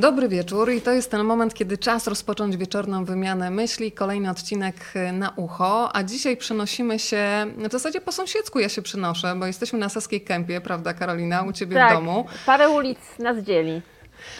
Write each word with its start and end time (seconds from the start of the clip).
Dobry 0.00 0.28
wieczór 0.28 0.72
i 0.72 0.80
to 0.80 0.92
jest 0.92 1.10
ten 1.10 1.24
moment, 1.24 1.54
kiedy 1.54 1.78
czas 1.78 2.06
rozpocząć 2.06 2.56
wieczorną 2.56 3.04
wymianę 3.04 3.50
myśli, 3.50 3.92
kolejny 3.92 4.30
odcinek 4.30 4.74
y, 4.96 5.12
na 5.12 5.32
ucho, 5.36 5.96
a 5.96 6.02
dzisiaj 6.02 6.36
przenosimy 6.36 6.98
się, 6.98 7.46
w 7.68 7.72
zasadzie 7.72 8.00
po 8.00 8.12
sąsiedzku 8.12 8.58
ja 8.58 8.68
się 8.68 8.82
przynoszę, 8.82 9.34
bo 9.38 9.46
jesteśmy 9.46 9.78
na 9.78 9.88
Saskiej 9.88 10.20
Kępie, 10.20 10.60
prawda 10.60 10.94
Karolina, 10.94 11.42
u 11.42 11.52
Ciebie 11.52 11.76
tak, 11.76 11.90
w 11.90 11.94
domu. 11.94 12.26
parę 12.46 12.68
ulic 12.70 12.98
nas 13.18 13.38
dzieli. 13.38 13.82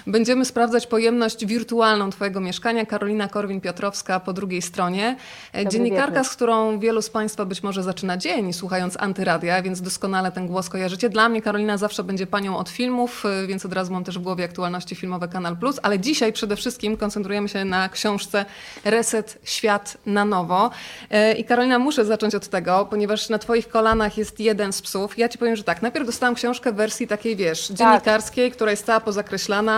Będziemy 0.06 0.44
sprawdzać 0.44 0.86
pojemność 0.86 1.46
wirtualną 1.46 2.10
Twojego 2.10 2.40
mieszkania. 2.40 2.86
Karolina 2.86 3.26
Korwin-Piotrowska 3.26 4.20
po 4.20 4.32
drugiej 4.32 4.62
stronie. 4.62 5.16
E, 5.54 5.66
Dziennikarka, 5.66 6.10
wieczór. 6.10 6.32
z 6.32 6.36
którą 6.36 6.78
wielu 6.78 7.02
z 7.02 7.10
Państwa 7.10 7.44
być 7.44 7.62
może 7.62 7.82
zaczyna 7.82 8.16
dzień 8.16 8.52
słuchając 8.52 8.96
antyradia, 9.00 9.62
więc 9.62 9.80
doskonale 9.80 10.32
ten 10.32 10.46
głos 10.46 10.68
kojarzycie. 10.68 11.08
Dla 11.08 11.28
mnie 11.28 11.42
Karolina 11.42 11.76
zawsze 11.76 12.04
będzie 12.04 12.26
panią 12.26 12.56
od 12.56 12.68
filmów, 12.68 13.24
e, 13.26 13.46
więc 13.46 13.66
od 13.66 13.72
razu 13.72 13.92
mam 13.92 14.04
też 14.04 14.18
w 14.18 14.22
głowie 14.22 14.44
aktualności 14.44 14.94
filmowe 14.94 15.28
Kanal 15.28 15.56
Plus, 15.56 15.80
ale 15.82 15.98
dzisiaj 15.98 16.32
przede 16.32 16.56
wszystkim 16.56 16.96
koncentrujemy 16.96 17.48
się 17.48 17.64
na 17.64 17.88
książce 17.88 18.44
Reset 18.84 19.38
Świat 19.44 19.96
na 20.06 20.24
nowo. 20.24 20.70
E, 21.10 21.32
I 21.32 21.44
Karolina, 21.44 21.78
muszę 21.78 22.04
zacząć 22.04 22.34
od 22.34 22.48
tego, 22.48 22.86
ponieważ 22.90 23.28
na 23.28 23.38
Twoich 23.38 23.68
kolanach 23.68 24.18
jest 24.18 24.40
jeden 24.40 24.72
z 24.72 24.82
psów. 24.82 25.18
Ja 25.18 25.28
Ci 25.28 25.38
powiem, 25.38 25.56
że 25.56 25.64
tak, 25.64 25.82
najpierw 25.82 26.06
dostałam 26.06 26.34
książkę 26.34 26.72
w 26.72 26.74
wersji 26.74 27.06
takiej, 27.06 27.36
wiesz, 27.36 27.68
dziennikarskiej, 27.68 28.50
która 28.52 28.70
jest 28.70 28.86
cała 28.86 29.00
pozakreślana. 29.00 29.69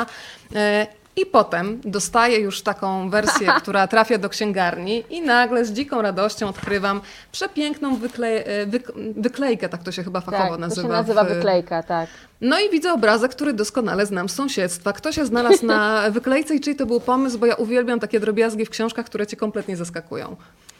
E, 0.54 0.86
I 1.16 1.26
potem 1.26 1.80
dostaję 1.84 2.38
już 2.38 2.62
taką 2.62 3.10
wersję, 3.10 3.46
która 3.62 3.86
trafia 3.86 4.18
do 4.18 4.28
księgarni 4.28 5.04
i 5.10 5.20
nagle 5.22 5.64
z 5.64 5.72
dziką 5.72 6.02
radością 6.02 6.48
odkrywam 6.48 7.00
przepiękną 7.32 7.96
wykle 7.96 8.44
e, 8.44 8.66
wyk 8.66 8.92
wyklejkę, 9.16 9.68
tak 9.68 9.82
to 9.82 9.92
się 9.92 10.02
chyba 10.04 10.20
fachowo 10.20 10.42
Tak, 10.42 10.52
to 10.52 10.58
nazywa. 10.58 10.82
się 10.82 10.88
nazywa 10.88 11.24
w- 11.24 11.28
wyklejka, 11.28 11.82
tak. 11.82 12.08
No 12.40 12.60
i 12.60 12.70
widzę 12.70 12.92
obrazek, 12.92 13.30
który 13.30 13.52
doskonale 13.52 14.06
znam 14.06 14.28
z 14.28 14.34
sąsiedztwa. 14.34 14.92
Kto 14.92 15.12
się 15.12 15.26
znalazł 15.26 15.66
na 15.66 16.02
wyklejce 16.10 16.54
i 16.54 16.60
czyj 16.60 16.76
to 16.76 16.86
był 16.86 17.00
pomysł, 17.00 17.38
bo 17.38 17.46
ja 17.46 17.54
uwielbiam 17.54 18.00
takie 18.00 18.20
drobiazgi 18.20 18.64
w 18.66 18.70
książkach, 18.70 19.06
które 19.06 19.26
cię 19.26 19.36
kompletnie 19.36 19.76
zaskakują. 19.76 20.36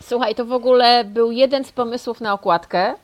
Słuchaj, 0.06 0.34
to 0.34 0.44
w 0.46 0.52
ogóle 0.52 1.04
był 1.04 1.30
jeden 1.32 1.64
z 1.64 1.72
pomysłów 1.72 2.20
na 2.20 2.32
okładkę. 2.32 2.94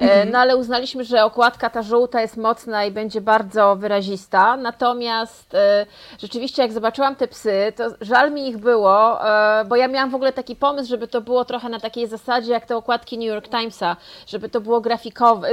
E, 0.00 0.24
No 0.26 0.38
ale 0.38 0.56
uznaliśmy, 0.56 1.04
że 1.04 1.24
okładka 1.24 1.70
ta 1.70 1.82
żółta 1.82 2.20
jest 2.20 2.36
mocna 2.36 2.84
i 2.84 2.90
będzie 2.90 3.20
bardzo 3.20 3.76
wyrazista. 3.76 4.56
Natomiast 4.56 5.54
e, 5.54 5.86
rzeczywiście 6.18 6.62
jak 6.62 6.72
zobaczyłam 6.72 7.16
te 7.16 7.28
psy, 7.28 7.72
to 7.76 7.84
żal 8.00 8.32
mi 8.32 8.48
ich 8.48 8.58
było, 8.58 9.28
e, 9.28 9.64
bo 9.64 9.76
ja 9.76 9.88
miałam 9.88 10.10
w 10.10 10.14
ogóle 10.14 10.32
taki 10.32 10.56
pomysł, 10.56 10.88
żeby 10.88 11.08
to 11.08 11.20
było 11.20 11.44
trochę 11.44 11.68
na 11.68 11.80
takiej 11.80 12.06
zasadzie 12.06 12.52
jak 12.52 12.66
te 12.66 12.76
okładki 12.76 13.18
New 13.18 13.26
York 13.28 13.48
Timesa, 13.48 13.96
żeby 14.26 14.48
to 14.48 14.60
było 14.60 14.80
grafikowe, 14.80 15.48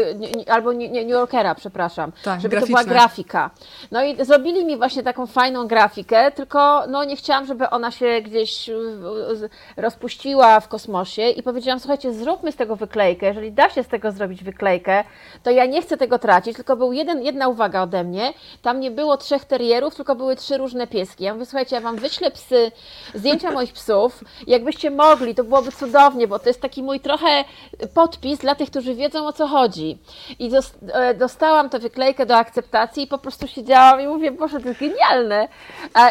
albo 0.48 0.73
New 0.73 1.08
Yorkera, 1.09 1.56
przepraszam, 1.56 2.12
Tak, 2.23 2.42
żeby 2.42 2.59
to 2.62 2.66
była 2.66 2.84
graficzne. 2.84 2.94
grafika. 3.08 3.50
No 3.92 4.03
i 4.03 4.25
zrobili 4.25 4.66
mi 4.66 4.78
właśnie 4.78 5.03
taką 5.03 5.28
fajną 5.28 5.68
grafikę, 5.68 6.31
tylko 6.31 6.84
no 6.88 7.03
nie 7.03 7.16
chciałam, 7.16 7.45
żeby 7.45 7.70
ona 7.70 7.92
się 7.92 8.22
gdzieś 8.22 8.70
rozpuściła 9.78 10.59
w 10.59 10.68
kosmosie 10.68 11.30
i 11.30 11.44
powiedziałam, 11.44 11.80
słuchajcie, 11.80 12.14
zróbmy 12.14 12.52
z 12.52 12.56
tego 12.56 12.75
wyklejkę, 12.75 13.25
jeżeli 13.25 13.52
da 13.52 13.70
się 13.70 13.84
z 13.84 13.88
tego 13.88 14.12
zrobić 14.12 14.36
wyklejkę, 14.43 15.03
to 15.43 15.52
ja 15.52 15.66
nie 15.66 15.81
chcę 15.81 15.97
tego 15.97 16.19
tracić, 16.19 16.55
tylko 16.55 16.75
był 16.75 16.93
jeden, 16.93 17.23
jedna 17.23 17.47
uwaga 17.47 17.81
ode 17.81 18.03
mnie, 18.03 18.33
tam 18.61 18.79
nie 18.79 18.91
było 18.91 19.17
trzech 19.17 19.45
terierów, 19.45 19.95
tylko 19.95 20.16
były 20.16 20.35
trzy 20.35 20.57
różne 20.57 20.88
pieski. 20.88 21.23
Ja 21.23 21.33
mówię, 21.33 21.45
słuchajcie, 21.45 21.75
ja 21.75 21.81
Wam 21.81 21.95
wyślę 21.95 22.31
psy, 22.31 22.71
zdjęcia 23.13 23.52
moich 23.52 23.73
psów, 23.73 24.23
jakbyście 24.47 24.91
mogli, 24.91 25.35
to 25.35 25.44
byłoby 25.44 25.71
cudownie, 25.71 26.27
bo 26.27 26.39
to 26.39 26.49
jest 26.49 26.61
taki 26.61 26.83
mój 26.83 26.99
trochę 26.99 27.44
podpis 27.94 28.39
dla 28.39 28.55
tych, 28.55 28.69
którzy 28.69 28.95
wiedzą 28.95 29.27
o 29.27 29.33
co 29.33 29.47
chodzi. 29.47 29.97
I 30.39 30.51
e, 30.94 31.13
dostałam 31.13 31.69
tę 31.69 31.79
wyklejkę 31.79 32.25
do 32.25 32.35
akceptacji 32.35 33.03
i 33.03 33.07
po 33.07 33.17
prostu 33.17 33.47
siedziałam 33.47 34.01
i 34.01 34.07
mówię, 34.07 34.31
Boże, 34.31 34.59
to 34.59 34.67
jest 34.67 34.79
genialne. 34.79 35.47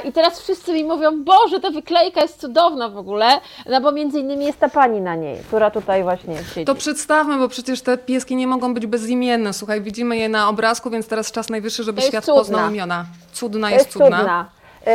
I 0.05 0.12
teraz 0.12 0.40
wszyscy 0.40 0.72
mi 0.72 0.84
mówią, 0.84 1.24
Boże, 1.24 1.61
ta 1.61 1.70
wyklejka 1.70 2.22
jest 2.22 2.40
cudowna 2.40 2.88
w 2.88 2.98
ogóle, 2.98 3.27
no 3.66 3.80
bo 3.80 3.92
między 3.92 4.20
innymi 4.20 4.44
jest 4.44 4.58
ta 4.58 4.68
pani 4.68 5.00
na 5.00 5.14
niej, 5.14 5.38
która 5.48 5.70
tutaj 5.70 6.02
właśnie 6.02 6.36
siedzi. 6.36 6.64
To 6.64 6.74
przedstawmy, 6.74 7.39
bo 7.39 7.48
przecież 7.48 7.83
te 7.83 7.98
pieski 8.06 8.36
nie 8.36 8.46
mogą 8.46 8.74
być 8.74 8.86
bezimienne. 8.86 9.52
Słuchaj, 9.52 9.80
widzimy 9.83 10.17
je 10.17 10.28
na 10.28 10.48
obrazku, 10.48 10.90
więc 10.90 11.08
teraz 11.08 11.33
czas 11.33 11.48
najwyższy, 11.48 11.84
żeby 11.84 12.02
świat 12.02 12.24
cudna. 12.24 12.40
poznał 12.40 12.70
imiona. 12.70 13.06
Cudna 13.33 13.70
jest, 13.70 13.86
jest 13.86 13.98
cudna. 13.98 14.18
cudna. 14.18 14.50
E, 14.86 14.90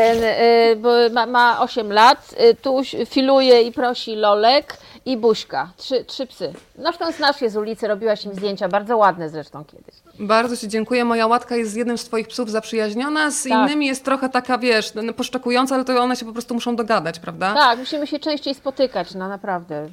e, 0.71 0.75
bo 0.75 0.89
ma, 1.13 1.25
ma 1.25 1.59
8 1.61 1.91
lat, 1.91 2.35
e, 2.37 2.53
tu 2.53 2.81
filuje 3.05 3.61
i 3.61 3.71
prosi 3.71 4.15
Lolek 4.15 4.77
i 5.05 5.17
Buźka. 5.17 5.71
Trzy, 5.77 6.05
trzy 6.05 6.27
psy. 6.27 6.53
Zresztą 6.75 7.11
znasz 7.11 7.41
je 7.41 7.49
z 7.49 7.57
ulicy, 7.57 7.87
robiłaś 7.87 8.25
im 8.25 8.33
zdjęcia, 8.33 8.67
bardzo 8.67 8.97
ładne 8.97 9.29
zresztą 9.29 9.65
kiedyś. 9.65 9.95
Bardzo 10.19 10.57
Ci 10.57 10.67
dziękuję. 10.67 11.05
Moja 11.05 11.27
łatka 11.27 11.55
jest 11.55 11.71
z 11.71 11.75
jednym 11.75 11.97
z 11.97 12.05
Twoich 12.05 12.27
psów 12.27 12.51
zaprzyjaźniona, 12.51 13.31
z 13.31 13.43
Tak. 13.43 13.51
innymi 13.51 13.87
jest 13.87 14.05
trochę 14.05 14.29
taka, 14.29 14.57
wiesz, 14.57 14.93
no, 14.93 15.13
poszczekująca, 15.13 15.75
ale 15.75 15.85
to 15.85 16.01
one 16.01 16.15
się 16.15 16.25
po 16.25 16.33
prostu 16.33 16.53
muszą 16.53 16.75
dogadać, 16.75 17.19
prawda? 17.19 17.53
Tak, 17.53 17.79
musimy 17.79 18.07
się 18.07 18.19
częściej 18.19 18.55
spotykać, 18.55 19.13
no 19.15 19.27
naprawdę. 19.27 19.87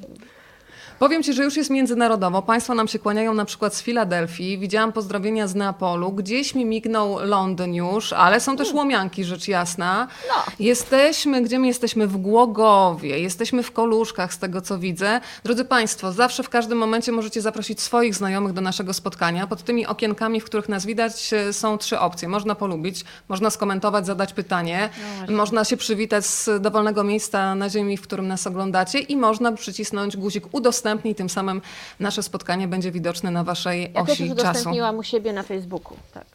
Powiem 0.99 1.23
Ci, 1.23 1.33
że 1.33 1.43
już 1.43 1.57
jest 1.57 1.69
międzynarodowo. 1.69 2.41
Państwo 2.41 2.75
nam 2.75 2.87
się 2.87 2.99
kłaniają 2.99 3.33
na 3.33 3.45
przykład 3.45 3.75
z 3.75 3.81
Filadelfii. 3.81 4.57
Widziałam 4.57 4.91
pozdrowienia 4.91 5.47
z 5.47 5.55
Neapolu. 5.55 6.11
Gdzieś 6.11 6.55
mi 6.55 6.65
mignął 6.65 7.19
Londyn 7.19 7.73
już, 7.73 8.13
ale 8.13 8.39
są 8.39 8.57
też 8.57 8.73
łomianki, 8.73 9.23
rzecz 9.23 9.47
jasna. 9.47 10.07
No. 10.27 10.43
Jesteśmy, 10.59 11.41
gdzie 11.41 11.59
my 11.59 11.67
jesteśmy? 11.67 12.07
W 12.07 12.17
Głogowie, 12.17 13.19
jesteśmy 13.19 13.63
w 13.63 13.71
Koluszkach, 13.71 14.33
z 14.33 14.37
tego 14.37 14.61
co 14.61 14.79
widzę. 14.79 15.21
Drodzy 15.43 15.65
Państwo, 15.65 16.11
zawsze 16.11 16.43
w 16.43 16.49
każdym 16.49 16.77
momencie 16.77 17.11
możecie 17.11 17.41
zaprosić 17.41 17.81
swoich 17.81 18.15
znajomych 18.15 18.53
do 18.53 18.61
naszego 18.61 18.93
spotkania. 18.93 19.47
Pod 19.47 19.63
tymi 19.63 19.85
okienkami, 19.85 20.41
w 20.41 20.45
których 20.45 20.69
nas 20.69 20.85
widać, 20.85 21.31
są 21.51 21.77
trzy 21.77 21.99
opcje. 21.99 22.27
Można 22.27 22.55
polubić, 22.55 23.05
można 23.29 23.49
skomentować, 23.49 24.05
zadać 24.05 24.33
pytanie, 24.33 24.89
można 25.29 25.65
się 25.65 25.77
przywitać 25.77 26.25
z 26.25 26.61
dowolnego 26.61 27.03
miejsca 27.03 27.55
na 27.55 27.69
ziemi, 27.69 27.97
w 27.97 28.01
którym 28.01 28.27
nas 28.27 28.47
oglądacie 28.47 28.99
i 28.99 29.17
można 29.17 29.51
przycisnąć 29.51 30.17
guzik 30.17 30.43
udostępnij, 30.89 31.15
tym 31.15 31.29
samym 31.29 31.61
nasze 31.99 32.23
spotkanie 32.23 32.67
będzie 32.67 32.91
widoczne 32.91 33.31
na 33.31 33.43
Waszej 33.43 33.91
Ja 33.95 34.03
też 34.05 34.13
osi 34.13 34.23
już 34.27 34.35
czasu. 34.35 34.49
udostępniłam 34.49 34.97
u 34.97 35.03
siebie 35.03 35.33
na 35.33 35.43
Facebooku. 35.43 35.97
Tak. 36.13 36.25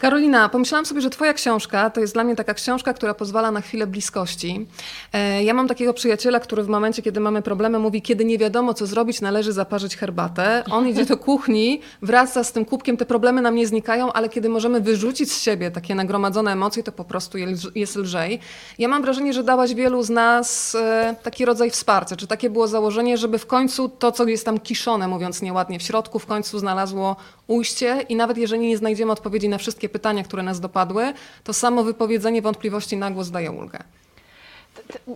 Karolina, 0.00 0.48
pomyślałam 0.48 0.86
sobie, 0.86 1.00
że 1.00 1.10
Twoja 1.10 1.32
książka 1.34 1.90
to 1.90 2.00
jest 2.00 2.12
dla 2.14 2.24
mnie 2.24 2.36
taka 2.36 2.54
książka, 2.54 2.92
która 2.94 3.14
pozwala 3.14 3.50
na 3.50 3.60
chwilę 3.60 3.86
bliskości. 3.86 4.66
E, 5.12 5.44
Ja 5.44 5.54
mam 5.54 5.68
takiego 5.68 5.94
przyjaciela, 5.94 6.40
który 6.40 6.62
w 6.62 6.68
momencie, 6.68 7.02
kiedy 7.02 7.20
mamy 7.20 7.42
problemy, 7.42 7.78
mówi, 7.78 8.02
kiedy 8.02 8.24
nie 8.24 8.38
wiadomo, 8.38 8.74
co 8.74 8.86
zrobić, 8.86 9.20
należy 9.20 9.52
zaparzyć 9.52 9.96
herbatę. 9.96 10.64
On 10.70 10.88
idzie 10.88 11.04
do 11.06 11.16
kuchni, 11.16 11.80
wraca 12.02 12.44
z 12.44 12.52
tym 12.52 12.64
kubkiem, 12.64 12.96
te 12.96 13.06
problemy 13.06 13.42
nam 13.42 13.54
nie 13.54 13.66
znikają, 13.66 14.12
ale 14.12 14.28
kiedy 14.28 14.48
możemy 14.48 14.80
wyrzucić 14.80 15.32
z 15.32 15.42
siebie 15.42 15.70
takie 15.70 15.94
nagromadzone 15.94 16.52
emocje, 16.52 16.82
to 16.82 16.92
po 16.92 17.04
prostu 17.04 17.38
je- 17.38 17.54
jest 17.74 17.96
lżej. 17.96 18.40
Ja 18.78 18.88
mam 18.88 19.02
wrażenie, 19.02 19.32
że 19.32 19.44
dałaś 19.44 19.74
wielu 19.74 20.02
z 20.02 20.10
nas 20.10 20.74
e, 20.74 21.14
taki 21.22 21.44
rodzaj 21.44 21.70
wsparcia. 21.70 22.16
Czy 22.16 22.26
takie 22.26 22.50
było 22.50 22.68
założenie, 22.68 23.16
żeby 23.18 23.38
w 23.38 23.46
końcu 23.46 23.89
to, 23.98 24.12
co 24.12 24.26
jest 24.26 24.44
tam 24.44 24.60
kiszone, 24.60 25.08
mówiąc 25.08 25.42
nieładnie, 25.42 25.78
w 25.78 25.82
środku, 25.82 26.18
w 26.18 26.26
końcu 26.26 26.58
znalazło 26.58 27.16
ujście 27.46 28.04
i 28.08 28.16
nawet 28.16 28.38
jeżeli 28.38 28.68
nie 28.68 28.78
znajdziemy 28.78 29.12
odpowiedzi 29.12 29.48
na 29.48 29.58
wszystkie 29.58 29.88
pytania, 29.88 30.24
które 30.24 30.42
nas 30.42 30.60
dopadły, 30.60 31.12
to 31.44 31.52
samo 31.52 31.84
wypowiedzenie 31.84 32.42
wątpliwości 32.42 32.96
na 32.96 33.10
głos 33.10 33.30
daje 33.30 33.50
ulgę. 33.50 33.78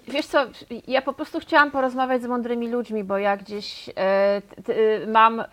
Wiesz 0.08 0.26
co, 0.26 0.38
ja 0.86 1.02
po 1.02 1.12
prostu 1.12 1.40
chciałam 1.40 1.70
porozmawiać 1.70 2.22
z 2.22 2.26
mądrymi 2.26 2.68
ludźmi, 2.68 3.04
bo 3.04 3.18
ja 3.18 3.36
gdzieś 3.36 3.90
t, 4.64 4.74
mam 5.06 5.40
e, 5.40 5.44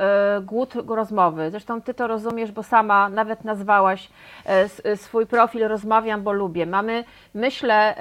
głód 0.42 0.74
rozmowy. 0.88 1.52
Zresztą 1.52 1.82
ty 1.82 1.94
to 1.94 2.08
rozumiesz, 2.08 2.52
bo 2.52 2.64
sama 2.64 3.10
nawet 3.10 3.44
nazwałaś 3.44 4.10
e, 4.46 4.98
swój 4.98 5.26
profil 5.26 5.68
Rozmawiam, 5.68 6.24
bo 6.24 6.32
lubię. 6.32 6.66
Mamy, 6.66 7.04
myślę, 7.34 7.96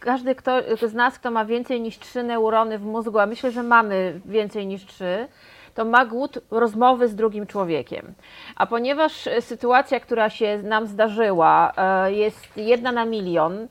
każdy 0.00 0.34
kto, 0.34 0.52
z 0.88 0.94
nas, 0.94 1.18
kto 1.18 1.30
ma 1.30 1.44
więcej 1.44 1.80
niż 1.80 1.98
trzy 1.98 2.22
neurony 2.22 2.78
w 2.78 2.84
mózgu, 2.84 3.18
a 3.18 3.26
myślę, 3.26 3.50
że 3.50 3.62
mamy 3.62 4.20
więcej 4.24 4.66
niż 4.66 4.86
trzy, 4.86 5.28
to 5.74 5.84
ma 5.84 6.06
głód 6.06 6.38
rozmowy 6.50 7.08
z 7.08 7.14
drugim 7.14 7.46
człowiekiem. 7.46 8.14
A 8.56 8.66
ponieważ 8.66 9.28
sytuacja, 9.40 10.00
która 10.00 10.30
się 10.30 10.58
nam 10.62 10.86
zdarzyła, 10.86 11.72
jest 12.06 12.56
jedna 12.56 12.92
na 12.92 13.04
milion, 13.04 13.68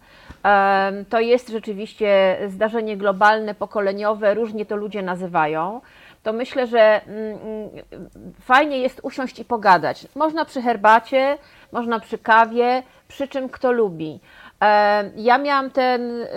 to 1.10 1.20
jest 1.20 1.50
rzeczywiście 1.50 2.38
zdarzenie 2.48 2.98
globalne, 2.98 3.56
pokoleniowe, 3.56 4.34
różnie 4.34 4.66
to 4.66 4.76
ludzie 4.76 5.02
nazywają, 5.02 5.82
to 6.24 6.34
myślę, 6.34 6.68
że 6.68 7.02
mm, 7.08 7.38
mm, 7.44 7.70
fajnie 8.42 8.78
jest 8.78 9.00
usiąść 9.04 9.40
i 9.40 9.46
pogadać. 9.46 10.08
Można 10.16 10.46
przy 10.46 10.62
herbacie, 10.62 11.38
można 11.72 12.00
przy 12.00 12.18
kawie, 12.18 12.84
przy 13.08 13.28
czym 13.28 13.50
kto 13.50 13.72
lubi. 13.72 14.20
Ja 15.16 15.38
miałam 15.38 15.72
ten, 15.72 16.22
y, 16.22 16.28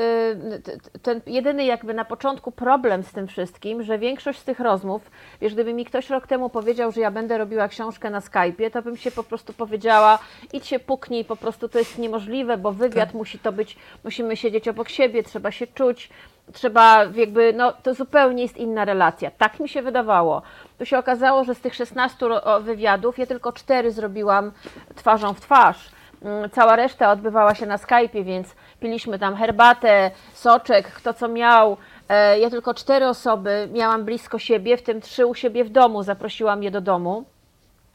ten 1.03 1.21
jedyny 1.27 1.65
jakby 1.65 1.95
na 1.95 2.05
początku 2.05 2.53
problem 2.53 3.03
z 3.03 3.13
tym 3.13 3.27
wszystkim, 3.27 3.83
że 3.83 3.99
większość 3.99 4.39
z 4.39 4.45
tych 4.45 4.61
rozmów, 4.61 5.11
wiesz, 5.41 5.55
gdyby 5.55 5.73
mi 5.73 5.85
ktoś 5.85 6.11
rok 6.11 6.27
temu 6.27 6.51
powiedział, 6.51 6.93
że 6.93 7.01
ja 7.01 7.11
będę 7.11 7.39
robiła 7.39 7.69
książkę 7.69 8.11
na 8.11 8.21
Skype'ie, 8.21 8.71
to 8.71 8.83
bym 8.83 8.97
się 8.97 9.11
po 9.11 9.25
prostu 9.25 9.53
powiedziała, 9.53 10.19
idź 10.53 10.67
się 10.67 10.79
puknij, 10.79 11.25
po 11.25 11.37
prostu 11.37 11.69
to 11.69 11.79
jest 11.79 11.99
niemożliwe, 11.99 12.57
bo 12.57 12.73
wywiad 12.73 13.15
musi 13.15 13.39
to 13.39 13.53
być, 13.53 13.77
musimy 14.05 14.37
siedzieć 14.37 14.69
obok 14.69 14.89
siebie, 14.89 15.23
trzeba 15.23 15.51
się 15.51 15.67
czuć, 15.67 16.11
trzeba 16.53 17.05
jakby, 17.05 17.53
no 17.53 17.73
to 17.73 17.95
zupełnie 17.95 18.43
jest 18.43 18.57
inna 18.57 18.85
relacja. 18.85 19.31
Tak 19.31 19.61
mi 19.61 19.69
się 19.69 19.83
wydawało. 19.83 20.43
Tu 20.79 20.87
się 20.87 20.99
okazało, 20.99 21.45
że 21.45 21.55
z 21.55 21.61
tych 21.61 21.75
16 21.75 22.29
ro- 22.29 22.43
o, 22.45 22.61
wywiadów 22.61 23.19
ja 23.19 23.27
tylko 23.27 23.53
4 23.53 23.93
zrobiłam 23.93 24.53
twarzą 24.95 25.35
w 25.35 25.41
twarz. 25.41 25.91
Mm, 26.25 26.51
Cała 26.51 26.77
reszta 26.77 27.11
odbywała 27.13 27.55
się 27.55 27.67
na 27.67 27.77
Skype'ie, 27.77 28.25
więc 28.25 28.55
piliśmy 28.81 29.19
tam 29.19 29.37
herbatę, 29.37 30.11
soczek, 30.35 30.87
kto 30.93 31.15
co 31.15 31.29
miał. 31.29 31.77
E, 32.09 32.39
Ja 32.39 32.51
tylko 32.51 32.75
cztery 32.75 33.09
osoby 33.09 33.69
miałam 33.73 34.05
blisko 34.05 34.39
siebie, 34.39 34.77
w 34.77 34.83
tym 34.83 35.01
trzy 35.01 35.27
u 35.27 35.35
siebie 35.35 35.65
w 35.65 35.69
domu. 35.71 36.03
Zaprosiłam 36.03 36.63
je 36.63 36.71
do 36.71 36.81
domu. 36.81 37.25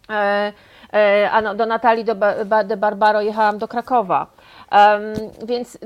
E, 0.10 0.54
e, 0.94 1.31
A 1.31 1.42
no, 1.42 1.56
do 1.56 1.66
Natalii 1.66 2.06
de 2.66 2.78
Barbaro 2.78 3.22
jechałam 3.22 3.58
do 3.58 3.68
Krakowa. 3.68 4.28
Więc 5.46 5.78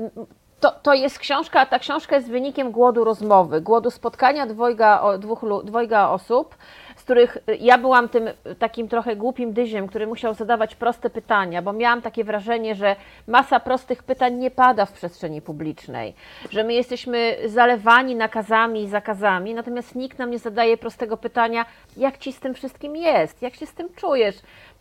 to, 0.60 0.72
to 0.82 0.94
jest 0.94 1.18
książka, 1.18 1.60
a 1.60 1.66
ta 1.66 1.78
książka 1.78 2.16
jest 2.16 2.30
wynikiem 2.30 2.70
głodu 2.70 3.04
rozmowy, 3.04 3.60
głodu 3.60 3.90
spotkania 3.90 4.46
dwojga, 4.46 5.02
dwóch, 5.18 5.44
dwojga 5.64 6.08
osób, 6.08 6.54
których 7.04 7.36
y, 7.36 7.56
ja 7.60 7.78
byłam 7.78 8.08
tym 8.08 8.28
y, 8.28 8.54
takim 8.58 8.88
trochę 8.88 9.16
głupim 9.16 9.52
dyziem, 9.52 9.86
który 9.86 10.06
musiał 10.06 10.34
zadawać 10.34 10.74
proste 10.74 11.10
pytania, 11.10 11.62
bo 11.62 11.72
miałam 11.72 12.02
takie 12.02 12.24
wrażenie, 12.24 12.74
że 12.74 12.96
masa 13.28 13.60
prostych 13.60 14.02
pytań 14.02 14.34
nie 14.34 14.50
pada 14.50 14.86
w 14.86 14.92
przestrzeni 14.92 15.42
publicznej, 15.42 16.14
że 16.50 16.64
my 16.64 16.74
jesteśmy 16.74 17.36
zalewani 17.46 18.14
nakazami 18.14 18.82
i 18.82 18.88
zakazami, 18.88 19.54
natomiast 19.54 19.94
nikt 19.94 20.18
nam 20.18 20.30
nie 20.30 20.38
zadaje 20.38 20.76
prostego 20.76 21.16
pytania, 21.16 21.66
jak 21.96 22.18
ci 22.18 22.32
z 22.32 22.40
tym 22.40 22.54
wszystkim 22.54 22.96
jest, 22.96 23.42
jak 23.42 23.54
się 23.54 23.66
z 23.66 23.74
tym 23.74 23.88
czujesz, 23.94 24.36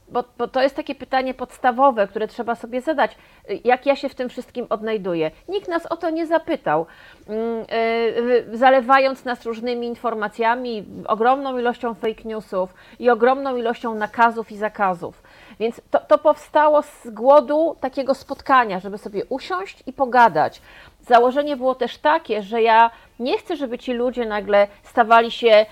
bo, 0.09 0.23
bo 0.37 0.47
to 0.47 0.61
jest 0.61 0.75
takie 0.75 0.95
pytanie 0.95 1.33
podstawowe, 1.33 2.07
które 2.07 2.27
trzeba 2.27 2.55
sobie 2.55 2.81
zadać. 2.81 3.17
Jak 3.63 3.85
ja 3.85 3.95
się 3.95 4.09
w 4.09 4.15
tym 4.15 4.29
wszystkim 4.29 4.67
odnajduję? 4.69 5.31
Nikt 5.49 5.67
nas 5.67 5.85
o 5.85 5.97
to 5.97 6.09
nie 6.09 6.27
zapytał. 6.27 6.85
Mm, 7.27 7.61
y, 7.61 7.65
y, 8.53 8.57
Zalewając 8.57 9.25
nas 9.25 9.45
różnymi 9.45 9.87
informacjami, 9.87 10.85
ogromną 11.07 11.57
ilością 11.57 11.93
fake 11.93 12.23
newsów 12.25 12.73
i 12.99 13.09
ogromną 13.09 13.57
ilością 13.57 13.95
nakazów 13.95 14.51
i 14.51 14.57
zakazów. 14.57 15.23
Więc 15.59 15.81
to, 15.91 15.99
to 15.99 16.17
powstało 16.17 16.81
z 16.81 17.09
głodu 17.09 17.75
takiego 17.79 18.15
spotkania, 18.15 18.79
żeby 18.79 18.97
sobie 18.97 19.25
usiąść 19.25 19.83
i 19.87 19.93
pogadać. 19.93 20.61
Założenie 21.01 21.57
było 21.57 21.75
też 21.75 21.97
takie, 21.97 22.43
że 22.43 22.61
ja 22.61 22.91
nie 23.19 23.37
chcę, 23.37 23.55
żeby 23.55 23.77
ci 23.77 23.93
ludzie 23.93 24.25
nagle 24.25 24.67
stawali 24.83 25.31
się 25.31 25.65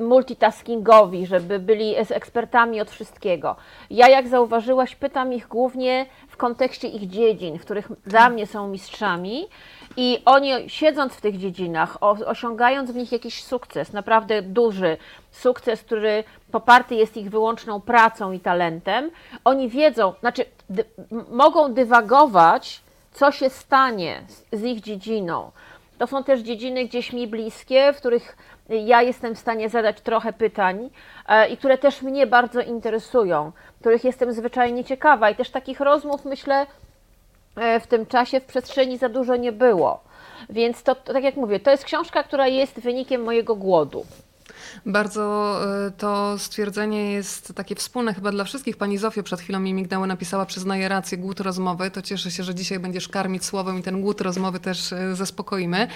multitaskingowi, 0.00 1.26
żeby 1.26 1.58
byli 1.58 1.96
ekspertami 1.96 2.80
od 2.80 2.90
wszystkiego. 2.90 3.56
Ja, 3.90 4.08
jak 4.08 4.28
zauważyłaś, 4.28 4.96
pytam 4.96 5.32
ich 5.32 5.48
głównie 5.48 6.06
w 6.28 6.36
kontekście 6.36 6.88
ich 6.88 7.08
dziedzin, 7.08 7.58
w 7.58 7.62
których 7.62 7.88
dla 8.06 8.30
mnie 8.30 8.46
są 8.46 8.68
mistrzami. 8.68 9.46
I 9.96 10.22
oni, 10.24 10.50
siedząc 10.66 11.12
w 11.12 11.20
tych 11.20 11.38
dziedzinach, 11.38 11.96
osiągając 12.26 12.90
w 12.90 12.96
nich 12.96 13.12
jakiś 13.12 13.44
sukces, 13.44 13.92
naprawdę 13.92 14.42
duży 14.42 14.96
sukces, 15.30 15.82
który 15.82 16.24
poparty 16.52 16.94
jest 16.94 17.16
ich 17.16 17.30
wyłączną 17.30 17.80
pracą 17.80 18.32
i 18.32 18.40
talentem, 18.40 19.10
oni 19.44 19.68
wiedzą, 19.68 20.14
znaczy 20.20 20.44
dy, 20.70 20.84
mogą 21.30 21.74
dywagować, 21.74 22.80
co 23.12 23.32
się 23.32 23.50
stanie 23.50 24.22
z, 24.28 24.58
z 24.60 24.62
ich 24.62 24.80
dziedziną. 24.80 25.50
To 25.98 26.06
są 26.06 26.24
też 26.24 26.40
dziedziny 26.40 26.84
gdzieś 26.84 27.12
mi 27.12 27.26
bliskie, 27.26 27.92
w 27.92 27.96
których 27.96 28.36
ja 28.68 29.02
jestem 29.02 29.34
w 29.34 29.38
stanie 29.38 29.68
zadać 29.68 30.00
trochę 30.00 30.32
pytań 30.32 30.90
e, 31.28 31.48
i 31.48 31.56
które 31.56 31.78
też 31.78 32.02
mnie 32.02 32.26
bardzo 32.26 32.60
interesują, 32.60 33.52
których 33.80 34.04
jestem 34.04 34.32
zwyczajnie 34.32 34.84
ciekawa. 34.84 35.30
I 35.30 35.34
też 35.34 35.50
takich 35.50 35.80
rozmów, 35.80 36.24
myślę, 36.24 36.66
e, 37.56 37.80
w 37.80 37.86
tym 37.86 38.06
czasie 38.06 38.40
w 38.40 38.44
przestrzeni 38.44 38.98
za 38.98 39.08
dużo 39.08 39.36
nie 39.36 39.52
było. 39.52 40.00
Więc 40.50 40.82
to, 40.82 40.94
to, 40.94 41.12
tak 41.12 41.24
jak 41.24 41.36
mówię, 41.36 41.60
to 41.60 41.70
jest 41.70 41.84
książka, 41.84 42.22
która 42.22 42.46
jest 42.46 42.80
wynikiem 42.80 43.22
mojego 43.22 43.56
głodu. 43.56 44.06
Bardzo 44.86 45.56
y, 45.88 45.90
to 45.90 46.38
stwierdzenie 46.38 47.12
jest 47.12 47.52
takie 47.54 47.74
wspólne 47.74 48.14
chyba 48.14 48.30
dla 48.30 48.44
wszystkich. 48.44 48.76
Pani 48.76 48.98
Zofia 48.98 49.22
przed 49.22 49.40
chwilą 49.40 49.60
mi 49.60 49.74
mignęła, 49.74 50.06
napisała, 50.06 50.46
przyznaje 50.46 50.88
rację, 50.88 51.18
głód 51.18 51.40
rozmowy. 51.40 51.90
To 51.90 52.02
cieszę 52.02 52.30
się, 52.30 52.42
że 52.42 52.54
dzisiaj 52.54 52.78
będziesz 52.78 53.08
karmić 53.08 53.44
słowem 53.44 53.78
i 53.78 53.82
ten 53.82 54.00
głód 54.00 54.20
rozmowy 54.20 54.60
też 54.60 54.92
y, 54.92 55.14
zaspokoimy. 55.14 55.88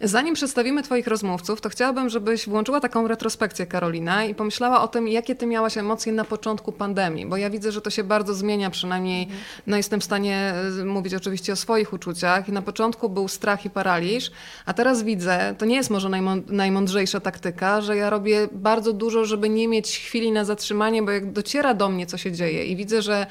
Zanim 0.00 0.34
przedstawimy 0.34 0.82
Twoich 0.82 1.06
rozmówców, 1.06 1.60
to 1.60 1.68
chciałabym, 1.68 2.08
żebyś 2.08 2.48
włączyła 2.48 2.80
taką 2.80 3.08
retrospekcję, 3.08 3.66
Karolina, 3.66 4.24
i 4.24 4.34
pomyślała 4.34 4.82
o 4.82 4.88
tym, 4.88 5.08
jakie 5.08 5.34
Ty 5.34 5.46
miałaś 5.46 5.78
emocje 5.78 6.12
na 6.12 6.24
początku 6.24 6.72
pandemii, 6.72 7.26
bo 7.26 7.36
ja 7.36 7.50
widzę, 7.50 7.72
że 7.72 7.80
to 7.80 7.90
się 7.90 8.04
bardzo 8.04 8.34
zmienia, 8.34 8.70
przynajmniej 8.70 9.28
no, 9.66 9.76
jestem 9.76 10.00
w 10.00 10.04
stanie 10.04 10.54
y, 10.80 10.84
mówić 10.84 11.14
oczywiście 11.14 11.52
o 11.52 11.56
swoich 11.56 11.92
uczuciach. 11.92 12.48
I 12.48 12.52
na 12.52 12.62
początku 12.62 13.08
był 13.08 13.28
strach 13.28 13.64
i 13.64 13.70
paraliż, 13.70 14.30
a 14.66 14.72
teraz 14.72 15.02
widzę, 15.02 15.54
to 15.58 15.64
nie 15.64 15.76
jest 15.76 15.90
może 15.90 16.08
najmą- 16.08 16.42
najmądrzejsza 16.48 17.20
taktyka, 17.20 17.80
że 17.80 17.96
ja 17.96 18.10
robię 18.10 18.33
bardzo 18.52 18.92
dużo, 18.92 19.24
żeby 19.24 19.48
nie 19.48 19.68
mieć 19.68 19.98
chwili 19.98 20.32
na 20.32 20.44
zatrzymanie, 20.44 21.02
bo 21.02 21.10
jak 21.10 21.32
dociera 21.32 21.74
do 21.74 21.88
mnie, 21.88 22.06
co 22.06 22.18
się 22.18 22.32
dzieje 22.32 22.64
i 22.66 22.76
widzę, 22.76 23.02
że 23.02 23.26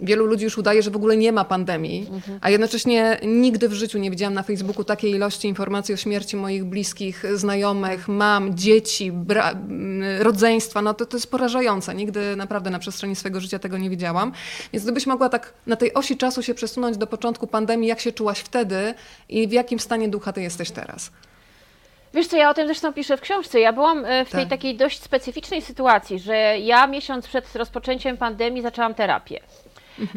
wielu 0.00 0.26
ludzi 0.26 0.44
już 0.44 0.58
udaje, 0.58 0.82
że 0.82 0.90
w 0.90 0.96
ogóle 0.96 1.16
nie 1.16 1.32
ma 1.32 1.44
pandemii, 1.44 2.10
a 2.40 2.50
jednocześnie 2.50 3.20
nigdy 3.24 3.68
w 3.68 3.72
życiu 3.72 3.98
nie 3.98 4.10
widziałam 4.10 4.34
na 4.34 4.42
Facebooku 4.42 4.84
takiej 4.84 5.12
ilości 5.12 5.48
informacji 5.48 5.94
o 5.94 5.96
śmierci 5.96 6.36
moich 6.36 6.64
bliskich, 6.64 7.24
znajomych, 7.34 8.08
mam, 8.08 8.56
dzieci, 8.56 9.12
rodzeństwa. 10.18 10.82
No 10.82 10.94
to, 10.94 11.06
to 11.06 11.16
jest 11.16 11.30
porażające. 11.30 11.94
Nigdy 11.94 12.36
naprawdę 12.36 12.70
na 12.70 12.78
przestrzeni 12.78 13.16
swojego 13.16 13.40
życia 13.40 13.58
tego 13.58 13.78
nie 13.78 13.90
widziałam. 13.90 14.32
Więc 14.72 14.84
gdybyś 14.84 15.06
mogła 15.06 15.28
tak 15.28 15.54
na 15.66 15.76
tej 15.76 15.94
osi 15.94 16.16
czasu 16.16 16.42
się 16.42 16.54
przesunąć 16.54 16.96
do 16.96 17.06
początku 17.06 17.46
pandemii, 17.46 17.88
jak 17.88 18.00
się 18.00 18.12
czułaś 18.12 18.38
wtedy 18.38 18.94
i 19.28 19.48
w 19.48 19.52
jakim 19.52 19.78
stanie 19.78 20.08
ducha 20.08 20.32
ty 20.32 20.42
jesteś 20.42 20.70
teraz? 20.70 21.10
Wiesz 22.16 22.26
co, 22.26 22.36
ja 22.36 22.50
o 22.50 22.54
tym 22.54 22.66
zresztą 22.66 22.92
piszę 22.92 23.16
w 23.16 23.20
książce. 23.20 23.60
Ja 23.60 23.72
byłam 23.72 24.04
e, 24.04 24.24
w 24.24 24.30
tej 24.30 24.40
Tak. 24.40 24.50
takiej 24.50 24.76
dość 24.76 25.02
specyficznej 25.02 25.62
sytuacji, 25.62 26.18
że 26.18 26.36
ja 26.58 26.86
miesiąc 26.86 27.28
przed 27.28 27.56
rozpoczęciem 27.56 28.16
pandemii 28.16 28.62
zaczęłam 28.62 28.94
terapię. 28.94 29.40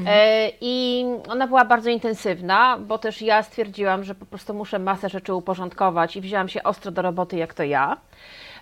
E, 0.08 0.52
I 0.62 1.06
ona 1.30 1.48
była 1.48 1.66
bardzo 1.66 1.90
intensywna, 1.90 2.78
bo 2.80 2.98
też 2.98 3.22
ja 3.22 3.44
stwierdziłam, 3.44 4.04
że 4.04 4.16
po 4.16 4.26
prostu 4.26 4.54
muszę 4.54 4.80
masę 4.80 5.10
rzeczy 5.10 5.34
uporządkować 5.34 6.16
i 6.16 6.22
wzięłam 6.22 6.50
się 6.50 6.64
ostro 6.64 6.92
do 6.92 7.02
roboty 7.02 7.38
jak 7.38 7.54
to 7.54 7.64
ja. 7.64 7.98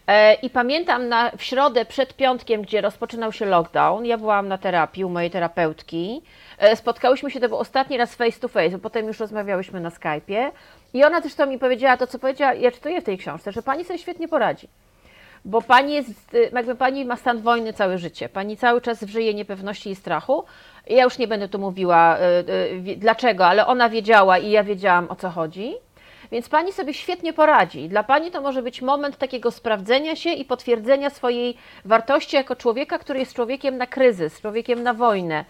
E, 0.07 0.33
I 0.33 0.49
pamiętam 0.49 1.07
na, 1.09 1.31
w 1.37 1.43
środę 1.43 1.85
przed 1.85 2.13
piątkiem, 2.13 2.61
gdzie 2.61 2.81
rozpoczynał 2.81 3.31
się 3.31 3.45
lockdown, 3.45 4.05
ja 4.05 4.17
byłam 4.17 4.47
na 4.47 4.57
terapii 4.57 5.05
u 5.05 5.09
mojej 5.09 5.31
terapeutki. 5.31 6.21
Spotkałyśmy 6.75 7.31
się, 7.31 7.39
to 7.39 7.49
był 7.49 7.57
ostatni 7.57 7.97
raz 7.97 8.15
face 8.15 8.39
to 8.39 8.47
face, 8.47 8.69
bo 8.69 8.79
potem 8.79 9.07
już 9.07 9.19
rozmawiałyśmy 9.19 9.79
na 9.79 9.89
Skype'ie. 9.89 10.51
I 10.93 11.03
ona 11.03 11.21
też 11.21 11.35
to 11.35 11.45
mi 11.45 11.59
powiedziała, 11.59 11.97
to 11.97 12.07
co 12.07 12.19
powiedziała, 12.19 12.53
ja 12.53 12.71
czytuję 12.71 13.01
w 13.01 13.03
tej 13.03 13.17
książce, 13.17 13.51
że 13.51 13.61
pani 13.61 13.85
sobie 13.85 13.99
świetnie 13.99 14.27
poradzi. 14.27 14.67
Bo 15.45 15.61
pani 15.61 15.93
jest, 15.93 16.33
y, 16.33 16.49
jakby 16.53 16.75
pani 16.75 17.05
ma 17.05 17.15
stan 17.15 17.41
wojny 17.41 17.73
całe 17.73 17.97
życie. 17.97 18.29
Pani 18.29 18.57
cały 18.57 18.81
czas 18.81 19.01
żyje 19.01 19.33
niepewności 19.33 19.89
i 19.89 19.95
strachu. 19.95 20.43
Ja 20.87 21.03
już 21.03 21.17
nie 21.17 21.27
będę 21.27 21.49
tu 21.49 21.59
mówiła 21.59 22.17
y, 22.17 22.91
y, 22.91 22.97
dlaczego, 22.97 23.45
ale 23.45 23.67
ona 23.67 23.89
wiedziała 23.89 24.37
i 24.37 24.51
ja 24.51 24.63
wiedziałam 24.63 25.07
o 25.09 25.15
co 25.15 25.29
chodzi. 25.29 25.75
Więc 26.31 26.49
pani 26.49 26.73
sobie 26.73 26.93
świetnie 26.93 27.33
poradzi. 27.33 27.89
Dla 27.89 28.03
pani 28.03 28.31
to 28.31 28.41
może 28.41 28.61
być 28.61 28.81
moment 28.81 29.17
takiego 29.17 29.51
sprawdzenia 29.51 30.15
się 30.15 30.29
i 30.29 30.45
potwierdzenia 30.45 31.09
swojej 31.09 31.57
wartości 31.85 32.35
jako 32.35 32.55
człowieka, 32.55 32.99
który 32.99 33.19
jest 33.19 33.33
człowiekiem 33.33 33.77
na 33.77 33.87
kryzys, 33.87 34.41
człowiekiem 34.41 34.83
na 34.83 34.93
wojnę, 34.93 35.45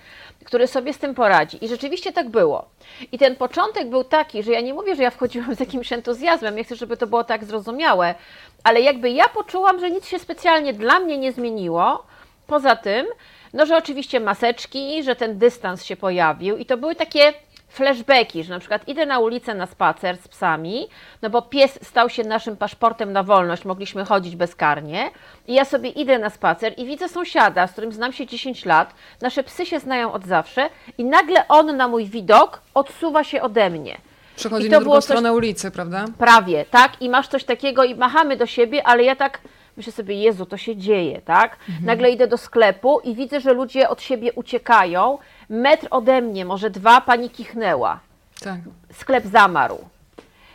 który 0.45 0.67
sobie 0.67 0.93
z 0.93 0.97
tym 0.97 1.15
poradzi. 1.15 1.65
I 1.65 1.67
rzeczywiście 1.67 2.13
tak 2.13 2.29
było. 2.29 2.65
I 3.11 3.17
ten 3.17 3.35
początek 3.35 3.89
był 3.89 4.03
taki, 4.03 4.43
że 4.43 4.51
ja 4.51 4.61
nie 4.61 4.73
mówię, 4.73 4.95
że 4.95 5.03
ja 5.03 5.09
wchodziłam 5.09 5.55
z 5.55 5.59
jakimś 5.59 5.93
entuzjazmem, 5.93 6.57
ja 6.57 6.63
chcę, 6.63 6.75
żeby 6.75 6.97
to 6.97 7.07
było 7.07 7.23
tak 7.23 7.45
zrozumiałe, 7.45 8.15
ale 8.63 8.81
jakby 8.81 9.09
ja 9.09 9.29
poczułam, 9.29 9.79
że 9.79 9.91
nic 9.91 10.07
się 10.07 10.19
specjalnie 10.19 10.73
dla 10.73 10.99
mnie 10.99 11.17
nie 11.17 11.31
zmieniło. 11.31 12.03
Poza 12.47 12.75
tym, 12.75 13.05
no, 13.53 13.65
że 13.65 13.77
oczywiście 13.77 14.19
maseczki, 14.19 15.03
że 15.03 15.15
ten 15.15 15.37
dystans 15.37 15.85
się 15.85 15.95
pojawił 15.95 16.57
i 16.57 16.65
to 16.65 16.77
były 16.77 16.95
takie 16.95 17.33
flashbacki, 17.67 18.43
że 18.43 18.53
na 18.53 18.59
przykład 18.59 18.87
idę 18.87 19.05
na 19.05 19.19
ulicę 19.19 19.55
na 19.55 19.65
spacer 19.65 20.17
z 20.17 20.27
psami, 20.27 20.87
no 21.21 21.29
bo 21.29 21.41
pies 21.41 21.79
stał 21.83 22.09
się 22.09 22.23
naszym 22.23 22.57
paszportem 22.57 23.13
na 23.13 23.23
wolność, 23.23 23.65
mogliśmy 23.65 24.05
chodzić 24.05 24.35
bezkarnie 24.35 25.09
i 25.47 25.53
ja 25.53 25.65
sobie 25.65 25.89
idę 25.89 26.19
na 26.19 26.29
spacer 26.29 26.73
i 26.77 26.85
widzę 26.85 27.09
sąsiada, 27.09 27.67
z 27.67 27.71
którym 27.71 27.91
znam 27.91 28.13
się 28.13 28.25
10 28.25 28.65
lat, 28.65 28.93
nasze 29.21 29.43
psy 29.43 29.65
się 29.65 29.79
znają 29.79 30.13
od 30.13 30.25
zawsze 30.25 30.69
i 30.97 31.05
nagle 31.05 31.47
on 31.47 31.77
na 31.77 31.87
mój 31.87 32.05
widok 32.05 32.61
odsuwa 32.73 33.23
się 33.23 33.41
ode 33.41 33.69
mnie. 33.69 33.97
Przechodzi 34.35 34.69
na 34.69 34.77
drugą 34.77 34.83
było 34.83 34.95
coś- 34.95 35.03
stronę 35.03 35.33
ulicy, 35.33 35.71
prawda? 35.71 36.05
Prawie, 36.17 36.65
tak? 36.71 37.01
I 37.01 37.09
masz 37.09 37.27
coś 37.27 37.43
takiego 37.43 37.83
i 37.83 37.95
machamy 37.95 38.37
do 38.37 38.45
siebie, 38.45 38.87
ale 38.87 39.03
ja 39.03 39.15
tak 39.15 39.39
myślę 39.77 39.93
sobie, 39.93 40.15
Jezu, 40.15 40.45
to 40.45 40.57
się 40.57 40.75
dzieje, 40.75 41.21
tak? 41.21 41.57
Nagle 41.83 42.11
idę 42.11 42.27
do 42.27 42.37
sklepu 42.37 42.99
i 43.03 43.15
widzę, 43.15 43.39
że 43.41 43.53
ludzie 43.53 43.89
od 43.89 44.01
siebie 44.01 44.33
uciekają. 44.33 45.17
Metr 45.49 45.87
ode 45.91 46.21
mnie, 46.21 46.45
może 46.45 46.69
dwa, 46.69 47.01
pani 47.01 47.29
kichnęła. 47.29 47.99
Tak. 48.39 48.59
Sklep 48.93 49.25
zamarł. 49.25 49.77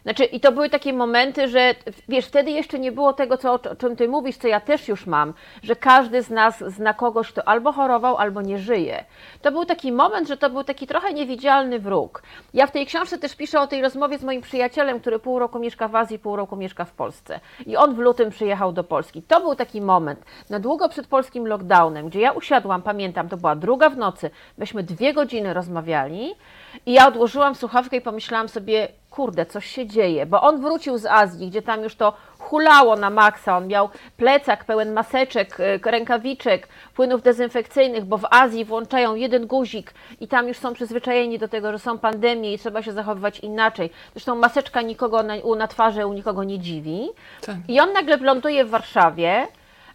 Znaczy, 0.03 0.25
i 0.25 0.41
to 0.41 0.53
były 0.53 0.71
takie 0.71 0.93
momenty, 0.93 1.49
że 1.49 1.75
wiesz, 2.09 2.27
wtedy 2.27 2.51
jeszcze 2.51 2.79
nie 2.79 2.93
było 2.93 3.13
tego, 3.13 3.37
co, 3.37 3.53
o 3.53 3.77
czym 3.77 3.97
ty 3.97 4.09
mówisz, 4.09 4.37
co 4.37 4.49
ja 4.49 4.61
też 4.61 4.89
już 4.89 5.07
mam, 5.07 5.35
że 5.63 5.77
każdy 5.77 6.23
z 6.23 6.31
nas 6.31 6.65
zna 6.67 6.95
kogoś, 6.95 7.33
kto 7.33 7.49
albo 7.49 7.73
chorował, 7.73 8.17
albo 8.17 8.43
nie 8.43 8.59
żyje. 8.59 9.05
To 9.43 9.53
był 9.53 9.65
taki 9.65 9.93
moment, 9.93 10.29
że 10.29 10.37
to 10.37 10.51
był 10.51 10.65
taki 10.65 10.87
trochę 10.87 11.13
niewidzialny 11.13 11.79
wróg. 11.79 12.23
Ja 12.55 12.67
w 12.67 12.71
tej 12.71 12.87
książce 12.87 13.19
też 13.19 13.37
piszę 13.37 13.61
o 13.61 13.67
tej 13.67 13.83
rozmowie 13.83 14.19
z 14.19 14.25
moim 14.25 14.41
przyjacielem, 14.41 15.01
który 15.01 15.19
pół 15.19 15.39
roku 15.39 15.59
mieszka 15.59 15.89
w 15.89 15.97
Azji, 15.97 16.19
pół 16.19 16.37
roku 16.37 16.57
mieszka 16.57 16.85
w 16.85 16.93
Polsce. 16.93 17.41
I 17.67 17.77
on 17.77 17.95
w 17.95 17.99
lutym 17.99 18.31
przyjechał 18.31 18.73
do 18.73 18.85
Polski. 18.85 19.23
To 19.23 19.41
był 19.41 19.55
taki 19.55 19.81
moment, 19.81 20.25
na 20.51 20.59
długo 20.59 20.89
przed 20.89 21.07
polskim 21.07 21.47
lockdownem, 21.47 22.09
gdzie 22.09 22.21
ja 22.21 22.33
usiadłam, 22.33 22.83
pamiętam, 22.83 23.29
to 23.29 23.37
była 23.37 23.57
druga 23.57 23.91
w 23.91 23.97
nocy, 23.97 24.31
myśmy 24.59 24.83
dwie 24.83 25.15
godziny 25.15 25.55
rozmawiali 25.55 26.35
i 26.87 26.93
ja 26.93 27.09
odłożyłam 27.09 27.55
słuchawkę 27.55 27.97
i 27.97 28.01
pomyślałam 28.01 28.49
sobie, 28.49 28.89
kurde, 29.13 29.47
coś 29.47 29.67
się 29.67 29.87
dzieje, 29.87 30.27
bo 30.27 30.43
on 30.43 30.61
wrócił 30.61 30.99
z 30.99 31.07
Azji, 31.07 31.49
gdzie 31.49 31.63
tam 31.63 31.83
już 31.83 31.95
to 31.95 32.13
hulało 32.39 32.97
na 32.97 33.11
maksa, 33.11 33.57
on 33.57 33.67
miał 33.67 33.89
plecak 34.17 34.65
pełen 34.65 34.93
maseczek, 34.93 35.61
e, 35.61 35.91
rękawiczek, 35.91 36.69
płynów 36.95 37.23
dezynfekcyjnych, 37.23 38.05
bo 38.05 38.19
w 38.19 38.25
Azji 38.31 38.65
włączają 38.65 39.15
jeden 39.15 39.47
guzik 39.47 39.95
i 40.21 40.29
tam 40.29 40.49
już 40.49 40.59
są 40.59 40.75
przyzwyczajeni 40.75 41.39
do 41.39 41.49
tego, 41.49 41.73
że 41.73 41.79
są 41.79 41.99
pandemie 41.99 42.55
i 42.55 42.59
trzeba 42.59 42.83
się 42.83 42.93
zachowywać 42.93 43.41
inaczej. 43.41 43.91
Zresztą 44.13 44.35
maseczka 44.35 44.83
nikogo 44.83 45.23
na, 45.23 45.35
na 45.57 45.69
twarzy 45.69 46.07
u 46.07 46.13
nikogo 46.13 46.45
nie 46.45 46.59
dziwi. 46.59 47.09
Tak. 47.41 47.57
I 47.69 47.81
on 47.81 47.93
nagle 47.93 48.17
ląduje 48.17 48.65
w 48.65 48.71
Warszawie, 48.71 49.47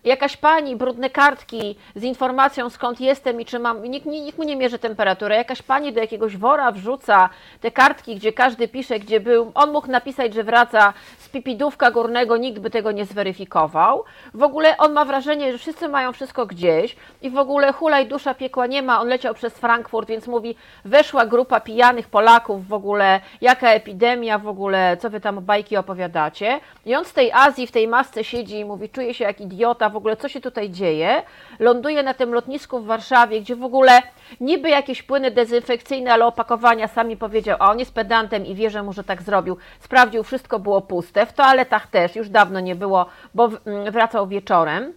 jakaś 0.07 0.37
pani, 0.37 0.75
brudne 0.75 1.09
kartki 1.09 1.75
z 1.95 2.03
informacją 2.03 2.69
skąd 2.69 3.01
jestem 3.01 3.41
i 3.41 3.45
czy 3.45 3.59
mam, 3.59 3.83
nikt, 3.83 4.05
nikt 4.05 4.37
mu 4.37 4.43
nie 4.43 4.55
mierzy 4.55 4.79
temperatury, 4.79 5.35
jakaś 5.35 5.61
pani 5.61 5.93
do 5.93 5.99
jakiegoś 5.99 6.37
wora 6.37 6.71
wrzuca 6.71 7.29
te 7.61 7.71
kartki, 7.71 8.15
gdzie 8.15 8.33
każdy 8.33 8.67
pisze, 8.67 8.99
gdzie 8.99 9.19
był, 9.19 9.51
on 9.55 9.71
mógł 9.71 9.87
napisać, 9.87 10.33
że 10.33 10.43
wraca 10.43 10.93
z 11.17 11.29
pipidówka 11.29 11.91
górnego, 11.91 12.37
nikt 12.37 12.59
by 12.59 12.69
tego 12.69 12.91
nie 12.91 13.05
zweryfikował. 13.05 14.03
W 14.33 14.43
ogóle 14.43 14.77
on 14.77 14.93
ma 14.93 15.05
wrażenie, 15.05 15.51
że 15.51 15.57
wszyscy 15.57 15.87
mają 15.87 16.13
wszystko 16.13 16.45
gdzieś 16.45 16.95
i 17.21 17.29
w 17.29 17.37
ogóle 17.37 17.73
hulaj 17.73 18.07
dusza 18.07 18.33
piekła 18.33 18.67
nie 18.67 18.81
ma, 18.81 19.01
on 19.01 19.07
leciał 19.07 19.33
przez 19.33 19.53
Frankfurt, 19.53 20.07
więc 20.09 20.27
mówi, 20.27 20.55
weszła 20.85 21.25
grupa 21.25 21.59
pijanych 21.59 22.07
Polaków 22.07 22.67
w 22.67 22.73
ogóle, 22.73 23.19
jaka 23.41 23.69
epidemia 23.69 24.37
w 24.37 24.47
ogóle, 24.47 24.97
co 24.97 25.09
wy 25.09 25.19
tam 25.19 25.41
bajki 25.41 25.77
opowiadacie. 25.77 26.59
I 26.85 26.95
on 26.95 27.05
z 27.05 27.13
tej 27.13 27.31
Azji 27.31 27.67
w 27.67 27.71
tej 27.71 27.87
masce 27.87 28.23
siedzi 28.23 28.59
i 28.59 28.65
mówi, 28.65 28.89
czuje 28.89 29.13
się 29.13 29.23
jak 29.23 29.41
idiota, 29.41 29.89
ogóle 29.97 30.17
co 30.17 30.29
się 30.29 30.41
tutaj 30.41 30.69
dzieje. 30.69 31.23
Ląduje 31.59 32.03
na 32.03 32.13
tym 32.13 32.33
lotnisku 32.33 32.79
w 32.79 32.85
Warszawie, 32.85 33.41
gdzie 33.41 33.55
w 33.55 33.63
ogóle 33.63 34.01
niby 34.39 34.69
jakieś 34.69 35.03
płyny 35.03 35.31
dezynfekcyjne, 35.31 36.13
ale 36.13 36.25
opakowania 36.25 36.87
sami 36.87 37.17
powiedział, 37.17 37.57
a 37.59 37.71
on 37.71 37.79
jest 37.79 37.93
pedantem 37.93 38.45
i 38.45 38.55
wierzę 38.55 38.83
mu, 38.83 38.93
że 38.93 39.03
tak 39.03 39.21
zrobił. 39.21 39.57
Sprawdził, 39.79 40.23
wszystko 40.23 40.59
było 40.59 40.81
puste. 40.81 41.25
W 41.25 41.33
toaletach 41.33 41.87
też 41.87 42.15
już 42.15 42.29
dawno 42.29 42.59
nie 42.59 42.75
było, 42.75 43.05
bo 43.33 43.49
mm, 43.65 43.91
wracał 43.91 44.27
wieczorem. 44.27 44.93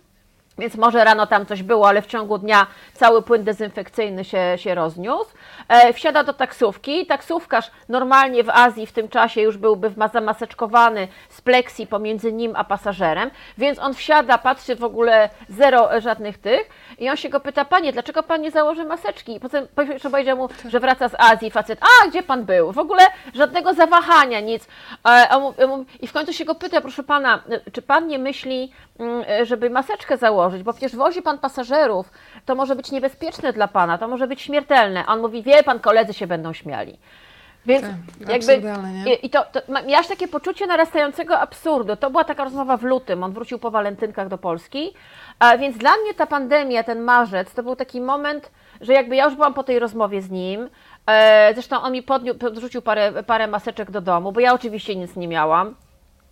Więc 0.61 0.77
może 0.77 1.05
rano 1.05 1.27
tam 1.27 1.47
coś 1.47 1.63
było, 1.63 1.89
ale 1.89 2.03
w 2.03 2.07
ciągu 2.07 2.39
dnia 2.39 2.67
cały 2.93 3.23
płyn 3.23 3.45
dezynfekcyjny 3.45 4.25
się, 4.25 4.53
się 4.57 4.75
rozniósł. 4.75 5.31
E, 5.69 5.93
wsiada 5.93 6.25
do 6.25 6.33
taksówki. 6.33 7.07
Taksówkarz 7.07 7.71
normalnie 7.89 8.45
w 8.45 8.51
Azji 8.51 8.87
w 8.87 8.93
tym 8.93 9.09
czasie 9.09 9.41
już 9.41 9.57
byłby 9.57 9.93
zamaseczkowany 10.13 11.09
z 11.29 11.41
pleksji 11.41 11.87
pomiędzy 11.87 12.33
nim 12.33 12.53
a 12.57 12.65
pasażerem, 12.65 13.31
więc 13.59 13.79
on 13.79 13.95
wsiada, 13.95 14.39
patrzy 14.39 14.77
w 14.77 14.85
ogóle 14.85 15.31
zero 15.49 16.01
żadnych 16.01 16.39
tych 16.39 16.69
i 16.99 17.11
on 17.11 17.17
się 17.17 17.29
go 17.29 17.41
pyta, 17.41 17.65
panie, 17.65 17.93
dlaczego 17.93 18.23
pan 18.23 18.41
nie 18.41 18.51
założy 18.51 18.85
maseczki? 18.85 19.35
I 19.35 19.41
potem 19.41 19.67
powiedział 20.03 20.37
mu, 20.37 20.49
że 20.69 20.81
wraca 20.81 21.09
z 21.09 21.15
Azji, 21.19 21.51
facet, 21.51 21.81
a 21.83 22.09
gdzie 22.09 22.23
pan 22.23 22.45
był? 22.45 22.73
W 22.73 22.79
ogóle 22.79 23.03
żadnego 23.35 23.75
zawahania, 23.75 24.41
nic. 24.41 24.69
E, 25.09 25.29
I 26.01 26.07
w 26.07 26.13
końcu 26.13 26.33
się 26.33 26.45
go 26.45 26.55
pyta, 26.55 26.81
proszę 26.81 27.03
pana, 27.03 27.43
czy 27.73 27.83
pan 27.83 28.07
nie 28.07 28.19
myśli, 28.19 28.73
mm, 28.99 29.47
żeby 29.47 29.71
maseczkę 29.71 30.17
założyć, 30.17 30.50
bo 30.63 30.73
przecież 30.73 30.97
wozi 30.97 31.23
pan 31.23 31.39
pasażerów, 31.39 32.11
to 32.47 32.55
może 32.55 32.77
być 32.77 32.91
niebezpieczne 32.91 33.53
dla 33.53 33.69
pana, 33.69 33.99
to 33.99 34.09
może 34.09 34.27
być 34.27 34.41
śmiertelne. 34.41 35.05
A 35.07 35.13
on 35.13 35.21
mówi, 35.21 35.43
wie 35.43 35.63
pan, 35.63 35.81
koledzy 35.81 36.15
się 36.15 36.27
będą 36.27 36.53
śmiali. 36.53 36.99
Więc 37.67 37.83
Tak, 37.83 38.29
jakby. 38.29 38.63
I, 39.11 39.27
i 39.27 39.31
to, 39.31 39.45
to 39.53 39.61
miałaś 39.87 40.07
takie 40.07 40.29
poczucie 40.29 40.67
narastającego 40.67 41.39
absurdu. 41.39 41.97
To 41.97 42.11
była 42.11 42.25
taka 42.25 42.45
rozmowa 42.45 42.77
w 42.77 42.83
lutym. 42.83 43.23
On 43.23 43.33
wrócił 43.33 43.59
po 43.59 43.71
walentynkach 43.71 44.29
do 44.29 44.39
Polski. 44.39 44.95
A 45.39 45.59
więc 45.59 45.79
dla 45.79 45.91
mnie 45.97 46.15
ta 46.15 46.27
pandemia, 46.27 46.83
ten 46.83 47.01
marzec, 47.01 47.55
to 47.55 47.63
był 47.63 47.77
taki 47.77 48.01
moment, 48.01 48.51
że 48.81 48.93
jakby 48.93 49.17
ja 49.17 49.25
już 49.25 49.35
byłam 49.35 49.55
po 49.55 49.63
tej 49.63 49.79
rozmowie 49.79 50.23
z 50.23 50.31
nim. 50.31 50.69
E, 51.07 51.51
zresztą 51.55 51.83
on 51.83 51.93
mi 51.93 52.03
podniu, 52.03 52.35
podrzucił 52.35 52.83
parę, 52.83 53.23
parę 53.23 53.47
maseczek 53.47 53.91
do 53.91 54.01
domu, 54.01 54.33
bo 54.33 54.41
ja 54.41 54.55
oczywiście 54.55 54.97
nic 54.97 55.17
nie 55.17 55.29
miałam. 55.29 55.75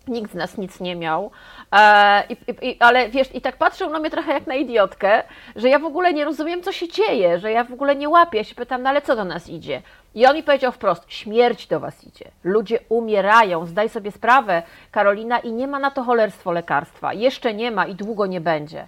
Nikt 0.09 0.31
z 0.31 0.35
nas 0.35 0.57
nic 0.57 0.79
nie 0.79 0.95
miał. 0.95 1.31
E, 1.71 2.23
i, 2.29 2.67
i, 2.67 2.77
ale 2.79 3.09
wiesz, 3.09 3.35
i 3.35 3.41
tak 3.41 3.57
patrzył 3.57 3.89
na 3.89 3.99
mnie 3.99 4.09
trochę 4.09 4.33
jak 4.33 4.47
na 4.47 4.55
idiotkę, 4.55 5.23
że 5.55 5.69
ja 5.69 5.79
w 5.79 5.85
ogóle 5.85 6.13
nie 6.13 6.25
rozumiem, 6.25 6.63
co 6.63 6.71
się 6.71 6.87
dzieje, 6.87 7.39
że 7.39 7.51
ja 7.51 7.63
w 7.63 7.73
ogóle 7.73 7.95
nie 7.95 8.09
łapię. 8.09 8.37
Ja 8.37 8.43
się 8.43 8.55
pytam, 8.55 8.83
no 8.83 8.89
ale 8.89 9.01
co 9.01 9.15
do 9.15 9.25
nas 9.25 9.49
idzie? 9.49 9.81
I 10.15 10.25
on 10.25 10.35
mi 10.35 10.43
powiedział 10.43 10.71
wprost: 10.71 11.03
śmierć 11.07 11.67
do 11.67 11.79
was 11.79 12.03
idzie. 12.03 12.25
Ludzie 12.43 12.79
umierają. 12.89 13.65
Zdaj 13.65 13.89
sobie 13.89 14.11
sprawę, 14.11 14.63
Karolina, 14.91 15.39
i 15.39 15.51
nie 15.51 15.67
ma 15.67 15.79
na 15.79 15.91
to 15.91 16.03
cholerstwo 16.03 16.51
lekarstwa. 16.51 17.13
Jeszcze 17.13 17.53
nie 17.53 17.71
ma 17.71 17.85
i 17.85 17.95
długo 17.95 18.25
nie 18.25 18.41
będzie. 18.41 18.87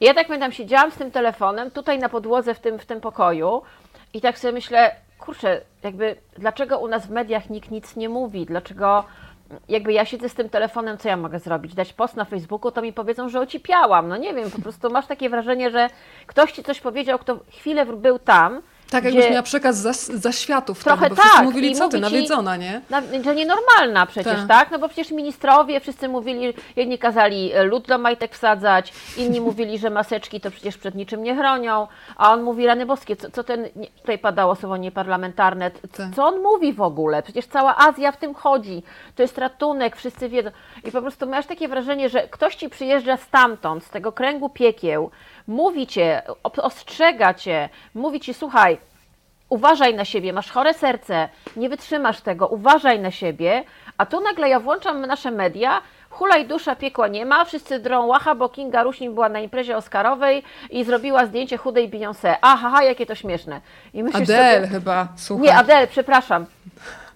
I 0.00 0.04
ja 0.04 0.14
tak 0.14 0.26
pamiętam, 0.26 0.52
siedziałam 0.52 0.90
z 0.90 0.96
tym 0.96 1.10
telefonem 1.10 1.70
tutaj 1.70 1.98
na 1.98 2.08
podłodze 2.08 2.54
w 2.54 2.60
tym, 2.60 2.78
w 2.78 2.86
tym 2.86 3.00
pokoju 3.00 3.62
i 4.14 4.20
tak 4.20 4.38
sobie 4.38 4.52
myślę, 4.52 4.96
kurczę, 5.18 5.60
jakby 5.82 6.16
dlaczego 6.38 6.78
u 6.78 6.88
nas 6.88 7.06
w 7.06 7.10
mediach 7.10 7.50
nikt 7.50 7.70
nic 7.70 7.96
nie 7.96 8.08
mówi? 8.08 8.46
Dlaczego 8.46 9.04
jakby 9.68 9.92
ja 9.92 10.04
siedzę 10.04 10.28
z 10.28 10.34
tym 10.34 10.48
telefonem, 10.48 10.98
co 10.98 11.08
ja 11.08 11.16
mogę 11.16 11.38
zrobić? 11.38 11.74
Dać 11.74 11.92
post 11.92 12.16
na 12.16 12.24
Facebooku, 12.24 12.70
to 12.70 12.82
mi 12.82 12.92
powiedzą, 12.92 13.28
że 13.28 13.40
ocipiałam. 13.40 14.08
No 14.08 14.16
nie 14.16 14.34
wiem, 14.34 14.50
po 14.50 14.62
prostu 14.62 14.90
masz 14.90 15.06
takie 15.06 15.30
wrażenie, 15.30 15.70
że 15.70 15.88
ktoś 16.26 16.52
ci 16.52 16.62
coś 16.62 16.80
powiedział, 16.80 17.18
kto 17.18 17.38
chwilę 17.50 17.86
był 17.86 18.18
tam, 18.18 18.62
Tak, 18.90 19.04
jakbyś 19.04 19.30
miała 19.30 19.42
przekaz 19.42 19.76
za, 19.76 19.92
za 19.92 20.32
światów 20.32 20.84
Trochę 20.84 20.96
wtedy, 20.96 21.14
bo 21.14 21.22
wszyscy 21.22 21.36
tak, 21.36 21.46
mówili, 21.46 21.70
i 21.70 21.74
co 21.74 21.88
ty, 21.88 22.00
nawiedzona, 22.00 22.56
nie? 22.56 22.80
Na, 22.90 23.02
że 23.24 23.34
nienormalna 23.34 24.06
przecież, 24.06 24.38
Tak. 24.38 24.48
tak. 24.48 24.70
No 24.70 24.78
bo 24.78 24.88
przecież 24.88 25.10
ministrowie 25.10 25.80
wszyscy 25.80 26.08
mówili, 26.08 26.54
jedni 26.76 26.98
kazali 26.98 27.52
e, 27.52 27.64
lód 27.64 27.86
do 27.86 27.98
majtek 27.98 28.34
wsadzać, 28.34 28.92
inni 29.16 29.40
mówili, 29.50 29.78
że 29.78 29.90
maseczki 29.90 30.40
to 30.40 30.50
przecież 30.50 30.78
przed 30.78 30.94
niczym 30.94 31.22
nie 31.22 31.36
chronią, 31.36 31.86
a 32.16 32.32
on 32.32 32.42
mówi, 32.42 32.66
rany 32.66 32.86
boskie, 32.86 33.16
co, 33.16 33.30
co 33.30 33.44
ten, 33.44 33.68
tutaj 34.00 34.18
padało 34.18 34.54
słowo 34.54 34.76
nieparlamentarne, 34.76 35.70
Tak. 35.70 36.14
co 36.16 36.26
on 36.26 36.40
mówi 36.42 36.72
w 36.72 36.82
ogóle? 36.82 37.22
Przecież 37.22 37.46
cała 37.46 37.76
Azja 37.76 38.12
w 38.12 38.16
tym 38.16 38.34
chodzi, 38.34 38.82
to 39.16 39.22
jest 39.22 39.38
ratunek, 39.38 39.96
wszyscy 39.96 40.28
wiedzą. 40.28 40.50
I 40.84 40.92
po 40.92 41.02
prostu 41.02 41.26
masz 41.26 41.46
takie 41.46 41.68
wrażenie, 41.68 42.08
że 42.08 42.28
ktoś 42.28 42.54
ci 42.54 42.68
przyjeżdża 42.68 43.16
stamtąd, 43.16 43.84
z 43.84 43.90
tego 43.90 44.12
kręgu 44.12 44.48
piekieł, 44.48 45.10
mówi 45.46 45.86
cię, 45.86 46.22
ostrzega 46.42 47.34
cię, 47.34 47.68
mówi 47.94 48.20
ci, 48.20 48.34
słuchaj, 48.34 48.78
uważaj 49.48 49.94
na 49.94 50.04
siebie, 50.04 50.32
masz 50.32 50.50
chore 50.50 50.74
serce, 50.74 51.28
nie 51.56 51.68
wytrzymasz 51.68 52.20
tego, 52.20 52.46
uważaj 52.46 53.00
na 53.00 53.10
siebie, 53.10 53.64
a 53.98 54.06
tu 54.06 54.20
nagle 54.20 54.48
ja 54.48 54.60
włączam 54.60 55.06
nasze 55.06 55.30
media, 55.30 55.82
hulaj 56.10 56.46
dusza, 56.46 56.76
piekła 56.76 57.08
nie 57.08 57.26
ma, 57.26 57.44
wszyscy 57.44 57.78
drą 57.78 58.06
łacha, 58.06 58.34
bo 58.34 58.48
Kinga 58.48 58.82
Ruśnin 58.82 59.14
była 59.14 59.28
na 59.28 59.40
imprezie 59.40 59.76
Oscarowej 59.76 60.42
i 60.70 60.84
zrobiła 60.84 61.26
zdjęcie 61.26 61.56
chudej 61.56 61.90
Beyoncé. 61.90 62.36
Aha, 62.42 62.70
ha, 62.70 62.82
jakie 62.82 63.06
to 63.06 63.14
śmieszne. 63.14 63.60
I 63.94 64.02
myślisz 64.02 64.22
Adele 64.22 64.54
sobie, 64.54 64.68
chyba, 64.68 65.08
słuchaj. 65.16 65.46
nie, 65.46 65.56
Adele, 65.56 65.86
przepraszam. 65.86 66.46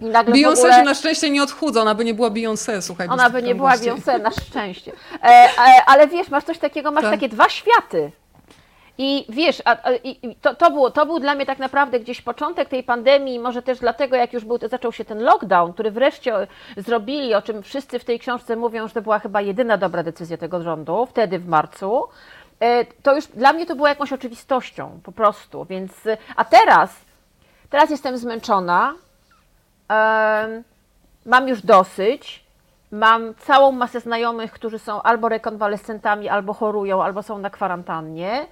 Beyoncé 0.01 0.57
ogóle... 0.57 0.73
się 0.73 0.83
na 0.83 0.93
szczęście 0.93 1.29
nie 1.29 1.43
odchudza, 1.43 1.81
ona 1.81 1.95
by 1.95 2.05
nie 2.05 2.13
była 2.13 2.29
Beyoncé, 2.29 2.81
słuchaj. 2.81 3.07
Ona 3.07 3.29
by 3.29 3.43
nie 3.43 3.55
była. 3.55 3.77
Beyoncé, 3.77 4.21
na 4.21 4.31
szczęście. 4.31 4.91
E, 5.23 5.27
e, 5.27 5.49
ale 5.85 6.07
wiesz, 6.07 6.29
masz 6.29 6.43
coś 6.43 6.57
takiego, 6.57 6.91
masz 6.91 7.03
Tak. 7.03 7.11
takie 7.11 7.29
dwa 7.29 7.49
światy. 7.49 8.11
I 9.03 9.25
wiesz, 9.29 9.61
a, 9.65 9.77
a, 9.83 9.91
i, 9.93 10.35
to, 10.41 10.55
to, 10.55 10.71
było, 10.71 10.91
to 10.91 11.05
był 11.05 11.19
dla 11.19 11.35
mnie 11.35 11.45
tak 11.45 11.59
naprawdę 11.59 11.99
gdzieś 11.99 12.21
początek 12.21 12.69
tej 12.69 12.83
pandemii, 12.83 13.39
może 13.39 13.61
też 13.61 13.79
dlatego, 13.79 14.15
jak 14.15 14.33
już 14.33 14.45
był, 14.45 14.57
zaczął 14.69 14.91
się 14.91 15.05
ten 15.05 15.23
lockdown, 15.23 15.73
który 15.73 15.91
wreszcie 15.91 16.47
zrobili, 16.77 17.35
o 17.35 17.41
czym 17.41 17.63
wszyscy 17.63 17.99
w 17.99 18.05
tej 18.05 18.19
książce 18.19 18.55
mówią, 18.55 18.87
że 18.87 18.93
to 18.93 19.01
była 19.01 19.19
chyba 19.19 19.41
jedyna 19.41 19.77
dobra 19.77 20.03
decyzja 20.03 20.37
tego 20.37 20.61
rządu, 20.61 21.05
wtedy 21.05 21.39
w 21.39 21.47
marcu. 21.47 22.03
E, 22.59 22.85
To 22.85 23.15
już 23.15 23.27
dla 23.27 23.53
mnie 23.53 23.65
to 23.65 23.75
było 23.75 23.87
jakąś 23.87 24.13
oczywistością, 24.13 24.99
po 25.03 25.11
prostu. 25.11 25.65
Więc, 25.65 25.91
a 26.35 26.45
teraz, 26.45 26.95
teraz 27.69 27.89
jestem 27.89 28.17
zmęczona, 28.17 28.93
mam 31.25 31.47
już 31.47 31.61
dosyć. 31.61 32.43
Mam 32.91 33.35
całą 33.35 33.71
masę 33.71 33.99
znajomych, 33.99 34.51
którzy 34.51 34.79
są 34.79 35.01
albo 35.01 35.29
rekonwalescentami, 35.29 36.29
albo 36.29 36.53
chorują, 36.53 37.03
albo 37.03 37.23
są 37.23 37.37
na 37.37 37.49
kwarantannie. 37.49 38.47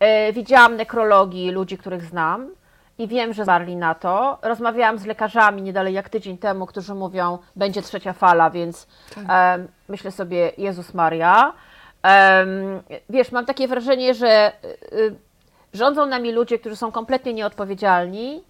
E, 0.00 0.32
widziałam 0.32 0.76
nekrologii 0.76 1.50
ludzi, 1.50 1.78
których 1.78 2.04
znam 2.04 2.50
i 2.98 3.08
wiem, 3.08 3.32
że 3.32 3.44
zmarli 3.44 3.76
na 3.76 3.94
to. 3.94 4.38
Rozmawiałam 4.42 4.98
z 4.98 5.06
lekarzami 5.06 5.62
nie 5.62 5.72
dalej 5.72 5.94
jak 5.94 6.08
tydzień 6.08 6.38
temu, 6.38 6.66
którzy 6.66 6.94
mówią, 6.94 7.38
będzie 7.56 7.82
trzecia 7.82 8.12
fala, 8.12 8.50
więc 8.50 8.86
em, 9.28 9.68
myślę 9.88 10.10
sobie, 10.10 10.52
Jezus 10.58 10.94
Maria. 10.94 11.52
Wiesz, 13.10 13.32
mam 13.32 13.46
takie 13.46 13.68
wrażenie, 13.68 14.14
że 14.14 14.52
y, 14.64 14.96
y, 14.98 15.14
rządzą 15.74 16.06
nami 16.06 16.32
ludzie, 16.32 16.58
którzy 16.58 16.76
są 16.76 16.92
kompletnie 16.92 17.34
nieodpowiedzialni, 17.34 18.42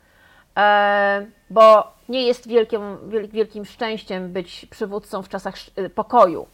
E, 0.59 1.27
bo 1.51 1.93
nie 2.09 2.23
jest 2.27 2.49
wielkim, 2.49 2.81
wiel- 3.09 3.29
wielkim 3.29 3.65
szczęściem 3.65 4.33
być 4.33 4.67
przywódcą 4.71 5.23
w 5.23 5.29
czasach 5.29 5.55
y, 5.79 5.91
pokoju, 5.91 6.47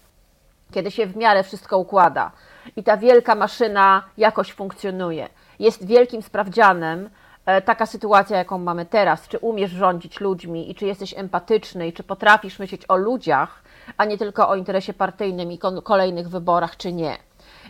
kiedy 0.73 0.91
się 0.91 1.07
w 1.07 1.17
miarę 1.17 1.43
wszystko 1.43 1.79
układa 1.79 2.31
i 2.77 2.83
ta 2.83 2.97
wielka 2.97 3.35
maszyna 3.35 4.03
jakoś 4.19 4.53
funkcjonuje. 4.53 5.29
Jest 5.59 5.87
wielkim 5.87 6.23
sprawdzianem 6.23 7.11
e, 7.47 7.63
taka 7.63 7.87
sytuacja, 7.87 8.39
jaką 8.39 8.59
mamy 8.59 8.87
teraz. 8.87 9.29
Czy 9.29 9.39
umiesz 9.39 9.71
rządzić 9.71 10.21
ludźmi 10.21 10.71
i 10.71 10.75
czy 10.75 10.87
jesteś 10.87 11.15
empatyczny 11.19 11.89
i 11.89 11.93
czy 11.93 12.03
potrafisz 12.03 12.59
myśleć 12.59 12.83
o 12.89 12.97
ludziach, 12.97 13.63
a 13.97 14.05
nie 14.05 14.19
tylko 14.19 14.49
o 14.49 14.57
interesie 14.57 14.95
partyjnym 14.95 15.53
i 15.53 15.59
kolejnych 15.85 16.29
wyborach, 16.29 16.77
czy 16.77 16.93
nie. 16.93 17.17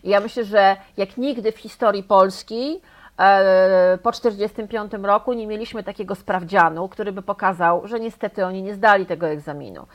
I 0.05 0.09
ja 0.09 0.21
myślę, 0.21 0.45
że 0.45 0.77
jak 0.97 1.17
nigdy 1.17 1.53
w 1.53 1.59
historii 1.59 2.03
Polski 2.03 2.81
e, 3.19 3.99
po 4.03 4.13
1945 4.13 5.05
roku 5.05 5.33
nie 5.33 5.47
mieliśmy 5.47 5.85
takiego 5.85 6.15
sprawdzianu, 6.15 6.89
który 6.89 7.13
by 7.13 7.23
pokazał, 7.23 7.87
że 7.87 8.01
niestety 8.01 8.47
oni 8.47 8.63
nie 8.63 8.75
zdali 8.75 9.07
tego 9.07 9.27
egzaminu. 9.27 9.87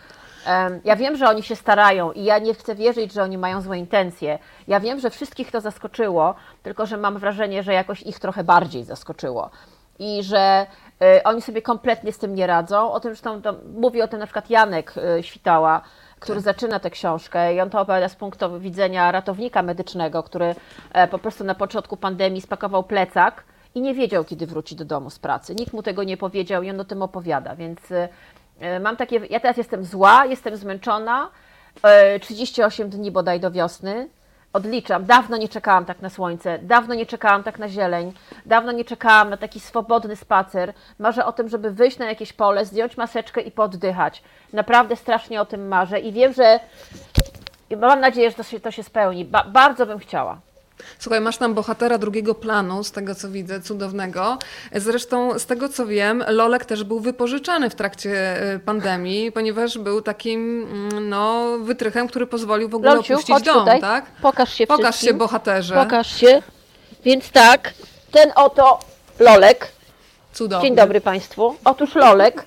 Ja 0.84 0.96
wiem, 0.96 1.18
że 1.18 1.30
oni 1.30 1.44
się 1.44 1.56
starają 1.56 2.12
i 2.12 2.24
ja 2.24 2.40
nie 2.40 2.54
chcę 2.54 2.76
wierzyć, 2.76 3.14
że 3.14 3.24
oni 3.24 3.38
mają 3.38 3.62
złe 3.62 3.78
intencje. 3.78 4.40
Ja 4.68 4.80
wiem, 4.80 5.00
że 5.00 5.10
wszystkich 5.10 5.52
to 5.52 5.62
zaskoczyło, 5.62 6.36
tylko 6.64 6.86
że 6.86 6.98
mam 6.98 7.18
wrażenie, 7.18 7.64
że 7.64 7.74
jakoś 7.74 8.02
ich 8.02 8.20
trochę 8.20 8.44
bardziej 8.44 8.84
zaskoczyło. 8.84 9.50
I 10.00 10.24
że 10.24 10.68
y, 11.18 11.24
oni 11.24 11.42
sobie 11.42 11.62
kompletnie 11.62 12.12
z 12.12 12.18
tym 12.18 12.36
nie 12.36 12.48
radzą. 12.48 12.92
O 12.92 13.00
tym 13.00 13.12
zresztą 13.12 13.42
to, 13.42 13.56
mówi 13.76 14.02
o 14.02 14.08
tym 14.08 14.20
na 14.20 14.26
przykład 14.26 14.50
Janek 14.50 14.94
y, 14.98 15.24
Świtała, 15.24 15.82
który 16.20 16.42
zaczyna 16.42 16.80
tę 16.80 16.90
książkę 16.90 17.56
i 17.56 17.62
on 17.62 17.70
to 17.70 17.82
opowiada 17.82 18.10
z 18.10 18.16
punktu 18.16 18.60
widzenia 18.60 19.12
ratownika 19.12 19.64
medycznego, 19.64 20.24
który 20.24 20.56
e, 20.94 21.08
po 21.08 21.20
prostu 21.20 21.44
na 21.44 21.56
początku 21.56 21.98
pandemii 21.98 22.42
spakował 22.42 22.84
plecak 22.84 23.44
i 23.76 23.82
nie 23.82 23.94
wiedział, 23.94 24.24
kiedy 24.24 24.48
wróci 24.48 24.76
do 24.76 24.86
domu 24.86 25.10
z 25.10 25.20
pracy. 25.20 25.56
Nikt 25.56 25.74
mu 25.74 25.84
tego 25.84 26.04
nie 26.04 26.18
powiedział 26.18 26.64
i 26.64 26.70
on 26.70 26.80
o 26.80 26.86
tym 26.86 27.02
opowiada, 27.02 27.56
więc 27.56 27.80
mam 28.82 28.96
takie, 28.98 29.22
ja 29.30 29.40
teraz 29.40 29.58
jestem 29.58 29.84
zła, 29.86 30.26
jestem 30.26 30.58
zmęczona, 30.58 31.30
y, 32.16 32.20
38 32.20 32.90
dni 32.90 33.12
bodaj 33.12 33.40
do 33.40 33.52
wiosny, 33.52 34.10
odliczam, 34.54 35.06
dawno 35.06 35.38
nie 35.38 35.50
czekałam 35.50 35.86
tak 35.86 36.02
na 36.02 36.10
słońce, 36.10 36.60
dawno 36.60 36.96
nie 36.96 37.06
czekałam 37.06 37.44
tak 37.44 37.60
na 37.60 37.70
zieleń, 37.70 38.14
dawno 38.46 38.72
nie 38.72 38.86
czekałam 38.86 39.30
na 39.30 39.38
taki 39.38 39.60
swobodny 39.60 40.16
spacer. 40.16 40.74
Marzę 41.00 41.26
o 41.26 41.32
tym, 41.32 41.50
żeby 41.50 41.72
wyjść 41.72 41.98
na 41.98 42.06
jakieś 42.06 42.34
pole, 42.34 42.66
zdjąć 42.66 42.98
maseczkę 42.98 43.42
i 43.42 43.52
poddychać. 43.52 44.24
Naprawdę 44.54 44.96
strasznie 44.96 45.42
o 45.42 45.46
tym 45.46 45.68
marzę 45.68 46.00
i 46.00 46.12
wiem, 46.12 46.34
że 46.34 46.60
mam 47.78 48.00
nadzieję, 48.00 48.30
że 48.30 48.36
to 48.36 48.44
się, 48.44 48.60
to 48.60 48.72
się 48.72 48.84
spełni. 48.84 49.26
Ba- 49.26 49.44
bardzo 49.44 49.86
bym 49.86 50.00
chciała. 50.00 50.40
Słuchaj, 51.00 51.22
masz 51.22 51.38
tam 51.38 51.54
bohatera 51.54 51.98
drugiego 51.98 52.36
planu, 52.36 52.84
z 52.84 52.92
tego 52.92 53.16
co 53.16 53.30
widzę, 53.30 53.62
cudownego. 53.62 54.38
Zresztą, 54.76 55.40
z 55.40 55.46
tego 55.46 55.70
co 55.70 55.86
wiem, 55.88 56.24
Lolek 56.28 56.66
też 56.66 56.84
był 56.84 57.00
wypożyczany 57.00 57.70
w 57.70 57.76
trakcie 57.76 58.42
e, 58.54 58.60
pandemii, 58.60 59.32
ponieważ 59.32 59.78
był 59.78 60.02
takim 60.02 60.68
mm, 60.72 61.10
no, 61.10 61.58
wytrychem, 61.60 62.08
który 62.08 62.28
pozwolił 62.28 62.70
w 62.70 62.76
ogóle 62.76 62.94
Lolciu, 62.94 63.14
opuścić 63.14 63.42
dom, 63.42 63.60
tutaj. 63.60 63.82
tak? 63.82 64.06
Pokaż 64.22 64.54
się 64.54 64.68
Pokaż 64.68 64.96
wszystkim. 64.96 65.08
się, 65.08 65.14
bohaterze. 65.14 65.76
Pokaż 65.76 66.16
się. 66.16 66.42
Więc 67.06 67.32
tak, 67.32 67.74
ten 68.12 68.32
oto 68.36 68.80
Lolek. 69.20 69.68
Cudowny. 70.34 70.68
Dzień 70.68 70.76
dobry 70.76 71.02
Państwu. 71.02 71.56
Otóż 71.66 71.96
Lolek 71.96 72.46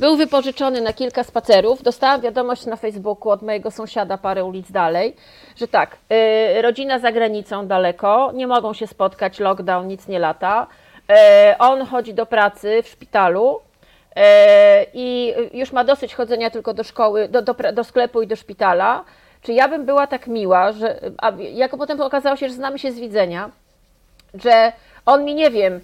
był 0.00 0.16
wypożyczony 0.16 0.80
na 0.80 0.92
kilka 0.92 1.24
spacerów. 1.24 1.82
Dostałam 1.82 2.20
wiadomość 2.20 2.66
na 2.66 2.76
Facebooku 2.76 3.30
od 3.30 3.42
mojego 3.42 3.70
sąsiada 3.70 4.18
parę 4.18 4.44
ulic 4.44 4.70
dalej, 4.72 5.16
że 5.56 5.68
tak, 5.68 5.96
e, 6.08 6.62
rodzina 6.62 6.98
za 6.98 7.12
granicą 7.12 7.66
daleko, 7.66 8.30
nie 8.34 8.46
mogą 8.46 8.74
się 8.74 8.86
spotkać, 8.86 9.40
lockdown, 9.40 9.86
nic 9.88 10.08
nie 10.08 10.18
lata. 10.18 10.66
E, 11.10 11.56
On 11.58 11.86
chodzi 11.86 12.14
do 12.14 12.26
pracy 12.26 12.82
w 12.82 12.88
szpitalu. 12.88 13.60
e, 14.16 14.86
I 14.94 15.34
już 15.52 15.72
ma 15.72 15.84
dosyć 15.84 16.14
chodzenia 16.14 16.50
tylko 16.50 16.74
do 16.74 16.84
szkoły, 16.84 17.28
do, 17.28 17.42
do, 17.42 17.54
do 17.72 17.84
sklepu 17.84 18.22
i 18.22 18.26
do 18.26 18.36
szpitala. 18.36 19.04
Czy 19.42 19.52
ja 19.52 19.68
bym 19.68 19.84
była 19.86 20.06
tak 20.06 20.26
miła, 20.26 20.72
że. 20.72 21.00
A 21.18 21.32
jako 21.52 21.78
potem 21.78 22.00
okazało 22.00 22.36
się, 22.36 22.48
że 22.48 22.54
znamy 22.54 22.78
się 22.78 22.92
z 22.92 23.00
widzenia, 23.00 23.50
że 24.34 24.72
on 25.06 25.24
mi, 25.24 25.34
nie 25.34 25.50
wiem, 25.50 25.80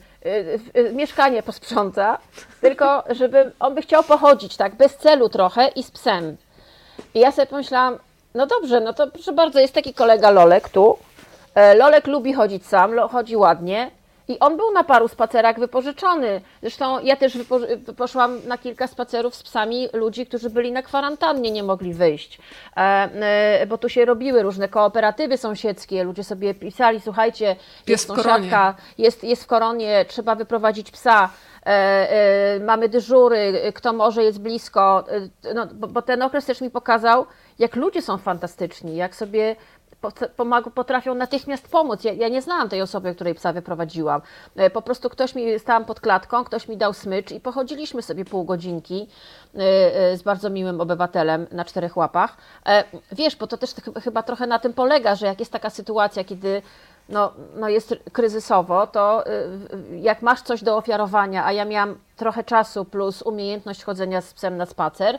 mieszkanie 0.92 1.42
posprząta, 1.42 2.18
tylko 2.61 3.04
żeby 3.11 3.52
on 3.61 3.75
by 3.75 3.83
chciał 3.83 4.02
pochodzić 4.02 4.56
tak, 4.56 4.75
bez 4.75 4.97
celu 4.97 5.28
trochę 5.28 5.68
i 5.68 5.83
z 5.83 5.90
psem. 5.90 6.37
I 7.14 7.21
ja 7.21 7.33
sobie 7.33 7.47
pomyślałam, 7.47 7.99
no 8.35 8.47
dobrze, 8.47 8.80
no 8.80 8.92
to 8.92 9.06
proszę 9.06 9.33
bardzo, 9.33 9.61
jest 9.61 9.75
taki 9.75 9.95
kolega 9.95 10.30
Lolek 10.30 10.68
tu. 10.68 10.99
E, 11.54 11.75
Lolek 11.75 12.06
lubi 12.06 12.33
chodzić 12.33 12.66
sam, 12.66 13.09
chodzi 13.09 13.37
ładnie. 13.37 13.90
I 14.28 14.38
on 14.38 14.56
był 14.56 14.73
na 14.73 14.85
paru 14.85 15.09
spacerach 15.09 15.59
wypożyczony. 15.59 16.40
Zresztą 16.61 17.00
ja 17.00 17.16
też 17.16 17.38
poszłam 17.97 18.47
na 18.47 18.59
kilka 18.59 18.87
spacerów 18.87 19.35
z 19.35 19.42
psami 19.42 19.88
ludzi, 19.92 20.26
którzy 20.26 20.50
byli 20.50 20.73
na 20.73 20.83
kwarantannie, 20.83 21.50
nie 21.50 21.62
mogli 21.62 21.94
wyjść. 21.94 22.38
E, 22.77 22.81
e, 22.81 23.66
bo 23.66 23.79
tu 23.79 23.88
się 23.88 24.05
robiły 24.05 24.42
różne 24.42 24.68
kooperatywy 24.68 25.37
sąsiedzkie, 25.37 26.05
ludzie 26.05 26.24
sobie 26.24 26.55
pisali, 26.55 27.01
słuchajcie, 27.01 27.57
jest 27.87 28.07
sąsiadka, 28.07 28.74
jest, 28.98 29.24
jest 29.24 29.44
w 29.44 29.46
koronie, 29.46 30.05
trzeba 30.09 30.35
wyprowadzić 30.35 30.90
psa, 30.90 31.31
e, 31.66 32.61
mamy 32.61 32.88
dyżury, 32.88 33.72
kto 33.74 33.92
może 33.92 34.24
jest 34.24 34.40
blisko. 34.40 35.05
No, 35.55 35.66
bo, 35.74 35.87
bo 35.87 36.03
ten 36.03 36.22
okres 36.22 36.46
też 36.46 36.61
mi 36.61 36.70
pokazał, 36.70 37.27
jak 37.59 37.77
ludzie 37.77 38.03
są 38.03 38.18
fantastyczni, 38.18 38.96
jak 38.96 39.16
sobie 39.16 39.57
potrafią 40.74 41.14
natychmiast 41.14 41.68
pomóc. 41.68 42.04
Ja, 42.04 42.12
ja 42.12 42.28
nie 42.28 42.42
znałam 42.42 42.68
tej 42.68 42.82
osoby, 42.82 43.14
której 43.14 43.35
psa 43.35 43.52
wyprowadziłam. 43.52 44.20
E, 44.56 44.70
Po 44.70 44.82
prostu 44.82 45.11
ktoś 45.11 45.35
mi, 45.35 45.59
stałam 45.59 45.85
pod 45.85 46.00
klatką, 46.00 46.44
ktoś 46.44 46.68
mi 46.68 46.76
dał 46.76 46.92
smycz 46.92 47.30
i 47.32 47.40
pochodziliśmy 47.40 48.02
sobie 48.02 48.24
pół 48.24 48.44
godzinki 48.44 49.09
e, 49.54 49.59
e, 49.61 50.16
z 50.16 50.22
bardzo 50.22 50.50
miłym 50.50 50.80
obywatelem 50.80 51.46
na 51.52 51.64
czterech 51.64 51.96
łapach. 51.96 52.37
Wiesz, 53.12 53.37
bo 53.37 53.46
to 53.46 53.56
też 53.56 53.70
ch- 53.74 54.02
chyba 54.04 54.22
trochę 54.22 54.46
na 54.46 54.59
tym 54.59 54.72
polega, 54.72 55.14
że 55.14 55.26
jak 55.26 55.38
jest 55.40 55.52
taka 55.52 55.70
sytuacja, 55.70 56.24
kiedy 56.24 56.62
no, 57.09 57.32
no 57.56 57.68
jest 57.68 57.94
kryzysowo, 58.12 58.87
to 58.87 59.24
jak 60.00 60.22
masz 60.22 60.42
coś 60.42 60.62
do 60.62 60.76
ofiarowania, 60.76 61.44
a 61.44 61.52
ja 61.52 61.64
miałam 61.64 61.98
trochę 62.16 62.44
czasu 62.44 62.85
plus 62.85 63.22
umiejętność 63.22 63.85
chodzenia 63.85 64.20
z 64.20 64.35
psem 64.35 64.56
na 64.56 64.66
spacer 64.66 65.18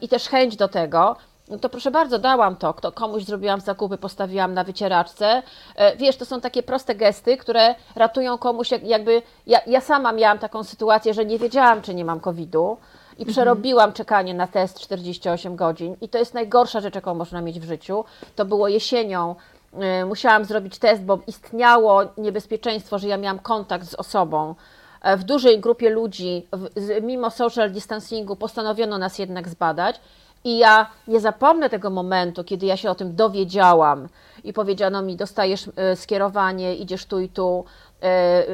i 0.00 0.08
też 0.08 0.28
chęć 0.28 0.56
do 0.56 0.68
tego, 0.68 1.16
no 1.48 1.58
to 1.58 1.68
proszę 1.68 1.90
bardzo, 1.90 2.18
dałam 2.18 2.56
to. 2.56 2.74
Kto, 2.74 2.92
komuś 2.92 3.24
zrobiłam 3.24 3.60
zakupy, 3.60 3.98
postawiłam 3.98 4.54
na 4.54 4.64
wycieraczce. 4.64 5.42
E, 5.76 5.96
Wiesz, 5.96 6.16
to 6.16 6.24
są 6.24 6.40
takie 6.40 6.62
proste 6.62 6.94
gesty, 6.94 7.36
które 7.36 7.74
ratują 7.96 8.38
komuś, 8.38 8.70
jak, 8.70 8.84
jakby. 8.84 9.22
Ja, 9.46 9.60
ja 9.66 9.80
sama 9.80 10.12
miałam 10.12 10.38
taką 10.38 10.64
sytuację, 10.64 11.14
że 11.14 11.24
nie 11.24 11.38
wiedziałam, 11.38 11.82
czy 11.82 11.94
nie 11.94 12.04
mam 12.04 12.20
COVID-u 12.20 12.76
i 13.18 13.26
przerobiłam 13.26 13.92
czekanie 13.92 14.34
na 14.34 14.46
test 14.46 14.80
48 14.80 15.56
godzin. 15.56 15.96
I 16.00 16.08
to 16.08 16.18
jest 16.18 16.34
najgorsza 16.34 16.80
rzecz, 16.80 16.94
jaką 16.94 17.14
można 17.14 17.40
mieć 17.40 17.60
w 17.60 17.64
życiu. 17.64 18.04
To 18.36 18.44
było 18.44 18.68
jesienią. 18.68 19.34
e, 19.80 20.04
Musiałam 20.04 20.44
zrobić 20.44 20.78
test, 20.78 21.02
bo 21.02 21.18
istniało 21.26 22.00
niebezpieczeństwo, 22.18 22.98
że 22.98 23.08
ja 23.08 23.16
miałam 23.16 23.38
kontakt 23.38 23.86
z 23.88 23.94
osobą. 23.94 24.54
E, 25.02 25.16
W 25.16 25.24
dużej 25.24 25.60
grupie 25.60 25.90
ludzi, 25.90 26.46
w, 26.52 26.68
z, 26.80 27.04
mimo 27.04 27.30
social 27.30 27.70
distancingu, 27.70 28.36
postanowiono 28.36 28.98
nas 28.98 29.18
jednak 29.18 29.48
zbadać. 29.48 30.00
I 30.44 30.58
ja 30.58 30.90
nie 31.08 31.20
zapomnę 31.20 31.70
tego 31.70 31.90
momentu, 31.90 32.44
kiedy 32.44 32.66
ja 32.66 32.76
się 32.76 32.90
o 32.90 32.94
tym 32.94 33.16
dowiedziałam 33.16 34.08
i 34.44 34.52
powiedziano 34.52 35.02
mi, 35.02 35.16
dostajesz 35.16 35.70
e, 35.76 35.96
skierowanie, 35.96 36.74
idziesz 36.74 37.06
tu 37.06 37.20
i 37.20 37.28
tu, 37.28 37.64
e, 38.02 38.44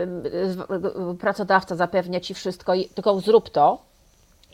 pracodawca 1.20 1.76
zapewnia 1.76 2.20
ci 2.20 2.34
wszystko, 2.34 2.72
tylko 2.94 3.20
zrób 3.20 3.50
to. 3.50 3.89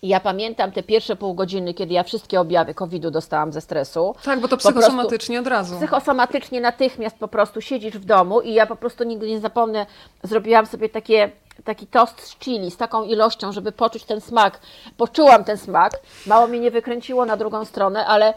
I 0.03 0.09
ja 0.09 0.21
pamiętam 0.21 0.73
te 0.73 0.83
pierwsze 0.83 1.17
pół 1.17 1.35
godziny, 1.35 1.75
kiedy 1.75 1.95
ja 1.95 2.03
wszystkie 2.03 2.41
objawy 2.41 2.75
COVID-u 2.75 3.11
dostałam 3.11 3.53
ze 3.53 3.61
stresu. 3.61 4.15
Tak, 4.25 4.41
bo 4.41 4.49
to 4.49 4.57
Po 4.57 4.63
prostu- 4.63 4.81
psychosomatycznie 4.81 5.41
od 5.41 5.47
razu. 5.47 5.77
Psychosomatycznie 5.77 6.61
natychmiast 6.61 7.19
po 7.19 7.29
prostu 7.29 7.61
siedzisz 7.61 7.95
w 7.99 8.05
domu 8.05 8.41
i 8.41 8.55
ja 8.55 8.67
po 8.67 8.77
prostu 8.77 9.05
nigdy 9.05 9.29
nie 9.29 9.41
zapomnę, 9.41 9.87
zrobiłam 10.23 10.67
sobie 10.67 10.89
takie, 10.89 11.31
taki 11.65 11.87
tost 11.87 12.21
z 12.21 12.37
chili 12.39 12.71
z 12.71 12.77
taką 12.77 13.05
ilością, 13.05 13.53
żeby 13.53 13.73
poczuć 13.73 14.05
ten 14.05 14.21
smak. 14.21 14.61
Poczułam 14.97 15.45
ten 15.45 15.59
smak, 15.59 15.93
mało 16.27 16.47
mnie 16.47 16.61
nie 16.61 16.71
wykręciło 16.71 17.25
na 17.25 17.37
drugą 17.37 17.65
stronę, 17.65 18.07
ale 18.07 18.35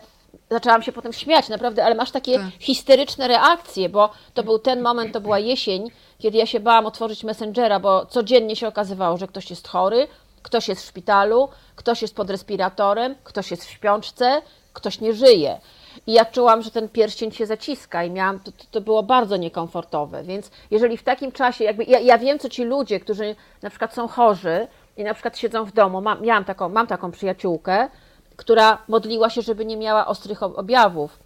zaczęłam 0.49 0.83
się 0.83 0.91
potem 0.91 1.13
śmiać, 1.13 1.49
naprawdę, 1.49 1.85
ale 1.85 1.95
masz 1.95 2.11
takie 2.11 2.33
Tak. 2.35 2.45
histeryczne 2.59 3.27
reakcje, 3.27 3.89
bo 3.89 4.09
to 4.33 4.43
był 4.43 4.59
ten 4.59 4.81
moment, 4.81 5.13
to 5.13 5.21
była 5.21 5.39
jesień, 5.39 5.91
kiedy 6.19 6.37
ja 6.37 6.45
się 6.45 6.59
bałam 6.59 6.85
otworzyć 6.85 7.23
Messengera, 7.23 7.79
bo 7.79 8.05
codziennie 8.05 8.55
się 8.55 8.67
okazywało, 8.67 9.17
że 9.17 9.27
ktoś 9.27 9.49
jest 9.49 9.67
chory, 9.67 10.07
ktoś 10.43 10.67
jest 10.67 10.81
w 10.81 10.85
szpitalu, 10.85 11.49
ktoś 11.75 12.01
jest 12.01 12.15
pod 12.15 12.29
respiratorem, 12.29 13.15
ktoś 13.23 13.51
jest 13.51 13.65
w 13.65 13.69
śpiączce, 13.69 14.41
ktoś 14.73 15.01
nie 15.01 15.13
żyje. 15.13 15.59
I 16.07 16.13
ja 16.13 16.25
czułam, 16.25 16.61
że 16.61 16.71
ten 16.71 16.89
pierścień 16.89 17.31
się 17.31 17.45
zaciska 17.45 18.03
i 18.03 18.11
miałam, 18.11 18.39
to, 18.39 18.51
to- 18.71 18.81
było 18.81 19.03
bardzo 19.03 19.37
niekomfortowe. 19.37 20.23
Więc 20.23 20.51
jeżeli 20.71 20.97
w 20.97 21.03
takim 21.03 21.31
czasie, 21.31 21.63
jakby 21.63 21.83
ja, 21.83 21.99
ja 21.99 22.17
wiem, 22.17 22.39
co 22.39 22.49
ci 22.49 22.63
ludzie, 22.63 22.99
którzy 22.99 23.35
na 23.61 23.69
przykład 23.69 23.93
są 23.93 24.07
chorzy 24.07 24.67
i 24.97 25.03
na 25.03 25.13
przykład 25.13 25.37
siedzą 25.37 25.65
w 25.65 25.71
domu, 25.73 26.01
mam, 26.01 26.21
miałam 26.21 26.45
taką, 26.45 26.69
mam 26.69 26.87
taką 26.87 27.11
przyjaciółkę, 27.11 27.89
która 28.35 28.77
modliła 28.87 29.29
się, 29.29 29.41
żeby 29.41 29.65
nie 29.65 29.77
miała 29.77 30.07
ostrych 30.07 30.43
ob- 30.43 30.57
objawów. 30.57 31.19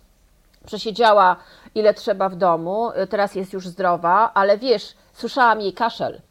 Przesiedziała 0.65 1.35
ile 1.75 1.93
trzeba 1.93 2.29
w 2.29 2.35
domu, 2.35 2.91
teraz 3.09 3.35
jest 3.35 3.53
już 3.53 3.67
zdrowa, 3.67 4.31
ale 4.33 4.57
wiesz, 4.57 4.93
słyszałam 5.13 5.61
jej 5.61 5.73
kaszel. 5.73 6.21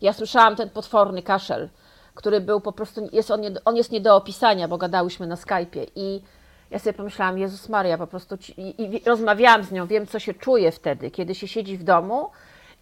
Ja 0.00 0.12
słyszałam 0.12 0.56
ten 0.56 0.70
potworny 0.70 1.22
kaszel. 1.22 1.68
który 2.14 2.40
był 2.40 2.60
po 2.60 2.72
prostu, 2.72 3.08
jest 3.12 3.30
on, 3.30 3.40
nie, 3.40 3.50
on 3.64 3.76
jest 3.76 3.90
nie 3.92 4.00
do 4.00 4.16
opisania, 4.16 4.68
bo 4.68 4.78
gadałyśmy 4.78 5.26
na 5.26 5.34
Skype'ie 5.34 5.86
i 5.94 6.22
ja 6.70 6.78
sobie 6.78 6.92
pomyślałam, 6.92 7.38
Jezus 7.38 7.68
Maria, 7.68 7.98
po 7.98 8.06
prostu 8.06 8.36
ci, 8.38 8.60
i, 8.60 8.94
i 8.96 9.02
rozmawiałam 9.06 9.64
z 9.64 9.72
nią, 9.72 9.86
wiem 9.86 10.06
co 10.06 10.18
się 10.18 10.34
czuje 10.34 10.72
wtedy, 10.72 11.10
kiedy 11.10 11.34
się 11.34 11.48
siedzi 11.48 11.78
w 11.78 11.84
domu 11.84 12.30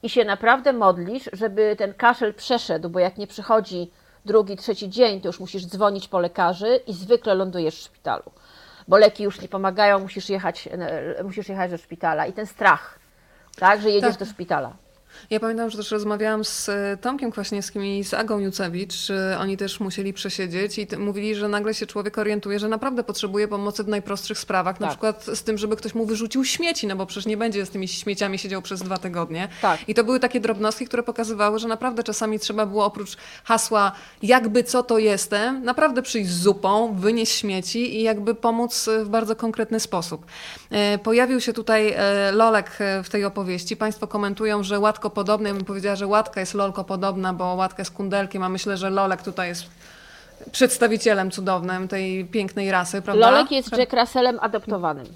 i 0.03 0.09
się 0.09 0.25
naprawdę 0.25 0.73
modlisz, 0.73 1.31
żeby 1.33 1.77
ten 1.79 1.95
kaszel 1.95 2.35
przeszedł, 2.35 2.89
bo 2.89 2.99
jak 2.99 3.19
nie 3.19 3.27
przychodzi 3.27 3.91
drugi, 4.25 4.57
trzeci 4.57 4.91
dzień, 4.91 5.21
to 5.21 5.29
już 5.29 5.41
musisz 5.41 5.67
dzwonić 5.67 6.09
po 6.09 6.19
lekarzy 6.19 6.81
i 6.87 6.93
zwykle 6.93 7.35
lądujesz 7.35 7.75
w 7.77 7.83
szpitalu, 7.83 8.31
bo 8.89 8.97
leki 8.97 9.23
już 9.23 9.41
nie 9.41 9.49
pomagają, 9.49 9.99
musisz 9.99 10.29
jechać, 10.31 10.69
e, 10.73 11.25
musisz 11.25 11.49
jechać 11.49 11.71
do 11.71 11.79
szpitala 11.79 12.27
i 12.27 12.33
ten 12.33 12.47
strach, 12.47 12.99
tak, 13.59 13.81
że 13.83 13.91
jedziesz 13.91 14.11
Tak. 14.11 14.19
do 14.19 14.27
szpitala. 14.27 14.73
Ja 15.31 15.41
pamiętam, 15.41 15.71
że 15.71 15.77
też 15.79 15.91
rozmawiałam 15.91 16.45
z 16.45 16.69
e, 16.69 16.97
Tomkiem 17.01 17.31
Kwaśniewskim 17.31 17.85
i 17.85 18.05
z 18.05 18.15
Agą 18.15 18.39
Jucewicz. 18.39 18.95
Oni 19.41 19.57
też 19.57 19.81
musieli 19.81 20.13
przesiedzieć 20.13 20.79
i 20.79 20.87
mówili, 20.99 21.35
że 21.35 21.49
nagle 21.49 21.75
się 21.75 21.87
człowiek 21.87 22.19
orientuje, 22.19 22.59
że 22.59 22.69
naprawdę 22.69 23.05
potrzebuje 23.05 23.49
pomocy 23.49 23.85
w 23.85 23.89
najprostszych 23.89 24.39
sprawach. 24.39 24.81
Na 24.81 24.87
Tak. 24.87 24.91
przykład 24.97 25.25
z 25.25 25.43
tym, 25.43 25.59
żeby 25.59 25.77
ktoś 25.77 25.95
mu 25.95 26.07
wyrzucił 26.07 26.45
śmieci, 26.45 26.87
no 26.87 26.97
bo 26.97 27.07
przecież 27.07 27.27
nie 27.27 27.37
będzie 27.37 27.67
z 27.67 27.71
tymi 27.71 27.89
śmieciami 27.89 28.39
siedział 28.39 28.63
przez 28.63 28.83
dwa 28.83 28.99
tygodnie. 28.99 29.49
Tak. 29.63 29.89
I 29.89 29.95
to 29.95 30.05
były 30.05 30.21
takie 30.21 30.41
drobnostki, 30.41 30.87
które 30.87 31.03
pokazywały, 31.03 31.59
że 31.59 31.69
naprawdę 31.69 32.03
czasami 32.03 32.39
trzeba 32.39 32.67
było 32.67 32.85
oprócz 32.85 33.17
hasła 33.45 33.93
jakby 34.23 34.65
co 34.65 34.83
to 34.83 34.99
jestem, 34.99 35.65
naprawdę 35.65 36.03
przyjść 36.03 36.31
z 36.31 36.43
zupą, 36.43 36.95
wynieść 36.95 37.33
śmieci 37.33 37.97
i 37.97 38.03
jakby 38.03 38.35
pomóc 38.35 38.89
e, 38.89 39.05
w 39.05 39.09
bardzo 39.09 39.37
konkretny 39.37 39.81
sposób. 39.81 40.27
E, 40.75 40.99
Pojawił 40.99 41.41
się 41.41 41.53
tutaj 41.53 41.93
e, 41.97 42.33
Lolek 42.33 42.71
e, 42.81 43.03
w 43.03 43.09
tej 43.09 43.25
opowieści. 43.25 43.77
Państwo 43.77 44.07
komentują, 44.07 44.63
że 44.63 44.79
łatko 44.79 45.11
podobny. 45.11 45.49
Ja 45.49 45.55
bym 45.55 45.65
powiedziała, 45.65 45.97
że 45.97 46.07
łatka 46.07 46.41
jest 46.41 46.55
lolko 46.55 46.85
podobna, 46.85 47.33
bo 47.33 47.55
łatka 47.55 47.81
jest 47.81 47.93
kundelkiem, 47.93 48.43
a 48.43 48.49
myślę, 48.49 48.77
że 48.77 48.91
Lolek 48.91 49.23
tutaj 49.23 49.49
jest 49.49 49.65
przedstawicielem 50.53 51.31
cudownym 51.31 51.89
tej 51.89 52.25
pięknej 52.25 52.71
rasy, 52.71 53.03
prawda? 53.03 53.31
Lolek 53.31 53.51
jest 53.51 53.79
Jack 53.79 53.93
Russellem 53.93 54.39
adoptowanym. 54.41 55.07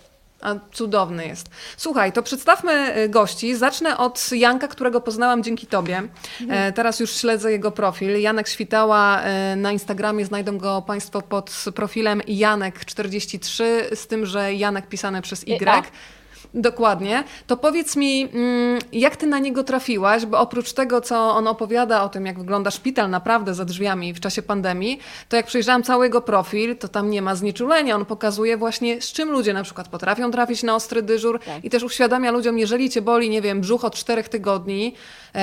A 0.41 0.55
cudowny 0.73 1.27
jest. 1.27 1.49
Słuchaj, 1.77 2.13
to 2.13 2.23
przedstawmy 2.23 2.97
y, 2.99 3.09
gości. 3.09 3.57
Zacznę 3.57 3.97
od 3.99 4.33
Janka, 4.33 4.69
którego 4.69 5.01
poznałam 5.01 5.43
dzięki 5.43 5.67
tobie. 5.67 6.03
E, 6.51 6.73
teraz 6.73 7.01
już 7.01 7.11
śledzę 7.13 7.53
jego 7.53 7.71
profil. 7.71 8.21
Janek 8.21 8.49
Świtała 8.49 9.21
e, 9.21 9.57
na 9.57 9.73
Instagramie 9.73 10.25
znajdą 10.27 10.59
go 10.59 10.83
Państwo 10.83 11.23
pod 11.23 11.65
profilem 11.75 12.21
Janek43, 12.21 13.65
z 13.95 14.07
tym, 14.07 14.27
że 14.27 14.55
Janek 14.55 14.89
pisane 14.89 15.23
przez 15.23 15.49
I- 15.49 15.53
Y. 15.53 15.93
Dokładnie. 16.55 17.25
To 17.47 17.57
powiedz 17.57 17.97
mi, 17.97 18.23
mm, 18.23 18.79
jak 18.93 19.17
ty 19.17 19.27
na 19.27 19.39
niego 19.39 19.65
trafiłaś, 19.65 20.27
bo 20.27 20.39
oprócz 20.39 20.73
tego, 20.73 21.01
co 21.01 21.31
on 21.31 21.47
opowiada 21.47 22.03
o 22.03 22.09
tym, 22.09 22.27
jak 22.27 22.39
wygląda 22.39 22.71
szpital 22.71 23.11
naprawdę 23.11 23.55
za 23.55 23.65
drzwiami 23.65 24.15
w 24.15 24.21
czasie 24.21 24.43
pandemii, 24.43 24.99
to 25.29 25.37
jak 25.37 25.47
przejrzałam 25.47 25.83
cały 25.83 26.07
jego 26.07 26.21
profil, 26.21 26.77
to 26.77 26.89
tam 26.89 27.11
nie 27.11 27.23
ma 27.23 27.35
znieczulenia. 27.35 27.97
On 27.97 28.05
pokazuje 28.05 28.57
właśnie, 28.57 29.03
z 29.03 29.13
czym 29.13 29.31
ludzie 29.31 29.53
na 29.53 29.63
przykład 29.63 29.89
potrafią 29.89 30.31
trafić 30.31 30.63
na 30.63 30.75
ostry 30.75 31.03
dyżur 31.03 31.41
Tak. 31.41 31.65
i 31.65 31.71
też 31.71 31.83
uświadamia 31.83 32.31
ludziom, 32.31 32.59
jeżeli 32.59 32.91
cię 32.91 33.03
boli, 33.03 33.31
nie 33.31 33.43
wiem, 33.43 33.61
brzuch 33.61 33.85
od 33.85 33.95
czterech 33.95 34.29
tygodni, 34.29 34.95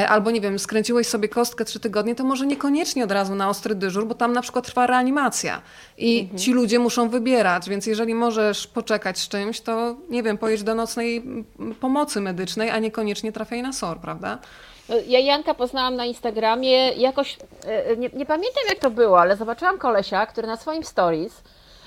albo 0.10 0.32
nie 0.32 0.42
wiem, 0.42 0.60
skręciłeś 0.60 1.08
sobie 1.08 1.30
kostkę 1.30 1.66
trzy 1.66 1.80
tygodnie, 1.80 2.16
to 2.16 2.24
może 2.24 2.46
niekoniecznie 2.46 3.04
od 3.04 3.12
razu 3.12 3.36
na 3.36 3.50
ostry 3.50 3.76
dyżur, 3.76 4.06
bo 4.08 4.16
tam 4.16 4.34
na 4.34 4.42
przykład 4.42 4.66
trwa 4.66 4.88
reanimacja 4.88 5.62
i 5.98 6.20
Mhm. 6.20 6.40
ci 6.40 6.54
ludzie 6.54 6.80
muszą 6.80 7.10
wybierać, 7.10 7.70
więc 7.70 7.86
jeżeli 7.86 8.16
możesz 8.16 8.68
poczekać 8.68 9.20
z 9.20 9.28
czymś, 9.28 9.62
to 9.62 9.96
nie 10.10 10.24
wiem, 10.24 10.38
pojedź 10.38 10.64
do 10.64 10.76
nocnej 10.76 11.24
pomocy 11.80 12.22
medycznej, 12.22 12.70
a 12.70 12.80
niekoniecznie 12.80 13.32
trafiaj 13.32 13.62
na 13.62 13.74
SOR, 13.74 14.00
prawda? 14.00 14.38
Ja 15.08 15.20
Janka 15.20 15.54
poznałam 15.54 15.96
na 15.96 16.06
Instagramie, 16.06 16.92
jakoś, 16.94 17.38
e, 17.66 17.98
nie, 17.98 18.10
nie 18.14 18.26
pamiętam 18.26 18.64
jak 18.70 18.80
to 18.80 18.92
było, 18.92 19.22
ale 19.22 19.36
zobaczyłam 19.38 19.78
kolesia, 19.78 20.26
który 20.26 20.48
na 20.48 20.58
swoim 20.58 20.84
stories, 20.84 21.44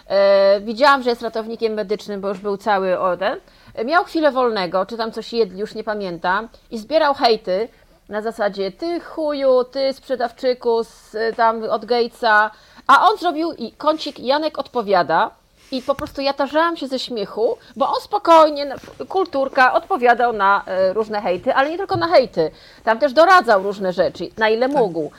e, 0.08 0.60
widziałam, 0.60 1.02
że 1.02 1.10
jest 1.10 1.22
ratownikiem 1.22 1.72
medycznym, 1.72 2.20
bo 2.20 2.28
już 2.28 2.38
był 2.38 2.56
cały 2.56 2.98
o 2.98 3.16
ten, 3.16 3.36
e, 3.74 3.84
miał 3.84 4.04
chwilę 4.04 4.32
wolnego, 4.32 4.86
czy 4.86 4.96
tam 4.96 5.12
coś 5.12 5.32
jedli, 5.32 5.60
już 5.60 5.74
nie 5.74 5.84
pamiętam, 5.84 6.48
i 6.70 6.78
zbierał 6.78 7.14
hejty 7.14 7.68
na 8.08 8.22
zasadzie 8.22 8.72
ty 8.72 9.00
chuju, 9.00 9.64
ty 9.64 9.92
sprzedawczyku 9.92 10.84
z, 10.84 11.14
e, 11.14 11.32
tam 11.32 11.62
od 11.62 11.84
Gatesa, 11.84 12.50
a 12.86 13.08
on 13.08 13.18
zrobił 13.18 13.52
i 13.52 13.72
kącik 13.72 14.18
Janek 14.18 14.58
odpowiada, 14.58 15.30
i 15.72 15.82
po 15.82 15.94
prostu 15.94 16.20
ja 16.20 16.32
tarzałam 16.32 16.76
się 16.76 16.86
ze 16.86 16.98
śmiechu, 16.98 17.56
bo 17.76 17.88
on 17.88 18.00
spokojnie, 18.00 18.74
kulturka, 19.08 19.72
odpowiadał 19.72 20.32
na 20.32 20.62
e, 20.66 20.92
różne 20.92 21.20
hejty, 21.20 21.54
ale 21.54 21.70
nie 21.70 21.78
tylko 21.78 21.96
na 21.96 22.08
hejty. 22.08 22.50
Tam 22.84 22.98
też 22.98 23.12
doradzał 23.12 23.62
różne 23.62 23.92
rzeczy, 23.92 24.30
na 24.36 24.48
ile 24.48 24.68
mógł. 24.68 25.10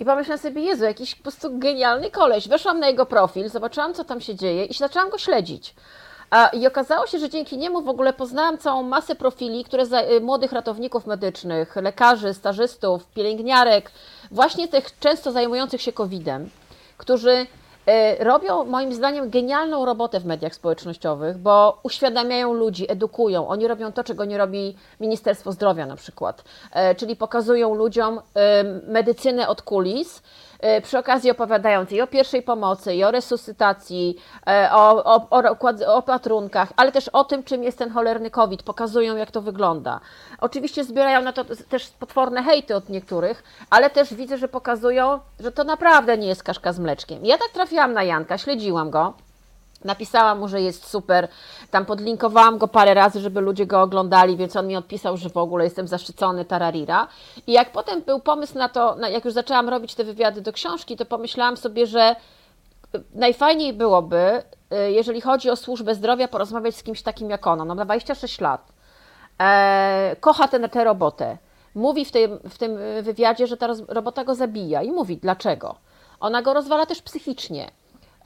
I 0.00 0.04
pomyślałam 0.04 0.38
sobie, 0.38 0.62
Jezu, 0.62 0.84
jakiś 0.84 1.14
po 1.14 1.22
prostu 1.22 1.58
genialny 1.58 2.10
koleś. 2.10 2.48
Weszłam 2.48 2.80
na 2.80 2.86
jego 2.86 3.06
profil, 3.06 3.48
zobaczyłam, 3.48 3.94
co 3.94 4.04
tam 4.04 4.20
się 4.20 4.34
dzieje 4.34 4.64
i 4.64 4.74
zaczęłam 4.74 5.10
go 5.10 5.18
śledzić. 5.18 5.74
I 6.52 6.66
okazało 6.66 7.06
się, 7.06 7.18
że 7.18 7.28
dzięki 7.28 7.58
niemu 7.58 7.82
w 7.82 7.88
ogóle 7.88 8.12
poznałam 8.12 8.58
całą 8.58 8.82
masę 8.82 9.14
profili, 9.14 9.64
które 9.64 9.86
za, 9.86 10.02
y, 10.02 10.20
młodych 10.20 10.52
ratowników 10.52 11.06
medycznych, 11.06 11.76
lekarzy, 11.76 12.34
stażystów, 12.34 13.06
pielęgniarek, 13.06 13.90
właśnie 14.30 14.68
tych 14.68 14.98
często 14.98 15.32
zajmujących 15.32 15.82
się 15.82 15.92
COVID-em, 15.92 16.50
którzy 16.96 17.46
e, 17.86 18.24
robią 18.24 18.64
moim 18.64 18.92
zdaniem 18.92 19.30
genialną 19.30 19.84
robotę 19.84 20.20
w 20.20 20.26
mediach 20.26 20.54
społecznościowych, 20.54 21.38
bo 21.38 21.80
uświadamiają 21.82 22.52
ludzi, 22.54 22.92
edukują. 22.92 23.48
Oni 23.48 23.68
robią 23.68 23.92
to, 23.92 24.04
czego 24.04 24.24
nie 24.24 24.38
robi 24.38 24.76
Ministerstwo 25.00 25.52
Zdrowia 25.52 25.86
na 25.86 25.96
przykład, 25.96 26.44
E, 26.72 26.94
czyli 26.94 27.16
pokazują 27.16 27.74
ludziom 27.74 28.20
e, 28.34 28.64
medycynę 28.64 29.48
od 29.48 29.62
kulis, 29.62 30.22
przy 30.82 30.98
okazji 30.98 31.30
opowiadając 31.30 31.92
i 31.92 32.00
o 32.00 32.06
pierwszej 32.06 32.42
pomocy, 32.42 32.94
i 32.94 33.04
o 33.04 33.10
resuscytacji, 33.10 34.16
e, 34.46 34.68
o, 34.72 35.04
o, 35.04 35.28
o 35.30 35.94
opatrunkach, 35.94 36.72
ale 36.76 36.92
też 36.92 37.08
o 37.08 37.24
tym, 37.24 37.44
czym 37.44 37.62
jest 37.62 37.78
ten 37.78 37.90
cholerny 37.90 38.30
COVID, 38.30 38.62
pokazują, 38.62 39.16
jak 39.16 39.30
to 39.30 39.42
wygląda. 39.42 40.00
Oczywiście 40.40 40.84
zbierają 40.84 41.22
na 41.22 41.32
to 41.32 41.44
też 41.44 41.88
potworne 41.88 42.42
hejty 42.42 42.76
od 42.76 42.88
niektórych, 42.88 43.42
ale 43.70 43.90
też 43.90 44.14
widzę, 44.14 44.38
że 44.38 44.48
pokazują, 44.48 45.20
że 45.40 45.52
to 45.52 45.64
naprawdę 45.64 46.18
nie 46.18 46.28
jest 46.28 46.42
kaszka 46.42 46.72
z 46.72 46.78
mleczkiem. 46.78 47.24
Ja 47.24 47.38
tak 47.38 47.48
trafiłam 47.48 47.92
na 47.92 48.02
Janka, 48.02 48.38
śledziłam 48.38 48.90
go. 48.90 49.25
Napisałam 49.86 50.38
mu, 50.38 50.48
że 50.48 50.62
jest 50.62 50.86
super. 50.86 51.28
Tam 51.70 51.86
podlinkowałam 51.86 52.58
go 52.58 52.68
parę 52.68 52.94
razy, 52.94 53.20
żeby 53.20 53.40
ludzie 53.40 53.66
go 53.66 53.82
oglądali, 53.82 54.36
więc 54.36 54.56
on 54.56 54.66
mi 54.66 54.76
odpisał, 54.76 55.16
że 55.16 55.30
w 55.30 55.36
ogóle 55.36 55.64
jestem 55.64 55.88
zaszczycony, 55.88 56.44
tararira. 56.44 57.08
I 57.46 57.52
jak 57.52 57.72
potem 57.72 58.02
był 58.02 58.20
pomysł 58.20 58.58
na 58.58 58.68
to, 58.68 58.96
jak 59.10 59.24
już 59.24 59.34
zaczęłam 59.34 59.68
robić 59.68 59.94
te 59.94 60.04
wywiady 60.04 60.40
do 60.40 60.52
książki, 60.52 60.96
to 60.96 61.04
pomyślałam 61.04 61.56
sobie, 61.56 61.86
że 61.86 62.16
najfajniej 63.14 63.72
byłoby, 63.72 64.42
y, 64.72 64.92
jeżeli 64.92 65.20
chodzi 65.20 65.50
o 65.50 65.56
służbę 65.56 65.94
zdrowia, 65.94 66.28
porozmawiać 66.28 66.76
z 66.76 66.82
kimś 66.82 67.02
takim 67.02 67.30
jak 67.30 67.46
ona. 67.46 67.64
No, 67.64 67.74
ma 67.74 67.84
26 67.84 68.40
lat. 68.40 68.72
E, 69.40 70.16
kocha 70.20 70.48
ten, 70.48 70.68
tę 70.68 70.84
robotę. 70.84 71.38
Mówi 71.74 72.04
w 72.04 72.12
tym, 72.12 72.38
w 72.48 72.58
tym 72.58 72.78
wywiadzie, 73.02 73.46
że 73.46 73.56
ta 73.56 73.66
roz, 73.66 73.82
robota 73.88 74.24
go 74.24 74.34
zabija 74.34 74.82
i 74.82 74.90
mówi 74.90 75.16
dlaczego. 75.16 75.74
Ona 76.20 76.42
go 76.42 76.54
rozwala 76.54 76.86
też 76.86 77.02
psychicznie. 77.02 77.70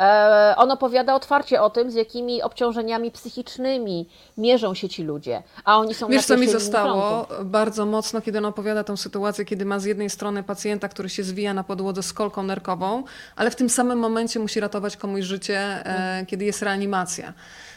E, 0.00 0.54
on 0.56 0.70
opowiada 0.70 1.14
otwarcie 1.14 1.62
o 1.62 1.70
tym, 1.70 1.90
z 1.90 1.94
jakimi 1.94 2.42
obciążeniami 2.42 3.10
psychicznymi 3.10 4.08
mierzą 4.38 4.74
się 4.74 4.88
ci 4.88 5.02
ludzie, 5.02 5.42
a 5.64 5.78
oni 5.78 5.94
są 5.94 6.08
Wiesz, 6.08 6.28
na 6.28 6.36
co 6.36 6.40
mi 6.40 6.48
zostało 6.48 7.24
frontu. 7.24 7.44
bardzo 7.44 7.86
mocno, 7.86 8.20
kiedy 8.20 8.38
on 8.38 8.44
opowiada 8.44 8.84
tą 8.84 8.96
sytuację, 8.96 9.44
kiedy 9.44 9.64
ma 9.64 9.78
z 9.78 9.84
jednej 9.84 10.10
strony 10.10 10.42
pacjenta, 10.42 10.88
który 10.88 11.08
się 11.08 11.22
zwija 11.22 11.54
na 11.54 11.64
podłodze 11.64 12.02
z 12.02 12.12
kolką 12.12 12.42
nerkową, 12.42 13.04
ale 13.36 13.50
w 13.50 13.56
tym 13.56 13.70
samym 13.70 13.98
momencie 13.98 14.40
musi 14.40 14.60
ratować 14.60 14.96
komuś 14.96 15.24
życie, 15.24 15.58
e, 15.58 16.26
kiedy 16.26 16.44
jest 16.44 16.62
reanimacja. 16.62 17.32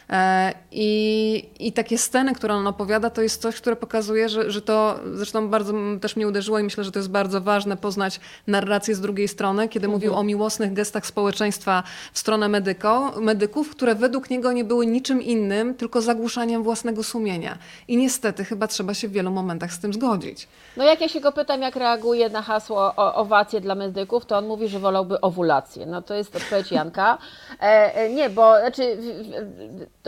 E, 0.09 0.53
I, 0.71 1.49
I 1.59 1.73
takie 1.73 1.97
sceny, 1.97 2.35
które 2.35 2.53
on 2.53 2.67
opowiada, 2.67 3.09
to 3.09 3.21
jest 3.21 3.41
coś, 3.41 3.55
które 3.55 3.75
pokazuje, 3.75 4.29
że, 4.29 4.51
że 4.51 4.61
to 4.61 4.99
zresztą 5.13 5.49
bardzo 5.49 5.73
też 6.01 6.15
mnie 6.15 6.27
uderzyło 6.27 6.59
i 6.59 6.63
myślę, 6.63 6.83
że 6.83 6.91
to 6.91 6.99
jest 6.99 7.09
bardzo 7.09 7.41
ważne 7.41 7.77
poznać 7.77 8.19
narrację 8.47 8.95
z 8.95 9.01
drugiej 9.01 9.27
strony, 9.27 9.69
kiedy 9.69 9.87
mówił 9.87 10.15
o 10.15 10.23
miłosnych 10.23 10.73
gestach 10.73 11.05
społeczeństwa 11.05 11.83
w 12.13 12.19
stronę 12.19 12.49
medyko, 12.49 13.13
medyków, 13.21 13.69
które 13.69 13.95
według 13.95 14.29
niego 14.29 14.51
nie 14.51 14.63
były 14.63 14.85
niczym 14.85 15.21
innym, 15.21 15.75
tylko 15.75 16.01
zagłuszaniem 16.01 16.63
własnego 16.63 17.03
sumienia. 17.03 17.57
I 17.87 17.97
niestety 17.97 18.45
chyba 18.45 18.67
trzeba 18.67 18.93
się 18.93 19.07
w 19.07 19.11
wielu 19.11 19.31
momentach 19.31 19.73
z 19.73 19.79
tym 19.79 19.93
zgodzić. 19.93 20.47
No 20.77 20.83
jak 20.83 21.01
ja 21.01 21.07
się 21.07 21.19
go 21.19 21.31
pytam, 21.31 21.61
jak 21.61 21.75
reaguje 21.75 22.29
na 22.29 22.41
hasło 22.41 22.93
o, 22.97 23.15
owacje 23.15 23.61
dla 23.61 23.75
medyków, 23.75 24.25
to 24.25 24.37
on 24.37 24.47
mówi, 24.47 24.67
że 24.67 24.79
wolałby 24.79 25.21
owulację. 25.21 25.85
No 25.85 26.01
to 26.01 26.13
jest 26.13 26.35
odpowiedź 26.35 26.71
Janka. 26.71 27.17
E, 27.61 27.95
e, 27.95 28.09
nie, 28.09 28.29
bo 28.29 28.59
znaczy, 28.59 28.97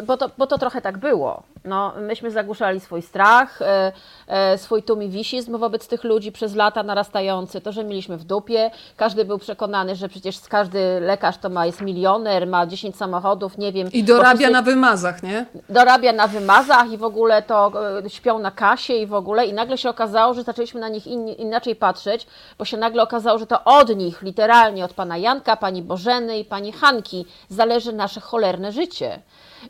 bo 0.04 0.18
to, 0.18 0.30
bo 0.38 0.48
to 0.48 0.58
trochę 0.58 0.82
tak 0.82 0.98
było. 0.98 1.44
No, 1.66 1.94
myśmy 2.02 2.32
zagłuszali 2.32 2.80
swój 2.80 3.02
strach, 3.02 3.62
e, 3.62 3.92
e, 4.28 4.58
swój 4.58 4.84
tumiwisizm 4.84 5.58
wobec 5.58 5.88
tych 5.88 6.04
ludzi 6.04 6.32
przez 6.32 6.56
lata 6.56 6.84
narastający, 6.84 7.62
to, 7.62 7.72
że 7.72 7.84
mieliśmy 7.84 8.18
w 8.18 8.24
dupie. 8.24 8.72
Każdy 8.98 9.26
był 9.26 9.38
przekonany, 9.38 9.96
że 9.96 10.10
przecież 10.10 10.40
każdy 10.50 11.00
lekarz 11.00 11.38
to 11.38 11.50
ma, 11.50 11.66
jest 11.66 11.82
milioner, 11.82 12.48
ma 12.48 12.66
10 12.66 12.96
samochodów, 12.96 13.58
nie 13.58 13.72
wiem. 13.72 13.92
I 13.92 14.04
dorabia 14.04 14.30
prostu 14.30 14.54
na 14.54 14.62
wymazach, 14.62 15.24
nie? 15.24 15.46
dorabia 15.70 16.14
na 16.14 16.28
wymazach 16.28 16.92
i 16.92 16.98
w 16.98 17.04
ogóle 17.04 17.42
to 17.42 17.72
e, 18.06 18.10
śpią 18.10 18.40
na 18.40 18.52
kasie 18.52 18.94
i 18.94 19.08
w 19.08 19.14
ogóle 19.14 19.46
i 19.46 19.54
nagle 19.54 19.78
się 19.78 19.90
okazało, 19.90 20.34
że 20.34 20.44
zaczęliśmy 20.44 20.80
na 20.80 20.90
nich 20.90 21.08
in, 21.08 21.28
inaczej 21.28 21.76
patrzeć, 21.76 22.28
bo 22.58 22.66
się 22.66 22.78
nagle 22.78 23.04
okazało, 23.04 23.40
że 23.40 23.48
to 23.48 23.64
od 23.64 23.96
nich, 23.96 24.22
literalnie 24.22 24.86
od 24.86 24.94
pana 24.94 25.18
Janka, 25.18 25.56
pani 25.56 25.82
Bożeny 25.82 26.40
i 26.40 26.46
pani 26.46 26.72
Hanki 26.72 27.26
zależy 27.50 27.94
nasze 27.94 28.22
cholerne 28.22 28.72
życie. 28.72 29.20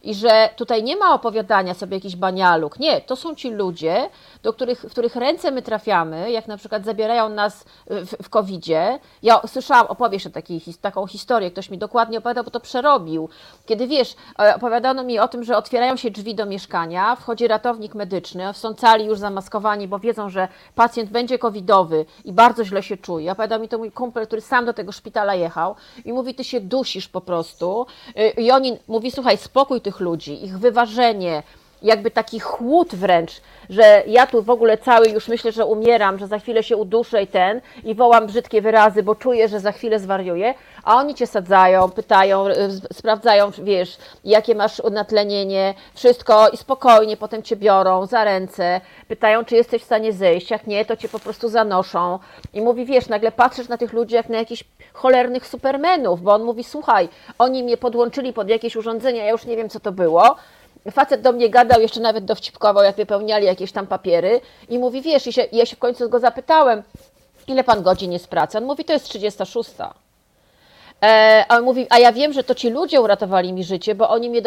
I 0.03 0.15
że 0.15 0.49
tutaj 0.55 0.83
nie 0.83 0.95
ma 0.95 1.13
opowiadania 1.13 1.73
sobie 1.73 1.97
jakichś 1.97 2.15
banialuk. 2.15 2.79
Nie, 2.79 3.01
to 3.01 3.15
są 3.15 3.35
ci 3.35 3.51
ludzie, 3.51 4.09
do 4.43 4.53
których, 4.53 4.81
w 4.81 4.91
których 4.91 5.15
ręce 5.15 5.51
my 5.51 5.61
trafiamy, 5.61 6.31
jak 6.31 6.47
na 6.47 6.57
przykład 6.57 6.85
zabierają 6.85 7.29
nas 7.29 7.65
w, 7.87 8.23
w 8.23 8.29
COVID-zie. 8.29 8.99
Ja 9.23 9.41
słyszałam, 9.47 9.87
opowieść 9.87 10.27
o 10.27 10.29
takiej, 10.29 10.61
taką 10.81 11.07
historię, 11.07 11.51
ktoś 11.51 11.69
mi 11.69 11.77
dokładnie 11.77 12.17
opowiadał, 12.17 12.43
bo 12.43 12.51
to 12.51 12.59
przerobił. 12.59 13.29
Kiedy 13.65 13.87
wiesz, 13.87 14.15
e, 14.39 14.55
opowiadano 14.55 15.03
mi 15.03 15.19
o 15.19 15.27
tym, 15.27 15.43
że 15.43 15.57
otwierają 15.57 15.95
się 15.95 16.11
drzwi 16.11 16.35
do 16.35 16.45
mieszkania, 16.45 17.15
wchodzi 17.15 17.47
ratownik 17.47 17.95
medyczny, 17.95 18.53
są 18.53 18.73
cali 18.73 19.05
już 19.05 19.19
zamaskowani, 19.19 19.87
bo 19.87 19.99
wiedzą, 19.99 20.29
że 20.29 20.47
pacjent 20.75 21.09
będzie 21.09 21.39
covidowy 21.39 22.05
i 22.25 22.33
bardzo 22.33 22.65
źle 22.65 22.83
się 22.83 22.97
czuje. 22.97 23.31
Opowiadał 23.31 23.59
mi 23.59 23.69
to 23.69 23.77
mój 23.77 23.91
kumpel, 23.91 24.27
który 24.27 24.41
sam 24.41 24.65
do 24.65 24.73
tego 24.73 24.91
szpitala 24.91 25.35
jechał 25.35 25.75
i 26.05 26.13
mówi, 26.13 26.35
ty 26.35 26.43
się 26.43 26.61
dusisz 26.61 27.07
po 27.07 27.21
prostu. 27.21 27.85
Y, 28.17 28.29
I 28.29 28.51
oni, 28.51 28.77
mówi, 28.87 29.11
słuchaj, 29.11 29.37
spokój 29.37 29.81
tych 29.85 29.99
ludzi, 29.99 30.45
ich 30.45 30.57
wyważenie, 30.57 31.43
jakby 31.81 32.11
taki 32.11 32.39
chłód 32.39 32.95
wręcz, 32.95 33.31
że 33.69 34.03
ja 34.07 34.27
tu 34.27 34.43
w 34.43 34.49
ogóle 34.49 34.77
cały 34.77 35.07
już 35.09 35.27
myślę, 35.27 35.51
że 35.51 35.65
umieram, 35.65 36.19
że 36.19 36.27
za 36.27 36.39
chwilę 36.39 36.63
się 36.63 36.77
uduszę 36.77 37.23
i 37.23 37.27
ten 37.27 37.61
i 37.83 37.95
wołam 37.95 38.27
brzydkie 38.27 38.61
wyrazy, 38.61 39.03
bo 39.03 39.15
czuję, 39.15 39.47
że 39.47 39.59
za 39.59 39.71
chwilę 39.71 39.99
zwariuję, 39.99 40.53
a 40.85 40.95
oni 40.95 41.15
cię 41.15 41.27
sadzają, 41.27 41.89
pytają, 41.89 42.47
y, 42.47 42.51
sp- 42.77 42.93
sprawdzają, 42.93 43.51
wiesz, 43.63 43.97
jakie 44.23 44.55
masz 44.55 44.81
natlenienie, 44.91 45.73
wszystko 45.93 46.49
i 46.49 46.57
spokojnie 46.57 47.17
potem 47.17 47.43
cię 47.43 47.55
biorą 47.55 48.05
za 48.05 48.23
ręce, 48.23 48.81
pytają, 49.07 49.45
czy 49.45 49.55
jesteś 49.55 49.81
w 49.81 49.85
stanie 49.85 50.13
zejść, 50.13 50.51
jak 50.51 50.67
nie, 50.67 50.85
to 50.85 50.97
cię 50.97 51.09
po 51.09 51.19
prostu 51.19 51.49
zanoszą 51.49 52.19
i 52.53 52.61
mówi, 52.61 52.85
wiesz, 52.85 53.07
nagle 53.07 53.31
patrzysz 53.31 53.67
na 53.67 53.77
tych 53.77 53.93
ludzi 53.93 54.15
jak 54.15 54.29
na 54.29 54.37
jakichś 54.37 54.63
cholernych 54.93 55.47
supermenów, 55.47 56.21
bo 56.21 56.33
on 56.33 56.43
mówi, 56.43 56.63
słuchaj, 56.63 57.09
oni 57.39 57.63
mnie 57.63 57.77
podłączyli 57.77 58.33
pod 58.33 58.49
jakieś 58.49 58.75
urządzenia, 58.75 59.25
ja 59.25 59.31
już 59.31 59.45
nie 59.45 59.57
wiem, 59.57 59.69
co 59.69 59.79
to 59.79 59.91
było, 59.91 60.35
Facet 60.91 61.21
do 61.21 61.31
mnie 61.31 61.49
gadał, 61.49 61.81
jeszcze 61.81 61.99
nawet 61.99 62.25
dowcipkował, 62.25 62.83
jak 62.83 62.95
wypełniali 62.95 63.45
jakieś 63.45 63.71
tam 63.71 63.87
papiery 63.87 64.41
i 64.69 64.79
mówi, 64.79 65.01
wiesz, 65.01 65.27
i 65.27 65.33
się, 65.33 65.45
ja 65.51 65.65
się 65.65 65.75
w 65.75 65.79
końcu 65.79 66.09
go 66.09 66.19
zapytałem, 66.19 66.83
ile 67.47 67.63
pan 67.63 67.83
godzin 67.83 68.11
jest 68.11 68.27
pracy? 68.27 68.57
On 68.57 68.65
mówi, 68.65 68.85
to 68.85 68.93
jest 68.93 69.05
36. 69.05 69.71
E, 71.05 71.45
a 71.49 71.57
on 71.57 71.63
mówi, 71.63 71.87
a 71.89 71.99
ja 71.99 72.11
wiem, 72.11 72.33
że 72.33 72.43
to 72.43 72.55
ci 72.55 72.69
ludzie 72.69 73.01
uratowali 73.01 73.53
mi 73.53 73.63
życie, 73.63 73.95
bo 73.95 74.09
oni 74.09 74.29
mnie 74.29 74.41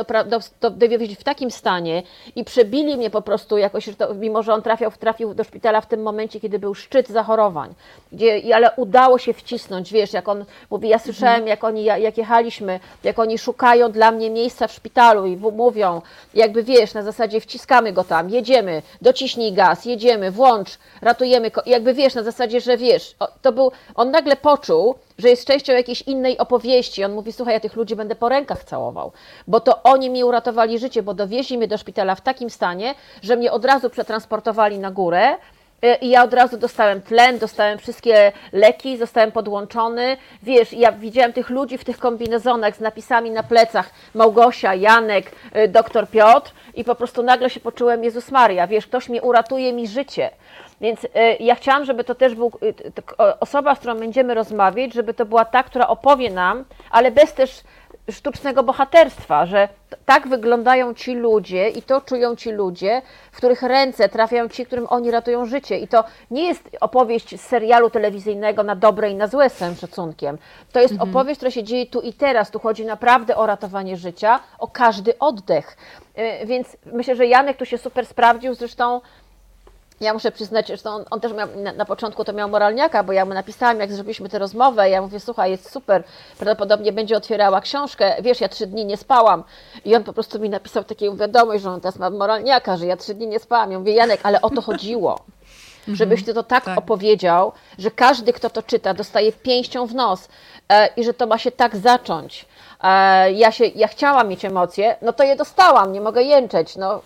w 1.19 1.25
takim 1.25 1.51
stanie 1.51 2.03
i 2.37 2.45
przebili 2.45 2.97
mnie 2.97 3.11
po 3.11 3.23
prostu 3.23 3.59
jakoś, 3.59 3.85
że 3.85 3.95
to, 3.95 4.15
mimo 4.15 4.43
że 4.43 4.55
on 4.55 4.63
trafiał, 4.63 4.91
trafił 5.01 5.35
do 5.35 5.45
szpitala 5.45 5.81
w 5.81 5.87
tym 5.87 6.03
momencie, 6.03 6.41
kiedy 6.41 6.59
był 6.59 6.75
szczyt 6.75 7.09
zachorowań, 7.09 7.75
gdzie, 8.13 8.57
ale 8.57 8.71
udało 8.77 9.19
się 9.19 9.33
wcisnąć, 9.33 9.93
wiesz, 9.93 10.13
jak 10.13 10.29
on 10.29 10.45
mówi, 10.71 10.89
ja 10.89 10.99
słyszałem, 10.99 11.47
jak 11.47 11.65
oni, 11.65 11.85
ja- 11.85 11.99
jak 11.99 12.19
jechaliśmy, 12.19 12.81
jak 13.05 13.19
oni 13.19 13.39
szukają 13.39 13.93
dla 13.93 14.11
mnie 14.11 14.31
miejsca 14.31 14.67
w 14.67 14.73
szpitalu 14.73 15.27
i 15.27 15.37
mówią, 15.37 16.03
jakby 16.35 16.63
wiesz, 16.63 16.95
na 16.95 17.03
zasadzie 17.03 17.41
wciskamy 17.41 17.93
go 17.93 18.05
tam, 18.05 18.31
jedziemy, 18.31 18.83
dociśnij 19.03 19.53
gaz, 19.53 19.85
jedziemy, 19.85 20.31
włącz, 20.31 20.79
ratujemy, 21.03 21.51
jakby 21.67 21.95
wiesz, 21.95 22.15
na 22.15 22.23
zasadzie, 22.23 22.61
że 22.61 22.77
wiesz, 22.77 23.17
to 23.43 23.53
był, 23.53 23.73
on 23.95 24.11
nagle 24.11 24.37
poczuł, 24.37 24.95
że 25.19 25.29
jest 25.29 25.45
częścią 25.45 25.73
jakiejś 25.73 26.03
innej 26.03 26.39
opowieści. 26.39 27.05
On 27.05 27.13
mówi, 27.13 27.33
słuchaj, 27.33 27.55
ja 27.55 27.61
tych 27.61 27.77
ludzi 27.77 27.97
będę 27.97 28.15
po 28.15 28.29
rękach 28.29 28.65
całował, 28.65 29.13
bo 29.47 29.61
to 29.61 29.83
oni 29.83 30.11
mi 30.11 30.25
uratowali 30.25 30.79
życie, 30.79 31.03
bo 31.03 31.15
dowieźli 31.15 31.59
mnie 31.59 31.69
do 31.69 31.79
szpitala 31.79 32.15
w 32.15 32.21
takim 32.21 32.51
stanie, 32.51 32.95
że 33.23 33.37
mnie 33.37 33.53
od 33.53 33.65
razu 33.65 33.91
przetransportowali 33.91 34.79
na 34.79 34.91
górę, 34.91 35.35
y, 35.85 35.95
i 36.01 36.09
ja 36.09 36.25
od 36.25 36.35
razu 36.35 36.57
dostałem 36.57 37.03
tlen, 37.03 37.39
dostałem 37.39 37.79
wszystkie 37.79 38.33
leki, 38.53 38.97
zostałem 38.97 39.33
podłączony. 39.33 40.17
Wiesz, 40.43 40.73
ja 40.73 40.93
widziałem 40.93 41.33
tych 41.33 41.51
ludzi 41.51 41.79
w 41.79 41.85
tych 41.85 41.99
kombinezonach 41.99 42.77
z 42.77 42.81
napisami 42.81 43.31
na 43.31 43.43
plecach 43.43 43.91
Małgosia, 44.15 44.75
Janek, 44.75 45.33
y, 45.57 45.69
doktor 45.69 46.09
Piotr 46.09 46.53
i 46.75 46.85
po 46.85 46.95
prostu 46.95 47.23
nagle 47.23 47.51
się 47.51 47.61
poczułem 47.61 48.05
Jezus 48.05 48.31
Maria, 48.31 48.67
wiesz, 48.67 48.87
ktoś 48.87 49.09
mi 49.09 49.21
uratuje 49.21 49.73
mi 49.73 49.89
życie. 49.89 50.31
Więc 50.81 51.05
y, 51.05 51.09
ja 51.41 51.55
chciałam, 51.55 51.85
żeby 51.85 52.05
to 52.05 52.15
też 52.15 52.35
był 52.35 52.53
y, 52.63 53.39
osoba, 53.41 53.75
z 53.75 53.79
którą 53.79 53.95
będziemy 53.95 54.35
rozmawiać, 54.35 54.95
żeby 54.95 55.15
to 55.15 55.27
była 55.27 55.45
ta, 55.45 55.63
która 55.63 55.89
opowie 55.89 56.31
nam, 56.31 56.65
ale 56.91 57.11
bez 57.11 57.35
też 57.35 57.63
sztucznego 58.11 58.63
bohaterstwa, 58.63 59.47
że 59.47 59.69
tak 60.07 60.29
wyglądają 60.29 60.95
ci 60.95 61.15
ludzie 61.15 61.69
i 61.69 61.83
to 61.83 62.01
czują 62.01 62.37
ci 62.37 62.51
ludzie, 62.51 63.03
w 63.33 63.37
których 63.37 63.63
ręce 63.63 64.09
trafiają 64.09 64.49
ci, 64.49 64.67
którym 64.67 64.87
oni 64.91 65.11
ratują 65.11 65.47
życie. 65.47 65.79
I 65.79 65.89
to 65.89 66.05
nie 66.31 66.49
jest 66.49 66.71
opowieść 66.81 67.41
z 67.41 67.41
serialu 67.41 67.91
telewizyjnego 67.91 68.63
na 68.63 68.77
dobre 68.77 69.11
i 69.11 69.15
na 69.15 69.27
złe 69.27 69.51
z 69.51 69.57
całym 69.57 69.75
szacunkiem. 69.75 70.39
To 70.73 70.81
jest 70.81 70.95
opowieść, 71.01 71.39
która 71.39 71.51
się 71.51 71.63
dzieje 71.63 71.87
tu 71.87 72.01
i 72.01 72.13
teraz. 72.13 72.51
Tu 72.51 72.59
chodzi 72.59 72.85
naprawdę 72.85 73.37
o 73.37 73.47
ratowanie 73.47 73.97
życia, 73.97 74.41
o 74.59 74.69
każdy 74.69 75.19
oddech. 75.19 75.77
Y, 76.19 76.47
Więc 76.47 76.77
myślę, 76.93 77.17
że 77.17 77.27
Janek 77.27 77.57
tu 77.57 77.65
się 77.65 77.79
super 77.79 78.07
sprawdził. 78.07 78.55
Zresztą 78.55 79.01
ja 80.01 80.15
muszę 80.15 80.33
przyznać, 80.33 80.69
że 80.69 80.91
on, 80.91 81.05
on 81.11 81.21
też 81.21 81.33
miał, 81.33 81.49
na, 81.57 81.73
na 81.73 81.85
początku 81.85 82.25
to 82.25 82.33
miał 82.33 82.49
moralniaka, 82.49 83.03
bo 83.03 83.13
ja 83.13 83.25
mu 83.25 83.35
napisałam, 83.35 83.81
jak 83.81 83.93
zrobiliśmy 83.93 84.29
tę 84.29 84.39
rozmowę, 84.39 84.91
ja 84.91 85.03
mówię, 85.03 85.21
słuchaj, 85.21 85.51
jest 85.51 85.73
super, 85.73 86.05
prawdopodobnie 86.39 86.93
będzie 86.93 87.17
otwierała 87.17 87.61
książkę, 87.61 88.17
wiesz, 88.23 88.41
ja 88.41 88.49
trzy 88.49 88.67
dni 88.67 88.85
nie 88.85 88.97
spałam 88.97 89.45
i 89.85 89.97
on 89.97 90.05
po 90.05 90.13
prostu 90.13 90.41
mi 90.41 90.51
napisał 90.51 90.85
taką 90.85 91.17
wiadomość, 91.17 91.63
że 91.63 91.71
on 91.71 91.81
teraz 91.81 91.97
ma 91.97 92.11
moralniaka, 92.11 92.77
że 92.77 92.87
ja 92.87 92.97
trzy 92.97 93.15
dni 93.15 93.27
nie 93.27 93.39
spałam. 93.39 93.73
Ja 93.73 93.79
mówię, 93.79 93.93
Janek, 93.93 94.21
ale 94.23 94.43
o 94.43 94.51
to 94.51 94.63
chodziło, 94.63 95.19
żebyś 95.89 96.25
ty 96.25 96.35
to 96.35 96.43
tak, 96.43 96.65
tak. 96.65 96.79
opowiedział, 96.79 97.53
że 97.79 97.91
każdy, 97.91 98.33
kto 98.33 98.51
to 98.51 98.63
czyta, 98.63 98.95
dostaje 98.95 99.33
pięścią 99.33 99.87
w 99.87 99.95
nos 99.95 100.29
e, 100.69 100.89
i 100.97 101.05
że 101.05 101.15
to 101.15 101.27
ma 101.27 101.39
się 101.39 101.51
tak 101.51 101.77
zacząć. 101.77 102.47
E, 102.83 103.33
ja, 103.33 103.53
się, 103.53 103.65
ja 103.65 103.89
chciałam 103.89 104.29
mieć 104.29 104.45
emocje, 104.45 104.97
no 105.03 105.13
to 105.13 105.25
je 105.25 105.37
dostałam, 105.37 105.93
nie 105.93 106.01
mogę 106.01 106.23
jęczeć. 106.23 106.77
No, 106.77 107.01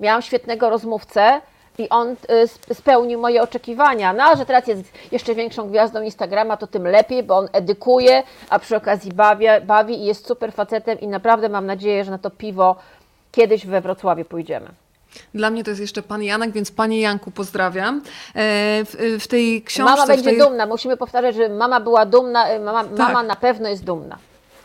miałam 0.00 0.22
świetnego 0.22 0.70
rozmówcę, 0.70 1.40
i 1.78 1.88
on 1.88 2.08
y, 2.08 2.16
sp- 2.54 2.74
spełnił 2.74 3.20
moje 3.20 3.42
oczekiwania. 3.42 4.12
No, 4.12 4.24
a 4.24 4.36
że 4.36 4.46
teraz 4.46 4.66
jest 4.66 4.82
jeszcze 5.12 5.34
większą 5.34 5.68
gwiazdą 5.68 6.02
Instagrama, 6.02 6.56
to 6.56 6.66
tym 6.66 6.86
lepiej, 6.86 7.22
bo 7.22 7.36
on 7.36 7.48
edukuje, 7.52 8.22
a 8.50 8.58
przy 8.58 8.76
okazji 8.76 9.12
bawi, 9.12 9.46
bawi 9.66 9.94
i 9.94 10.04
jest 10.04 10.26
super 10.26 10.52
facetem 10.52 11.00
i 11.00 11.08
naprawdę 11.08 11.48
mam 11.48 11.66
nadzieję, 11.66 12.04
że 12.04 12.10
na 12.10 12.18
to 12.18 12.30
piwo 12.30 12.76
kiedyś 13.32 13.66
we 13.66 13.80
Wrocławiu 13.80 14.24
pójdziemy. 14.24 14.66
Dla 15.34 15.50
mnie 15.50 15.64
to 15.64 15.70
jest 15.70 15.80
jeszcze 15.80 16.02
pan 16.02 16.22
Janek, 16.22 16.50
więc 16.52 16.70
panie 16.70 17.00
Janku 17.00 17.30
pozdrawiam. 17.30 17.96
E, 17.98 18.02
W, 18.84 19.18
w 19.20 19.26
tej 19.28 19.62
książce... 19.62 19.90
Mama 19.96 20.06
będzie 20.06 20.24
tej... 20.30 20.38
dumna, 20.38 20.66
musimy 20.66 20.96
powtarzać, 20.96 21.34
że 21.34 21.48
mama 21.48 21.80
była 21.80 22.06
dumna, 22.06 22.52
y, 22.54 22.60
mama, 22.60 22.84
Tak. 22.84 22.92
mama 22.98 23.22
na 23.22 23.36
pewno 23.36 23.68
jest 23.68 23.84
dumna. 23.84 24.18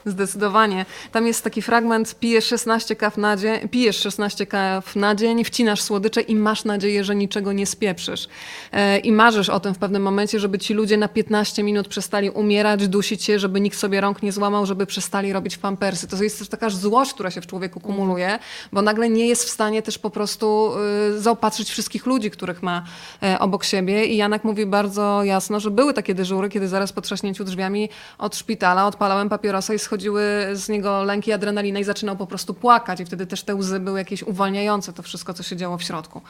Zdecydowanie. 0.05 0.85
Tam 1.11 1.27
jest 1.27 1.43
taki 1.43 1.61
fragment, 1.61 2.15
pijesz 2.19 2.45
16 2.45 2.95
kaw 2.95 3.17
na 3.17 3.37
dzień, 3.37 3.69
pijesz 3.69 3.97
16 3.97 4.45
kaw 4.45 4.95
na 4.95 5.15
dzień, 5.15 5.43
wcinasz 5.43 5.81
słodycze 5.81 6.21
i 6.21 6.35
masz 6.35 6.65
nadzieję, 6.65 7.03
że 7.03 7.15
niczego 7.15 7.53
nie 7.53 7.65
spieprzysz. 7.65 8.27
E, 8.71 8.99
I 8.99 9.11
marzysz 9.11 9.49
o 9.49 9.59
tym 9.59 9.73
w 9.73 9.77
pewnym 9.77 10.01
momencie, 10.01 10.39
żeby 10.39 10.59
ci 10.59 10.73
ludzie 10.73 10.97
na 10.97 11.07
15 11.07 11.63
minut 11.63 11.87
przestali 11.87 12.29
umierać, 12.29 12.87
dusić 12.87 13.23
się, 13.23 13.39
żeby 13.39 13.61
nikt 13.61 13.77
sobie 13.77 14.01
rąk 14.01 14.23
nie 14.23 14.31
złamał, 14.31 14.65
żeby 14.65 14.85
przestali 14.85 15.33
robić 15.33 15.57
pampersy. 15.57 16.07
To 16.07 16.23
jest 16.23 16.39
też 16.39 16.47
taka 16.47 16.69
złość, 16.69 17.13
która 17.13 17.31
się 17.31 17.41
w 17.41 17.47
człowieku 17.47 17.79
kumuluje, 17.79 18.39
bo 18.71 18.81
nagle 18.81 19.09
nie 19.09 19.27
jest 19.27 19.43
w 19.43 19.49
stanie 19.49 19.81
też 19.81 19.99
po 19.99 20.09
prostu 20.09 20.73
y, 21.09 21.21
zaopatrzyć 21.21 21.69
wszystkich 21.69 22.05
ludzi, 22.05 22.31
których 22.31 22.63
ma 22.63 22.83
e, 23.23 23.39
obok 23.39 23.63
siebie. 23.63 24.05
I 24.05 24.17
Janek 24.17 24.43
mówi 24.43 24.65
bardzo 24.65 25.23
jasno, 25.23 25.59
że 25.59 25.71
były 25.71 25.93
takie 25.93 26.15
dyżury, 26.15 26.49
kiedy 26.49 26.67
zaraz 26.67 26.93
po 26.93 27.01
trzaśnięciu 27.01 27.43
drzwiami 27.43 27.89
od 28.17 28.35
szpitala 28.35 28.87
odpalałem 28.87 29.29
papierosa 29.29 29.73
i 29.73 29.79
schodziły 29.91 30.23
z 30.53 30.69
niego 30.69 31.03
lęki, 31.03 31.31
adrenalina 31.33 31.79
i 31.79 31.83
zaczynał 31.83 32.17
po 32.17 32.27
prostu 32.27 32.53
płakać. 32.53 32.99
I 32.99 33.05
wtedy 33.05 33.27
też 33.27 33.43
te 33.43 33.55
łzy 33.55 33.79
były 33.79 33.99
jakieś 33.99 34.23
uwalniające, 34.23 34.93
to 34.93 35.03
wszystko, 35.03 35.33
co 35.33 35.43
się 35.43 35.55
działo 35.55 35.77
w 35.77 35.83
środku. 35.83 36.21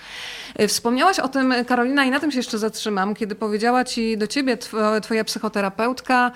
E, 0.55 0.67
Wspomniałaś 0.67 1.19
o 1.19 1.27
tym, 1.27 1.53
Karolina, 1.67 2.05
i 2.05 2.09
na 2.11 2.19
tym 2.19 2.31
się 2.31 2.37
jeszcze 2.37 2.57
zatrzymam, 2.57 3.15
kiedy 3.15 3.35
powiedziała 3.35 3.83
ci 3.85 4.17
do 4.17 4.27
ciebie 4.27 4.57
tw- 4.57 5.01
twoja 5.01 5.23
psychoterapeutka, 5.23 6.31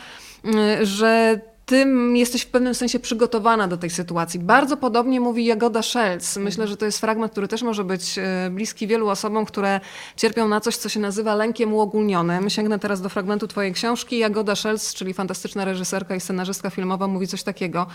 y, 0.45 0.85
że 0.85 1.39
ty 1.65 1.85
jesteś 2.13 2.41
w 2.41 2.47
pewnym 2.47 2.75
sensie 2.75 2.99
przygotowana 2.99 3.67
do 3.67 3.77
tej 3.77 3.89
sytuacji. 3.89 4.39
Bardzo 4.39 4.77
podobnie 4.77 5.19
mówi 5.19 5.45
Jagoda 5.45 5.81
Szelc. 5.81 6.37
Myślę, 6.37 6.67
że 6.67 6.77
to 6.77 6.85
jest 6.85 6.99
fragment, 6.99 7.31
który 7.31 7.47
też 7.47 7.63
może 7.63 7.83
być 7.83 8.17
e, 8.17 8.49
bliski 8.51 8.87
wielu 8.87 9.09
osobom, 9.09 9.45
które 9.45 9.79
cierpią 10.15 10.47
na 10.47 10.61
coś, 10.61 10.77
co 10.77 10.89
się 10.89 10.99
nazywa 10.99 11.35
lękiem 11.35 11.73
uogólnionym. 11.73 12.49
Sięgnę 12.49 12.79
teraz 12.79 13.01
do 13.01 13.09
fragmentu 13.09 13.47
twojej 13.47 13.73
książki. 13.73 14.17
Jagoda 14.17 14.55
Szelc, 14.55 14.93
czyli 14.93 15.13
fantastyczna 15.13 15.65
reżyserka 15.65 16.15
i 16.15 16.19
scenarzystka 16.19 16.69
filmowa, 16.69 17.07
mówi 17.07 17.27
coś 17.27 17.43
takiego. 17.43 17.87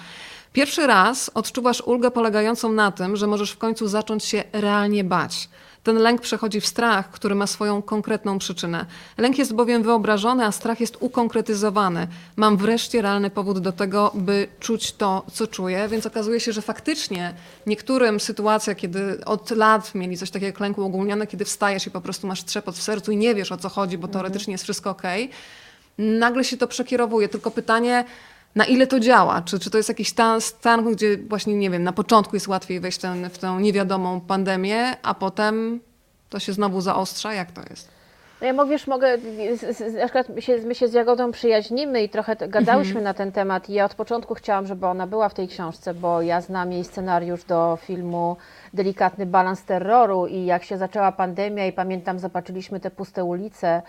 Pierwszy 0.53 0.87
raz 0.87 1.31
odczuwasz 1.35 1.81
ulgę 1.81 2.11
polegającą 2.11 2.73
na 2.73 2.93
tym, 2.93 3.17
że 3.17 3.27
możesz 3.27 3.51
w 3.51 3.59
końcu 3.59 3.89
zacząć 3.89 4.25
się 4.25 4.45
realnie 4.53 5.05
bać. 5.05 5.49
Ten 5.83 5.97
lęk 5.97 6.21
przechodzi 6.21 6.61
w 6.61 6.67
strach, 6.67 7.11
który 7.11 7.35
ma 7.35 7.47
swoją 7.47 7.83
konkretną 7.83 8.39
przyczynę. 8.39 8.87
Lęk 9.19 9.39
jest 9.39 9.55
bowiem 9.55 9.83
wyobrażony, 9.83 10.45
a 10.45 10.53
strach 10.53 10.81
jest 10.81 10.97
ukonkretyzowany. 11.01 12.07
Mam 12.37 12.57
wreszcie 12.57 13.03
realny 13.03 13.31
powód 13.31 13.59
do 13.59 13.73
tego, 13.73 14.11
by 14.15 14.49
czuć 14.61 14.93
to, 14.93 15.27
co 15.33 15.47
czuję, 15.47 15.89
więc 15.89 16.07
okazuje 16.07 16.41
się, 16.41 16.53
że 16.53 16.63
faktycznie 16.63 17.35
niektórym 17.67 18.21
sytuacja, 18.21 18.75
kiedy 18.75 19.25
od 19.25 19.51
lat 19.51 19.95
mieli 19.95 20.17
coś 20.17 20.31
takiego 20.31 20.47
jak 20.47 20.61
lęk 20.61 20.79
uogólniony, 20.79 21.27
kiedy 21.27 21.45
wstajesz 21.45 21.87
i 21.87 21.91
po 21.91 22.01
prostu 22.01 22.27
masz 22.27 22.45
trzepot 22.45 22.77
w 22.77 22.83
sercu 22.83 23.13
i 23.13 23.17
nie 23.17 23.35
wiesz 23.35 23.53
o 23.53 23.57
co 23.57 23.69
chodzi, 23.69 23.99
bo 23.99 24.09
teoretycznie 24.09 24.53
jest 24.53 24.65
wszystko 24.65 24.91
ok, 24.91 25.03
nagle 25.99 26.45
się 26.45 26.57
to 26.57 26.67
przekierowuje. 26.67 27.29
Tylko 27.29 27.51
pytanie, 27.51 28.05
na 28.55 28.65
ile 28.65 28.87
to 28.87 29.01
działa? 29.01 29.43
Czy, 29.43 29.59
czy 29.59 29.71
to 29.71 29.77
jest 29.77 29.89
jakiś 29.89 30.09
stan, 30.09 30.41
stan, 30.41 30.93
gdzie 30.93 31.17
właśnie, 31.17 31.55
nie 31.55 31.71
wiem, 31.71 31.83
na 31.83 31.93
początku 31.93 32.37
jest 32.37 32.49
łatwiej 32.49 32.81
wejść 32.81 32.99
ten, 32.99 33.31
w 33.31 33.39
tę 33.39 33.57
niewiadomą 33.61 34.21
pandemię, 34.21 34.97
a 35.03 35.15
potem 35.15 35.81
to 36.31 36.39
się 36.39 36.53
znowu 36.53 36.81
zaostrza? 36.81 37.35
Jak 37.35 37.53
to 37.53 37.61
jest? 37.71 37.89
No 38.41 38.47
ja 38.47 38.53
mówisz, 38.53 38.87
mogę, 38.87 39.19
na 39.99 40.05
przykład 40.05 40.29
my 40.29 40.43
się, 40.43 40.59
my 40.59 40.75
się 40.75 40.89
z 40.89 40.93
Jagodą 40.93 41.33
przyjaźnimy 41.33 42.03
i 42.03 42.09
trochę 42.09 42.37
gadałyśmy 42.37 42.91
Mhm. 43.01 43.05
na 43.05 43.15
ten 43.15 43.33
temat 43.33 43.71
i 43.71 43.73
ja 43.73 43.85
od 43.85 43.95
początku 43.95 44.35
chciałam, 44.35 44.67
żeby 44.67 44.87
ona 44.87 45.07
była 45.07 45.29
w 45.29 45.35
tej 45.35 45.49
książce, 45.49 45.95
bo 45.95 46.23
ja 46.23 46.41
znam 46.41 46.73
jej 46.73 46.85
scenariusz 46.85 47.45
do 47.45 47.79
filmu 47.83 48.37
Delikatny 48.75 49.27
balans 49.27 49.63
terroru 49.65 50.27
i 50.27 50.45
jak 50.45 50.65
się 50.65 50.79
zaczęła 50.79 51.13
pandemia 51.13 51.67
i 51.67 51.73
pamiętam, 51.73 52.19
zobaczyliśmy 52.19 52.81
te 52.81 52.91
puste 52.91 53.25
ulice, 53.25 53.83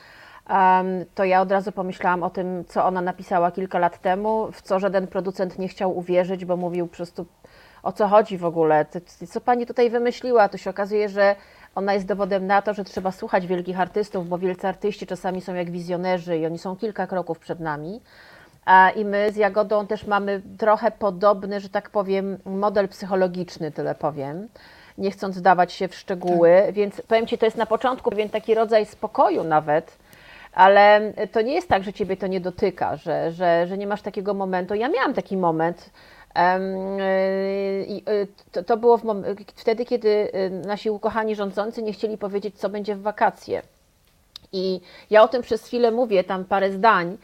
to 1.16 1.24
ja 1.24 1.42
od 1.42 1.52
razu 1.52 1.72
pomyślałam 1.72 2.24
o 2.24 2.30
tym, 2.30 2.66
co 2.68 2.86
ona 2.86 3.02
napisała 3.02 3.52
kilka 3.52 3.80
lat 3.80 4.02
temu, 4.02 4.52
w 4.52 4.62
co 4.62 4.80
żaden 4.80 5.08
producent 5.08 5.60
nie 5.60 5.68
chciał 5.68 5.98
uwierzyć, 5.98 6.46
bo 6.46 6.58
mówił 6.58 6.88
po 6.88 6.96
prostu 6.96 7.26
o 7.84 7.92
co 7.92 8.08
chodzi 8.08 8.38
w 8.38 8.46
ogóle, 8.46 8.86
co 9.30 9.42
pani 9.42 9.66
tutaj 9.66 9.90
wymyśliła, 9.90 10.50
to 10.50 10.58
się 10.58 10.70
okazuje, 10.70 11.10
że 11.10 11.36
ona 11.76 11.94
jest 11.94 12.06
dowodem 12.06 12.48
na 12.48 12.62
to, 12.62 12.74
że 12.74 12.84
trzeba 12.84 13.12
słuchać 13.12 13.48
wielkich 13.48 13.80
artystów, 13.80 14.30
bo 14.30 14.38
wielcy 14.38 14.68
artyści 14.68 15.08
czasami 15.08 15.42
są 15.42 15.54
jak 15.54 15.72
wizjonerzy 15.72 16.38
i 16.38 16.46
oni 16.46 16.60
są 16.60 16.76
kilka 16.76 17.08
kroków 17.08 17.40
przed 17.40 17.60
nami. 17.60 18.02
A 18.66 18.90
I 18.90 19.06
my 19.06 19.32
z 19.32 19.36
Jagodą 19.36 19.88
też 19.88 20.08
mamy 20.08 20.42
trochę 20.58 20.92
podobny, 20.92 21.60
że 21.60 21.70
tak 21.70 21.90
powiem, 21.90 22.38
model 22.46 22.88
psychologiczny, 22.88 23.72
tyle 23.72 23.96
powiem, 23.96 24.48
nie 24.98 25.12
chcąc 25.12 25.38
wdawać 25.38 25.74
się 25.74 25.88
w 25.88 25.96
szczegóły, 25.96 26.64
więc 26.74 27.02
powiem 27.02 27.28
Ci, 27.28 27.38
to 27.38 27.46
jest 27.46 27.58
na 27.58 27.66
początku 27.66 28.10
pewien 28.10 28.30
taki 28.30 28.56
rodzaj 28.56 28.86
spokoju 28.86 29.44
nawet, 29.44 29.98
ale 30.54 31.14
to 31.32 31.42
nie 31.42 31.54
jest 31.54 31.68
tak, 31.68 31.84
że 31.84 31.94
Ciebie 31.94 32.18
to 32.18 32.28
nie 32.28 32.40
dotyka, 32.40 32.96
że, 32.96 33.32
że, 33.32 33.68
że 33.68 33.78
nie 33.78 33.88
masz 33.88 34.02
takiego 34.02 34.34
momentu. 34.34 34.74
Ja 34.74 34.90
miałam 34.90 35.14
taki 35.14 35.38
moment, 35.38 35.90
y, 36.38 38.28
to, 38.52 38.64
to 38.64 38.78
było 38.78 39.00
wtedy, 39.56 39.86
kiedy 39.86 40.10
y, 40.10 40.50
nasi 40.50 40.90
ukochani 40.90 41.36
rządzący 41.36 41.84
nie 41.84 41.94
chcieli 41.94 42.18
powiedzieć, 42.18 42.56
co 42.56 42.70
będzie 42.70 42.96
w 42.96 43.02
wakacje. 43.02 43.62
I 44.52 44.82
ja 45.10 45.24
o 45.24 45.28
tym 45.28 45.42
przez 45.42 45.66
chwilę 45.66 45.92
mówię, 45.92 46.24
tam 46.24 46.46
parę 46.46 46.72
zdań, 46.72 47.18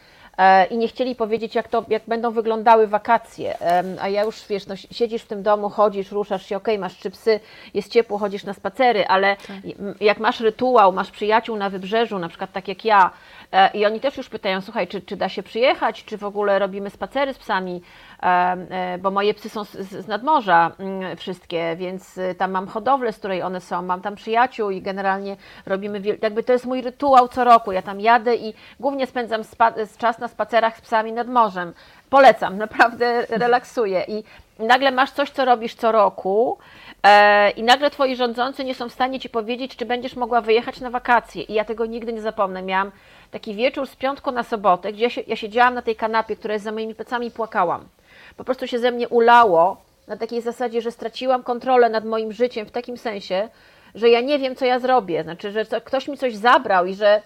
i 0.70 0.78
nie 0.78 0.88
chcieli 0.88 1.14
powiedzieć, 1.14 1.54
jak, 1.54 1.68
to, 1.68 1.84
jak 1.88 2.02
będą 2.06 2.30
wyglądały 2.30 2.86
wakacje. 2.86 3.58
A 4.00 4.08
ja 4.08 4.24
już, 4.24 4.46
wiesz, 4.48 4.66
no, 4.66 4.76
siedzisz 4.76 5.22
w 5.22 5.26
tym 5.26 5.42
domu, 5.42 5.68
chodzisz, 5.68 6.12
ruszasz 6.12 6.46
się, 6.46 6.56
okej, 6.56 6.78
masz 6.78 6.96
trzy 6.96 7.10
psy, 7.10 7.40
jest 7.74 7.92
ciepło, 7.92 8.18
chodzisz 8.18 8.44
na 8.44 8.54
spacery, 8.54 9.06
ale 9.06 9.36
m, 9.78 9.94
jak 10.00 10.18
masz 10.18 10.40
rytuał, 10.40 10.92
masz 10.92 11.10
przyjaciół 11.10 11.56
na 11.56 11.70
wybrzeżu, 11.70 12.18
na 12.18 12.28
przykład 12.28 12.52
tak 12.52 12.68
jak 12.68 12.84
ja, 12.84 13.10
e, 13.10 13.37
i 13.74 13.86
oni 13.86 14.00
też 14.00 14.16
już 14.16 14.28
pytają, 14.28 14.60
słuchaj, 14.60 14.88
czy, 14.88 15.00
czy 15.00 15.16
da 15.16 15.28
się 15.28 15.42
przyjechać, 15.42 16.04
czy 16.04 16.18
w 16.18 16.24
ogóle 16.24 16.58
robimy 16.58 16.90
spacery 16.90 17.34
z 17.34 17.38
psami, 17.38 17.82
e, 18.22 18.26
e, 18.26 18.98
bo 18.98 19.10
moje 19.10 19.34
psy 19.34 19.48
są 19.48 19.64
z, 19.64 19.72
z 19.72 20.08
nadmorza 20.08 20.72
mm, 20.78 21.16
wszystkie, 21.16 21.76
więc 21.76 22.18
y, 22.18 22.34
tam 22.38 22.50
mam 22.50 22.66
hodowlę, 22.66 23.12
z 23.12 23.18
której 23.18 23.42
one 23.42 23.60
są, 23.60 23.82
mam 23.82 24.00
tam 24.00 24.14
przyjaciół 24.14 24.70
i 24.70 24.82
generalnie 24.82 25.36
robimy, 25.66 26.02
jakby 26.22 26.42
to 26.42 26.52
jest 26.52 26.66
mój 26.66 26.82
rytuał 26.82 27.28
co 27.28 27.44
roku, 27.44 27.72
ja 27.72 27.82
tam 27.82 28.00
jadę 28.00 28.36
i 28.36 28.54
głównie 28.80 29.06
spędzam 29.06 29.44
spa- 29.44 29.74
czas 29.98 30.18
na 30.18 30.28
spacerach 30.28 30.76
z 30.76 30.80
psami 30.80 31.12
nad 31.12 31.28
morzem. 31.28 31.72
Polecam, 32.10 32.58
naprawdę 32.66 33.26
relaksuję 33.28 34.04
i 34.08 34.24
nagle 34.58 34.90
masz 34.90 35.10
coś, 35.10 35.30
co 35.30 35.44
robisz 35.44 35.74
co 35.74 35.92
roku 35.92 36.58
e, 37.02 37.50
i 37.50 37.62
nagle 37.62 37.90
twoi 37.90 38.16
rządzący 38.16 38.64
nie 38.64 38.74
są 38.74 38.88
w 38.88 38.92
stanie 38.92 39.20
ci 39.20 39.28
powiedzieć, 39.28 39.76
czy 39.76 39.86
będziesz 39.86 40.16
mogła 40.16 40.40
wyjechać 40.40 40.80
na 40.80 40.90
wakacje 40.90 41.42
i 41.42 41.54
ja 41.54 41.64
tego 41.64 41.86
nigdy 41.86 42.12
nie 42.12 42.20
zapomnę. 42.20 42.62
Miałam 42.62 42.92
taki 43.30 43.54
wieczór 43.54 43.86
z 43.86 43.96
piątku 43.96 44.32
na 44.32 44.42
sobotę, 44.42 44.92
gdzie 44.92 45.04
ja, 45.04 45.10
się, 45.10 45.22
ja 45.26 45.36
siedziałam 45.36 45.74
na 45.74 45.82
tej 45.82 45.96
kanapie, 45.96 46.36
która 46.36 46.54
jest 46.54 46.64
za 46.64 46.72
moimi 46.72 46.94
plecami 46.94 47.26
i 47.26 47.30
płakałam. 47.30 47.88
Po 48.36 48.44
prostu 48.44 48.66
się 48.66 48.78
ze 48.78 48.90
mnie 48.90 49.08
ulało 49.08 49.76
na 50.08 50.16
takiej 50.16 50.40
zasadzie, 50.40 50.82
że 50.82 50.90
straciłam 50.90 51.42
kontrolę 51.42 51.88
nad 51.88 52.04
moim 52.04 52.32
życiem 52.32 52.66
w 52.66 52.70
takim 52.70 52.96
sensie, 52.96 53.48
że 53.94 54.08
ja 54.08 54.20
nie 54.20 54.38
wiem, 54.38 54.56
co 54.56 54.64
ja 54.64 54.78
zrobię. 54.78 55.22
Znaczy, 55.22 55.50
że 55.50 55.64
co, 55.64 55.80
ktoś 55.80 56.08
mi 56.08 56.18
coś 56.18 56.34
zabrał 56.34 56.86
i 56.86 56.94
że 56.94 57.22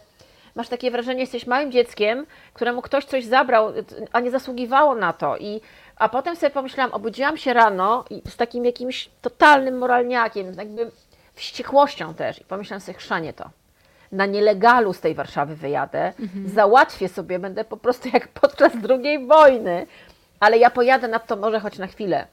masz 0.55 0.69
takie 0.69 0.91
wrażenie, 0.91 1.21
jesteś 1.21 1.47
małym 1.47 1.73
dzieckiem, 1.73 2.27
któremu 2.55 2.83
ktoś 2.83 3.05
coś 3.05 3.25
zabrał, 3.25 3.73
a 4.13 4.21
nie 4.21 4.31
zasługiwało 4.31 4.95
na 4.95 5.13
to. 5.13 5.37
I, 5.37 5.61
a 6.03 6.09
potem 6.09 6.37
sobie 6.37 6.51
pomyślałam, 6.51 6.93
obudziłam 6.93 7.37
się 7.37 7.53
rano 7.53 8.05
i 8.11 8.23
z 8.31 8.37
takim 8.37 8.65
jakimś 8.65 9.09
totalnym 9.23 9.79
moralniakiem, 9.79 10.55
jakby 10.55 10.91
wściekłością 11.35 12.15
też. 12.15 12.41
I 12.41 12.45
pomyślałam 12.45 12.81
sobie, 12.81 12.99
chrzanie 12.99 13.33
to. 13.33 13.51
Na 14.13 14.27
nielegalu 14.27 14.93
z 14.93 15.01
tej 15.01 15.15
Warszawy 15.15 15.57
wyjadę, 15.57 16.13
załatwię 16.47 17.09
sobie, 17.09 17.39
będę 17.39 17.65
po 17.65 17.77
prostu 17.77 18.09
jak 18.13 18.29
podczas 18.29 18.73
II 18.91 19.27
wojny, 19.27 19.87
ale 20.41 20.59
ja 20.59 20.71
pojadę 20.71 21.09
nad 21.09 21.27
to 21.27 21.37
morze 21.37 21.61
choć 21.61 21.79
na 21.79 21.87
chwilę. 21.87 22.27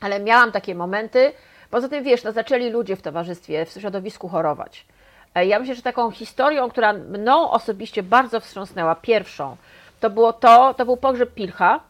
Ale 0.00 0.20
miałam 0.20 0.52
takie 0.52 0.74
momenty. 0.74 1.32
Poza 1.70 1.88
tym, 1.88 2.04
wiesz, 2.04 2.24
no, 2.24 2.32
zaczęli 2.32 2.70
ludzie 2.70 2.96
w 2.96 3.02
towarzystwie, 3.02 3.64
w 3.66 3.70
środowisku 3.70 4.28
chorować. 4.28 4.86
E, 5.34 5.46
Ja 5.46 5.58
myślę, 5.58 5.74
że 5.74 5.82
taką 5.82 6.10
historią, 6.10 6.70
która 6.70 6.92
mną 6.92 7.50
osobiście 7.50 8.02
bardzo 8.02 8.40
wstrząsnęła, 8.40 8.94
pierwszą, 8.94 9.56
to 10.00 10.10
było 10.10 10.32
to, 10.32 10.74
to 10.74 10.84
był 10.84 10.96
pogrzeb 10.96 11.34
Pilcha. 11.34 11.80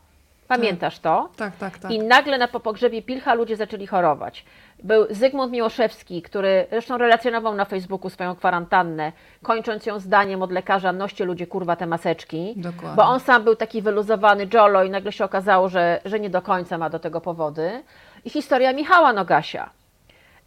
Pamiętasz 0.57 0.99
to? 0.99 1.29
Tak, 1.37 1.57
tak, 1.57 1.79
tak. 1.79 1.91
I 1.91 1.99
nagle 1.99 2.39
na 2.39 2.49
po 2.49 2.61
pogrzebie 2.61 3.03
Pilcha 3.03 3.35
ludzie 3.35 3.57
zaczęli 3.57 3.87
chorować. 3.87 4.45
Był 4.83 5.07
Zygmunt 5.11 5.53
Miłoszewski, 5.53 6.23
który 6.23 6.67
zresztą 6.71 6.99
relacjonował 6.99 7.55
na 7.55 7.65
Facebooku 7.65 8.11
swoją 8.11 8.37
kwarantannę, 8.37 9.13
kończąc 9.43 9.87
ją 9.87 9.99
zdaniem 9.99 10.43
od 10.43 10.53
lekarza, 10.53 10.93
noście 10.93 11.25
ludzie 11.25 11.47
kurwa 11.47 11.77
te 11.77 11.87
maseczki. 11.87 12.55
Dokładnie. 12.57 12.97
Bo 12.97 13.03
on 13.05 13.21
sam 13.21 13.45
był 13.45 13.57
taki 13.57 13.83
wyluzowany 13.83 14.49
Jolo 14.55 14.85
i 14.85 14.91
nagle 14.91 15.13
się 15.13 15.25
okazało, 15.25 15.69
że, 15.69 16.01
że 16.05 16.21
nie 16.21 16.31
do 16.31 16.43
końca 16.43 16.79
ma 16.79 16.91
do 16.91 16.99
tego 16.99 17.21
powody. 17.21 17.83
I 18.25 18.31
historia 18.31 18.73
Michała 18.73 19.13
Nogasia. 19.13 19.71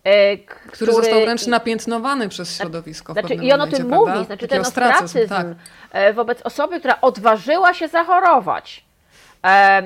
e, 0.04 0.38
k- 0.38 0.56
Który, 0.72 0.92
został 0.94 1.22
wręcz 1.22 1.48
napiętnowany 1.48 2.30
przez 2.30 2.58
środowisko. 2.58 3.14
znaczy, 3.14 3.34
I 3.34 3.52
on 3.54 3.62
o 3.62 3.66
momencie, 3.66 3.78
tym 3.78 3.90
prawda? 3.90 4.14
mówi, 4.14 4.26
znaczy 4.26 4.48
ten 4.48 4.62
ostracyzm 4.62 5.30
tak. 5.30 5.48
e, 5.92 6.14
wobec 6.14 6.42
osoby, 6.42 6.80
która 6.80 7.02
odważyła 7.02 7.74
się 7.74 7.88
zachorować. 7.88 8.85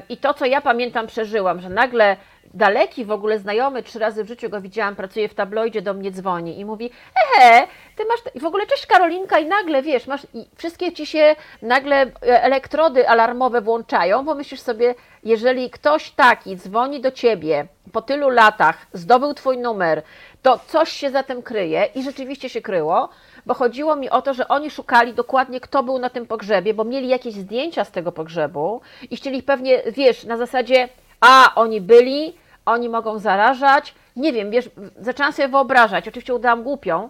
I 0.09 0.17
to, 0.17 0.33
co 0.33 0.45
ja 0.45 0.61
pamiętam, 0.61 1.07
przeżyłam, 1.07 1.61
że 1.61 1.69
nagle 1.69 2.17
daleki 2.53 3.05
w 3.05 3.11
ogóle 3.11 3.39
znajomy, 3.39 3.83
trzy 3.83 3.99
razy 3.99 4.23
w 4.23 4.27
życiu 4.27 4.49
go 4.49 4.61
widziałam, 4.61 4.95
pracuje 4.95 5.29
w 5.29 5.33
tabloidzie, 5.33 5.81
do 5.81 5.93
mnie 5.93 6.11
dzwoni 6.11 6.59
i 6.59 6.65
mówi, 6.65 6.91
ehe, 7.37 7.67
ty 7.95 8.05
masz, 8.05 8.19
i 8.35 8.39
w 8.39 8.45
ogóle 8.45 8.67
cześć 8.67 8.85
Karolinka 8.85 9.39
i 9.39 9.45
nagle, 9.45 9.81
wiesz, 9.81 10.07
masz, 10.07 10.27
wszystkie 10.57 10.91
ci 10.91 11.05
się 11.05 11.35
nagle 11.61 12.01
e, 12.01 12.43
elektrody 12.43 13.09
alarmowe 13.09 13.61
włączają, 13.61 14.25
bo 14.25 14.35
myślisz 14.35 14.61
sobie, 14.61 14.95
jeżeli 15.23 15.69
ktoś 15.69 16.11
taki 16.11 16.57
dzwoni 16.57 17.01
do 17.01 17.11
ciebie 17.11 17.67
po 17.91 18.01
tylu 18.01 18.29
latach, 18.29 18.87
zdobył 18.93 19.33
twój 19.33 19.57
numer, 19.57 20.01
to 20.41 20.59
coś 20.67 20.89
się 20.89 21.11
za 21.11 21.23
tym 21.23 21.43
kryje 21.43 21.89
i 21.95 22.03
rzeczywiście 22.03 22.49
się 22.49 22.61
kryło, 22.61 23.09
bo 23.49 23.55
chodziło 23.55 23.95
mi 23.95 24.09
o 24.09 24.21
to, 24.21 24.33
że 24.33 24.47
oni 24.47 24.71
szukali 24.71 25.13
dokładnie, 25.13 25.59
kto 25.59 25.83
był 25.83 25.99
na 25.99 26.09
tym 26.09 26.25
pogrzebie, 26.25 26.73
bo 26.73 26.83
mieli 26.83 27.07
jakieś 27.07 27.33
zdjęcia 27.33 27.83
z 27.83 27.91
tego 27.91 28.11
pogrzebu 28.11 28.81
i 29.11 29.15
chcieli 29.15 29.43
pewnie, 29.43 29.81
wiesz, 29.91 30.23
na 30.23 30.37
zasadzie, 30.37 30.89
a 31.21 31.51
oni 31.55 31.81
byli, 31.81 32.33
oni 32.65 32.89
mogą 32.89 33.19
zarażać, 33.19 33.95
nie 34.15 34.33
wiem, 34.33 34.51
wiesz, 34.51 34.69
zaczęłam 34.99 35.33
sobie 35.33 35.47
wyobrażać, 35.47 36.07
oczywiście 36.07 36.33
udałam 36.33 36.63
głupią, 36.63 37.09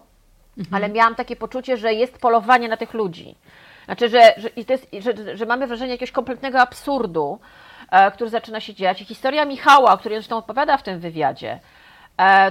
ale 0.72 0.88
miałam 0.88 1.14
takie 1.14 1.36
poczucie, 1.36 1.76
że 1.76 1.94
jest 1.94 2.18
polowanie 2.18 2.68
na 2.68 2.76
tych 2.76 2.94
ludzi. 2.94 3.34
Znaczy, 3.84 4.08
że, 4.08 4.34
że, 4.36 4.48
jest, 4.68 4.86
że, 4.98 5.36
że 5.36 5.46
mamy 5.46 5.66
wrażenie 5.66 5.92
jakiegoś 5.92 6.12
kompletnego 6.12 6.60
absurdu, 6.60 7.38
e, 7.90 8.10
który 8.10 8.30
zaczyna 8.30 8.60
się 8.60 8.74
dziać. 8.74 9.02
I 9.02 9.04
historia 9.04 9.44
Michała, 9.44 9.92
o 9.92 9.98
której 9.98 10.18
zresztą 10.18 10.36
opowiada 10.36 10.76
w 10.76 10.82
tym 10.82 11.00
wywiadzie, 11.00 11.60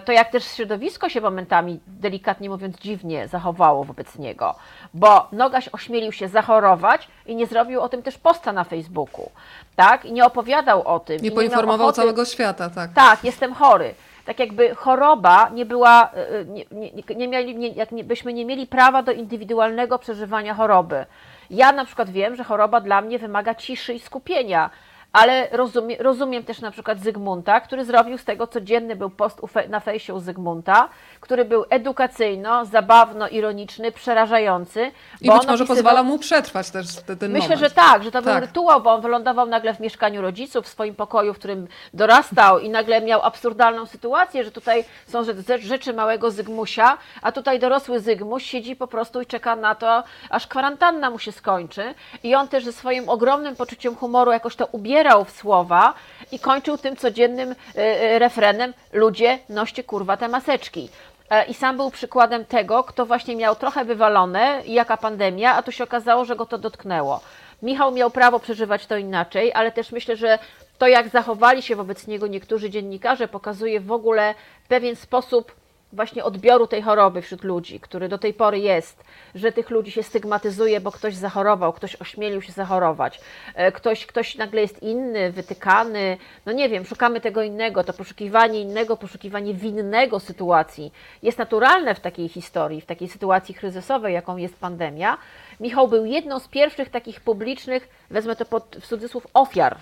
to 0.05 0.11
jak 0.11 0.31
też 0.31 0.43
środowisko 0.43 1.09
się 1.09 1.21
momentami, 1.21 1.79
delikatnie 1.87 2.49
mówiąc, 2.49 2.77
dziwnie 2.77 3.27
zachowało 3.27 3.83
wobec 3.83 4.17
niego, 4.17 4.55
bo 4.93 5.27
Nogaś 5.31 5.69
ośmielił 5.71 6.11
się 6.11 6.27
zachorować 6.27 7.07
i 7.25 7.35
nie 7.35 7.47
zrobił 7.47 7.81
o 7.81 7.89
tym 7.89 8.03
też 8.03 8.17
posta 8.17 8.53
na 8.53 8.63
Facebooku, 8.63 9.31
tak? 9.75 10.05
I 10.05 10.11
nie 10.13 10.25
opowiadał 10.25 10.87
o 10.87 10.99
tym. 10.99 11.19
i 11.19 11.21
Nie 11.21 11.31
poinformował 11.31 11.91
całego 11.91 12.25
świata, 12.25 12.69
tak. 12.69 12.93
tak, 12.93 13.23
jestem 13.23 13.53
chory. 13.53 13.93
Tak 14.25 14.39
jakby 14.39 14.75
choroba 14.75 15.49
nie 15.53 15.65
była, 15.65 16.11
y, 16.13 16.35
y, 16.35 16.45
nie, 16.45 16.65
nie, 16.71 17.15
nie 17.15 17.27
mieli, 17.27 17.55
nie, 17.55 17.67
jak 17.67 17.91
nie, 17.91 18.03
byśmy 18.03 18.33
nie 18.33 18.45
mieli 18.45 18.67
prawa 18.67 19.03
do 19.03 19.11
indywidualnego 19.11 19.99
przeżywania 19.99 20.53
choroby. 20.53 21.05
Ja 21.49 21.71
na 21.71 21.85
przykład 21.85 22.09
wiem, 22.09 22.35
że 22.35 22.43
choroba 22.43 22.81
dla 22.81 23.01
mnie 23.01 23.19
wymaga 23.19 23.55
ciszy 23.55 23.93
i 23.93 23.99
skupienia, 23.99 24.69
ale 25.13 25.47
rozumie, 25.51 25.95
rozumiem 25.99 26.43
też 26.43 26.61
na 26.61 26.71
przykład 26.71 26.99
Zygmunta, 26.99 27.61
który 27.61 27.85
zrobił 27.85 28.17
z 28.17 28.25
tego 28.25 28.47
codzienny 28.47 28.95
był 28.95 29.09
post 29.09 29.41
na 29.69 29.79
fejsie 29.79 30.13
u 30.13 30.19
Zygmunta, 30.19 30.89
który 31.19 31.45
był 31.45 31.65
edukacyjno, 31.69 32.65
zabawno, 32.65 33.27
ironiczny, 33.29 33.91
przerażający. 33.91 34.91
I 35.21 35.29
być 35.31 35.47
może 35.47 35.63
opisywał- 35.63 35.67
pozwala 35.67 36.03
mu 36.03 36.19
przetrwać 36.19 36.69
też 36.71 36.95
te- 36.95 37.15
ten 37.15 37.31
Myślę, 37.31 37.49
moment. 37.55 37.61
że 37.61 37.75
tak, 37.75 38.03
że 38.03 38.11
to 38.11 38.21
był 38.21 38.33
Tak. 38.33 38.41
rytuał, 38.41 38.81
bo 38.81 38.91
on 38.93 39.01
wylądował 39.01 39.47
nagle 39.47 39.73
w 39.73 39.79
mieszkaniu 39.79 40.21
rodziców, 40.21 40.65
w 40.65 40.67
swoim 40.69 40.95
pokoju, 40.95 41.33
w 41.33 41.37
którym 41.39 41.67
dorastał 41.93 42.59
i 42.59 42.69
nagle 42.69 43.01
miał 43.01 43.21
absurdalną 43.23 43.85
sytuację, 43.85 44.43
że 44.43 44.51
tutaj 44.51 44.85
są 45.07 45.23
rzeczy- 45.59 45.93
małego 45.93 46.31
Zygmusia, 46.31 46.97
a 47.21 47.31
tutaj 47.31 47.59
dorosły 47.59 47.99
Zygmuś 47.99 48.43
siedzi 48.45 48.75
po 48.75 48.87
prostu 48.87 49.21
i 49.21 49.25
czeka 49.25 49.55
na 49.55 49.75
to, 49.75 50.03
aż 50.29 50.47
kwarantanna 50.47 51.09
mu 51.09 51.19
się 51.19 51.31
skończy. 51.31 51.93
I 52.23 52.35
on 52.35 52.47
też 52.47 52.65
ze 52.65 52.71
swoim 52.73 53.09
ogromnym 53.09 53.55
poczuciem 53.55 53.95
humoru 53.95 54.31
jakoś 54.31 54.55
to 54.55 54.65
ubierał 54.99 55.25
w 55.25 55.31
słowa 55.31 55.93
i 56.31 56.39
kończył 56.39 56.77
tym 56.77 56.95
codziennym 56.95 57.51
e, 57.51 57.55
e, 57.75 58.19
refrenem 58.19 58.73
ludzie, 58.93 59.39
noście 59.49 59.83
kurwa 59.83 60.17
te 60.17 60.27
maseczki. 60.27 60.89
E, 61.29 61.45
I 61.45 61.53
sam 61.53 61.77
był 61.77 61.91
przykładem 61.91 62.45
tego, 62.45 62.83
kto 62.83 63.05
właśnie 63.05 63.35
miał 63.35 63.55
trochę 63.55 63.85
wywalone, 63.85 64.61
jaka 64.65 64.97
pandemia, 64.97 65.55
a 65.55 65.61
tu 65.61 65.71
się 65.71 65.83
okazało, 65.83 66.25
że 66.25 66.35
go 66.35 66.45
to 66.45 66.57
dotknęło. 66.57 67.21
Michał 67.61 67.91
miał 67.91 68.09
prawo 68.09 68.39
przeżywać 68.39 68.85
to 68.85 68.97
inaczej, 68.97 69.51
ale 69.53 69.71
też 69.71 69.91
myślę, 69.91 70.15
że 70.15 70.39
to, 70.77 70.87
jak 70.87 71.09
zachowali 71.09 71.61
się 71.61 71.75
wobec 71.75 72.07
niego 72.07 72.27
niektórzy 72.27 72.69
dziennikarze, 72.69 73.27
pokazuje 73.27 73.79
w 73.79 73.91
ogóle 73.91 74.35
pewien 74.67 74.95
sposób 74.95 75.55
właśnie 75.93 76.23
odbioru 76.23 76.67
tej 76.67 76.81
choroby 76.81 77.21
wśród 77.21 77.43
ludzi, 77.43 77.79
który 77.79 78.09
do 78.09 78.17
tej 78.17 78.33
pory 78.33 78.59
jest, 78.59 79.03
że 79.35 79.51
tych 79.51 79.69
ludzi 79.69 79.91
się 79.91 80.03
stygmatyzuje, 80.03 80.81
bo 80.81 80.91
ktoś 80.91 81.15
zachorował, 81.15 81.73
ktoś 81.73 81.95
ośmielił 81.95 82.41
się 82.41 82.51
zachorować, 82.51 83.21
e, 83.55 83.71
ktoś, 83.71 84.05
ktoś 84.05 84.35
nagle 84.35 84.61
jest 84.61 84.83
inny, 84.83 85.31
wytykany, 85.31 86.17
no 86.45 86.51
nie 86.51 86.69
wiem, 86.69 86.85
szukamy 86.85 87.21
tego 87.21 87.41
innego, 87.41 87.83
to 87.83 87.93
poszukiwanie 87.93 88.61
innego, 88.61 88.97
poszukiwanie 88.97 89.53
winnego 89.53 90.19
sytuacji 90.19 90.93
jest 91.23 91.37
naturalne 91.37 91.95
w 91.95 91.99
takiej 91.99 92.29
historii, 92.29 92.81
w 92.81 92.85
takiej 92.85 93.09
sytuacji 93.09 93.55
kryzysowej, 93.55 94.13
jaką 94.13 94.37
jest 94.37 94.55
pandemia. 94.55 95.17
Michał 95.59 95.87
był 95.87 96.05
jedną 96.05 96.39
z 96.39 96.47
pierwszych 96.47 96.89
takich 96.89 97.21
publicznych, 97.21 97.89
wezmę 98.09 98.35
to 98.35 98.45
pod, 98.45 98.75
w 98.81 98.87
cudzysłów, 98.87 99.27
ofiar. 99.33 99.77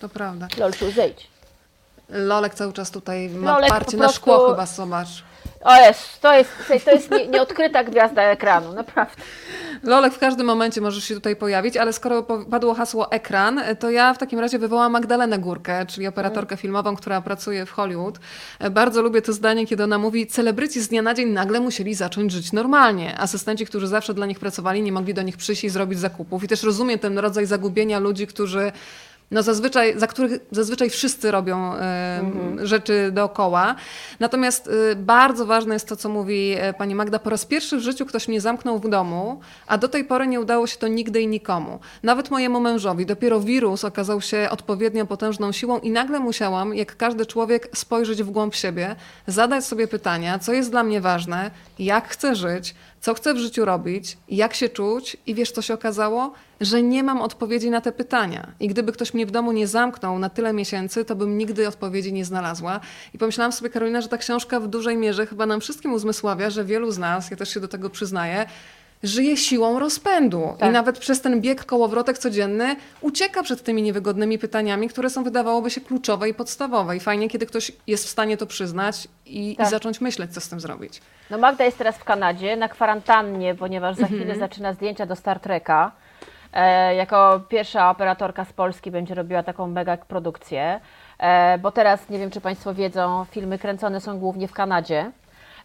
To 0.00 0.08
prawda. 0.08 0.48
Lolciu, 0.58 0.90
zejdź. 0.90 1.37
Lolek 2.08 2.54
cały 2.54 2.72
czas 2.72 2.90
tutaj 2.90 3.28
ma 3.28 3.52
Lolek 3.52 3.70
parcie 3.70 3.90
po 3.90 3.96
na 3.96 4.04
prostu- 4.04 4.20
szkło 4.20 4.50
chyba, 4.50 4.66
zobacz. 4.66 5.08
O 5.64 5.76
jest, 5.76 6.20
to 6.20 6.34
jest, 6.34 6.50
to 6.84 6.90
jest 6.90 7.10
nie, 7.10 7.26
nieodkryta 7.26 7.84
gwiazda 7.84 8.22
ekranu, 8.22 8.72
naprawdę. 8.72 9.14
Lolek 9.82 10.14
w 10.14 10.18
każdym 10.18 10.46
momencie 10.46 10.80
możesz 10.80 11.04
się 11.04 11.14
tutaj 11.14 11.36
pojawić, 11.36 11.76
ale 11.76 11.92
skoro 11.92 12.22
padło 12.22 12.74
hasło 12.74 13.12
ekran, 13.12 13.60
to 13.78 13.90
ja 13.90 14.14
w 14.14 14.18
takim 14.18 14.38
razie 14.38 14.58
wywołam 14.58 14.92
Magdalenę 14.92 15.38
Górkę, 15.38 15.86
czyli 15.86 16.06
operatorkę 16.06 16.56
filmową, 16.56 16.96
która 16.96 17.20
pracuje 17.20 17.66
w 17.66 17.70
Hollywood. 17.70 18.18
Bardzo 18.70 19.02
lubię 19.02 19.22
to 19.22 19.32
zdanie, 19.32 19.66
kiedy 19.66 19.84
ona 19.84 19.98
mówi, 19.98 20.26
celebryci 20.26 20.80
z 20.80 20.88
dnia 20.88 21.02
na 21.02 21.14
dzień 21.14 21.28
nagle 21.28 21.60
musieli 21.60 21.94
zacząć 21.94 22.32
żyć 22.32 22.52
normalnie. 22.52 23.18
Asystenci, 23.18 23.66
którzy 23.66 23.86
zawsze 23.86 24.14
dla 24.14 24.26
nich 24.26 24.38
pracowali, 24.38 24.82
nie 24.82 24.92
mogli 24.92 25.14
do 25.14 25.22
nich 25.22 25.36
przyjść 25.36 25.64
i 25.64 25.68
zrobić 25.68 25.98
zakupów. 25.98 26.44
I 26.44 26.48
też 26.48 26.62
rozumiem 26.62 26.98
ten 26.98 27.18
rodzaj 27.18 27.46
zagubienia 27.46 27.98
ludzi, 27.98 28.26
którzy 28.26 28.72
no 29.30 29.42
zazwyczaj, 29.42 29.98
za 29.98 30.06
których 30.06 30.40
zazwyczaj 30.50 30.90
wszyscy 30.90 31.30
robią 31.30 31.74
e, 31.74 32.20
rzeczy 32.62 33.10
dookoła. 33.12 33.74
Natomiast 34.20 34.68
e, 34.92 34.96
bardzo 34.96 35.46
ważne 35.46 35.74
jest 35.74 35.88
to, 35.88 35.96
co 35.96 36.08
mówi 36.08 36.54
e, 36.58 36.72
pani 36.72 36.94
Magda. 36.94 37.18
Po 37.18 37.30
raz 37.30 37.44
pierwszy 37.44 37.76
w 37.76 37.80
życiu 37.80 38.06
ktoś 38.06 38.28
mnie 38.28 38.40
zamknął 38.40 38.78
w 38.78 38.88
domu, 38.88 39.40
a 39.66 39.78
do 39.78 39.88
tej 39.88 40.04
pory 40.04 40.26
nie 40.26 40.40
udało 40.40 40.66
się 40.66 40.76
to 40.76 40.88
nigdy 40.88 41.20
i 41.20 41.26
nikomu. 41.26 41.78
Nawet 42.02 42.30
mojemu 42.30 42.60
mężowi. 42.60 43.06
Dopiero 43.06 43.40
wirus 43.40 43.84
okazał 43.84 44.20
się 44.20 44.48
odpowiednio 44.50 45.06
potężną 45.06 45.52
siłą 45.52 45.78
i 45.78 45.90
nagle 45.90 46.20
musiałam, 46.20 46.74
jak 46.74 46.96
każdy 46.96 47.26
człowiek, 47.26 47.68
spojrzeć 47.74 48.22
w 48.22 48.30
głąb 48.30 48.54
siebie, 48.54 48.96
zadać 49.26 49.64
sobie 49.64 49.88
pytania, 49.88 50.38
co 50.38 50.52
jest 50.52 50.70
dla 50.70 50.82
mnie 50.82 51.00
ważne, 51.00 51.50
jak 51.78 52.08
chcę 52.08 52.34
żyć, 52.34 52.74
co 53.00 53.14
chcę 53.14 53.34
w 53.34 53.38
życiu 53.38 53.64
robić, 53.64 54.18
jak 54.28 54.54
się 54.54 54.68
czuć 54.68 55.16
i 55.26 55.34
wiesz, 55.34 55.52
co 55.52 55.62
się 55.62 55.74
okazało? 55.74 56.32
Że 56.60 56.82
nie 56.82 57.02
mam 57.02 57.22
odpowiedzi 57.22 57.70
na 57.70 57.80
te 57.80 57.92
pytania. 57.92 58.52
I 58.60 58.68
gdyby 58.68 58.92
ktoś 58.92 59.14
mnie 59.14 59.26
w 59.26 59.30
domu 59.30 59.52
nie 59.52 59.66
zamknął 59.66 60.18
na 60.18 60.30
tyle 60.30 60.52
miesięcy, 60.52 61.04
to 61.04 61.16
bym 61.16 61.38
nigdy 61.38 61.68
odpowiedzi 61.68 62.12
nie 62.12 62.24
znalazła. 62.24 62.80
I 63.14 63.18
pomyślałam 63.18 63.52
sobie, 63.52 63.70
Karolina, 63.70 64.00
że 64.00 64.08
ta 64.08 64.18
książka 64.18 64.60
w 64.60 64.68
dużej 64.68 64.96
mierze 64.96 65.26
chyba 65.26 65.46
nam 65.46 65.60
wszystkim 65.60 65.92
uzmysławia, 65.92 66.50
że 66.50 66.64
wielu 66.64 66.90
z 66.90 66.98
nas, 66.98 67.30
ja 67.30 67.36
też 67.36 67.54
się 67.54 67.60
do 67.60 67.68
tego 67.68 67.90
przyznaję, 67.90 68.46
żyje 69.02 69.36
siłą 69.36 69.78
rozpędu. 69.78 70.54
Tak. 70.58 70.68
I 70.68 70.72
nawet 70.72 70.98
przez 70.98 71.20
ten 71.20 71.40
bieg 71.40 71.64
kołowrotek 71.64 72.18
codzienny 72.18 72.76
ucieka 73.00 73.42
przed 73.42 73.62
tymi 73.62 73.82
niewygodnymi 73.82 74.38
pytaniami, 74.38 74.88
które 74.88 75.10
są 75.10 75.24
wydawałoby 75.24 75.70
się 75.70 75.80
kluczowe 75.80 76.28
i 76.28 76.34
podstawowe. 76.34 76.96
I 76.96 77.00
fajnie, 77.00 77.28
kiedy 77.28 77.46
ktoś 77.46 77.72
jest 77.86 78.04
w 78.04 78.08
stanie 78.08 78.36
to 78.36 78.46
przyznać 78.46 79.08
i, 79.26 79.56
Tak. 79.56 79.66
i 79.66 79.70
zacząć 79.70 80.00
myśleć, 80.00 80.34
co 80.34 80.40
z 80.40 80.48
tym 80.48 80.60
zrobić. 80.60 81.00
No 81.30 81.38
Magda 81.38 81.64
jest 81.64 81.78
teraz 81.78 81.96
w 81.96 82.04
Kanadzie 82.04 82.56
na 82.56 82.68
kwarantannie, 82.68 83.54
ponieważ 83.54 83.96
za 83.96 84.06
chwilę 84.06 84.36
zaczyna 84.38 84.72
zdjęcia 84.72 85.06
do 85.06 85.16
Star 85.16 85.40
Treka. 85.40 85.92
E, 86.52 86.94
jako 86.94 87.40
pierwsza 87.48 87.90
operatorka 87.90 88.44
z 88.44 88.52
Polski 88.52 88.90
będzie 88.90 89.14
robiła 89.14 89.42
taką 89.42 89.66
mega 89.66 89.96
produkcję, 89.96 90.80
e, 91.18 91.58
bo 91.58 91.72
teraz, 91.72 92.08
nie 92.08 92.18
wiem 92.18 92.30
czy 92.30 92.40
Państwo 92.40 92.74
wiedzą, 92.74 93.26
filmy 93.30 93.58
kręcone 93.58 94.00
są 94.00 94.18
głównie 94.18 94.48
w 94.48 94.52
Kanadzie. 94.52 95.10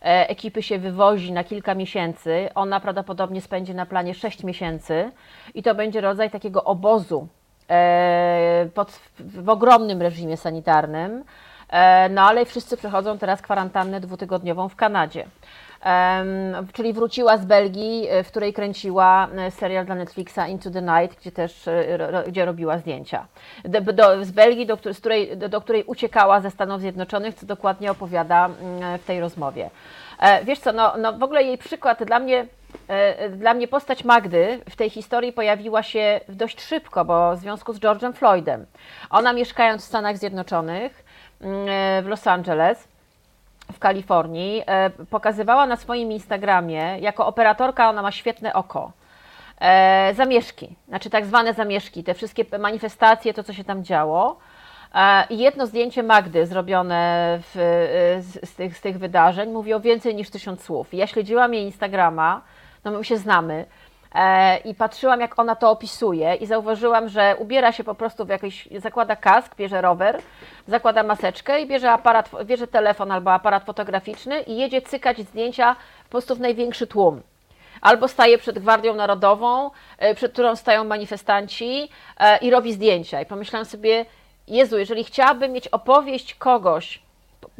E, 0.04 0.30
ekipy 0.30 0.64
się 0.64 0.80
wywozi 0.80 1.32
na 1.32 1.44
kilka 1.44 1.76
miesięcy. 1.76 2.50
Ona 2.56 2.80
prawdopodobnie 2.80 3.42
spędzi 3.42 3.76
na 3.76 3.86
planie 3.86 4.14
6 4.14 4.44
miesięcy 4.44 5.12
i 5.54 5.64
to 5.64 5.76
będzie 5.76 6.02
rodzaj 6.02 6.32
takiego 6.32 6.64
obozu 6.64 7.28
e, 7.70 8.70
pod, 8.74 8.92
w, 9.20 9.50
ogromnym 9.50 10.02
reżimie 10.02 10.38
sanitarnym. 10.38 11.24
E, 11.70 12.10
No 12.10 12.22
ale 12.22 12.46
wszyscy 12.46 12.78
przechodzą 12.78 13.18
teraz 13.18 13.42
kwarantannę 13.42 14.00
dwutygodniową 14.00 14.70
w 14.70 14.76
Kanadzie. 14.76 15.26
Czyli 16.74 16.94
wróciła 16.94 17.38
z 17.38 17.46
Belgii, 17.46 18.08
e, 18.10 18.24
w 18.24 18.28
której 18.28 18.54
kręciła 18.54 19.28
e, 19.38 19.52
serial 19.52 19.86
dla 19.86 19.96
Netflixa 19.96 20.40
Into 20.50 20.72
the 20.72 20.82
Night, 20.82 21.20
gdzie 21.20 21.32
też 21.32 21.68
e, 21.68 22.24
gdzie 22.28 22.46
robiła 22.46 22.78
zdjęcia. 22.78 23.26
Do, 23.94 24.26
z 24.26 24.32
Belgii, 24.32 24.66
do, 24.66 24.78
z 24.94 25.00
której, 25.00 25.38
do, 25.38 25.50
do 25.50 25.62
której 25.62 25.84
uciekała 25.84 26.42
ze 26.42 26.52
Stanów 26.52 26.82
Zjednoczonych, 26.82 27.36
co 27.36 27.46
dokładnie 27.46 27.92
opowiada 27.92 28.50
w 29.00 29.06
tej 29.06 29.20
rozmowie. 29.20 29.70
Wiesz 30.44 30.60
co, 30.60 30.74
no, 30.74 30.94
no 30.98 31.14
w 31.14 31.24
ogóle 31.24 31.44
jej 31.44 31.58
przykład 31.58 32.04
dla 32.04 32.20
mnie, 32.20 32.46
dla 33.30 33.54
mnie 33.54 33.68
postać 33.68 34.04
Magdy 34.04 34.60
w 34.70 34.76
tej 34.76 34.90
historii 34.90 35.34
pojawiła 35.34 35.84
się 35.84 36.20
dość 36.30 36.62
szybko, 36.62 37.06
bo 37.06 37.36
w 37.36 37.40
związku 37.40 37.74
z 37.74 37.80
George'em 37.80 38.14
Floydem. 38.14 38.66
Ona 39.10 39.34
mieszkając 39.34 39.82
w 39.82 39.88
Stanach 39.88 40.18
Zjednoczonych, 40.18 41.04
w 42.02 42.06
Los 42.06 42.28
Angeles, 42.28 42.88
w 43.72 43.80
Kalifornii, 43.80 44.64
e, 44.66 44.90
pokazywała 44.90 45.66
na 45.66 45.76
swoim 45.76 46.12
Instagramie, 46.12 47.00
jako 47.00 47.28
operatorka 47.28 47.90
ona 47.90 48.02
ma 48.02 48.12
świetne 48.12 48.54
oko, 48.54 48.92
e, 49.62 50.14
zamieszki, 50.14 50.76
znaczy 50.88 51.10
tak 51.10 51.26
zwane 51.26 51.54
zamieszki, 51.54 52.04
te 52.04 52.14
wszystkie 52.14 52.46
manifestacje, 52.60 53.34
to 53.34 53.44
co 53.44 53.54
się 53.54 53.64
tam 53.64 53.84
działo. 53.84 54.38
E, 54.96 55.26
I 55.30 55.38
jedno 55.38 55.68
zdjęcie 55.68 56.04
Magdy 56.04 56.46
zrobione 56.46 57.40
w, 57.42 57.56
z, 58.20 58.50
z, 58.50 58.56
tych, 58.56 58.78
z 58.78 58.82
tych 58.82 58.98
wydarzeń 59.00 59.52
mówi 59.52 59.74
o 59.74 59.80
więcej 59.80 60.16
niż 60.16 60.30
tysiąc 60.30 60.64
słów. 60.64 60.94
Ja 60.94 61.08
śledziłam 61.08 61.54
jej 61.54 61.64
Instagrama, 61.64 62.42
no 62.84 62.92
my 62.92 63.04
się 63.04 63.18
znamy, 63.18 63.66
i 64.66 64.76
patrzyłam 64.76 65.22
jak 65.22 65.40
ona 65.40 65.56
to 65.56 65.72
opisuje 65.72 66.36
i 66.36 66.46
zauważyłam, 66.46 67.10
że 67.10 67.36
ubiera 67.40 67.72
się 67.72 67.84
po 67.84 67.96
prostu 67.96 68.26
w 68.26 68.30
jakiś, 68.30 68.68
zakłada 68.78 69.16
kask, 69.16 69.56
bierze 69.56 69.82
rower, 69.82 70.22
zakłada 70.68 71.04
maseczkę 71.04 71.62
i 71.62 71.68
bierze 71.68 71.92
aparat, 71.92 72.30
bierze 72.44 72.68
telefon 72.68 73.12
albo 73.12 73.34
aparat 73.34 73.64
fotograficzny 73.64 74.42
i 74.42 74.58
jedzie 74.58 74.82
cykać 74.82 75.18
zdjęcia 75.18 75.76
po 76.04 76.10
prostu 76.10 76.36
w 76.36 76.40
największy 76.40 76.88
tłum. 76.88 77.22
Albo 77.82 78.08
staje 78.08 78.38
przed 78.38 78.60
Gwardią 78.60 78.96
Narodową, 78.96 79.72
e, 79.98 80.16
przed 80.16 80.34
którą 80.34 80.56
stają 80.56 80.84
manifestanci 80.84 81.90
e, 82.20 82.38
i 82.38 82.50
robi 82.50 82.74
zdjęcia. 82.74 83.22
I 83.22 83.26
pomyślałam 83.26 83.66
sobie, 83.66 84.06
Jezu, 84.48 84.78
jeżeli 84.78 85.04
chciałabym 85.04 85.52
mieć 85.52 85.68
opowieść 85.68 86.36
kogoś, 86.36 87.02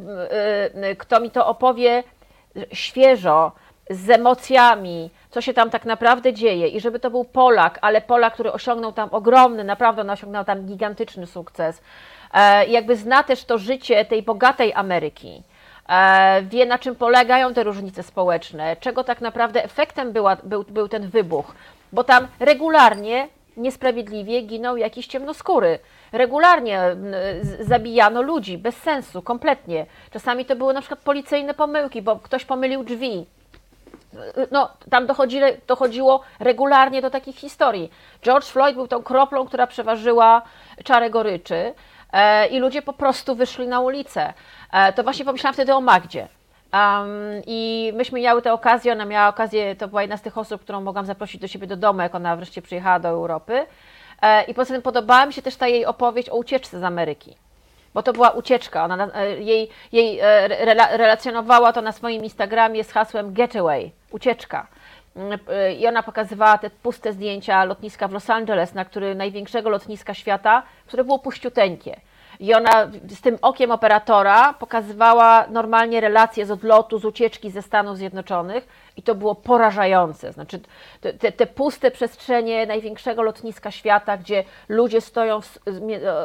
e, 0.00 0.74
e, 0.74 0.96
kto 0.96 1.20
mi 1.20 1.30
to 1.30 1.46
opowie 1.46 2.02
świeżo, 2.72 3.52
z 3.90 4.10
emocjami, 4.10 5.10
co 5.30 5.40
się 5.40 5.54
tam 5.54 5.70
tak 5.70 5.84
naprawdę 5.84 6.32
dzieje 6.32 6.68
i 6.68 6.80
żeby 6.80 7.00
to 7.00 7.10
był 7.10 7.24
Polak, 7.24 7.78
ale 7.82 8.00
Polak, 8.00 8.34
który 8.34 8.52
osiągnął 8.52 8.92
tam 8.92 9.08
ogromny, 9.12 9.64
naprawdę 9.64 10.02
on 10.02 10.10
osiągnął 10.10 10.44
tam 10.44 10.66
gigantyczny 10.66 11.26
sukces. 11.26 11.82
E, 12.34 12.66
jakby 12.66 12.96
zna 12.96 13.22
też 13.22 13.44
to 13.44 13.58
życie 13.58 14.04
tej 14.04 14.22
bogatej 14.22 14.72
Ameryki. 14.72 15.42
E, 15.88 16.42
wie 16.42 16.66
na 16.66 16.78
czym 16.78 16.94
polegają 16.94 17.54
te 17.54 17.62
różnice 17.62 18.02
społeczne, 18.02 18.76
czego 18.80 19.04
tak 19.04 19.20
naprawdę 19.20 19.64
efektem 19.64 20.12
była, 20.12 20.36
był, 20.36 20.64
był 20.64 20.88
ten 20.88 21.08
wybuch, 21.08 21.54
bo 21.92 22.04
tam 22.04 22.28
regularnie 22.40 23.28
niesprawiedliwie 23.56 24.42
ginął 24.42 24.76
jakiś 24.76 25.06
ciemnoskóry. 25.06 25.78
Regularnie 26.12 26.80
zabijano 27.60 28.22
ludzi 28.22 28.58
bez 28.58 28.76
sensu, 28.76 29.22
kompletnie. 29.22 29.86
Czasami 30.10 30.44
to 30.44 30.56
były 30.56 30.74
na 30.74 30.80
przykład 30.80 31.00
policyjne 31.00 31.54
pomyłki, 31.54 32.02
bo 32.02 32.16
ktoś 32.16 32.44
pomylił 32.44 32.84
drzwi. 32.84 33.26
No, 34.50 34.70
tam 34.90 35.06
dochodzi, 35.06 35.40
dochodziło 35.66 36.20
regularnie 36.40 37.02
do 37.02 37.10
takich 37.10 37.36
historii. 37.36 37.90
George 38.22 38.46
Floyd 38.46 38.74
był 38.74 38.88
tą 38.88 39.02
kroplą, 39.02 39.46
która 39.46 39.66
przeważyła 39.66 40.42
czarę 40.84 41.10
goryczy 41.10 41.74
e, 42.12 42.46
i 42.46 42.58
ludzie 42.58 42.82
po 42.82 42.92
prostu 42.92 43.34
wyszli 43.34 43.66
na 43.66 43.80
ulicę. 43.80 44.32
E, 44.72 44.92
to 44.92 45.02
właśnie 45.02 45.24
pomyślałam 45.24 45.54
wtedy 45.54 45.74
o 45.74 45.80
Magdzie. 45.80 46.28
Um, 46.74 47.42
I 47.46 47.92
myśmy 47.94 48.20
miały 48.20 48.42
tę 48.42 48.52
okazję, 48.52 48.92
ona 48.92 49.04
miała 49.04 49.28
okazję, 49.28 49.76
to 49.76 49.88
była 49.88 50.02
jedna 50.02 50.16
z 50.16 50.22
tych 50.22 50.38
osób, 50.38 50.60
którą 50.60 50.80
mogłam 50.80 51.06
zaprosić 51.06 51.40
do 51.40 51.48
siebie 51.48 51.66
do 51.66 51.76
domu, 51.76 52.00
jak 52.00 52.14
ona 52.14 52.36
wreszcie 52.36 52.62
przyjechała 52.62 53.00
do 53.00 53.08
Europy. 53.08 53.66
E, 54.22 54.42
I 54.44 54.54
poza 54.54 54.74
tym 54.74 54.82
podobała 54.82 55.26
mi 55.26 55.32
się 55.32 55.42
też 55.42 55.56
ta 55.56 55.68
jej 55.68 55.86
opowieść 55.86 56.28
o 56.30 56.36
ucieczce 56.36 56.80
z 56.80 56.84
Ameryki. 56.84 57.36
Bo 57.94 58.02
to 58.02 58.12
była 58.12 58.30
ucieczka. 58.30 58.84
Ona, 58.84 59.08
e, 59.14 59.40
jej, 59.40 59.68
jej 59.92 60.20
e, 60.20 60.48
relacjonowała 60.96 61.72
to 61.72 61.82
na 61.82 61.92
swoim 61.92 62.24
Instagramie 62.24 62.84
z 62.84 62.90
hasłem 62.90 63.32
Getaway, 63.32 63.92
ucieczka. 64.10 64.66
Mm, 65.16 65.38
I 65.78 65.86
ona 65.86 66.02
pokazywała 66.02 66.58
te 66.58 66.70
puste 66.70 67.12
zdjęcia 67.12 67.64
lotniska 67.64 68.08
w 68.08 68.12
Los 68.12 68.30
Angeles, 68.30 68.74
na 68.74 68.84
który 68.84 69.14
największego 69.14 69.70
lotniska 69.70 70.14
świata, 70.14 70.62
które 70.86 71.04
było 71.04 71.18
puściuteńkie. 71.18 72.00
I 72.40 72.54
ona 72.54 72.90
z 73.08 73.20
tym 73.20 73.38
okiem 73.42 73.70
operatora 73.70 74.52
pokazywała 74.52 75.46
normalnie 75.50 76.00
relacje 76.00 76.46
z 76.46 76.50
odlotu, 76.50 76.98
z 76.98 77.04
ucieczki 77.04 77.50
ze 77.50 77.62
Stanów 77.62 77.96
Zjednoczonych 77.98 78.68
i 78.96 79.02
to 79.02 79.14
było 79.14 79.34
porażające. 79.34 80.32
Znaczy, 80.32 80.60
te, 81.00 81.32
te 81.32 81.46
puste 81.46 81.90
przestrzenie 81.90 82.66
największego 82.66 83.22
lotniska 83.22 83.70
świata, 83.70 84.16
gdzie 84.16 84.44
ludzie 84.68 85.00
stoją 85.00 85.40
w, 85.40 85.58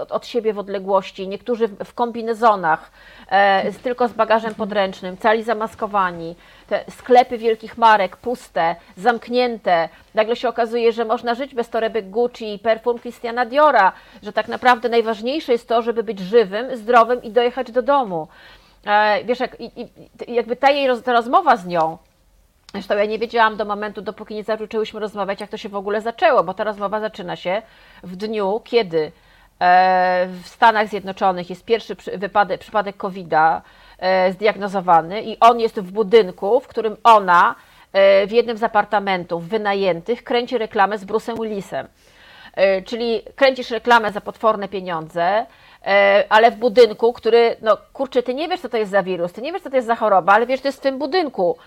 od 0.10 0.28
siebie 0.28 0.54
w 0.54 0.60
odległości, 0.60 1.28
niektórzy 1.28 1.68
w 1.68 1.94
kombinezonach, 1.94 2.92
e, 3.30 3.72
tylko 3.72 4.08
z 4.08 4.14
bagażem 4.14 4.56
podręcznym, 4.56 5.18
cali 5.18 5.44
zamaskowani, 5.44 6.36
te 6.68 6.84
sklepy 6.90 7.38
wielkich 7.38 7.78
marek 7.78 8.18
puste, 8.18 8.76
zamknięte. 8.98 9.90
Nagle 10.16 10.36
się 10.36 10.50
okazuje, 10.50 10.92
że 10.92 11.06
można 11.06 11.36
żyć 11.36 11.56
bez 11.56 11.70
torebek 11.70 12.10
Gucci 12.10 12.54
i 12.54 12.60
perfum 12.60 13.00
Christiana 13.00 13.46
Diora, 13.46 13.92
że 14.24 14.34
tak 14.34 14.48
naprawdę 14.48 14.90
najważniejsze 14.90 15.52
jest 15.52 15.68
to, 15.68 15.82
żeby 15.82 16.04
być 16.04 16.20
żywym, 16.20 16.78
zdrowym 16.78 17.24
i 17.24 17.32
dojechać 17.32 17.72
do 17.72 17.82
domu. 17.82 18.28
E, 18.86 19.24
wiesz, 19.24 19.40
jak, 19.40 19.62
i, 19.62 19.88
jakby 20.28 20.56
ta 20.56 20.72
jej 20.72 20.88
ta 21.04 21.14
rozmowa 21.14 21.58
z 21.58 21.66
nią, 21.66 21.98
Zresztą 22.74 22.98
ja 22.98 23.06
nie 23.06 23.20
wiedziałam 23.20 23.58
do 23.58 23.66
momentu, 23.66 24.02
dopóki 24.02 24.36
nie 24.36 24.44
zaczęłyśmy 24.44 25.00
rozmawiać, 25.00 25.42
jak 25.42 25.50
to 25.50 25.58
się 25.58 25.70
w 25.70 25.76
ogóle 25.76 26.02
zaczęło, 26.02 26.44
bo 26.44 26.54
ta 26.54 26.64
rozmowa 26.64 27.00
zaczyna 27.00 27.36
się 27.36 27.62
w 28.04 28.16
dniu, 28.16 28.62
kiedy 28.64 29.12
e, 29.60 30.28
w 30.44 30.48
Stanach 30.48 30.88
Zjednoczonych 30.88 31.50
jest 31.50 31.66
pierwszy 31.66 31.96
wypadek, 32.18 32.62
przypadek 32.62 32.98
COVID-a 32.98 33.62
e, 34.00 34.32
zdiagnozowany 34.32 35.22
i 35.22 35.40
on 35.40 35.60
jest 35.60 35.80
w 35.80 35.92
budynku, 35.92 36.60
w 36.60 36.68
którym 36.68 36.98
ona 37.04 37.56
e, 37.94 38.28
w 38.28 38.32
jednym 38.32 38.58
z 38.58 38.64
apartamentów 38.64 39.48
wynajętych 39.48 40.24
kręci 40.24 40.58
reklamę 40.58 40.98
z 40.98 41.06
Bruce'em 41.06 41.42
Willisem. 41.42 41.88
Czyli 42.86 43.22
kręcisz 43.36 43.70
reklamę 43.70 44.12
za 44.12 44.22
potworne 44.22 44.68
pieniądze, 44.68 45.46
ale 46.30 46.52
w 46.52 46.56
budynku, 46.56 47.14
który, 47.14 47.56
no 47.62 47.78
kurczę, 47.94 48.24
ty 48.24 48.34
nie 48.34 48.48
wiesz, 48.48 48.62
co 48.62 48.70
to 48.70 48.78
jest 48.78 48.92
za 48.92 49.04
wirus, 49.04 49.34
ty 49.34 49.42
nie 49.42 49.54
wiesz, 49.54 49.62
co 49.62 49.70
to 49.70 49.76
jest 49.76 49.88
za 49.88 49.96
choroba, 49.96 50.34
ale 50.34 50.46
wiesz, 50.46 50.62
to 50.62 50.68
jest 50.68 50.80
w 50.80 50.82
tym 50.82 51.00
budynku. 51.00 51.58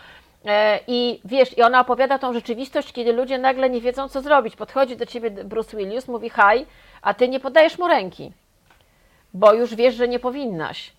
E, 0.46 0.80
I 0.86 1.20
wiesz, 1.24 1.58
i 1.58 1.62
ona 1.62 1.80
opowiada 1.80 2.18
tą 2.18 2.32
rzeczywistość, 2.32 2.92
kiedy 2.92 3.12
ludzie 3.12 3.38
nagle 3.38 3.70
nie 3.70 3.80
wiedzą, 3.80 4.08
co 4.08 4.20
zrobić. 4.20 4.56
Podchodzi 4.56 4.96
do 4.96 5.06
ciebie 5.06 5.30
Bruce 5.30 5.76
Willis, 5.76 6.08
mówi 6.08 6.28
haj, 6.28 6.66
a 7.02 7.14
ty 7.14 7.28
nie 7.28 7.40
podajesz 7.40 7.78
mu 7.78 7.88
ręki, 7.88 8.32
bo 9.34 9.52
już 9.52 9.74
wiesz, 9.74 9.94
że 9.94 10.08
nie 10.08 10.18
powinnaś. 10.18 10.92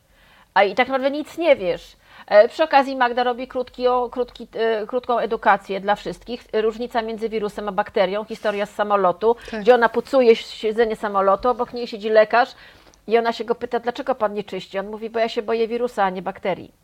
A 0.54 0.64
i 0.64 0.76
tak 0.76 0.88
naprawdę 0.88 1.12
nic 1.12 1.38
nie 1.38 1.56
wiesz. 1.56 1.96
E, 2.28 2.48
przy 2.48 2.64
okazji 2.64 2.96
Magda 2.96 3.24
robi 3.24 3.48
krótki, 3.48 3.84
krótki, 4.12 4.48
e, 4.54 4.88
krótką 4.88 5.20
edukację 5.20 5.80
dla 5.80 5.96
wszystkich. 5.96 6.46
Różnica 6.54 7.02
między 7.02 7.30
wirusem 7.30 7.70
a 7.70 7.72
bakterią, 7.72 8.24
historia 8.24 8.66
z 8.66 8.76
samolotu, 8.76 9.36
tak. 9.52 9.62
gdzie 9.62 9.76
ona 9.76 9.90
pucuje 9.90 10.36
siedzenie 10.36 10.96
samolotu, 10.96 11.50
obok 11.50 11.74
niej 11.74 11.88
siedzi 11.88 12.10
lekarz 12.10 12.50
i 13.08 13.18
ona 13.18 13.34
się 13.34 13.44
go 13.44 13.56
pyta, 13.56 13.80
dlaczego 13.80 14.16
pan 14.16 14.34
nie 14.34 14.44
czyści? 14.44 14.80
On 14.80 14.88
mówi, 14.88 15.10
bo 15.10 15.20
ja 15.20 15.30
się 15.30 15.42
boję 15.42 15.68
wirusa, 15.68 16.04
a 16.04 16.10
nie 16.10 16.22
bakterii. 16.22 16.83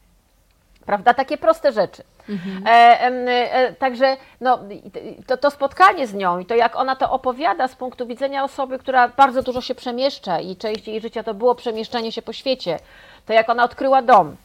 Prawda? 0.90 1.14
Takie 1.14 1.38
proste 1.38 1.72
rzeczy. 1.72 2.04
Mhm. 2.30 2.68
E, 2.68 3.00
e, 3.54 3.74
także 3.74 4.18
no, 4.42 4.60
to, 5.28 5.38
to, 5.38 5.52
spotkanie 5.52 6.08
z 6.08 6.14
nią 6.14 6.40
i 6.40 6.46
to 6.46 6.56
jak 6.56 6.76
ona 6.76 6.96
to 6.96 7.12
opowiada 7.12 7.68
z 7.68 7.76
punktu 7.76 8.06
widzenia 8.06 8.44
osoby, 8.44 8.80
która 8.80 9.08
bardzo 9.08 9.44
dużo 9.44 9.62
się 9.62 9.76
przemieszcza 9.76 10.40
i 10.40 10.56
część 10.56 10.88
jej 10.88 11.02
życia 11.02 11.24
to 11.24 11.34
było 11.34 11.56
przemieszczanie 11.56 12.12
się 12.12 12.22
po 12.22 12.34
świecie, 12.34 12.80
to 13.26 13.34
jak 13.34 13.50
ona 13.50 13.64
odkryła 13.64 14.02
dom, 14.02 14.36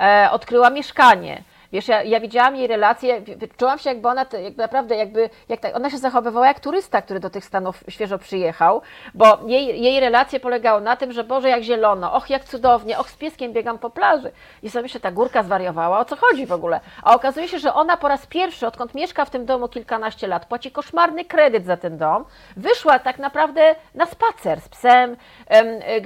e, 0.00 0.28
odkryła 0.30 0.70
mieszkanie, 0.70 1.42
Wiesz, 1.72 1.88
ja, 1.88 2.02
ja 2.02 2.20
widziałam 2.20 2.56
jej 2.56 2.66
relacje, 2.66 3.22
czułam 3.56 3.78
się 3.78 3.90
jakby 3.90 4.08
ona, 4.08 4.26
jakby 4.42 4.62
naprawdę 4.62 4.96
jakby, 4.96 5.30
jak 5.48 5.60
ta, 5.60 5.72
ona 5.72 5.90
się 5.90 5.98
zachowywała 5.98 6.46
jak 6.46 6.60
turysta, 6.60 7.02
który 7.02 7.20
do 7.20 7.30
tych 7.30 7.44
Stanów 7.44 7.84
świeżo 7.88 8.18
przyjechał, 8.18 8.82
bo 9.14 9.38
jej, 9.46 9.82
jej 9.82 10.00
relacje 10.00 10.40
polegały 10.40 10.80
na 10.80 10.96
tym, 10.96 11.12
że 11.12 11.24
Boże, 11.24 11.48
jak 11.48 11.62
zielono, 11.62 12.14
och, 12.14 12.30
jak 12.30 12.44
cudownie, 12.44 12.98
och, 12.98 13.10
z 13.10 13.16
pieskiem 13.16 13.52
biegam 13.52 13.78
po 13.78 13.90
plaży. 13.90 14.32
I 14.62 14.70
sobie 14.70 14.88
się 14.88 15.00
ta 15.00 15.12
górka 15.12 15.42
zwariowała, 15.42 15.98
o 15.98 16.04
co 16.04 16.16
chodzi 16.16 16.46
w 16.46 16.52
ogóle? 16.52 16.80
A 17.02 17.14
okazuje 17.14 17.48
się, 17.48 17.58
że 17.58 17.74
ona 17.74 17.96
po 17.96 18.08
raz 18.08 18.26
pierwszy, 18.26 18.66
odkąd 18.66 18.94
mieszka 18.94 19.24
w 19.24 19.30
tym 19.30 19.46
domu 19.46 19.68
kilkanaście 19.68 20.26
lat, 20.26 20.46
płaci 20.46 20.70
koszmarny 20.70 21.24
kredyt 21.24 21.66
za 21.66 21.76
ten 21.76 21.98
dom, 21.98 22.24
wyszła 22.56 22.98
tak 22.98 23.18
naprawdę 23.18 23.74
na 23.94 24.06
spacer 24.06 24.60
z 24.60 24.68
psem, 24.68 25.16
e, 25.50 25.54
e, 25.54 26.02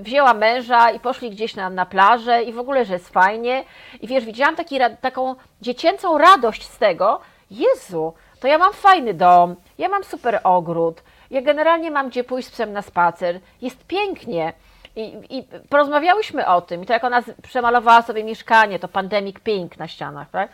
wzięła 0.00 0.34
męża 0.34 0.90
i 0.90 1.00
poszli 1.00 1.30
gdzieś 1.30 1.56
na, 1.56 1.70
na 1.70 1.86
plażę 1.86 2.42
i 2.42 2.52
w 2.52 2.58
ogóle, 2.58 2.84
że 2.84 2.94
jest 2.94 3.08
fajnie. 3.08 3.64
I 4.00 4.06
wiesz, 4.06 4.24
widziałam 4.24 4.56
taki, 4.56 4.78
taką 5.10 5.34
dziecięcą 5.62 6.18
radość 6.18 6.68
z 6.68 6.78
tego, 6.78 7.20
Jezu, 7.50 8.14
to 8.40 8.48
ja 8.48 8.58
mam 8.58 8.72
fajny 8.72 9.14
dom, 9.14 9.56
ja 9.78 9.88
mam 9.88 10.04
super 10.04 10.40
ogród, 10.44 11.02
ja 11.30 11.42
generalnie 11.42 11.90
mam 11.90 12.08
gdzie 12.08 12.24
pójść 12.24 12.48
z 12.48 12.50
psem 12.50 12.72
na 12.72 12.82
spacer, 12.82 13.40
jest 13.62 13.86
pięknie. 13.86 14.52
I, 14.96 15.38
I, 15.38 15.44
porozmawiałyśmy 15.68 16.46
o 16.46 16.60
tym, 16.60 16.82
i 16.82 16.86
to 16.86 16.92
jak 16.92 17.04
ona 17.04 17.22
przemalowała 17.42 18.02
sobie 18.02 18.24
mieszkanie, 18.24 18.78
to 18.78 18.88
pandemic 18.88 19.40
pink 19.40 19.78
na 19.78 19.88
ścianach, 19.88 20.30
tak? 20.30 20.48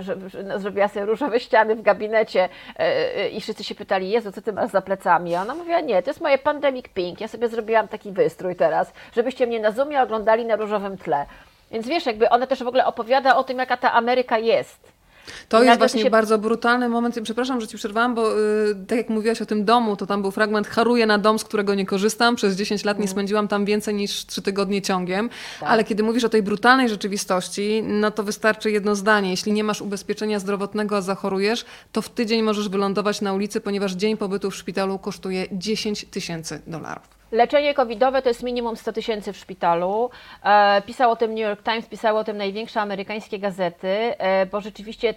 Że, 0.00 0.28
że, 0.28 0.42
no, 0.42 0.58
zrobiła 0.58 0.88
sobie 0.88 1.06
różowe 1.06 1.40
ściany 1.40 1.76
w 1.76 1.82
gabinecie 1.82 2.48
e, 2.78 3.16
e, 3.16 3.28
i 3.28 3.40
wszyscy 3.40 3.64
się 3.64 3.74
pytali, 3.74 4.10
Jezu, 4.10 4.32
co 4.32 4.42
ty 4.42 4.52
masz 4.52 4.70
za 4.70 4.80
plecami? 4.80 5.34
A 5.34 5.42
ona 5.42 5.54
mówiła, 5.54 5.80
nie, 5.80 6.02
to 6.02 6.10
jest 6.10 6.20
moje 6.20 6.38
pandemic 6.38 6.88
pink, 6.88 7.20
ja 7.20 7.28
sobie 7.28 7.48
zrobiłam 7.48 7.88
taki 7.88 8.12
wystrój 8.12 8.56
teraz, 8.56 8.92
żebyście 9.12 9.46
mnie 9.46 9.60
na 9.60 9.70
Zoomie 9.70 10.02
oglądali 10.02 10.44
na 10.44 10.56
różowym 10.56 10.98
tle. 10.98 11.26
Więc 11.70 11.86
wiesz, 11.86 12.06
jakby 12.06 12.30
ona 12.30 12.46
też 12.46 12.64
w 12.64 12.68
ogóle 12.68 12.86
opowiada 12.86 13.36
o 13.36 13.44
tym, 13.44 13.58
jaka 13.58 13.76
ta 13.76 13.92
Ameryka 13.92 14.38
jest. 14.38 15.00
To 15.48 15.62
jest 15.62 15.78
właśnie 15.78 16.02
się... 16.02 16.10
bardzo 16.10 16.38
brutalny 16.38 16.88
moment. 16.88 17.20
Przepraszam, 17.22 17.60
że 17.60 17.68
ci 17.68 17.76
przerwałam, 17.76 18.14
bo 18.14 18.36
yy, 18.36 18.76
tak 18.88 18.98
jak 18.98 19.08
mówiłaś 19.08 19.42
o 19.42 19.46
tym 19.46 19.64
domu, 19.64 19.96
to 19.96 20.06
tam 20.06 20.22
był 20.22 20.30
fragment 20.30 20.68
haruję 20.68 21.06
na 21.06 21.18
dom, 21.18 21.38
z 21.38 21.44
którego 21.44 21.74
nie 21.74 21.86
korzystam. 21.86 22.36
Przez 22.36 22.56
10 22.56 22.84
lat 22.84 22.98
nie 22.98 23.04
mm. 23.04 23.12
spędziłam 23.12 23.48
tam 23.48 23.64
więcej 23.64 23.94
niż 23.94 24.26
3 24.26 24.42
tygodnie 24.42 24.82
ciągiem. 24.82 25.30
Tak. 25.60 25.68
Ale 25.68 25.84
kiedy 25.84 26.02
mówisz 26.02 26.24
o 26.24 26.28
tej 26.28 26.42
brutalnej 26.42 26.88
rzeczywistości, 26.88 27.82
no 27.86 28.10
to 28.10 28.22
wystarczy 28.22 28.70
jedno 28.70 28.94
zdanie. 28.94 29.30
Jeśli 29.30 29.52
nie 29.52 29.64
masz 29.64 29.80
ubezpieczenia 29.80 30.38
zdrowotnego, 30.38 30.96
a 30.96 31.00
zachorujesz, 31.00 31.64
to 31.92 32.02
w 32.02 32.08
tydzień 32.08 32.42
możesz 32.42 32.68
wylądować 32.68 33.20
na 33.20 33.32
ulicy, 33.32 33.60
ponieważ 33.60 33.92
dzień 33.92 34.16
pobytu 34.16 34.50
w 34.50 34.56
szpitalu 34.56 34.98
kosztuje 34.98 35.46
10 35.52 36.04
tysięcy 36.04 36.62
dolarów. 36.66 37.19
Leczenie 37.32 37.74
covidowe 37.74 38.22
to 38.22 38.28
jest 38.28 38.42
minimum 38.42 38.76
100 38.76 38.92
tysięcy 38.92 39.32
w 39.32 39.36
szpitalu. 39.36 40.10
E, 40.44 40.82
pisał 40.82 41.10
o 41.10 41.16
tym 41.16 41.30
New 41.30 41.40
York 41.40 41.62
Times, 41.62 41.86
pisały 41.86 42.18
o 42.18 42.24
tym 42.24 42.36
największe 42.36 42.80
amerykańskie 42.80 43.38
gazety, 43.38 43.88
e, 43.88 44.46
bo 44.46 44.60
rzeczywiście 44.60 45.08
e, 45.08 45.14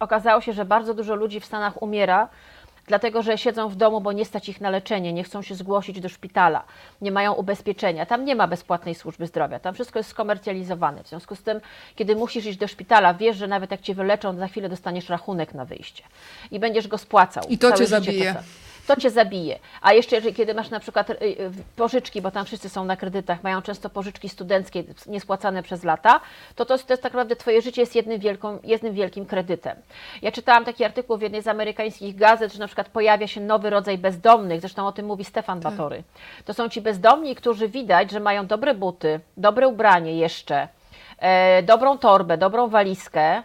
okazało 0.00 0.40
się, 0.40 0.52
że 0.52 0.64
bardzo 0.64 0.94
dużo 0.94 1.14
ludzi 1.14 1.40
w 1.40 1.44
Stanach 1.44 1.82
umiera, 1.82 2.28
dlatego 2.86 3.22
że 3.22 3.38
siedzą 3.38 3.68
w 3.68 3.76
domu, 3.76 4.00
bo 4.00 4.12
nie 4.12 4.24
stać 4.24 4.48
ich 4.48 4.60
na 4.60 4.70
leczenie, 4.70 5.12
nie 5.12 5.24
chcą 5.24 5.42
się 5.42 5.54
zgłosić 5.54 6.00
do 6.00 6.08
szpitala, 6.08 6.64
nie 7.00 7.12
mają 7.12 7.32
ubezpieczenia. 7.32 8.06
Tam 8.06 8.24
nie 8.24 8.34
ma 8.34 8.46
bezpłatnej 8.46 8.94
służby 8.94 9.26
zdrowia, 9.26 9.58
tam 9.58 9.74
wszystko 9.74 9.98
jest 9.98 10.10
skomercjalizowane. 10.10 11.02
W 11.04 11.08
związku 11.08 11.36
z 11.36 11.42
tym, 11.42 11.60
kiedy 11.96 12.16
musisz 12.16 12.46
iść 12.46 12.58
do 12.58 12.68
szpitala, 12.68 13.14
wiesz, 13.14 13.36
że 13.36 13.46
nawet 13.46 13.70
jak 13.70 13.80
cię 13.80 13.94
wyleczą, 13.94 14.36
za 14.36 14.48
chwilę 14.48 14.68
dostaniesz 14.68 15.08
rachunek 15.08 15.54
na 15.54 15.64
wyjście 15.64 16.04
i 16.50 16.58
będziesz 16.58 16.88
go 16.88 16.98
spłacał. 16.98 17.44
I 17.48 17.58
to 17.58 17.72
cię 17.72 17.86
zabije. 17.86 18.34
To 18.86 18.96
cię 18.96 19.10
zabije. 19.10 19.58
A 19.80 19.92
jeszcze 19.92 20.32
kiedy 20.32 20.54
masz 20.54 20.70
na 20.70 20.80
przykład 20.80 21.10
y, 21.10 21.14
y, 21.14 21.50
pożyczki, 21.76 22.22
bo 22.22 22.30
tam 22.30 22.46
wszyscy 22.46 22.68
są 22.68 22.84
na 22.84 22.96
kredytach, 22.96 23.42
mają 23.42 23.62
często 23.62 23.90
pożyczki 23.90 24.28
studenckie 24.28 24.84
niespłacane 25.06 25.62
przez 25.62 25.84
lata, 25.84 26.20
to 26.56 26.64
to, 26.64 26.78
to 26.78 26.92
jest 26.92 27.02
tak 27.02 27.12
naprawdę 27.12 27.36
twoje 27.36 27.62
życie 27.62 27.82
jest 27.82 27.96
jednym, 27.96 28.18
wielką, 28.18 28.58
jednym 28.64 28.94
wielkim 28.94 29.26
kredytem. 29.26 29.76
Ja 30.22 30.32
czytałam 30.32 30.64
taki 30.64 30.84
artykuł 30.84 31.16
w 31.16 31.22
jednej 31.22 31.42
z 31.42 31.48
amerykańskich 31.48 32.16
gazet, 32.16 32.52
że 32.52 32.58
na 32.58 32.66
przykład 32.66 32.88
pojawia 32.88 33.26
się 33.26 33.40
nowy 33.40 33.70
rodzaj 33.70 33.98
bezdomnych, 33.98 34.60
zresztą 34.60 34.86
o 34.86 34.92
tym 34.92 35.06
mówi 35.06 35.24
Stefan 35.24 35.60
tak. 35.60 35.72
Batory. 35.72 36.02
To 36.44 36.54
są 36.54 36.68
ci 36.68 36.80
bezdomni, 36.80 37.34
którzy 37.34 37.68
widać, 37.68 38.10
że 38.10 38.20
mają 38.20 38.46
dobre 38.46 38.74
buty, 38.74 39.20
dobre 39.36 39.68
ubranie 39.68 40.16
jeszcze, 40.16 40.68
e, 41.18 41.62
dobrą 41.62 41.98
torbę, 41.98 42.38
dobrą 42.38 42.68
walizkę, 42.68 43.42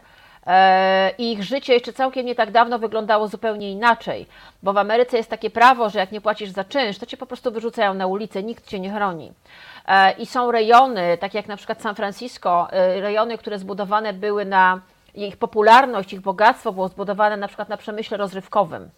i 1.18 1.32
ich 1.32 1.44
życie 1.44 1.74
jeszcze 1.74 1.94
całkiem 1.94 2.26
nie 2.26 2.36
tak 2.36 2.52
dawno 2.52 2.80
wyglądało 2.80 3.28
zupełnie 3.28 3.72
inaczej, 3.72 4.26
bo 4.64 4.74
w 4.74 4.78
Ameryce 4.78 5.18
jest 5.18 5.30
takie 5.30 5.50
prawo, 5.50 5.90
że 5.90 6.00
jak 6.00 6.12
nie 6.12 6.22
płacisz 6.22 6.50
za 6.50 6.64
czynsz, 6.64 6.98
to 6.98 7.06
cię 7.06 7.18
po 7.18 7.26
prostu 7.26 7.52
wyrzucają 7.52 7.94
na 7.94 8.08
ulicę, 8.08 8.44
nikt 8.44 8.68
cię 8.68 8.80
nie 8.80 8.92
chroni. 8.92 9.32
E, 9.88 10.12
I 10.12 10.26
są 10.26 10.52
rejony, 10.52 11.18
tak 11.18 11.34
jak 11.34 11.48
na 11.48 11.58
przykład 11.58 11.82
San 11.82 11.96
Francisco, 11.96 12.68
rejony, 13.02 13.38
które 13.38 13.60
zbudowane 13.60 14.14
były 14.14 14.46
na 14.46 14.82
ich 15.14 15.38
popularność, 15.38 16.14
ich 16.14 16.22
bogactwo 16.22 16.74
było 16.74 16.88
zbudowane 16.88 17.38
na 17.38 17.48
przykład 17.48 17.70
na 17.70 17.78
przemyśle 17.78 18.18
rozrywkowym. 18.18 18.90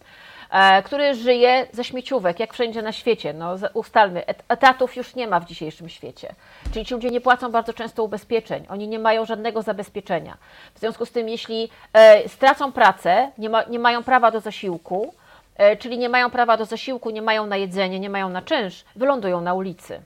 E, 0.50 0.82
który 0.82 1.14
żyje 1.14 1.66
ze 1.72 1.84
śmieciówek, 1.84 2.40
jak 2.40 2.52
wszędzie 2.52 2.82
na 2.82 2.92
świecie. 2.92 3.32
No, 3.32 3.54
ustalmy, 3.74 4.26
etatów 4.48 4.96
już 4.96 5.14
nie 5.14 5.26
ma 5.26 5.40
w 5.40 5.44
dzisiejszym 5.44 5.88
świecie. 5.88 6.34
Czyli 6.72 6.86
ci 6.86 6.94
ludzie 6.94 7.10
nie 7.10 7.20
płacą 7.20 7.50
bardzo 7.50 7.72
często 7.72 8.04
ubezpieczeń, 8.04 8.66
oni 8.68 8.88
nie 8.88 8.98
mają 8.98 9.24
żadnego 9.24 9.62
zabezpieczenia. 9.62 10.36
W 10.74 10.78
związku 10.80 11.06
z 11.06 11.12
tym, 11.12 11.28
jeśli 11.28 11.70
e, 11.92 12.28
stracą 12.28 12.72
pracę, 12.72 13.30
nie, 13.38 13.50
ma, 13.50 13.62
nie 13.62 13.78
mają 13.78 14.02
prawa 14.02 14.30
do 14.30 14.40
zasiłku, 14.40 15.14
e, 15.56 15.76
czyli 15.76 15.98
nie 15.98 16.08
mają 16.08 16.30
prawa 16.30 16.56
do 16.56 16.64
zasiłku, 16.64 17.10
nie 17.10 17.22
mają 17.22 17.46
na 17.46 17.56
jedzenie, 17.56 18.00
nie 18.00 18.10
mają 18.10 18.28
na 18.28 18.42
czynsz, 18.42 18.84
wylądują 18.96 19.40
na 19.40 19.54
ulicy. 19.54 20.02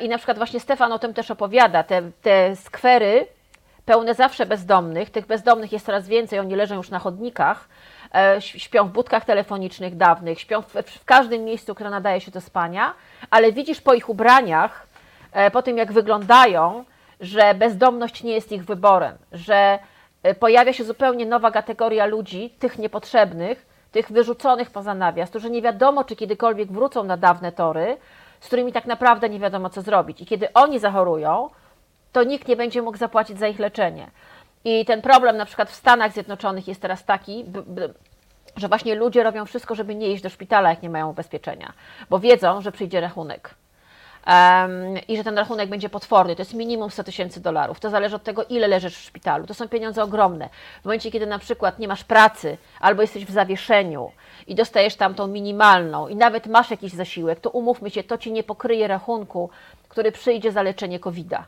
I 0.00 0.08
na 0.08 0.16
przykład 0.16 0.36
właśnie 0.38 0.60
Stefan 0.60 0.92
o 0.92 0.98
tym 0.98 1.14
też 1.14 1.30
opowiada. 1.30 1.82
Te, 1.82 2.02
te 2.22 2.56
skwery 2.56 3.26
pełne 3.84 4.14
zawsze 4.14 4.46
bezdomnych, 4.46 5.10
tych 5.10 5.26
bezdomnych 5.26 5.72
jest 5.72 5.86
coraz 5.86 6.08
więcej, 6.08 6.38
oni 6.38 6.54
leżą 6.54 6.74
już 6.74 6.90
na 6.90 6.98
chodnikach, 6.98 7.68
śpią 8.40 8.88
w 8.88 8.92
budkach 8.92 9.24
telefonicznych 9.24 9.96
dawnych, 9.96 10.40
śpią 10.40 10.62
w, 10.62 10.72
w 10.72 11.04
każdym 11.04 11.44
miejscu, 11.44 11.74
które 11.74 11.90
nadaje 11.90 12.20
się 12.20 12.30
do 12.30 12.40
spania, 12.40 12.94
ale 13.30 13.52
widzisz 13.52 13.80
po 13.80 13.94
ich 13.94 14.08
ubraniach, 14.08 14.86
e, 15.32 15.50
po 15.50 15.62
tym 15.62 15.76
jak 15.76 15.92
wyglądają, 15.92 16.84
że 17.20 17.54
bezdomność 17.54 18.22
nie 18.22 18.32
jest 18.32 18.52
ich 18.52 18.64
wyborem, 18.64 19.16
że 19.32 19.78
e, 20.22 20.34
pojawia 20.34 20.72
się 20.72 20.84
zupełnie 20.84 21.26
nowa 21.26 21.50
kategoria 21.50 22.06
ludzi, 22.06 22.50
tych 22.58 22.78
niepotrzebnych, 22.78 23.66
tych 23.92 24.12
wyrzuconych 24.12 24.70
poza 24.70 24.94
nawias, 24.94 25.30
którzy 25.30 25.50
nie 25.50 25.62
wiadomo, 25.62 26.04
czy 26.04 26.16
kiedykolwiek 26.16 26.72
wrócą 26.72 27.04
na 27.04 27.16
dawne 27.16 27.52
tory, 27.52 27.96
z 28.40 28.46
którymi 28.46 28.72
tak 28.72 28.86
naprawdę 28.86 29.28
nie 29.28 29.38
wiadomo, 29.38 29.70
co 29.70 29.82
zrobić. 29.82 30.20
I 30.20 30.26
kiedy 30.26 30.52
oni 30.52 30.78
zachorują, 30.78 31.50
to 32.12 32.24
nikt 32.24 32.48
nie 32.48 32.56
będzie 32.56 32.82
mógł 32.82 32.98
zapłacić 32.98 33.38
za 33.38 33.48
ich 33.48 33.58
leczenie. 33.58 34.10
I 34.64 34.84
ten 34.84 35.02
problem 35.02 35.36
na 35.36 35.44
przykład 35.44 35.70
w 35.70 35.74
Stanach 35.74 36.12
Zjednoczonych 36.12 36.68
jest 36.68 36.82
teraz 36.82 37.04
taki, 37.04 37.44
że 38.56 38.68
właśnie 38.68 38.94
ludzie 38.94 39.22
robią 39.22 39.46
wszystko, 39.46 39.74
żeby 39.74 39.94
nie 39.94 40.12
iść 40.12 40.22
do 40.22 40.30
szpitala, 40.30 40.70
jak 40.70 40.82
nie 40.82 40.90
mają 40.90 41.10
ubezpieczenia, 41.10 41.72
bo 42.10 42.18
wiedzą, 42.18 42.60
że 42.60 42.72
przyjdzie 42.72 43.00
rachunek. 43.00 43.54
Um, 44.26 44.98
I 45.08 45.16
że 45.16 45.24
ten 45.24 45.38
rachunek 45.38 45.68
będzie 45.68 45.88
potworny. 45.88 46.36
To 46.36 46.42
jest 46.42 46.54
minimum 46.54 46.90
100 46.90 47.04
tysięcy 47.04 47.40
dolarów. 47.40 47.80
To 47.80 47.90
zależy 47.90 48.16
od 48.16 48.22
tego, 48.22 48.44
ile 48.44 48.68
leżysz 48.68 48.96
w 48.96 49.04
szpitalu. 49.04 49.46
To 49.46 49.54
są 49.54 49.68
pieniądze 49.68 50.02
ogromne. 50.02 50.48
W 50.82 50.84
momencie, 50.84 51.10
kiedy 51.10 51.26
na 51.26 51.38
przykład 51.38 51.78
nie 51.78 51.88
masz 51.88 52.04
pracy 52.04 52.58
albo 52.80 53.02
jesteś 53.02 53.24
w 53.24 53.30
zawieszeniu 53.30 54.10
i 54.46 54.54
dostajesz 54.54 54.96
tam 54.96 55.14
tą 55.14 55.26
minimalną 55.26 56.08
i 56.08 56.16
nawet 56.16 56.46
masz 56.46 56.70
jakiś 56.70 56.92
zasiłek, 56.92 57.40
to 57.40 57.50
umówmy 57.50 57.90
się, 57.90 58.04
to 58.04 58.18
ci 58.18 58.32
nie 58.32 58.42
pokryje 58.42 58.88
rachunku, 58.88 59.50
który 59.88 60.12
przyjdzie 60.12 60.52
za 60.52 60.62
leczenie 60.62 61.00
COVID-a 61.00 61.44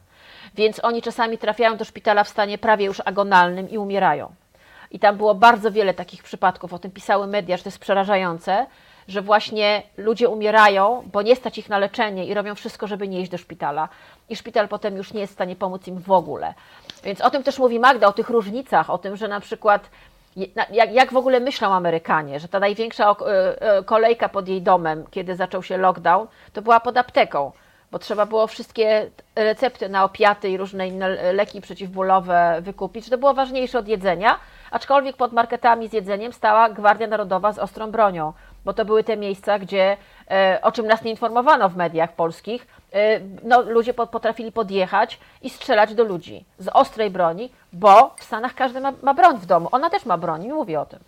więc 0.55 0.85
oni 0.85 1.03
czasami 1.03 1.39
trafiają 1.39 1.77
do 1.77 1.85
szpitala 1.85 2.25
w 2.25 2.29
stanie 2.29 2.59
prawie 2.59 2.87
już 2.87 3.03
agonalnym 3.05 3.71
i 3.71 3.79
umierają. 3.79 4.33
I 4.91 4.99
tam 4.99 5.17
było 5.17 5.35
bardzo 5.35 5.71
wiele 5.71 5.95
takich 5.95 6.23
przypadków, 6.23 6.73
o 6.73 6.79
tym 6.79 6.91
pisały 6.91 7.27
media, 7.27 7.57
że 7.57 7.63
to 7.63 7.69
jest 7.69 7.79
przerażające, 7.79 8.67
że 9.09 9.23
właśnie 9.23 9.83
ludzie 9.97 10.29
umierają, 10.29 11.09
bo 11.13 11.23
nie 11.23 11.37
stać 11.37 11.59
ich 11.59 11.69
na 11.69 11.79
leczenie 11.79 12.27
i 12.27 12.35
robią 12.35 12.55
wszystko, 12.55 12.87
żeby 12.87 13.09
nie 13.09 13.21
iść 13.21 13.31
do 13.31 13.39
szpitala. 13.39 13.89
I 14.29 14.37
szpital 14.37 14.69
potem 14.69 14.97
już 14.97 15.13
nie 15.13 15.21
jest 15.21 15.33
w 15.33 15.35
stanie 15.35 15.57
pomóc 15.57 15.89
im 15.89 15.99
w 15.99 16.11
ogóle. 16.11 16.55
Więc 17.05 17.21
o 17.21 17.31
tym 17.31 17.43
też 17.43 17.59
mówi 17.59 17.79
Magda, 17.79 18.07
o 18.07 18.13
tych 18.13 18.31
różnicach, 18.31 18.91
o 18.91 18.99
tym, 18.99 19.17
że 19.17 19.29
na 19.29 19.41
przykład 19.41 19.91
jak, 20.71 20.93
jak 20.93 21.13
w 21.13 21.17
ogóle 21.17 21.41
myślą 21.41 21.75
Amerykanie, 21.75 22.41
że 22.41 22.49
ta 22.49 22.61
największa 22.61 23.11
e, 23.11 23.63
e, 23.63 23.83
kolejka 23.83 24.29
pod 24.29 24.49
jej 24.49 24.63
domem, 24.63 25.05
kiedy 25.11 25.37
zaczął 25.37 25.63
się 25.63 25.77
lockdown, 25.77 26.27
to 26.53 26.63
była 26.63 26.81
pod 26.81 26.97
apteką 26.97 27.53
bo 27.91 27.99
trzeba 27.99 28.27
było 28.27 28.47
wszystkie 28.47 29.11
recepty 29.37 29.89
na 29.89 30.05
opiaty 30.05 30.49
i 30.49 30.57
różne 30.57 30.89
inne 30.89 31.33
leki 31.33 31.61
przeciwbólowe 31.61 32.59
wykupić. 32.61 33.11
To 33.11 33.19
było 33.19 33.35
ważniejsze 33.35 33.79
od 33.79 33.89
jedzenia, 33.89 34.39
aczkolwiek 34.71 35.17
pod 35.17 35.33
marketami 35.33 35.89
z 35.89 35.93
jedzeniem 35.93 36.33
stała 36.33 36.69
Gwardia 36.69 37.07
Narodowa 37.07 37.53
z 37.53 37.59
ostrą 37.59 37.91
bronią, 37.91 38.33
bo 38.65 38.73
to 38.73 38.85
były 38.85 39.05
te 39.05 39.17
miejsca, 39.17 39.59
gdzie, 39.59 39.97
e, 40.31 40.59
o 40.63 40.73
czym 40.73 40.87
nas 40.87 41.05
nie 41.05 41.11
informowano 41.11 41.69
w 41.69 41.77
mediach 41.77 42.13
polskich, 42.13 42.67
e, 42.93 43.21
no, 43.43 43.63
ludzie 43.63 43.95
potrafili 43.95 44.53
podjechać 44.53 45.21
i 45.43 45.51
strzelać 45.51 45.95
do 45.95 46.05
ludzi 46.05 46.45
z 46.59 46.69
ostrej 46.69 47.11
broni, 47.11 47.53
bo 47.73 48.15
w 48.17 48.25
Stanach 48.25 48.55
każdy 48.55 48.81
ma, 48.81 48.93
ma 49.03 49.15
broń 49.15 49.39
w 49.39 49.47
domu. 49.47 49.69
Ona 49.73 49.91
też 49.91 50.07
ma 50.07 50.19
broń, 50.19 50.43
nie 50.43 50.55
mówię 50.55 50.81
o 50.81 50.87
tym. 50.87 51.01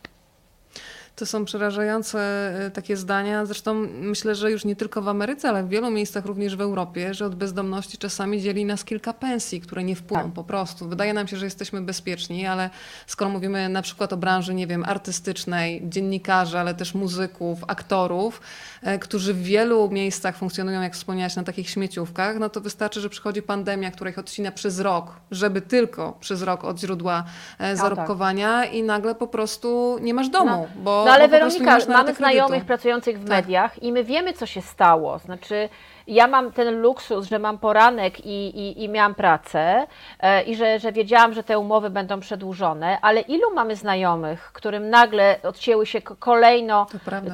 To 1.23 1.27
są 1.27 1.45
przerażające 1.45 2.19
e, 2.67 2.71
takie 2.71 2.97
zdania. 2.97 3.47
Zresztą 3.47 3.75
myślę, 4.01 4.35
że 4.35 4.51
już 4.51 4.65
nie 4.65 4.77
tylko 4.77 5.03
w 5.03 5.09
Ameryce, 5.09 5.49
ale 5.49 5.63
w 5.63 5.69
wielu 5.69 5.91
miejscach 5.91 6.27
również 6.27 6.57
w 6.57 6.61
Europie, 6.61 7.15
że 7.15 7.27
od 7.27 7.35
bezdomności 7.35 7.99
czasami 7.99 8.41
dzieli 8.41 8.65
nas 8.65 8.85
kilka 8.85 9.13
pensji, 9.13 9.61
które 9.61 9.85
nie 9.85 9.97
wpłyną 9.97 10.25
tak. 10.25 10.33
po 10.33 10.45
prostu. 10.45 10.89
Wydaje 10.89 11.15
nam 11.15 11.29
się, 11.29 11.37
że 11.37 11.45
jesteśmy 11.45 11.81
bezpieczni, 11.81 12.47
ale 12.47 12.71
skoro 13.07 13.31
mówimy 13.31 13.69
na 13.69 13.83
przykład 13.83 14.13
o 14.13 14.17
branży, 14.17 14.55
nie 14.55 14.67
wiem, 14.67 14.85
artystycznej, 14.85 15.83
dziennikarzy, 15.89 16.59
ale 16.59 16.75
też 16.75 16.95
muzyków, 16.95 17.65
aktorów, 17.67 18.41
e, 18.83 18.99
którzy 18.99 19.35
w 19.35 19.43
wielu 19.43 19.91
miejscach 19.91 20.37
funkcjonują, 20.37 20.83
jak 20.83 20.95
wspomniałaś, 20.95 21.37
na 21.37 21.43
takich 21.43 21.71
śmieciówkach, 21.71 22.39
no 22.39 22.49
to 22.49 22.61
wystarczy, 22.61 23.01
że 23.01 23.11
przychodzi 23.11 23.43
pandemia, 23.43 23.91
która 23.91 24.11
ich 24.11 24.19
odcina 24.19 24.53
przez 24.53 24.81
rok, 24.81 25.13
żeby 25.31 25.61
tylko 25.61 26.17
przez 26.21 26.43
rok 26.43 26.65
od 26.65 26.81
źródła 26.81 27.25
e, 27.59 27.77
zarobkowania 27.77 28.63
tak. 28.63 28.75
i 28.75 28.83
nagle 28.83 29.15
po 29.15 29.27
prostu 29.27 29.99
nie 30.01 30.15
masz 30.15 30.29
domu, 30.29 30.69
no. 30.77 30.83
bo 30.83 31.05
no 31.13 31.25
ale 31.25 31.29
Weronika, 31.29 31.79
mamy 31.89 32.15
znajomych 32.15 32.65
pracujących 32.65 33.21
w 33.21 33.29
tak. 33.29 33.29
mediach 33.29 33.83
i 33.83 33.93
my 33.93 34.05
wiemy, 34.05 34.33
co 34.33 34.47
się 34.47 34.63
stało. 34.63 35.19
Znaczy, 35.19 35.69
ja 36.07 36.27
mam 36.27 36.53
ten 36.53 36.81
luksus, 36.81 37.29
że 37.29 37.39
mam 37.39 37.59
poranek 37.59 38.27
i, 38.27 38.31
i, 38.31 38.85
i 38.85 38.89
miałam 38.89 39.15
pracę 39.15 39.87
e, 40.21 40.43
i 40.43 40.57
że, 40.57 40.79
że 40.79 40.93
wiedziałam, 40.93 41.33
że 41.33 41.43
te 41.43 41.59
umowy 41.59 41.91
będą 41.91 42.21
przedłużone, 42.21 42.99
ale 43.01 43.21
ilu 43.21 43.55
mamy 43.55 43.77
znajomych, 43.77 44.51
którym 44.53 44.91
nagle 44.91 45.37
odcięły 45.43 45.87
się 45.87 46.03
kolejno 46.03 46.87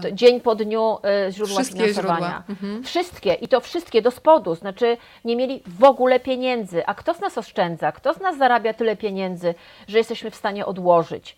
to, 0.02 0.12
dzień 0.12 0.40
po 0.40 0.54
dniu 0.54 0.98
e, 1.04 1.32
źródła 1.32 1.56
wszystkie 1.56 1.78
finansowania? 1.78 2.18
Źródła. 2.20 2.42
Mhm. 2.48 2.84
Wszystkie 2.84 3.34
i 3.34 3.48
to 3.48 3.60
wszystkie 3.60 4.02
do 4.02 4.10
spodu, 4.10 4.54
znaczy 4.54 4.96
nie 5.24 5.36
mieli 5.36 5.62
w 5.66 5.84
ogóle 5.84 6.20
pieniędzy. 6.20 6.86
A 6.86 6.94
kto 6.94 7.14
z 7.14 7.20
nas 7.20 7.38
oszczędza? 7.38 7.92
Kto 7.92 8.14
z 8.14 8.20
nas 8.20 8.38
zarabia 8.38 8.74
tyle 8.74 8.96
pieniędzy, 8.96 9.54
że 9.88 9.98
jesteśmy 9.98 10.30
w 10.30 10.36
stanie 10.36 10.66
odłożyć? 10.66 11.36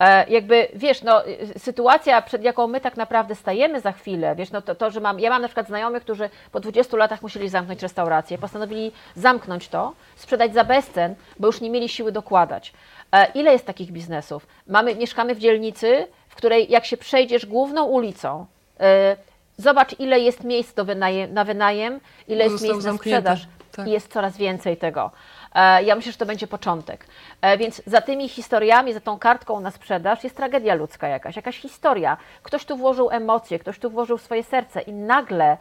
E, 0.00 0.30
jakby, 0.30 0.68
wiesz, 0.74 1.02
no, 1.02 1.22
sytuacja, 1.58 2.22
przed 2.22 2.42
jaką 2.42 2.66
my 2.66 2.80
tak 2.80 2.96
naprawdę 2.96 3.34
stajemy 3.34 3.80
za 3.80 3.92
chwilę, 3.92 4.36
wiesz, 4.36 4.50
no 4.50 4.62
to, 4.62 4.74
to, 4.74 4.90
że 4.90 5.00
mam, 5.00 5.20
ja 5.20 5.30
mam 5.30 5.42
na 5.42 5.48
przykład 5.48 5.66
znajomych, 5.66 6.02
którzy 6.02 6.30
po 6.52 6.60
20 6.60 6.96
latach 6.96 7.22
musieli 7.22 7.48
zamknąć 7.48 7.82
restaurację, 7.82 8.38
postanowili 8.38 8.92
zamknąć 9.16 9.68
to, 9.68 9.92
sprzedać 10.16 10.54
za 10.54 10.64
bezcen, 10.64 11.14
bo 11.38 11.46
już 11.46 11.60
nie 11.60 11.70
mieli 11.70 11.88
siły 11.88 12.12
dokładać. 12.12 12.72
E, 13.12 13.32
ile 13.34 13.52
jest 13.52 13.66
takich 13.66 13.92
biznesów? 13.92 14.46
Mamy, 14.66 14.94
mieszkamy 14.94 15.34
w 15.34 15.38
dzielnicy, 15.38 16.06
w 16.28 16.34
której 16.34 16.70
jak 16.70 16.84
się 16.84 16.96
przejdziesz 16.96 17.46
główną 17.46 17.84
ulicą, 17.84 18.46
e, 18.80 19.16
zobacz 19.56 20.00
ile 20.00 20.20
jest 20.20 20.44
miejsc 20.44 20.74
do 20.74 20.84
wynajem, 20.84 21.34
na 21.34 21.44
wynajem, 21.44 22.00
ile 22.28 22.44
jest 22.44 22.62
miejsc 22.62 22.84
na 22.84 22.92
sprzedaż 22.92 23.46
tak. 23.72 23.88
i 23.88 23.90
jest 23.90 24.12
coraz 24.12 24.36
więcej 24.36 24.76
tego. 24.76 25.10
E, 25.54 25.82
ja 25.82 25.94
myślę, 25.94 26.12
że 26.12 26.18
to 26.18 26.26
będzie 26.26 26.46
początek. 26.46 27.06
E, 27.40 27.58
więc 27.58 27.82
za 27.86 28.00
tymi 28.00 28.28
historiami, 28.28 28.92
za 28.92 29.00
tą 29.00 29.18
kartką 29.18 29.60
na 29.60 29.70
sprzedaż 29.70 30.24
jest 30.24 30.36
tragedia 30.36 30.74
ludzka 30.74 31.08
jakaś, 31.08 31.36
jakaś 31.36 31.58
historia. 31.58 32.16
Ktoś 32.42 32.64
tu 32.64 32.76
włożył 32.76 33.10
emocje, 33.10 33.58
ktoś 33.58 33.78
tu 33.78 33.90
włożył 33.90 34.18
swoje 34.18 34.42
serce 34.42 34.80
i 34.80 34.92
nagle 34.92 35.56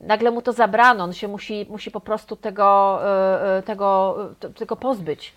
nagle 0.00 0.30
mu 0.30 0.42
to 0.42 0.52
zabrano, 0.52 1.04
on 1.04 1.12
się 1.12 1.28
musi, 1.28 1.66
musi 1.70 1.90
po 1.90 2.00
prostu 2.00 2.36
tego, 2.36 3.00
e, 3.58 3.62
tego, 3.62 4.16
tego 4.56 4.76
pozbyć. 4.76 5.34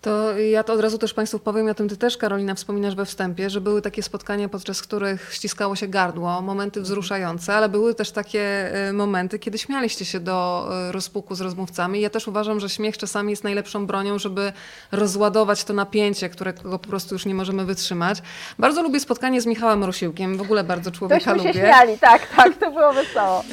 To 0.00 0.38
ja 0.38 0.64
to 0.64 0.72
od 0.72 0.80
razu 0.80 0.98
też 0.98 1.14
Państwu 1.14 1.38
powiem, 1.38 1.68
o 1.68 1.74
tym 1.74 1.88
Ty 1.88 1.96
też, 1.96 2.16
Karolina, 2.16 2.54
wspominasz 2.54 2.94
we 2.94 3.04
wstępie, 3.06 3.50
że 3.50 3.60
były 3.60 3.82
takie 3.82 4.02
spotkania, 4.02 4.48
podczas 4.48 4.82
których 4.82 5.34
ściskało 5.34 5.76
się 5.76 5.88
gardło, 5.88 6.42
momenty 6.42 6.80
wzruszające, 6.80 7.54
ale 7.54 7.68
były 7.68 7.94
też 7.94 8.10
takie 8.10 8.40
e, 8.74 8.92
momenty, 8.92 9.38
kiedy 9.38 9.58
śmialiście 9.58 10.04
się 10.04 10.20
do 10.20 10.68
e, 10.88 10.92
rozpuku 10.92 11.34
z 11.34 11.40
rozmówcami. 11.40 12.00
Ja 12.00 12.10
też 12.10 12.28
uważam, 12.28 12.60
że 12.60 12.68
śmiech 12.68 12.98
czasami 12.98 13.30
jest 13.30 13.44
najlepszą 13.44 13.86
bronią, 13.86 14.18
żeby 14.18 14.52
rozładować 14.92 15.64
to 15.64 15.72
napięcie, 15.72 16.28
którego 16.28 16.78
po 16.78 16.88
prostu 16.88 17.14
już 17.14 17.26
nie 17.26 17.34
możemy 17.34 17.64
wytrzymać. 17.64 18.22
Bardzo 18.58 18.82
lubię 18.82 19.00
spotkanie 19.00 19.40
z 19.40 19.46
Michałem 19.46 19.84
Rosiłkiem, 19.84 20.36
w 20.36 20.40
ogóle 20.40 20.64
bardzo 20.64 20.90
człowieka 20.90 21.34
Tośmy 21.34 21.42
się 21.42 21.48
lubię. 21.48 21.60
śmiali, 21.60 21.98
tak, 21.98 22.26
tak, 22.36 22.56
to 22.56 22.70
było 22.70 22.92
wesoło. 22.92 23.44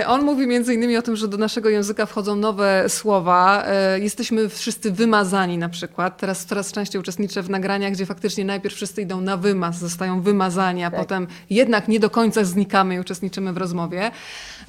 Y, 0.00 0.06
On 0.06 0.22
mówi 0.24 0.46
między 0.46 0.74
innymi 0.74 0.96
o 0.96 1.02
tym, 1.02 1.16
że 1.16 1.28
do 1.28 1.36
naszego 1.36 1.68
języka 1.68 2.06
wchodzą 2.06 2.36
nowe 2.36 2.88
słowa. 2.88 3.64
Y, 3.96 4.00
Jesteśmy 4.00 4.48
wszyscy 4.48 4.92
wymazani 4.92 5.58
na 5.58 5.68
przykład. 5.68 5.89
Teraz 6.16 6.44
coraz 6.46 6.72
częściej 6.72 7.00
uczestniczę 7.00 7.42
w 7.42 7.50
nagraniach, 7.50 7.92
gdzie 7.92 8.06
faktycznie 8.06 8.44
najpierw 8.44 8.74
wszyscy 8.74 9.02
idą 9.02 9.20
na 9.20 9.36
wymaz, 9.36 9.78
zostają 9.78 10.22
wymazani, 10.22 10.84
a 10.84 10.90
Tak. 10.90 11.00
potem 11.00 11.26
jednak 11.50 11.88
nie 11.88 12.00
do 12.00 12.10
końca 12.10 12.44
znikamy 12.44 12.94
i 12.94 13.00
uczestniczymy 13.00 13.52
w 13.52 13.56
rozmowie. 13.56 14.10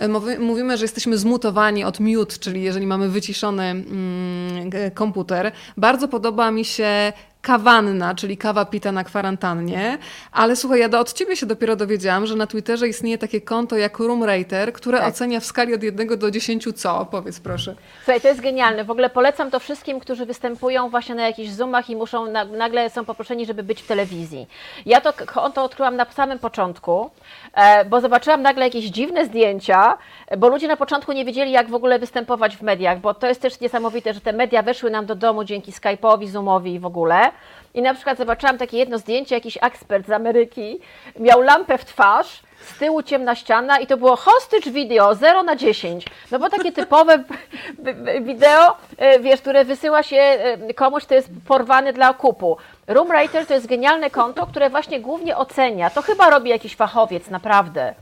Mowy, 0.10 0.40
mówimy, 0.40 0.78
że 0.78 0.84
jesteśmy 0.84 1.18
zmutowani 1.18 1.84
od 1.84 2.00
mute, 2.00 2.38
czyli 2.40 2.64
jeżeli 2.64 2.88
mamy 2.88 3.10
wyciszony 3.10 3.64
mm, 3.64 4.72
komputer. 4.94 5.52
Bardzo 5.78 6.08
podoba 6.08 6.52
mi 6.52 6.66
się 6.66 7.14
kawanna, 7.42 8.16
czyli 8.16 8.38
kawa 8.38 8.66
pita 8.66 8.92
na 8.92 9.04
kwarantannie. 9.04 9.98
Ale 10.32 10.56
słuchaj, 10.56 10.80
ja 10.80 10.90
do, 10.90 11.00
od 11.00 11.14
ciebie 11.14 11.36
się 11.36 11.46
dopiero 11.46 11.76
dowiedziałam, 11.76 12.26
że 12.26 12.36
na 12.36 12.48
Twitterze 12.48 12.88
istnieje 12.88 13.18
takie 13.18 13.42
konto 13.42 13.78
jak 13.78 14.00
Room 14.00 14.24
Rater, 14.24 14.74
które 14.74 14.98
Tak. 14.98 15.08
ocenia 15.08 15.40
w 15.40 15.46
skali 15.46 15.74
od 15.76 15.84
1 15.84 16.08
do 16.20 16.32
10 16.32 16.68
co? 16.76 17.06
Powiedz 17.12 17.40
proszę. 17.40 17.76
Słuchaj, 17.98 18.22
to 18.22 18.28
jest 18.28 18.42
genialne. 18.42 18.84
W 18.84 18.92
ogóle 18.92 19.10
polecam 19.10 19.52
to 19.52 19.60
wszystkim, 19.60 20.00
którzy 20.00 20.26
występują 20.26 20.90
właśnie 20.90 21.16
na 21.16 21.24
jakichś 21.28 21.50
zoomach 21.50 21.90
i 21.90 21.96
muszą, 21.96 22.32
na, 22.32 22.46
nagle 22.46 22.90
są 22.90 23.06
poproszeni, 23.06 23.46
żeby 23.46 23.64
być 23.64 23.82
w 23.82 23.88
telewizji. 23.88 24.48
Ja 24.86 25.02
to 25.02 25.14
konto 25.26 25.64
odkryłam 25.64 25.96
na 25.96 26.06
samym 26.06 26.40
początku, 26.40 27.10
e, 27.54 27.86
bo 27.86 28.02
zobaczyłam 28.02 28.42
nagle 28.42 28.66
jakieś 28.66 28.86
dziwne 28.86 29.26
zdjęcia, 29.26 29.98
bo 30.38 30.48
ludzie 30.50 30.68
na 30.68 30.78
początku 30.78 31.12
nie 31.12 31.26
wiedzieli, 31.26 31.52
jak 31.52 31.70
w 31.70 31.74
ogóle 31.76 32.00
występować 32.00 32.58
w 32.58 32.62
mediach, 32.62 33.00
bo 33.00 33.14
to 33.14 33.28
jest 33.28 33.42
też 33.42 33.60
niesamowite, 33.60 34.14
że 34.14 34.22
te 34.22 34.34
media 34.34 34.62
weszły 34.64 34.90
nam 34.92 35.06
do 35.06 35.16
domu 35.16 35.44
dzięki 35.44 35.72
Skype'owi, 35.72 36.28
Zoomowi 36.28 36.74
i 36.74 36.80
w 36.80 36.86
ogóle. 36.86 37.31
I 37.74 37.82
na 37.82 37.94
przykład 37.94 38.18
zobaczyłam 38.18 38.58
takie 38.58 38.78
jedno 38.78 38.98
zdjęcie, 38.98 39.36
jakiś 39.36 39.58
ekspert 39.62 40.08
z 40.08 40.12
Ameryki 40.12 40.80
miał 41.20 41.42
lampę 41.42 41.78
w 41.78 41.86
twarz, 41.86 42.42
z 42.62 42.78
tyłu 42.78 43.04
ciemna 43.04 43.36
ściana 43.36 43.80
i 43.80 43.88
to 43.88 43.98
było 43.98 44.16
hostage 44.16 44.72
video 44.72 45.16
0 45.16 45.44
na 45.44 45.56
10. 45.56 46.06
No 46.32 46.40
bo 46.40 46.50
takie 46.50 46.72
typowe 46.72 47.24
wideo, 48.28 48.78
e, 48.98 49.20
wiesz, 49.20 49.42
które 49.42 49.66
wysyła 49.66 50.04
się 50.04 50.18
e, 50.18 50.74
komuś, 50.74 51.04
kto 51.04 51.16
jest 51.16 51.30
porwany 51.48 51.94
dla 51.94 52.10
okupu. 52.10 52.58
Roomwriter 52.88 53.46
to 53.46 53.54
jest 53.54 53.68
genialne 53.68 54.10
konto, 54.10 54.48
które 54.48 54.70
właśnie 54.70 55.00
głównie 55.00 55.38
ocenia. 55.38 55.90
To 55.90 56.02
chyba 56.02 56.30
robi 56.30 56.50
jakiś 56.50 56.76
fachowiec, 56.76 57.30
naprawdę. 57.30 57.94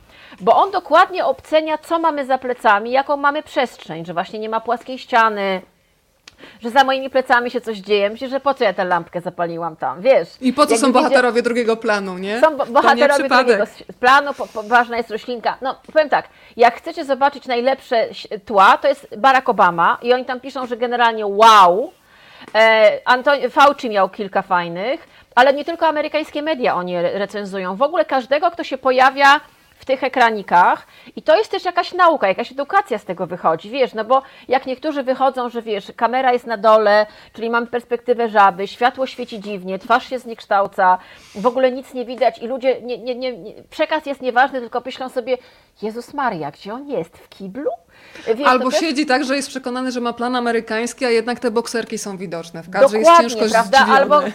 Bo 0.41 0.55
on 0.55 0.71
dokładnie 0.71 1.25
ocenia, 1.25 1.77
co 1.77 1.99
mamy 1.99 2.25
za 2.25 2.37
plecami, 2.37 2.91
jaką 2.91 3.17
mamy 3.17 3.43
przestrzeń, 3.43 4.05
że 4.05 4.13
właśnie 4.13 4.39
nie 4.39 4.49
ma 4.49 4.59
płaskiej 4.59 4.97
ściany, 4.97 5.61
że 6.61 6.69
za 6.69 6.83
moimi 6.83 7.09
plecami 7.09 7.51
się 7.51 7.61
coś 7.61 7.77
dzieje. 7.77 8.09
Myślę, 8.09 8.29
że 8.29 8.39
po 8.39 8.53
co 8.53 8.63
ja 8.63 8.73
tę 8.73 8.85
lampkę 8.85 9.21
zapaliłam 9.21 9.75
tam, 9.75 10.01
wiesz? 10.01 10.29
I 10.41 10.53
po 10.53 10.65
co 10.65 10.77
są 10.77 10.91
bohaterowie 10.91 11.41
drugiego 11.41 11.77
planu, 11.77 12.17
nie? 12.17 12.41
są 12.41 12.57
bo- 12.57 12.65
nie 12.65 12.71
bohaterowie 12.71 13.19
przypadek. 13.23 13.57
drugiego 13.57 13.93
planu, 13.99 14.33
po, 14.33 14.47
po, 14.47 14.63
ważna 14.63 14.97
jest 14.97 15.11
roślinka. 15.11 15.57
No, 15.61 15.75
powiem 15.93 16.09
tak, 16.09 16.29
jak 16.57 16.75
chcecie 16.75 17.05
zobaczyć 17.05 17.45
najlepsze 17.45 18.07
tła, 18.45 18.77
to 18.77 18.87
jest 18.87 19.07
Barack 19.17 19.49
Obama 19.49 19.97
i 20.01 20.13
oni 20.13 20.25
tam 20.25 20.39
piszą, 20.39 20.65
że 20.65 20.77
generalnie 20.77 21.27
wow. 21.27 21.91
E, 22.55 22.99
Antoni- 23.05 23.49
Fauci 23.49 23.89
miał 23.89 24.09
kilka 24.09 24.41
fajnych, 24.41 25.07
ale 25.35 25.53
nie 25.53 25.65
tylko 25.65 25.87
amerykańskie 25.87 26.41
media 26.41 26.75
oni 26.75 26.95
re- 26.95 27.19
recenzują. 27.19 27.75
W 27.75 27.81
ogóle 27.81 28.05
każdego, 28.05 28.51
kto 28.51 28.63
się 28.63 28.77
pojawia 28.77 29.39
w 29.79 29.85
tych 29.85 30.03
ekranikach 30.03 30.87
i 31.15 31.21
to 31.21 31.37
jest 31.37 31.51
też 31.51 31.65
jakaś 31.65 31.93
nauka, 31.93 32.27
jakaś 32.27 32.51
edukacja 32.51 32.97
z 32.97 33.05
tego 33.05 33.27
wychodzi, 33.27 33.69
wiesz, 33.69 33.93
no 33.93 34.05
bo 34.05 34.21
jak 34.47 34.65
niektórzy 34.65 35.03
wychodzą, 35.03 35.49
że 35.49 35.61
wiesz, 35.61 35.91
kamera 35.95 36.33
jest 36.33 36.47
na 36.47 36.57
dole, 36.57 37.05
czyli 37.33 37.49
mamy 37.49 37.67
perspektywę 37.67 38.29
żaby, 38.29 38.67
światło 38.67 39.07
świeci 39.07 39.39
dziwnie, 39.39 39.79
twarz 39.79 40.09
się 40.09 40.19
zniekształca, 40.19 40.97
w 41.35 41.45
ogóle 41.45 41.71
nic 41.71 41.93
nie 41.93 42.05
widać 42.05 42.39
i 42.39 42.47
ludzie, 42.47 42.81
nie, 42.81 42.97
nie, 42.97 43.15
nie, 43.15 43.33
przekaz 43.69 44.05
jest 44.05 44.21
nieważny, 44.21 44.59
tylko 44.59 44.81
myślą 44.85 45.09
sobie, 45.09 45.37
Jezus 45.81 46.13
Maria, 46.13 46.51
gdzie 46.51 46.73
on 46.73 46.87
jest? 46.87 47.17
W 47.17 47.29
kiblu? 47.29 47.71
Wiesz, 48.35 48.47
Albo 48.47 48.71
też- 48.71 48.79
siedzi 48.79 49.05
tak, 49.05 49.25
że 49.25 49.35
jest 49.35 49.49
przekonany, 49.49 49.91
że 49.91 50.01
ma 50.01 50.13
plan 50.13 50.35
amerykański, 50.35 51.05
a 51.05 51.09
jednak 51.09 51.39
te 51.39 51.51
bokserki 51.51 51.97
są 51.97 52.17
widoczne 52.17 52.63
w 52.63 52.69
kadrze. 52.69 52.97
Dokładnie, 52.99 53.09
jest 53.09 53.21
ciężko 53.21 53.49
prawda? 53.51 53.77
zdziwiony. 53.77 53.99
Albo 53.99 54.23
y, 54.23 54.31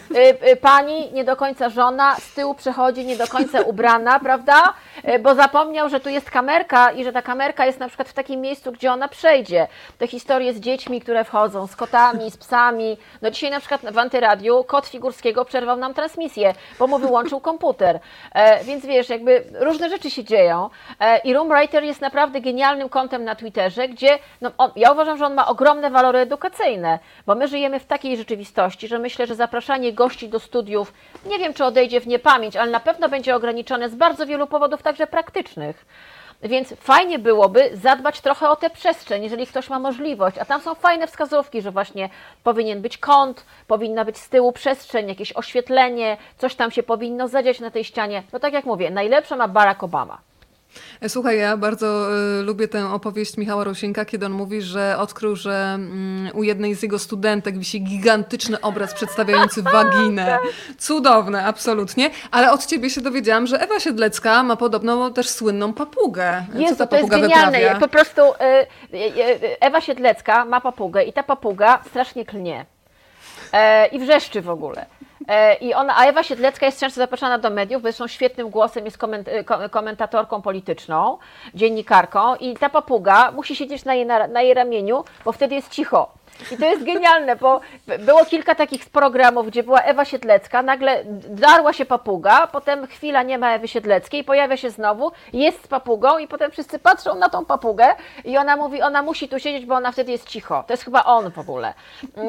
y, 0.52 0.56
pani 0.56 1.12
nie 1.12 1.24
do 1.24 1.36
końca 1.36 1.68
żona, 1.68 2.16
z 2.16 2.34
tyłu 2.34 2.54
przechodzi 2.54 3.04
nie 3.04 3.16
do 3.16 3.26
końca 3.26 3.60
ubrana, 3.70 4.20
prawda? 4.20 4.74
Y, 5.08 5.18
bo 5.18 5.34
zapomniał, 5.34 5.88
że 5.88 6.00
tu 6.00 6.08
jest 6.08 6.30
kamerka 6.30 6.90
i 6.92 7.04
że 7.04 7.12
ta 7.12 7.22
kamerka 7.22 7.66
jest 7.66 7.80
na 7.80 7.88
przykład 7.88 8.08
w 8.08 8.12
takim 8.12 8.40
miejscu, 8.40 8.72
gdzie 8.72 8.92
ona 8.92 9.08
przejdzie. 9.08 9.68
Te 9.98 10.06
historie 10.06 10.52
z 10.52 10.60
dziećmi, 10.60 11.00
które 11.00 11.24
wchodzą, 11.24 11.66
z 11.66 11.76
kotami, 11.76 12.30
z 12.30 12.36
psami. 12.36 12.96
No 13.22 13.30
dzisiaj 13.30 13.50
na 13.50 13.60
przykład 13.60 13.80
w 13.92 13.98
Antyradiu 13.98 14.64
kot 14.64 14.86
Figurskiego 14.86 15.44
przerwał 15.44 15.76
nam 15.76 15.94
transmisję, 15.94 16.54
bo 16.78 16.86
mu 16.86 16.98
wyłączył 16.98 17.40
komputer. 17.50 18.00
E, 18.34 18.64
więc 18.64 18.86
wiesz, 18.86 19.08
jakby 19.08 19.44
różne 19.60 19.88
rzeczy 19.90 20.10
się 20.10 20.24
dzieją. 20.24 20.70
E, 21.00 21.18
I 21.18 21.34
Roomwriter 21.34 21.84
jest 21.84 22.00
naprawdę 22.00 22.40
genialnym 22.40 22.88
kontem 22.88 23.24
na 23.24 23.34
Twitterze, 23.34 23.63
gdzie 23.88 24.18
no, 24.40 24.50
on, 24.58 24.70
ja 24.76 24.92
uważam, 24.92 25.18
że 25.18 25.26
on 25.26 25.34
ma 25.34 25.46
ogromne 25.46 25.90
walory 25.90 26.18
edukacyjne, 26.18 26.98
bo 27.26 27.34
my 27.34 27.48
żyjemy 27.48 27.80
w 27.80 27.86
takiej 27.86 28.16
rzeczywistości, 28.16 28.88
że 28.88 28.98
myślę, 28.98 29.26
że 29.26 29.34
zapraszanie 29.34 29.92
gości 29.92 30.28
do 30.28 30.40
studiów, 30.40 30.92
nie 31.26 31.38
wiem 31.38 31.54
czy 31.54 31.64
odejdzie 31.64 32.00
w 32.00 32.06
niepamięć, 32.06 32.56
ale 32.56 32.70
na 32.70 32.80
pewno 32.80 33.08
będzie 33.08 33.36
ograniczone 33.36 33.88
z 33.88 33.94
bardzo 33.94 34.26
wielu 34.26 34.46
powodów, 34.46 34.82
także 34.82 35.06
praktycznych. 35.06 35.86
Więc 36.42 36.74
fajnie 36.80 37.18
byłoby 37.18 37.70
zadbać 37.72 38.20
trochę 38.20 38.48
o 38.48 38.56
tę 38.56 38.70
przestrzeń, 38.70 39.22
jeżeli 39.22 39.46
ktoś 39.46 39.70
ma 39.70 39.78
możliwość. 39.78 40.38
A 40.38 40.44
tam 40.44 40.60
są 40.60 40.74
fajne 40.74 41.06
wskazówki, 41.06 41.62
że 41.62 41.70
właśnie 41.70 42.08
powinien 42.42 42.82
być 42.82 42.98
kąt, 42.98 43.44
powinna 43.66 44.04
być 44.04 44.18
z 44.18 44.28
tyłu 44.28 44.52
przestrzeń, 44.52 45.08
jakieś 45.08 45.32
oświetlenie, 45.32 46.16
coś 46.38 46.54
tam 46.54 46.70
się 46.70 46.82
powinno 46.82 47.28
zadziać 47.28 47.60
na 47.60 47.70
tej 47.70 47.84
ścianie. 47.84 48.22
No 48.32 48.38
tak 48.38 48.52
jak 48.52 48.64
mówię, 48.64 48.90
najlepsze 48.90 49.36
ma 49.36 49.48
Barack 49.48 49.82
Obama. 49.82 50.18
Słuchaj, 51.08 51.38
ja 51.38 51.56
bardzo 51.56 52.08
y, 52.40 52.42
lubię 52.42 52.68
tę 52.68 52.92
opowieść 52.92 53.36
Michała 53.36 53.64
Rosinka, 53.64 54.04
kiedy 54.04 54.26
on 54.26 54.32
mówi, 54.32 54.62
że 54.62 54.96
odkrył, 54.98 55.36
że 55.36 55.72
mm, 55.74 56.30
u 56.34 56.42
jednej 56.42 56.74
z 56.74 56.82
jego 56.82 56.98
studentek 56.98 57.58
wisi 57.58 57.82
gigantyczny 57.82 58.60
obraz 58.60 58.94
przedstawiający 58.94 59.62
waginę. 59.72 60.38
Cudowne, 60.78 61.44
absolutnie. 61.44 62.10
Ale 62.30 62.52
od 62.52 62.66
ciebie 62.66 62.90
się 62.90 63.00
dowiedziałam, 63.00 63.46
że 63.46 63.60
Ewa 63.60 63.80
Siedlecka 63.80 64.42
ma 64.42 64.56
podobno 64.56 65.10
też 65.10 65.28
słynną 65.28 65.72
papugę. 65.72 66.46
Co 66.52 66.58
Jezu, 66.58 66.76
ta 66.76 66.86
to 66.86 66.96
jest 66.96 67.08
papuga 67.08 67.28
genialne. 67.28 67.58
wyprawia? 67.58 67.80
Po 67.80 67.88
prostu 67.88 68.20
y, 68.22 68.96
y, 68.96 69.60
Ewa 69.60 69.80
Siedlecka 69.80 70.44
ma 70.44 70.60
papugę 70.60 71.04
i 71.04 71.12
ta 71.12 71.22
papuga 71.22 71.80
strasznie 71.86 72.24
klnie. 72.24 72.66
E, 73.52 73.86
I 73.86 73.98
wrzeszczy 73.98 74.42
w 74.42 74.50
ogóle. 74.50 74.86
E, 75.28 75.54
I 75.54 75.74
ona, 75.74 75.96
a 75.96 76.04
Ewa 76.04 76.22
Siedlecka 76.22 76.66
jest 76.66 76.80
często 76.80 76.98
zapraszana 77.00 77.38
do 77.38 77.50
mediów, 77.50 77.82
bo 77.82 77.88
zresztą 77.88 78.06
świetnym 78.06 78.50
głosem 78.50 78.84
jest 78.84 78.98
koment, 78.98 79.28
ko- 79.46 79.68
komentatorką 79.70 80.42
polityczną, 80.42 81.18
dziennikarką 81.54 82.34
i 82.36 82.56
ta 82.56 82.68
papuga 82.70 83.30
musi 83.30 83.56
siedzieć 83.56 83.84
na 83.84 83.94
jej, 83.94 84.06
na, 84.06 84.26
na 84.26 84.42
jej 84.42 84.54
ramieniu, 84.54 85.04
bo 85.24 85.32
wtedy 85.32 85.54
jest 85.54 85.70
cicho. 85.70 86.08
I 86.52 86.56
to 86.56 86.64
jest 86.66 86.84
genialne, 86.84 87.36
bo 87.36 87.60
było 87.98 88.24
kilka 88.24 88.54
takich 88.54 88.86
programów, 88.90 89.46
gdzie 89.46 89.62
była 89.62 89.80
Ewa 89.80 90.04
Siedlecka, 90.04 90.62
nagle 90.62 91.02
darła 91.28 91.72
się 91.72 91.84
papuga, 91.84 92.46
potem 92.46 92.86
chwila 92.86 93.22
nie 93.22 93.38
ma 93.38 93.50
Ewy 93.54 93.68
Siedleckiej, 93.68 94.24
pojawia 94.24 94.56
się 94.56 94.70
znowu, 94.70 95.12
jest 95.32 95.64
z 95.64 95.68
papugą 95.68 96.18
i 96.18 96.28
potem 96.28 96.50
wszyscy 96.50 96.78
patrzą 96.78 97.14
na 97.14 97.28
tą 97.28 97.44
papugę 97.44 97.86
i 98.24 98.38
ona 98.38 98.56
mówi, 98.56 98.82
ona 98.82 99.02
musi 99.02 99.28
tu 99.28 99.38
siedzieć, 99.38 99.66
bo 99.66 99.74
ona 99.74 99.92
wtedy 99.92 100.12
jest 100.12 100.28
cicho. 100.28 100.64
To 100.66 100.72
jest 100.72 100.84
chyba 100.84 101.04
on 101.04 101.30
w 101.30 101.38
ogóle. 101.38 101.74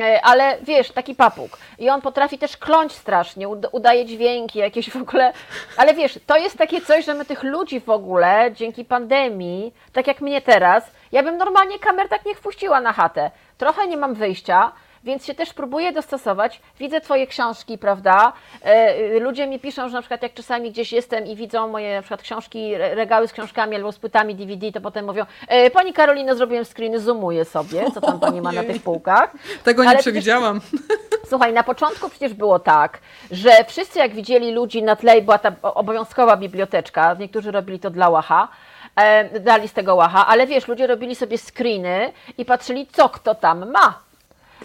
E, 0.01 0.19
Ale 0.25 0.57
wiesz, 0.61 0.91
taki 0.91 1.15
papug. 1.15 1.57
I 1.79 1.89
on 1.89 2.01
potrafi 2.01 2.37
też 2.37 2.57
kląć 2.57 2.91
strasznie, 2.93 3.47
ud- 3.49 3.67
udaje 3.71 4.05
dźwięki 4.05 4.59
jakieś 4.59 4.89
w 4.89 4.95
ogóle. 5.01 5.33
Ale 5.77 5.93
wiesz, 5.93 6.19
to 6.27 6.37
jest 6.37 6.57
takie 6.57 6.81
coś, 6.81 7.05
że 7.05 7.13
my 7.13 7.25
tych 7.25 7.43
ludzi 7.43 7.79
w 7.79 7.89
ogóle 7.89 8.49
dzięki 8.53 8.85
pandemii, 8.85 9.73
tak 9.93 10.07
jak 10.07 10.21
mnie 10.21 10.41
teraz, 10.41 10.83
ja 11.11 11.23
bym 11.23 11.37
normalnie 11.37 11.79
kamer 11.79 12.09
tak 12.09 12.25
nie 12.25 12.35
wpuściła 12.35 12.81
na 12.81 12.93
chatę. 12.93 13.31
Trochę 13.57 13.87
nie 13.87 13.97
mam 13.97 14.13
wyjścia, 14.13 14.71
więc 15.03 15.25
się 15.25 15.33
też 15.35 15.53
próbuję 15.53 15.91
dostosować. 15.91 16.61
Widzę 16.79 17.01
Twoje 17.01 17.27
książki, 17.27 17.77
prawda? 17.77 18.33
E, 18.65 18.95
y, 18.99 19.19
ludzie 19.19 19.47
mi 19.47 19.59
piszą, 19.59 19.89
że 19.89 19.93
na 19.95 20.01
przykład 20.01 20.23
jak 20.23 20.33
czasami 20.33 20.71
gdzieś 20.71 20.93
jestem 20.93 21.25
i 21.27 21.35
widzą 21.35 21.67
moje 21.67 21.95
na 21.95 22.01
przykład 22.01 22.21
książki, 22.21 22.73
re- 22.73 22.95
regały 22.95 23.27
z 23.27 23.33
książkami 23.33 23.75
albo 23.75 23.91
z 23.91 23.99
płytami 23.99 24.35
DVD, 24.35 24.71
to 24.71 24.81
potem 24.81 25.05
mówią, 25.05 25.25
e, 25.47 25.69
Pani 25.71 25.93
Karolino, 25.93 26.35
zrobiłem 26.35 26.65
screeny, 26.65 26.99
zoomuję 26.99 27.45
sobie, 27.45 27.91
co 27.93 28.01
tam 28.01 28.19
Pani 28.19 28.41
ma 28.41 28.51
na 28.51 28.63
tych 28.63 28.81
półkach. 28.83 29.31
Tego 29.63 29.83
nie 29.83 29.89
Ale 29.89 29.97
przecież- 29.97 30.13
przewidziałam. 30.13 30.61
Słuchaj, 31.29 31.53
na 31.53 31.63
początku 31.63 32.09
przecież 32.09 32.33
było 32.33 32.59
tak, 32.59 32.99
że 33.31 33.51
wszyscy 33.67 33.99
jak 33.99 34.13
widzieli 34.13 34.51
ludzi 34.51 34.83
na 34.83 34.95
tle, 34.95 35.21
była 35.21 35.37
ta 35.37 35.51
obowiązkowa 35.61 36.37
biblioteczka, 36.37 37.15
niektórzy 37.19 37.51
robili 37.51 37.79
to 37.79 37.89
dla 37.89 38.09
łacha, 38.09 38.47
e, 38.95 39.39
dali 39.39 39.67
z 39.67 39.73
tego 39.73 39.95
łacha, 39.95 40.27
ale 40.27 40.47
wiesz, 40.47 40.67
ludzie 40.67 40.87
robili 40.87 41.15
sobie 41.15 41.37
screeny 41.37 42.11
i 42.37 42.45
patrzyli, 42.45 42.87
co 42.87 43.09
kto 43.09 43.35
tam 43.35 43.71
ma. 43.71 43.99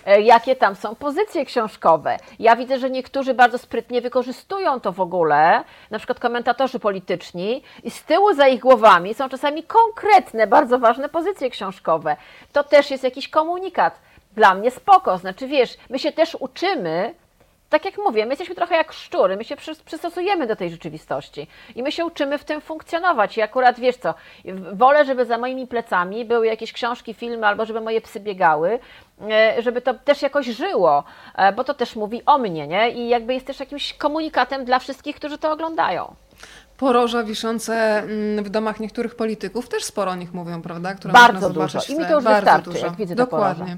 e, 0.07 0.21
jakie 0.21 0.57
tam 0.57 0.77
są 0.77 0.95
pozycje 0.95 1.45
książkowe. 1.45 2.17
Ja 2.39 2.57
widzę, 2.57 2.79
że 2.79 2.91
niektórzy 2.91 3.35
bardzo 3.35 3.59
sprytnie 3.59 4.01
wykorzystują 4.01 4.81
to 4.81 4.93
w 4.93 5.01
ogóle, 5.01 5.65
na 5.91 5.99
przykład 5.99 6.21
komentatorzy 6.21 6.79
polityczni, 6.79 7.63
i 7.85 7.91
z 7.91 8.05
tyłu 8.05 8.35
za 8.35 8.49
ich 8.49 8.61
głowami 8.61 9.15
są 9.15 9.29
czasami 9.29 9.63
konkretne, 9.63 10.47
bardzo 10.47 10.79
ważne 10.79 11.09
pozycje 11.09 11.51
książkowe. 11.51 12.17
To 12.53 12.65
też 12.65 12.91
jest 12.91 13.05
jakiś 13.05 13.29
komunikat. 13.29 14.01
Dla 14.33 14.55
mnie 14.55 14.71
spoko, 14.71 15.19
znaczy 15.19 15.47
wiesz, 15.47 15.77
my 15.91 15.99
się 15.99 16.13
też 16.13 16.37
uczymy 16.41 17.15
tak 17.71 17.85
jak 17.85 17.99
mówię, 17.99 18.27
my 18.27 18.31
jesteśmy 18.31 18.55
trochę 18.55 18.77
jak 18.77 18.93
szczury, 18.93 19.37
my 19.37 19.45
się 19.45 19.57
przy, 19.57 19.85
przystosujemy 19.85 20.47
do 20.47 20.57
tej 20.57 20.71
rzeczywistości 20.71 21.47
i 21.75 21.83
my 21.83 21.93
się 21.93 22.05
uczymy 22.05 22.39
w 22.39 22.45
tym 22.45 22.61
funkcjonować. 22.61 23.39
I 23.39 23.43
akurat 23.43 23.81
wiesz 23.81 23.97
co, 23.97 24.15
wolę, 24.73 25.05
żeby 25.05 25.25
za 25.25 25.39
moimi 25.39 25.67
plecami 25.67 26.25
były 26.25 26.47
jakieś 26.47 26.73
książki, 26.73 27.15
filmy, 27.15 27.47
albo 27.47 27.67
żeby 27.67 27.81
moje 27.81 28.01
psy 28.01 28.21
biegały, 28.21 28.79
e, 29.31 29.63
żeby 29.63 29.81
to 29.81 29.95
też 29.95 30.23
jakoś 30.23 30.47
żyło, 30.47 31.05
e, 31.35 31.53
bo 31.53 31.65
to 31.65 31.75
też 31.75 31.97
mówi 31.97 32.23
o 32.27 32.39
mnie, 32.39 32.67
nie? 32.67 32.91
I 32.91 33.09
jakby 33.09 33.35
jest 33.35 33.47
też 33.47 33.61
jakimś 33.61 33.95
komunikatem 33.95 34.65
dla 34.65 34.79
wszystkich, 34.79 35.17
którzy 35.17 35.39
to 35.39 35.53
oglądają 35.53 36.15
poroża 36.81 37.25
wiszące 37.25 38.03
mm, 38.03 38.45
w 38.45 38.51
domach 38.51 38.81
niektórych 38.81 39.15
polityków, 39.15 39.69
też 39.69 39.85
sporo 39.85 40.11
o 40.11 40.15
nich 40.15 40.35
mówią, 40.35 40.63
prawda? 40.63 40.95
Które 40.95 41.13
Bardzo 41.13 41.51
dużo. 41.51 41.79
I 41.89 41.93
mi 41.93 42.07
to 42.07 42.15
już 42.15 42.25
Bardzo 42.25 42.41
wystarczy, 42.41 42.71
dużo. 42.71 42.87
jak 42.87 42.97
widzę 42.97 43.15
Dokładnie. 43.15 43.77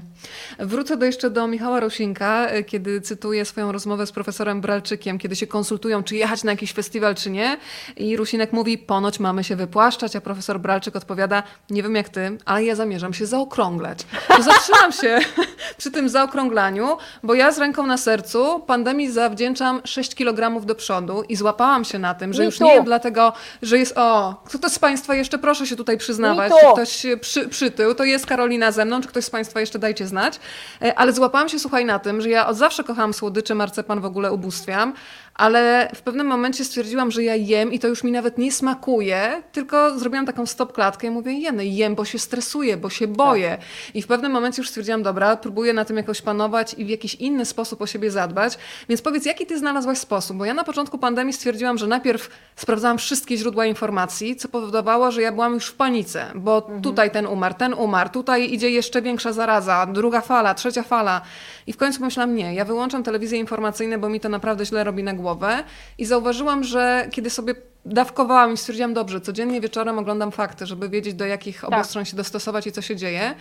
Wrócę 0.59 0.97
do 0.97 1.05
jeszcze 1.05 1.29
do 1.29 1.47
Michała 1.47 1.79
Rosinka, 1.79 2.47
e, 2.47 2.63
kiedy 2.63 3.01
cytuję 3.01 3.45
swoją 3.45 3.71
rozmowę 3.71 4.07
z 4.07 4.11
profesorem 4.11 4.61
Bralczykiem, 4.61 5.17
kiedy 5.17 5.35
się 5.35 5.47
konsultują, 5.47 6.03
czy 6.03 6.15
jechać 6.15 6.43
na 6.43 6.51
jakiś 6.51 6.73
festiwal, 6.73 7.15
czy 7.15 7.29
nie. 7.29 7.57
I 7.97 8.17
Rusinek 8.17 8.53
mówi, 8.53 8.77
ponoć 8.77 9.19
mamy 9.19 9.43
się 9.43 9.55
wypłaszczać, 9.55 10.15
a 10.15 10.21
profesor 10.21 10.59
Bralczyk 10.59 10.95
odpowiada, 10.95 11.43
nie 11.69 11.83
wiem 11.83 11.95
jak 11.95 12.09
ty, 12.09 12.37
ale 12.45 12.63
ja 12.63 12.75
zamierzam 12.75 13.13
się 13.13 13.25
zaokrąglać. 13.25 13.99
To 14.27 14.43
zatrzymam 14.43 14.91
się 14.91 15.19
przy 15.77 15.91
tym 15.91 16.09
zaokrąglaniu, 16.09 16.97
bo 17.23 17.33
ja 17.33 17.51
z 17.51 17.57
ręką 17.57 17.85
na 17.87 17.97
sercu 17.97 18.59
pandemii 18.59 19.11
zawdzięczam 19.11 19.81
6 19.83 20.15
kg 20.15 20.65
do 20.65 20.75
przodu 20.75 21.23
i 21.29 21.35
złapałam 21.35 21.85
się 21.85 21.99
na 21.99 22.13
tym, 22.13 22.33
że 22.33 22.45
już 22.45 22.59
nie 22.59 22.79
dlatego, 22.93 23.33
że 23.61 23.77
jest, 23.77 23.97
o, 23.97 24.35
kto 24.45 24.69
z 24.69 24.79
Państwa 24.79 25.15
jeszcze, 25.15 25.37
proszę 25.37 25.67
się 25.67 25.75
tutaj 25.75 25.97
przyznawać, 25.97 26.51
czy 26.61 26.73
ktoś 26.73 27.05
przy, 27.21 27.49
przytył, 27.49 27.95
to 27.95 28.03
jest 28.03 28.25
Karolina 28.25 28.71
ze 28.71 28.85
mną, 28.85 29.01
czy 29.01 29.07
ktoś 29.07 29.25
z 29.25 29.29
Państwa 29.29 29.59
jeszcze 29.59 29.79
dajcie 29.79 30.07
znać. 30.07 30.39
E, 30.81 30.99
ale 30.99 31.13
złapałam 31.13 31.49
się, 31.49 31.59
słuchaj, 31.59 31.85
na 31.85 31.99
tym, 31.99 32.21
że 32.21 32.29
ja 32.29 32.47
od 32.47 32.57
zawsze 32.57 32.83
kocham 32.83 33.13
słodycze, 33.13 33.55
marcepan 33.55 34.01
w 34.01 34.05
ogóle 34.05 34.31
ubóstwiam, 34.31 34.93
ale 35.35 35.89
w 35.95 36.01
pewnym 36.01 36.27
momencie 36.27 36.65
stwierdziłam, 36.65 37.11
że 37.11 37.23
ja 37.23 37.35
jem 37.35 37.73
i 37.73 37.79
to 37.79 37.87
już 37.87 38.03
mi 38.03 38.11
nawet 38.11 38.37
nie 38.37 38.51
smakuje, 38.51 39.43
tylko 39.51 39.99
zrobiłam 39.99 40.25
taką 40.25 40.45
stop 40.45 40.73
klatkę 40.73 41.07
i 41.07 41.11
mówię, 41.11 41.33
jeny, 41.33 41.65
jem, 41.65 41.95
bo 41.95 42.05
się 42.05 42.19
stresuję, 42.19 42.77
bo 42.77 42.89
się 42.89 43.07
boję. 43.07 43.49
Tak. 43.49 43.95
I 43.95 44.01
w 44.01 44.07
pewnym 44.07 44.31
momencie 44.31 44.61
już 44.61 44.69
stwierdziłam, 44.69 45.03
dobra, 45.03 45.35
próbuję 45.37 45.73
na 45.73 45.85
tym 45.85 45.97
jakoś 45.97 46.21
panować 46.21 46.75
i 46.77 46.85
w 46.85 46.89
jakiś 46.89 47.15
inny 47.15 47.45
sposób 47.45 47.81
o 47.81 47.87
siebie 47.87 48.11
zadbać. 48.11 48.57
Więc 48.89 49.01
powiedz, 49.01 49.25
jaki 49.25 49.45
ty 49.45 49.59
znalazłaś 49.59 49.97
sposób? 49.97 50.37
Bo 50.37 50.45
ja 50.45 50.53
na 50.53 50.63
początku 50.63 50.97
pandemii 50.97 51.33
stwierdziłam, 51.33 51.77
że 51.77 51.87
najpierw 51.87 52.29
sprawdzałam 52.55 52.97
wszystkie 52.97 53.37
źródła 53.37 53.65
informacji, 53.65 54.35
co 54.35 54.47
powodowało, 54.47 55.11
że 55.11 55.21
ja 55.21 55.31
byłam 55.31 55.53
już 55.53 55.65
w 55.65 55.73
panice, 55.73 56.25
bo 56.35 56.57
mhm. 56.57 56.81
tutaj 56.81 57.11
ten 57.11 57.27
umarł, 57.27 57.55
ten 57.55 57.73
umarł, 57.73 58.09
tutaj 58.09 58.53
idzie 58.53 58.69
jeszcze 58.69 59.01
większa 59.01 59.33
zaraza, 59.33 59.85
druga 59.85 60.21
fala, 60.21 60.53
trzecia 60.53 60.83
fala. 60.83 61.21
I 61.67 61.73
w 61.73 61.77
końcu 61.77 61.99
pomyślałam, 61.99 62.35
nie, 62.35 62.53
ja 62.53 62.65
wyłączam 62.65 63.03
telewizję 63.03 63.39
informacyjną, 63.39 63.99
bo 63.99 64.09
mi 64.09 64.19
to 64.19 64.29
naprawdę 64.29 64.65
źle 64.65 64.83
robi 64.83 65.03
na 65.03 65.13
głowę. 65.13 65.63
I 65.97 66.05
zauważyłam, 66.05 66.63
że 66.63 67.07
kiedy 67.11 67.29
sobie 67.29 67.55
dawkowałam 67.85 68.53
i 68.53 68.57
stwierdziłam, 68.57 68.93
dobrze, 68.93 69.21
codziennie 69.21 69.61
wieczorem 69.61 69.99
oglądam 69.99 70.31
fakty, 70.31 70.65
żeby 70.65 70.89
wiedzieć, 70.89 71.13
do 71.13 71.25
jakich 71.25 71.61
tak. 71.61 71.69
obostron 71.69 72.05
się 72.05 72.17
dostosować 72.17 72.67
i 72.67 72.71
co 72.71 72.81
się 72.81 72.95
dzieje, 72.95 73.35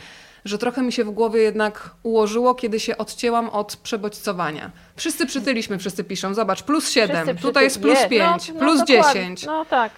że 0.45 0.59
trochę 0.59 0.83
mi 0.83 0.93
się 0.93 1.05
w 1.05 1.11
głowie 1.11 1.43
jednak 1.43 1.91
ułożyło, 2.03 2.55
kiedy 2.55 2.81
się 2.81 2.99
odcięłam 2.99 3.49
od 3.49 3.77
przebodźcowania. 3.77 4.71
Wszyscy 4.97 5.27
przytyliśmy, 5.27 5.79
wszyscy 5.79 6.05
piszą, 6.05 6.35
zobacz, 6.35 6.63
plus 6.63 6.91
7, 6.91 7.39
tutaj 7.39 7.65
jest 7.65 7.81
plus 7.81 7.99
5, 8.11 8.49
no, 8.49 8.55
no, 8.55 8.61
plus 8.61 8.85
10. 8.85 9.47
No 9.47 9.65
tak. 9.65 9.93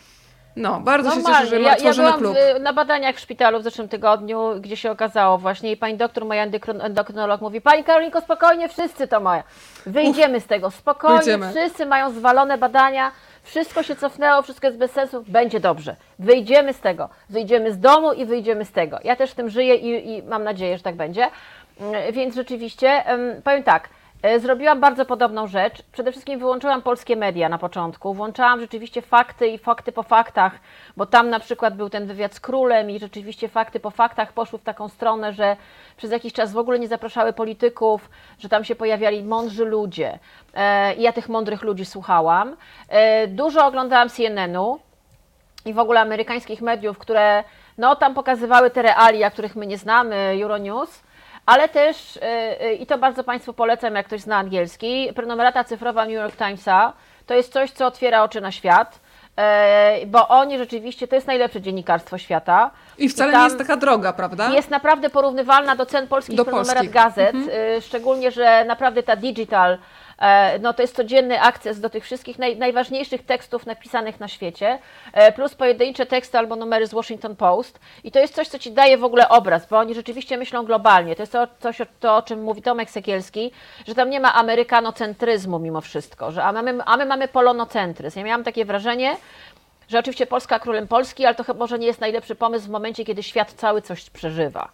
No, 0.56 0.80
bardzo 0.80 1.10
się 1.10 1.22
cieszę, 1.22 1.46
że 1.46 1.60
ja, 1.60 1.76
tworzymy 1.76 2.08
ja 2.08 2.14
klub. 2.16 2.34
W, 2.34 2.60
na 2.60 2.72
badaniach 2.72 3.16
w 3.16 3.20
szpitalu 3.20 3.60
w 3.60 3.62
zeszłym 3.62 3.88
tygodniu, 3.88 4.60
gdzie 4.60 4.76
się 4.76 4.90
okazało 4.90 5.38
właśnie 5.38 5.72
i 5.72 5.76
pani 5.76 5.96
doktor, 5.96 6.24
moja 6.24 6.46
endokrynolog 6.80 7.40
mówi, 7.40 7.60
pani 7.60 7.84
Karolinko, 7.84 8.20
spokojnie, 8.20 8.68
wszyscy 8.68 9.08
to 9.08 9.20
mają. 9.20 9.42
Wyjdziemy 9.86 10.36
Uf, 10.38 10.44
z 10.44 10.46
tego, 10.46 10.70
spokojnie, 10.70 11.18
wyjdziemy. 11.18 11.50
wszyscy 11.50 11.86
mają 11.86 12.10
zwalone 12.10 12.58
badania, 12.58 13.12
wszystko 13.42 13.82
się 13.82 13.96
cofnęło, 13.96 14.42
wszystko 14.42 14.66
jest 14.66 14.78
bez 14.78 14.90
sensu, 14.90 15.24
będzie 15.28 15.60
dobrze. 15.60 15.96
Wyjdziemy 16.18 16.72
z 16.72 16.80
tego, 16.80 17.08
wyjdziemy 17.30 17.72
z 17.72 17.80
domu 17.80 18.12
i 18.12 18.26
wyjdziemy 18.26 18.64
z 18.64 18.72
tego. 18.72 18.98
Ja 19.04 19.16
też 19.16 19.30
w 19.30 19.34
tym 19.34 19.48
żyję 19.48 19.74
i, 19.74 20.18
i 20.18 20.22
mam 20.22 20.44
nadzieję, 20.44 20.76
że 20.76 20.82
tak 20.82 20.96
będzie. 20.96 21.30
Mm, 21.80 22.12
więc 22.12 22.34
rzeczywiście, 22.34 23.04
powiem 23.44 23.62
tak, 23.62 23.88
zrobiłam 24.38 24.80
bardzo 24.80 25.04
podobną 25.04 25.46
rzecz. 25.46 25.82
Przede 25.92 26.12
wszystkim 26.12 26.38
wyłączyłam 26.38 26.82
polskie 26.82 27.16
media 27.16 27.48
na 27.48 27.58
początku. 27.58 28.14
Włączałam 28.14 28.60
rzeczywiście 28.60 29.02
fakty 29.02 29.48
i 29.48 29.58
fakty 29.58 29.92
po 29.92 30.02
faktach, 30.02 30.52
bo 30.96 31.06
tam 31.06 31.30
na 31.30 31.40
przykład 31.40 31.76
był 31.76 31.90
ten 31.90 32.06
wywiad 32.06 32.34
z 32.34 32.40
królem 32.40 32.90
i 32.90 32.98
rzeczywiście 32.98 33.48
fakty 33.48 33.80
po 33.80 33.90
faktach 33.90 34.32
poszły 34.32 34.58
w 34.58 34.62
taką 34.62 34.88
stronę, 34.88 35.32
że 35.32 35.56
przez 35.96 36.10
jakiś 36.10 36.32
czas 36.32 36.52
w 36.52 36.58
ogóle 36.58 36.78
nie 36.78 36.88
zapraszały 36.88 37.32
polityków, 37.32 38.10
że 38.38 38.48
tam 38.48 38.64
się 38.64 38.74
pojawiali 38.74 39.22
mądrzy 39.22 39.64
ludzie. 39.64 40.18
E, 40.54 40.94
I 40.94 41.02
ja 41.02 41.12
tych 41.12 41.28
mądrych 41.28 41.62
ludzi 41.62 41.84
słuchałam. 41.84 42.56
E, 42.88 43.26
dużo 43.26 43.66
oglądałam 43.66 44.08
CNN-u 44.08 44.78
i 45.64 45.72
w 45.72 45.78
ogóle 45.78 46.00
amerykańskich 46.00 46.62
mediów, 46.62 46.98
które 46.98 47.44
no, 47.78 47.96
tam 47.96 48.14
pokazywały 48.14 48.70
te 48.70 48.82
realia, 48.82 49.30
których 49.30 49.56
my 49.56 49.66
nie 49.66 49.78
znamy, 49.78 50.38
Euronews 50.42 51.02
ale 51.46 51.68
też, 51.68 52.16
y, 52.16 52.20
y, 52.64 52.74
i 52.74 52.86
to 52.86 52.98
bardzo 52.98 53.24
Państwu 53.24 53.52
polecam, 53.52 53.94
jak 53.94 54.06
ktoś 54.06 54.20
zna 54.20 54.36
angielski, 54.36 55.12
prenumerata 55.14 55.64
cyfrowa 55.64 56.04
New 56.04 56.14
York 56.14 56.36
Timesa 56.36 56.92
to 57.26 57.34
jest 57.34 57.52
coś, 57.52 57.70
co 57.70 57.86
otwiera 57.86 58.22
oczy 58.22 58.40
na 58.40 58.52
świat 58.52 59.00
y, 60.02 60.06
bo 60.06 60.28
oni 60.28 60.58
rzeczywiście, 60.58 61.08
to 61.08 61.14
jest 61.14 61.26
najlepsze 61.26 61.60
dziennikarstwo 61.60 62.18
świata. 62.18 62.70
I 62.98 63.08
wcale 63.08 63.32
I 63.32 63.36
nie 63.36 63.44
jest 63.44 63.58
taka 63.58 63.76
droga, 63.76 64.12
prawda? 64.12 64.50
Jest 64.50 64.70
naprawdę 64.70 65.10
porównywalna 65.10 65.76
do 65.76 65.86
cen 65.86 66.08
polskich 66.08 66.36
do 66.36 66.44
prenumerat 66.44 66.74
polskich. 66.74 66.90
gazet, 66.90 67.34
mhm. 67.34 67.80
szczególnie, 67.80 68.30
że 68.30 68.64
naprawdę 68.64 69.02
ta 69.02 69.16
digital 69.16 69.78
E, 69.78 69.78
no 70.60 70.72
to 70.72 70.82
jest 70.82 70.96
codzienny 70.96 71.40
akces 71.40 71.80
do 71.80 71.90
tych 71.90 72.04
wszystkich 72.04 72.38
naj, 72.38 72.56
najważniejszych 72.56 73.26
tekstów 73.26 73.66
napisanych 73.66 74.20
na 74.20 74.28
świecie, 74.28 74.78
e, 75.12 75.32
plus 75.32 75.54
pojedyncze 75.54 76.06
teksty 76.06 76.38
albo 76.38 76.56
numery 76.56 76.86
z 76.86 76.94
Washington 76.94 77.36
Post. 77.36 77.80
I 78.04 78.10
to 78.10 78.18
jest 78.18 78.34
coś, 78.34 78.48
co 78.48 78.58
ci 78.58 78.72
daje 78.72 78.98
w 78.98 79.04
ogóle 79.04 79.28
obraz, 79.28 79.66
bo 79.68 79.78
oni 79.78 79.94
rzeczywiście 79.94 80.36
myślą 80.36 80.64
globalnie. 80.64 81.16
To 81.16 81.22
jest 81.22 81.32
to, 81.32 81.46
coś, 81.60 81.78
to 82.00 82.16
o 82.16 82.22
czym 82.22 82.42
mówi 82.42 82.62
Tomek 82.62 82.90
Sekielski, 82.90 83.50
że 83.86 83.94
tam 83.94 84.10
nie 84.10 84.20
ma 84.20 84.34
amerykanocentryzmu 84.34 85.58
mimo 85.58 85.80
wszystko, 85.80 86.32
że 86.32 86.44
a, 86.44 86.52
mamy, 86.52 86.78
a 86.84 86.96
my 86.96 87.06
mamy 87.06 87.28
polonocentryzm. 87.28 88.18
Ja 88.18 88.24
miałam 88.24 88.44
takie 88.44 88.64
wrażenie, 88.64 89.16
że 89.88 89.98
oczywiście 89.98 90.26
Polska 90.26 90.58
królem 90.58 90.88
Polski, 90.88 91.26
ale 91.26 91.34
to 91.34 91.44
chyba 91.44 91.58
może 91.58 91.78
nie 91.78 91.86
jest 91.86 92.00
najlepszy 92.00 92.34
pomysł 92.34 92.66
w 92.66 92.70
momencie, 92.70 93.04
kiedy 93.04 93.22
świat 93.22 93.52
cały 93.52 93.82
coś 93.82 94.10
przeżywa. 94.10 94.68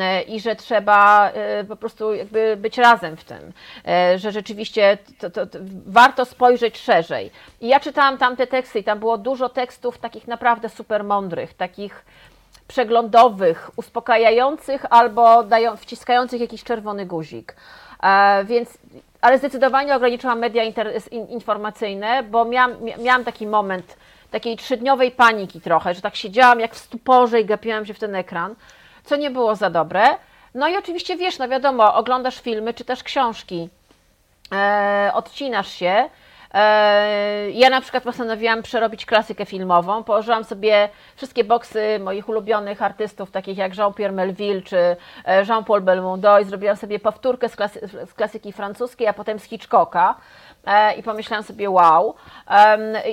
E, 0.00 0.22
i 0.22 0.40
że 0.40 0.56
trzeba 0.56 1.30
e, 1.30 1.64
po 1.64 1.76
prostu 1.76 2.14
jakby 2.14 2.56
być 2.56 2.78
razem 2.78 3.16
w 3.16 3.24
tym, 3.24 3.52
e, 3.88 4.18
że 4.18 4.32
rzeczywiście 4.32 4.98
to, 5.18 5.30
to, 5.30 5.46
to 5.46 5.58
warto 5.86 6.24
spojrzeć 6.24 6.78
szerzej. 6.78 7.30
I 7.60 7.68
ja 7.68 7.80
czytałam 7.80 8.18
tamte 8.18 8.46
teksty 8.46 8.78
i 8.78 8.84
tam 8.84 8.98
było 8.98 9.18
dużo 9.18 9.48
tekstów 9.48 9.98
takich 9.98 10.28
naprawdę 10.28 10.68
super 10.68 11.04
mądrych, 11.04 11.54
takich 11.54 12.04
przeglądowych, 12.68 13.70
uspokajających 13.76 14.84
albo 14.90 15.42
dają, 15.42 15.76
wciskających 15.76 16.40
jakiś 16.40 16.64
czerwony 16.64 17.06
guzik. 17.06 17.56
Więc, 18.44 18.78
ale 19.20 19.38
zdecydowanie 19.38 19.96
ograniczyłam 19.96 20.38
media 20.38 20.62
informacyjne, 21.28 22.22
bo 22.22 22.44
miałam, 22.44 22.72
miałam 22.98 23.24
taki 23.24 23.46
moment 23.46 23.96
takiej 24.30 24.56
trzydniowej 24.56 25.10
paniki 25.10 25.60
trochę, 25.60 25.94
że 25.94 26.00
tak 26.00 26.16
siedziałam 26.16 26.60
jak 26.60 26.74
w 26.74 26.78
stuporze 26.78 27.40
i 27.40 27.44
gapiłam 27.44 27.86
się 27.86 27.94
w 27.94 27.98
ten 27.98 28.14
ekran 28.14 28.54
co 29.04 29.16
nie 29.16 29.30
było 29.30 29.56
za 29.56 29.70
dobre. 29.70 30.02
No 30.54 30.68
i 30.68 30.76
oczywiście 30.76 31.16
wiesz, 31.16 31.38
no 31.38 31.48
wiadomo, 31.48 31.94
oglądasz 31.94 32.40
filmy, 32.40 32.74
czytasz 32.74 33.02
książki, 33.02 33.68
e, 34.52 35.10
odcinasz 35.14 35.72
się. 35.72 36.08
E, 36.54 37.50
ja 37.50 37.70
na 37.70 37.80
przykład 37.80 38.04
postanowiłam 38.04 38.62
przerobić 38.62 39.06
klasykę 39.06 39.46
filmową. 39.46 40.04
Położyłam 40.04 40.44
sobie 40.44 40.88
wszystkie 41.16 41.44
boksy 41.44 41.98
moich 41.98 42.28
ulubionych 42.28 42.82
artystów, 42.82 43.30
takich 43.30 43.58
jak 43.58 43.76
Jean-Pierre 43.76 44.12
Melville 44.12 44.62
czy 44.62 44.76
e, 44.76 44.96
Jean-Paul 45.44 45.80
Belmondo 45.80 46.38
i 46.38 46.44
zrobiłam 46.44 46.76
sobie 46.76 46.98
powtórkę 46.98 47.48
z, 47.48 47.56
klasy, 47.56 47.88
z 48.06 48.14
klasyki 48.14 48.52
francuskiej, 48.52 49.06
a 49.06 49.12
potem 49.12 49.38
z 49.38 49.44
Hitchcocka. 49.44 50.14
E, 50.66 50.94
i 50.94 51.02
pomyślałam 51.02 51.44
sobie, 51.44 51.70
wow, 51.70 52.14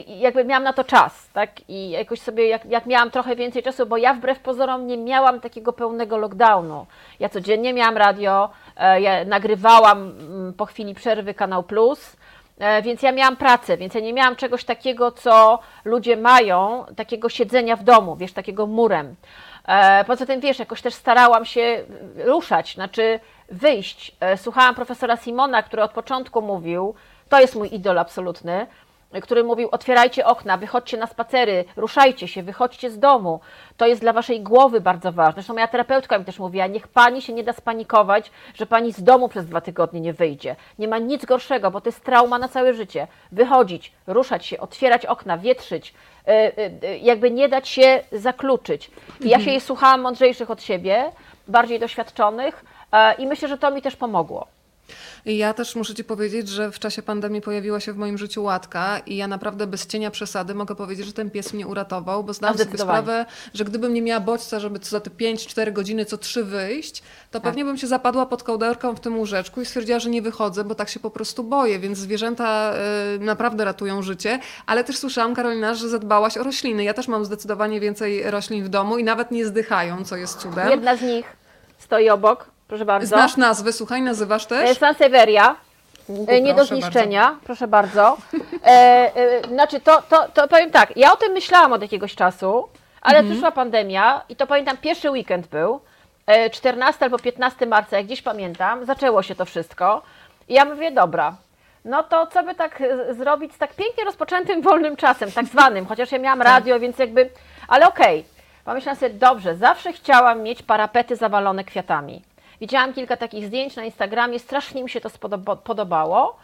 jakby 0.08 0.46
miałam 0.46 0.64
na 0.64 0.74
to 0.74 0.84
czas, 0.84 1.30
tak? 1.34 1.70
I 1.70 1.90
jakoś 1.90 2.22
sobie, 2.22 2.48
jak, 2.48 2.66
jak 2.66 2.86
miałam 2.86 3.12
trochę 3.12 3.36
więcej 3.36 3.64
czasu, 3.64 3.86
bo 3.86 3.98
ja 3.98 4.14
wbrew 4.14 4.40
pozorom 4.40 4.88
nie 4.88 4.98
miałam 4.98 5.40
takiego 5.40 5.74
pełnego 5.74 6.18
lockdownu. 6.18 6.86
Ja 7.20 7.30
codziennie 7.30 7.74
miałam 7.74 7.98
radio, 7.98 8.50
e, 8.78 9.02
ja 9.02 9.26
nagrywałam 9.26 9.98
mm, 9.98 10.54
po 10.54 10.66
chwili 10.66 10.96
przerwy 10.96 11.34
Kanał 11.34 11.64
Plus, 11.64 12.16
e, 12.60 12.82
więc 12.82 13.02
ja 13.02 13.12
miałam 13.12 13.38
pracę, 13.38 13.78
więc 13.78 13.94
ja 13.94 14.02
nie 14.02 14.14
miałam 14.14 14.36
czegoś 14.36 14.64
takiego, 14.64 15.12
co 15.12 15.60
ludzie 15.86 16.18
mają, 16.18 16.86
takiego 16.96 17.30
siedzenia 17.30 17.76
w 17.76 17.84
domu, 17.84 18.16
wiesz, 18.16 18.34
takiego 18.34 18.68
murem. 18.68 19.16
Poza 20.08 20.26
tym, 20.26 20.40
wiesz, 20.40 20.60
jakoś 20.60 20.82
też 20.82 20.94
starałam 20.94 21.46
się 21.46 21.84
ruszać, 22.16 22.74
znaczy 22.74 23.20
wyjść. 23.50 24.16
Słuchałam 24.36 24.76
profesora 24.76 25.18
Simona, 25.18 25.64
który 25.64 25.84
od 25.84 25.92
początku 25.92 26.42
mówił, 26.42 26.96
to 27.30 27.40
jest 27.40 27.56
mój 27.56 27.76
idol 27.76 28.00
absolutny, 28.00 28.68
który 29.22 29.44
mówił: 29.44 29.70
otwierajcie 29.72 30.26
okna, 30.26 30.58
wychodźcie 30.58 30.98
na 30.98 31.08
spacery, 31.08 31.66
ruszajcie 31.76 32.28
się, 32.28 32.44
wychodźcie 32.44 32.92
z 32.92 33.00
domu. 33.00 33.40
To 33.78 33.88
jest 33.88 34.02
dla 34.02 34.14
waszej 34.14 34.42
głowy 34.42 34.82
bardzo 34.82 35.12
ważne. 35.12 35.34
Zresztą 35.34 35.54
moja 35.54 35.68
terapeutka 35.68 36.20
mi 36.20 36.26
też 36.26 36.40
mówiła: 36.40 36.68
niech 36.68 36.88
pani 36.88 37.22
się 37.22 37.34
nie 37.34 37.44
da 37.44 37.54
spanikować, 37.54 38.32
że 38.54 38.66
pani 38.66 38.94
z 38.94 39.04
domu 39.04 39.30
przez 39.30 39.46
dwa 39.46 39.62
tygodnie 39.62 40.02
nie 40.02 40.14
wyjdzie. 40.14 40.56
Nie 40.80 40.88
ma 40.88 40.98
nic 40.98 41.26
gorszego, 41.26 41.72
bo 41.72 41.82
to 41.82 41.90
jest 41.90 42.04
trauma 42.04 42.40
na 42.40 42.48
całe 42.48 42.74
życie. 42.74 43.08
Wychodzić, 43.32 43.92
ruszać 44.08 44.46
się, 44.46 44.60
otwierać 44.60 45.06
okna, 45.06 45.38
wietrzyć, 45.38 45.94
y, 46.28 46.32
y, 46.32 46.88
y, 46.88 46.98
jakby 46.98 47.32
nie 47.32 47.50
dać 47.50 47.70
się 47.70 48.04
zakluczyć. 48.12 48.92
I 49.22 49.30
ja 49.30 49.40
się 49.40 49.52
jej 49.52 49.62
słuchałam 49.62 50.02
mądrzejszych 50.02 50.52
od 50.52 50.64
siebie, 50.64 51.12
bardziej 51.48 51.80
doświadczonych 51.80 52.66
e, 52.92 53.14
i 53.14 53.28
myślę, 53.28 53.48
że 53.48 53.58
to 53.58 53.72
mi 53.72 53.82
też 53.82 53.96
pomogło. 53.96 54.48
Ja 55.26 55.54
też 55.54 55.76
muszę 55.76 55.96
Ci 55.96 56.04
powiedzieć, 56.04 56.50
że 56.50 56.72
w 56.72 56.80
czasie 56.80 57.02
pandemii 57.02 57.42
pojawiła 57.42 57.80
się 57.80 57.94
w 57.94 57.98
moim 57.98 58.18
życiu 58.18 58.44
łatka 58.44 59.00
i 59.00 59.16
ja 59.16 59.28
naprawdę 59.28 59.68
bez 59.68 59.88
cienia 59.88 60.12
przesady 60.12 60.56
mogę 60.56 60.76
powiedzieć, 60.76 61.06
że 61.06 61.14
ten 61.14 61.30
pies 61.30 61.54
mnie 61.54 61.68
uratował, 61.68 62.24
bo 62.24 62.34
zdałam 62.34 62.58
sobie 62.58 62.78
sprawę, 62.78 63.26
że 63.54 63.66
gdybym 63.66 63.94
nie 63.94 64.02
miała 64.02 64.20
bodźca, 64.20 64.60
żeby 64.60 64.80
co 64.80 64.90
za 64.90 65.00
te 65.00 65.10
5-4 65.10 65.74
godziny 65.74 66.06
co 66.06 66.18
trzy 66.18 66.44
wyjść, 66.44 67.02
Tak. 67.02 67.10
to 67.32 67.42
pewnie 67.42 67.66
bym 67.66 67.78
się 67.78 67.88
zapadła 67.88 68.26
pod 68.26 68.44
kołderką 68.44 68.96
w 68.96 69.00
tym 69.00 69.18
łóżeczku 69.18 69.62
i 69.62 69.66
stwierdziła, 69.66 70.00
że 70.00 70.10
nie 70.10 70.22
wychodzę, 70.22 70.64
bo 70.64 70.76
tak 70.76 70.90
się 70.90 71.00
po 71.00 71.10
prostu 71.10 71.44
boję, 71.44 71.80
więc 71.80 71.98
zwierzęta 71.98 72.74
y, 73.16 73.20
naprawdę 73.20 73.66
ratują 73.66 74.02
życie, 74.02 74.40
ale 74.66 74.84
też 74.84 74.98
słyszałam, 74.98 75.36
Karolina, 75.36 75.74
że 75.76 75.90
zadbałaś 75.90 76.38
o 76.38 76.44
rośliny. 76.44 76.84
Ja 76.84 76.94
też 76.94 77.08
mam 77.08 77.26
zdecydowanie 77.26 77.80
więcej 77.80 78.32
roślin 78.32 78.64
w 78.64 78.70
domu 78.70 78.98
i 78.98 79.04
nawet 79.04 79.32
nie 79.32 79.46
zdychają, 79.46 80.06
co 80.06 80.16
jest 80.16 80.38
cudem. 80.40 80.70
Jedna 80.70 80.96
z 80.96 81.02
nich 81.02 81.26
stoi 81.78 82.10
obok, 82.10 82.52
proszę 82.70 82.86
bardzo. 82.86 83.08
Znasz 83.08 83.38
nazwy, 83.38 83.74
słuchaj, 83.74 84.02
nazywasz 84.02 84.46
też? 84.46 84.70
E, 84.70 84.76
Sansevieria. 84.76 85.56
Uhu, 86.08 86.26
E, 86.30 86.42
Nie 86.42 86.54
do 86.54 86.66
zniszczenia, 86.66 87.36
proszę 87.44 87.68
bardzo. 87.68 88.18
E, 88.66 88.68
e, 89.16 89.48
znaczy, 89.48 89.80
to, 89.80 90.02
to, 90.10 90.28
to 90.34 90.48
powiem 90.48 90.72
tak, 90.72 90.98
ja 90.98 91.14
o 91.14 91.16
tym 91.16 91.34
myślałam 91.34 91.74
od 91.74 91.82
jakiegoś 91.82 92.16
czasu, 92.16 92.68
ale 93.02 93.18
Mhm. 93.18 93.32
przyszła 93.34 93.52
pandemia 93.52 94.22
i 94.30 94.36
to 94.36 94.48
pamiętam, 94.48 94.78
pierwszy 94.78 95.10
weekend 95.12 95.48
był, 95.48 95.80
e, 96.28 96.50
14 96.50 97.06
albo 97.06 97.20
15 97.20 97.66
marca, 97.66 97.98
jak 97.98 98.06
gdzieś 98.06 98.22
pamiętam, 98.22 98.86
zaczęło 98.86 99.24
się 99.24 99.36
to 99.36 99.46
wszystko. 99.46 100.02
I 100.50 100.54
ja 100.54 100.66
mówię, 100.66 100.92
dobra, 100.92 101.36
no 101.86 102.04
to 102.04 102.28
co 102.28 102.44
by 102.44 102.56
tak 102.56 102.82
e, 102.82 103.14
zrobić 103.14 103.54
z 103.54 103.58
tak 103.58 103.74
pięknie 103.74 104.04
rozpoczętym 104.04 104.62
wolnym 104.62 104.96
czasem, 104.96 105.32
tak 105.32 105.46
zwanym, 105.46 105.86
chociaż 105.86 106.12
ja 106.12 106.20
miałam 106.20 106.42
radio, 106.52 106.80
więc 106.80 107.00
jakby, 107.00 107.30
ale 107.68 107.88
okej. 107.88 108.26
Pomyślałam 108.66 109.00
sobie, 109.00 109.14
dobrze, 109.14 109.56
zawsze 109.56 109.94
chciałam 109.94 110.42
mieć 110.42 110.64
parapety 110.64 111.16
zawalone 111.16 111.64
kwiatami. 111.64 112.22
Widziałam 112.62 112.94
kilka 112.94 113.18
takich 113.18 113.46
zdjęć 113.46 113.76
na 113.76 113.84
Instagramie, 113.84 114.40
strasznie 114.40 114.84
mi 114.84 114.90
się 114.90 115.02
to 115.02 115.10
spodoba- 115.10 115.56
podobało. 115.58 116.38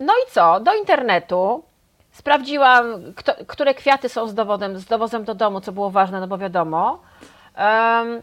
No 0.00 0.12
i 0.12 0.30
co? 0.30 0.60
Do 0.60 0.74
internetu 0.74 1.64
sprawdziłam, 2.12 2.84
kto, 3.16 3.32
które 3.46 3.74
kwiaty 3.74 4.08
są 4.08 4.26
z 4.26 4.34
dowodem, 4.34 4.78
z 4.78 4.84
dowozem 4.84 5.24
do 5.24 5.34
domu, 5.34 5.60
co 5.60 5.72
było 5.72 5.90
ważne, 5.90 6.20
no 6.20 6.26
bo 6.28 6.38
wiadomo. 6.38 7.00
Em, 7.54 8.22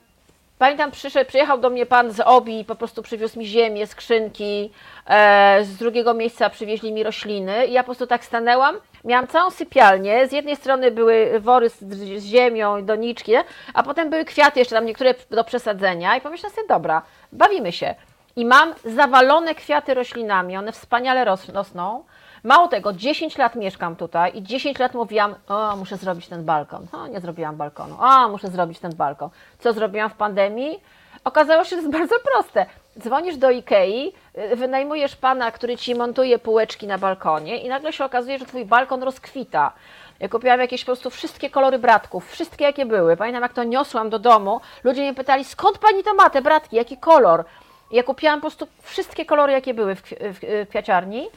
pamiętam, 0.59 0.91
przyszedł, 0.91 1.27
przyjechał 1.27 1.57
do 1.57 1.69
mnie 1.69 1.85
pan 1.85 2.11
z 2.11 2.19
Obi, 2.19 2.65
po 2.65 2.75
prostu 2.75 3.03
przywiózł 3.03 3.39
mi 3.39 3.45
ziemię, 3.45 3.87
skrzynki, 3.87 4.71
e, 5.07 5.63
z 5.63 5.77
drugiego 5.77 6.13
miejsca 6.13 6.49
przywieźli 6.49 6.91
mi 6.93 7.03
rośliny 7.03 7.65
i 7.65 7.73
ja 7.73 7.83
po 7.83 7.85
prostu 7.85 8.07
tak 8.07 8.25
stanęłam, 8.25 8.75
miałam 9.03 9.27
całą 9.27 9.51
sypialnię, 9.51 10.27
z 10.27 10.31
jednej 10.31 10.55
strony 10.55 10.91
były 10.91 11.39
wory 11.39 11.69
z, 11.69 11.79
z 12.19 12.23
ziemią, 12.23 12.85
doniczki, 12.85 13.31
a 13.73 13.83
potem 13.83 14.09
były 14.09 14.25
kwiaty 14.25 14.59
jeszcze 14.59 14.75
tam 14.75 14.85
niektóre 14.85 15.13
do 15.29 15.43
przesadzenia 15.43 16.17
i 16.17 16.21
pomyślałam 16.21 16.55
sobie, 16.55 16.67
dobra, 16.67 17.01
bawimy 17.31 17.71
się. 17.71 17.95
I 18.35 18.45
mam 18.45 18.73
zawalone 18.85 19.55
kwiaty 19.55 19.93
roślinami, 19.93 20.57
one 20.57 20.71
wspaniale 20.71 21.25
ros- 21.25 21.53
rosną. 21.53 22.03
Mało 22.43 22.67
tego, 22.67 22.93
10 22.93 23.37
lat 23.37 23.55
mieszkam 23.55 23.95
tutaj 23.95 24.31
i 24.37 24.43
10 24.43 24.79
lat 24.79 24.93
mówiłam, 24.93 25.35
o, 25.47 25.75
muszę 25.75 25.97
zrobić 25.97 26.27
ten 26.27 26.45
balkon. 26.45 26.87
O, 26.93 27.07
nie 27.07 27.19
zrobiłam 27.19 27.55
balkonu. 27.55 27.95
O, 27.99 28.29
muszę 28.29 28.47
zrobić 28.47 28.79
ten 28.79 28.95
balkon. 28.95 29.29
Co 29.59 29.73
zrobiłam 29.73 30.09
w 30.09 30.13
pandemii? 30.13 30.79
Okazało 31.23 31.63
się, 31.63 31.69
że 31.69 31.75
jest 31.75 31.91
bardzo 31.99 32.15
proste. 32.31 32.65
Dzwonisz 32.99 33.37
do 33.37 33.49
Ikei, 33.51 34.13
y, 34.51 34.55
wynajmujesz 34.55 35.15
pana, 35.15 35.51
który 35.51 35.77
ci 35.77 35.95
montuje 35.95 36.39
półeczki 36.39 36.87
na 36.87 36.97
balkonie 36.97 37.57
i 37.57 37.69
nagle 37.69 37.93
się 37.93 38.05
okazuje, 38.05 38.39
że 38.39 38.45
twój 38.45 38.65
balkon 38.65 39.03
rozkwita. 39.03 39.71
Ja 40.19 40.29
kupiłam 40.29 40.59
jakieś 40.59 40.81
po 40.81 40.85
prostu 40.85 41.09
wszystkie 41.09 41.49
kolory 41.49 41.79
bratków, 41.79 42.31
wszystkie 42.31 42.65
jakie 42.65 42.85
były. 42.85 43.17
Pamiętam, 43.17 43.43
jak 43.43 43.53
to 43.53 43.63
niosłam 43.63 44.09
do 44.09 44.19
domu, 44.19 44.61
ludzie 44.83 45.01
mnie 45.01 45.13
pytali, 45.13 45.43
skąd 45.43 45.77
pani 45.77 46.03
to 46.03 46.13
ma, 46.13 46.29
te 46.29 46.41
bratki, 46.41 46.75
jaki 46.75 46.97
kolor? 46.97 47.45
Ja 47.91 48.03
kupiłam 48.03 48.35
po 48.39 48.41
prostu 48.41 48.67
wszystkie 48.81 49.25
kolory, 49.25 49.53
jakie 49.53 49.73
były 49.73 49.95
w, 49.95 50.01
kwi- 50.03 50.15
w, 50.33 50.65
w 50.65 50.69
kwiaciarni, 50.69 51.27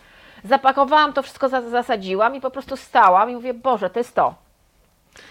zapakowałam 0.44 1.12
to 1.12 1.22
wszystko, 1.22 1.48
za- 1.48 1.70
zasadziłam 1.70 2.34
i 2.36 2.40
po 2.40 2.50
prostu 2.50 2.76
stałam 2.76 3.30
i 3.30 3.34
mówię, 3.34 3.54
Boże, 3.54 3.90
to 3.90 3.98
jest 4.00 4.14
to. 4.14 4.34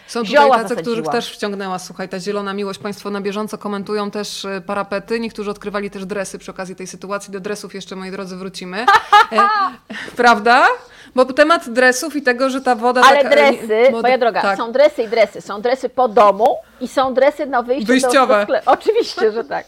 Są 0.08 0.20
tutaj 0.24 0.32
Zioła 0.36 0.56
tacy, 0.58 0.66
których 0.76 0.86
zasadziłam. 0.86 1.12
też 1.12 1.32
wciągnęła, 1.34 1.80
słuchaj, 1.80 2.10
ta 2.10 2.20
zielona 2.20 2.54
miłość. 2.54 2.80
Państwo 2.80 3.10
na 3.10 3.22
bieżąco 3.22 3.58
komentują 3.58 4.12
też 4.12 4.46
e, 4.46 4.62
parapety. 4.62 5.20
Niektórzy 5.20 5.52
odkrywali 5.52 5.92
też 5.92 6.06
dresy 6.06 6.40
przy 6.40 6.52
okazji 6.52 6.76
tej 6.76 6.88
sytuacji. 6.88 7.34
Do 7.34 7.40
dresów 7.40 7.74
jeszcze, 7.76 7.96
moi 7.96 8.12
drodzy, 8.12 8.36
wrócimy. 8.36 8.86
E, 9.32 9.40
prawda? 10.18 10.68
Bo 11.16 11.26
temat 11.26 11.70
dresów 11.70 12.16
i 12.16 12.22
tego, 12.22 12.50
że 12.50 12.62
ta 12.62 12.76
woda... 12.76 13.02
Ale 13.06 13.24
taka, 13.24 13.36
e, 13.36 13.52
dresy, 13.52 13.92
moda- 13.92 14.02
moja 14.02 14.18
droga, 14.18 14.42
tak. 14.42 14.58
są 14.58 14.72
dresy 14.72 15.04
i 15.04 15.08
dresy. 15.08 15.42
Są 15.42 15.62
dresy 15.62 15.90
po 15.90 16.08
domu 16.08 16.58
i 16.82 16.88
są 16.88 17.14
dresy 17.14 17.46
na 17.46 17.62
wyjście 17.64 17.88
Wyjściowe. 17.88 18.34
do, 18.34 18.40
do 18.40 18.44
sklepu. 18.44 18.72
Oczywiście, 18.72 19.32
że 19.32 19.44
tak. 19.44 19.66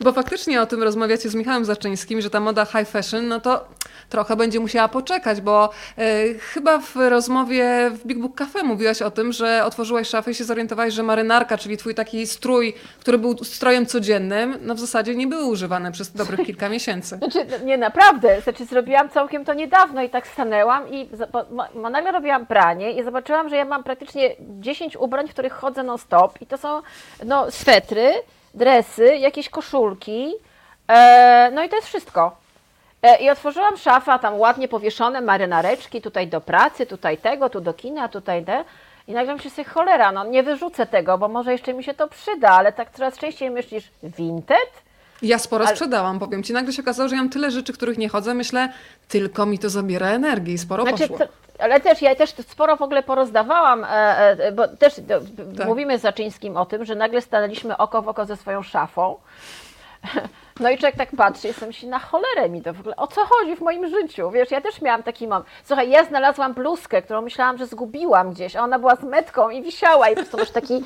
Bo 0.00 0.12
faktycznie 0.12 0.62
o 0.62 0.66
tym 0.66 0.82
rozmawiacie 0.82 1.28
z 1.28 1.34
Michałem 1.34 1.64
Zaczyńskim, 1.64 2.20
że 2.20 2.30
ta 2.30 2.40
moda 2.40 2.64
high 2.64 2.88
fashion, 2.88 3.28
no 3.28 3.40
to 3.40 3.64
trochę 4.08 4.36
będzie 4.36 4.60
musiała 4.60 4.88
poczekać, 4.88 5.40
bo 5.40 5.70
e, 5.98 6.34
chyba 6.34 6.78
w 6.78 6.96
rozmowie 6.96 7.90
w 7.90 8.06
Big 8.06 8.18
Book 8.18 8.34
Cafe 8.34 8.62
mówiłaś 8.62 9.02
o 9.02 9.10
tym, 9.10 9.32
że 9.32 9.64
otworzyłaś 9.64 10.08
szafę 10.08 10.30
i 10.30 10.34
się 10.34 10.44
zorientowałaś, 10.44 10.94
że 10.94 11.02
marynarka, 11.02 11.58
czyli 11.58 11.76
twój 11.76 11.94
taki 11.94 12.26
strój, 12.26 12.74
który 13.00 13.18
był 13.18 13.44
strojem 13.44 13.86
codziennym, 13.86 14.58
no 14.60 14.74
w 14.74 14.80
zasadzie 14.80 15.14
nie 15.14 15.26
były 15.26 15.44
używane 15.44 15.92
przez 15.92 16.12
dobrych 16.12 16.46
kilka 16.46 16.68
miesięcy. 16.68 17.16
Znaczy, 17.26 17.46
no 17.50 17.66
nie 17.66 17.78
naprawdę, 17.78 18.40
znaczy 18.40 18.64
zrobiłam 18.64 19.08
całkiem 19.08 19.44
to 19.44 19.54
niedawno 19.54 20.02
i 20.02 20.10
tak 20.10 20.26
stanęłam 20.26 20.88
i 20.90 21.08
bo 21.74 21.90
nagle 21.90 22.12
robiłam 22.12 22.46
pranie 22.46 22.92
i 22.92 23.04
zobaczyłam, 23.04 23.48
że 23.48 23.56
ja 23.56 23.64
mam 23.64 23.84
praktycznie 23.84 24.36
10 24.40 24.96
ubrań, 24.96 25.28
w 25.28 25.30
których 25.30 25.52
chodzę 25.52 25.82
non 25.82 25.98
stop 25.98 26.42
i 26.42 26.46
to 26.46 26.58
są 26.58 26.82
no, 27.24 27.50
swetry, 27.50 28.12
dresy, 28.56 29.16
jakieś 29.16 29.48
koszulki, 29.48 30.34
e, 30.88 31.50
no 31.54 31.64
i 31.64 31.68
to 31.68 31.76
jest 31.76 31.88
wszystko. 31.88 32.36
E, 33.02 33.16
I 33.22 33.30
otworzyłam 33.30 33.76
szafę, 33.76 34.12
a 34.12 34.18
tam 34.18 34.38
ładnie 34.38 34.68
powieszone 34.68 35.20
marynareczki, 35.20 36.00
tutaj 36.02 36.28
do 36.28 36.40
pracy, 36.40 36.86
tutaj 36.86 37.18
tego, 37.18 37.50
tu 37.50 37.60
do 37.60 37.74
kina, 37.74 38.08
tutaj 38.08 38.44
te. 38.44 38.64
I 39.08 39.12
nagle 39.12 39.34
myślę 39.34 39.50
sobie, 39.50 39.64
cholera, 39.64 40.12
no 40.12 40.24
nie 40.24 40.42
wyrzucę 40.42 40.86
tego, 40.86 41.18
bo 41.18 41.28
może 41.28 41.52
jeszcze 41.52 41.74
mi 41.74 41.84
się 41.84 41.94
to 41.94 42.08
przyda, 42.08 42.50
ale 42.50 42.72
tak 42.72 42.90
coraz 42.90 43.18
częściej 43.18 43.50
myślisz, 43.50 43.84
Vinted? 44.02 44.70
Ja 45.22 45.38
sporo 45.38 45.64
Ale- 45.66 45.76
sprzedałam, 45.76 46.18
powiem 46.18 46.42
ci. 46.42 46.52
Nagle 46.52 46.72
się 46.72 46.82
okazało, 46.82 47.08
że 47.08 47.16
ja 47.16 47.22
mam 47.22 47.30
tyle 47.30 47.50
rzeczy, 47.50 47.72
których 47.72 47.98
nie 47.98 48.08
chodzę. 48.08 48.34
Myślę, 48.34 48.72
tylko 49.08 49.46
mi 49.46 49.58
to 49.58 49.70
zabiera 49.70 50.06
energii 50.08 50.54
i 50.54 50.58
sporo 50.58 50.82
Znaczy, 50.82 51.08
poszło. 51.08 51.26
Ale 51.58 51.80
też 51.80 52.02
ja 52.02 52.14
też 52.14 52.30
sporo 52.30 52.76
w 52.76 52.82
ogóle 52.82 53.02
porozdawałam, 53.02 53.84
e, 53.84 53.88
e, 53.88 54.52
bo 54.52 54.68
też 54.68 55.00
do, 55.00 55.20
Tak. 55.56 55.66
mówimy 55.66 55.98
z 55.98 56.02
Zaczyńskim 56.02 56.56
o 56.56 56.66
tym, 56.66 56.84
że 56.84 56.94
nagle 56.94 57.20
stanęliśmy 57.20 57.76
oko 57.76 58.02
w 58.02 58.08
oko 58.08 58.24
ze 58.24 58.36
swoją 58.36 58.62
szafą. 58.62 59.16
No 60.60 60.70
i 60.70 60.78
człowiek 60.78 60.96
tak 60.96 61.08
patrzy, 61.16 61.48
jestem 61.48 61.72
się 61.72 61.86
na 61.86 61.98
cholerę 61.98 62.48
mi 62.48 62.62
to 62.62 62.72
w 62.74 62.80
ogóle. 62.80 62.96
O 62.96 63.06
co 63.06 63.20
chodzi 63.26 63.56
w 63.56 63.60
moim 63.60 63.88
życiu? 63.88 64.30
Wiesz, 64.30 64.50
ja 64.50 64.60
też 64.60 64.80
miałam 64.82 65.02
taki 65.02 65.28
moment. 65.28 65.46
Słuchaj, 65.64 65.90
ja 65.90 66.04
znalazłam 66.04 66.54
bluzkę, 66.54 67.02
którą 67.02 67.22
myślałam, 67.22 67.58
że 67.58 67.66
zgubiłam 67.66 68.32
gdzieś, 68.32 68.56
a 68.56 68.62
ona 68.62 68.78
była 68.78 68.96
z 68.96 69.02
metką 69.02 69.50
i 69.50 69.62
wisiała 69.62 70.08
i 70.08 70.14
po 70.14 70.20
prostu 70.20 70.36
masz 70.36 70.50
taki, 70.50 70.84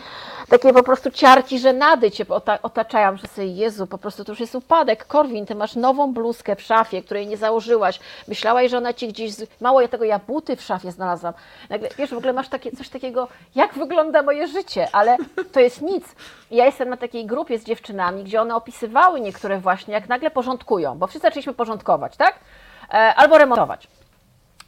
takie 0.49 0.73
po 0.73 0.83
prostu 0.83 1.11
ciarki 1.11 1.59
żenady 1.59 2.11
cię 2.11 2.25
ota- 2.29 2.59
otaczają, 2.63 3.17
że 3.17 3.27
sobie, 3.27 3.47
Jezu, 3.47 3.87
po 3.87 3.99
prostu 3.99 4.25
to 4.25 4.33
już 4.33 4.41
jest 4.41 4.55
upadek. 4.55 5.07
Korwin, 5.07 5.47
ty 5.47 5.55
masz 5.55 5.77
nową 5.77 6.13
bluzkę 6.13 6.57
w 6.57 6.63
szafie, 6.63 7.03
której 7.03 7.27
nie 7.27 7.37
założyłaś. 7.37 8.01
Myślałaś, 8.29 8.71
że 8.71 8.79
ona 8.79 8.93
ci 8.93 9.09
gdzieś, 9.09 9.33
z... 9.33 9.61
mało 9.61 9.81
ja 9.81 9.89
tego, 9.89 10.05
ja 10.05 10.19
buty 10.19 10.57
w 10.57 10.63
szafie 10.63 10.93
znalazłam. 10.93 11.35
Nagle, 11.71 11.89
wiesz, 11.99 12.11
w 12.11 12.17
ogóle 12.17 12.33
masz 12.33 12.49
takie, 12.49 12.73
coś 12.73 12.89
takiego, 12.89 13.29
jak 13.55 13.75
wygląda 13.75 14.23
moje 14.23 14.47
życie, 14.47 14.89
ale 14.93 15.17
to 15.53 15.61
jest 15.61 15.83
nic. 15.83 16.05
I 16.51 16.57
Ja 16.57 16.67
jestem 16.67 16.89
na 16.89 16.97
takiej 16.97 17.27
grupie 17.27 17.59
z 17.59 17.65
dziewczynami, 17.65 18.25
gdzie 18.25 18.41
one 18.41 18.55
opisywały 18.57 19.21
niektóre 19.21 19.60
właśnie, 19.61 19.95
jak 19.95 20.09
nagle 20.09 20.31
porządkują, 20.31 20.99
bo 20.99 21.07
wszyscy 21.07 21.29
zaczęliśmy 21.29 21.55
porządkować, 21.55 22.17
tak? 22.17 22.35
E, 22.93 23.15
albo 23.17 23.39
remontować. 23.39 23.89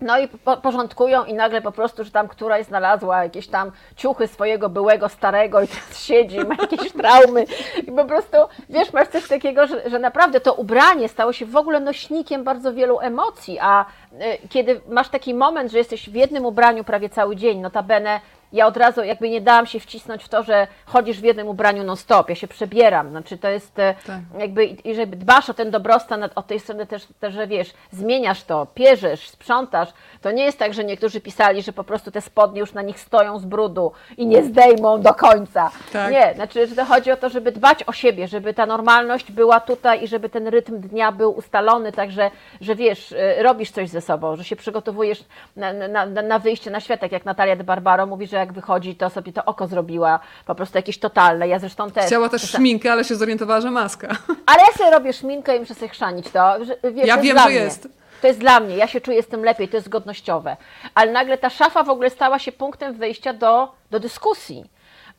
No 0.03 0.19
i 0.19 0.29
po, 0.29 0.57
porządkują 0.57 1.25
i 1.25 1.35
nagle 1.35 1.63
po 1.63 1.73
prostu, 1.73 2.05
że 2.05 2.11
tam 2.11 2.29
któraś 2.29 2.67
znalazła 2.67 3.23
jakieś 3.23 3.49
tam 3.49 3.73
ciuchy 3.97 4.29
swojego 4.29 4.69
byłego 4.69 5.09
starego 5.09 5.63
i 5.63 5.69
teraz 5.69 6.05
siedzi, 6.05 6.39
ma 6.39 6.55
jakieś 6.55 6.93
traumy 7.03 7.47
i 7.87 7.93
po 7.93 8.05
prostu, 8.05 8.37
wiesz, 8.69 8.93
masz 8.93 9.09
coś 9.09 9.29
takiego, 9.29 9.67
że, 9.67 9.91
że 9.91 9.99
naprawdę 9.99 10.41
to 10.41 10.55
ubranie 10.55 11.09
stało 11.09 11.33
się 11.33 11.47
w 11.47 11.57
ogóle 11.57 11.81
nośnikiem 11.81 12.45
bardzo 12.45 12.73
wielu 12.73 13.01
emocji, 13.01 13.59
a 13.61 13.85
y, 14.13 14.49
kiedy 14.49 14.81
masz 14.89 15.09
taki 15.09 15.35
moment, 15.35 15.73
że 15.73 15.79
jesteś 15.79 16.11
w 16.11 16.15
jednym 16.15 16.47
ubraniu 16.47 16.85
prawie 16.85 17.09
cały 17.09 17.37
dzień, 17.37 17.61
notabene 17.61 18.21
ja 18.53 18.67
od 18.67 18.77
razu 18.77 19.05
jakby 19.05 19.31
nie 19.31 19.41
dałam 19.41 19.67
się 19.67 19.81
wcisnąć 19.81 20.25
w 20.25 20.29
to, 20.29 20.43
że 20.43 20.67
chodzisz 20.87 21.21
w 21.21 21.25
jednym 21.25 21.49
ubraniu 21.49 21.85
non 21.85 21.97
stop, 21.97 22.29
ja 22.29 22.35
się 22.35 22.49
przebieram, 22.49 23.11
znaczy 23.11 23.39
to 23.39 23.49
jest 23.49 23.79
e, 23.79 23.95
Tak. 24.07 24.21
jakby, 24.39 24.65
i 24.65 24.95
żeby 24.95 25.17
dbasz 25.17 25.51
o 25.51 25.55
ten 25.55 25.71
dobrostan, 25.71 26.29
od 26.35 26.47
tej 26.47 26.61
strony 26.61 26.87
też, 26.87 27.07
też, 27.21 27.35
że 27.35 27.47
wiesz, 27.47 27.73
zmieniasz 27.91 28.45
to, 28.45 28.67
pierzesz, 28.75 29.29
sprzątasz, 29.29 29.89
to 30.21 30.31
nie 30.31 30.45
jest 30.45 30.59
tak, 30.59 30.75
że 30.75 30.85
niektórzy 30.85 31.21
pisali, 31.21 31.63
że 31.63 31.73
po 31.73 31.85
prostu 31.85 32.11
te 32.11 32.21
spodnie 32.21 32.61
już 32.61 32.73
na 32.73 32.83
nich 32.83 33.01
stoją 33.01 33.39
z 33.39 33.45
brudu 33.45 33.93
i 34.17 34.27
nie 34.27 34.43
zdejmą 34.43 35.01
do 35.01 35.15
końca. 35.15 35.71
Tak. 35.93 36.13
Nie, 36.13 36.33
znaczy, 36.35 36.67
że 36.67 36.77
to 36.77 36.85
chodzi 36.85 37.11
o 37.11 37.17
to, 37.17 37.29
żeby 37.29 37.53
dbać 37.53 37.85
o 37.87 37.93
siebie, 37.93 38.29
żeby 38.29 38.55
ta 38.55 38.67
normalność 38.67 39.33
była 39.33 39.61
tutaj 39.61 40.05
i 40.05 40.09
żeby 40.09 40.29
ten 40.29 40.49
rytm 40.49 40.81
dnia 40.81 41.13
był 41.13 41.33
ustalony, 41.33 41.93
także, 41.93 42.31
że 42.61 42.75
wiesz, 42.75 43.13
y, 43.13 43.43
robisz 43.43 43.71
coś 43.71 43.89
ze 43.89 44.01
sobą, 44.01 44.37
że 44.37 44.45
się 44.45 44.57
przygotowujesz 44.57 45.25
na, 45.57 45.73
na, 45.73 46.07
na, 46.07 46.23
na 46.23 46.39
wyjście 46.39 46.71
na 46.71 46.81
świat, 46.81 47.01
tak 47.01 47.13
jak 47.13 47.25
Natalia 47.25 47.57
de 47.57 47.65
Barbaro 47.65 48.07
mówi, 48.07 48.27
że 48.27 48.42
jak 48.43 48.53
wychodzi, 48.53 48.97
to 48.97 49.11
sobie 49.11 49.33
to 49.33 49.45
oko 49.45 49.67
zrobiła, 49.67 50.21
po 50.47 50.55
prostu 50.55 50.79
jakieś 50.79 50.99
totalne, 50.99 51.49
ja 51.49 51.59
zresztą 51.59 51.91
też. 51.91 52.07
Chciała 52.07 52.29
też 52.29 52.51
szminkę, 52.51 52.93
ale 52.93 53.05
się 53.05 53.17
zorientowała, 53.17 53.61
że 53.61 53.71
maska. 53.71 54.09
ale 54.51 54.61
ja 54.63 54.73
sobie 54.79 54.91
robię 54.91 55.13
szminkę 55.13 55.57
i 55.57 55.61
muszę 55.61 55.75
sobie 55.75 55.89
chrzanić 55.89 56.31
to. 56.31 56.65
Że, 56.65 56.77
wiesz, 56.93 57.07
Ja 57.07 57.17
to 57.17 57.23
wiem, 57.23 57.39
że 57.39 57.45
mnie. 57.45 57.55
jest. 57.55 57.89
To 58.21 58.27
jest 58.27 58.41
dla 58.41 58.61
mnie, 58.61 58.77
ja 58.77 58.87
się 58.87 59.01
czuję 59.01 59.23
z 59.23 59.29
tym 59.29 59.45
lepiej, 59.45 59.69
to 59.69 59.77
jest 59.77 59.89
godnościowe. 59.89 60.57
Ale 60.95 61.13
nagle 61.13 61.39
ta 61.39 61.51
szafa 61.51 61.83
w 61.83 61.91
ogóle 61.91 62.11
stała 62.11 62.39
się 62.39 62.53
punktem 62.53 62.95
wyjścia 62.95 63.33
do, 63.33 63.73
do 63.91 64.01
dyskusji, 64.01 64.65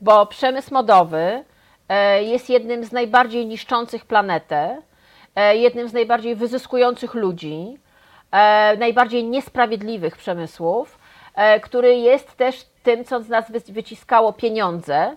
bo 0.02 0.26
przemysł 0.26 0.74
modowy 0.74 1.44
e, 1.90 2.24
jest 2.24 2.50
jednym 2.50 2.84
z 2.86 2.92
najbardziej 2.92 3.46
niszczących 3.46 4.06
planetę, 4.06 4.82
e, 5.36 5.58
jednym 5.58 5.90
z 5.90 5.94
najbardziej 5.94 6.36
wyzyskujących 6.36 7.14
ludzi, 7.14 7.78
e, 8.32 8.78
najbardziej 8.78 9.24
niesprawiedliwych 9.24 10.18
przemysłów, 10.18 11.00
który 11.62 11.96
jest 11.96 12.36
też 12.38 12.66
tym, 12.84 13.06
co 13.06 13.22
z 13.22 13.30
nas 13.30 13.52
wy- 13.52 13.60
wyciskało 13.74 14.34
pieniądze, 14.34 15.16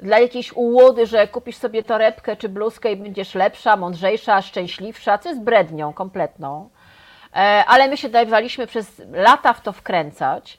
dla 0.00 0.18
jakiejś 0.18 0.52
ułody, 0.52 1.06
że 1.06 1.28
kupisz 1.28 1.56
sobie 1.56 1.82
torebkę 1.82 2.36
czy 2.36 2.48
bluzkę 2.48 2.92
i 2.92 2.96
będziesz 2.96 3.34
lepsza, 3.34 3.76
mądrzejsza, 3.76 4.42
szczęśliwsza, 4.42 5.18
co 5.18 5.28
jest 5.28 5.40
brednią 5.42 5.92
kompletną. 5.92 6.70
E, 7.36 7.64
Ale 7.68 7.88
my 7.88 7.96
się 7.96 8.08
dawaliśmy 8.08 8.66
przez 8.66 9.02
lata 9.12 9.52
w 9.52 9.62
to 9.62 9.72
wkręcać. 9.72 10.58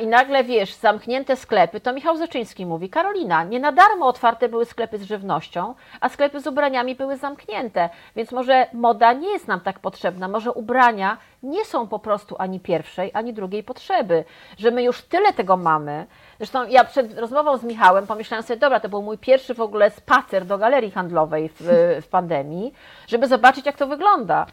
I 0.00 0.06
nagle 0.06 0.44
wiesz, 0.44 0.74
zamknięte 0.74 1.36
sklepy, 1.36 1.80
to 1.80 1.92
Michał 1.92 2.16
Zeczyński 2.16 2.66
mówi, 2.66 2.90
Karolina, 2.90 3.44
nie 3.44 3.60
na 3.60 3.72
darmo 3.72 4.06
otwarte 4.06 4.48
były 4.48 4.64
sklepy 4.64 4.98
z 4.98 5.02
żywnością, 5.02 5.74
a 6.00 6.08
sklepy 6.08 6.40
z 6.40 6.46
ubraniami 6.46 6.94
były 6.94 7.16
zamknięte, 7.16 7.90
więc 8.16 8.32
może 8.32 8.66
moda 8.72 9.12
nie 9.12 9.30
jest 9.30 9.48
nam 9.48 9.60
tak 9.60 9.78
potrzebna, 9.78 10.28
może 10.28 10.52
ubrania 10.52 11.18
nie 11.42 11.64
są 11.64 11.88
po 11.88 11.98
prostu 11.98 12.36
ani 12.38 12.60
pierwszej, 12.60 13.10
ani 13.14 13.32
drugiej 13.32 13.62
potrzeby, 13.62 14.24
że 14.58 14.70
my 14.70 14.82
już 14.82 15.02
tyle 15.02 15.32
tego 15.32 15.56
mamy. 15.56 16.06
Zresztą 16.38 16.68
ja 16.68 16.84
przed 16.84 17.18
rozmową 17.18 17.56
z 17.56 17.64
Michałem 17.64 18.06
pomyślałam 18.06 18.42
sobie, 18.42 18.60
dobra, 18.60 18.80
to 18.80 18.88
był 18.88 19.02
mój 19.02 19.18
pierwszy 19.18 19.54
w 19.54 19.60
ogóle 19.60 19.90
spacer 19.90 20.44
do 20.44 20.58
galerii 20.58 20.90
handlowej 20.90 21.48
w, 21.48 21.60
w 22.02 22.08
pandemii, 22.08 22.72
żeby 23.06 23.26
zobaczyć, 23.26 23.66
jak 23.66 23.76
to 23.76 23.86
wygląda. 23.86 24.46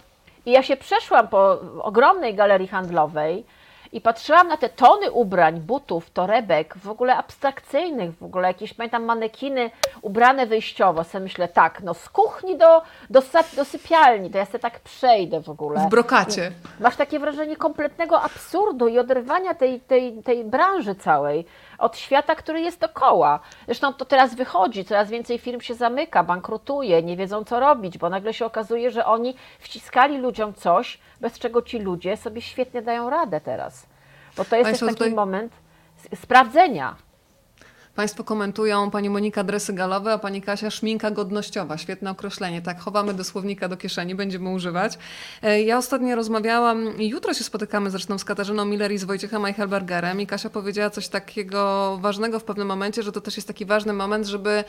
I 0.46 0.52
ja 0.52 0.64
się 0.64 0.78
przeszłam 0.78 1.28
po 1.28 1.60
ogromnej 1.82 2.36
galerii 2.36 2.68
handlowej 2.68 3.46
i 3.92 4.02
patrzyłam 4.02 4.48
na 4.48 4.58
te 4.58 4.70
tony 4.70 5.12
ubrań, 5.12 5.60
butów, 5.60 6.12
torebek, 6.12 6.78
w 6.78 6.90
ogóle 6.90 7.16
abstrakcyjnych, 7.16 8.16
w 8.16 8.24
ogóle 8.24 8.48
jakieś, 8.48 8.74
pamiętam, 8.74 9.04
manekiny 9.04 9.72
ubrane 10.02 10.46
wyjściowo. 10.46 11.04
Sobie 11.04 11.24
myślę, 11.24 11.48
tak, 11.48 11.82
no 11.84 11.94
z 11.94 12.10
kuchni 12.10 12.58
do, 12.58 12.82
do, 13.10 13.22
do 13.56 13.66
sypialni, 13.66 14.30
to 14.30 14.38
ja 14.38 14.46
sobie 14.46 14.60
tak 14.60 14.80
przejdę 14.80 15.42
w 15.42 15.50
ogóle. 15.50 15.80
W 15.80 15.90
brokacie. 15.90 16.52
Masz 16.80 16.96
takie 16.96 17.20
wrażenie 17.20 17.56
kompletnego 17.56 18.22
absurdu 18.22 18.88
i 18.88 19.00
oderwania 19.00 19.54
tej, 19.54 19.80
tej, 19.80 20.24
tej 20.24 20.46
branży 20.46 20.96
całej 20.96 21.46
od 21.80 21.98
świata, 21.98 22.36
który 22.36 22.62
jest 22.62 22.80
dookoła. 22.80 23.40
Zresztą 23.66 23.94
to 23.94 24.06
teraz 24.06 24.36
wychodzi, 24.36 24.86
coraz 24.86 25.10
więcej 25.10 25.38
firm 25.40 25.62
się 25.62 25.74
zamyka, 25.74 26.24
bankrutuje, 26.24 27.04
nie 27.04 27.18
wiedzą 27.18 27.44
co 27.44 27.60
robić, 27.60 27.98
bo 27.98 28.10
nagle 28.10 28.34
się 28.34 28.46
okazuje, 28.46 28.92
że 28.92 29.06
oni 29.06 29.36
wciskali 29.60 30.18
ludziom 30.18 30.54
coś, 30.54 31.00
bez 31.22 31.40
czego 31.40 31.62
ci 31.62 31.80
ludzie 31.80 32.18
sobie 32.18 32.42
świetnie 32.42 32.82
dają 32.82 33.10
radę 33.10 33.42
teraz. 33.42 33.86
Bo 34.38 34.46
to 34.46 34.56
jest 34.56 34.70
Państwo 34.70 34.86
też 34.86 34.96
taki 34.96 34.98
tutaj- 34.98 35.16
moment 35.16 35.54
sprawdzenia. 36.16 36.96
Państwo 38.00 38.24
komentują 38.24 38.91
pani 38.91 39.10
Monika 39.10 39.43
dresy 39.43 39.74
galowe, 39.74 40.14
a 40.14 40.18
pani 40.18 40.41
Kasia 40.41 40.72
szminka 40.72 41.12
godnościowa. 41.12 41.78
Świetne 41.78 42.12
określenie. 42.12 42.62
Tak, 42.62 42.80
chowamy 42.80 43.14
do 43.14 43.24
słownika 43.24 43.68
do 43.68 43.78
kieszeni, 43.78 44.16
będziemy 44.16 44.50
używać. 44.50 44.97
E, 45.43 45.62
Ja 45.62 45.78
ostatnio 45.78 46.16
rozmawiałam, 46.16 46.86
jutro 47.00 47.34
się 47.34 47.43
spotykamy 47.43 47.89
zresztą 47.89 48.18
z 48.18 48.26
Katarzyną 48.26 48.66
Miller 48.66 48.91
i 48.91 48.97
z 48.97 49.04
Wojciechem 49.04 49.45
Eichelbergerem 49.45 50.22
i 50.22 50.28
Kasia 50.28 50.50
powiedziała 50.50 50.89
coś 50.89 51.08
takiego 51.08 51.97
ważnego 52.02 52.39
w 52.39 52.43
pewnym 52.43 52.68
momencie, 52.68 53.04
że 53.04 53.12
to 53.12 53.22
też 53.22 53.36
jest 53.36 53.47
taki 53.47 53.66
ważny 53.66 53.93
moment, 53.93 54.26
żeby 54.26 54.64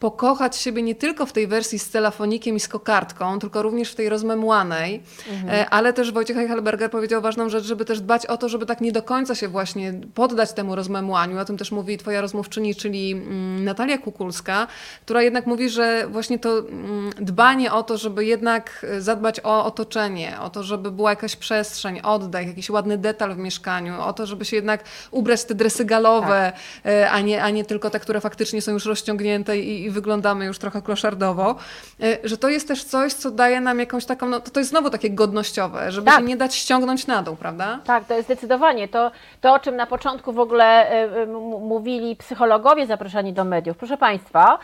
pokochać 0.00 0.56
siebie 0.56 0.82
nie 0.82 0.94
tylko 0.94 1.26
w 1.26 1.32
tej 1.32 1.46
wersji 1.46 1.78
z 1.78 1.90
telefonikiem 1.90 2.56
i 2.56 2.60
z 2.60 2.68
kokardką, 2.68 3.38
tylko 3.38 3.62
również 3.62 3.92
w 3.92 3.94
tej 3.94 4.08
rozmemłanej. 4.08 5.02
E, 5.48 5.70
Ale 5.70 5.92
też 5.92 6.12
Wojciech 6.12 6.38
Eichelberger 6.38 6.90
powiedział 6.90 7.22
ważną 7.22 7.48
rzecz, 7.48 7.64
żeby 7.64 7.84
też 7.84 8.00
dbać 8.00 8.26
o 8.26 8.36
to, 8.36 8.48
żeby 8.48 8.66
tak 8.66 8.80
nie 8.80 8.92
do 8.92 9.02
końca 9.02 9.34
się 9.34 9.48
właśnie 9.48 9.94
poddać 10.14 10.52
temu 10.52 10.76
rozmemłaniu. 10.76 11.38
O 11.38 11.44
tym 11.44 11.56
też 11.56 11.72
mówi 11.72 11.98
twoja 11.98 12.20
rozmówczyni, 12.20 12.74
czyli 12.74 13.12
mm, 13.12 13.64
Natalia 13.64 13.98
Kukulska, 13.98 14.66
która 15.04 15.22
jednak 15.22 15.46
mówi, 15.46 15.68
że 15.70 16.06
właśnie 16.08 16.38
to 16.38 16.58
mm, 16.58 17.10
dbanie 17.20 17.72
o 17.72 17.82
to, 17.82 17.98
żeby 17.98 18.24
jednak 18.24 18.86
e, 18.90 19.00
zadbać 19.00 19.40
o 19.44 19.64
otoczenie, 19.64 20.40
o 20.40 20.50
to, 20.50 20.62
żeby 20.62 20.90
była 20.90 21.10
jakaś 21.10 21.36
przestrzeń, 21.36 22.00
oddech, 22.00 22.46
jakiś 22.46 22.70
ładny 22.70 22.98
detal 22.98 23.34
w 23.34 23.38
mieszkaniu, 23.38 24.00
o 24.00 24.12
to, 24.12 24.26
żeby 24.26 24.44
się 24.44 24.56
jednak 24.56 24.84
ubrać 25.10 25.40
w 25.40 25.44
te 25.44 25.54
dresy 25.54 25.84
galowe, 25.84 26.52
e, 26.86 27.10
a, 27.10 27.20
nie, 27.20 27.42
a 27.42 27.50
nie 27.50 27.64
tylko 27.64 27.90
te, 27.90 28.00
które 28.00 28.20
faktycznie 28.20 28.62
są 28.62 28.72
już 28.72 28.86
rozciągnięte 28.86 29.58
i, 29.58 29.89
i 29.90 29.92
wyglądamy 29.92 30.44
już 30.44 30.58
trochę 30.58 30.82
kloszardowo, 30.82 31.54
e, 32.02 32.18
że 32.24 32.36
to 32.36 32.48
jest 32.48 32.68
też 32.68 32.84
coś, 32.84 33.12
co 33.12 33.30
daje 33.30 33.60
nam 33.60 33.78
jakąś 33.78 34.04
taką, 34.06 34.28
no 34.28 34.40
to, 34.40 34.50
to 34.50 34.60
jest 34.60 34.70
znowu 34.70 34.90
takie 34.90 35.10
godnościowe, 35.10 35.92
żeby 35.92 36.06
Tak. 36.06 36.18
się 36.18 36.24
nie 36.24 36.36
dać 36.36 36.54
ściągnąć 36.54 37.06
na 37.06 37.22
dół, 37.22 37.36
prawda? 37.36 37.78
Tak, 37.84 38.04
to 38.04 38.14
jest 38.14 38.26
zdecydowanie 38.26 38.88
to, 38.88 39.10
to, 39.40 39.54
o 39.54 39.58
czym 39.58 39.76
na 39.76 39.86
początku 39.86 40.32
w 40.32 40.38
ogóle 40.38 40.64
e, 40.64 41.22
e, 41.22 41.26
mówili 41.60 42.16
psychologowie 42.16 42.86
zapraszani 42.86 43.32
do 43.32 43.44
mediów. 43.44 43.76
Proszę 43.76 43.96
Państwa, 43.96 44.58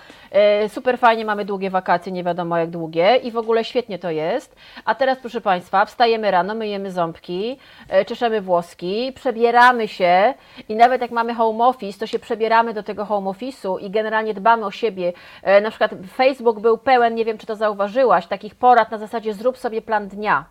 super 0.69 0.99
fajnie 0.99 1.25
mamy 1.25 1.45
długie 1.45 1.71
wakacje, 1.71 2.13
nie 2.13 2.25
wiadomo 2.25 2.59
jak 2.59 2.71
długie 2.71 3.17
i 3.17 3.31
w 3.31 3.37
ogóle 3.37 3.65
świetnie 3.65 3.99
to 3.99 4.11
jest. 4.11 4.57
A 4.85 4.95
teraz, 4.95 5.19
proszę 5.19 5.41
Państwa, 5.41 5.85
wstajemy 5.85 6.31
rano, 6.31 6.55
myjemy 6.55 6.91
ząbki, 6.91 7.59
czeszemy 8.07 8.41
włoski, 8.41 9.13
przebieramy 9.15 9.89
się 9.89 10.35
i 10.69 10.77
nawet 10.77 11.01
jak 11.03 11.11
mamy 11.11 11.35
home 11.35 11.65
office, 11.65 11.99
to 11.99 12.07
się 12.07 12.19
przebieramy 12.19 12.75
do 12.75 12.83
tego 12.83 13.05
home 13.05 13.31
office'u 13.31 13.81
i 13.81 13.91
generalnie 13.91 14.35
dbamy 14.35 14.67
o 14.67 14.71
siebie. 14.71 15.13
E, 15.43 15.61
Na 15.61 15.71
przykład 15.71 15.91
Facebook 16.17 16.61
był 16.61 16.79
pełen, 16.79 17.15
nie 17.15 17.25
wiem 17.25 17.39
czy 17.39 17.47
to 17.47 17.57
zauważyłaś, 17.57 18.27
takich 18.27 18.55
porad 18.55 18.91
na 18.91 18.99
zasadzie 18.99 19.35
zrób 19.35 19.59
sobie 19.59 19.83
plan 19.83 20.09
dnia 20.09 20.45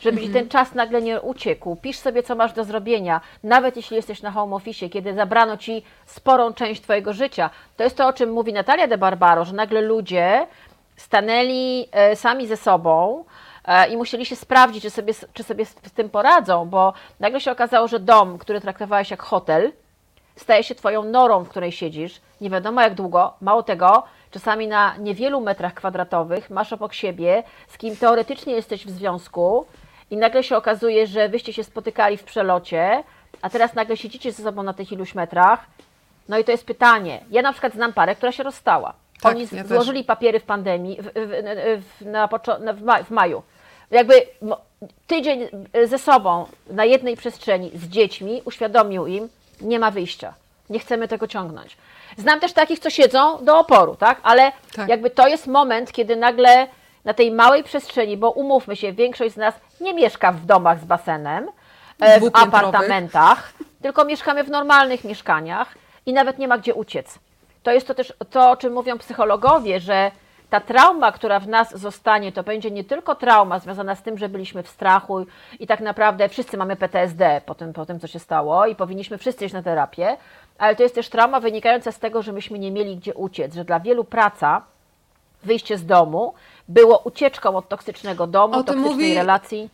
żeby 0.00 0.20
ci 0.20 0.30
ten 0.30 0.48
czas 0.48 0.74
nagle 0.74 1.02
nie 1.02 1.20
uciekł. 1.20 1.76
Pisz 1.76 1.98
sobie, 1.98 2.22
co 2.22 2.34
masz 2.34 2.52
do 2.52 2.64
zrobienia, 2.64 3.20
nawet 3.42 3.76
jeśli 3.76 3.96
jesteś 3.96 4.22
na 4.22 4.30
home 4.30 4.56
office, 4.56 4.88
kiedy 4.88 5.14
zabrano 5.14 5.56
ci 5.56 5.82
sporą 6.06 6.52
część 6.52 6.80
twojego 6.82 7.12
życia. 7.12 7.50
To 7.76 7.84
jest 7.84 7.96
to, 7.96 8.06
o 8.06 8.12
czym 8.12 8.32
mówi 8.32 8.52
Natalia 8.52 8.86
de 8.86 8.98
Barbaro, 8.98 9.44
że 9.44 9.54
nagle 9.54 9.80
ludzie 9.80 10.46
stanęli 10.96 11.88
e, 11.92 12.16
sami 12.16 12.46
ze 12.46 12.56
sobą 12.56 13.24
e, 13.64 13.88
i 13.88 13.96
musieli 13.96 14.26
się 14.26 14.36
sprawdzić, 14.36 14.82
czy 14.82 14.90
sobie, 14.90 15.14
czy 15.32 15.42
sobie 15.42 15.64
z, 15.66 15.70
z 15.70 15.92
tym 15.92 16.10
poradzą, 16.10 16.68
bo 16.68 16.92
nagle 17.20 17.40
się 17.40 17.52
okazało, 17.52 17.88
że 17.88 18.00
dom, 18.00 18.38
który 18.38 18.60
traktowałeś 18.60 19.10
jak 19.10 19.22
hotel, 19.22 19.72
staje 20.36 20.62
się 20.62 20.74
twoją 20.74 21.04
norą, 21.04 21.44
w 21.44 21.48
której 21.48 21.72
siedzisz, 21.72 22.20
nie 22.40 22.50
wiadomo 22.50 22.80
jak 22.80 22.94
długo, 22.94 23.34
mało 23.40 23.62
tego, 23.62 24.02
czasami 24.30 24.68
na 24.68 24.96
niewielu 24.96 25.40
metrach 25.40 25.74
kwadratowych 25.74 26.50
masz 26.50 26.72
obok 26.72 26.94
siebie, 26.94 27.42
z 27.68 27.78
kim 27.78 27.96
teoretycznie 27.96 28.54
jesteś 28.54 28.86
w 28.86 28.90
związku 28.90 29.66
i 30.10 30.16
nagle 30.16 30.42
się 30.42 30.56
okazuje, 30.56 31.06
że 31.06 31.28
wyście 31.28 31.52
się 31.52 31.64
spotykali 31.64 32.16
w 32.16 32.24
przelocie, 32.24 33.04
a 33.42 33.50
teraz 33.50 33.74
nagle 33.74 33.96
siedzicie 33.96 34.32
ze 34.32 34.42
sobą 34.42 34.62
na 34.62 34.72
tych 34.72 34.92
iluś 34.92 35.14
metrach. 35.14 35.66
No 36.28 36.38
i 36.38 36.44
to 36.44 36.50
jest 36.52 36.66
pytanie. 36.66 37.20
Ja 37.30 37.42
na 37.42 37.52
przykład 37.52 37.72
znam 37.72 37.92
parę, 37.92 38.14
która 38.14 38.32
się 38.32 38.42
rozstała. 38.42 38.94
Tak, 39.22 39.32
Oni 39.32 39.42
ja 39.52 39.62
też. 39.62 39.66
złożyli 39.66 40.04
papiery 40.04 40.40
w 40.40 40.44
pandemii, 40.44 40.98
w, 41.02 41.06
w, 41.14 41.82
w, 42.00 42.06
na 42.60 42.72
w, 42.72 42.82
maj, 42.82 43.04
w 43.04 43.10
maju. 43.10 43.42
Jakby 43.90 44.14
tydzień 45.06 45.48
ze 45.84 45.98
sobą 45.98 46.46
na 46.70 46.84
jednej 46.84 47.16
przestrzeni 47.16 47.70
z 47.74 47.88
dziećmi 47.88 48.42
uświadomił 48.44 49.06
im, 49.06 49.28
nie 49.60 49.78
ma 49.78 49.90
wyjścia. 49.90 50.34
Nie 50.70 50.78
chcemy 50.78 51.08
tego 51.08 51.26
ciągnąć. 51.26 51.76
Znam 52.16 52.40
też 52.40 52.52
takich, 52.52 52.78
co 52.78 52.90
siedzą 52.90 53.44
do 53.44 53.58
oporu, 53.58 53.96
tak? 53.96 54.20
Ale 54.22 54.52
Tak. 54.76 54.88
jakby 54.88 55.10
to 55.10 55.28
jest 55.28 55.46
moment, 55.46 55.92
kiedy 55.92 56.16
nagle 56.16 56.66
na 57.04 57.14
tej 57.14 57.30
małej 57.30 57.64
przestrzeni, 57.64 58.16
bo 58.16 58.30
umówmy 58.30 58.76
się, 58.76 58.92
większość 58.92 59.34
z 59.34 59.36
nas 59.36 59.54
nie 59.80 59.94
mieszka 59.94 60.32
w 60.32 60.44
domach 60.46 60.80
z 60.80 60.84
basenem, 60.84 61.48
e, 62.00 62.20
w 62.20 62.30
apartamentach, 62.32 63.52
tylko 63.82 64.04
mieszkamy 64.04 64.44
w 64.44 64.50
normalnych 64.50 65.04
mieszkaniach 65.04 65.74
i 66.06 66.12
nawet 66.12 66.38
nie 66.38 66.48
ma 66.48 66.58
gdzie 66.58 66.74
uciec. 66.74 67.18
To 67.62 67.70
jest 67.72 67.86
to 67.86 67.94
też 67.94 68.12
to, 68.30 68.50
o 68.50 68.56
czym 68.56 68.72
mówią 68.72 68.98
psychologowie, 68.98 69.80
że 69.80 70.10
ta 70.54 70.60
trauma, 70.60 71.12
która 71.12 71.40
w 71.40 71.48
nas 71.48 71.78
zostanie, 71.78 72.32
to 72.32 72.42
będzie 72.42 72.70
nie 72.70 72.84
tylko 72.84 73.14
trauma 73.14 73.58
związana 73.58 73.94
z 73.94 74.02
tym, 74.02 74.18
że 74.18 74.28
byliśmy 74.28 74.62
w 74.62 74.68
strachu 74.68 75.26
i 75.60 75.66
tak 75.66 75.80
naprawdę 75.80 76.28
wszyscy 76.28 76.56
mamy 76.56 76.76
PTSD 76.76 77.40
po 77.46 77.54
tym, 77.54 77.72
po 77.72 77.86
tym 77.86 78.00
co 78.00 78.06
się 78.06 78.18
stało 78.18 78.66
i 78.66 78.74
powinniśmy 78.74 79.18
wszyscy 79.18 79.44
iść 79.44 79.54
na 79.54 79.62
terapię, 79.62 80.16
ale 80.58 80.76
to 80.76 80.82
jest 80.82 80.94
też 80.94 81.08
trauma 81.08 81.40
wynikająca 81.40 81.92
z 81.92 81.98
tego, 81.98 82.22
że 82.22 82.32
myśmy 82.32 82.58
nie 82.58 82.70
mieli 82.70 82.96
gdzie 82.96 83.14
uciec, 83.14 83.54
że 83.54 83.64
dla 83.64 83.80
wielu 83.80 84.04
praca, 84.04 84.62
wyjście 85.44 85.78
z 85.78 85.86
domu 85.86 86.34
było 86.68 86.98
ucieczką 86.98 87.56
od 87.56 87.68
toksycznego 87.68 88.26
domu, 88.26 88.54
O 88.54 88.62
toksycznej 88.64 88.90
mówi- 88.92 89.14
relacji. 89.14 89.68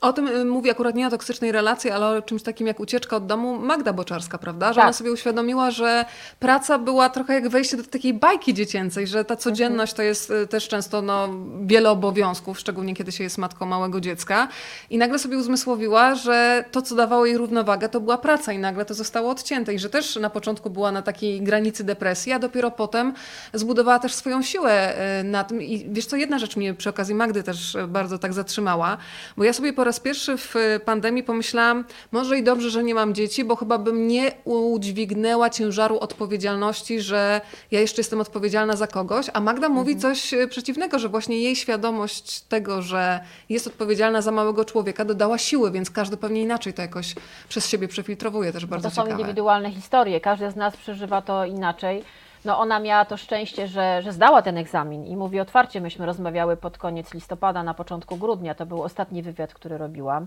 O 0.00 0.12
tym 0.12 0.28
y, 0.28 0.44
mówi 0.44 0.70
akurat 0.70 0.94
nie 0.94 1.06
o 1.06 1.10
toksycznej 1.10 1.52
relacji, 1.52 1.90
ale 1.90 2.06
o 2.06 2.22
czymś 2.22 2.42
takim 2.42 2.66
jak 2.66 2.80
ucieczka 2.80 3.16
od 3.16 3.26
domu 3.26 3.58
Magda 3.58 3.92
Boczarska, 3.92 4.38
prawda? 4.38 4.68
Że 4.68 4.74
Tak. 4.74 4.84
ona 4.84 4.92
sobie 4.92 5.12
uświadomiła, 5.12 5.70
że 5.70 6.04
praca 6.40 6.78
była 6.78 7.08
trochę 7.08 7.34
jak 7.34 7.48
wejście 7.48 7.76
do 7.76 7.82
takiej 7.84 8.14
bajki 8.14 8.54
dziecięcej, 8.54 9.06
że 9.06 9.24
ta 9.24 9.36
codzienność 9.36 9.92
to 9.92 10.02
jest 10.02 10.30
y, 10.30 10.46
też 10.46 10.68
często 10.68 11.02
no, 11.02 11.28
wiele 11.64 11.90
obowiązków, 11.90 12.58
szczególnie 12.58 12.94
kiedy 12.94 13.12
się 13.12 13.24
jest 13.24 13.38
matką 13.38 13.66
małego 13.66 14.00
dziecka. 14.00 14.48
I 14.90 14.98
nagle 14.98 15.18
sobie 15.18 15.38
uzmysłowiła, 15.38 16.14
że 16.14 16.64
to, 16.70 16.82
co 16.82 16.94
dawało 16.94 17.26
jej 17.26 17.36
równowagę, 17.36 17.88
to 17.88 18.00
była 18.00 18.18
praca 18.18 18.52
i 18.52 18.58
nagle 18.58 18.84
to 18.84 18.94
zostało 18.94 19.30
odcięte. 19.30 19.74
I 19.74 19.78
że 19.78 19.90
też 19.90 20.16
na 20.16 20.30
początku 20.30 20.70
była 20.70 20.92
na 20.92 21.02
takiej 21.02 21.42
granicy 21.42 21.84
depresji, 21.84 22.32
a 22.32 22.38
dopiero 22.38 22.70
potem 22.70 23.12
zbudowała 23.54 23.98
też 23.98 24.14
swoją 24.14 24.42
siłę 24.42 24.94
y, 25.20 25.24
na 25.24 25.44
tym. 25.44 25.62
I 25.62 25.86
wiesz 25.90 26.06
co, 26.06 26.16
jedna 26.16 26.38
rzecz 26.38 26.56
mnie 26.56 26.74
przy 26.74 26.90
okazji 26.90 27.14
Magdy 27.14 27.42
też 27.42 27.76
bardzo 27.88 28.18
tak 28.18 28.32
zatrzymała, 28.32 28.96
bo 29.36 29.44
ja 29.44 29.52
sobie 29.52 29.72
po 29.82 29.86
raz 29.86 30.00
pierwszy 30.00 30.36
w 30.36 30.56
y, 30.56 30.80
pandemii 30.84 31.22
pomyślałam, 31.22 31.84
może 32.12 32.38
i 32.38 32.42
dobrze, 32.42 32.70
że 32.70 32.84
nie 32.84 32.94
mam 32.94 33.14
dzieci, 33.14 33.44
bo 33.44 33.56
chyba 33.56 33.78
bym 33.78 34.08
nie 34.08 34.32
udźwignęła 34.44 35.50
ciężaru 35.50 35.98
odpowiedzialności, 35.98 37.00
że 37.00 37.40
ja 37.70 37.80
jeszcze 37.80 38.00
jestem 38.00 38.20
odpowiedzialna 38.20 38.76
za 38.76 38.86
kogoś, 38.86 39.26
a 39.32 39.40
Magda 39.40 39.68
mówi 39.68 39.96
coś 39.96 40.34
y, 40.34 40.48
przeciwnego, 40.48 40.98
że 40.98 41.08
właśnie 41.08 41.38
jej 41.38 41.56
świadomość 41.56 42.40
tego, 42.40 42.82
że 42.82 43.20
jest 43.48 43.66
odpowiedzialna 43.66 44.22
za 44.22 44.30
małego 44.30 44.64
człowieka, 44.64 45.04
dodała 45.04 45.38
siły, 45.38 45.70
więc 45.70 45.90
każdy 45.90 46.16
pewnie 46.16 46.42
inaczej 46.42 46.74
to 46.74 46.82
jakoś 46.82 47.14
przez 47.48 47.68
siebie 47.68 47.88
przefiltrowuje, 47.88 48.52
też 48.52 48.66
bardzo 48.66 48.88
to 48.88 48.94
są 48.94 49.02
ciekawe. 49.02 49.20
indywidualne 49.20 49.70
historie, 49.70 50.20
każdy 50.20 50.50
z 50.50 50.56
nas 50.56 50.76
przeżywa 50.76 51.22
to 51.22 51.44
inaczej. 51.44 52.04
No 52.44 52.58
ona 52.58 52.78
miała 52.78 53.04
to 53.04 53.16
szczęście, 53.16 53.68
że, 53.68 54.02
że 54.02 54.12
zdała 54.12 54.42
ten 54.42 54.58
egzamin 54.58 55.06
i 55.06 55.16
mówi 55.16 55.40
otwarcie, 55.40 55.80
myśmy 55.80 56.06
rozmawiały 56.06 56.56
pod 56.56 56.78
koniec 56.78 57.14
listopada, 57.14 57.62
na 57.62 57.74
początku 57.74 58.16
grudnia, 58.16 58.54
to 58.54 58.66
był 58.66 58.82
ostatni 58.82 59.22
wywiad, 59.22 59.54
który 59.54 59.78
robiłam. 59.78 60.26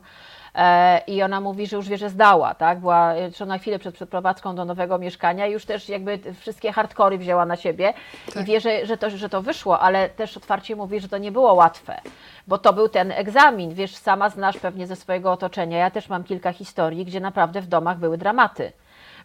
E, 0.55 1.01
i 1.07 1.23
ona 1.23 1.41
mówi, 1.41 1.67
że 1.67 1.75
już 1.75 1.89
wie, 1.89 1.97
że 1.97 2.09
zdała, 2.09 2.53
tak, 2.53 2.79
była 2.79 3.13
jeszcze 3.13 3.45
na 3.45 3.57
chwilę 3.57 3.79
przed 3.79 3.95
przeprowadzką 3.95 4.55
do 4.55 4.65
nowego 4.65 4.97
mieszkania 4.97 5.47
i 5.47 5.51
już 5.51 5.65
też 5.65 5.89
jakby 5.89 6.19
wszystkie 6.39 6.71
hardkory 6.71 7.17
wzięła 7.17 7.45
na 7.45 7.55
siebie 7.55 7.93
Tak. 8.33 8.43
i 8.43 8.45
wie, 8.45 8.61
że, 8.61 8.85
że, 8.85 8.97
to, 8.97 9.09
że 9.09 9.29
to 9.29 9.41
wyszło, 9.41 9.79
ale 9.79 10.09
też 10.09 10.37
otwarcie 10.37 10.75
mówi, 10.75 10.99
że 10.99 11.09
to 11.09 11.17
nie 11.17 11.31
było 11.31 11.53
łatwe, 11.53 12.01
bo 12.47 12.57
to 12.57 12.73
był 12.73 12.89
ten 12.89 13.11
egzamin, 13.11 13.73
wiesz, 13.73 13.95
sama 13.95 14.29
znasz 14.29 14.57
pewnie 14.57 14.87
ze 14.87 14.95
swojego 14.95 15.31
otoczenia, 15.31 15.77
ja 15.77 15.91
też 15.91 16.09
mam 16.09 16.23
kilka 16.23 16.53
historii, 16.53 17.05
gdzie 17.05 17.19
naprawdę 17.19 17.61
w 17.61 17.67
domach 17.67 17.97
były 17.97 18.17
dramaty 18.17 18.71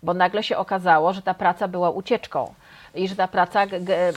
bo 0.02 0.14
nagle 0.14 0.42
się 0.42 0.56
okazało, 0.56 1.12
że 1.12 1.22
ta 1.22 1.34
praca 1.34 1.68
była 1.68 1.90
ucieczką 1.90 2.54
i 2.94 3.08
że 3.08 3.16
ta 3.16 3.28
praca 3.28 3.60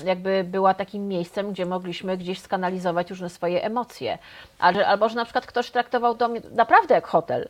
jakby 0.06 0.44
była 0.44 0.74
takim 0.74 1.08
miejscem, 1.08 1.52
gdzie 1.52 1.66
mogliśmy 1.66 2.18
gdzieś 2.18 2.40
skanalizować 2.40 3.10
różne 3.10 3.30
swoje 3.30 3.64
emocje. 3.64 4.18
Albo 4.60 5.10
że 5.10 5.16
na 5.16 5.26
przykład 5.26 5.46
ktoś 5.46 5.72
traktował 5.72 6.16
dom 6.16 6.34
naprawdę 6.52 6.96
jak 6.96 7.08
hotel. 7.08 7.50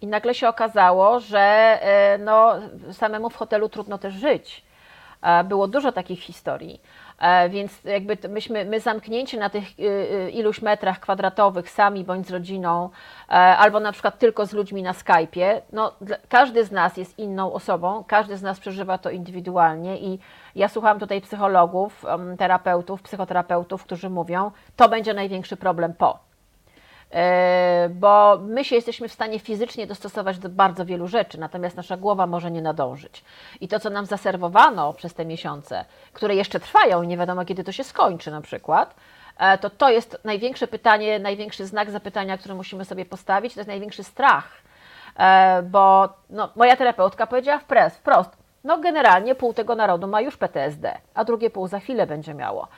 I 0.00 0.06
nagle 0.06 0.34
się 0.34 0.48
okazało, 0.48 1.20
że 1.20 1.40
e, 1.40 2.18
no, 2.18 2.52
samemu 2.92 3.30
w 3.30 3.36
hotelu 3.36 3.68
trudno 3.68 3.98
też 3.98 4.14
żyć. 4.14 4.66
Było 5.44 5.68
dużo 5.68 5.92
takich 5.92 6.20
historii. 6.20 6.80
E, 7.18 7.48
Więc 7.48 7.84
jakby 7.84 8.18
myśmy, 8.28 8.64
my 8.64 8.80
zamknięci 8.80 9.38
na 9.38 9.50
tych 9.50 9.64
y, 9.78 9.82
y, 9.82 10.30
iluś 10.30 10.62
metrach 10.62 11.00
kwadratowych 11.00 11.70
sami 11.70 12.04
bądź 12.04 12.26
z 12.26 12.30
rodziną, 12.30 12.90
e, 13.28 13.32
albo 13.32 13.80
na 13.80 13.92
przykład 13.92 14.18
tylko 14.18 14.46
z 14.46 14.52
ludźmi 14.52 14.82
na 14.82 14.92
Skype'ie, 14.92 15.60
no 15.72 15.92
każdy 16.28 16.64
z 16.64 16.70
nas 16.70 16.96
jest 16.96 17.18
inną 17.18 17.52
osobą, 17.52 18.04
każdy 18.06 18.36
z 18.36 18.42
nas 18.42 18.60
przeżywa 18.60 18.98
to 18.98 19.10
indywidualnie 19.10 19.98
i 20.00 20.18
ja 20.54 20.68
słucham 20.68 20.98
tutaj 20.98 21.20
psychologów, 21.20 22.04
terapeutów, 22.38 23.02
psychoterapeutów, 23.02 23.84
którzy 23.84 24.10
mówią, 24.10 24.50
to 24.76 24.88
będzie 24.88 25.14
największy 25.14 25.56
problem 25.56 25.94
po. 25.94 26.26
E, 27.10 27.88
bo 27.90 28.38
my 28.42 28.64
się 28.64 28.74
jesteśmy 28.74 29.08
w 29.08 29.12
stanie 29.12 29.38
fizycznie 29.38 29.86
dostosować 29.86 30.38
do 30.38 30.48
bardzo 30.48 30.84
wielu 30.84 31.08
rzeczy, 31.08 31.40
natomiast 31.40 31.76
nasza 31.76 31.96
głowa 31.96 32.26
może 32.26 32.50
nie 32.50 32.62
nadążyć. 32.62 33.24
I 33.60 33.68
to, 33.68 33.80
co 33.80 33.90
nam 33.90 34.06
zaserwowano 34.06 34.92
przez 34.92 35.14
te 35.14 35.24
miesiące, 35.24 35.84
które 36.12 36.34
jeszcze 36.34 36.60
trwają 36.60 37.02
i 37.02 37.06
nie 37.06 37.16
wiadomo, 37.16 37.44
kiedy 37.44 37.64
to 37.64 37.72
się 37.72 37.84
skończy 37.84 38.30
na 38.30 38.40
przykład, 38.40 38.94
e, 39.38 39.58
to 39.58 39.70
to 39.70 39.90
jest 39.90 40.18
największe 40.24 40.66
pytanie, 40.66 41.18
największy 41.18 41.66
znak 41.66 41.90
zapytania, 41.90 42.38
który 42.38 42.54
musimy 42.54 42.84
sobie 42.84 43.04
postawić, 43.04 43.54
to 43.54 43.60
jest 43.60 43.68
największy 43.68 44.04
strach. 44.04 44.48
E, 45.18 45.62
Bo 45.62 46.08
no, 46.30 46.48
moja 46.56 46.76
terapeutka 46.76 47.26
powiedziała 47.26 47.58
wprost, 47.58 47.96
wprost, 47.96 48.30
no 48.64 48.78
generalnie 48.78 49.34
pół 49.34 49.52
tego 49.52 49.74
narodu 49.74 50.06
ma 50.06 50.20
już 50.20 50.36
PTSD, 50.36 50.98
a 51.14 51.24
drugie 51.24 51.50
pół 51.50 51.68
za 51.68 51.80
chwilę 51.80 52.06
będzie 52.06 52.34
miało. 52.34 52.68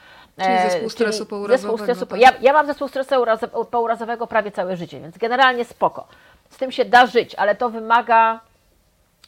Czyli 0.43 0.55
E, 0.55 0.71
zespół 0.71 0.91
stresu 0.91 1.19
Zespół 1.19 1.39
pourazowego, 1.39 1.79
stresu, 1.85 2.07
tak? 2.07 2.21
ja, 2.21 2.33
ja 2.41 2.53
mam 2.53 2.67
zespół 2.67 2.89
stresu 2.89 3.15
urazo- 3.15 3.65
pourazowego 3.67 4.27
prawie 4.27 4.51
całe 4.53 4.77
życie, 4.77 5.01
więc 5.01 5.19
generalnie 5.19 5.65
spoko. 5.65 6.07
Z 6.51 6.57
tym 6.57 6.73
się 6.73 6.85
da 6.85 7.07
żyć, 7.07 7.35
ale 7.35 7.55
to 7.55 7.71
wymaga 7.71 8.41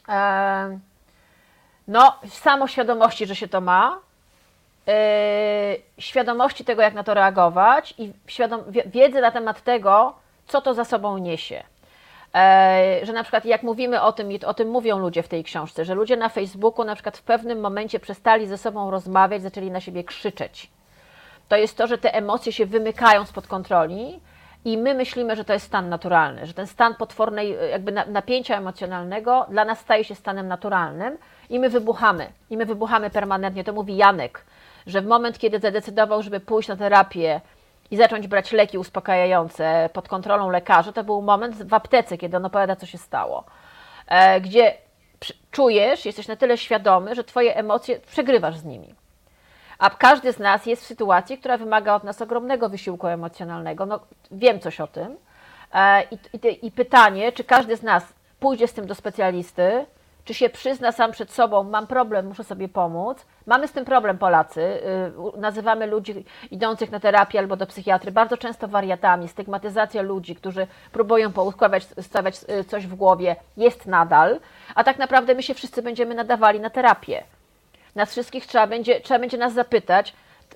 e, 0.09 0.79
no, 1.87 2.15
samoświadomości, 2.29 3.25
że 3.25 3.35
się 3.35 3.47
to 3.47 3.61
ma, 3.61 3.99
e, 4.87 4.93
świadomości 5.97 6.65
tego, 6.65 6.81
jak 6.81 6.93
na 6.93 7.03
to 7.03 7.13
reagować 7.13 7.93
i 7.97 8.13
świadom, 8.27 8.61
wie- 8.69 8.83
wiedzy 8.85 9.21
na 9.21 9.31
temat 9.31 9.61
tego, 9.63 10.13
co 10.47 10.61
to 10.61 10.73
za 10.73 10.85
sobą 10.85 11.17
niesie. 11.17 11.63
E, 12.35 12.99
że 13.03 13.13
na 13.13 13.23
przykład 13.23 13.45
jak 13.45 13.63
mówimy 13.63 14.01
o 14.01 14.11
tym, 14.11 14.31
i 14.31 14.45
o 14.45 14.53
tym 14.53 14.69
mówią 14.69 14.99
ludzie 14.99 15.23
w 15.23 15.27
tej 15.27 15.43
książce, 15.43 15.85
że 15.85 15.95
ludzie 15.95 16.17
na 16.17 16.29
Facebooku 16.29 16.85
na 16.85 16.95
przykład 16.95 17.17
w 17.17 17.21
pewnym 17.23 17.59
momencie 17.59 17.99
przestali 17.99 18.47
ze 18.47 18.57
sobą 18.57 18.91
rozmawiać, 18.91 19.41
zaczęli 19.41 19.71
na 19.71 19.79
siebie 19.79 20.03
krzyczeć 20.03 20.69
to 21.51 21.57
jest 21.57 21.77
to, 21.77 21.87
że 21.87 21.97
te 21.97 22.13
emocje 22.13 22.51
się 22.51 22.65
wymykają 22.65 23.25
spod 23.25 23.47
kontroli 23.47 24.19
i 24.65 24.77
my 24.77 24.93
myślimy, 24.93 25.35
że 25.35 25.45
to 25.45 25.53
jest 25.53 25.65
stan 25.65 25.89
naturalny, 25.89 26.45
że 26.45 26.53
ten 26.53 26.67
stan 26.67 26.95
potwornej 26.95 27.55
e, 27.55 27.69
jakby 27.69 27.91
na- 27.91 28.05
napięcia 28.05 28.57
emocjonalnego 28.57 29.45
dla 29.49 29.65
nas 29.65 29.79
staje 29.79 30.03
się 30.03 30.15
stanem 30.15 30.47
naturalnym 30.47 31.17
i 31.49 31.59
my 31.59 31.69
wybuchamy. 31.69 32.31
I 32.49 32.57
my 32.57 32.65
wybuchamy 32.65 33.09
permanentnie. 33.09 33.63
To 33.63 33.73
mówi 33.73 33.97
Janek, 33.97 34.45
że 34.87 35.01
w 35.01 35.05
moment, 35.05 35.39
kiedy 35.39 35.59
zadecydował, 35.59 36.21
żeby 36.23 36.39
pójść 36.39 36.69
na 36.69 36.75
terapię 36.75 37.41
i 37.91 37.97
zacząć 37.97 38.27
brać 38.27 38.51
leki 38.51 38.77
uspokajające 38.77 39.89
pod 39.93 40.07
kontrolą 40.07 40.49
lekarza, 40.49 40.91
to 40.91 41.03
był 41.03 41.21
moment 41.21 41.63
w 41.63 41.73
aptece, 41.73 42.17
kiedy 42.17 42.37
on 42.37 42.45
opowiada, 42.45 42.75
co 42.75 42.85
się 42.85 42.97
stało. 42.97 43.43
E, 44.07 44.41
gdzie 44.41 44.73
czujesz, 45.51 46.05
jesteś 46.05 46.27
na 46.27 46.35
tyle 46.35 46.57
świadomy, 46.57 47.15
że 47.15 47.23
twoje 47.23 47.55
emocje 47.55 47.99
przegrywasz 47.99 48.57
z 48.57 48.65
nimi. 48.65 48.95
A 49.81 49.89
każdy 49.89 50.33
z 50.33 50.39
nas 50.39 50.65
jest 50.65 50.83
w 50.83 50.85
sytuacji, 50.85 51.37
która 51.37 51.57
wymaga 51.57 51.95
od 51.95 52.03
nas 52.03 52.21
ogromnego 52.21 52.69
wysiłku 52.69 53.07
emocjonalnego. 53.07 53.85
No, 53.85 53.99
wiem 54.31 54.59
coś 54.59 54.81
o 54.81 54.87
tym. 54.87 55.17
E, 55.73 56.03
I, 56.03 56.15
i, 56.47 56.65
I 56.65 56.71
pytanie, 56.71 57.31
czy 57.31 57.43
każdy 57.43 57.77
z 57.77 57.83
nas 57.83 58.03
pójdzie 58.39 58.67
z 58.67 58.73
tym 58.73 58.87
do 58.87 58.95
specjalisty, 58.95 59.85
czy 60.25 60.33
się 60.33 60.49
przyzna 60.49 60.91
sam 60.91 61.11
przed 61.11 61.31
sobą, 61.31 61.63
mam 61.63 61.87
problem, 61.87 62.25
muszę 62.27 62.43
sobie 62.43 62.69
pomóc. 62.69 63.25
Mamy 63.45 63.67
z 63.67 63.71
tym 63.71 63.85
problem 63.85 64.17
Polacy. 64.17 64.61
Y, 64.61 65.39
Nazywamy 65.39 65.87
ludzi 65.87 66.25
idących 66.51 66.91
na 66.91 66.99
terapię 66.99 67.39
albo 67.39 67.55
do 67.55 67.67
psychiatry 67.67 68.11
bardzo 68.11 68.37
często 68.37 68.67
wariatami. 68.67 69.27
Stygmatyzacja 69.27 70.01
ludzi, 70.01 70.35
którzy 70.35 70.67
próbują 70.91 71.31
poukładać, 71.31 71.87
stawiać 72.01 72.35
y, 72.59 72.63
coś 72.63 72.87
w 72.87 72.95
głowie, 72.95 73.35
jest 73.57 73.85
nadal. 73.85 74.39
A 74.75 74.83
tak 74.83 74.99
naprawdę 74.99 75.35
my 75.35 75.43
się 75.43 75.53
wszyscy 75.53 75.81
będziemy 75.81 76.15
nadawali 76.15 76.59
na 76.59 76.69
terapię. 76.69 77.23
Nas 77.95 78.11
wszystkich 78.11 78.47
trzeba 78.47 78.67
będzie, 78.67 79.01
trzeba 79.01 79.19
będzie 79.19 79.37
nas 79.37 79.53
zapytać, 79.53 80.13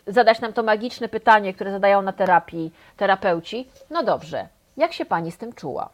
zadać 0.07 0.41
nam 0.41 0.53
to 0.53 0.63
magiczne 0.63 1.09
pytanie, 1.09 1.53
które 1.53 1.71
zadają 1.71 2.01
na 2.01 2.13
terapii 2.13 2.71
terapeuci. 2.97 3.69
No 3.89 4.03
dobrze, 4.03 4.47
jak 4.77 4.93
się 4.93 5.05
pani 5.05 5.31
z 5.31 5.37
tym 5.37 5.53
czuła? 5.53 5.89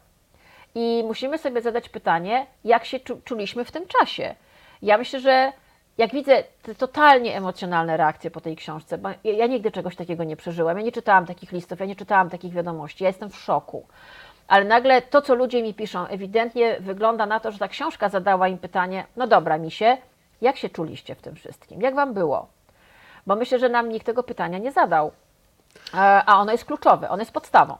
I 0.74 1.04
musimy 1.06 1.38
sobie 1.38 1.60
zadać 1.60 1.88
pytanie, 1.88 2.46
jak 2.64 2.84
się 2.84 3.00
czu, 3.00 3.20
czuliśmy 3.24 3.64
w 3.64 3.72
tym 3.72 3.86
czasie. 3.86 4.34
Ja 4.82 4.98
myślę, 4.98 5.20
że 5.20 5.52
jak 5.98 6.12
widzę 6.12 6.44
te 6.62 6.74
totalnie 6.74 7.36
emocjonalne 7.36 7.96
reakcje 7.96 8.30
po 8.30 8.40
tej 8.40 8.56
książce, 8.56 8.98
bo 8.98 9.08
ja, 9.08 9.32
ja 9.32 9.46
nigdy 9.46 9.70
czegoś 9.70 9.96
takiego 9.96 10.24
nie 10.24 10.36
przeżyłam, 10.36 10.76
ja 10.76 10.84
nie 10.84 10.92
czytałam 10.92 11.26
takich 11.26 11.52
listów, 11.52 11.80
ja 11.80 11.86
nie 11.86 11.96
czytałam 11.96 12.30
takich 12.30 12.52
wiadomości, 12.52 13.04
ja 13.04 13.10
jestem 13.10 13.30
w 13.30 13.36
szoku. 13.36 13.86
Ale 14.48 14.64
nagle 14.64 15.02
to, 15.02 15.22
co 15.22 15.34
ludzie 15.34 15.62
mi 15.62 15.74
piszą, 15.74 16.06
ewidentnie 16.06 16.76
wygląda 16.80 17.26
na 17.26 17.40
to, 17.40 17.50
że 17.50 17.58
ta 17.58 17.68
książka 17.68 18.08
zadała 18.08 18.48
im 18.48 18.58
pytanie: 18.58 19.04
No 19.16 19.26
dobra, 19.26 19.58
misie, 19.58 19.96
jak 20.42 20.56
się 20.56 20.68
czuliście 20.68 21.14
w 21.14 21.22
tym 21.22 21.34
wszystkim? 21.36 21.80
Jak 21.82 21.94
wam 21.94 22.14
było? 22.14 22.46
Bo 23.26 23.36
myślę, 23.36 23.58
że 23.58 23.68
nam 23.68 23.88
nikt 23.88 24.06
tego 24.06 24.22
pytania 24.22 24.58
nie 24.58 24.72
zadał. 24.72 25.12
E, 25.94 25.98
A 26.26 26.36
ono 26.40 26.52
jest 26.52 26.64
kluczowe, 26.64 27.08
ono 27.10 27.22
jest 27.22 27.32
podstawą. 27.32 27.76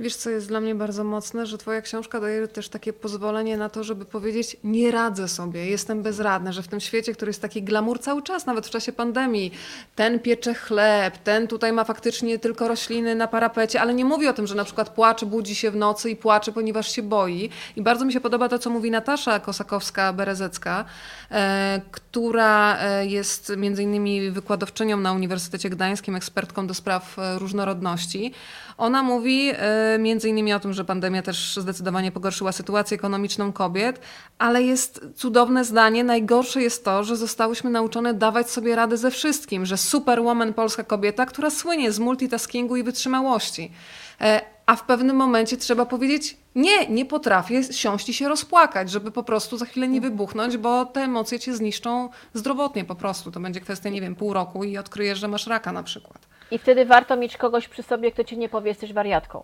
Wiesz, 0.00 0.16
co 0.16 0.30
jest 0.30 0.48
dla 0.48 0.60
mnie 0.60 0.74
bardzo 0.74 1.04
mocne, 1.04 1.46
że 1.46 1.58
twoja 1.58 1.82
książka 1.82 2.20
daje 2.20 2.48
też 2.48 2.68
takie 2.68 2.92
pozwolenie 2.92 3.56
na 3.56 3.68
to, 3.68 3.84
żeby 3.84 4.04
powiedzieć, 4.04 4.56
nie 4.64 4.90
radzę 4.90 5.28
sobie, 5.28 5.66
jestem 5.66 6.02
bezradny, 6.02 6.52
że 6.52 6.62
w 6.62 6.68
tym 6.68 6.80
świecie, 6.80 7.12
który 7.12 7.30
jest 7.30 7.42
taki 7.42 7.62
glamour 7.62 8.00
cały 8.00 8.22
czas, 8.22 8.46
nawet 8.46 8.66
w 8.66 8.70
czasie 8.70 8.92
pandemii, 8.92 9.52
ten 9.96 10.20
piecze 10.20 10.54
chleb, 10.54 11.18
ten 11.18 11.48
tutaj 11.48 11.72
ma 11.72 11.84
faktycznie 11.84 12.38
tylko 12.38 12.68
rośliny 12.68 13.14
na 13.14 13.28
parapecie, 13.28 13.80
ale 13.80 13.94
nie 13.94 14.04
mówi 14.04 14.28
o 14.28 14.32
tym, 14.32 14.46
że 14.46 14.54
na 14.54 14.64
przykład 14.64 14.88
płacze, 14.88 15.26
budzi 15.26 15.54
się 15.54 15.70
w 15.70 15.76
nocy 15.76 16.10
i 16.10 16.16
płacze, 16.16 16.52
ponieważ 16.52 16.92
się 16.92 17.02
boi. 17.02 17.50
I 17.76 17.82
bardzo 17.82 18.04
mi 18.04 18.12
się 18.12 18.20
podoba 18.20 18.48
to, 18.48 18.58
co 18.58 18.70
mówi 18.70 18.90
Natasza 18.90 19.38
Kosakowska-Berezecka, 19.38 20.84
e, 21.30 21.80
która 21.90 22.78
e, 22.78 23.06
jest 23.06 23.52
między 23.56 23.82
innymi 23.82 24.30
wykładowczynią 24.30 24.96
na 24.96 25.12
Uniwersytecie 25.12 25.70
Gdańskim, 25.70 26.16
ekspertką 26.16 26.66
do 26.66 26.74
spraw 26.74 27.18
e, 27.18 27.38
różnorodności. 27.38 28.32
Ona 28.78 29.02
mówi 29.02 29.52
e, 29.52 29.89
między 29.98 30.28
innymi 30.28 30.52
o 30.52 30.60
tym, 30.60 30.72
że 30.72 30.84
pandemia 30.84 31.22
też 31.22 31.56
zdecydowanie 31.56 32.12
pogorszyła 32.12 32.52
sytuację 32.52 32.94
ekonomiczną 32.94 33.52
kobiet, 33.52 34.00
ale 34.38 34.62
jest 34.62 35.00
cudowne 35.16 35.64
zdanie. 35.64 36.04
Najgorsze 36.04 36.62
jest 36.62 36.84
to, 36.84 37.04
że 37.04 37.16
zostałyśmy 37.16 37.70
nauczone 37.70 38.14
dawać 38.14 38.50
sobie 38.50 38.76
radę 38.76 38.96
ze 38.96 39.10
wszystkim, 39.10 39.66
że 39.66 39.76
superwoman 39.76 40.54
polska 40.54 40.84
kobieta, 40.84 41.26
która 41.26 41.50
słynie 41.50 41.92
z 41.92 41.98
multitaskingu 41.98 42.76
i 42.76 42.82
wytrzymałości. 42.82 43.72
E, 44.20 44.40
A 44.66 44.76
w 44.76 44.84
pewnym 44.84 45.16
momencie 45.16 45.56
trzeba 45.56 45.86
powiedzieć, 45.86 46.36
nie, 46.54 46.86
nie 46.86 47.04
potrafię 47.06 47.62
siąść 47.72 48.08
i 48.08 48.14
się 48.14 48.28
rozpłakać, 48.28 48.90
żeby 48.90 49.10
po 49.10 49.22
prostu 49.22 49.56
za 49.58 49.66
chwilę 49.66 49.88
nie 49.88 50.00
wybuchnąć, 50.00 50.56
bo 50.56 50.84
te 50.86 51.00
emocje 51.00 51.38
cię 51.38 51.54
zniszczą 51.54 52.08
zdrowotnie 52.34 52.84
po 52.84 52.94
prostu. 52.94 53.30
To 53.30 53.40
będzie 53.40 53.60
kwestia, 53.60 53.88
nie 53.90 54.00
wiem, 54.00 54.14
pół 54.14 54.32
roku 54.32 54.64
i 54.64 54.78
odkryjesz, 54.78 55.18
że 55.18 55.28
masz 55.28 55.46
raka 55.46 55.72
na 55.72 55.82
przykład. 55.82 56.18
I 56.50 56.58
wtedy 56.58 56.86
warto 56.86 57.16
mieć 57.16 57.36
kogoś 57.36 57.68
przy 57.68 57.82
sobie, 57.82 58.12
kto 58.12 58.24
ci 58.24 58.38
nie 58.38 58.48
powie, 58.48 58.68
jesteś 58.68 58.92
wariatką. 58.92 59.42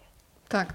Tak. 0.49 0.69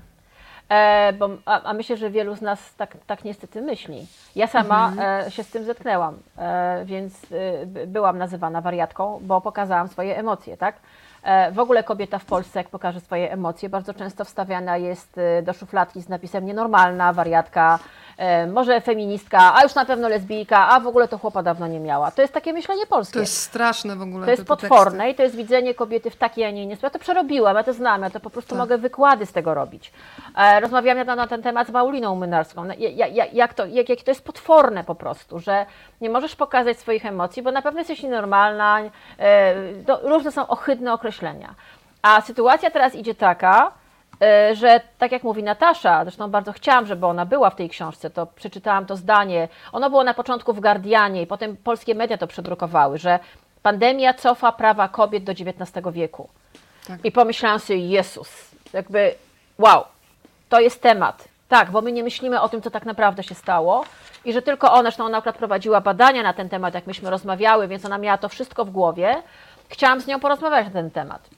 E, 0.70 1.14
bo, 1.14 1.30
a, 1.46 1.62
a 1.64 1.74
myślę, 1.74 1.98
że 1.98 2.10
wielu 2.10 2.36
z 2.36 2.42
nas 2.42 2.76
tak, 2.76 2.98
tak 3.08 3.24
niestety 3.24 3.62
myśli. 3.62 4.08
Ja 4.36 4.48
sama 4.48 4.88
Mhm. 4.88 5.28
e, 5.28 5.32
się 5.32 5.44
z 5.44 5.50
tym 5.50 5.64
zetknęłam, 5.66 6.18
e, 6.38 6.82
więc 6.86 7.14
e, 7.32 7.66
by- 7.66 7.88
byłam 7.88 8.18
nazywana 8.18 8.62
wariatką, 8.62 9.20
bo 9.24 9.42
pokazałam 9.42 9.88
swoje 9.88 10.18
emocje, 10.18 10.58
tak? 10.58 10.76
E, 11.24 11.52
w 11.52 11.60
ogóle 11.60 11.84
kobieta 11.84 12.20
w 12.20 12.26
Polsce, 12.26 12.60
jak 12.60 12.70
pokaże 12.70 13.00
swoje 13.00 13.32
emocje, 13.32 13.70
bardzo 13.70 13.94
często 13.94 14.26
wstawiana 14.26 14.78
jest 14.78 15.18
e, 15.18 15.42
do 15.42 15.54
szufladki 15.54 16.02
z 16.02 16.10
napisem 16.10 16.46
nienormalna, 16.46 17.14
wariatka, 17.14 17.80
może 18.52 18.82
feministka, 18.82 19.56
a 19.56 19.64
już 19.64 19.76
na 19.76 19.86
pewno 19.86 20.10
lesbijka, 20.10 20.70
a 20.70 20.80
w 20.80 20.88
ogóle 20.88 21.08
to 21.08 21.18
chłopa 21.18 21.44
dawno 21.44 21.68
nie 21.68 21.80
miała. 21.80 22.12
To 22.12 22.22
jest 22.22 22.34
takie 22.34 22.54
myślenie 22.54 22.86
polskie. 22.88 23.14
To 23.14 23.20
jest 23.20 23.38
straszne 23.38 23.96
w 23.96 24.02
ogóle. 24.02 24.26
To 24.26 24.32
jest 24.32 24.42
te 24.44 24.46
teksty. 24.48 24.68
potworne 24.70 25.10
i 25.10 25.16
to 25.16 25.24
jest 25.24 25.36
widzenie 25.36 25.74
kobiety 25.74 26.10
w 26.10 26.16
takiej, 26.16 26.46
a 26.46 26.52
nie 26.52 26.64
innej. 26.64 26.78
Ja 26.84 26.90
to 26.90 27.00
przerobiłam, 27.00 27.56
ja 27.58 27.64
to 27.64 27.74
znam, 27.74 28.02
ja 28.02 28.10
to 28.10 28.20
po 28.20 28.30
prostu 28.30 28.50
Tak. 28.50 28.58
mogę 28.60 28.78
wykłady 28.78 29.26
z 29.26 29.32
tego 29.32 29.54
robić. 29.54 29.92
E, 30.38 30.60
rozmawiałam 30.60 30.98
niedawno 30.98 31.22
na 31.24 31.28
ten 31.28 31.42
temat 31.42 31.68
z 31.68 31.72
Pauliną 31.72 32.16
Mynarską. 32.16 32.64
No, 32.66 32.74
ja- 32.78 33.08
ja- 33.08 33.26
jak, 33.34 33.54
to, 33.54 33.66
jak, 33.66 33.90
jak 33.90 34.02
to 34.02 34.12
jest 34.12 34.26
potworne 34.26 34.84
po 34.84 34.96
prostu, 34.96 35.40
że 35.40 35.66
nie 36.02 36.10
możesz 36.10 36.36
pokazać 36.36 36.80
swoich 36.80 37.06
emocji, 37.06 37.42
bo 37.44 37.52
na 37.52 37.62
pewno 37.62 37.80
jesteś 37.80 38.04
nienormalna, 38.04 38.80
e, 39.20 39.54
różne 40.04 40.32
są 40.32 40.48
ohydne 40.48 40.94
określenia. 40.94 41.56
A 42.02 42.22
sytuacja 42.22 42.72
teraz 42.72 42.96
idzie 42.96 43.16
taka, 43.16 43.68
e, 43.68 43.72
że 44.54 44.82
tak 44.98 45.12
jak 45.12 45.24
mówi 45.24 45.44
Natasza, 45.44 46.04
zresztą 46.04 46.32
bardzo 46.32 46.54
chciałam, 46.54 46.86
żeby 46.86 47.06
ona 47.06 47.26
była 47.26 47.50
w 47.50 47.56
tej 47.56 47.70
książce, 47.70 48.10
to 48.10 48.26
przeczytałam 48.26 48.86
to 48.86 48.96
zdanie. 48.96 49.48
Ono 49.72 49.90
było 49.90 50.04
na 50.04 50.14
początku 50.14 50.54
w 50.54 50.60
Guardianie 50.60 51.22
i 51.22 51.28
potem 51.28 51.58
polskie 51.58 51.96
media 51.96 52.18
to 52.18 52.28
przedrukowały, 52.28 52.98
że 52.98 53.20
pandemia 53.64 54.14
cofa 54.14 54.52
prawa 54.52 54.88
kobiet 54.88 55.24
do 55.24 55.32
XIX 55.32 55.72
wieku. 55.92 56.30
Tak. 56.88 57.06
I 57.06 57.12
pomyślałam 57.12 57.60
sobie, 57.60 57.88
Jezus, 57.88 58.52
jakby 58.74 59.16
wow, 59.58 59.84
to 60.50 60.60
jest 60.60 60.82
temat. 60.82 61.28
Tak, 61.50 61.72
bo 61.72 61.82
my 61.82 61.92
nie 61.92 62.04
myślimy 62.04 62.42
o 62.42 62.50
tym, 62.50 62.62
co 62.62 62.72
tak 62.72 62.86
naprawdę 62.86 63.24
się 63.24 63.36
stało 63.36 63.86
i 64.26 64.34
że 64.34 64.42
tylko 64.42 64.72
ona, 64.72 64.82
zresztą 64.82 65.06
ona 65.06 65.18
akurat 65.18 65.38
prowadziła 65.38 65.82
badania 65.82 66.24
na 66.24 66.34
ten 66.34 66.50
temat, 66.50 66.74
jak 66.74 66.88
myśmy 66.88 67.10
rozmawiały, 67.10 67.68
więc 67.68 67.86
ona 67.86 67.98
miała 67.98 68.18
to 68.18 68.30
wszystko 68.30 68.66
w 68.66 68.70
głowie. 68.70 69.24
Chciałam 69.70 70.02
z 70.02 70.08
nią 70.08 70.20
porozmawiać 70.20 70.66
na 70.66 70.72
ten 70.72 70.92
temat. 70.92 71.30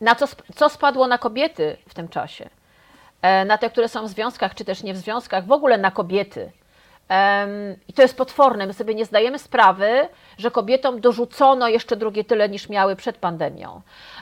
Na 0.00 0.14
co, 0.14 0.26
co 0.56 0.68
spadło 0.68 1.06
na 1.06 1.18
kobiety 1.18 1.76
w 1.88 1.94
tym 1.94 2.08
czasie? 2.08 2.48
E, 3.22 3.44
Na 3.44 3.58
te, 3.58 3.70
które 3.70 3.88
są 3.88 4.04
w 4.04 4.08
związkach, 4.08 4.54
czy 4.54 4.64
też 4.64 4.82
nie 4.82 4.94
w 4.94 4.96
związkach, 4.96 5.46
w 5.46 5.52
ogóle 5.52 5.78
na 5.78 5.90
kobiety. 5.90 6.52
I 7.88 7.92
to 7.92 8.02
jest 8.02 8.16
potworne. 8.16 8.66
My 8.66 8.72
sobie 8.74 8.94
nie 8.94 9.04
zdajemy 9.04 9.38
sprawy, 9.38 10.08
że 10.38 10.50
kobietom 10.50 11.00
dorzucono 11.00 11.68
jeszcze 11.68 11.96
drugie 11.96 12.24
tyle 12.24 12.48
niż 12.48 12.68
miały 12.68 12.96
przed 12.96 13.16
pandemią. 13.16 13.80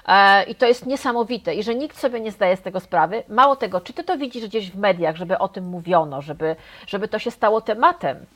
E, 0.08 0.42
I 0.44 0.54
to 0.54 0.66
jest 0.66 0.86
niesamowite. 0.86 1.54
I 1.54 1.62
że 1.62 1.74
nikt 1.74 1.98
sobie 1.98 2.20
nie 2.20 2.32
zdaje 2.32 2.56
z 2.56 2.62
tego 2.62 2.80
sprawy. 2.80 3.22
Mało 3.28 3.56
tego, 3.56 3.80
czy 3.80 3.92
ty 3.92 4.04
to 4.04 4.18
widzisz 4.18 4.44
gdzieś 4.46 4.70
w 4.70 4.78
mediach, 4.78 5.16
żeby 5.16 5.38
o 5.38 5.48
tym 5.48 5.64
mówiono, 5.64 6.22
żeby, 6.22 6.56
żeby 6.86 7.08
to 7.08 7.18
się 7.18 7.30
stało 7.30 7.60
tematem? 7.60 8.26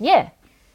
Nie. 0.00 0.30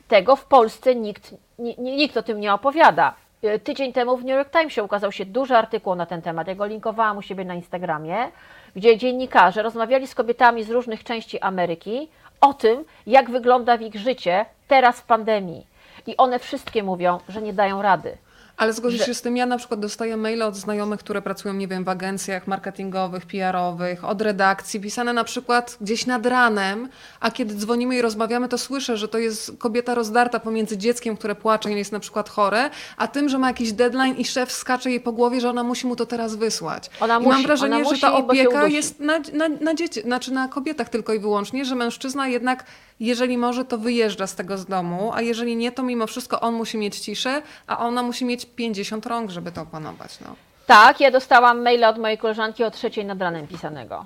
Tego 0.07 0.35
w 0.35 0.45
Polsce 0.45 0.95
nikt, 0.95 1.33
ni- 1.59 1.75
ni- 1.77 1.95
nikt 1.95 2.17
o 2.17 2.23
tym 2.23 2.39
nie 2.39 2.53
opowiada. 2.53 3.13
E, 3.43 3.59
Tydzień 3.59 3.93
temu 3.93 4.17
w 4.17 4.25
New 4.25 4.37
York 4.37 4.51
Timesie 4.51 4.83
ukazał 4.83 5.11
się 5.11 5.25
duży 5.25 5.57
artykuł 5.57 5.95
na 5.95 6.05
ten 6.05 6.21
temat. 6.21 6.47
Ja 6.47 6.55
go 6.55 6.65
linkowałam 6.65 7.17
u 7.17 7.21
siebie 7.21 7.45
na 7.45 7.53
Instagramie, 7.53 8.31
gdzie 8.75 8.97
dziennikarze 8.97 9.61
rozmawiali 9.61 10.07
z 10.07 10.15
kobietami 10.15 10.63
z 10.63 10.69
różnych 10.69 11.03
części 11.03 11.39
Ameryki 11.39 12.07
o 12.41 12.53
tym, 12.53 12.85
jak 13.07 13.29
wygląda 13.29 13.75
ich 13.75 13.95
życie 13.95 14.45
teraz 14.67 15.01
w 15.01 15.05
pandemii. 15.05 15.67
I 16.07 16.17
one 16.17 16.39
wszystkie 16.39 16.83
mówią, 16.83 17.19
że 17.29 17.41
nie 17.41 17.53
dają 17.53 17.81
rady. 17.81 18.17
Ale 18.57 18.73
zgodzisz 18.73 18.99
że- 18.99 19.05
się 19.05 19.13
z 19.13 19.21
tym, 19.21 19.37
ja 19.37 19.45
na 19.45 19.57
przykład 19.57 19.79
dostaję 19.79 20.17
maile 20.17 20.41
od 20.41 20.55
znajomych, 20.55 20.99
które 20.99 21.21
pracują, 21.21 21.53
nie 21.53 21.67
wiem, 21.67 21.83
w 21.83 21.89
agencjach 21.89 22.47
marketingowych, 22.47 23.25
PR-owych, 23.25 24.05
od 24.05 24.21
redakcji, 24.21 24.79
pisane 24.79 25.13
na 25.13 25.23
przykład 25.23 25.77
gdzieś 25.81 26.05
nad 26.05 26.25
ranem, 26.25 26.89
a 27.19 27.31
kiedy 27.31 27.55
dzwonimy 27.55 27.95
i 27.95 28.01
rozmawiamy, 28.01 28.47
to 28.47 28.57
słyszę, 28.57 28.97
że 28.97 29.07
to 29.07 29.17
jest 29.17 29.51
kobieta 29.57 29.95
rozdarta 29.95 30.39
pomiędzy 30.39 30.77
dzieckiem, 30.77 31.17
które 31.17 31.35
płacze 31.35 31.71
i 31.71 31.77
jest 31.77 31.91
na 31.91 31.99
przykład 31.99 32.29
chore, 32.29 32.69
a 32.97 33.07
tym, 33.07 33.29
że 33.29 33.37
ma 33.37 33.47
jakiś 33.47 33.73
deadline 33.73 34.15
i 34.17 34.25
szef 34.25 34.51
skacze 34.51 34.89
jej 34.89 34.99
po 34.99 35.11
głowie, 35.11 35.41
że 35.41 35.49
ona 35.49 35.63
musi 35.63 35.87
mu 35.87 35.95
to 35.95 36.05
teraz 36.05 36.35
wysłać. 36.35 36.89
Ona 36.99 37.17
I 37.17 37.19
musi, 37.19 37.29
mam 37.29 37.43
wrażenie, 37.43 37.75
ona 37.75 37.83
że 37.83 37.89
musi, 37.89 38.01
ta 38.01 38.13
opieka 38.13 38.67
jest 38.67 38.99
na, 38.99 39.19
na, 39.33 39.47
na 39.49 39.73
dzieci, 39.73 40.01
znaczy 40.01 40.31
na 40.33 40.47
kobietach 40.47 40.89
tylko 40.89 41.13
i 41.13 41.19
wyłącznie, 41.19 41.65
że 41.65 41.75
mężczyzna 41.75 42.27
jednak, 42.27 42.65
jeżeli 42.99 43.37
może, 43.37 43.65
to 43.65 43.77
wyjeżdża 43.77 44.27
z 44.27 44.35
tego 44.35 44.57
z 44.57 44.65
domu, 44.65 45.11
a 45.13 45.21
jeżeli 45.21 45.55
nie, 45.55 45.71
to 45.71 45.83
mimo 45.83 46.07
wszystko 46.07 46.41
on 46.41 46.53
musi 46.53 46.77
mieć 46.77 46.99
ciszę, 46.99 47.41
a 47.67 47.79
ona 47.79 48.03
musi 48.03 48.25
mieć 48.25 48.45
50 48.45 49.05
rąk, 49.05 49.31
żeby 49.31 49.51
to 49.51 49.61
opanować. 49.61 50.19
No. 50.19 50.35
Tak, 50.65 50.99
ja 50.99 51.11
dostałam 51.11 51.61
maila 51.61 51.89
od 51.89 51.97
mojej 51.97 52.17
koleżanki 52.17 52.63
o 52.63 52.71
trzeciej 52.71 53.05
nad 53.05 53.21
ranem 53.21 53.47
pisanego. 53.47 54.05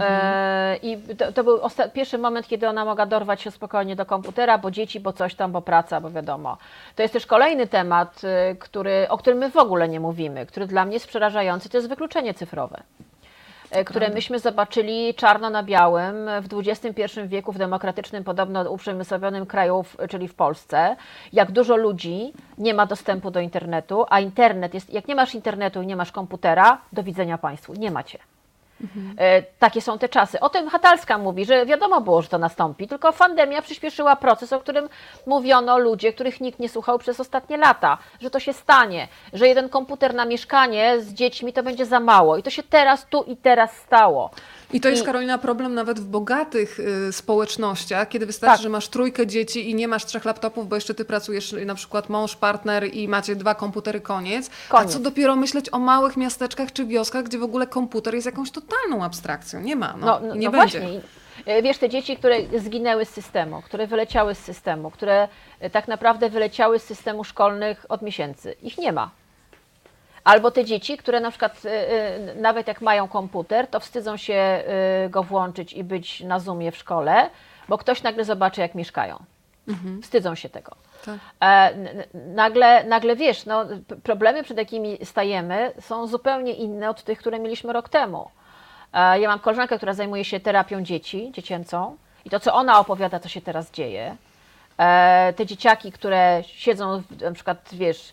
E, 0.00 0.76
I 0.82 0.98
to, 1.16 1.32
to 1.32 1.44
był 1.44 1.60
pierwszy 1.92 2.18
moment, 2.18 2.48
kiedy 2.48 2.68
ona 2.68 2.84
mogła 2.84 3.06
dorwać 3.06 3.42
się 3.42 3.50
spokojnie 3.50 3.96
do 3.96 4.06
komputera, 4.06 4.58
bo 4.58 4.70
dzieci, 4.70 5.00
bo 5.00 5.12
coś 5.12 5.34
tam, 5.34 5.52
bo 5.52 5.62
praca, 5.62 6.00
bo 6.00 6.10
wiadomo. 6.10 6.58
To 6.96 7.02
jest 7.02 7.12
też 7.14 7.26
kolejny 7.26 7.66
temat, 7.66 8.20
y, 8.24 8.56
który, 8.56 9.06
o 9.08 9.18
którym 9.18 9.38
my 9.38 9.50
w 9.50 9.56
ogóle 9.56 9.88
nie 9.88 10.00
mówimy, 10.00 10.46
który 10.46 10.66
dla 10.66 10.84
mnie 10.84 10.94
jest 10.94 11.06
przerażający, 11.06 11.68
to 11.68 11.76
jest 11.76 11.88
wykluczenie 11.88 12.34
cyfrowe. 12.34 12.82
E, 13.70 13.84
Które 13.84 14.08
myśmy 14.08 14.38
zobaczyli 14.38 15.14
czarno 15.14 15.50
na 15.50 15.62
białym 15.62 16.30
w 16.42 16.68
XXI 16.68 17.20
wieku 17.26 17.52
w 17.52 17.58
demokratycznym, 17.58 18.24
podobno 18.24 18.70
uprzemysłowionym 18.70 19.46
kraju, 19.46 19.84
czyli 20.10 20.28
w 20.28 20.34
Polsce, 20.34 20.96
jak 21.32 21.52
dużo 21.52 21.76
ludzi 21.76 22.32
nie 22.58 22.74
ma 22.74 22.86
dostępu 22.86 23.30
do 23.30 23.40
internetu, 23.40 24.04
a 24.08 24.20
internet 24.20 24.74
jest, 24.74 24.92
jak 24.92 25.08
nie 25.08 25.14
masz 25.14 25.34
internetu 25.34 25.82
i 25.82 25.86
nie 25.86 25.96
masz 25.96 26.12
komputera, 26.12 26.80
do 26.92 27.02
widzenia 27.02 27.38
Państwu, 27.38 27.74
nie 27.74 27.90
macie. 27.90 28.18
E, 29.18 29.42
Takie 29.42 29.80
są 29.80 29.98
te 29.98 30.08
czasy. 30.08 30.40
O 30.40 30.48
tym 30.48 30.68
Hatalska 30.68 31.18
mówi, 31.18 31.44
że 31.44 31.66
wiadomo 31.66 32.00
było, 32.00 32.22
że 32.22 32.28
to 32.28 32.38
nastąpi, 32.38 32.88
tylko 32.88 33.12
pandemia 33.12 33.62
przyspieszyła 33.62 34.16
proces, 34.16 34.52
o 34.52 34.60
którym 34.60 34.88
mówiono 35.26 35.78
ludzie, 35.78 36.12
których 36.12 36.40
nikt 36.40 36.58
nie 36.58 36.68
słuchał 36.68 36.98
przez 36.98 37.20
ostatnie 37.20 37.56
lata, 37.56 37.98
że 38.20 38.30
to 38.30 38.40
się 38.40 38.52
stanie, 38.52 39.08
że 39.32 39.48
jeden 39.48 39.68
komputer 39.68 40.14
na 40.14 40.24
mieszkanie 40.24 41.00
z 41.00 41.12
dziećmi 41.12 41.52
to 41.52 41.62
będzie 41.62 41.86
za 41.86 42.00
mało. 42.00 42.36
I 42.36 42.42
to 42.42 42.50
się 42.50 42.62
teraz, 42.62 43.06
tu 43.06 43.22
i 43.22 43.36
teraz 43.36 43.76
stało. 43.76 44.30
I 44.72 44.80
to 44.80 44.88
jest, 44.88 45.02
I- 45.02 45.06
Karolina, 45.06 45.38
problem 45.38 45.74
nawet 45.74 46.00
w 46.00 46.04
bogatych 46.04 46.80
y, 46.80 47.12
społecznościach, 47.12 48.08
kiedy 48.08 48.26
wystarczy, 48.26 48.54
Tak. 48.56 48.62
że 48.62 48.68
masz 48.68 48.88
trójkę 48.88 49.26
dzieci 49.26 49.70
i 49.70 49.74
nie 49.74 49.88
masz 49.88 50.04
trzech 50.04 50.24
laptopów, 50.24 50.68
bo 50.68 50.74
jeszcze 50.74 50.94
ty 50.94 51.04
pracujesz, 51.04 51.52
y, 51.52 51.64
na 51.64 51.74
przykład 51.74 52.08
mąż, 52.08 52.36
partner 52.36 52.94
i 52.94 53.08
macie 53.08 53.36
dwa 53.36 53.54
komputery, 53.54 54.00
koniec. 54.00 54.50
Koniec. 54.68 54.90
A 54.90 54.92
co 54.92 54.98
dopiero 54.98 55.36
myśleć 55.36 55.72
o 55.72 55.78
małych 55.78 56.16
miasteczkach 56.16 56.72
czy 56.72 56.84
wioskach, 56.86 57.24
gdzie 57.24 57.38
w 57.38 57.42
ogóle 57.42 57.66
komputer 57.66 58.14
jest 58.14 58.26
jakąś 58.26 58.50
totalną 58.50 59.04
abstrakcją. 59.04 59.60
Nie 59.60 59.76
ma, 59.76 59.94
no, 60.00 60.06
No, 60.06 60.20
no, 60.28 60.34
nie 60.34 60.46
no 60.46 60.52
będzie. 60.58 60.80
właśnie. 60.80 61.00
E, 61.46 61.62
Wiesz, 61.62 61.78
te 61.78 61.88
dzieci, 61.88 62.16
które 62.16 62.36
zginęły 62.58 63.04
z 63.04 63.08
systemu, 63.08 63.62
które 63.62 63.86
wyleciały 63.86 64.34
z 64.34 64.38
systemu, 64.38 64.90
które 64.90 65.28
e, 65.60 65.70
tak 65.70 65.88
naprawdę 65.88 66.30
wyleciały 66.30 66.78
z 66.78 66.82
systemu 66.84 67.24
szkolnych 67.24 67.86
od 67.88 68.02
miesięcy, 68.02 68.54
ich 68.62 68.78
nie 68.78 68.92
ma. 68.92 69.10
Albo 70.28 70.50
te 70.50 70.64
dzieci, 70.64 70.96
które 70.96 71.20
na 71.20 71.30
przykład 71.30 71.62
e, 71.64 71.88
e, 71.90 72.34
nawet 72.34 72.68
jak 72.68 72.80
mają 72.80 73.08
komputer, 73.08 73.66
to 73.66 73.80
wstydzą 73.80 74.16
się 74.16 74.34
e, 74.34 74.62
go 75.10 75.22
włączyć 75.22 75.72
i 75.72 75.84
być 75.84 76.20
na 76.20 76.38
Zoomie 76.40 76.72
w 76.72 76.76
szkole, 76.76 77.30
bo 77.68 77.78
ktoś 77.78 78.02
nagle 78.02 78.24
zobaczy, 78.24 78.60
jak 78.60 78.74
mieszkają. 78.74 79.16
Wstydzą 80.02 80.34
się 80.34 80.48
tego. 80.48 80.76
Tak. 81.04 81.18
E, 81.42 81.70
nagle, 82.14 82.84
nagle 82.84 83.16
wiesz, 83.16 83.46
no, 83.46 83.64
problemy, 84.02 84.42
przed 84.42 84.58
jakimi 84.58 84.98
stajemy, 85.04 85.72
są 85.80 86.06
zupełnie 86.06 86.52
inne 86.52 86.90
od 86.90 87.02
tych, 87.02 87.18
które 87.18 87.38
mieliśmy 87.38 87.72
rok 87.72 87.88
temu. 87.88 88.30
E, 88.92 89.20
Ja 89.20 89.28
mam 89.28 89.38
koleżankę, 89.38 89.76
która 89.76 89.92
zajmuje 89.94 90.24
się 90.24 90.40
terapią 90.40 90.82
dzieci, 90.82 91.32
dziecięcą 91.34 91.96
i 92.24 92.30
to, 92.30 92.40
co 92.40 92.54
ona 92.54 92.78
opowiada, 92.80 93.20
co 93.20 93.28
się 93.28 93.40
teraz 93.40 93.70
dzieje. 93.70 94.16
E, 94.78 95.32
Te 95.36 95.46
dzieciaki, 95.46 95.92
które 95.92 96.42
siedzą 96.46 97.02
na 97.20 97.32
przykład, 97.32 97.68
wiesz, 97.72 98.12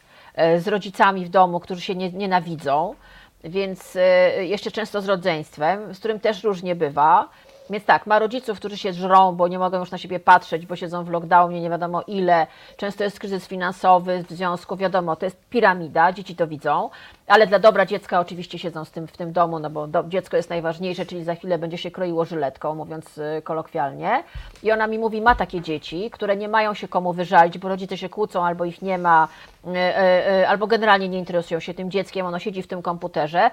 z 0.59 0.67
rodzicami 0.67 1.25
w 1.25 1.29
domu, 1.29 1.59
którzy 1.59 1.81
się 1.81 1.95
nie, 1.95 2.11
nienawidzą, 2.11 2.95
więc 3.43 3.95
e, 3.95 4.45
jeszcze 4.45 4.71
często 4.71 5.01
z 5.01 5.07
rodzeństwem, 5.07 5.93
z 5.93 5.99
którym 5.99 6.19
też 6.19 6.43
różnie 6.43 6.75
bywa. 6.75 7.29
Więc 7.69 7.85
tak, 7.85 8.07
ma 8.07 8.19
rodziców, 8.19 8.59
którzy 8.59 8.77
się 8.77 8.93
żrą, 8.93 9.35
bo 9.35 9.47
nie 9.47 9.59
mogą 9.59 9.79
już 9.79 9.91
na 9.91 9.97
siebie 9.97 10.19
patrzeć, 10.19 10.65
bo 10.65 10.75
siedzą 10.75 11.03
w 11.03 11.09
lockdownie, 11.09 11.61
nie 11.61 11.69
wiadomo 11.69 12.01
ile. 12.07 12.47
Często 12.77 13.03
jest 13.03 13.19
kryzys 13.19 13.47
finansowy 13.47 14.23
w 14.29 14.31
związku, 14.31 14.75
wiadomo, 14.75 15.15
to 15.15 15.25
jest 15.25 15.49
piramida, 15.49 16.11
dzieci 16.11 16.35
to 16.35 16.47
widzą, 16.47 16.89
ale 17.27 17.47
dla 17.47 17.59
dobra 17.59 17.85
dziecka 17.85 18.19
oczywiście 18.19 18.59
siedzą 18.59 18.85
z 18.85 18.91
tym, 18.91 19.07
w 19.07 19.17
tym 19.17 19.33
domu, 19.33 19.59
no 19.59 19.69
bo 19.69 19.87
do, 19.87 20.03
dziecko 20.03 20.37
jest 20.37 20.49
najważniejsze, 20.49 21.05
czyli 21.05 21.23
za 21.23 21.35
chwilę 21.35 21.57
będzie 21.57 21.77
się 21.77 21.91
kroiło 21.91 22.25
żyletką, 22.25 22.75
mówiąc 22.75 23.17
y, 23.17 23.41
kolokwialnie. 23.41 24.23
I 24.63 24.71
ona 24.71 24.87
mi 24.87 24.99
mówi, 24.99 25.21
ma 25.21 25.35
takie 25.35 25.61
dzieci, 25.61 26.09
które 26.11 26.37
nie 26.37 26.47
mają 26.47 26.73
się 26.73 26.87
komu 26.87 27.13
wyżalić, 27.13 27.57
bo 27.57 27.69
rodzice 27.69 27.97
się 27.97 28.09
kłócą, 28.09 28.45
albo 28.45 28.65
ich 28.65 28.81
nie 28.81 28.97
ma, 28.97 29.27
y, 29.65 29.69
y, 30.41 30.47
albo 30.47 30.67
generalnie 30.67 31.09
nie 31.09 31.19
interesują 31.19 31.59
się 31.59 31.73
tym 31.73 31.91
dzieckiem, 31.91 32.25
ono 32.25 32.39
siedzi 32.39 32.61
w 32.61 32.67
tym 32.67 32.81
komputerze. 32.81 33.51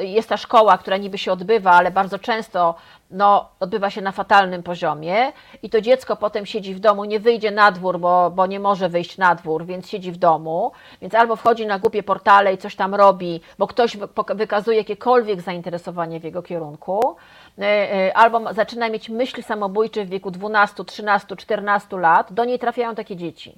Jest 0.00 0.28
ta 0.28 0.36
szkoła, 0.36 0.78
która 0.78 0.96
niby 0.96 1.18
się 1.18 1.32
odbywa, 1.32 1.70
ale 1.70 1.90
bardzo 1.90 2.18
często 2.18 2.74
no, 3.10 3.48
odbywa 3.60 3.90
się 3.90 4.00
na 4.00 4.12
fatalnym 4.12 4.62
poziomie 4.62 5.32
i 5.62 5.70
to 5.70 5.80
dziecko 5.80 6.16
potem 6.16 6.46
siedzi 6.46 6.74
w 6.74 6.80
domu, 6.80 7.04
nie 7.04 7.20
wyjdzie 7.20 7.50
na 7.50 7.72
dwór, 7.72 8.00
bo, 8.00 8.30
bo 8.30 8.46
nie 8.46 8.60
może 8.60 8.88
wyjść 8.88 9.18
na 9.18 9.34
dwór, 9.34 9.66
więc 9.66 9.88
siedzi 9.88 10.12
w 10.12 10.16
domu, 10.16 10.72
więc 11.02 11.14
albo 11.14 11.36
wchodzi 11.36 11.66
na 11.66 11.78
głupie 11.78 12.02
portale 12.02 12.54
i 12.54 12.58
coś 12.58 12.76
tam 12.76 12.94
robi, 12.94 13.40
bo 13.58 13.66
ktoś 13.66 13.96
wykazuje 14.34 14.78
jakiekolwiek 14.78 15.40
zainteresowanie 15.40 16.20
w 16.20 16.24
jego 16.24 16.42
kierunku, 16.42 17.16
e, 17.58 17.62
e, 17.62 18.16
albo 18.16 18.54
zaczyna 18.54 18.88
mieć 18.88 19.08
myśli 19.08 19.42
samobójcze 19.42 20.04
w 20.04 20.08
wieku 20.08 20.30
12, 20.30 20.84
13, 20.84 21.36
14 21.36 21.96
lat, 21.96 22.32
do 22.32 22.44
niej 22.44 22.58
trafiają 22.58 22.94
takie 22.94 23.16
dzieci. 23.16 23.54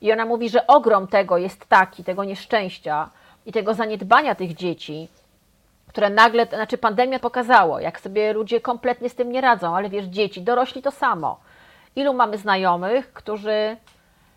I 0.00 0.12
ona 0.12 0.26
mówi, 0.26 0.48
że 0.48 0.66
ogrom 0.66 1.06
tego 1.06 1.38
jest 1.38 1.66
taki, 1.66 2.04
tego 2.04 2.24
nieszczęścia 2.24 3.10
i 3.46 3.52
tego 3.52 3.74
zaniedbania 3.74 4.34
tych 4.34 4.54
dzieci, 4.54 5.08
które 5.98 6.10
nagle, 6.10 6.46
znaczy 6.46 6.78
pandemia 6.78 7.18
pokazało, 7.18 7.80
jak 7.80 8.00
sobie 8.00 8.32
ludzie 8.32 8.60
kompletnie 8.60 9.10
z 9.10 9.14
tym 9.14 9.32
nie 9.32 9.40
radzą, 9.40 9.76
ale 9.76 9.88
wiesz, 9.88 10.04
dzieci, 10.04 10.42
dorośli 10.42 10.82
to 10.82 10.90
samo. 10.90 11.40
Ilu 11.96 12.14
mamy 12.14 12.38
znajomych, 12.38 13.12
którzy 13.12 13.76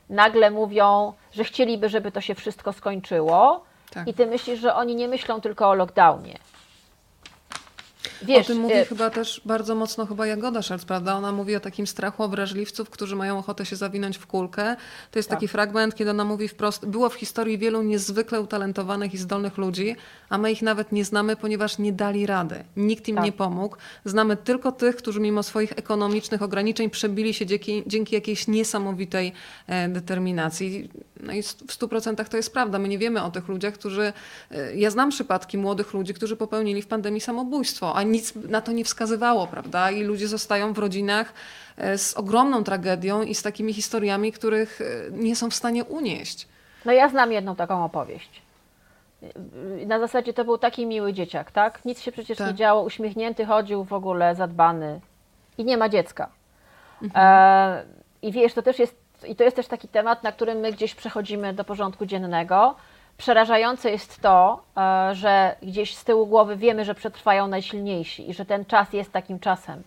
nagle 0.09 0.51
mówią, 0.51 1.13
że 1.31 1.43
chcieliby, 1.43 1.89
żeby 1.89 2.11
to 2.11 2.21
się 2.21 2.35
wszystko 2.35 2.73
skończyło 2.73 3.63
Tak. 3.93 4.07
i 4.07 4.13
ty 4.13 4.27
myślisz, 4.27 4.59
że 4.59 4.75
oni 4.75 4.95
nie 4.95 5.07
myślą 5.07 5.41
tylko 5.41 5.69
o 5.69 5.73
lockdownie. 5.73 6.37
Wiesz, 8.23 8.45
o 8.45 8.47
tym 8.47 8.57
mówi 8.59 8.73
e, 8.73 8.85
chyba 8.85 9.09
też 9.09 9.41
bardzo 9.45 9.75
mocno 9.75 10.05
chyba 10.05 10.27
Jagoda 10.27 10.61
Szelc, 10.61 10.85
prawda? 10.85 11.15
Ona 11.15 11.31
mówi 11.31 11.55
o 11.55 11.59
takim 11.59 11.87
strachu 11.87 12.23
obraźliwców, 12.23 12.89
którzy 12.89 13.15
mają 13.15 13.37
ochotę 13.37 13.65
się 13.65 13.75
zawinąć 13.75 14.17
w 14.17 14.27
kulkę. 14.27 14.75
To 15.11 15.19
jest 15.19 15.29
Tak. 15.29 15.37
taki 15.39 15.47
fragment, 15.47 15.95
kiedy 15.95 16.11
ona 16.11 16.25
mówi 16.25 16.47
wprost, 16.47 16.85
było 16.85 17.09
w 17.09 17.13
historii 17.13 17.57
wielu 17.57 17.81
niezwykle 17.81 18.41
utalentowanych 18.41 19.13
i 19.13 19.17
zdolnych 19.17 19.57
ludzi, 19.57 19.95
a 20.29 20.37
my 20.37 20.51
ich 20.51 20.61
nawet 20.61 20.91
nie 20.91 21.05
znamy, 21.05 21.35
ponieważ 21.35 21.77
nie 21.77 21.93
dali 21.93 22.25
rady. 22.25 22.63
Nikt 22.77 23.07
im 23.07 23.15
Tak. 23.15 23.25
nie 23.25 23.31
pomógł. 23.31 23.75
Znamy 24.05 24.37
tylko 24.37 24.71
tych, 24.71 24.95
którzy 24.95 25.19
mimo 25.19 25.43
swoich 25.43 25.71
ekonomicznych 25.71 26.41
ograniczeń 26.41 26.89
przebili 26.89 27.33
się 27.33 27.45
dzięki, 27.45 27.83
dzięki 27.87 28.15
jakiejś 28.15 28.47
niesamowitej 28.47 29.33
e, 29.67 29.89
determinacji. 29.89 30.89
No 31.19 31.33
i 31.33 31.41
w 31.43 31.73
stu 31.73 31.87
procentach 31.87 32.29
to 32.29 32.37
jest 32.37 32.53
prawda. 32.53 32.79
My 32.79 32.87
nie 32.87 32.97
wiemy 32.97 33.23
o 33.23 33.31
tych 33.31 33.47
ludziach, 33.47 33.73
którzy... 33.73 34.13
e, 34.51 34.75
Ja 34.75 34.89
znam 34.91 35.09
przypadki 35.09 35.57
młodych 35.57 35.93
ludzi, 35.93 36.13
którzy 36.13 36.35
popełnili 36.35 36.81
w 36.81 36.87
pandemii 36.87 37.21
samobójstwo, 37.21 37.95
a 37.95 38.03
nic 38.11 38.35
na 38.35 38.61
to 38.61 38.71
nie 38.71 38.83
wskazywało, 38.85 39.47
prawda? 39.47 39.91
I 39.91 40.03
ludzie 40.03 40.27
zostają 40.27 40.73
w 40.73 40.77
rodzinach 40.77 41.33
e, 41.77 41.97
z 41.97 42.13
ogromną 42.13 42.63
tragedią 42.63 43.21
i 43.21 43.35
z 43.35 43.41
takimi 43.43 43.73
historiami, 43.73 44.31
których 44.31 44.81
e, 44.81 45.11
nie 45.11 45.35
są 45.35 45.49
w 45.49 45.53
stanie 45.55 45.85
unieść. 45.85 46.47
No 46.85 46.91
ja 46.91 47.09
znam 47.09 47.31
jedną 47.31 47.55
taką 47.55 47.85
opowieść. 47.85 48.41
Na 49.85 49.99
zasadzie 49.99 50.33
to 50.33 50.45
był 50.45 50.57
taki 50.57 50.85
miły 50.85 51.13
dzieciak, 51.13 51.51
tak? 51.51 51.85
Nic 51.85 52.01
się 52.01 52.11
przecież 52.11 52.37
Tak. 52.37 52.47
nie 52.47 52.53
działo, 52.55 52.81
uśmiechnięty 52.83 53.45
chodził 53.45 53.83
w 53.83 53.93
ogóle, 53.93 54.35
zadbany 54.35 54.99
i 55.57 55.65
nie 55.65 55.77
ma 55.77 55.89
dziecka. 55.89 56.29
E, 57.15 57.83
I 58.21 58.31
wiesz, 58.31 58.53
to 58.53 58.61
też 58.61 58.79
jest, 58.79 58.95
i 59.27 59.35
to 59.35 59.43
jest 59.43 59.55
też 59.55 59.67
taki 59.67 59.87
temat, 59.87 60.23
na 60.23 60.31
którym 60.31 60.57
my 60.59 60.71
gdzieś 60.71 60.95
przechodzimy 60.95 61.53
do 61.53 61.63
porządku 61.63 62.05
dziennego. 62.05 62.75
Przerażające 63.21 63.91
jest 63.91 64.21
to, 64.21 64.61
e, 64.77 65.15
że 65.15 65.55
gdzieś 65.61 65.95
z 65.95 66.03
tyłu 66.03 66.27
głowy 66.27 66.55
wiemy, 66.55 66.85
że 66.85 66.95
przetrwają 66.95 67.47
najsilniejsi 67.47 68.29
i 68.29 68.33
że 68.33 68.45
ten 68.45 68.65
czas 68.65 68.93
jest 68.93 69.11
takim 69.11 69.39
czasem, 69.39 69.83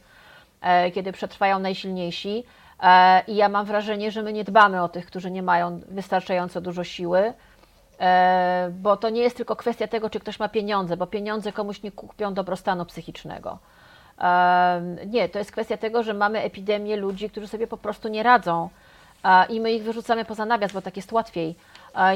e, 0.61 0.91
kiedy 0.91 1.13
przetrwają 1.13 1.59
najsilniejsi. 1.59 2.45
E, 2.83 3.23
I 3.27 3.37
ja 3.37 3.49
mam 3.49 3.67
wrażenie, 3.67 4.11
że 4.11 4.23
my 4.23 4.33
nie 4.33 4.45
dbamy 4.45 4.83
o 4.83 4.89
tych, 4.89 5.07
którzy 5.07 5.31
nie 5.31 5.43
mają 5.43 5.81
wystarczająco 5.89 6.61
dużo 6.61 6.85
siły, 6.85 7.33
bo 8.71 8.97
to 8.97 9.11
nie 9.11 9.21
jest 9.21 9.37
tylko 9.37 9.57
kwestia 9.57 9.87
tego, 9.87 10.11
czy 10.11 10.21
ktoś 10.21 10.39
ma 10.39 10.49
pieniądze, 10.49 10.97
bo 10.97 11.07
pieniądze 11.07 11.53
komuś 11.53 11.83
nie 11.83 11.93
kupią 11.93 12.35
dobrostanu 12.35 12.87
psychicznego. 12.87 13.59
Nie, 15.07 15.29
to 15.29 15.39
jest 15.39 15.53
kwestia 15.53 15.77
tego, 15.77 16.03
że 16.03 16.15
mamy 16.15 16.43
epidemię 16.43 16.97
ludzi, 16.97 17.31
którzy 17.31 17.49
sobie 17.49 17.67
po 17.67 17.77
prostu 17.77 18.09
nie 18.09 18.23
radzą 18.23 18.69
i 19.49 19.61
my 19.61 19.73
ich 19.73 19.83
wyrzucamy 19.83 20.25
poza 20.25 20.45
nawias, 20.45 20.73
bo 20.73 20.83
tak 20.83 20.97
jest 20.97 21.13
łatwiej. 21.13 21.57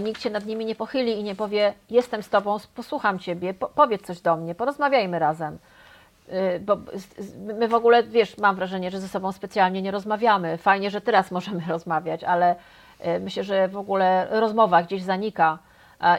Nikt 0.02 0.22
się 0.22 0.30
nad 0.30 0.46
nimi 0.46 0.64
nie 0.64 0.74
pochyli 0.74 1.18
i 1.18 1.22
nie 1.22 1.34
powie: 1.34 1.74
Jestem 1.90 2.22
z 2.22 2.28
tobą, 2.28 2.56
posłucham 2.74 3.18
ciebie, 3.18 3.54
po, 3.54 3.66
powiedz 3.66 4.06
coś 4.06 4.20
do 4.20 4.36
mnie, 4.36 4.54
porozmawiajmy 4.54 5.18
razem. 5.18 5.58
Y, 6.28 6.60
Bo 6.60 6.76
my 7.58 7.68
w 7.68 7.74
ogóle, 7.74 8.02
wiesz, 8.02 8.38
mam 8.38 8.56
wrażenie, 8.56 8.90
że 8.90 9.00
ze 9.00 9.08
sobą 9.08 9.32
specjalnie 9.32 9.82
nie 9.82 9.90
rozmawiamy. 9.90 10.58
Fajnie, 10.58 10.90
że 10.90 11.00
teraz 11.00 11.30
możemy 11.30 11.62
rozmawiać, 11.74 12.24
ale 12.24 12.56
y, 13.06 13.20
myślę, 13.20 13.44
że 13.44 13.68
w 13.68 13.76
ogóle 13.76 14.26
rozmowa 14.30 14.82
gdzieś 14.82 15.02
zanika. 15.02 15.58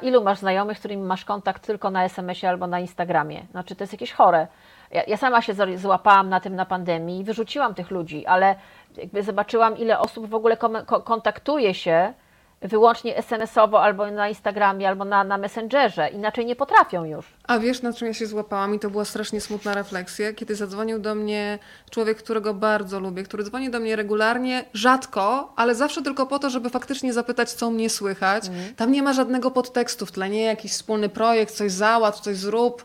Ilu 0.02 0.23
masz 0.23 0.38
znajomych, 0.38 0.77
z 0.77 0.80
którymi 0.80 1.03
masz 1.03 1.26
kontakt 1.26 1.65
tylko 1.65 1.91
na 1.91 2.03
SMS-ie 2.03 2.49
albo 2.49 2.68
na 2.68 2.80
Instagramie? 2.80 3.45
Znaczy, 3.52 3.76
to 3.76 3.84
jest 3.84 3.94
jakieś 3.94 4.11
chore. 4.11 4.48
Ja, 4.91 5.03
ja 5.07 5.18
sama 5.18 5.41
się 5.41 5.53
złapałam 5.77 6.30
na 6.30 6.40
tym 6.40 6.56
na 6.56 6.65
pandemii 6.65 7.19
i 7.19 7.23
wyrzuciłam 7.23 7.73
tych 7.73 7.91
ludzi, 7.91 8.26
ale 8.26 8.56
jakby 8.98 9.23
zobaczyłam, 9.23 9.77
ile 9.77 9.99
osób 9.99 10.30
w 10.30 10.36
ogóle 10.36 10.57
kontaktuje 11.03 11.73
się 11.73 12.14
wyłącznie 12.61 13.18
SMS-owo 13.18 13.81
albo 13.81 14.11
na 14.11 14.30
Instagramie, 14.30 14.88
albo 14.88 15.06
na, 15.06 15.23
na 15.23 15.38
Messengerze. 15.38 16.10
Inaczej 16.10 16.45
nie 16.45 16.56
potrafią 16.56 17.06
już. 17.06 17.26
A 17.48 17.60
wiesz, 17.60 17.81
na 17.81 17.94
czym 17.94 18.07
ja 18.07 18.14
się 18.14 18.27
złapałam 18.27 18.76
i 18.76 18.80
to 18.80 18.90
była 18.90 19.06
strasznie 19.06 19.41
smutna 19.41 19.73
refleksja, 19.73 20.34
kiedy 20.34 20.56
zadzwonił 20.56 20.99
do 20.99 21.15
mnie 21.15 21.60
człowiek, 21.90 22.18
którego 22.18 22.53
bardzo 22.53 22.99
lubię, 22.99 23.23
który 23.23 23.44
dzwoni 23.44 23.69
do 23.69 23.80
mnie 23.80 23.95
regularnie, 23.95 24.65
rzadko, 24.73 25.53
ale 25.56 25.76
zawsze 25.76 26.02
tylko 26.02 26.26
po 26.26 26.40
to, 26.40 26.49
żeby 26.49 26.69
faktycznie 26.69 27.14
zapytać, 27.14 27.52
co 27.52 27.72
mnie 27.72 27.90
słychać. 27.90 28.44
Tam 28.76 28.91
nie 28.91 29.03
ma 29.03 29.14
żadnego 29.14 29.52
podtekstu 29.52 30.06
w 30.06 30.11
tle, 30.11 30.30
nie 30.30 30.44
jakiś 30.44 30.72
wspólny 30.72 31.10
projekt, 31.10 31.53
coś 31.53 31.72
załatw, 31.72 32.19
coś 32.19 32.38
zrób, 32.38 32.84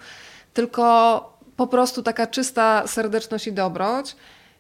tylko 0.54 1.34
po 1.56 1.66
prostu 1.66 2.02
taka 2.02 2.26
czysta 2.26 2.86
serdeczność 2.86 3.46
i 3.46 3.52
dobroć. 3.52 4.16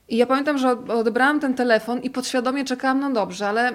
I 0.08 0.16
ja 0.16 0.26
pamiętam, 0.26 0.58
że 0.58 0.70
odebrałam 0.70 1.40
ten 1.40 1.54
telefon 1.54 2.00
i 2.00 2.10
podświadomie 2.10 2.64
czekałam, 2.64 3.00
no 3.00 3.10
dobrze, 3.10 3.48
ale 3.48 3.74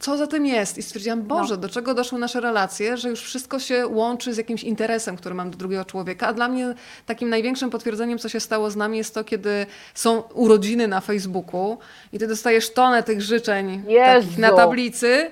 co 0.00 0.16
za 0.16 0.26
tym 0.26 0.46
jest? 0.46 0.78
I 0.78 0.82
stwierdziłam, 0.82 1.22
Boże, 1.22 1.56
do 1.56 1.68
czego 1.68 1.94
doszły 1.94 2.18
nasze 2.18 2.40
relacje, 2.40 2.96
że 2.96 3.08
już 3.10 3.20
wszystko 3.20 3.58
się 3.58 3.86
łączy 3.86 4.34
z 4.34 4.36
jakimś 4.36 4.64
interesem, 4.64 5.16
który 5.16 5.34
mam 5.34 5.50
do 5.50 5.58
drugiego 5.58 5.84
człowieka. 5.84 6.26
A 6.26 6.32
dla 6.32 6.48
mnie 6.48 6.74
takim 7.06 7.28
największym 7.28 7.70
potwierdzeniem, 7.70 8.18
co 8.18 8.28
się 8.28 8.40
stało 8.40 8.70
z 8.70 8.76
nami, 8.76 8.98
jest 8.98 9.14
to, 9.14 9.24
kiedy 9.24 9.66
są 9.94 10.20
urodziny 10.20 10.88
na 10.88 11.00
Facebooku 11.00 11.78
i 12.12 12.18
ty 12.18 12.26
dostajesz 12.26 12.72
tonę 12.72 13.02
tych 13.02 13.22
życzeń 13.22 13.82
takich 14.04 14.38
na 14.38 14.52
tablicy, 14.52 15.30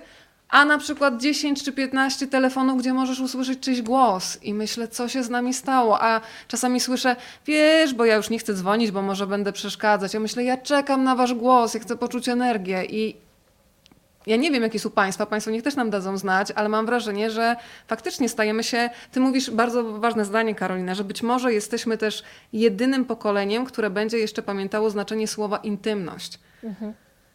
a 0.49 0.65
na 0.65 0.79
przykład 0.79 1.21
10 1.21 1.63
czy 1.63 1.73
15 1.73 2.27
telefonów, 2.27 2.79
gdzie 2.79 2.93
możesz 2.93 3.21
usłyszeć 3.21 3.61
czyjś 3.61 3.83
głos 3.83 4.39
i 4.43 4.55
myślę, 4.55 4.89
co 4.89 5.09
się 5.09 5.23
z 5.23 5.31
nami 5.31 5.55
stało, 5.55 6.03
a 6.03 6.21
czasami 6.49 6.81
słyszę, 6.81 7.17
wiesz, 7.47 7.95
bo 7.95 8.05
ja 8.05 8.17
już 8.17 8.31
nie 8.31 8.39
chcę 8.39 8.55
dzwonić, 8.55 8.91
bo 8.91 9.03
może 9.03 9.27
będę 9.27 9.53
przeszkadzać. 9.53 10.15
Ja 10.15 10.21
myślę, 10.21 10.45
ja 10.45 10.57
czekam 10.57 11.05
na 11.05 11.15
wasz 11.15 11.35
głos, 11.35 11.75
ja 11.75 11.81
chcę 11.81 11.97
poczuć 11.97 12.29
energię 12.29 12.85
i 12.85 13.30
ja 14.27 14.37
nie 14.37 14.51
wiem, 14.51 14.63
jakie 14.63 14.79
są 14.79 14.91
państwa, 14.91 15.27
państwo 15.27 15.51
niech 15.51 15.63
też 15.63 15.77
nam 15.77 15.91
dadzą 15.91 16.19
znać, 16.19 16.51
ale 16.55 16.69
mam 16.69 16.87
wrażenie, 16.87 17.31
że 17.31 17.57
faktycznie 17.87 18.29
stajemy 18.29 18.65
się, 18.65 18.91
ty 19.13 19.21
mówisz 19.21 19.51
bardzo 19.51 19.85
ważne 19.85 20.25
zdanie, 20.25 20.55
Karolina, 20.55 20.95
że 20.95 21.05
być 21.05 21.23
może 21.23 21.53
jesteśmy 21.53 21.99
też 21.99 22.23
jedynym 22.53 23.05
pokoleniem, 23.05 23.65
które 23.65 23.91
będzie 23.91 24.19
jeszcze 24.19 24.43
pamiętało 24.43 24.91
znaczenie 24.91 25.29
słowa 25.29 25.57
intymność. 25.57 26.39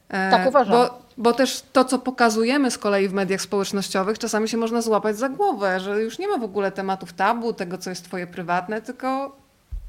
E, 0.09 0.31
Tak 0.31 0.47
uważam. 0.47 0.71
Bo, 0.77 0.99
bo 1.17 1.33
też 1.33 1.63
to, 1.73 1.85
co 1.85 1.99
pokazujemy 1.99 2.71
z 2.71 2.77
kolei 2.77 3.07
w 3.07 3.13
mediach 3.13 3.41
społecznościowych, 3.41 4.19
czasami 4.19 4.49
się 4.49 4.57
można 4.57 4.81
złapać 4.81 5.17
za 5.17 5.29
głowę, 5.29 5.79
że 5.79 6.01
już 6.01 6.19
nie 6.19 6.27
ma 6.27 6.37
w 6.37 6.43
ogóle 6.43 6.71
tematów 6.71 7.13
tabu, 7.13 7.53
tego, 7.53 7.77
co 7.77 7.89
jest 7.89 8.05
twoje 8.05 8.27
prywatne, 8.27 8.81
tylko 8.81 9.35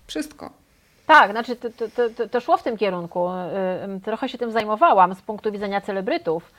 wszystko. 0.06 0.50
Tak, 1.06 1.30
znaczy 1.30 1.56
to, 1.56 1.68
to, 1.70 2.10
to, 2.16 2.28
to 2.28 2.40
szło 2.40 2.56
w 2.56 2.62
tym 2.62 2.76
kierunku. 2.76 3.28
Y, 3.28 3.96
y, 3.96 4.00
Trochę 4.00 4.28
się 4.28 4.38
tym 4.38 4.52
zajmowałam 4.52 5.14
z 5.14 5.22
punktu 5.22 5.52
widzenia 5.52 5.80
celebrytów. 5.80 6.52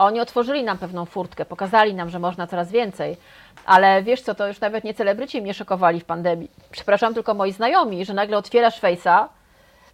Oni 0.00 0.20
otworzyli 0.20 0.64
nam 0.64 0.78
pewną 0.78 1.04
furtkę, 1.04 1.44
pokazali 1.44 1.94
nam, 1.94 2.10
że 2.10 2.18
można 2.18 2.46
coraz 2.46 2.70
więcej. 2.72 3.16
Ale 3.66 4.02
wiesz 4.02 4.22
co, 4.22 4.34
to 4.34 4.48
już 4.48 4.60
nawet 4.60 4.84
nie 4.84 4.94
celebryci 4.94 5.42
mnie 5.42 5.54
szokowali 5.54 6.00
w 6.00 6.04
pandemii. 6.04 6.50
Przepraszam, 6.70 7.14
tylko 7.14 7.34
moi 7.34 7.52
znajomi, 7.52 8.04
że 8.04 8.14
nagle 8.14 8.36
otwierasz 8.38 8.80
Face'a, 8.80 9.26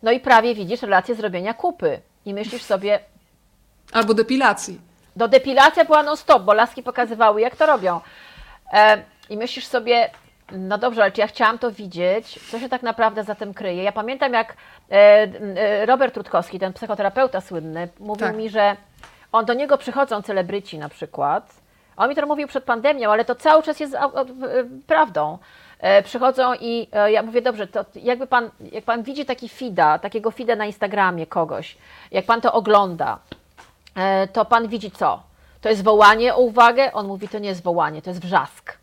no 0.03 0.11
i 0.13 0.21
prawie 0.21 0.55
widzisz 0.55 0.83
relację 0.83 1.15
zrobienia 1.15 1.55
kupy. 1.55 2.01
I 2.25 2.35
myślisz 2.35 2.63
sobie, 2.63 2.99
Albo 3.93 4.15
depilacji. 4.15 4.81
do 5.17 5.29
depilacja 5.29 5.85
była 5.85 6.03
non 6.03 6.17
stop, 6.17 6.43
bo 6.43 6.53
laski 6.53 6.83
pokazywały, 6.83 7.41
jak 7.41 7.57
to 7.57 7.67
robią. 7.67 8.01
E, 8.73 9.03
I 9.31 9.37
myślisz 9.37 9.67
sobie, 9.67 10.11
no 10.53 10.79
dobrze, 10.79 11.03
ale 11.03 11.13
czy 11.13 11.21
ja 11.21 11.27
chciałam 11.27 11.59
to 11.59 11.73
widzieć? 11.73 12.41
Co 12.51 12.59
się 12.59 12.69
tak 12.69 12.83
naprawdę 12.83 13.25
za 13.25 13.35
tym 13.35 13.55
kryje? 13.55 13.83
Ja 13.83 13.93
pamiętam, 13.93 14.33
jak 14.33 14.57
e, 14.91 14.95
e, 14.95 15.87
Robert 15.87 16.17
Rutkowski, 16.17 16.59
ten 16.59 16.73
psychoterapeuta 16.73 17.41
słynny, 17.41 17.89
mówił 18.01 18.27
Tak. 18.27 18.37
mi, 18.37 18.51
że 18.51 18.77
on 19.33 19.45
do 19.45 19.55
niego 19.55 19.79
przychodzą 19.79 20.23
celebryci 20.23 20.79
na 20.79 20.89
przykład. 20.89 21.55
On 21.97 22.09
mi 22.09 22.15
to 22.17 22.27
mówił 22.27 22.49
przed 22.49 22.65
pandemią, 22.65 23.11
ale 23.13 23.25
to 23.25 23.35
cały 23.35 23.63
czas 23.63 23.81
jest 23.81 23.95
au- 23.95 24.19
e, 24.19 24.25
prawdą. 24.87 25.39
E, 25.81 26.03
Przychodzą 26.03 26.55
i 26.61 26.89
e, 26.93 27.13
ja 27.13 27.23
mówię, 27.23 27.43
dobrze, 27.43 27.67
to 27.67 27.85
jakby 27.95 28.27
pan, 28.27 28.51
jak 28.73 28.85
pan 28.85 29.03
widzi 29.03 29.25
taki 29.25 29.49
fida, 29.49 29.99
takiego 29.99 30.31
fida 30.31 30.57
na 30.57 30.67
Instagramie 30.67 31.27
kogoś, 31.27 31.77
jak 32.11 32.25
pan 32.27 32.41
to 32.41 32.53
ogląda, 32.53 33.19
e, 33.95 34.29
to 34.29 34.45
pan 34.45 34.69
widzi 34.69 34.91
co? 34.91 35.23
To 35.61 35.69
jest 35.69 35.85
wołanie 35.85 36.35
o 36.35 36.39
uwagę? 36.41 36.93
On 36.93 37.07
mówi, 37.07 37.29
to 37.29 37.39
nie 37.39 37.49
jest 37.49 37.63
wołanie, 37.63 38.03
to 38.03 38.11
jest 38.11 38.23
wrzask. 38.23 38.77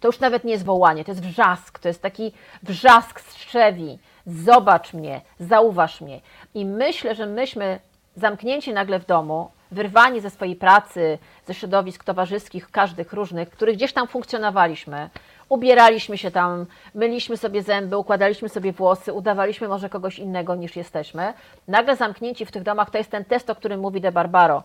To 0.00 0.08
już 0.08 0.20
nawet 0.20 0.44
nie 0.44 0.52
jest 0.52 0.64
wołanie, 0.64 1.04
to 1.04 1.10
jest 1.10 1.22
wrzask, 1.22 1.78
to 1.78 1.88
jest 1.88 2.02
taki 2.02 2.32
wrzask 2.62 3.20
strzewi. 3.20 3.98
Zobacz 4.26 4.92
mnie, 4.94 5.20
zauważ 5.40 6.00
mnie. 6.00 6.20
I 6.54 6.64
myślę, 6.64 7.14
że 7.14 7.26
myśmy 7.26 7.80
zamknięci 8.16 8.72
nagle 8.72 8.98
w 8.98 9.06
domu, 9.06 9.50
wyrwani 9.70 10.20
ze 10.20 10.30
swojej 10.30 10.56
pracy, 10.56 11.18
ze 11.46 11.54
środowisk 11.54 12.04
towarzyskich, 12.04 12.70
każdych 12.70 13.12
różnych, 13.12 13.50
których 13.50 13.76
gdzieś 13.76 13.92
tam 13.92 14.08
funkcjonowaliśmy, 14.08 15.10
ubieraliśmy 15.48 16.18
się 16.18 16.30
tam, 16.30 16.66
myliśmy 16.94 17.36
sobie 17.36 17.62
zęby, 17.62 17.96
układaliśmy 17.96 18.48
sobie 18.48 18.72
włosy, 18.72 19.12
udawaliśmy 19.12 19.68
może 19.68 19.88
kogoś 19.88 20.18
innego 20.18 20.54
niż 20.54 20.76
jesteśmy. 20.76 21.34
Nagle 21.68 21.96
zamknięci 21.96 22.46
w 22.46 22.52
tych 22.52 22.62
domach, 22.62 22.90
to 22.90 22.98
jest 22.98 23.10
ten 23.10 23.24
test, 23.24 23.50
o 23.50 23.54
którym 23.54 23.80
mówi 23.80 24.00
De 24.00 24.12
Barbaro. 24.12 24.62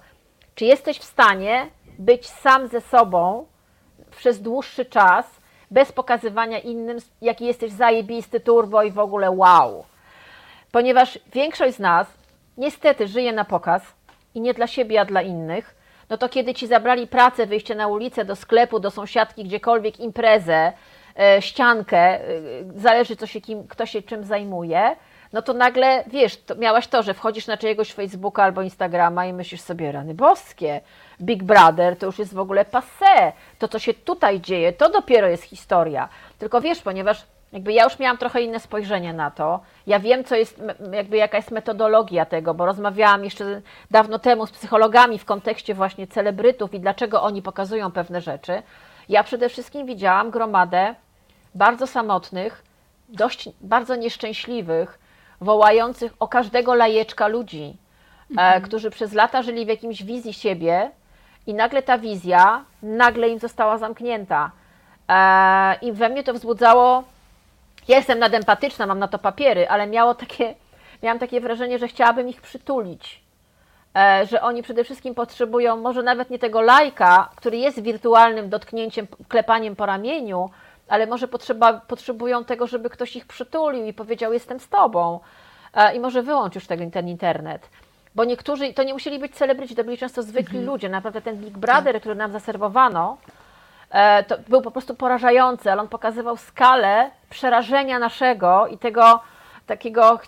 Czy 0.55 0.65
jesteś 0.65 0.99
w 0.99 1.03
stanie 1.03 1.67
być 1.99 2.29
sam 2.29 2.67
ze 2.67 2.81
sobą, 2.81 3.45
przez 4.11 4.41
dłuższy 4.41 4.85
czas, 4.85 5.41
bez 5.71 5.91
pokazywania 5.91 6.59
innym, 6.59 6.97
jaki 7.21 7.45
jesteś 7.45 7.71
zajebisty, 7.71 8.39
turbo 8.39 8.83
i 8.83 8.91
w 8.91 8.99
ogóle 8.99 9.31
wow. 9.31 9.85
Ponieważ 10.71 11.19
większość 11.33 11.75
z 11.75 11.79
nas 11.79 12.07
niestety 12.57 13.07
żyje 13.07 13.33
na 13.33 13.45
pokaz 13.45 13.83
i 14.35 14.41
nie 14.41 14.53
dla 14.53 14.67
siebie, 14.67 15.01
a 15.01 15.05
dla 15.05 15.21
innych, 15.21 15.75
no 16.09 16.17
to 16.17 16.29
kiedy 16.29 16.53
ci 16.53 16.67
zabrali 16.67 17.07
pracę, 17.07 17.45
wyjście 17.45 17.75
na 17.75 17.87
ulicę, 17.87 18.25
do 18.25 18.35
sklepu, 18.35 18.79
do 18.79 18.91
sąsiadki, 18.91 19.43
gdziekolwiek 19.43 19.99
imprezę, 19.99 20.73
e, 21.19 21.41
ściankę, 21.41 21.97
e, 21.97 22.21
zależy 22.75 23.15
co 23.15 23.27
się 23.27 23.41
kim, 23.41 23.67
kto 23.67 23.85
się 23.85 24.01
czym 24.01 24.23
zajmuje, 24.23 24.95
no 25.33 25.41
to 25.41 25.53
nagle, 25.53 26.03
wiesz, 26.07 26.37
to 26.37 26.55
miałaś 26.55 26.87
to, 26.87 27.03
że 27.03 27.13
wchodzisz 27.13 27.47
na 27.47 27.57
czyjegoś 27.57 27.93
Facebooka 27.93 28.43
albo 28.43 28.61
Instagrama 28.61 29.25
i 29.25 29.33
myślisz 29.33 29.61
sobie, 29.61 29.91
rany 29.91 30.13
boskie, 30.13 30.81
Big 31.21 31.43
Brother 31.43 31.97
to 31.97 32.05
już 32.05 32.19
jest 32.19 32.33
w 32.33 32.39
ogóle 32.39 32.65
passé, 32.65 33.31
to 33.59 33.67
co 33.67 33.79
się 33.79 33.93
tutaj 33.93 34.41
dzieje, 34.41 34.73
to 34.73 34.89
dopiero 34.89 35.27
jest 35.27 35.43
historia. 35.43 36.09
Tylko 36.39 36.61
wiesz, 36.61 36.81
ponieważ 36.81 37.25
jakby 37.53 37.73
ja 37.73 37.83
już 37.83 37.99
miałam 37.99 38.17
trochę 38.17 38.41
inne 38.41 38.59
spojrzenie 38.59 39.13
na 39.13 39.31
to. 39.31 39.59
Ja 39.87 39.99
wiem, 39.99 40.23
co 40.23 40.35
jest, 40.35 40.61
jakby 40.91 41.17
jaka 41.17 41.37
jest 41.37 41.51
metodologia 41.51 42.25
tego, 42.25 42.53
bo 42.53 42.65
rozmawiałam 42.65 43.23
jeszcze 43.23 43.61
dawno 43.91 44.19
temu 44.19 44.45
z 44.47 44.51
psychologami 44.51 45.19
w 45.19 45.25
kontekście 45.25 45.73
właśnie 45.73 46.07
celebrytów 46.07 46.73
i 46.73 46.79
dlaczego 46.79 47.23
oni 47.23 47.41
pokazują 47.41 47.91
pewne 47.91 48.21
rzeczy. 48.21 48.63
Ja 49.09 49.23
przede 49.23 49.49
wszystkim 49.49 49.85
widziałam 49.85 50.31
gromadę 50.31 50.95
bardzo 51.55 51.87
samotnych, 51.87 52.63
dość 53.09 53.49
bardzo 53.61 53.95
nieszczęśliwych, 53.95 54.99
wołających 55.41 56.13
o 56.19 56.27
każdego 56.27 56.73
lajeczka 56.73 57.27
ludzi, 57.27 57.77
e, 58.37 58.61
którzy 58.61 58.89
przez 58.89 59.13
lata 59.13 59.41
żyli 59.41 59.65
w 59.65 59.69
jakimś 59.69 60.03
wizji 60.03 60.33
siebie 60.33 60.91
i 61.47 61.53
nagle 61.53 61.83
ta 61.83 61.97
wizja, 61.97 62.65
nagle 62.83 63.29
im 63.29 63.39
została 63.39 63.77
zamknięta. 63.77 64.51
E, 65.09 65.75
I 65.81 65.91
we 65.91 66.09
mnie 66.09 66.23
to 66.23 66.33
wzbudzało 66.33 67.03
ja 67.87 67.97
jestem 67.97 68.19
nadempatyczna, 68.19 68.85
mam 68.85 68.99
na 68.99 69.07
to 69.07 69.19
papiery, 69.19 69.69
ale 69.69 69.87
miało 69.87 70.15
takie, 70.15 70.55
miałam 71.03 71.19
takie 71.19 71.41
wrażenie, 71.41 71.79
że 71.79 71.87
chciałabym 71.87 72.29
ich 72.29 72.41
przytulić. 72.41 73.21
E, 73.95 74.25
że 74.25 74.41
oni 74.41 74.63
przede 74.63 74.83
wszystkim 74.83 75.15
potrzebują 75.15 75.77
może 75.77 76.03
nawet 76.03 76.29
nie 76.29 76.39
tego 76.39 76.61
lajka, 76.61 77.29
który 77.35 77.57
jest 77.57 77.81
wirtualnym 77.81 78.49
dotknięciem, 78.49 79.07
klepaniem 79.27 79.75
po 79.75 79.85
ramieniu, 79.85 80.49
ale 80.87 81.07
może 81.07 81.27
potrzeba, 81.27 81.73
potrzebują 81.73 82.45
tego, 82.45 82.67
żeby 82.67 82.89
ktoś 82.89 83.15
ich 83.15 83.25
przytulił 83.25 83.85
i 83.85 83.93
powiedział: 83.93 84.33
Jestem 84.33 84.59
z 84.59 84.69
tobą. 84.69 85.19
E, 85.73 85.95
I 85.95 85.99
może 85.99 86.23
wyłącz 86.23 86.55
już 86.55 86.67
tego, 86.67 86.83
ten 86.91 87.07
internet. 87.07 87.69
Bo 88.15 88.23
niektórzy, 88.23 88.73
to 88.73 88.83
nie 88.83 88.93
musieli 88.93 89.19
być 89.19 89.35
celebryci, 89.35 89.75
to 89.75 89.83
byli 89.83 89.97
często 89.97 90.23
zwykli 90.23 90.61
ludzie. 90.61 90.89
Naprawdę 90.89 91.21
ten 91.21 91.37
Big 91.37 91.57
Brother, 91.57 91.99
który 91.99 92.15
nam 92.15 92.31
zaserwowano, 92.31 93.17
to 94.27 94.35
był 94.47 94.61
po 94.61 94.71
prostu 94.71 94.95
porażający, 94.95 95.71
ale 95.71 95.81
on 95.81 95.87
pokazywał 95.87 96.37
skalę 96.37 97.11
przerażenia 97.29 97.99
naszego 97.99 98.67
i 98.67 98.77
tego 98.77 99.19
takiego, 99.67 100.13
e, 100.13 100.19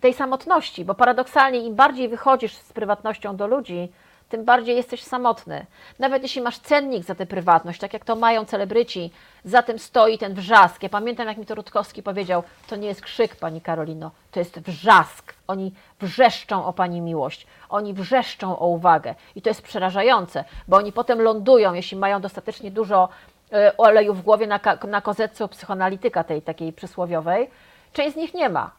tej 0.00 0.14
samotności, 0.14 0.84
bo 0.84 0.94
paradoksalnie 0.94 1.58
im 1.58 1.74
bardziej 1.74 2.08
wychodzisz 2.08 2.54
z 2.54 2.72
prywatnością 2.72 3.36
do 3.36 3.46
ludzi, 3.46 3.92
tym 4.28 4.44
bardziej 4.44 4.76
jesteś 4.76 5.02
samotny. 5.02 5.66
Nawet 5.98 6.22
jeśli 6.22 6.42
masz 6.42 6.58
cennik 6.58 7.04
za 7.04 7.14
tę 7.14 7.26
prywatność, 7.26 7.80
tak 7.80 7.92
jak 7.92 8.04
to 8.04 8.16
mają 8.16 8.44
celebryci, 8.44 9.10
za 9.44 9.62
tym 9.62 9.78
stoi 9.78 10.18
ten 10.18 10.34
wrzask. 10.34 10.82
Ja 10.82 10.88
pamiętam, 10.88 11.28
jak 11.28 11.36
mi 11.36 11.46
to 11.46 11.54
Rutkowski 11.54 12.02
powiedział, 12.02 12.42
to 12.68 12.76
nie 12.76 12.88
jest 12.88 13.00
krzyk, 13.00 13.36
pani 13.36 13.60
Karolino, 13.60 14.10
to 14.30 14.38
jest 14.38 14.60
wrzask. 14.60 15.34
Oni 15.46 15.72
wrzeszczą 16.00 16.64
o 16.64 16.72
pani 16.72 17.00
miłość, 17.00 17.46
oni 17.68 17.94
wrzeszczą 17.94 18.58
o 18.58 18.66
uwagę. 18.66 19.14
I 19.36 19.42
to 19.42 19.50
jest 19.50 19.62
przerażające, 19.62 20.44
bo 20.68 20.76
oni 20.76 20.92
potem 20.92 21.20
lądują, 21.20 21.74
jeśli 21.74 21.96
mają 21.96 22.20
dostatecznie 22.20 22.70
dużo 22.70 23.08
e, 23.52 23.76
oleju 23.76 24.14
w 24.14 24.22
głowie 24.22 24.46
na, 24.46 24.60
na 24.88 25.00
kozetce 25.00 25.48
psychoanalityka 25.48 26.24
tej 26.24 26.42
takiej 26.42 26.72
przysłowiowej. 26.72 27.50
Część 27.92 28.12
z 28.12 28.16
nich 28.16 28.34
nie 28.34 28.48
ma 28.48 28.70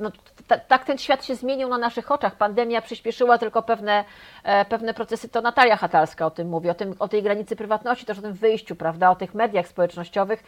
no, 0.00 0.10
tak 0.56 0.84
ten 0.84 0.98
świat 0.98 1.24
się 1.24 1.34
zmienił 1.34 1.68
na 1.68 1.78
naszych 1.78 2.10
oczach. 2.10 2.36
Pandemia 2.36 2.82
przyspieszyła 2.82 3.38
tylko 3.38 3.62
pewne, 3.62 4.04
e, 4.44 4.64
pewne 4.64 4.94
procesy. 4.94 5.28
To 5.28 5.40
Natalia 5.40 5.76
Hatalska 5.76 6.26
o 6.26 6.30
tym 6.30 6.48
mówi, 6.48 6.70
o, 6.70 6.74
tym, 6.74 6.94
o 6.98 7.08
tej 7.08 7.22
granicy 7.22 7.56
prywatności, 7.56 8.06
też 8.06 8.18
o 8.18 8.22
tym 8.22 8.32
wyjściu, 8.32 8.76
prawda, 8.76 9.10
o 9.10 9.16
tych 9.16 9.34
mediach 9.34 9.68
społecznościowych. 9.68 10.42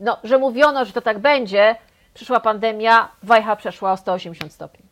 No, 0.00 0.18
że 0.24 0.38
mówiono, 0.38 0.84
że 0.84 0.92
to 0.92 1.00
tak 1.00 1.18
będzie, 1.18 1.76
przyszła 2.14 2.40
pandemia, 2.40 3.08
wajcha 3.22 3.56
przeszła 3.56 3.92
o 3.92 3.96
180 3.96 4.52
stopni. 4.52 4.86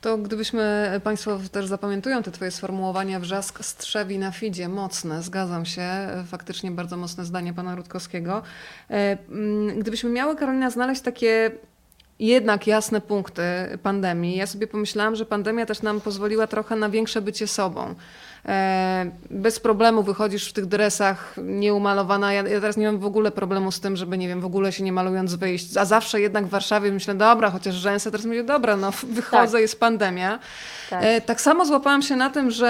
To 0.00 0.18
gdybyśmy, 0.18 1.00
Państwo 1.04 1.38
też 1.52 1.66
zapamiętują 1.66 2.22
te 2.22 2.30
Twoje 2.30 2.50
sformułowania, 2.50 3.20
wrzask 3.20 3.64
strzewi 3.64 4.18
na 4.18 4.30
fidzie, 4.30 4.68
mocne, 4.68 5.22
zgadzam 5.22 5.66
się, 5.66 5.88
faktycznie 6.26 6.70
bardzo 6.70 6.96
mocne 6.96 7.24
zdanie 7.24 7.52
Pana 7.52 7.74
Rutkowskiego. 7.74 8.42
E, 8.90 9.16
Gdybyśmy 9.76 10.10
miały, 10.10 10.36
Karolina, 10.36 10.70
znaleźć 10.70 11.02
takie 11.02 11.50
jednak 12.18 12.66
jasne 12.66 13.00
punkty 13.00 13.42
pandemii, 13.82 14.36
ja 14.36 14.46
sobie 14.46 14.66
pomyślałam, 14.66 15.16
że 15.16 15.26
pandemia 15.26 15.66
też 15.66 15.82
nam 15.82 16.00
pozwoliła 16.00 16.46
trochę 16.46 16.76
na 16.76 16.88
większe 16.88 17.22
bycie 17.22 17.46
sobą. 17.46 17.94
E, 18.48 19.10
Bez 19.30 19.60
problemu 19.60 20.02
wychodzisz 20.02 20.48
w 20.50 20.52
tych 20.52 20.66
dresach 20.66 21.34
nieumalowana. 21.42 22.32
Ja, 22.32 22.42
ja 22.42 22.60
teraz 22.60 22.76
nie 22.76 22.86
mam 22.86 22.98
w 22.98 23.04
ogóle 23.06 23.30
problemu 23.30 23.72
z 23.72 23.80
tym, 23.80 23.96
żeby, 23.96 24.18
nie 24.18 24.28
wiem, 24.28 24.40
w 24.40 24.44
ogóle 24.44 24.72
się 24.72 24.84
nie 24.84 24.92
malując 24.92 25.34
wyjść. 25.34 25.76
A 25.76 25.84
zawsze 25.84 26.20
jednak 26.20 26.46
w 26.46 26.48
Warszawie 26.48 26.92
myślę, 26.92 27.14
dobra, 27.14 27.50
chociaż 27.50 27.74
rzęsę, 27.74 28.10
teraz 28.10 28.26
mówię, 28.26 28.44
dobra, 28.44 28.76
no 28.76 28.90
wychodzę, 29.02 29.52
Tak. 29.52 29.60
jest 29.60 29.80
pandemia. 29.80 30.38
Tak. 30.90 31.00
E, 31.04 31.20
tak 31.20 31.40
samo 31.40 31.64
złapałam 31.66 32.02
się 32.02 32.16
na 32.16 32.30
tym, 32.30 32.50
że 32.50 32.68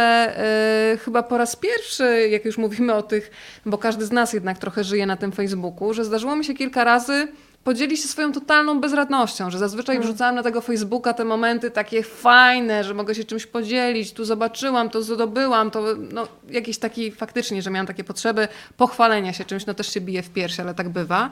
e, 0.92 0.98
chyba 0.98 1.22
po 1.22 1.38
raz 1.38 1.56
pierwszy, 1.56 2.28
jak 2.28 2.44
już 2.44 2.58
mówimy 2.58 2.94
o 2.94 3.02
tych, 3.02 3.30
bo 3.66 3.78
każdy 3.78 4.06
z 4.06 4.12
nas 4.12 4.32
jednak 4.32 4.58
trochę 4.58 4.84
żyje 4.84 5.06
na 5.06 5.16
tym 5.16 5.32
Facebooku, 5.32 5.94
że 5.94 6.04
zdarzyło 6.04 6.36
mi 6.36 6.44
się 6.44 6.54
kilka 6.54 6.84
razy 6.84 7.28
podzielić 7.64 8.02
się 8.02 8.08
swoją 8.08 8.32
totalną 8.32 8.80
bezradnością, 8.80 9.50
że 9.50 9.58
zazwyczaj 9.58 10.00
wrzucałam 10.00 10.34
na 10.34 10.42
tego 10.42 10.60
Facebooka 10.60 11.14
te 11.14 11.24
momenty 11.24 11.70
takie 11.70 12.02
fajne, 12.02 12.84
że 12.84 12.94
mogę 12.94 13.14
się 13.14 13.24
czymś 13.24 13.46
podzielić, 13.46 14.12
tu 14.12 14.24
zobaczyłam, 14.24 14.90
to 14.90 15.02
zdobyłam, 15.02 15.70
to 15.70 15.84
no, 16.12 16.28
jakiś 16.50 16.78
taki 16.78 17.10
faktycznie, 17.10 17.62
że 17.62 17.70
miałam 17.70 17.86
takie 17.86 18.04
potrzeby 18.04 18.48
pochwalenia 18.76 19.32
się 19.32 19.44
czymś, 19.44 19.66
no 19.66 19.74
też 19.74 19.92
się 19.92 20.00
bije 20.00 20.22
w 20.22 20.30
piersi, 20.30 20.60
ale 20.60 20.74
tak 20.74 20.88
bywa. 20.88 21.30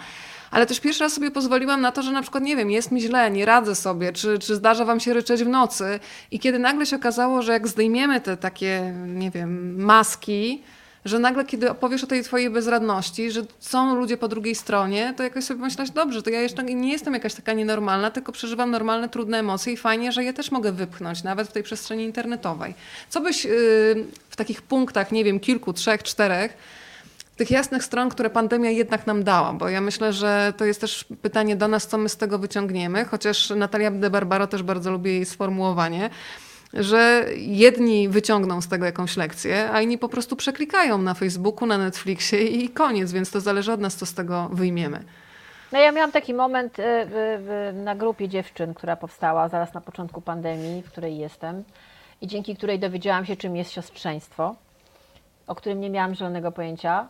Ale 0.51 0.67
też 0.67 0.81
pierwszy 0.81 1.05
raz 1.05 1.13
sobie 1.13 1.31
pozwoliłam 1.31 1.81
na 1.81 1.93
to, 1.93 2.03
że 2.03 2.13
na 2.13 2.23
przykład, 2.23 2.45
nie 2.45 2.57
wiem, 2.57 2.71
jest 2.71 2.93
mi 2.93 3.01
źle, 3.01 3.31
nie 3.31 3.47
radzę 3.47 3.75
sobie, 3.75 4.13
czy, 4.13 4.39
czy 4.39 4.57
zdarza 4.57 4.85
wam 4.85 5.01
się 5.01 5.15
ryczeć 5.15 5.45
w 5.45 5.49
nocy. 5.49 6.01
I 6.31 6.39
kiedy 6.39 6.59
nagle 6.59 6.87
się 6.87 6.97
okazało, 6.97 7.43
że 7.43 7.53
jak 7.53 7.69
zdejmiemy 7.69 8.21
te 8.21 8.37
takie, 8.37 8.95
nie 9.07 9.31
wiem, 9.31 9.83
maski, 9.85 10.63
że 11.05 11.19
nagle, 11.19 11.45
kiedy 11.45 11.70
opowiesz 11.70 12.05
o 12.05 12.07
tej 12.07 12.23
twojej 12.23 12.51
bezradności, 12.51 13.31
że 13.31 13.43
są 13.61 13.95
ludzie 13.95 14.16
po 14.16 14.29
drugiej 14.29 14.55
stronie, 14.55 15.15
to 15.16 15.23
jakoś 15.23 15.45
sobie 15.45 15.61
pomyślasz, 15.61 15.91
dobrze, 15.91 16.23
to 16.23 16.31
ja 16.31 16.41
jeszcze 16.41 16.65
nie 16.65 16.93
jestem 16.93 17.15
jakaś 17.15 17.35
taka 17.35 17.53
nienormalna, 17.53 18.11
tylko 18.11 18.33
przeżywam 18.33 18.70
normalne, 18.70 19.09
trudne 19.09 19.39
emocje 19.39 19.73
i 19.73 19.77
fajnie, 19.77 20.12
że 20.12 20.24
je 20.24 20.33
też 20.33 20.51
mogę 20.51 20.73
wypchnąć, 20.73 21.23
nawet 21.23 21.49
w 21.49 21.53
tej 21.53 21.62
przestrzeni 21.62 22.05
internetowej. 22.05 22.74
Co 23.09 23.20
byś 23.20 23.45
yy, 23.45 23.53
w 24.31 24.37
takich 24.37 24.62
punktach, 24.62 25.12
nie 25.12 25.24
wiem, 25.24 25.41
kilku, 25.41 25.73
trzech, 25.73 26.03
czterech, 26.03 26.57
tych 27.37 27.51
jasnych 27.51 27.85
stron, 27.85 28.09
które 28.09 28.31
pandemia 28.31 28.70
jednak 28.70 29.07
nam 29.07 29.24
dała, 29.24 29.53
bo 29.53 29.69
ja 29.69 29.81
myślę, 29.81 30.12
że 30.12 30.53
to 30.57 30.65
jest 30.65 30.81
też 30.81 31.05
pytanie 31.23 31.57
do 31.57 31.69
nas, 31.69 31.87
co 31.87 31.99
my 31.99 32.09
z 32.09 32.16
tego 32.16 32.39
wyciągniemy, 32.39 33.05
chociaż 33.05 33.51
Natalia 33.51 33.91
de 33.91 34.11
Barbaro 34.11 34.47
też 34.47 34.62
bardzo 34.62 34.91
lubi 34.91 35.11
jej 35.11 35.24
sformułowanie, 35.24 36.11
że 36.74 37.24
jedni 37.36 38.09
wyciągną 38.09 38.61
z 38.61 38.69
tego 38.69 38.86
jakąś 38.86 39.16
lekcję, 39.16 39.70
a 39.73 39.81
inni 39.81 39.99
po 39.99 40.09
prostu 40.09 40.36
przeklikają 40.36 40.99
na 40.99 41.15
Facebooku, 41.15 41.66
na 41.66 41.78
Netflixie 41.78 42.47
i 42.47 42.69
koniec, 42.69 43.12
więc 43.12 43.31
to 43.31 43.40
zależy 43.40 43.73
od 43.73 43.81
nas, 43.81 43.97
co 43.97 44.07
z 44.07 44.15
tego 44.15 44.49
wyjmiemy. 44.53 45.05
No 45.73 45.78
ja 45.78 45.93
miałam 45.93 46.12
taki 46.12 46.35
moment 46.35 46.78
y, 46.78 46.82
na 47.73 47.94
grupie 47.94 48.28
dziewczyn, 48.28 48.74
która 48.74 48.97
powstała 48.97 49.49
zaraz 49.49 49.74
na 49.74 49.81
początku 49.81 50.20
pandemii, 50.20 50.82
w 50.82 50.90
której 50.90 51.19
jestem 51.19 51.65
i 52.20 52.27
dzięki 52.27 52.57
której 52.57 52.78
dowiedziałam 52.78 53.27
się, 53.27 53.36
czym 53.36 53.57
jest 53.57 53.73
siostrzeństwo, 53.73 54.55
o 55.47 55.55
którym 55.55 55.81
nie 55.81 55.90
miałam 55.90 56.15
zielonego 56.15 56.53
pojęcia, 56.53 57.09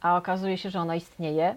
a 0.00 0.16
okazuje 0.16 0.58
się, 0.58 0.70
że 0.70 0.80
ono 0.80 0.94
istnieje, 0.94 1.56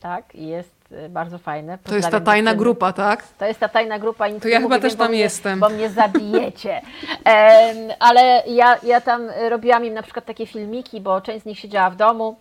tak, 0.00 0.34
i 0.34 0.46
jest 0.46 0.77
y, 0.92 1.08
bardzo 1.08 1.38
fajne. 1.38 1.78
To 1.78 1.96
jest 1.96 2.10
ta 2.10 2.20
tajna 2.20 2.50
dziewczyny. 2.50 2.64
grupa, 2.64 2.92
tak? 2.92 3.22
To 3.38 3.46
jest 3.46 3.60
ta 3.60 3.68
tajna 3.68 3.98
grupa. 3.98 4.28
i 4.28 4.32
nic 4.32 4.42
To 4.42 4.48
ja 4.48 4.56
chyba 4.56 4.68
mówię, 4.68 4.80
też 4.82 4.94
tam 4.94 5.08
mnie, 5.08 5.18
jestem. 5.18 5.60
Bo 5.60 5.68
mnie 5.68 5.90
zabijecie. 5.90 6.80
Em, 7.24 7.76
ale 7.98 8.42
ja, 8.46 8.78
ja 8.82 9.00
tam 9.00 9.22
robiłam 9.48 9.84
im 9.84 9.94
na 9.94 10.02
przykład 10.02 10.24
takie 10.24 10.46
filmiki, 10.46 11.00
bo 11.00 11.20
część 11.20 11.42
z 11.42 11.46
nich 11.46 11.58
siedziała 11.58 11.90
w 11.90 11.96
domu, 11.96 12.36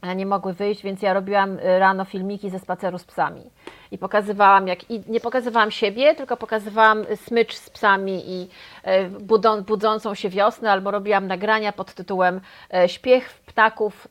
a 0.00 0.12
nie 0.14 0.26
mogły 0.26 0.52
wyjść, 0.52 0.82
więc 0.82 1.02
ja 1.02 1.12
robiłam 1.14 1.58
y, 1.58 1.78
rano 1.78 2.04
filmiki 2.04 2.50
ze 2.50 2.58
spaceru 2.58 2.98
z 2.98 3.04
psami. 3.04 3.50
I 3.90 3.98
pokazywałam, 3.98 4.68
jak. 4.68 4.90
I 4.90 5.02
nie 5.08 5.20
pokazywałam 5.20 5.70
siebie, 5.70 6.14
tylko 6.14 6.36
pokazywałam 6.36 7.04
smycz 7.16 7.54
z 7.54 7.70
psami 7.70 8.22
i 8.26 8.48
y, 8.88 9.10
budą, 9.20 9.62
budzącą 9.62 10.14
się 10.14 10.28
wiosnę, 10.28 10.72
albo 10.72 10.90
robiłam 10.90 11.26
nagrania 11.26 11.72
pod 11.72 11.94
tytułem 11.94 12.40
y, 12.84 12.88
Śpiech 12.88 13.40
ptaków 13.46 14.08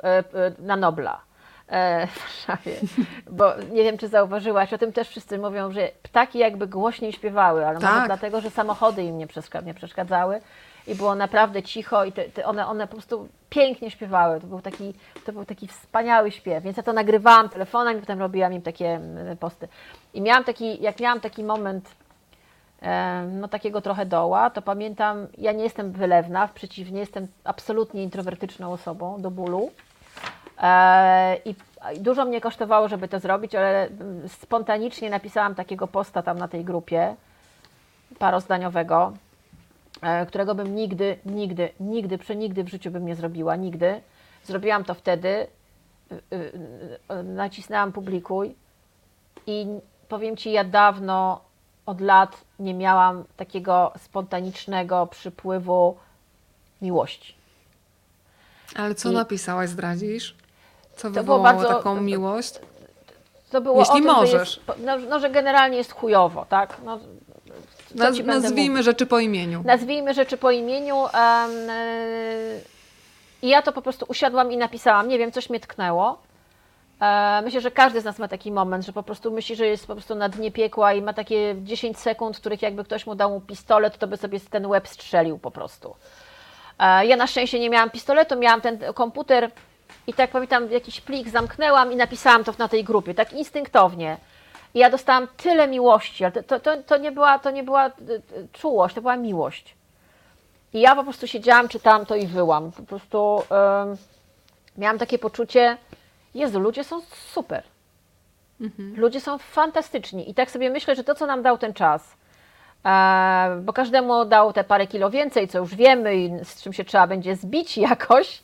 y, 0.59 0.61
na 0.61 0.75
Nobla 0.75 1.13
e, 1.13 1.28
w 2.07 2.19
Warszawie. 2.19 2.71
Bo 3.31 3.53
nie 3.71 3.83
wiem, 3.83 3.97
czy 3.97 4.07
zauważyłaś, 4.07 4.73
o 4.73 4.77
tym 4.77 4.93
też 4.93 5.09
wszyscy 5.09 5.37
mówią, 5.37 5.71
że 5.71 5.89
ptaki 6.03 6.39
jakby 6.39 6.67
głośniej 6.67 7.13
śpiewały, 7.13 7.65
ale 7.65 7.73
może 7.73 7.87
Tak. 7.87 8.05
dlatego, 8.05 8.41
że 8.41 8.49
samochody 8.49 9.03
im 9.03 9.17
nie, 9.17 9.27
przeszka- 9.27 9.65
nie 9.65 9.73
przeszkadzały 9.73 10.41
i 10.87 10.95
było 10.95 11.15
naprawdę 11.15 11.63
cicho 11.63 12.05
i 12.05 12.11
te, 12.11 12.23
te 12.23 12.45
one, 12.45 12.67
one 12.67 12.87
po 12.87 12.93
prostu 12.93 13.27
pięknie 13.49 13.91
śpiewały. 13.91 14.39
To 14.41 14.47
był, 14.47 14.61
taki, 14.61 14.93
to 15.25 15.33
był 15.33 15.45
taki 15.45 15.67
wspaniały 15.67 16.31
śpiew, 16.31 16.63
więc 16.63 16.77
ja 16.77 16.83
to 16.83 16.93
nagrywałam 16.93 17.49
telefonem 17.49 17.97
i 17.97 17.99
potem 17.99 18.19
robiłam 18.19 18.53
im 18.53 18.61
takie 18.61 18.87
mm, 18.95 19.37
posty. 19.37 19.67
I 20.13 20.21
miałam 20.21 20.43
taki, 20.43 20.81
jak 20.81 20.99
miałam 20.99 21.19
taki 21.19 21.43
moment 21.43 21.89
e, 22.81 23.23
no 23.31 23.47
takiego 23.47 23.81
trochę 23.81 24.05
doła, 24.05 24.49
to 24.49 24.61
pamiętam, 24.61 25.27
ja 25.37 25.51
nie 25.51 25.63
jestem 25.63 25.91
wylewna, 25.91 26.47
w 26.47 26.53
przeciwnie, 26.53 26.99
jestem 26.99 27.27
absolutnie 27.43 28.03
introwertyczną 28.03 28.71
osobą 28.71 29.21
do 29.21 29.31
bólu. 29.31 29.71
E, 30.59 31.37
I 31.45 31.55
dużo 31.99 32.25
mnie 32.25 32.41
kosztowało, 32.41 32.87
żeby 32.87 33.07
to 33.07 33.19
zrobić, 33.19 33.55
ale 33.55 33.87
mm, 33.87 34.29
spontanicznie 34.29 35.09
napisałam 35.09 35.55
takiego 35.55 35.87
posta 35.87 36.21
tam 36.21 36.37
na 36.37 36.47
tej 36.47 36.63
grupie 36.63 37.15
parozdaniowego, 38.19 39.13
e, 40.01 40.25
którego 40.25 40.55
bym 40.55 40.75
nigdy, 40.75 41.17
nigdy, 41.25 41.69
nigdy, 41.79 42.17
przenigdy 42.17 42.63
w 42.63 42.69
życiu 42.69 42.91
bym 42.91 43.05
nie 43.05 43.15
zrobiła, 43.15 43.55
nigdy. 43.55 44.01
Zrobiłam 44.43 44.83
to 44.83 44.93
wtedy, 44.93 45.47
y, 46.11 46.15
y, 46.35 46.51
y, 47.19 47.23
nacisnęłam 47.23 47.91
publikuj 47.91 48.55
i 49.47 49.67
powiem 50.07 50.37
Ci, 50.37 50.51
ja 50.51 50.63
dawno, 50.63 51.41
od 51.85 52.01
lat 52.01 52.37
nie 52.59 52.73
miałam 52.73 53.23
takiego 53.37 53.93
spontanicznego 53.97 55.07
przypływu 55.07 55.97
miłości. 56.81 57.35
Ale 58.75 58.95
co 58.95 59.11
I- 59.11 59.13
napisałaś, 59.13 59.69
zdradzisz? 59.69 60.35
Co 61.01 61.09
było 61.09 61.23
wywołało 61.23 61.43
bardzo- 61.43 61.67
taką 61.75 62.01
miłość? 62.01 62.53
To 63.51 63.61
było 63.61 63.79
Jeśli 63.79 63.91
o 63.93 63.95
tym, 63.95 64.03
że 64.03 64.11
możesz. 64.13 64.57
Jest, 64.67 64.79
no, 64.85 64.97
no, 65.09 65.19
że 65.19 65.29
generalnie 65.29 65.77
jest 65.77 65.91
chujowo, 65.91 66.45
tak? 66.49 66.77
No, 66.85 66.99
Naz- 67.95 68.25
nazwijmy 68.25 68.69
mówić? 68.69 68.85
rzeczy 68.85 69.05
po 69.05 69.19
imieniu. 69.19 69.61
Nazwijmy 69.65 70.13
rzeczy 70.13 70.37
po 70.37 70.51
imieniu. 70.51 71.05
y, 71.05 71.09
I 73.41 73.47
ja 73.49 73.61
to 73.61 73.71
po 73.71 73.81
prostu 73.81 74.05
usiadłam 74.09 74.51
i 74.51 74.57
napisałam. 74.57 75.07
Nie 75.07 75.17
wiem, 75.19 75.31
coś 75.31 75.49
mnie 75.49 75.59
tknęło. 75.59 76.17
E, 77.01 77.41
Myślę, 77.43 77.61
że 77.61 77.71
każdy 77.71 78.01
z 78.01 78.03
nas 78.03 78.19
ma 78.19 78.27
taki 78.27 78.51
moment, 78.51 78.85
że 78.85 78.93
po 78.93 79.03
prostu 79.03 79.31
myśli, 79.31 79.55
że 79.55 79.65
jest 79.67 79.87
po 79.87 79.93
prostu 79.95 80.15
na 80.15 80.29
dnie 80.29 80.51
piekła 80.51 80.93
i 80.93 81.01
ma 81.01 81.13
takie 81.13 81.55
10 81.63 81.97
sekund, 81.99 82.37
w 82.37 82.39
których 82.39 82.61
jakby 82.61 82.83
ktoś 82.83 83.05
mu 83.05 83.15
dał 83.15 83.29
mu 83.31 83.41
pistolet, 83.41 83.97
to 83.97 84.07
by 84.07 84.17
sobie 84.17 84.39
ten 84.39 84.65
łeb 84.65 84.87
strzelił 84.87 85.37
po 85.37 85.51
prostu. 85.51 85.95
E, 86.79 87.05
Ja 87.05 87.15
na 87.15 87.27
szczęście 87.27 87.59
nie 87.59 87.69
miałam 87.69 87.89
pistoletu, 87.89 88.35
miałam 88.39 88.61
ten 88.61 88.79
komputer 88.93 89.51
i 90.07 90.13
tak 90.13 90.31
pamiętam, 90.31 90.71
jakiś 90.71 91.01
plik 91.01 91.29
zamknęłam 91.29 91.91
i 91.91 91.95
napisałam 91.95 92.43
to 92.43 92.53
na 92.57 92.67
tej 92.67 92.83
grupie, 92.83 93.13
tak 93.13 93.33
instynktownie. 93.33 94.17
I 94.73 94.79
ja 94.79 94.89
dostałam 94.89 95.27
tyle 95.37 95.67
miłości, 95.67 96.25
ale 96.25 96.43
to, 96.43 96.59
to, 96.59 96.83
to, 96.83 96.97
nie 96.97 97.11
była, 97.11 97.39
to 97.39 97.51
nie 97.51 97.63
była 97.63 97.87
y, 97.87 97.91
y, 98.11 98.47
czułość, 98.53 98.95
to 98.95 99.01
była 99.01 99.15
miłość. 99.17 99.75
I 100.73 100.79
ja 100.79 100.95
po 100.95 101.03
prostu 101.03 101.27
siedziałam, 101.27 101.67
czytałam 101.67 102.05
to 102.05 102.15
i 102.15 102.27
wyłam. 102.27 102.71
Po 102.71 102.83
prostu 102.83 103.43
em, 103.49 103.97
miałam 104.77 104.97
takie 104.97 105.19
poczucie, 105.19 105.77
Jezu, 106.35 106.59
ludzie 106.59 106.83
są 106.83 107.01
super. 107.33 107.63
Ludzie 108.95 109.21
są 109.21 109.37
fantastyczni. 109.37 110.29
I 110.29 110.33
tak 110.33 110.51
sobie 110.51 110.69
myślę, 110.69 110.95
że 110.95 111.03
to, 111.03 111.15
co 111.15 111.25
nam 111.25 111.41
dał 111.41 111.57
ten 111.57 111.73
czas, 111.73 112.03
e, 112.03 112.15
bo 113.61 113.73
każdemu 113.73 114.25
dał 114.25 114.53
te 114.53 114.63
parę 114.63 114.87
kilo 114.87 115.09
więcej, 115.09 115.47
co 115.47 115.59
już 115.59 115.75
wiemy 115.75 116.15
i 116.15 116.31
z 116.43 116.63
czym 116.63 116.73
się 116.73 116.83
trzeba 116.83 117.07
będzie 117.07 117.35
zbić 117.35 117.77
jakoś, 117.89 118.43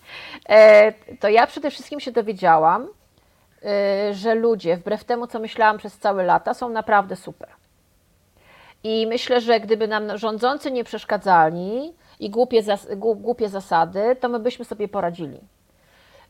e, 0.49 0.94
to 1.20 1.30
ja 1.30 1.48
przede 1.48 1.72
wszystkim 1.72 1.99
się 1.99 2.12
dowiedziałam, 2.12 2.88
e, 3.66 4.14
że 4.14 4.36
ludzie, 4.36 4.78
wbrew 4.78 5.03
temu, 5.03 5.28
co 5.28 5.40
myślałam 5.40 5.78
przez 5.78 5.98
całe 5.98 6.24
lata, 6.24 6.53
są 6.53 6.70
naprawdę 6.70 7.16
super. 7.16 7.49
I 8.84 9.07
myślę, 9.07 9.41
że 9.41 9.60
gdyby 9.60 9.88
nam 9.88 10.18
rządzący 10.18 10.72
nie 10.72 10.84
przeszkadzali 10.84 11.94
i 12.20 12.30
głupie, 12.30 12.64
zas- 12.64 12.95
głupie 12.98 13.49
zasady, 13.49 14.16
to 14.20 14.30
my 14.30 14.40
byśmy 14.40 14.66
sobie 14.66 14.88
poradzili. 14.88 15.40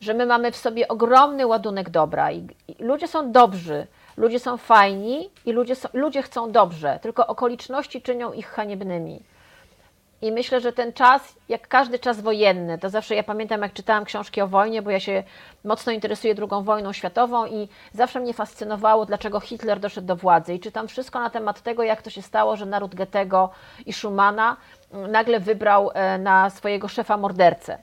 Że 0.02 0.14
my 0.14 0.26
mamy 0.26 0.52
w 0.52 0.56
sobie 0.56 0.88
ogromny 0.88 1.48
ładunek 1.48 1.90
dobra 1.90 2.32
i, 2.32 2.48
i 2.68 2.84
ludzie 2.84 3.08
są 3.08 3.32
dobrzy, 3.32 3.88
ludzie 4.18 4.40
są 4.40 4.58
fajni 4.58 5.30
i 5.46 5.52
ludzie, 5.52 5.76
są, 5.76 5.90
ludzie 5.94 6.22
chcą 6.22 6.52
dobrze, 6.52 7.00
tylko 7.02 7.28
okoliczności 7.28 8.02
czynią 8.02 8.34
ich 8.34 8.48
haniebnymi. 8.48 9.22
I 10.22 10.32
myślę, 10.32 10.62
że 10.62 10.74
ten 10.74 10.94
czas, 10.94 11.36
jak 11.50 11.68
każdy 11.68 12.00
czas 12.00 12.22
wojenny, 12.22 12.78
to 12.78 12.90
zawsze 12.90 13.16
ja 13.16 13.24
pamiętam, 13.24 13.62
jak 13.62 13.74
czytałam 13.74 14.06
książki 14.06 14.42
o 14.42 14.48
wojnie, 14.48 14.82
bo 14.82 14.90
ja 14.90 15.00
się 15.00 15.24
mocno 15.64 15.92
interesuję 15.92 16.36
II 16.38 16.64
wojną 16.64 16.94
światową 16.94 17.46
i 17.46 17.68
zawsze 17.94 18.20
mnie 18.20 18.34
fascynowało, 18.34 19.06
dlaczego 19.06 19.40
Hitler 19.40 19.80
doszedł 19.80 20.08
do 20.08 20.16
władzy. 20.16 20.54
I 20.54 20.60
czytam 20.60 20.88
wszystko 20.88 21.20
na 21.20 21.30
temat 21.30 21.62
tego, 21.62 21.84
jak 21.84 22.02
to 22.02 22.10
się 22.10 22.22
stało, 22.22 22.56
że 22.56 22.66
naród 22.66 22.96
Goethego 22.96 23.50
i 23.86 23.94
Schumana 23.94 24.58
mm, 24.92 25.12
nagle 25.12 25.40
wybrał 25.40 25.92
e, 25.94 26.18
na 26.18 26.50
swojego 26.50 26.88
szefa 26.88 27.18
mordercę. 27.18 27.78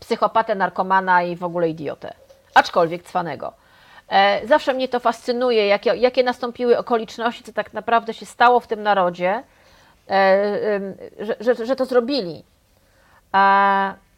Psychopatę, 0.00 0.54
narkomana 0.54 1.22
i 1.22 1.36
w 1.36 1.44
ogóle 1.44 1.68
idiotę. 1.68 2.14
Aczkolwiek 2.54 3.02
cwanego. 3.02 3.59
E, 4.10 4.46
Zawsze 4.46 4.74
mnie 4.74 4.88
to 4.88 5.00
fascynuje, 5.00 5.66
jakie, 5.66 5.96
jakie 5.96 6.22
nastąpiły 6.22 6.78
okoliczności, 6.78 7.44
co 7.44 7.52
tak 7.52 7.72
naprawdę 7.72 8.14
się 8.14 8.26
stało 8.26 8.60
w 8.60 8.66
tym 8.66 8.82
narodzie, 8.82 9.42
e, 10.10 10.80
że, 11.18 11.54
że, 11.54 11.66
że 11.66 11.76
to 11.76 11.84
zrobili. 11.84 12.44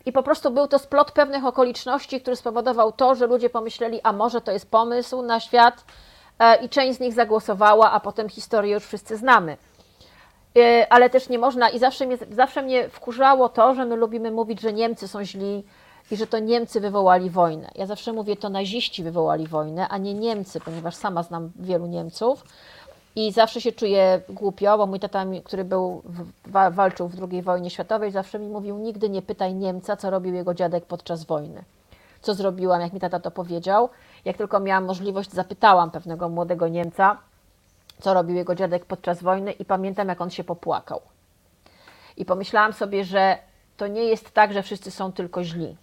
I 0.06 0.12
po 0.12 0.22
prostu 0.22 0.50
był 0.50 0.68
to 0.68 0.78
splot 0.78 1.12
pewnych 1.12 1.44
okoliczności, 1.44 2.20
który 2.20 2.36
spowodował 2.36 2.92
to, 2.92 3.14
że 3.14 3.26
ludzie 3.26 3.50
pomyśleli, 3.50 4.00
a 4.02 4.12
może 4.12 4.40
to 4.40 4.52
jest 4.52 4.70
pomysł 4.70 5.22
na 5.22 5.40
świat, 5.40 5.84
e, 6.38 6.64
i 6.64 6.68
część 6.68 6.96
z 6.96 7.00
nich 7.00 7.12
zagłosowała, 7.12 7.90
a 7.90 8.00
potem 8.00 8.28
historię 8.28 8.74
już 8.74 8.84
wszyscy 8.84 9.16
znamy. 9.16 9.56
Ale 10.90 11.10
też 11.10 11.28
nie 11.28 11.38
można, 11.38 11.68
i 11.68 11.78
zawsze 11.78 12.06
mnie, 12.06 12.18
zawsze 12.30 12.62
mnie 12.62 12.88
wkurzało 12.88 13.48
to, 13.48 13.74
że 13.74 13.84
my 13.84 13.96
lubimy 13.96 14.30
mówić, 14.30 14.60
że 14.60 14.72
Niemcy 14.72 15.08
są 15.08 15.24
źli 15.24 15.64
i 16.12 16.16
że 16.16 16.26
to 16.26 16.38
Niemcy 16.38 16.80
wywołali 16.80 17.30
wojnę. 17.30 17.70
Ja 17.74 17.86
zawsze 17.86 18.12
mówię, 18.12 18.36
to 18.36 18.48
naziści 18.48 19.02
wywołali 19.02 19.46
wojnę, 19.46 19.88
a 19.88 19.98
nie 19.98 20.14
Niemcy, 20.14 20.60
ponieważ 20.60 20.94
sama 20.94 21.22
znam 21.22 21.50
wielu 21.56 21.86
Niemców. 21.86 22.44
I 23.16 23.32
zawsze 23.32 23.60
się 23.60 23.72
czuję 23.72 24.20
głupio, 24.28 24.78
bo 24.78 24.86
mój 24.86 25.00
tata, 25.00 25.24
który 25.44 25.64
był 25.64 26.02
walczył 26.70 27.08
w 27.08 27.32
II 27.32 27.42
wojnie 27.42 27.70
światowej, 27.70 28.10
zawsze 28.10 28.38
mi 28.38 28.48
mówił: 28.48 28.78
Nigdy 28.78 29.10
nie 29.10 29.22
pytaj 29.22 29.54
Niemca, 29.54 29.96
co 29.96 30.10
robił 30.10 30.34
jego 30.34 30.54
dziadek 30.54 30.84
podczas 30.84 31.24
wojny. 31.24 31.64
Co 32.22 32.34
zrobiłam, 32.34 32.80
jak 32.80 32.92
mi 32.92 33.00
tata 33.00 33.20
to 33.20 33.30
powiedział. 33.30 33.88
Jak 34.24 34.36
tylko 34.36 34.60
miałam 34.60 34.84
możliwość, 34.84 35.30
zapytałam 35.30 35.90
pewnego 35.90 36.28
młodego 36.28 36.68
Niemca, 36.68 37.18
co 38.00 38.14
robił 38.14 38.36
jego 38.36 38.54
dziadek 38.54 38.84
podczas 38.84 39.22
wojny, 39.22 39.52
i 39.52 39.64
pamiętam, 39.64 40.08
jak 40.08 40.20
on 40.20 40.30
się 40.30 40.44
popłakał. 40.44 41.00
I 42.16 42.24
pomyślałam 42.24 42.72
sobie, 42.72 43.04
że 43.04 43.38
to 43.76 43.86
nie 43.86 44.04
jest 44.04 44.30
tak, 44.30 44.52
że 44.52 44.62
wszyscy 44.62 44.90
są 44.90 45.12
tylko 45.12 45.44
źli. 45.44 45.76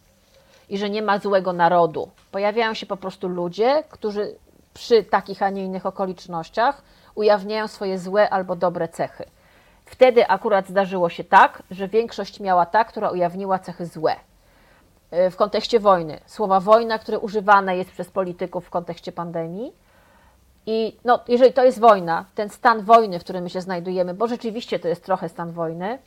I 0.70 0.78
że 0.78 0.90
nie 0.90 1.02
ma 1.02 1.20
złego 1.20 1.54
narodu. 1.54 2.10
Pojawiają 2.32 2.74
się 2.74 2.86
po 2.86 2.98
prostu 2.98 3.28
ludzie, 3.28 3.84
którzy 3.90 4.36
przy 4.74 5.04
takich, 5.04 5.44
a 5.44 5.50
nie 5.50 5.66
innych 5.66 5.86
okolicznościach 5.86 6.82
ujawniają 7.16 7.68
swoje 7.68 8.00
złe 8.00 8.30
albo 8.30 8.56
dobre 8.56 8.88
cechy. 8.88 9.26
Wtedy 9.86 10.28
akurat 10.28 10.68
zdarzyło 10.68 11.10
się 11.10 11.24
tak, 11.24 11.64
że 11.72 11.88
większość 11.88 12.40
miała 12.40 12.66
ta, 12.66 12.84
która 12.84 13.10
ujawniła 13.10 13.60
cechy 13.60 13.86
złe. 13.86 14.16
Y, 15.14 15.32
W 15.32 15.36
kontekście 15.36 15.80
wojny. 15.80 16.20
Słowa 16.26 16.60
wojna, 16.60 17.00
które 17.00 17.20
używane 17.20 17.78
jest 17.78 17.92
przez 17.92 18.10
polityków 18.10 18.66
w 18.66 18.70
kontekście 18.70 19.12
pandemii. 19.12 19.74
I 20.66 20.98
no, 21.06 21.20
jeżeli 21.28 21.54
to 21.54 21.64
jest 21.64 21.80
wojna, 21.80 22.26
ten 22.36 22.50
stan 22.50 22.82
wojny, 22.82 23.20
w 23.20 23.24
którym 23.24 23.44
my 23.44 23.50
się 23.50 23.62
znajdujemy, 23.62 24.14
bo 24.14 24.28
rzeczywiście 24.28 24.80
to 24.80 24.88
jest 24.88 25.04
trochę 25.06 25.30
stan 25.30 25.52
wojny, 25.52 26.00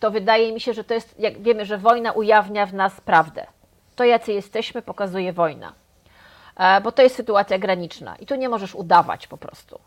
to 0.00 0.10
wydaje 0.10 0.52
mi 0.52 0.60
się, 0.60 0.72
że 0.74 0.84
to 0.84 0.94
jest, 0.94 1.20
jak 1.20 1.38
wiemy, 1.38 1.64
że 1.64 1.78
wojna 1.78 2.12
ujawnia 2.12 2.66
w 2.66 2.74
nas 2.74 3.00
prawdę. 3.00 3.46
To, 4.00 4.04
jacy 4.04 4.32
jesteśmy, 4.32 4.82
pokazuje 4.82 5.32
wojna. 5.32 5.72
E, 6.56 6.80
bo 6.80 6.92
to 6.92 7.02
jest 7.02 7.16
sytuacja 7.16 7.58
graniczna 7.58 8.16
i 8.16 8.26
tu 8.26 8.34
nie 8.34 8.48
możesz 8.48 8.74
udawać 8.74 9.26
po 9.26 9.36
prostu. 9.36 9.80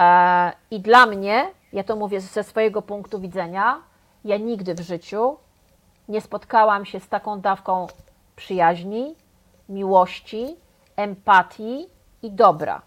E, 0.00 0.52
I 0.70 0.80
dla 0.80 1.06
mnie, 1.06 1.50
ja 1.72 1.84
to 1.84 1.96
mówię 1.96 2.20
ze 2.20 2.44
swojego 2.44 2.82
punktu 2.82 3.20
widzenia, 3.20 3.82
ja 4.24 4.36
nigdy 4.36 4.74
w 4.74 4.80
życiu 4.80 5.36
nie 6.08 6.20
spotkałam 6.20 6.84
się 6.84 7.00
z 7.00 7.08
taką 7.08 7.40
dawką 7.40 7.86
przyjaźni, 8.36 9.14
miłości, 9.68 10.56
empatii 10.96 11.86
i 12.22 12.30
dobra. 12.30 12.82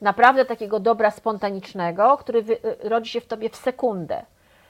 Naprawdę 0.00 0.44
takiego 0.44 0.80
dobra 0.80 1.10
spontanicznego, 1.10 2.16
który 2.16 2.42
wy, 2.42 2.58
rodzi 2.80 3.10
się 3.10 3.20
w 3.20 3.26
tobie 3.26 3.50
w 3.50 3.56
sekundę. 3.56 4.24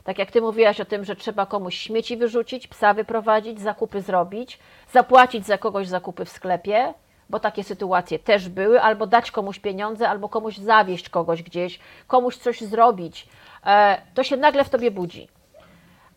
Tak 0.05 0.19
jak 0.19 0.31
ty 0.31 0.41
mówiłaś 0.41 0.81
o 0.81 0.85
tym, 0.85 1.05
że 1.05 1.17
trzeba 1.17 1.47
komuś 1.47 1.79
śmieci 1.79 2.17
wyrzucić, 2.17 2.69
psa 2.69 2.95
wyprowadzić, 2.95 3.61
zakupy 3.61 4.01
zrobić, 4.01 4.59
zapłacić 4.93 5.47
za 5.47 5.59
kogoś 5.59 5.89
zakupy 5.89 6.25
w 6.25 6.29
sklepie, 6.29 6.95
bo 7.31 7.41
takie 7.41 7.65
sytuacje 7.65 8.19
też 8.19 8.49
były, 8.49 8.83
albo 8.83 9.07
dać 9.07 9.31
komuś 9.31 9.59
pieniądze, 9.59 10.09
albo 10.09 10.29
komuś 10.29 10.57
zawieść 10.57 11.09
kogoś 11.09 11.43
gdzieś, 11.43 11.79
komuś 12.07 12.37
coś 12.37 12.61
zrobić, 12.61 13.29
e, 13.67 13.99
to 14.15 14.25
się 14.25 14.37
nagle 14.37 14.65
w 14.65 14.71
tobie 14.71 14.91
budzi. 14.91 15.29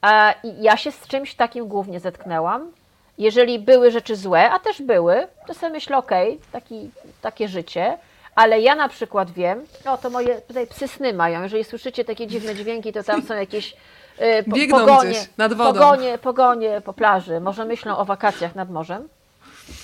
E, 0.06 0.34
I 0.44 0.64
ja 0.64 0.78
się 0.78 0.92
z 0.92 1.08
czymś 1.08 1.36
takim 1.36 1.68
głównie 1.68 2.00
zetknęłam. 2.00 2.72
Jeżeli 3.18 3.60
były 3.60 3.92
rzeczy 3.92 4.16
złe, 4.16 4.52
a 4.52 4.60
też 4.60 4.82
były, 4.82 5.28
to 5.48 5.54
sobie 5.54 5.72
myślę, 5.72 5.98
okej, 5.98 6.40
taki, 6.52 6.92
takie 7.22 7.48
życie, 7.48 7.98
ale 8.36 8.62
ja 8.62 8.76
na 8.76 8.90
przykład 8.90 9.32
wiem, 9.32 9.66
o 9.86 9.98
to 9.98 10.10
moje 10.10 10.42
tutaj 10.42 10.68
psy 10.68 10.88
sny 10.88 11.14
mają, 11.14 11.44
jeżeli 11.44 11.64
słyszycie 11.64 12.06
takie 12.06 12.28
dziwne 12.28 12.56
dźwięki, 12.56 12.94
to 12.94 13.04
tam 13.04 13.22
są 13.22 13.34
jakieś 13.34 13.74
y, 14.22 14.44
po, 14.50 14.56
Biegną 14.56 14.80
pogonie, 14.80 15.10
gdzieś 15.10 15.30
nad 15.38 15.54
wodą. 15.54 15.74
pogonie, 15.80 16.18
pogonie 16.18 16.82
po 16.82 16.94
plaży, 16.94 17.40
może 17.40 17.66
myślą 17.66 17.98
o 17.98 18.06
wakacjach 18.06 18.56
nad 18.56 18.70
morzem. 18.70 19.10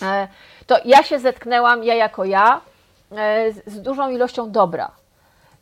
E, 0.02 0.28
to 0.68 0.78
ja 0.86 1.04
się 1.04 1.20
zetknęłam, 1.20 1.84
ja 1.84 1.96
jako 1.96 2.26
ja, 2.26 2.62
e, 3.12 3.52
z, 3.52 3.66
z 3.66 3.82
dużą 3.82 4.10
ilością 4.10 4.52
dobra. 4.52 4.92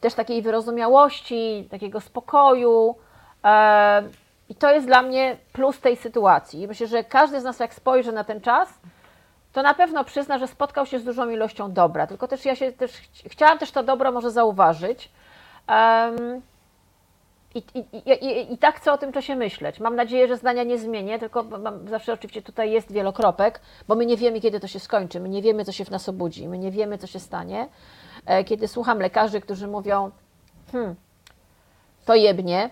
Też 0.01 0.13
takiej 0.13 0.41
wyrozumiałości, 0.41 1.67
takiego 1.71 2.01
spokoju. 2.01 2.95
e, 3.45 4.03
I 4.49 4.55
to 4.55 4.71
jest 4.71 4.87
dla 4.87 5.01
mnie 5.01 5.37
plus 5.53 5.79
tej 5.79 5.95
sytuacji. 5.95 6.67
Myślę, 6.67 6.87
że 6.87 7.03
każdy 7.03 7.41
z 7.41 7.43
nas, 7.43 7.59
jak 7.59 7.73
spojrzy 7.73 8.11
na 8.11 8.23
ten 8.23 8.41
czas, 8.41 8.69
to 9.55 9.61
na 9.63 9.73
pewno 9.73 10.03
przyzna, 10.03 10.37
że 10.37 10.47
spotkał 10.47 10.85
się 10.85 10.99
z 10.99 11.03
dużą 11.03 11.29
ilością 11.29 11.71
dobra. 11.73 12.07
Tylko 12.07 12.27
też 12.27 12.45
ja 12.45 12.55
się 12.55 12.71
też 12.71 12.91
chci- 12.91 13.29
chciałam 13.29 13.57
też 13.57 13.71
to 13.71 13.83
dobro 13.83 14.11
może 14.11 14.31
zauważyć. 14.31 15.11
I, 17.55 17.63
i, 17.73 17.79
i, 17.97 18.25
i, 18.25 18.53
I 18.53 18.57
tak 18.57 18.75
chcę 18.75 18.93
o 18.93 18.97
tym 18.97 19.11
czasie 19.11 19.35
myśleć. 19.35 19.79
Mam 19.79 19.95
nadzieję, 19.95 20.27
że 20.27 20.37
zdania 20.37 20.63
nie 20.63 20.77
zmienię, 20.77 21.19
tylko 21.19 21.43
mam, 21.43 21.87
zawsze 21.87 22.13
oczywiście 22.13 22.41
tutaj 22.41 22.71
jest 22.71 22.91
wielokropek, 22.91 23.61
bo 23.87 23.95
my 23.95 24.05
nie 24.05 24.17
wiemy, 24.17 24.41
kiedy 24.41 24.59
to 24.59 24.67
się 24.67 24.79
skończy, 24.79 25.19
my 25.19 25.29
nie 25.29 25.41
wiemy, 25.41 25.65
co 25.65 25.71
się 25.71 25.85
w 25.85 25.91
nas 25.91 26.09
obudzi, 26.09 26.47
my 26.47 26.57
nie 26.57 26.71
wiemy, 26.71 26.97
co 26.97 27.07
się 27.07 27.19
stanie. 27.19 27.67
E, 28.25 28.43
Kiedy 28.43 28.67
słucham 28.67 28.99
lekarzy, 28.99 29.41
którzy 29.41 29.67
mówią, 29.67 30.11
hmm, 30.71 30.95
to 32.05 32.15
jebnie, 32.15 32.69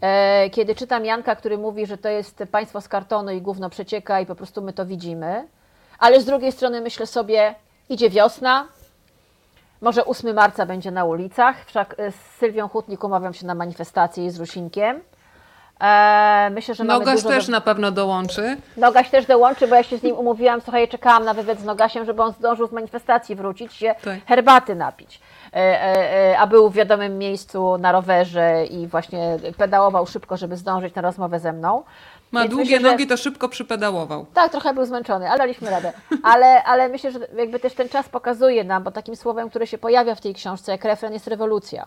E, 0.00 0.50
kiedy 0.50 0.74
czytam 0.74 1.04
Janka, 1.04 1.36
który 1.36 1.58
mówi, 1.58 1.86
że 1.86 1.98
to 1.98 2.08
jest 2.08 2.44
państwo 2.50 2.80
z 2.80 2.88
kartonu 2.88 3.30
i 3.30 3.40
gówno 3.40 3.70
przecieka 3.70 4.20
i 4.20 4.26
po 4.26 4.34
prostu 4.34 4.62
my 4.62 4.72
to 4.72 4.86
widzimy, 4.86 5.48
ale 5.98 6.20
z 6.20 6.24
drugiej 6.24 6.52
strony 6.52 6.80
myślę 6.80 7.06
sobie, 7.06 7.54
idzie 7.88 8.10
wiosna, 8.10 8.66
może 9.80 10.04
8 10.04 10.34
marca 10.34 10.66
będzie 10.66 10.90
na 10.90 11.04
ulicach, 11.04 11.56
wszak 11.66 11.94
e, 11.98 12.12
z 12.12 12.14
Sylwią 12.38 12.68
Hutnik 12.68 13.04
umawiam 13.04 13.34
się 13.34 13.46
na 13.46 13.54
manifestację 13.54 14.26
i 14.26 14.30
z 14.30 14.38
Rusinkiem. 14.40 15.00
E, 15.80 16.50
myślę, 16.50 16.74
że 16.74 16.84
Nogaś 16.84 17.22
dużo 17.22 17.28
też 17.28 17.48
na 17.48 17.60
pewno 17.60 17.90
dołączy. 17.90 18.56
Nogaś 18.76 19.10
też 19.10 19.26
dołączy, 19.26 19.68
bo 19.68 19.74
ja 19.74 19.82
się 19.82 19.98
z 19.98 20.02
nim 20.02 20.16
umówiłam, 20.16 20.60
słuchaj, 20.60 20.88
czekałam 20.88 21.24
na 21.24 21.34
wywiad 21.34 21.58
z 21.60 21.64
Nogasiem, 21.64 22.04
żeby 22.04 22.22
on 22.22 22.32
zdążył 22.32 22.66
z 22.66 22.72
manifestacji 22.72 23.36
wrócić, 23.36 23.72
się 23.74 23.94
Tak. 24.04 24.18
herbaty 24.26 24.74
napić. 24.74 25.20
E, 25.54 26.36
a 26.38 26.46
był 26.46 26.70
w 26.70 26.74
wiadomym 26.74 27.18
miejscu 27.18 27.78
na 27.78 27.92
rowerze 27.92 28.66
i 28.66 28.86
właśnie 28.86 29.36
pedałował 29.56 30.06
szybko, 30.06 30.36
żeby 30.36 30.56
zdążyć 30.56 30.94
na 30.94 31.02
rozmowę 31.02 31.40
ze 31.40 31.52
mną. 31.52 31.82
Ma 32.32 32.40
Więc 32.40 32.54
długie 32.54 32.76
myślę, 32.76 32.90
nogi, 32.90 33.06
to 33.06 33.16
szybko 33.16 33.48
przypedałował. 33.48 34.26
Tak, 34.34 34.52
trochę 34.52 34.74
był 34.74 34.84
zmęczony, 34.84 35.28
ale 35.28 35.38
daliśmy 35.38 35.70
radę. 35.70 35.92
Ale, 36.22 36.64
ale 36.64 36.88
myślę, 36.88 37.12
że 37.12 37.18
jakby 37.36 37.60
też 37.60 37.74
ten 37.74 37.88
czas 37.88 38.08
pokazuje 38.08 38.64
nam, 38.64 38.82
bo 38.82 38.90
takim 38.90 39.16
słowem, 39.16 39.50
które 39.50 39.66
się 39.66 39.78
pojawia 39.78 40.14
w 40.14 40.20
tej 40.20 40.34
książce, 40.34 40.72
jak 40.72 40.84
refren 40.84 41.12
jest 41.12 41.26
rewolucja. 41.26 41.86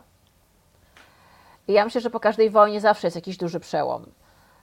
I 1.68 1.74
ja 1.74 1.86
myślę, 1.86 2.02
że 2.02 2.10
po 2.10 2.20
każdej 2.20 2.50
wojnie 2.50 2.82
zawsze 2.82 3.08
jest 3.08 3.16
jakiś 3.16 3.38
duży 3.38 3.60
przełom. 3.60 4.06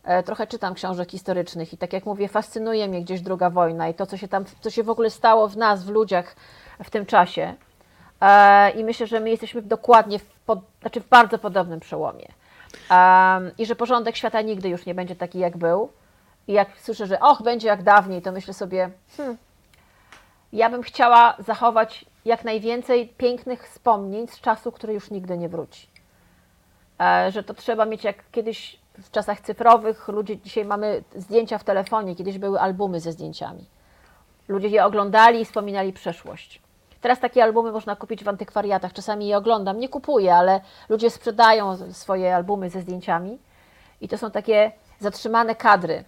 E, 0.04 0.22
Trochę 0.22 0.46
czytam 0.46 0.74
książek 0.74 1.10
historycznych 1.10 1.72
i 1.72 1.78
tak 1.78 1.92
jak 1.92 2.06
mówię, 2.06 2.28
fascynuje 2.28 2.88
mnie 2.88 3.02
gdzieś 3.02 3.20
druga 3.20 3.50
wojna 3.50 3.88
i 3.88 3.94
to, 3.94 4.06
co 4.06 4.16
się 4.16 4.28
tam, 4.28 4.44
co 4.60 4.70
się 4.70 4.82
w 4.82 4.90
ogóle 4.90 5.10
stało 5.10 5.48
w 5.48 5.56
nas, 5.56 5.84
w 5.84 5.88
ludziach 5.88 6.36
w 6.84 6.90
tym 6.90 7.06
czasie. 7.06 7.54
E, 8.20 8.70
I 8.70 8.84
myślę, 8.84 9.06
że 9.06 9.20
my 9.20 9.30
jesteśmy 9.30 9.62
dokładnie 9.62 10.18
w, 10.18 10.24
pod, 10.46 10.58
znaczy 10.80 11.00
w 11.00 11.08
bardzo 11.08 11.38
podobnym 11.38 11.80
przełomie. 11.80 12.26
Em, 12.90 13.50
I 13.58 13.66
że 13.66 13.76
porządek 13.76 14.16
świata 14.16 14.42
nigdy 14.42 14.68
już 14.68 14.86
nie 14.86 14.94
będzie 14.94 15.16
taki, 15.16 15.38
jak 15.38 15.56
był. 15.56 15.88
I 16.48 16.52
jak 16.52 16.68
słyszę, 16.80 17.06
że 17.06 17.20
och, 17.20 17.42
będzie 17.42 17.68
jak 17.68 17.82
dawniej, 17.82 18.22
to 18.22 18.32
myślę 18.32 18.54
sobie, 18.54 18.90
hmm, 19.16 19.36
ja 20.52 20.70
bym 20.70 20.82
chciała 20.82 21.36
zachować 21.38 22.04
jak 22.24 22.44
najwięcej 22.44 23.08
pięknych 23.08 23.68
wspomnień 23.68 24.28
z 24.28 24.40
czasu, 24.40 24.72
który 24.72 24.92
już 24.92 25.10
nigdy 25.10 25.38
nie 25.38 25.48
wróci. 25.48 25.88
E, 27.00 27.30
że 27.32 27.42
to 27.42 27.54
trzeba 27.54 27.84
mieć 27.84 28.04
jak 28.04 28.30
kiedyś 28.30 28.80
w 28.98 29.10
czasach 29.10 29.40
cyfrowych, 29.40 30.08
ludzie 30.08 30.38
dzisiaj 30.38 30.64
mamy 30.64 31.04
zdjęcia 31.16 31.58
w 31.58 31.64
telefonie, 31.64 32.16
kiedyś 32.16 32.38
były 32.38 32.60
albumy 32.60 33.00
ze 33.00 33.12
zdjęciami. 33.12 33.64
Ludzie 34.48 34.68
je 34.68 34.84
oglądali 34.84 35.40
i 35.40 35.44
wspominali 35.44 35.92
przeszłość. 35.92 36.60
Teraz 37.04 37.20
takie 37.20 37.42
albumy 37.42 37.72
można 37.72 37.96
kupić 37.96 38.24
w 38.24 38.28
antykwariatach. 38.28 38.92
Czasami 38.92 39.26
je 39.26 39.36
oglądam, 39.36 39.78
nie 39.78 39.88
kupuję, 39.88 40.34
ale 40.34 40.60
ludzie 40.88 41.10
sprzedają 41.10 41.92
swoje 41.92 42.36
albumy 42.36 42.70
ze 42.70 42.80
zdjęciami. 42.80 43.38
I 44.00 44.08
to 44.08 44.18
są 44.18 44.30
takie 44.30 44.72
zatrzymane 45.00 45.54
kadry. 45.54 46.04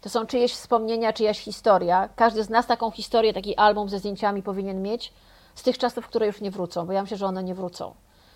To 0.00 0.08
są 0.08 0.26
czyjeś 0.26 0.52
wspomnienia, 0.52 1.12
czyjaś 1.12 1.40
historia. 1.40 2.08
Każdy 2.16 2.44
z 2.44 2.50
nas 2.50 2.66
taką 2.66 2.90
historię, 2.90 3.32
taki 3.32 3.56
album 3.56 3.88
ze 3.88 3.98
zdjęciami 3.98 4.42
powinien 4.42 4.82
mieć 4.82 5.12
z 5.54 5.62
tych 5.62 5.78
czasów, 5.78 6.06
które 6.06 6.26
już 6.26 6.40
nie 6.40 6.50
wrócą, 6.50 6.86
bo 6.86 6.92
ja 6.92 7.02
myślę, 7.02 7.16
że 7.16 7.26
one 7.26 7.44
nie 7.44 7.54
wrócą. 7.54 7.94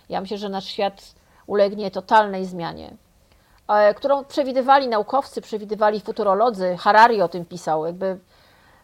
Ja 0.08 0.20
myślę, 0.20 0.38
że 0.38 0.48
nasz 0.48 0.64
świat 0.64 1.14
ulegnie 1.46 1.90
totalnej 1.90 2.44
zmianie, 2.44 2.96
e, 3.68 3.94
którą 3.94 4.24
przewidywali 4.24 4.88
naukowcy, 4.88 5.40
przewidywali 5.40 6.00
futurolodzy. 6.00 6.76
Harari 6.76 7.22
o 7.22 7.28
tym 7.28 7.44
pisał, 7.44 7.86
jakby 7.86 8.18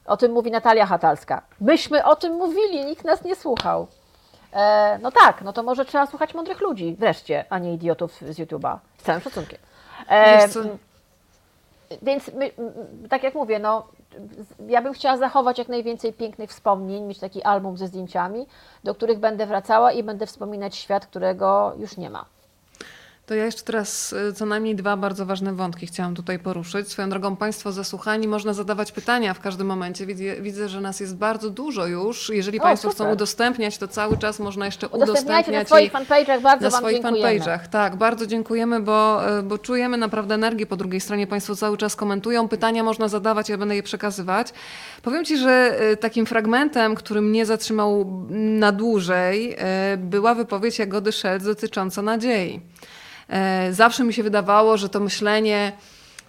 o 0.07 0.17
tym 0.17 0.33
mówi 0.33 0.51
Natalia 0.51 0.87
Hatalska. 0.87 1.43
Myśmy 1.61 2.05
o 2.05 2.17
tym 2.17 2.33
mówili, 2.33 2.85
nikt 2.85 3.05
nas 3.05 3.25
nie 3.25 3.37
słuchał. 3.37 3.87
E, 4.53 4.99
no 5.03 5.11
tak, 5.11 5.43
no 5.43 5.53
to 5.53 5.63
może 5.63 5.85
trzeba 5.85 6.07
słuchać 6.07 6.35
mądrych 6.35 6.61
ludzi 6.61 6.97
wreszcie, 6.99 7.45
a 7.51 7.59
nie 7.59 7.75
idiotów 7.75 8.13
z 8.13 8.39
YouTube'a. 8.39 8.79
Z 8.99 9.03
całym 9.03 9.21
szacunkiem. 9.21 9.59
E, 10.09 10.49
więc 12.03 12.31
my, 12.35 12.51
tak 13.09 13.23
jak 13.23 13.35
mówię, 13.35 13.59
no, 13.59 13.87
ja 14.69 14.83
bym 14.83 14.93
chciała 14.93 15.17
zachować 15.17 15.59
jak 15.59 15.69
najwięcej 15.69 16.13
pięknych 16.13 16.51
wspomnień, 16.51 17.05
mieć 17.05 17.19
taki 17.19 17.43
album 17.43 17.77
ze 17.77 17.87
zdjęciami, 17.87 18.47
do 18.85 18.95
których 18.95 19.19
będę 19.19 19.47
wracała 19.47 19.93
i 19.93 20.03
będę 20.03 20.27
wspominać 20.27 20.77
świat, 20.77 21.07
którego 21.07 21.73
już 21.79 21.97
nie 21.97 22.11
ma. 22.11 22.25
To 23.27 23.35
ja 23.35 23.45
jeszcze 23.45 23.63
teraz 23.63 24.13
y, 24.13 24.33
co 24.33 24.47
najmniej 24.47 24.77
dwa 24.77 24.97
bardzo 24.97 25.27
ważne 25.27 25.53
wątki 25.55 25.87
chciałam 25.87 26.15
tutaj 26.15 26.39
poruszyć. 26.39 26.89
Swoją 26.89 27.11
drogą 27.11 27.37
Państwo 27.37 27.73
zasłuchani, 27.73 28.29
można 28.29 28.53
zadawać 28.53 28.93
pytania 28.93 29.35
w 29.35 29.41
każdym 29.41 29.67
momencie. 29.67 30.07
Widzę, 30.07 30.25
widzę 30.41 30.69
że 30.69 30.81
nas 30.81 31.01
jest 31.01 31.17
bardzo 31.17 31.51
dużo 31.51 31.87
już. 31.87 32.31
Jeżeli 32.35 32.61
O, 32.61 32.63
Państwo 32.63 32.91
super. 32.91 33.07
chcą 33.07 33.15
udostępniać, 33.15 33.79
to 33.79 33.89
cały 33.89 34.19
czas 34.19 34.39
można 34.39 34.67
jeszcze 34.67 34.89
Udostępniajcie 34.89 35.53
na 35.53 35.59
udostępniać. 35.59 35.69
swoich 35.69 35.93
fanpage'ach, 35.93 36.43
bardzo 36.43 36.65
na 36.65 36.71
Wam 36.71 36.81
swoich 36.81 37.03
fanpage'ach. 37.03 37.69
Tak, 37.69 37.97
bardzo 37.97 38.27
dziękujemy, 38.27 38.81
bo, 38.81 39.29
e, 39.39 39.43
bo 39.43 39.59
czujemy 39.59 39.97
naprawdę 39.97 40.35
energię 40.35 40.67
po 40.67 40.77
drugiej 40.77 41.01
stronie. 41.01 41.27
Państwo 41.27 41.57
cały 41.57 41.77
czas 41.77 41.97
komentują, 41.97 42.49
pytania 42.49 42.83
można 42.83 43.09
zadawać, 43.09 43.49
ja 43.49 43.59
będę 43.59 43.77
je 43.77 43.83
przekazywać. 43.83 44.53
Powiem 45.03 45.25
Ci, 45.25 45.39
że 45.39 45.77
e, 45.81 45.97
takim 45.97 46.27
fragmentem, 46.27 46.95
który 46.95 47.21
mnie 47.23 47.47
zatrzymał 47.47 48.23
na 48.31 48.73
dłużej, 48.73 49.55
e, 49.59 49.97
była 49.97 50.35
wypowiedź 50.35 50.79
Jagody 50.79 51.13
Szelc 51.13 51.45
dotycząca 51.45 52.03
nadziei. 52.03 52.61
E, 53.29 53.73
Zawsze 53.73 54.05
mi 54.05 54.15
się 54.15 54.23
wydawało, 54.23 54.77
że 54.77 54.89
to 54.89 55.01
myślenie 55.01 55.73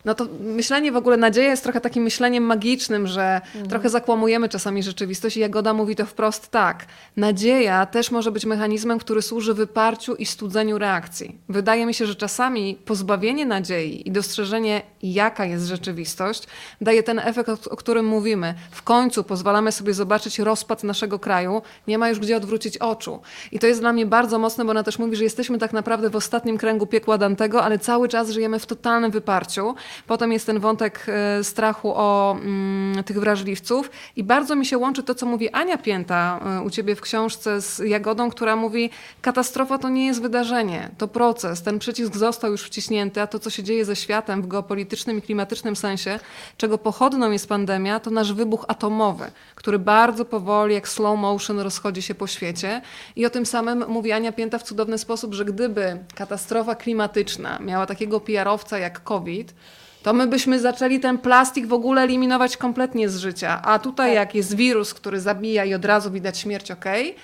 No 0.06 0.16
to 0.16 0.28
myślenie 0.40 0.92
w 0.92 0.98
ogóle, 0.98 1.18
nadzieja 1.18 1.50
jest 1.50 1.64
trochę 1.64 1.82
takim 1.82 2.04
myśleniem 2.04 2.44
magicznym, 2.44 3.08
że 3.08 3.42
trochę 3.70 3.90
zakłamujemy 3.90 4.50
czasami 4.50 4.84
rzeczywistość 4.84 5.38
i 5.38 5.40
Jagoda 5.40 5.74
mówi 5.74 5.96
to 5.96 6.06
wprost 6.06 6.52
tak. 6.52 6.86
Nadzieja 7.18 7.86
też 7.86 8.12
może 8.12 8.32
być 8.32 8.46
mechanizmem, 8.46 9.00
który 9.00 9.22
służy 9.22 9.54
wyparciu 9.54 10.16
i 10.16 10.26
studzeniu 10.26 10.78
reakcji. 10.78 11.38
Wydaje 11.50 11.86
mi 11.86 11.94
się, 11.94 12.06
że 12.06 12.16
czasami 12.16 12.76
pozbawienie 12.86 13.46
nadziei 13.46 14.08
i 14.08 14.12
dostrzeżenie, 14.12 14.82
jaka 15.04 15.46
jest 15.46 15.68
rzeczywistość, 15.68 16.48
daje 16.82 17.04
ten 17.04 17.20
efekt, 17.20 17.50
o, 17.50 17.58
o 17.70 17.76
którym 17.76 18.06
mówimy. 18.06 18.54
W 18.72 18.84
końcu 18.84 19.24
pozwalamy 19.24 19.72
sobie 19.72 19.94
zobaczyć 19.94 20.40
rozpad 20.40 20.84
naszego 20.84 21.20
kraju, 21.20 21.62
nie 21.88 21.98
ma 21.98 22.10
już 22.10 22.20
gdzie 22.20 22.38
odwrócić 22.38 22.78
oczu. 22.78 23.22
I 23.52 23.60
to 23.60 23.68
jest 23.68 23.80
dla 23.80 23.94
mnie 23.94 24.06
bardzo 24.06 24.40
mocne, 24.40 24.66
bo 24.66 24.72
ona 24.72 24.84
też 24.84 25.00
mówi, 25.00 25.16
że 25.16 25.24
jesteśmy 25.24 25.58
tak 25.58 25.74
naprawdę 25.74 26.10
w 26.10 26.16
ostatnim 26.16 26.58
kręgu 26.58 26.88
piekła 26.88 27.18
Dantego, 27.18 27.64
ale 27.64 27.80
cały 27.80 28.08
czas 28.08 28.30
żyjemy 28.30 28.60
w 28.60 28.66
totalnym 28.66 29.12
wyparciu. 29.12 29.76
Potem 30.08 30.32
jest 30.32 30.46
ten 30.46 30.60
wątek 30.60 31.06
e, 31.08 31.44
strachu 31.44 31.94
o 31.96 32.38
mm, 32.42 33.04
tych 33.04 33.20
wrażliwców 33.20 33.92
i 34.16 34.24
bardzo 34.24 34.56
mi 34.56 34.66
się 34.66 34.78
łączy 34.78 35.04
to, 35.04 35.16
co 35.16 35.26
mówi 35.26 35.50
Ania 35.50 35.78
Pięta 35.78 36.40
e, 36.46 36.62
u 36.62 36.70
ciebie 36.70 36.96
w 36.96 37.02
książce 37.02 37.62
z 37.62 37.80
Jagodą, 37.80 38.30
która 38.30 38.56
mówi, 38.56 38.90
katastrofa 39.22 39.78
to 39.78 39.90
nie 39.90 40.06
jest 40.06 40.22
wydarzenie, 40.22 40.90
to 40.98 41.08
proces, 41.08 41.62
ten 41.62 41.80
przycisk 41.80 42.16
został 42.16 42.52
już 42.52 42.64
wciśnięty, 42.64 43.22
a 43.22 43.28
to, 43.28 43.40
co 43.40 43.50
się 43.50 43.64
dzieje 43.64 43.86
ze 43.86 43.96
światem 43.96 44.42
w 44.42 44.48
geopolitycznym 44.48 45.18
i 45.18 45.22
klimatycznym 45.22 45.76
sensie, 45.76 46.20
czego 46.58 46.78
pochodną 46.78 47.32
jest 47.32 47.50
pandemia, 47.50 48.00
to 48.00 48.12
nasz 48.12 48.34
wybuch 48.34 48.66
atomowy, 48.68 49.32
który 49.56 49.80
bardzo 49.80 50.26
powoli, 50.26 50.74
jak 50.74 50.88
slow 50.88 51.20
motion, 51.20 51.60
rozchodzi 51.60 52.02
się 52.02 52.16
po 52.16 52.28
świecie. 52.28 52.82
I 53.16 53.26
o 53.26 53.30
tym 53.30 53.46
samym 53.46 53.86
mówi 53.88 54.12
Ania 54.12 54.32
Pięta 54.32 54.60
w 54.60 54.64
cudowny 54.64 54.98
sposób, 54.98 55.34
że 55.34 55.46
gdyby 55.46 55.98
katastrofa 56.16 56.76
klimatyczna 56.76 57.60
miała 57.60 57.86
takiego 57.86 58.20
PR-owca 58.20 58.80
jak 58.80 59.04
COVID, 59.04 59.54
to 60.04 60.14
my 60.14 60.28
byśmy 60.28 60.60
zaczęli 60.60 61.00
ten 61.00 61.18
plastik 61.18 61.68
w 61.68 61.74
ogóle 61.74 62.02
eliminować 62.02 62.58
kompletnie 62.58 63.10
z 63.10 63.18
życia. 63.18 63.62
A 63.64 63.80
tutaj 63.80 64.10
Tak. 64.10 64.16
jak 64.16 64.36
jest 64.36 64.56
wirus, 64.56 64.94
który 64.94 65.22
zabija 65.22 65.66
i 65.66 65.74
od 65.74 65.86
razu 65.86 66.12
widać 66.12 66.38
śmierć, 66.38 66.72
okej. 66.72 67.16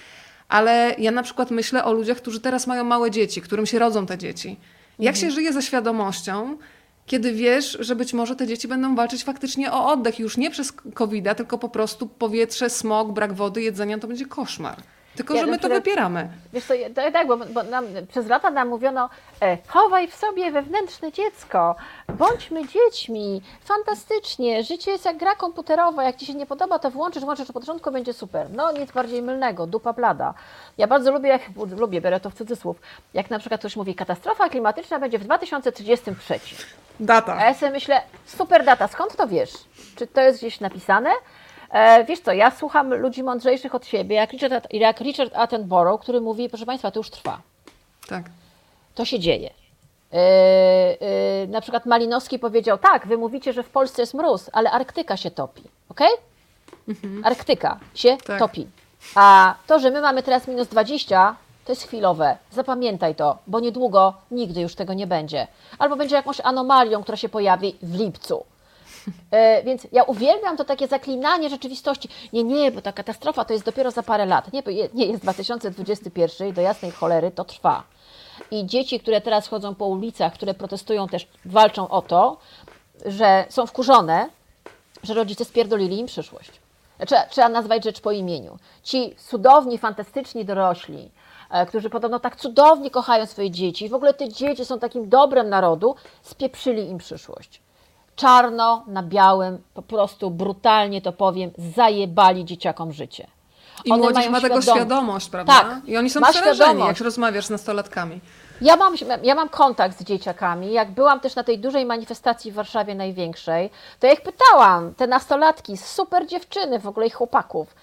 Ale 0.50 0.96
ja 0.98 1.12
na 1.12 1.24
przykład 1.24 1.52
myślę 1.52 1.84
o 1.84 1.94
ludziach, 1.94 2.18
którzy 2.18 2.40
teraz 2.40 2.68
mają 2.68 2.84
małe 2.84 3.12
dzieci, 3.12 3.42
którym 3.42 3.66
się 3.66 3.80
rodzą 3.80 4.06
te 4.06 4.18
dzieci. 4.18 4.60
Jak 5.00 5.16
się 5.16 5.32
żyje 5.32 5.54
ze 5.54 5.62
świadomością, 5.62 6.58
kiedy 7.06 7.34
wiesz, 7.34 7.78
że 7.80 7.96
być 7.96 8.14
może 8.14 8.36
te 8.36 8.48
dzieci 8.48 8.68
będą 8.68 8.96
walczyć 8.96 9.24
faktycznie 9.24 9.72
o 9.72 9.88
oddech 9.92 10.20
już 10.20 10.38
nie 10.38 10.52
przez 10.52 10.74
covid 10.94 11.26
tylko 11.38 11.58
po 11.58 11.70
prostu 11.70 12.08
powietrze, 12.08 12.70
smog, 12.70 13.12
brak 13.12 13.34
wody, 13.34 13.62
jedzenia, 13.62 13.98
to 13.98 14.08
będzie 14.08 14.26
koszmar. 14.26 14.78
Tylko, 15.16 15.34
Ja 15.34 15.40
że 15.42 15.46
my 15.48 15.54
to 15.54 15.60
przykład- 15.60 15.84
wypieramy. 15.84 16.30
Wiesz 16.54 16.64
co, 16.66 16.74
tak, 16.96 17.14
tak 17.14 17.28
bo, 17.28 17.38
bo 17.38 17.64
nam, 17.64 17.86
przez 18.10 18.28
lata 18.28 18.50
nam 18.52 18.68
mówiono, 18.68 19.10
e, 19.42 19.58
chowaj 19.68 20.08
w 20.08 20.16
sobie 20.16 20.52
wewnętrzne 20.52 21.12
dziecko, 21.12 21.76
bądźmy 22.14 22.68
dziećmi, 22.68 23.42
fantastycznie, 23.64 24.64
życie 24.64 24.92
jest 24.92 25.06
jak 25.06 25.18
gra 25.18 25.36
komputerowa, 25.36 26.04
jak 26.04 26.16
Ci 26.16 26.26
się 26.26 26.34
nie 26.34 26.46
podoba, 26.46 26.80
to 26.80 26.92
włączysz, 26.92 27.24
włączysz, 27.24 27.48
po 27.48 27.54
początku 27.54 27.92
będzie 27.92 28.14
super. 28.14 28.48
No 28.50 28.72
nic 28.72 28.92
bardziej 28.92 29.22
mylnego, 29.22 29.68
dupa 29.68 29.94
blada. 29.94 30.34
Ja 30.78 30.88
bardzo 30.88 31.12
lubię, 31.12 31.30
jak, 31.30 31.42
lubię, 31.78 32.02
biorę 32.02 32.20
to 32.20 32.30
w 32.30 32.34
cudzysłów, 32.34 32.78
jak 33.14 33.30
na 33.30 33.40
przykład 33.40 33.60
ktoś 33.62 33.76
mówi, 33.76 33.96
katastrofa 33.96 34.50
klimatyczna 34.50 35.00
będzie 35.00 35.20
w 35.20 35.24
2033. 35.24 36.40
Data. 37.00 37.38
A 37.38 37.46
ja 37.46 37.54
sobie 37.54 37.72
myślę, 37.72 38.02
super 38.26 38.66
data, 38.66 38.88
skąd 38.88 39.16
to 39.16 39.28
wiesz? 39.28 39.52
Czy 39.96 40.08
to 40.08 40.22
jest 40.22 40.40
gdzieś 40.40 40.60
napisane? 40.60 41.10
E, 41.72 42.04
wiesz 42.04 42.20
co, 42.20 42.32
ja 42.34 42.52
słucham 42.52 42.94
ludzi 42.94 43.24
mądrzejszych 43.24 43.76
od 43.76 43.86
siebie, 43.86 44.16
jak 44.16 44.32
Richard, 44.32 44.68
jak 44.74 45.00
Richard 45.02 45.36
Attenborough, 45.36 46.02
który 46.02 46.22
mówi, 46.22 46.50
proszę 46.50 46.66
Państwa, 46.66 46.92
to 46.92 47.00
już 47.00 47.10
trwa, 47.10 47.42
Tak. 48.08 48.24
to 48.96 49.06
się 49.06 49.20
dzieje. 49.20 49.50
E, 50.14 50.18
e, 51.44 51.48
na 51.48 51.62
przykład 51.62 51.86
Malinowski 51.86 52.40
powiedział, 52.40 52.78
tak, 52.78 53.08
wy 53.08 53.18
mówicie, 53.18 53.54
że 53.54 53.64
w 53.64 53.70
Polsce 53.70 54.02
jest 54.02 54.14
mróz, 54.14 54.50
ale 54.54 54.72
Arktyka 54.72 55.18
się 55.18 55.32
topi, 55.32 55.64
ok? 55.90 56.02
Arktyka 57.24 57.80
się 57.96 58.18
Tak. 58.26 58.40
topi. 58.40 58.68
A 59.16 59.56
to, 59.68 59.80
że 59.80 59.92
my 59.92 60.02
mamy 60.02 60.24
teraz 60.24 60.48
minus 60.48 60.68
20, 60.68 61.36
to 61.66 61.72
jest 61.72 61.84
chwilowe. 61.88 62.38
Zapamiętaj 62.52 63.16
to, 63.16 63.38
bo 63.48 63.60
niedługo 63.60 64.14
nigdy 64.32 64.62
już 64.62 64.76
tego 64.76 64.94
nie 64.94 65.08
będzie. 65.08 65.48
Albo 65.80 65.96
będzie 65.96 66.16
jakąś 66.16 66.40
anomalią, 66.40 67.04
która 67.04 67.18
się 67.18 67.30
pojawi 67.30 67.76
w 67.82 67.96
lipcu. 67.96 68.46
E, 69.32 69.64
więc 69.64 69.88
ja 69.92 70.04
uwielbiam 70.04 70.58
to 70.58 70.66
takie 70.66 70.88
zaklinanie 70.88 71.50
rzeczywistości. 71.50 72.10
Nie, 72.34 72.44
nie, 72.44 72.72
bo 72.72 72.82
ta 72.82 72.92
katastrofa 72.92 73.46
to 73.46 73.54
jest 73.54 73.66
dopiero 73.66 73.92
za 73.92 74.04
parę 74.04 74.26
lat. 74.26 74.54
Nie, 74.54 74.64
nie 74.94 75.06
jest 75.06 75.22
2021 75.22 76.48
i 76.48 76.54
do 76.54 76.62
jasnej 76.62 76.92
cholery 76.92 77.32
to 77.32 77.44
trwa. 77.44 77.84
I 78.52 78.66
dzieci, 78.66 79.00
które 79.00 79.22
teraz 79.22 79.48
chodzą 79.48 79.76
po 79.76 79.86
ulicach, 79.86 80.34
które 80.34 80.54
protestują 80.54 81.08
też, 81.08 81.28
walczą 81.46 81.90
o 81.90 82.02
to, 82.02 82.38
że 83.06 83.46
są 83.50 83.66
wkurzone, 83.66 84.30
że 85.04 85.14
rodzice 85.14 85.46
spierdolili 85.46 86.00
im 86.00 86.08
przyszłość. 86.08 86.52
Trzeba, 87.08 87.26
trzeba 87.26 87.50
nazwać 87.50 87.84
rzecz 87.84 88.02
po 88.02 88.12
imieniu. 88.12 88.58
Ci 88.84 89.16
cudowni, 89.16 89.78
fantastyczni 89.78 90.46
dorośli, 90.46 91.12
e, 91.52 91.66
którzy 91.66 91.90
podobno 91.90 92.20
tak 92.20 92.36
cudownie 92.36 92.90
kochają 92.90 93.26
swoje 93.26 93.52
dzieci, 93.52 93.90
w 93.90 93.94
ogóle 93.94 94.14
te 94.14 94.30
dzieci 94.30 94.66
są 94.66 94.80
takim 94.80 95.10
dobrem 95.10 95.50
narodu, 95.50 95.96
spieprzyli 96.22 96.90
im 96.90 96.98
przyszłość. 96.98 97.62
Czarno 98.22 98.84
na 98.88 99.04
białym, 99.04 99.62
po 99.74 99.82
prostu 99.82 100.32
brutalnie 100.32 101.02
to 101.02 101.12
powiem, 101.14 101.52
zajebali 101.76 102.46
dzieciakom 102.46 102.94
życie. 102.94 103.28
I 103.86 103.92
One 103.92 104.02
młodzież 104.02 104.18
mają 104.18 104.32
ma 104.32 104.42
tego 104.42 104.56
świadom- 104.56 104.76
świadomość, 104.76 105.30
prawda? 105.30 105.54
Tak, 105.54 105.78
I 105.86 105.98
oni 105.98 106.10
są 106.10 106.22
przerażeni, 106.22 106.56
świadomość. 106.56 106.88
jak 107.00 107.06
rozmawiasz 107.06 107.46
z 107.46 107.50
nastolatkami. 107.50 108.20
Ja 108.62 108.76
mam, 108.76 108.94
ja 109.24 109.36
mam 109.36 109.50
kontakt 109.50 110.00
z 110.00 110.04
dzieciakami. 110.04 110.72
Jak 110.72 110.92
byłam 110.92 111.20
też 111.20 111.36
na 111.36 111.44
tej 111.44 111.60
dużej 111.60 111.86
manifestacji 111.86 112.52
w 112.52 112.56
Warszawie 112.56 112.96
największej, 112.96 113.70
to 114.00 114.08
ja 114.08 114.14
ich 114.14 114.22
pytałam, 114.22 114.94
te 114.94 115.08
nastolatki, 115.08 115.78
super 115.78 116.28
dziewczyny, 116.28 116.80
w 116.80 116.88
ogóle 116.88 117.06
ich 117.08 117.14
chłopaków, 117.16 117.76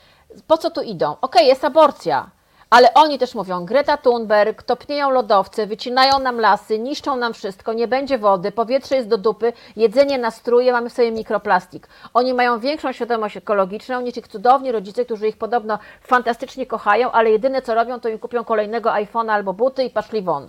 po 0.46 0.58
co 0.58 0.70
tu 0.70 0.80
idą? 0.82 1.16
Okej, 1.20 1.46
jest 1.46 1.64
aborcja, 1.64 2.30
ale 2.70 2.94
oni 2.94 3.18
też 3.18 3.34
mówią, 3.34 3.64
Greta 3.64 3.96
Thunberg, 3.96 4.62
topnieją 4.62 5.10
lodowce, 5.10 5.66
wycinają 5.66 6.18
nam 6.18 6.40
lasy, 6.40 6.78
niszczą 6.78 7.16
nam 7.16 7.34
wszystko, 7.34 7.72
nie 7.72 7.88
będzie 7.88 8.18
wody, 8.18 8.52
powietrze 8.52 8.96
jest 8.96 9.08
do 9.08 9.18
dupy, 9.18 9.52
jedzenie 9.76 10.18
nas 10.18 10.42
truje, 10.42 10.72
mamy 10.72 10.90
w 10.90 10.92
sobie 10.92 11.12
mikroplastik. 11.12 11.88
Oni 12.14 12.34
mają 12.34 12.58
większą 12.58 12.92
świadomość 12.92 13.36
ekologiczną 13.36 14.00
niż 14.00 14.16
ich 14.16 14.28
cudowni 14.28 14.72
rodzice, 14.72 15.04
którzy 15.04 15.28
ich 15.28 15.36
podobno 15.36 15.78
fantastycznie 16.02 16.66
kochają, 16.66 17.12
ale 17.12 17.30
jedyne 17.30 17.62
co 17.62 17.74
robią, 17.74 18.00
to 18.00 18.08
im 18.08 18.18
kupią 18.18 18.44
kolejnego 18.44 18.90
iPhone'a 18.90 19.30
albo 19.30 19.52
buty 19.52 19.84
i 19.84 19.90
paszli 19.90 20.22
won. 20.22 20.48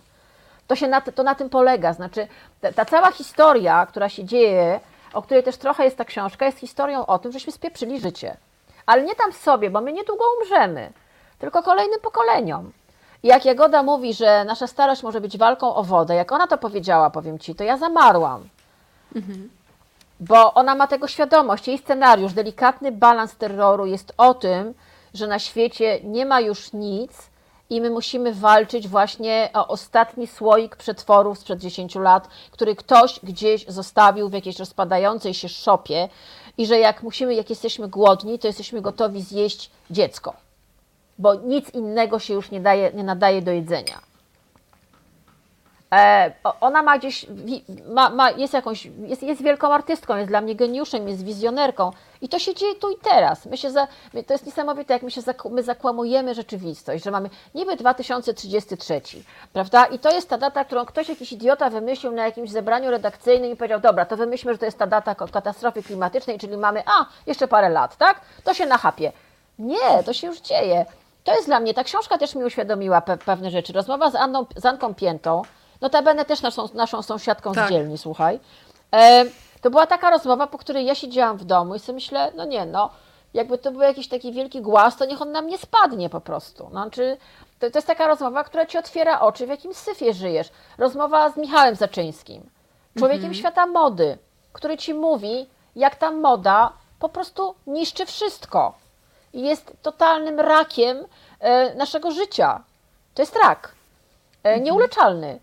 To, 0.67 0.75
się 0.75 0.87
na, 0.87 1.01
to 1.01 1.23
na 1.23 1.35
tym 1.35 1.49
polega. 1.49 1.93
Znaczy, 1.93 2.27
ta, 2.61 2.73
ta 2.73 2.85
cała 2.85 3.11
historia, 3.11 3.85
która 3.85 4.09
się 4.09 4.23
dzieje, 4.25 4.79
o 5.13 5.21
której 5.21 5.43
też 5.43 5.57
trochę 5.57 5.83
jest 5.83 5.97
ta 5.97 6.05
książka, 6.05 6.45
jest 6.45 6.59
historią 6.59 7.05
o 7.05 7.19
tym, 7.19 7.31
żeśmy 7.31 7.53
spieprzyli 7.53 7.99
życie. 7.99 8.37
Ale 8.85 9.03
nie 9.03 9.15
tam 9.15 9.33
sobie, 9.33 9.69
bo 9.69 9.81
my 9.81 9.93
niedługo 9.93 10.25
umrzemy, 10.39 10.91
tylko 11.39 11.63
kolejnym 11.63 11.99
pokoleniom. 11.99 12.71
I 13.23 13.27
jak 13.27 13.45
Jagoda 13.45 13.83
mówi, 13.83 14.13
że 14.13 14.45
nasza 14.45 14.67
starość 14.67 15.03
może 15.03 15.21
być 15.21 15.37
walką 15.37 15.75
o 15.75 15.83
wodę, 15.83 16.15
jak 16.15 16.31
ona 16.31 16.47
to 16.47 16.57
powiedziała, 16.57 17.09
powiem 17.09 17.39
Ci, 17.39 17.55
to 17.55 17.63
ja 17.63 17.77
zamarłam. 17.77 18.49
Bo 20.19 20.53
ona 20.53 20.75
ma 20.75 20.87
tego 20.87 21.07
świadomość. 21.07 21.67
Jej 21.67 21.77
scenariusz, 21.77 22.33
delikatny 22.33 22.91
balans 22.91 23.35
terroru 23.35 23.85
jest 23.85 24.13
o 24.17 24.33
tym, 24.33 24.73
że 25.13 25.27
na 25.27 25.39
świecie 25.39 25.99
nie 26.03 26.25
ma 26.25 26.39
już 26.39 26.73
nic 26.73 27.11
i 27.69 27.81
my 27.81 27.89
musimy 27.89 28.33
walczyć 28.33 28.87
właśnie 28.87 29.49
o 29.53 29.67
ostatni 29.67 30.27
słoik 30.27 30.75
przetworów 30.75 31.39
sprzed 31.39 31.59
10 31.59 31.95
lat, 31.95 32.27
który 32.51 32.75
ktoś 32.75 33.19
gdzieś 33.23 33.65
zostawił 33.67 34.29
w 34.29 34.33
jakiejś 34.33 34.59
rozpadającej 34.59 35.33
się 35.33 35.49
szopie 35.49 36.09
i 36.57 36.65
że 36.65 36.79
jak 36.79 37.03
musimy, 37.03 37.35
jak 37.35 37.49
jesteśmy 37.49 37.87
głodni, 37.87 38.39
to 38.39 38.47
jesteśmy 38.47 38.81
gotowi 38.81 39.21
zjeść 39.21 39.71
dziecko, 39.91 40.33
bo 41.19 41.35
nic 41.35 41.73
innego 41.73 42.19
się 42.19 42.33
już 42.33 42.51
nie, 42.51 42.59
daje, 42.59 42.91
nie 42.93 43.03
nadaje 43.03 43.41
do 43.41 43.51
jedzenia. 43.51 43.99
E, 45.93 46.31
ona 46.61 46.83
ma 46.83 46.97
gdzieś, 46.97 47.25
ma, 47.87 48.09
ma, 48.09 48.31
jest 48.31 48.53
jakąś, 48.53 48.85
jest, 48.85 49.23
jest 49.23 49.41
wielką 49.41 49.73
artystką, 49.73 50.15
jest 50.15 50.29
dla 50.29 50.41
mnie 50.41 50.55
geniuszem, 50.55 51.07
jest 51.07 51.23
wizjonerką 51.23 51.91
i 52.21 52.29
to 52.29 52.39
się 52.39 52.55
dzieje 52.55 52.75
tu 52.75 52.91
i 52.91 52.95
teraz. 53.03 53.45
My 53.45 53.57
się 53.57 53.71
za, 53.71 53.87
my, 54.13 54.23
to 54.23 54.33
jest 54.33 54.45
niesamowite, 54.45 54.93
jak 54.93 55.03
my 55.03 55.11
się 55.11 55.21
my 55.51 55.63
zakłamujemy 55.63 56.35
rzeczywistość, 56.35 57.03
że 57.03 57.11
mamy 57.11 57.29
niby 57.55 57.75
2033, 57.75 59.01
prawda? 59.53 59.85
I 59.85 59.99
to 59.99 60.11
jest 60.11 60.29
ta 60.29 60.37
data, 60.37 60.65
którą 60.65 60.85
ktoś, 60.85 61.09
jakiś 61.09 61.31
idiota 61.31 61.69
wymyślił 61.69 62.11
na 62.11 62.25
jakimś 62.25 62.49
zebraniu 62.49 62.91
redakcyjnym 62.91 63.51
i 63.51 63.55
powiedział, 63.55 63.79
dobra, 63.79 64.05
to 64.05 64.17
wymyślmy, 64.17 64.53
że 64.53 64.59
to 64.59 64.65
jest 64.65 64.77
ta 64.77 64.87
data 64.87 65.15
katastrofy 65.15 65.83
klimatycznej, 65.83 66.39
czyli 66.39 66.57
mamy, 66.57 66.83
a, 66.85 67.05
jeszcze 67.27 67.47
parę 67.47 67.69
lat, 67.69 67.97
tak? 67.97 68.21
To 68.43 68.53
się 68.53 68.65
nachapie. 68.65 69.11
Nie, 69.59 70.03
to 70.05 70.13
się 70.13 70.27
już 70.27 70.39
dzieje. 70.39 70.85
To 71.23 71.35
jest 71.35 71.45
dla 71.47 71.59
mnie, 71.59 71.73
ta 71.73 71.83
książka 71.83 72.17
też 72.17 72.35
mi 72.35 72.43
uświadomiła 72.43 73.01
pe 73.01 73.17
pewne 73.17 73.51
rzeczy. 73.51 73.73
Rozmowa 73.73 74.11
z, 74.11 74.15
Anną, 74.15 74.45
z 74.55 74.65
Anką 74.65 74.93
Piętą, 74.95 75.41
notabene 75.81 76.25
też 76.25 76.41
naszą, 76.41 76.67
naszą 76.73 77.01
sąsiadką 77.01 77.53
Tak. 77.53 77.67
z 77.67 77.71
dzielni, 77.71 77.97
słuchaj. 77.97 78.39
E, 78.95 79.25
to 79.61 79.69
była 79.69 79.87
taka 79.87 80.09
rozmowa, 80.09 80.47
po 80.47 80.57
której 80.57 80.85
ja 80.85 80.95
siedziałam 80.95 81.37
w 81.37 81.45
domu 81.45 81.75
i 81.75 81.79
sobie 81.79 81.95
myślę, 81.95 82.31
no 82.35 82.45
nie, 82.45 82.65
no, 82.65 82.89
jakby 83.33 83.57
to 83.57 83.71
był 83.71 83.81
jakiś 83.81 84.07
taki 84.07 84.31
wielki 84.31 84.61
głaz, 84.61 84.97
to 84.97 85.05
niech 85.05 85.21
on 85.21 85.31
nam 85.31 85.47
nie 85.47 85.57
spadnie 85.57 86.09
po 86.09 86.21
prostu. 86.21 86.69
Znaczy, 86.69 87.17
to, 87.59 87.71
to 87.71 87.77
jest 87.77 87.87
taka 87.87 88.07
rozmowa, 88.07 88.43
która 88.43 88.65
ci 88.65 88.77
otwiera 88.77 89.19
oczy, 89.19 89.45
w 89.45 89.49
jakim 89.49 89.73
syfie 89.73 90.13
żyjesz. 90.13 90.49
Rozmowa 90.77 91.29
z 91.29 91.37
Michałem 91.37 91.75
Zaczyńskim, 91.75 92.49
człowiekiem 92.97 93.33
świata 93.33 93.65
mody. 93.65 94.17
który 94.53 94.77
ci 94.77 94.93
mówi, 94.93 95.49
jak 95.75 95.95
ta 95.95 96.11
moda 96.11 96.73
po 96.99 97.09
prostu 97.09 97.55
niszczy 97.67 98.05
wszystko. 98.05 98.73
Jest 99.33 99.73
totalnym 99.81 100.39
rakiem 100.39 100.97
e, 101.39 101.75
naszego 101.75 102.11
życia. 102.11 102.63
To 103.13 103.21
jest 103.21 103.35
rak. 103.35 103.71
E, 104.43 104.59
nieuleczalny. 104.59 105.39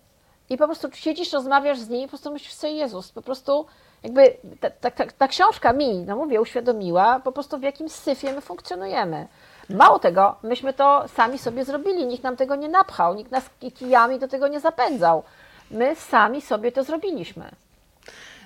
I 0.50 0.56
po 0.56 0.66
prostu 0.66 0.88
siedzisz, 0.92 1.32
rozmawiasz 1.32 1.78
z 1.78 1.88
nim 1.88 2.00
i 2.00 2.04
po 2.04 2.08
prostu 2.08 2.32
myślisz 2.32 2.52
sobie, 2.52 2.72
Jezus, 2.72 3.12
po 3.12 3.22
prostu 3.22 3.66
jakby 4.02 4.36
ta, 4.60 4.70
ta, 4.70 4.90
ta, 4.90 5.04
ta 5.18 5.28
kijaszka 5.28 5.72
mi, 5.72 5.98
no 5.98 6.16
mówię, 6.16 6.40
uświadomiła 6.40 7.20
po 7.20 7.32
prostu 7.32 7.58
w 7.58 7.62
jakim 7.62 7.88
syfie 7.88 8.32
my 8.32 8.40
funkcjonujemy. 8.40 9.26
Mało 9.70 9.98
tego, 9.98 10.36
myśmy 10.42 10.72
to 10.72 11.04
sami 11.08 11.38
sobie 11.38 11.64
zrobili, 11.64 12.06
nikt 12.06 12.24
nam 12.24 12.36
tego 12.36 12.56
nie 12.56 12.68
napchał, 12.68 13.14
nikt 13.14 13.30
nas 13.30 13.50
kijami 13.74 14.18
do 14.18 14.28
tego 14.28 14.48
nie 14.48 14.60
zapędzał. 14.60 15.22
My 15.70 15.94
sami 15.94 16.40
sobie 16.40 16.72
to 16.72 16.84
zrobiliśmy. 16.84 17.50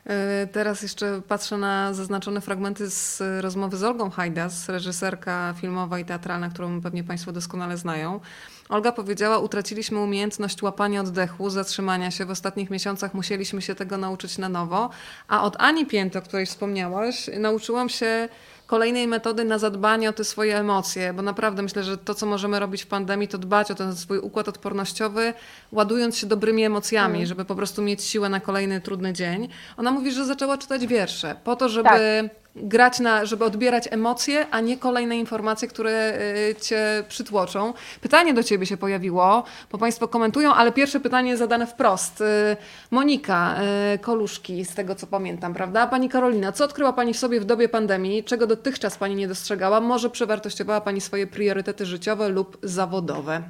E, 0.07 0.47
Teraz 0.53 0.83
jeszcze 0.83 1.23
patrzę 1.29 1.57
na 1.59 1.95
zaznaczone 1.95 2.41
fragmenty 2.41 2.91
z 2.91 3.23
rozmowy 3.41 3.77
z 3.77 3.85
Olgą 3.85 4.11
Hajdas, 4.11 4.69
reżyserka 4.69 5.55
filmowa 5.61 5.99
i 5.99 6.05
teatralna, 6.05 6.49
którą 6.49 6.81
pewnie 6.81 7.05
Państwo 7.05 7.33
doskonale 7.33 7.77
znają. 7.77 8.21
Olga 8.69 8.93
powiedziała, 8.93 9.39
utraciliśmy 9.39 10.01
umiejętność 10.01 10.63
łapania 10.63 11.01
oddechu, 11.01 11.51
zatrzymania 11.51 12.11
się. 12.11 12.25
W 12.25 12.31
ostatnich 12.31 12.71
miesiącach 12.71 13.15
musieliśmy 13.15 13.63
się 13.63 13.75
tego 13.75 13.97
nauczyć 13.97 14.39
na 14.39 14.49
nowo. 14.49 14.91
A 15.29 15.43
od 15.43 15.57
Ani 15.59 15.87
Pięty, 15.87 16.19
o 16.19 16.23
której 16.23 16.47
wspomniałaś, 16.47 17.31
nauczyłam 17.39 17.89
się 17.89 18.29
kolejnej 18.71 19.09
metody 19.09 19.45
na 19.45 19.59
zadbanie 19.59 20.09
o 20.11 20.13
te 20.13 20.25
swoje 20.25 20.59
emocje, 20.59 21.13
bo 21.13 21.23
naprawdę 21.23 21.63
myślę, 21.63 21.85
że 21.85 21.99
to, 21.99 22.15
co 22.15 22.27
możemy 22.27 22.61
robić 22.61 22.83
w 22.83 22.87
pandemii, 22.87 23.29
to 23.29 23.39
dbać 23.39 23.71
o 23.71 23.75
ten 23.75 23.97
swój 23.97 24.19
układ 24.19 24.49
odpornościowy, 24.49 25.35
ładując 25.73 26.17
się 26.19 26.27
dobrymi 26.27 26.65
emocjami, 26.65 27.15
Mm. 27.15 27.27
żeby 27.27 27.45
po 27.45 27.55
prostu 27.55 27.83
mieć 27.83 28.03
siłę 28.05 28.29
na 28.29 28.41
kolejny 28.41 28.81
trudny 28.81 29.13
dzień. 29.13 29.49
Ona 29.77 29.91
mówi, 29.91 30.13
że 30.13 30.25
zaczęła 30.25 30.59
czytać 30.59 30.87
wiersze 30.87 31.37
po 31.45 31.57
to, 31.57 31.69
żeby 31.69 32.31
grać 32.57 33.01
na, 33.01 33.25
żeby 33.25 33.45
odbierać 33.45 33.89
emocje, 33.91 34.47
a 34.51 34.61
nie 34.61 34.79
kolejne 34.79 35.17
informacje, 35.17 35.69
które 35.69 36.19
y, 36.51 36.55
cię 36.61 37.05
przytłoczą. 37.09 37.75
Pytanie 38.01 38.35
do 38.35 38.43
ciebie 38.43 38.67
się 38.67 38.77
pojawiło, 38.77 39.45
bo 39.73 39.79
państwo 39.79 40.09
komentują, 40.09 40.55
ale 40.55 40.73
pierwsze 40.73 41.01
pytanie 41.01 41.37
zadane 41.37 41.67
wprost. 41.67 42.21
Y, 42.21 42.57
Monika 42.91 43.57
y, 43.95 43.99
Koluszki, 43.99 44.65
z 44.65 44.75
tego 44.75 44.95
co 44.95 45.07
pamiętam, 45.07 45.55
prawda? 45.55 45.87
Pani 45.87 46.09
Karolina, 46.09 46.53
co 46.53 46.65
odkryła 46.65 46.93
pani 46.93 47.15
w 47.15 47.19
sobie 47.19 47.41
w 47.41 47.45
dobie 47.45 47.69
pandemii, 47.69 48.25
czego 48.25 48.47
dotychczas 48.47 48.97
pani 48.97 49.15
nie 49.15 49.29
dostrzegała? 49.29 49.81
Może 49.81 50.11
przewartościowała 50.11 50.81
pani 50.81 51.01
swoje 51.01 51.27
priorytety 51.27 51.87
życiowe 51.87 52.29
lub 52.29 52.59
zawodowe? 52.63 53.43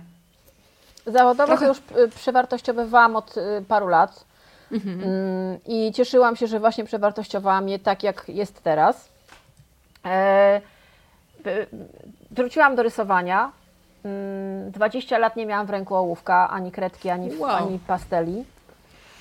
Zawodowo 1.06 1.46
Trochę- 1.56 1.66
to 1.92 2.00
już 2.00 2.12
przewartościowywałam 2.14 3.16
od 3.16 3.34
paru 3.68 3.88
lat. 3.88 4.29
Mm, 4.72 5.58
I 5.66 5.92
cieszyłam 5.92 6.36
się, 6.36 6.46
że 6.46 6.60
właśnie 6.60 6.84
przewartościowałam 6.84 7.68
je 7.68 7.78
tak, 7.78 8.02
jak 8.02 8.28
jest 8.28 8.62
teraz. 8.62 9.08
E, 10.04 10.60
wróciłam 12.30 12.76
do 12.76 12.82
rysowania. 12.82 13.52
Mm, 14.04 14.70
20 14.70 15.18
lat 15.18 15.36
nie 15.36 15.46
miałam 15.46 15.66
w 15.66 15.70
ręku 15.70 15.94
ołówka, 15.94 16.50
ani 16.50 16.72
kredki, 16.72 17.10
ani, 17.10 17.36
Wow. 17.36 17.50
ani 17.50 17.78
pasteli. 17.78 18.44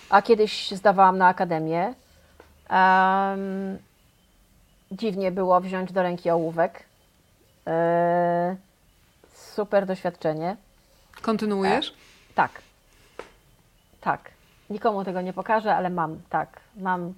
A 0.09 0.21
kiedyś 0.21 0.71
zdawałam 0.71 1.17
na 1.17 1.27
akademię. 1.27 1.93
Em, 2.69 3.77
dziwnie 4.91 5.31
było 5.31 5.61
wziąć 5.61 5.91
do 5.91 6.01
ręki 6.01 6.29
ołówek. 6.29 6.83
E, 7.67 8.55
super 9.35 9.85
doświadczenie. 9.85 10.55
Kontynuujesz? 11.21 11.93
Tak. 12.35 12.51
Tak. 14.01 14.31
Nikomu 14.69 15.03
tego 15.03 15.21
nie 15.21 15.33
pokażę, 15.33 15.75
ale 15.75 15.89
mam, 15.89 16.21
tak. 16.29 16.59
Mam. 16.77 17.13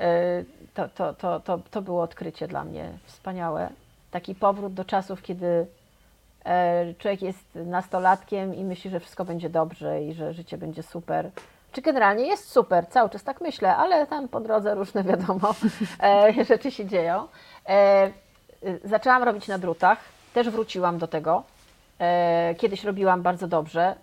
y, 0.00 0.44
To, 0.74 0.88
to, 0.88 1.14
to, 1.14 1.40
to, 1.40 1.58
to 1.70 1.82
było 1.82 2.02
odkrycie 2.02 2.48
dla 2.48 2.64
mnie 2.64 2.92
wspaniałe. 3.04 3.68
Taki 4.10 4.34
powrót 4.34 4.74
do 4.74 4.84
czasów, 4.84 5.22
kiedy 5.22 5.66
e, 6.44 6.94
człowiek 6.98 7.22
jest 7.22 7.54
nastolatkiem 7.54 8.54
i 8.54 8.64
myśli, 8.64 8.90
że 8.90 9.00
wszystko 9.00 9.24
będzie 9.24 9.50
dobrze 9.50 10.02
i 10.02 10.14
że 10.14 10.32
życie 10.32 10.58
będzie 10.58 10.82
super. 10.82 11.30
Czy 11.72 11.82
generalnie 11.82 12.26
jest 12.26 12.50
super, 12.50 12.86
cały 12.86 13.10
czas 13.10 13.22
tak 13.24 13.40
myślę, 13.40 13.76
ale 13.76 14.06
tam 14.06 14.28
po 14.28 14.40
drodze 14.40 14.74
różne 14.74 15.02
wiadomo 15.10 15.54
e, 16.02 16.44
rzeczy 16.44 16.70
się 16.70 16.86
dzieją. 16.86 17.28
E, 17.68 18.06
y, 18.64 18.80
zaczęłam 18.84 19.22
robić 19.22 19.48
na 19.48 19.58
drutach, 19.58 19.98
też 20.34 20.50
wróciłam 20.50 20.98
do 20.98 21.06
tego. 21.08 21.42
E, 22.00 22.54
kiedyś 22.58 22.84
robiłam 22.84 23.22
bardzo 23.22 23.46
dobrze. 23.48 23.94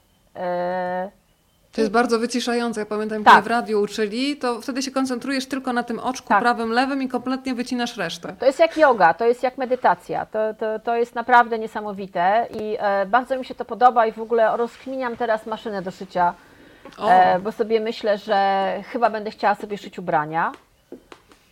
To 1.71 1.81
jest 1.81 1.91
bardzo 1.93 2.19
wyciszające. 2.19 2.79
Ja 2.79 2.85
pamiętam, 2.85 3.23
Tak. 3.23 3.33
kiedy 3.33 3.43
w 3.43 3.47
radiu 3.47 3.81
uczyli, 3.81 4.37
to 4.37 4.61
wtedy 4.61 4.81
się 4.81 4.91
koncentrujesz 4.91 5.45
tylko 5.45 5.73
na 5.73 5.83
tym 5.83 5.99
oczku 5.99 6.27
Tak. 6.29 6.39
prawym, 6.41 6.71
lewym 6.71 7.03
i 7.03 7.07
kompletnie 7.07 7.53
wycinasz 7.53 7.97
resztę. 7.97 8.35
To 8.39 8.45
jest 8.45 8.59
jak 8.59 8.77
yoga, 8.77 9.13
to 9.13 9.25
jest 9.25 9.43
jak 9.43 9.57
medytacja. 9.57 10.25
To, 10.25 10.39
to, 10.53 10.79
to 10.79 10.95
jest 10.95 11.15
naprawdę 11.15 11.59
niesamowite 11.59 12.47
i 12.59 12.77
e, 12.79 13.05
bardzo 13.05 13.37
mi 13.37 13.45
się 13.45 13.55
to 13.55 13.65
podoba 13.65 14.05
i 14.05 14.11
w 14.11 14.19
ogóle 14.19 14.57
rozkminiam 14.57 15.17
teraz 15.17 15.45
maszynę 15.45 15.81
do 15.81 15.91
szycia, 15.91 16.33
e, 17.09 17.39
bo 17.39 17.51
sobie 17.51 17.79
myślę, 17.79 18.17
że 18.17 18.67
chyba 18.91 19.09
będę 19.09 19.31
chciała 19.31 19.55
sobie 19.55 19.77
szyć 19.77 19.99
ubrania. 19.99 20.51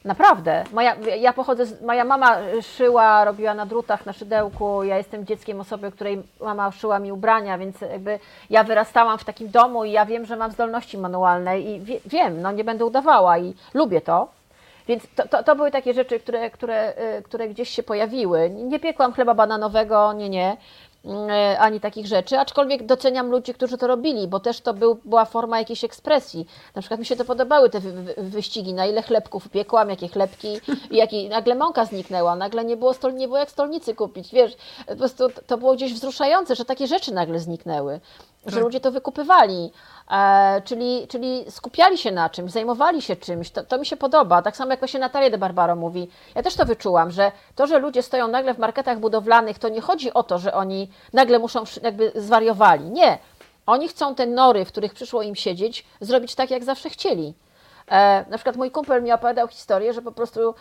Naprawdę. 0.05 0.63
Moja, 0.73 0.95
ja 1.19 1.33
pochodzę, 1.33 1.65
z, 1.65 1.81
moja 1.81 2.05
mama 2.05 2.37
szyła, 2.61 3.25
robiła 3.25 3.53
na 3.53 3.65
drutach, 3.65 4.05
na 4.05 4.13
szydełku. 4.13 4.83
Ja 4.83 4.97
jestem 4.97 5.25
dzieckiem 5.25 5.59
osoby, 5.59 5.91
której 5.91 6.23
mama 6.41 6.71
szyła 6.71 6.99
mi 6.99 7.11
ubrania, 7.11 7.57
więc 7.57 7.81
jakby 7.81 8.19
ja 8.49 8.63
wyrastałam 8.63 9.17
w 9.17 9.25
takim 9.25 9.49
domu 9.49 9.85
i 9.85 9.91
ja 9.91 10.05
wiem, 10.05 10.25
że 10.25 10.35
mam 10.35 10.51
zdolności 10.51 10.97
manualne 10.97 11.59
i 11.59 11.79
wie, 11.79 11.99
wiem, 12.05 12.41
no 12.41 12.51
nie 12.51 12.63
będę 12.63 12.85
udawała 12.85 13.37
i 13.37 13.53
lubię 13.73 14.01
to. 14.01 14.27
Więc 14.87 15.03
to, 15.15 15.27
to, 15.27 15.43
to 15.43 15.55
były 15.55 15.71
takie 15.71 15.93
rzeczy, 15.93 16.19
które, 16.19 16.49
które, 16.49 16.93
y, 17.17 17.21
które 17.21 17.47
gdzieś 17.49 17.69
się 17.69 17.83
pojawiły. 17.83 18.49
Nie 18.49 18.79
piekłam 18.79 19.13
chleba 19.13 19.33
bananowego, 19.33 20.13
nie, 20.13 20.29
nie, 20.29 20.57
ani 21.59 21.79
takich 21.79 22.07
rzeczy, 22.07 22.39
aczkolwiek 22.39 22.85
doceniam 22.85 23.29
ludzi, 23.29 23.53
którzy 23.53 23.77
to 23.77 23.87
robili, 23.87 24.27
bo 24.27 24.39
też 24.39 24.61
to 24.61 24.73
był, 24.73 24.99
była 25.05 25.25
forma 25.25 25.59
jakiejś 25.59 25.83
ekspresji. 25.83 26.47
Na 26.75 26.81
przykład 26.81 26.99
mi 26.99 27.05
się 27.05 27.15
to 27.15 27.25
podobały 27.25 27.69
te 27.69 27.79
wy, 27.79 27.91
wy, 27.91 28.13
wyścigi, 28.17 28.73
na 28.73 28.85
ile 28.85 29.01
chlebków 29.01 29.49
piekłam, 29.49 29.89
jakie 29.89 30.07
chlebki 30.07 30.59
i 31.11 31.29
nagle 31.29 31.55
mąka 31.55 31.85
zniknęła, 31.85 32.35
nagle 32.35 32.65
nie 32.65 32.77
było, 32.77 32.93
stol, 32.93 33.13
nie 33.13 33.27
było 33.27 33.37
jak 33.37 33.51
stolnicy 33.51 33.95
kupić, 33.95 34.31
wiesz, 34.31 34.55
po 34.87 34.95
prostu 34.95 35.27
to 35.47 35.57
było 35.57 35.73
gdzieś 35.73 35.93
wzruszające, 35.93 36.55
że 36.55 36.65
takie 36.65 36.87
rzeczy 36.87 37.13
nagle 37.13 37.39
zniknęły, 37.39 37.99
że 38.45 38.51
Tak. 38.51 38.63
ludzie 38.63 38.79
to 38.79 38.91
wykupywali. 38.91 39.71
E, 40.11 40.61
czyli, 40.65 41.07
czyli 41.07 41.45
skupiali 41.49 41.97
się 41.97 42.11
na 42.11 42.29
czymś, 42.29 42.51
zajmowali 42.51 43.01
się 43.01 43.15
czymś. 43.15 43.51
To, 43.51 43.63
to 43.63 43.77
mi 43.77 43.85
się 43.85 43.97
podoba. 43.97 44.41
Tak 44.41 44.57
samo 44.57 44.71
jak 44.71 44.79
właśnie 44.79 44.99
Natalia 44.99 45.29
de 45.29 45.37
Barbaro 45.37 45.75
mówi. 45.75 46.09
Ja 46.35 46.43
też 46.43 46.55
to 46.55 46.65
wyczułam, 46.65 47.11
że 47.11 47.31
to, 47.55 47.67
że 47.67 47.79
ludzie 47.79 48.03
stoją 48.03 48.27
nagle 48.27 48.53
w 48.53 48.59
marketach 48.59 48.99
budowlanych, 48.99 49.59
to 49.59 49.69
nie 49.69 49.81
chodzi 49.81 50.13
o 50.13 50.23
to, 50.23 50.37
że 50.39 50.53
oni 50.53 50.89
nagle 51.13 51.39
muszą 51.39 51.63
jakby 51.83 52.11
zwariowali. 52.15 52.89
Nie. 52.89 53.17
Oni 53.65 53.87
chcą 53.87 54.15
te 54.15 54.25
nory, 54.25 54.65
w 54.65 54.67
których 54.67 54.93
przyszło 54.93 55.21
im 55.21 55.35
siedzieć, 55.35 55.85
zrobić 56.01 56.35
tak, 56.35 56.51
jak 56.51 56.63
zawsze 56.63 56.89
chcieli. 56.89 57.33
E, 57.91 58.25
na 58.29 58.37
przykład 58.37 58.55
mój 58.55 58.71
kumpel 58.71 59.03
mi 59.03 59.11
opowiadał 59.11 59.47
historię, 59.47 59.93
że 59.93 60.01
po 60.01 60.11
prostu 60.11 60.55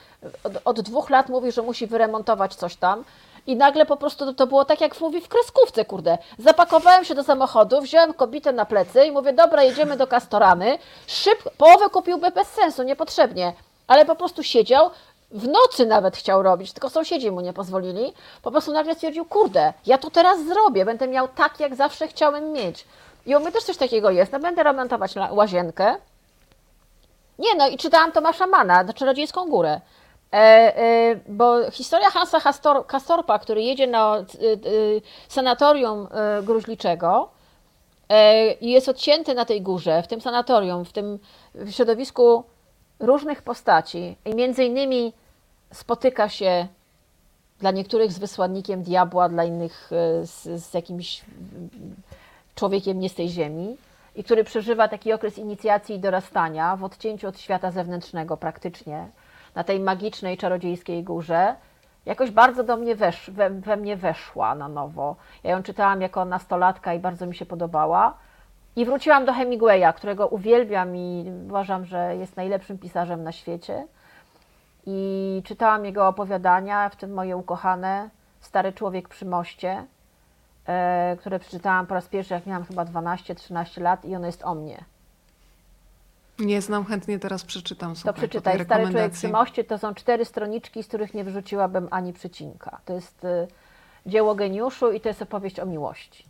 od, 0.45 0.53
od 0.65 0.81
dwóch 0.81 1.11
lat 1.11 1.29
mówi, 1.29 1.53
że 1.53 1.63
musi 1.63 1.87
wyremontować 1.87 2.55
coś 2.55 2.77
tam. 2.77 3.05
I 3.47 3.57
nagle 3.57 3.87
po 3.87 3.97
prostu 3.97 4.35
to, 4.35 4.47
było 4.47 4.65
tak, 4.65 4.81
jak 4.81 5.01
mówi 5.01 5.21
w 5.21 5.29
kreskówce, 5.29 5.85
kurde. 5.85 6.19
Zapakowałem 6.39 7.05
się 7.05 7.15
do 7.15 7.25
samochodu, 7.25 7.81
wziąłem 7.81 8.15
kobietę 8.15 8.53
na 8.53 8.65
plecy 8.65 9.05
i 9.05 9.11
mówię, 9.13 9.33
dobra, 9.33 9.63
jedziemy 9.63 9.97
do 9.97 10.07
Kastoramy. 10.07 10.79
Szybko, 11.07 11.51
połowę 11.59 11.91
kupiłby 11.91 12.31
bez 12.31 12.49
sensu, 12.49 12.83
niepotrzebnie. 12.83 13.53
Ale 13.87 14.05
po 14.05 14.15
prostu 14.15 14.43
siedział, 14.43 14.91
w 15.31 15.49
nocy 15.49 15.87
nawet 15.87 16.17
chciał 16.17 16.43
robić, 16.43 16.73
tylko 16.73 16.91
sąsiedzi 16.91 17.31
mu 17.31 17.41
nie 17.41 17.53
pozwolili. 17.53 18.13
Po 18.43 18.51
prostu 18.51 18.73
nagle 18.73 18.95
stwierdził, 18.95 19.25
kurde, 19.25 19.73
ja 19.87 19.99
to 19.99 20.11
teraz 20.11 20.45
zrobię, 20.47 20.85
będę 20.85 21.09
miał 21.09 21.29
tak, 21.29 21.61
jak 21.61 21.75
zawsze 21.75 22.09
chciałem 22.09 22.53
mieć. 22.53 22.85
I 23.27 23.37
u 23.37 23.41
mnie 23.41 23.53
też 23.53 23.65
coś 23.65 23.77
takiego 23.77 24.11
jest, 24.11 24.33
no 24.33 24.41
będę 24.41 24.63
remontować 24.63 25.15
łazienkę, 25.31 25.97
nie, 27.39 27.55
no 27.55 27.69
i 27.69 27.77
czytałam 27.77 28.13
Tomasza 28.13 28.47
Mana, 28.47 28.93
Czarodziejską 28.95 29.51
Górę. 29.51 29.81
E, 30.35 30.37
e, 30.37 31.17
bo 31.29 31.71
historia 31.71 32.11
Hansa 32.11 32.41
Hastor, 32.41 32.87
Kastorpa, 32.87 33.39
który 33.39 33.63
jedzie 33.63 33.87
na 33.87 34.17
e, 34.17 34.25
sanatorium 35.29 36.09
gruźliczego 36.43 37.29
i 38.61 38.71
jest 38.71 38.89
odcięty 38.89 39.35
na 39.35 39.45
tej 39.45 39.63
górze, 39.63 40.03
w 40.03 40.07
tym 40.07 40.21
sanatorium, 40.21 40.85
w 40.85 40.93
tym 40.93 41.19
środowisku 41.71 42.45
różnych 43.01 43.43
postaci 43.43 44.17
i 44.25 44.35
między 44.35 44.65
innymi 44.65 45.13
spotyka 45.73 46.29
się 46.29 46.67
dla 47.59 47.71
niektórych 47.71 48.13
z 48.13 48.19
wysłannikiem 48.19 48.83
diabła, 48.83 49.29
dla 49.29 49.45
innych 49.45 49.91
z, 50.23 50.63
z 50.63 50.75
jakimś 50.75 51.23
człowiekiem 52.55 52.99
nie 52.99 53.09
z 53.09 53.15
tej 53.15 53.29
ziemi 53.29 53.77
i 54.17 54.25
który 54.25 54.45
przeżywa 54.45 54.89
taki 54.89 55.13
okres 55.13 55.39
inicjacji 55.39 55.97
i 55.97 55.99
dorastania 56.01 56.77
w 56.77 56.85
odcięciu 56.85 57.29
od 57.29 57.41
świata 57.41 57.71
zewnętrznego 57.71 58.37
praktycznie, 58.37 59.09
na 59.55 59.65
tej 59.65 59.81
magicznej, 59.81 60.37
czarodziejskiej 60.37 61.05
górze, 61.05 61.55
jakoś 62.07 62.31
bardzo 62.31 62.65
do 62.65 62.77
mnie 62.77 62.97
wesz, 62.97 63.31
we, 63.31 63.51
we 63.51 63.77
mnie 63.77 63.97
weszła 63.97 64.55
na 64.55 64.69
nowo. 64.69 65.17
Ja 65.45 65.51
ją 65.51 65.63
czytałam 65.63 66.01
jako 66.01 66.25
nastolatka 66.25 66.95
i 66.95 66.99
bardzo 66.99 67.27
mi 67.27 67.35
się 67.35 67.47
podobała. 67.47 68.15
I 68.77 68.85
wróciłam 68.85 69.25
do 69.25 69.33
Hemingwaya, 69.33 69.93
którego 69.97 70.27
uwielbiam 70.27 70.97
i 70.97 71.33
uważam, 71.47 71.85
że 71.85 72.17
jest 72.17 72.37
najlepszym 72.37 72.79
pisarzem 72.79 73.23
na 73.23 73.33
świecie. 73.33 73.87
I 74.87 75.43
czytałam 75.45 75.85
jego 75.85 76.09
opowiadania, 76.09 76.89
w 76.89 76.97
tym 76.97 77.13
moje 77.13 77.37
ukochane 77.37 78.11
Stary 78.41 78.73
Człowiek 78.73 79.09
przy 79.09 79.27
moście, 79.27 79.87
e, 80.67 81.17
które 81.21 81.39
przeczytałam 81.39 81.87
po 81.87 81.95
raz 81.95 82.09
pierwszy, 82.09 82.35
jak 82.35 82.47
miałam 82.47 82.65
chyba 82.65 82.85
12-13 82.85 83.83
lat 83.83 84.05
i 84.05 84.17
ono 84.17 84.27
jest 84.27 84.45
o 84.45 84.55
mnie. 84.55 84.85
Nie 86.39 86.63
znam, 86.63 86.85
chętnie 86.85 87.19
teraz 87.19 87.45
przeczytam. 87.45 87.95
To 87.95 88.01
Słuchaj, 88.01 88.15
tej 88.15 88.29
przeczytaj. 88.29 88.65
Stary 88.65 88.91
Człowiek 88.91 89.13
przy 89.13 89.29
moście 89.29 89.65
to 89.65 89.79
są 89.79 89.95
cztery 89.95 90.25
stroniczki, 90.25 90.83
z 90.83 90.89
których 90.89 91.15
nie 91.15 91.25
wyrzuciłabym 91.25 91.89
ani 91.91 92.13
przecinka. 92.13 92.81
To 92.85 92.95
jest 92.95 93.25
y, 93.25 93.49
dzieło 94.07 94.35
geniuszu 94.35 94.93
i 94.93 95.01
to 95.01 95.09
jest 95.09 95.23
opowieść 95.23 95.61
o 95.61 95.67
miłości. 95.67 96.25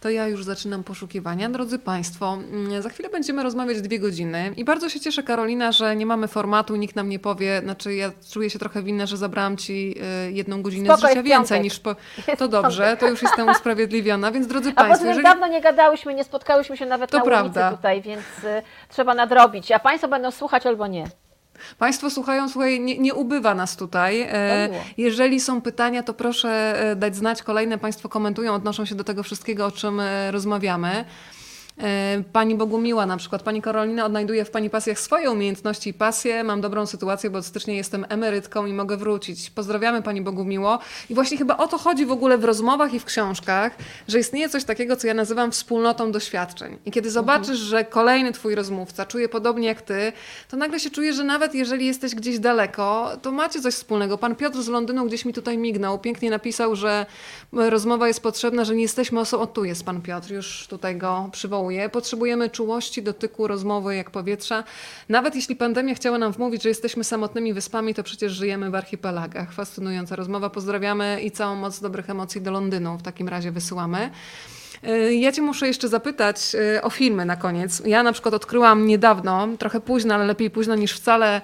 To 0.00 0.10
ja 0.10 0.28
już 0.28 0.44
zaczynam 0.44 0.84
poszukiwania. 0.84 1.48
Drodzy 1.48 1.78
Państwo, 1.78 2.32
mm, 2.32 2.82
za 2.82 2.88
chwilę 2.88 3.08
będziemy 3.08 3.42
rozmawiać 3.42 3.80
dwie 3.80 3.98
godziny 3.98 4.52
i 4.56 4.64
bardzo 4.64 4.88
się 4.88 5.00
cieszę, 5.00 5.22
Karolina, 5.22 5.72
że 5.72 5.96
nie 5.96 6.06
mamy 6.06 6.28
formatu, 6.28 6.76
nikt 6.76 6.96
nam 6.96 7.08
nie 7.08 7.18
powie, 7.18 7.60
znaczy 7.64 7.94
ja 7.94 8.12
czuję 8.32 8.50
się 8.50 8.58
trochę 8.58 8.82
winna, 8.82 9.06
że 9.06 9.16
zabrałam 9.16 9.56
Ci 9.56 9.94
y, 10.28 10.32
jedną 10.32 10.62
godzinę 10.62 10.86
Spoko, 10.86 11.00
z 11.00 11.10
życia 11.10 11.22
więcej 11.22 11.60
niż 11.60 11.80
po... 11.80 11.96
To 12.38 12.48
dobrze, 12.48 12.96
to 13.00 13.08
już 13.08 13.22
jestem 13.22 13.48
usprawiedliwiona, 13.48 14.32
więc 14.32 14.46
drodzy 14.46 14.68
A 14.70 14.72
poza 14.72 14.86
Państwo, 14.88 15.06
jeżeli... 15.06 15.24
dawno 15.24 15.46
nie 15.46 15.60
gadałyśmy, 15.60 16.14
nie 16.14 16.24
spotkałyśmy 16.24 16.76
się 16.76 16.86
nawet 16.86 17.10
To 17.10 17.18
na 17.18 17.24
prawda. 17.24 17.60
ulicy 17.60 17.76
tutaj, 17.76 18.02
więc 18.02 18.22
y, 18.44 18.62
trzeba 18.88 19.14
nadrobić. 19.14 19.72
A 19.72 19.78
Państwo 19.78 20.08
będą 20.08 20.30
słuchać 20.30 20.66
albo 20.66 20.86
nie. 20.86 21.04
Państwo 21.78 22.10
słuchają, 22.10 22.48
słuchaj, 22.48 22.80
nie, 22.80 22.98
nie 22.98 23.14
ubywa 23.14 23.54
nas 23.54 23.76
tutaj. 23.76 24.20
E. 24.20 24.68
Jeżeli 24.96 25.40
są 25.40 25.60
pytania, 25.60 26.02
to 26.02 26.14
proszę 26.14 26.82
e, 26.90 26.96
dać 26.96 27.16
znać. 27.16 27.42
Kolejne 27.42 27.78
Państwo 27.78 28.08
komentują, 28.08 28.54
odnoszą 28.54 28.84
się 28.84 28.94
do 28.94 29.04
tego 29.04 29.22
wszystkiego, 29.22 29.66
o 29.66 29.70
czym 29.70 30.00
e, 30.00 30.30
rozmawiamy. 30.30 31.04
E, 31.82 32.22
Pani 32.32 32.54
Bogumiła 32.54 33.06
na 33.06 33.16
przykład, 33.16 33.42
Pani 33.42 33.62
Karolina 33.62 34.06
odnajduje 34.06 34.44
w 34.44 34.50
Pani 34.50 34.70
pasjach 34.70 35.00
swoje 35.00 35.30
umiejętności 35.30 35.90
i 35.90 35.94
pasje. 35.94 36.44
Mam 36.44 36.60
dobrą 36.60 36.86
sytuację, 36.86 37.30
bo 37.30 37.38
od 37.38 37.46
stycznia 37.46 37.74
jestem 37.74 38.06
emerytką 38.08 38.66
i 38.66 38.72
mogę 38.72 38.96
wrócić. 38.96 39.50
Pozdrawiamy 39.50 40.02
Pani 40.02 40.22
Bogumiło. 40.22 40.78
I 41.10 41.14
właśnie 41.14 41.38
chyba 41.38 41.56
o 41.56 41.68
to 41.68 41.78
chodzi 41.78 42.06
w 42.06 42.12
ogóle 42.12 42.38
w 42.38 42.44
rozmowach 42.44 42.94
i 42.94 43.00
w 43.00 43.04
książkach, 43.04 43.76
że 44.08 44.18
istnieje 44.18 44.48
coś 44.48 44.64
takiego, 44.64 44.96
co 44.96 45.06
ja 45.06 45.14
nazywam 45.14 45.52
wspólnotą 45.52 46.12
doświadczeń. 46.12 46.78
I 46.86 46.90
kiedy 46.90 47.10
zobaczysz, 47.10 47.58
że 47.58 47.84
kolejny 47.84 48.32
Twój 48.32 48.54
rozmówca 48.54 49.06
czuje 49.06 49.28
podobnie 49.28 49.68
jak 49.68 49.82
Ty, 49.82 50.12
to 50.50 50.56
nagle 50.56 50.80
się 50.80 50.90
czuje, 50.90 51.12
że 51.12 51.24
nawet 51.24 51.54
jeżeli 51.54 51.86
jesteś 51.86 52.14
gdzieś 52.14 52.38
daleko, 52.38 53.10
to 53.22 53.32
macie 53.32 53.60
coś 53.60 53.74
wspólnego. 53.74 54.18
Pan 54.18 54.36
Piotr 54.36 54.62
z 54.62 54.68
Londynu 54.68 55.06
gdzieś 55.06 55.24
mi 55.24 55.32
tutaj 55.32 55.58
mignął, 55.58 55.98
pięknie 55.98 56.30
napisał, 56.30 56.76
że 56.76 57.06
rozmowa 57.52 58.08
jest 58.08 58.20
potrzebna, 58.22 58.64
że 58.64 58.74
nie 58.74 58.82
jesteśmy 58.82 59.20
osobą... 59.20 59.42
O, 59.42 59.46
tu 59.46 59.64
jest 59.64 59.84
Pan 59.84 60.02
Piotr, 60.02 60.30
już 60.30 60.66
tutaj 60.68 60.96
go 60.96 61.28
przywołuję. 61.32 61.69
Potrzebujemy 61.92 62.50
czułości, 62.50 63.02
dotyku, 63.02 63.46
rozmowy 63.46 63.96
jak 63.96 64.10
powietrza. 64.10 64.64
Nawet 65.08 65.34
jeśli 65.34 65.56
pandemia 65.56 65.94
chciała 65.94 66.18
nam 66.18 66.32
wmówić, 66.32 66.62
że 66.62 66.68
jesteśmy 66.68 67.04
samotnymi 67.04 67.52
wyspami, 67.54 67.94
to 67.94 68.02
przecież 68.02 68.32
żyjemy 68.32 68.70
w 68.70 68.74
archipelagach. 68.74 69.52
Fascynująca 69.52 70.16
rozmowa. 70.16 70.50
Pozdrawiamy 70.50 71.20
i 71.22 71.30
całą 71.30 71.56
moc 71.56 71.80
dobrych 71.80 72.10
emocji 72.10 72.40
do 72.40 72.50
Londynu 72.50 72.98
w 72.98 73.02
takim 73.02 73.28
razie 73.28 73.52
wysyłamy. 73.52 74.10
Y, 74.88 75.14
Ja 75.14 75.32
Cię 75.32 75.42
muszę 75.42 75.66
jeszcze 75.66 75.88
zapytać 75.88 76.54
y, 76.54 76.82
o 76.82 76.90
filmy 76.90 77.24
na 77.24 77.36
koniec. 77.36 77.82
Ja 77.86 78.02
na 78.02 78.12
przykład 78.12 78.34
odkryłam 78.34 78.86
niedawno, 78.86 79.48
trochę 79.58 79.80
późno, 79.80 80.14
ale 80.14 80.26
lepiej 80.26 80.50
późno 80.50 80.74
niż 80.74 80.92
wcale, 80.92 81.40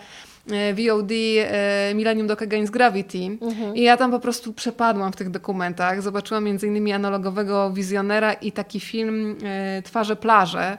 VOD 0.74 1.10
y, 1.10 1.94
Millennium 1.94 2.27
Dock 2.27 2.43
Against 2.43 2.73
Gravity. 2.73 3.39
I 3.74 3.82
ja 3.82 3.97
tam 3.97 4.10
po 4.10 4.20
prostu 4.20 4.52
przepadłam 4.52 5.12
w 5.12 5.16
tych 5.16 5.31
dokumentach. 5.31 6.02
Zobaczyłam 6.02 6.44
między 6.44 6.66
innymi 6.66 6.93
analogowego 6.93 7.70
wizjonera 7.70 8.32
i 8.32 8.52
taki 8.52 8.81
film 8.81 9.36
y, 9.78 9.82
Twarze 9.82 10.16
plaże. 10.16 10.78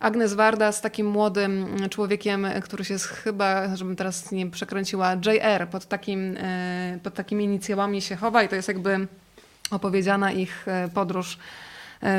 Agnes 0.00 0.34
Warda 0.34 0.72
z 0.72 0.80
takim 0.80 1.06
młodym 1.06 1.66
człowiekiem, 1.90 2.46
który 2.62 2.84
się 2.84 2.98
chyba, 2.98 3.76
żebym 3.76 3.96
teraz 3.96 4.32
nie 4.32 4.50
przekręciła, 4.50 5.14
JR, 5.14 5.68
pod, 5.68 5.86
takim, 5.86 6.36
pod 7.02 7.14
takimi 7.14 7.44
inicjałami 7.44 8.02
się 8.02 8.16
chowa 8.16 8.42
i 8.42 8.48
to 8.48 8.56
jest 8.56 8.68
jakby 8.68 9.06
opowiedziana 9.72 10.32
ich 10.32 10.68
e, 10.68 10.88
podróż 10.94 11.36
e, 11.36 11.71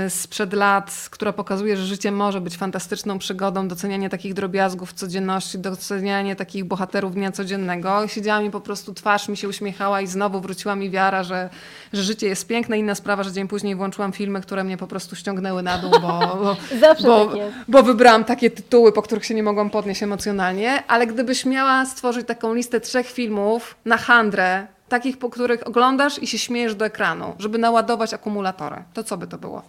sprzed 0.10 0.54
lat, 0.54 1.08
która 1.12 1.34
pokazuje, 1.34 1.78
że 1.78 1.86
życie 1.86 2.12
może 2.12 2.42
być 2.42 2.58
fantastyczną 2.58 3.20
przygodą, 3.20 3.68
docenianie 3.68 4.10
takich 4.10 4.34
drobiazgów 4.34 4.94
codzienności, 4.94 5.60
docenianie 5.60 6.36
takich 6.36 6.66
bohaterów 6.66 7.14
dnia 7.14 7.32
codziennego. 7.32 8.08
Siedziała 8.08 8.42
mi 8.42 8.52
po 8.52 8.62
prostu, 8.62 8.94
twarz 8.94 9.30
mi 9.30 9.38
się 9.38 9.48
uśmiechała 9.48 10.02
i 10.02 10.08
znowu 10.08 10.42
wróciła 10.42 10.76
mi 10.76 10.90
wiara, 10.90 11.24
że, 11.24 11.50
że 11.94 12.04
życie 12.04 12.28
jest 12.28 12.48
piękne. 12.48 12.78
Inna 12.78 12.96
sprawa, 12.96 13.24
że 13.24 13.32
dzień 13.32 13.48
później 13.48 13.76
włączyłam 13.76 14.12
filmy, 14.12 14.42
które 14.42 14.64
mnie 14.64 14.78
po 14.78 14.88
prostu 14.88 15.16
ściągnęły 15.16 15.64
na 15.64 15.78
dół, 15.78 15.92
bo, 15.92 16.00
bo, 16.02 16.56
bo, 17.04 17.26
tak 17.26 17.38
bo 17.68 17.84
wybrałam 17.84 18.24
takie 18.24 18.52
tytuły, 18.52 18.92
po 18.92 19.02
których 19.02 19.26
się 19.26 19.34
nie 19.34 19.44
mogłam 19.44 19.70
podnieść 19.70 20.04
emocjonalnie, 20.04 20.84
ale 20.88 21.08
gdybyś 21.08 21.46
miała 21.46 21.86
stworzyć 21.86 22.28
taką 22.28 22.54
listę 22.54 22.82
trzech 22.82 23.08
filmów 23.08 23.76
na 23.86 23.98
handrę, 23.98 24.68
takich, 24.90 25.18
po 25.20 25.30
których 25.30 25.68
oglądasz 25.68 26.24
i 26.24 26.28
się 26.28 26.38
śmiejesz 26.38 26.76
do 26.76 26.86
ekranu, 26.86 27.36
żeby 27.40 27.58
naładować 27.58 28.14
akumulatory, 28.14 28.84
to 28.94 29.04
co 29.04 29.18
by 29.18 29.28
to 29.28 29.38
było? 29.38 29.62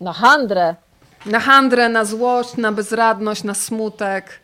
No 0.00 0.12
handrę. 0.12 0.74
Na 1.26 1.40
handrę, 1.40 1.88
na 1.88 2.04
złość, 2.04 2.56
na 2.56 2.72
bezradność, 2.72 3.44
na 3.44 3.54
smutek. 3.54 4.40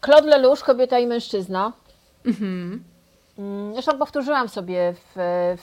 Claude 0.00 0.28
Lelouch, 0.28 0.62
kobieta 0.62 0.98
i 0.98 1.06
mężczyzna. 1.06 1.72
Mm, 2.26 2.84
Zresztą 3.72 3.98
powtórzyłam 3.98 4.48
sobie 4.48 4.94
w, 4.94 5.12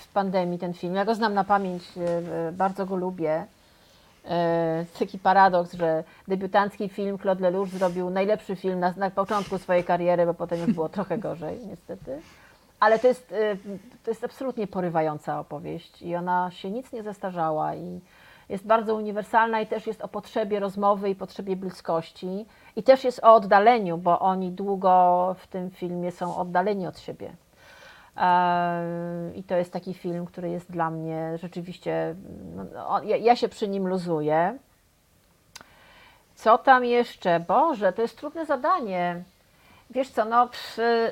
w 0.03 0.07
pandemii 0.07 0.59
ten 0.59 0.73
film. 0.73 0.95
Ja 0.95 1.05
go 1.05 1.15
znam 1.15 1.33
na 1.33 1.43
pamięć, 1.43 1.83
e, 1.97 2.51
bardzo 2.51 2.85
go 2.85 2.95
lubię. 2.95 3.45
E, 4.25 4.85
Taki 4.99 5.19
paradoks, 5.19 5.73
że 5.73 6.03
debiutancki 6.27 6.89
film 6.89 7.17
Claude 7.17 7.41
Lelouch 7.41 7.69
zrobił 7.69 8.09
najlepszy 8.09 8.55
film 8.55 8.79
na, 8.79 8.93
na 8.97 9.11
początku 9.11 9.57
swojej 9.57 9.83
kariery, 9.83 10.25
bo 10.25 10.33
potem 10.33 10.59
już 10.59 10.73
było 10.73 10.89
trochę 10.97 11.17
gorzej, 11.17 11.59
niestety. 11.67 12.21
Ale 12.79 12.99
to 12.99 13.07
jest, 13.07 13.31
e, 13.31 13.57
to 14.03 14.11
jest 14.11 14.23
absolutnie 14.23 14.67
porywająca 14.67 15.39
opowieść 15.39 16.01
i 16.01 16.15
ona 16.15 16.51
się 16.51 16.71
nic 16.71 16.91
nie 16.91 17.03
zestarzała 17.03 17.75
i 17.75 18.01
jest 18.49 18.65
bardzo 18.65 18.95
uniwersalna 18.95 19.61
i 19.61 19.67
też 19.67 19.87
jest 19.87 20.01
o 20.01 20.07
potrzebie 20.07 20.59
rozmowy 20.59 21.09
i 21.09 21.15
potrzebie 21.15 21.55
bliskości 21.55 22.45
i 22.75 22.83
też 22.83 23.03
jest 23.03 23.23
o 23.23 23.33
oddaleniu, 23.33 23.97
bo 23.97 24.19
oni 24.19 24.51
długo 24.51 25.35
w 25.39 25.47
tym 25.47 25.71
filmie 25.71 26.11
są 26.11 26.37
oddaleni 26.37 26.87
od 26.87 26.99
siebie. 26.99 27.33
Eee, 28.21 29.39
I 29.39 29.43
to 29.43 29.55
jest 29.55 29.73
taki 29.73 29.93
film, 29.93 30.25
który 30.25 30.49
jest 30.49 30.71
dla 30.71 30.89
mnie 30.89 31.37
rzeczywiście, 31.37 32.15
no, 32.55 32.63
no, 32.73 33.03
ja, 33.03 33.17
ja 33.17 33.35
się 33.35 33.49
przy 33.49 33.67
nim 33.67 33.87
luzuję. 33.87 34.57
Co 36.35 36.57
tam 36.57 36.85
jeszcze? 36.85 37.39
Boże, 37.39 37.93
to 37.93 38.01
jest 38.01 38.17
trudne 38.17 38.45
zadanie. 38.45 39.23
Wiesz 39.89 40.09
co, 40.09 40.25
no 40.25 40.47
przy, 40.47 41.11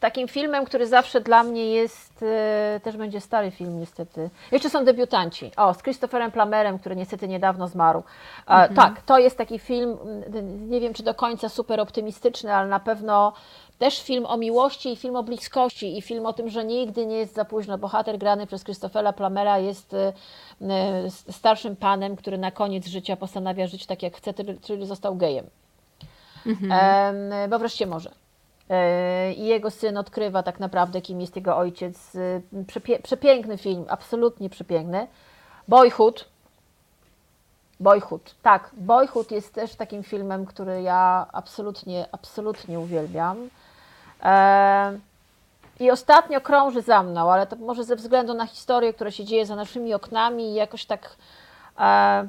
takim 0.00 0.28
filmem, 0.28 0.64
który 0.64 0.86
zawsze 0.86 1.20
dla 1.20 1.42
mnie 1.42 1.70
jest, 1.74 2.22
e, 2.22 2.80
też 2.80 2.96
będzie 2.96 3.20
stary 3.20 3.50
film 3.50 3.80
niestety. 3.80 4.30
Jeszcze 4.52 4.70
są 4.70 4.84
debiutanci. 4.84 5.50
O, 5.56 5.74
z 5.74 5.82
Christopherem 5.82 6.30
Plummerem, 6.30 6.78
który 6.78 6.96
niestety 6.96 7.28
niedawno 7.28 7.68
zmarł. 7.68 8.02
E, 8.48 8.68
Tak, 8.74 9.02
to 9.02 9.18
jest 9.18 9.38
taki 9.38 9.58
film, 9.58 9.98
nie 10.68 10.80
wiem 10.80 10.94
czy 10.94 11.02
do 11.02 11.14
końca 11.14 11.48
super 11.48 11.80
optymistyczny, 11.80 12.54
ale 12.54 12.68
na 12.68 12.80
pewno 12.80 13.32
też 13.78 14.02
film 14.02 14.26
o 14.26 14.36
miłości 14.36 14.92
i 14.92 14.96
film 14.96 15.16
o 15.16 15.22
bliskości 15.22 15.98
i 15.98 16.02
film 16.02 16.26
o 16.26 16.32
tym, 16.32 16.48
że 16.48 16.64
nigdy 16.64 17.06
nie 17.06 17.16
jest 17.16 17.34
za 17.34 17.44
późno. 17.44 17.78
Bohater 17.78 18.18
grany 18.18 18.46
przez 18.46 18.64
Christophera 18.64 19.12
Plummera 19.12 19.58
jest 19.58 19.94
e, 19.94 20.12
e, 20.62 21.10
starszym 21.10 21.76
panem, 21.76 22.16
który 22.16 22.38
na 22.38 22.50
koniec 22.50 22.86
życia 22.86 23.16
postanawia 23.16 23.66
żyć 23.66 23.86
tak 23.86 24.02
jak 24.02 24.16
chce, 24.16 24.34
czyli- 24.62 24.86
został 24.86 25.16
gejem. 25.16 25.46
Em, 26.46 27.50
bo 27.50 27.58
wreszcie 27.58 27.86
może. 27.86 28.10
E, 28.70 29.32
I 29.32 29.44
jego 29.46 29.70
syn 29.70 29.96
odkrywa 29.96 30.42
tak 30.42 30.60
naprawdę, 30.60 31.00
kim 31.00 31.20
jest 31.20 31.36
jego 31.36 31.56
ojciec. 31.56 32.12
Przepiękny 33.02 33.58
film, 33.58 33.84
absolutnie 33.88 34.50
przepiękny. 34.50 35.06
Boyhood. 35.68 36.28
Boyhood, 37.80 38.34
tak. 38.42 38.70
Boyhood 38.72 39.30
jest 39.30 39.54
też 39.54 39.74
takim 39.74 40.02
filmem, 40.02 40.46
który 40.46 40.82
ja 40.82 41.26
absolutnie, 41.32 42.06
absolutnie 42.12 42.80
uwielbiam. 42.80 43.48
E, 44.22 44.98
I 45.80 45.90
ostatnio 45.90 46.40
krąży 46.40 46.82
za 46.82 47.02
mną, 47.02 47.32
ale 47.32 47.46
to 47.46 47.56
może 47.56 47.84
ze 47.84 47.96
względu 47.96 48.34
na 48.34 48.46
historię, 48.46 48.92
która 48.92 49.10
się 49.10 49.24
dzieje 49.24 49.46
za 49.46 49.56
naszymi 49.56 49.94
oknami 49.94 50.50
i 50.50 50.54
jakoś 50.54 50.86
tak 50.86 51.16
e, 51.78 52.28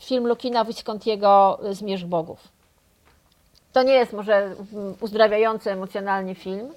film 0.00 0.26
Lukina 0.26 0.64
Viscontiego 0.64 1.58
Zmierzch 1.70 2.06
Bogów. 2.06 2.48
To 3.72 3.82
nie 3.82 3.92
jest 3.92 4.12
może 4.12 4.54
uzdrawiający 5.00 5.70
emocjonalnie 5.70 6.34
film. 6.34 6.72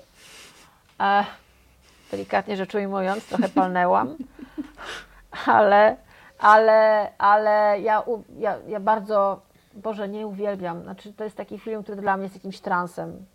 E, 0.99 1.25
delikatnie 2.11 2.57
rzecz 2.57 2.75
ujmując, 2.75 3.25
trochę 3.25 3.49
palnęłam. 3.49 4.15
Ale, 5.45 5.97
ale, 6.39 7.09
ale 7.17 7.79
ja, 7.81 8.03
ja, 8.37 8.55
ja 8.67 8.79
bardzo, 8.79 9.39
Boże, 9.73 10.07
nie 10.09 10.27
uwielbiam. 10.27 10.83
Znaczy, 10.83 11.13
to 11.13 11.23
jest 11.23 11.37
taki 11.37 11.59
film, 11.59 11.83
który 11.83 12.01
dla 12.01 12.17
mnie 12.17 12.23
jest 12.23 12.35
jakimś 12.35 12.59
transem. 12.59 13.25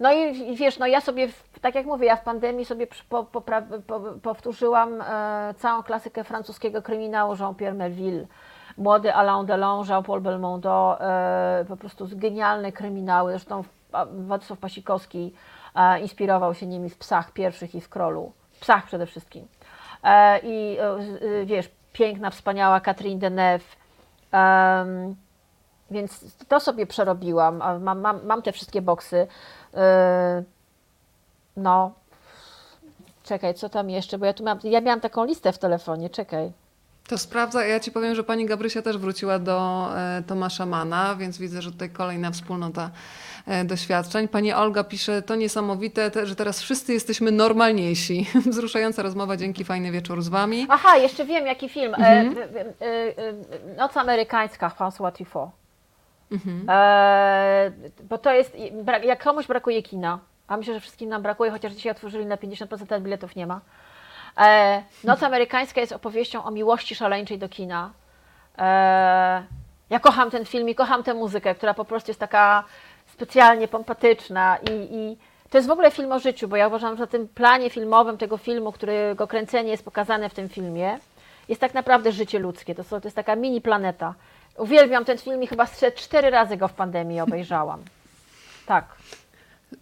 No 0.00 0.12
i, 0.12 0.56
wiesz, 0.56 0.78
no 0.78 0.86
ja 0.86 1.00
sobie, 1.00 1.28
w- 1.28 1.60
tak 1.60 1.74
jak 1.74 1.86
mówię, 1.86 2.06
ja 2.06 2.16
w 2.16 2.24
pandemii 2.24 2.64
sobie 2.64 2.86
po, 3.08 3.22
popra- 3.24 3.82
po, 3.86 4.00
powtórzyłam 4.22 5.02
e, 5.02 5.54
całą 5.58 5.82
klasykę 5.82 6.24
francuskiego 6.24 6.82
kryminału 6.82 7.34
Jean-Pierre 7.36 7.74
Melville, 7.74 8.26
młody 8.78 9.14
Alain 9.14 9.46
Delon, 9.46 9.86
Jean-Paul 9.88 10.20
Belmondo, 10.20 10.98
e, 11.00 11.64
po 11.68 11.76
prostu 11.76 12.08
genialne 12.12 12.72
kryminały, 12.72 13.32
zresztą 13.32 13.64
Władysław 14.12 14.58
Pasikowski 14.58 15.34
e, 15.74 16.00
inspirował 16.00 16.54
się 16.54 16.66
nimi 16.66 16.90
w 16.90 16.98
Psach 16.98 17.30
pierwszych 17.32 17.74
i 17.74 17.80
w 17.80 17.88
Krolu, 17.88 18.32
Psach 18.60 18.86
przede 18.86 19.06
wszystkim. 19.06 19.46
E, 20.02 20.38
I 20.38 20.78
e, 20.78 20.84
e, 20.84 21.46
wiesz, 21.46 21.70
piękna, 21.92 22.30
wspaniała 22.30 22.80
Catherine 22.80 23.20
Deneuve, 23.20 23.76
więc 25.90 26.36
to 26.48 26.60
sobie 26.60 26.86
przerobiłam. 26.86 27.62
Mam, 27.80 28.00
mam, 28.00 28.26
mam 28.26 28.42
te 28.42 28.52
wszystkie 28.52 28.82
boksy. 28.82 29.26
No. 31.56 31.92
Czekaj, 33.24 33.54
co 33.54 33.68
tam 33.68 33.90
jeszcze? 33.90 34.18
Bo 34.18 34.26
ja 34.26 34.32
tu 34.32 34.44
mam. 34.44 34.58
Ja 34.64 34.80
miałam 34.80 35.00
taką 35.00 35.24
listę 35.24 35.52
w 35.52 35.58
telefonie, 35.58 36.10
czekaj. 36.10 36.52
To 37.08 37.18
sprawdza, 37.18 37.64
ja 37.64 37.80
ci 37.80 37.92
powiem, 37.92 38.14
że 38.14 38.24
pani 38.24 38.46
Gabrysia 38.46 38.82
też 38.82 38.98
wróciła 38.98 39.38
do 39.38 39.88
Tomasza 40.26 40.66
Mana, 40.66 41.16
więc 41.16 41.38
widzę, 41.38 41.62
że 41.62 41.72
tutaj 41.72 41.90
kolejna 41.90 42.30
wspólnota 42.30 42.90
doświadczeń. 43.64 44.28
Pani 44.28 44.52
Olga 44.52 44.84
pisze, 44.84 45.22
to 45.22 45.34
niesamowite, 45.34 46.10
te, 46.10 46.26
że 46.26 46.36
teraz 46.36 46.62
wszyscy 46.62 46.92
jesteśmy 46.92 47.30
normalniejsi. 47.30 48.26
Wzruszająca 48.50 49.02
rozmowa, 49.02 49.36
dzięki, 49.36 49.64
fajny 49.64 49.90
wieczór 49.90 50.22
z 50.22 50.28
wami. 50.28 50.66
Aha, 50.70 50.96
jeszcze 50.96 51.24
wiem, 51.24 51.46
jaki 51.46 51.68
film. 51.68 51.94
Mhm. 51.94 52.34
E, 52.38 52.42
e, 52.42 52.64
e, 52.80 53.18
e, 53.18 53.76
Noc 53.76 53.96
amerykańska, 53.96 54.68
François 54.78 55.12
Truffaut. 55.12 55.50
Mhm. 56.32 56.66
E, 56.68 57.72
bo 58.02 58.18
to 58.18 58.32
jest. 58.32 58.56
Jak 59.04 59.24
komuś 59.24 59.46
brakuje 59.46 59.82
kina, 59.82 60.18
a 60.48 60.56
myślę, 60.56 60.74
że 60.74 60.80
wszystkim 60.80 61.08
nam 61.08 61.22
brakuje, 61.22 61.50
chociaż 61.50 61.72
dzisiaj 61.72 61.92
otworzyli 61.92 62.26
na 62.26 62.36
50% 62.36 62.94
a 62.94 63.00
biletów 63.00 63.36
nie 63.36 63.46
ma. 63.46 63.60
E, 64.38 64.82
Noc 65.04 65.22
amerykańska 65.22 65.80
jest 65.80 65.92
opowieścią 65.92 66.44
o 66.44 66.50
miłości 66.50 66.94
szaleńczej 66.94 67.38
do 67.38 67.48
kina. 67.48 67.90
E, 68.58 69.42
ja 69.90 70.00
kocham 70.00 70.30
ten 70.30 70.44
film 70.44 70.68
i 70.68 70.74
kocham 70.74 71.02
tę 71.02 71.14
muzykę, 71.14 71.54
która 71.54 71.74
po 71.74 71.84
prostu 71.84 72.10
jest 72.10 72.20
taka 72.20 72.64
specjalnie 73.14 73.68
pompatyczna 73.68 74.58
i, 74.70 74.96
i 74.96 75.16
to 75.50 75.58
jest 75.58 75.68
w 75.68 75.70
ogóle 75.70 75.90
film 75.90 76.12
o 76.12 76.18
życiu, 76.18 76.48
bo 76.48 76.56
ja 76.56 76.66
uważam, 76.68 76.96
że 76.96 77.00
na 77.00 77.06
tym 77.06 77.28
planie 77.28 77.70
filmowym 77.70 78.18
tego 78.18 78.36
filmu, 78.36 78.72
którego 78.72 79.26
kręcenie 79.26 79.70
jest 79.70 79.84
pokazane 79.84 80.28
w 80.28 80.34
tym 80.34 80.48
filmie, 80.48 80.98
jest 81.48 81.60
tak 81.60 81.74
naprawdę 81.74 82.12
życie 82.12 82.38
ludzkie. 82.38 82.74
To, 82.74 82.84
są, 82.84 83.00
to 83.00 83.06
jest 83.08 83.16
taka 83.16 83.36
mini 83.36 83.60
planeta. 83.60 84.14
Uwielbiam 84.58 85.04
ten 85.04 85.18
film 85.18 85.42
i 85.42 85.46
chyba 85.46 85.66
cztery 85.96 86.30
razy 86.30 86.56
go 86.56 86.68
w 86.68 86.72
pandemii 86.72 87.20
obejrzałam. 87.20 87.80
Tak. 88.66 88.84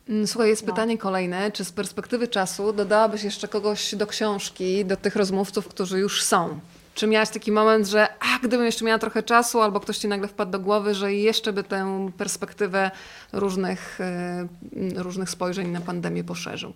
Mm, 0.09 0.27
Słuchaj, 0.27 0.49
jest 0.51 0.67
No. 0.67 0.73
pytanie 0.73 0.99
kolejne. 0.99 1.53
Czy 1.53 1.65
z 1.65 1.73
perspektywy 1.73 2.29
czasu 2.29 2.73
dodałabyś 2.73 3.23
jeszcze 3.23 3.49
kogoś 3.49 3.95
do 3.95 4.07
książki, 4.07 4.85
do 4.85 4.97
tych 4.97 5.17
rozmówców, 5.17 5.69
którzy 5.69 5.99
już 5.99 6.23
są? 6.23 6.61
Czy 7.01 7.07
miałaś 7.07 7.31
taki 7.31 7.53
moment, 7.53 7.87
że 7.87 8.09
a, 8.09 8.39
gdybym 8.39 8.67
jeszcze 8.67 8.85
miała 8.85 8.99
trochę 8.99 9.23
czasu, 9.23 9.61
albo 9.61 9.81
ktoś 9.81 9.99
ci 9.99 10.09
nagle 10.09 10.29
wpadł 10.29 10.51
do 10.51 10.61
głowy, 10.61 10.95
że 10.95 11.15
jeszcze 11.15 11.53
by 11.53 11.65
tę 11.65 12.11
perspektywę 12.19 12.91
różnych, 13.33 14.01
e, 14.01 15.03
różnych 15.03 15.31
spojrzeń 15.31 15.69
na 15.69 15.81
pandemię 15.81 16.25
poszerzył? 16.25 16.73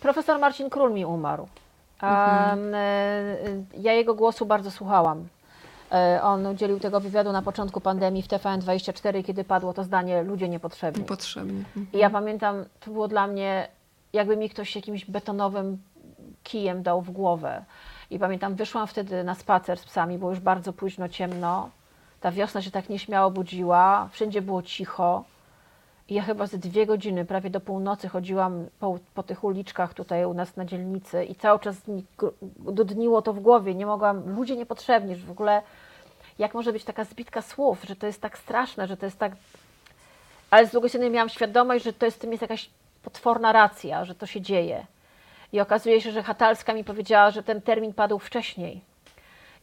Profesor 0.00 0.38
Marcin 0.38 0.70
Król 0.70 0.92
mi 0.92 1.04
umarł. 1.04 1.48
Mhm. 2.02 2.74
E, 2.74 3.36
ja 3.78 3.92
jego 3.92 4.14
głosu 4.14 4.46
bardzo 4.46 4.70
słuchałam. 4.70 5.28
E, 5.92 6.20
On 6.22 6.46
udzielił 6.46 6.80
tego 6.80 7.00
wywiadu 7.00 7.32
na 7.32 7.42
początku 7.42 7.80
pandemii 7.80 8.22
w 8.22 8.28
TVN24, 8.28 9.24
kiedy 9.24 9.44
padło 9.44 9.72
to 9.72 9.84
zdanie 9.84 10.22
ludzie 10.22 10.48
niepotrzebni. 10.48 11.04
Potrzebnie. 11.04 11.64
I 11.92 11.98
ja 11.98 12.10
pamiętam, 12.10 12.64
to 12.80 12.90
było 12.90 13.08
dla 13.08 13.26
mnie, 13.26 13.68
jakby 14.12 14.36
mi 14.36 14.50
ktoś 14.50 14.76
jakimś 14.76 15.04
betonowym 15.04 15.78
kijem 16.42 16.82
dał 16.82 17.02
w 17.02 17.10
głowę. 17.10 17.64
I 18.10 18.18
pamiętam, 18.18 18.54
wyszłam 18.54 18.86
wtedy 18.86 19.24
na 19.24 19.34
spacer 19.34 19.78
z 19.78 19.84
psami, 19.84 20.18
było 20.18 20.30
już 20.30 20.40
bardzo 20.40 20.72
późno, 20.72 21.08
ciemno. 21.08 21.70
Ta 22.20 22.30
wiosna 22.30 22.62
się 22.62 22.70
tak 22.70 22.88
nieśmiało 22.88 23.30
budziła, 23.30 24.08
wszędzie 24.12 24.42
było 24.42 24.62
cicho. 24.62 25.24
I 26.08 26.14
ja 26.14 26.22
chyba 26.22 26.46
ze 26.46 26.58
dwie 26.58 26.86
godziny, 26.86 27.24
prawie 27.24 27.50
do 27.50 27.60
północy 27.60 28.08
chodziłam 28.08 28.66
po, 28.80 28.98
po 29.14 29.22
tych 29.22 29.44
uliczkach 29.44 29.94
tutaj 29.94 30.24
u 30.24 30.34
nas 30.34 30.56
na 30.56 30.64
dzielnicy 30.64 31.24
i 31.24 31.34
cały 31.34 31.58
czas 31.58 31.76
dudniło 32.58 33.22
to 33.22 33.32
w 33.32 33.40
głowie. 33.40 33.74
Nie 33.74 33.86
mogłam, 33.86 34.34
ludzie 34.36 34.56
niepotrzebni, 34.56 35.16
że 35.16 35.26
w 35.26 35.30
ogóle 35.30 35.62
jak 36.38 36.54
może 36.54 36.72
być 36.72 36.84
taka 36.84 37.04
zbitka 37.04 37.42
słów, 37.42 37.84
że 37.88 37.96
to 37.96 38.06
jest 38.06 38.20
tak 38.20 38.38
straszne, 38.38 38.86
że 38.86 38.96
to 38.96 39.06
jest 39.06 39.18
tak 39.18 39.32
ale 40.50 40.66
z 40.66 40.70
drugiej 40.70 40.90
strony 40.90 41.10
miałam 41.10 41.28
świadomość, 41.28 41.84
że 41.84 41.92
to 41.92 42.06
jest 42.06 42.16
w 42.18 42.20
tym 42.20 42.30
jest 42.30 42.42
jakaś 42.42 42.70
potworna 43.02 43.52
racja, 43.52 44.04
że 44.04 44.14
to 44.14 44.26
się 44.26 44.40
dzieje. 44.40 44.86
I 45.52 45.60
okazuje 45.60 46.00
się, 46.00 46.10
że 46.10 46.22
Hatalska 46.22 46.74
mi 46.74 46.84
powiedziała, 46.84 47.30
że 47.30 47.42
ten 47.42 47.62
termin 47.62 47.94
padł 47.94 48.18
wcześniej. 48.18 48.80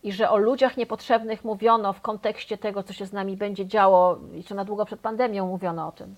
I 0.04 0.12
że 0.12 0.30
o 0.30 0.38
ludziach 0.38 0.78
niepotrzebnych 0.78 1.46
mówiono 1.46 1.94
w 1.94 2.02
kontekście 2.02 2.58
tego, 2.58 2.84
co 2.84 2.94
się 2.94 3.06
z 3.06 3.14
nami 3.14 3.38
będzie 3.38 3.66
działo, 3.66 4.18
jeszcze 4.34 4.56
na 4.56 4.66
długo 4.66 4.86
przed 4.86 5.00
pandemią 5.00 5.48
mówiono 5.48 5.88
o 5.88 5.92
tym. 5.92 6.16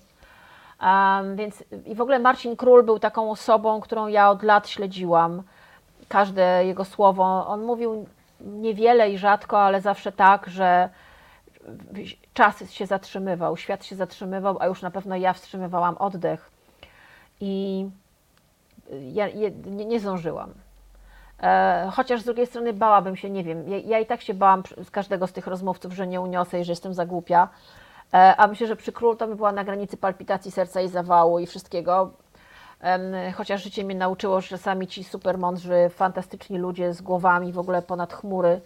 Um, 0.82 1.36
więc 1.36 1.64
i 1.86 1.94
w 1.94 2.00
ogóle 2.00 2.18
Marcin 2.18 2.56
Król 2.56 2.82
był 2.82 2.98
taką 2.98 3.30
osobą, 3.30 3.80
którą 3.80 4.06
ja 4.06 4.30
od 4.30 4.42
lat 4.42 4.68
śledziłam. 4.68 5.42
Każde 6.08 6.66
jego 6.66 6.84
słowo. 6.84 7.46
On 7.46 7.62
mówił 7.62 8.06
niewiele 8.40 9.10
i 9.10 9.18
rzadko, 9.18 9.60
ale 9.62 9.80
zawsze 9.80 10.12
tak, 10.12 10.48
że 10.48 10.88
czas 12.34 12.70
się 12.70 12.86
zatrzymywał, 12.86 13.56
świat 13.56 13.84
się 13.84 13.96
zatrzymywał, 13.96 14.56
a 14.60 14.66
już 14.66 14.82
na 14.82 14.90
pewno 14.90 15.16
ja 15.16 15.32
wstrzymywałam 15.32 15.96
oddech. 15.96 16.50
I 17.40 17.86
ja 19.12 19.28
je, 19.28 19.50
nie, 19.50 19.84
nie 19.84 20.00
zdążyłam. 20.00 20.54
E, 21.42 21.90
chociaż 21.92 22.20
z 22.20 22.24
drugiej 22.24 22.46
strony 22.46 22.72
bałabym 22.72 23.16
się, 23.16 23.30
nie 23.30 23.44
wiem, 23.44 23.68
ja, 23.68 23.78
ja 23.78 23.98
i 23.98 24.06
tak 24.06 24.22
się 24.22 24.34
bałam 24.34 24.62
z 24.84 24.90
każdego 24.90 25.26
z 25.26 25.32
tych 25.32 25.46
rozmówców, 25.46 25.92
że 25.92 26.06
nie 26.06 26.20
uniosę 26.20 26.60
i 26.60 26.64
że 26.64 26.72
jestem 26.72 26.94
za 26.94 27.06
głupia. 27.06 27.48
E, 28.14 28.36
a 28.36 28.46
myślę, 28.46 28.66
że 28.66 28.76
przy 28.76 28.92
król 28.92 29.16
to 29.16 29.26
by 29.26 29.36
była 29.36 29.52
na 29.52 29.64
granicy 29.64 29.96
palpitacji 29.96 30.50
serca 30.50 30.80
i 30.80 30.88
zawału 30.88 31.38
i 31.38 31.46
wszystkiego. 31.46 32.10
Em, 32.80 33.32
chociaż 33.34 33.62
życie 33.62 33.84
mnie 33.84 33.94
nauczyło, 33.94 34.40
że 34.40 34.48
czasami 34.48 34.86
ci 34.86 35.04
super 35.04 35.38
mądrzy, 35.38 35.90
fantastyczni 35.90 36.58
ludzie 36.58 36.94
z 36.94 37.02
głowami 37.02 37.52
w 37.52 37.58
ogóle 37.58 37.82
ponad 37.82 38.12
chmury, 38.12 38.60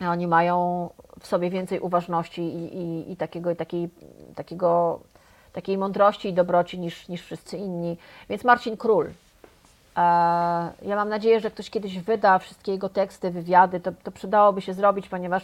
oni 0.00 0.26
mają 0.26 0.88
w 1.20 1.26
sobie 1.26 1.50
więcej 1.50 1.80
uważności 1.80 2.42
i, 2.42 2.76
i, 2.76 3.12
i 3.12 3.16
takiego, 3.16 3.50
i 3.50 3.56
takiej, 3.56 3.88
takiego, 4.34 5.00
takiej 5.52 5.78
mądrości 5.78 6.28
i 6.28 6.32
dobroci 6.32 6.78
niż, 6.78 7.08
niż 7.08 7.22
wszyscy 7.22 7.56
inni. 7.56 7.96
Więc 8.30 8.44
Marcin 8.44 8.76
Król. 8.76 9.06
E, 9.06 9.10
Ja 10.82 10.96
mam 10.96 11.08
nadzieję, 11.08 11.40
że 11.40 11.50
ktoś 11.50 11.70
kiedyś 11.70 11.98
wyda 11.98 12.38
wszystkie 12.38 12.72
jego 12.72 12.88
teksty, 12.88 13.30
wywiady. 13.30 13.80
To, 13.80 13.92
to 14.04 14.10
przydałoby 14.10 14.60
się 14.60 14.74
zrobić, 14.74 15.08
ponieważ 15.08 15.42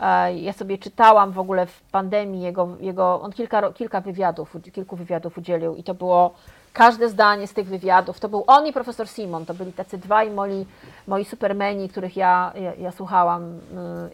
e, 0.00 0.34
ja 0.38 0.52
sobie 0.52 0.78
czytałam 0.78 1.32
w 1.32 1.38
ogóle 1.38 1.66
w 1.66 1.80
pandemii 1.80 2.42
jego, 2.42 2.68
jego 2.80 3.20
on 3.20 3.32
kilka, 3.32 3.72
kilka 3.72 4.00
wywiadów, 4.00 4.56
kilku 4.72 4.96
wywiadów 4.96 5.38
udzielił 5.38 5.76
i 5.76 5.82
to 5.82 5.94
było 5.94 6.34
każde 6.72 7.08
zdanie 7.08 7.46
z 7.46 7.52
tych 7.52 7.66
wywiadów. 7.66 8.20
To 8.20 8.28
był 8.28 8.44
on 8.46 8.66
i 8.66 8.72
profesor 8.72 9.08
Simon. 9.08 9.46
To 9.46 9.54
byli 9.54 9.72
tacy 9.72 9.98
dwaj 9.98 10.30
moi, 10.30 10.66
moi 11.06 11.24
supermeni, 11.24 11.88
których 11.88 12.16
ja, 12.16 12.52
ja, 12.54 12.74
ja 12.74 12.92
słuchałam 12.92 13.42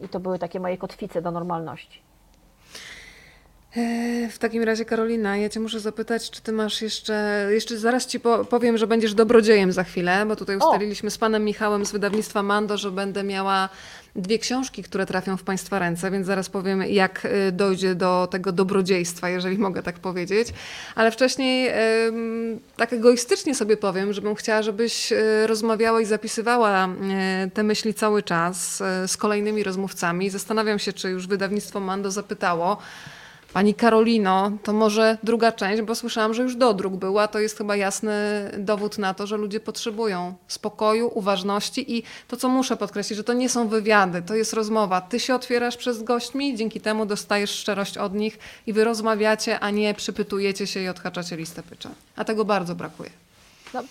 y, 0.00 0.04
i 0.04 0.08
to 0.08 0.20
były 0.20 0.38
takie 0.38 0.60
moje 0.60 0.78
kotwice 0.78 1.22
do 1.22 1.30
normalności. 1.30 2.07
E, 3.76 4.28
W 4.30 4.38
takim 4.38 4.62
razie, 4.62 4.84
Karolina, 4.84 5.36
ja 5.36 5.48
Cię 5.48 5.60
muszę 5.60 5.80
zapytać, 5.80 6.30
czy 6.30 6.42
Ty 6.42 6.52
masz 6.52 6.82
jeszcze. 6.82 7.48
Jeszcze 7.50 7.78
zaraz 7.78 8.06
Ci 8.06 8.20
po, 8.20 8.44
powiem, 8.44 8.78
że 8.78 8.86
będziesz 8.86 9.14
dobrodziejem 9.14 9.72
za 9.72 9.84
chwilę, 9.84 10.26
bo 10.26 10.36
tutaj 10.36 10.56
O! 10.60 10.66
ustaliliśmy 10.66 11.10
z 11.10 11.18
Panem 11.18 11.44
Michałem 11.44 11.86
z 11.86 11.92
wydawnictwa 11.92 12.42
Mando, 12.42 12.76
że 12.78 12.90
będę 12.90 13.24
miała 13.24 13.68
dwie 14.16 14.38
książki, 14.38 14.82
które 14.82 15.06
trafią 15.06 15.36
w 15.36 15.42
Państwa 15.42 15.78
ręce, 15.78 16.10
więc 16.10 16.26
zaraz 16.26 16.48
powiem, 16.50 16.82
jak 16.82 17.24
y, 17.24 17.52
dojdzie 17.52 17.94
do 17.94 18.28
tego 18.30 18.52
dobrodziejstwa, 18.52 19.28
jeżeli 19.28 19.58
mogę 19.58 19.82
tak 19.82 19.98
powiedzieć. 19.98 20.48
Ale 20.94 21.10
wcześniej, 21.10 21.70
tak 22.76 22.92
egoistycznie 22.92 23.54
sobie 23.54 23.76
powiem, 23.76 24.12
żebym 24.12 24.34
chciała, 24.34 24.62
żebyś 24.62 25.12
y, 25.12 25.46
rozmawiała 25.46 26.00
i 26.00 26.04
zapisywała 26.04 26.88
y, 27.46 27.50
te 27.50 27.62
myśli 27.62 27.94
cały 27.94 28.22
czas 28.22 28.82
z 29.06 29.16
kolejnymi 29.16 29.62
rozmówcami. 29.62 30.30
Zastanawiam 30.30 30.78
się, 30.78 30.92
czy 30.92 31.10
już 31.10 31.26
wydawnictwo 31.26 31.80
Mando 31.80 32.10
zapytało. 32.10 32.78
Pani 33.52 33.74
Karolino, 33.74 34.52
to 34.62 34.72
może 34.72 35.18
druga 35.22 35.52
część, 35.52 35.82
bo 35.82 35.94
słyszałam, 35.94 36.34
że 36.34 36.42
już 36.42 36.56
dodruk 36.56 36.94
była. 36.94 37.28
To 37.28 37.38
jest 37.38 37.58
chyba 37.58 37.76
jasny 37.76 38.12
dowód 38.58 38.98
na 38.98 39.14
to, 39.14 39.26
że 39.26 39.36
ludzie 39.36 39.60
potrzebują 39.60 40.34
spokoju, 40.48 41.10
uważności 41.14 41.98
i 41.98 42.02
to, 42.28 42.36
co 42.36 42.48
muszę 42.48 42.76
podkreślić, 42.76 43.16
że 43.16 43.24
to 43.24 43.32
nie 43.32 43.48
są 43.48 43.68
wywiady, 43.68 44.22
to 44.22 44.34
jest 44.34 44.52
rozmowa. 44.52 45.00
Ty 45.00 45.20
się 45.20 45.34
otwierasz 45.34 45.76
przed 45.76 46.02
gośćmi, 46.02 46.56
dzięki 46.56 46.80
temu 46.80 47.06
dostajesz 47.06 47.50
szczerość 47.50 47.98
od 47.98 48.14
nich 48.14 48.38
i 48.66 48.72
wy 48.72 48.84
rozmawiacie, 48.84 49.60
a 49.60 49.70
nie 49.70 49.94
przypytujecie 49.94 50.66
się 50.66 50.80
i 50.80 50.88
odhaczacie 50.88 51.36
listę 51.36 51.62
pycza. 51.62 51.90
A 52.16 52.24
tego 52.24 52.44
bardzo 52.44 52.74
brakuje. 52.74 53.10
No, 53.74 53.82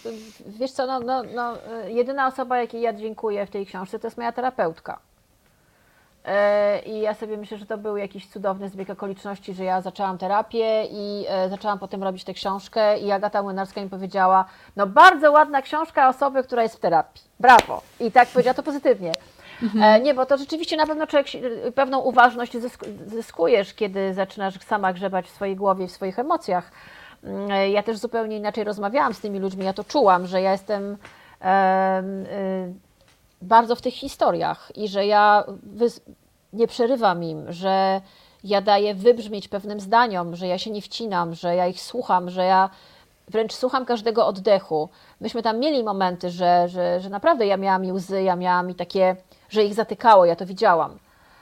wiesz 0.47 0.71
co, 0.71 0.85
no, 0.87 0.99
no, 0.99 1.23
no, 1.35 1.57
jedyna 1.87 2.27
osoba, 2.27 2.57
jakiej 2.57 2.81
ja 2.81 2.93
dziękuję 2.93 3.45
w 3.45 3.49
tej 3.49 3.65
książce, 3.65 3.99
to 3.99 4.07
jest 4.07 4.17
moja 4.17 4.31
terapeutka. 4.31 4.99
E, 6.27 6.79
I 6.85 6.99
ja 7.01 7.13
sobie 7.13 7.37
myślę, 7.37 7.57
że 7.57 7.65
to 7.65 7.77
był 7.77 7.97
jakiś 7.97 8.27
cudowny 8.27 8.69
zbieg 8.69 8.89
okoliczności, 8.89 9.53
że 9.53 9.63
ja 9.63 9.81
zaczęłam 9.81 10.17
terapię 10.17 10.83
i 10.91 11.25
e, 11.29 11.49
zaczęłam 11.49 11.79
potem 11.79 12.03
robić 12.03 12.23
tę 12.23 12.33
książkę 12.33 12.99
i 12.99 13.11
Agata 13.11 13.43
Młynarska 13.43 13.81
mi 13.81 13.89
powiedziała, 13.89 14.45
no 14.75 14.87
bardzo 14.87 15.31
ładna 15.31 15.61
książka 15.61 16.09
osoby, 16.09 16.43
która 16.43 16.63
jest 16.63 16.75
w 16.75 16.79
terapii. 16.79 17.21
Brawo. 17.39 17.81
I 17.99 18.11
tak 18.11 18.27
powiedziała 18.29 18.53
to 18.53 18.63
pozytywnie. 18.63 19.11
E, 19.81 19.99
nie, 19.99 20.13
bo 20.13 20.25
to 20.25 20.37
rzeczywiście 20.37 20.77
na 20.77 20.85
pewno 20.87 21.07
człowiek 21.07 21.27
pewną 21.75 21.99
uważność 21.99 22.53
zysk- 22.53 22.87
zyskujesz, 23.07 23.73
kiedy 23.73 24.13
zaczynasz 24.13 24.59
sama 24.59 24.93
grzebać 24.93 25.25
w 25.25 25.29
swojej 25.35 25.55
głowie, 25.55 25.87
w 25.87 25.91
swoich 25.91 26.19
emocjach. 26.19 26.71
Mm, 27.23 27.71
Ja 27.71 27.83
też 27.83 27.97
zupełnie 27.97 28.37
inaczej 28.37 28.63
rozmawiałam 28.63 29.13
z 29.13 29.19
tymi 29.19 29.39
ludźmi, 29.39 29.65
ja 29.65 29.73
to 29.73 29.83
czułam, 29.83 30.27
że 30.27 30.41
ja 30.41 30.51
jestem 30.51 30.97
em, 31.39 32.25
y, 32.25 32.73
bardzo 33.41 33.75
w 33.75 33.81
tych 33.81 33.93
historiach 33.93 34.71
i 34.75 34.87
że 34.87 35.05
ja 35.05 35.43
nie 36.53 36.67
przerywam 36.67 37.23
im, 37.23 37.51
że 37.51 38.01
ja 38.43 38.61
daję 38.61 38.95
wybrzmieć 38.95 39.47
pewnym 39.47 39.79
zdaniom, 39.79 40.35
że 40.35 40.47
ja 40.47 40.57
się 40.57 40.71
nie 40.71 40.81
wcinam, 40.81 41.35
że 41.35 41.55
ja 41.55 41.67
ich 41.67 41.81
słucham, 41.81 42.29
że 42.29 42.45
ja 42.45 42.69
wręcz 43.27 43.53
słucham 43.53 43.85
każdego 43.85 44.27
oddechu. 44.27 44.89
Myśmy 45.21 45.43
tam 45.43 45.59
mieli 45.59 45.83
momenty, 45.83 46.29
że, 46.29 46.67
że, 46.69 46.99
że 46.99 47.09
naprawdę 47.09 47.45
ja 47.47 47.57
miałam 47.57 47.85
i 47.85 47.91
łzy, 47.91 48.23
ja 48.23 48.35
miałam 48.35 48.69
i 48.69 48.75
takie, 48.75 49.15
że 49.49 49.63
ich 49.63 49.73
zatykało, 49.73 50.25
ja 50.25 50.35
to 50.35 50.45
widziałam. 50.45 50.99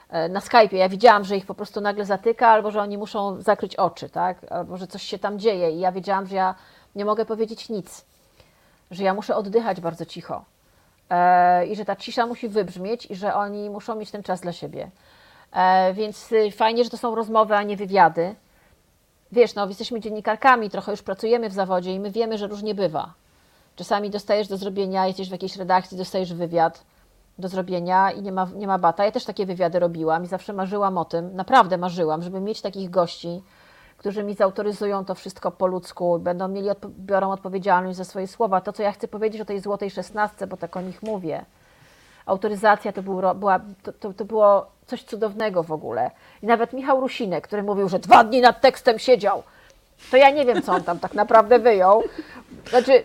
E, 0.09 0.29
Na 0.29 0.39
Skype'ie 0.39 0.75
ja 0.75 0.89
widziałam, 0.89 1.23
że 1.25 1.37
ich 1.37 1.45
po 1.45 1.55
prostu 1.55 1.81
nagle 1.81 2.05
zatyka, 2.05 2.47
albo 2.47 2.71
że 2.71 2.81
oni 2.81 2.97
muszą 2.97 3.41
zakryć 3.41 3.75
oczy, 3.75 4.09
tak? 4.09 4.51
Albo 4.51 4.77
że 4.77 4.87
coś 4.87 5.03
się 5.03 5.19
tam 5.19 5.39
dzieje 5.39 5.71
i 5.71 5.79
ja 5.79 5.91
wiedziałam, 5.91 6.27
że 6.27 6.35
ja 6.35 6.55
nie 6.95 7.05
mogę 7.05 7.25
powiedzieć 7.25 7.69
nic, 7.69 8.05
że 8.91 9.03
ja 9.03 9.13
muszę 9.13 9.35
oddychać 9.35 9.81
bardzo 9.81 10.05
cicho 10.05 10.45
i 11.67 11.75
że 11.75 11.85
ta 11.85 11.95
cisza 11.95 12.27
musi 12.27 12.47
wybrzmieć 12.47 13.11
i 13.11 13.15
że 13.15 13.35
oni 13.35 13.69
muszą 13.69 13.95
mieć 13.95 14.11
ten 14.11 14.23
czas 14.23 14.41
dla 14.41 14.53
siebie. 14.53 14.89
E, 15.51 15.93
więc 15.93 16.31
y, 16.31 16.51
fajnie, 16.51 16.83
że 16.83 16.89
to 16.89 16.97
są 16.97 17.15
rozmowy, 17.15 17.55
a 17.55 17.63
nie 17.63 17.77
wywiady. 17.77 18.35
Wiesz, 19.31 19.55
no, 19.55 19.67
jesteśmy 19.67 19.99
dziennikarkami, 19.99 20.69
trochę 20.69 20.91
już 20.91 21.01
pracujemy 21.01 21.49
w 21.49 21.53
zawodzie 21.53 21.93
i 21.93 21.99
my 21.99 22.11
wiemy, 22.11 22.37
że 22.37 22.47
różnie 22.47 22.75
bywa. 22.75 23.13
Czasami 23.75 24.09
dostajesz 24.09 24.47
do 24.47 24.57
zrobienia, 24.57 25.07
jesteś 25.07 25.29
w 25.29 25.31
jakiejś 25.31 25.55
redakcji, 25.55 25.97
dostajesz 25.97 26.33
wywiad 26.33 26.83
do 27.37 27.47
zrobienia 27.47 28.11
i 28.11 28.21
nie 28.21 28.31
ma, 28.31 28.47
nie 28.55 28.67
ma 28.67 28.79
bata. 28.79 29.05
Ja 29.05 29.11
też 29.11 29.25
takie 29.25 29.45
wywiady 29.45 29.79
robiłam 29.79 30.23
i 30.23 30.27
zawsze 30.27 30.53
marzyłam 30.53 30.97
o 30.97 31.05
tym, 31.05 31.35
naprawdę 31.35 31.77
marzyłam, 31.77 32.21
żeby 32.21 32.41
mieć 32.41 32.61
takich 32.61 32.89
gości, 32.89 33.41
którzy 34.05 34.23
mi 34.23 34.33
zautoryzują 34.33 35.05
to 35.05 35.15
wszystko 35.15 35.51
po 35.51 35.67
ludzku, 35.67 36.19
będą 36.19 36.47
mieli, 36.47 36.69
biorą 36.99 37.31
odpowiedzialność 37.31 37.97
za 37.97 38.03
swoje 38.03 38.27
słowa. 38.27 38.61
To, 38.61 38.73
co 38.73 38.83
ja 38.83 38.91
chcę 38.91 39.07
powiedzieć 39.07 39.41
o 39.41 39.45
tej 39.45 39.59
złotej 39.59 39.89
szesnastce, 39.91 40.47
bo 40.47 40.57
tak 40.57 40.77
o 40.77 40.81
nich 40.81 41.03
mówię. 41.03 41.45
Autoryzacja 42.25 42.91
to, 42.91 43.03
był, 43.03 43.21
była, 43.35 43.59
to, 43.83 43.93
to, 43.93 44.13
to 44.13 44.25
było 44.25 44.67
coś 44.87 45.03
cudownego 45.03 45.63
w 45.63 45.71
ogóle. 45.71 46.11
I 46.43 46.45
nawet 46.45 46.73
Michał 46.73 46.99
Rusinek, 46.99 47.47
który 47.47 47.63
mówił, 47.63 47.89
że 47.89 47.99
dwa 47.99 48.23
dni 48.23 48.41
nad 48.41 48.61
tekstem 48.61 48.99
siedział, 48.99 49.43
to 50.11 50.17
ja 50.17 50.29
nie 50.29 50.45
wiem, 50.45 50.61
co 50.61 50.73
on 50.73 50.83
tam 50.83 50.99
tak 50.99 51.13
naprawdę 51.13 51.59
wyjął. 51.59 52.03
Znaczy, 52.69 53.03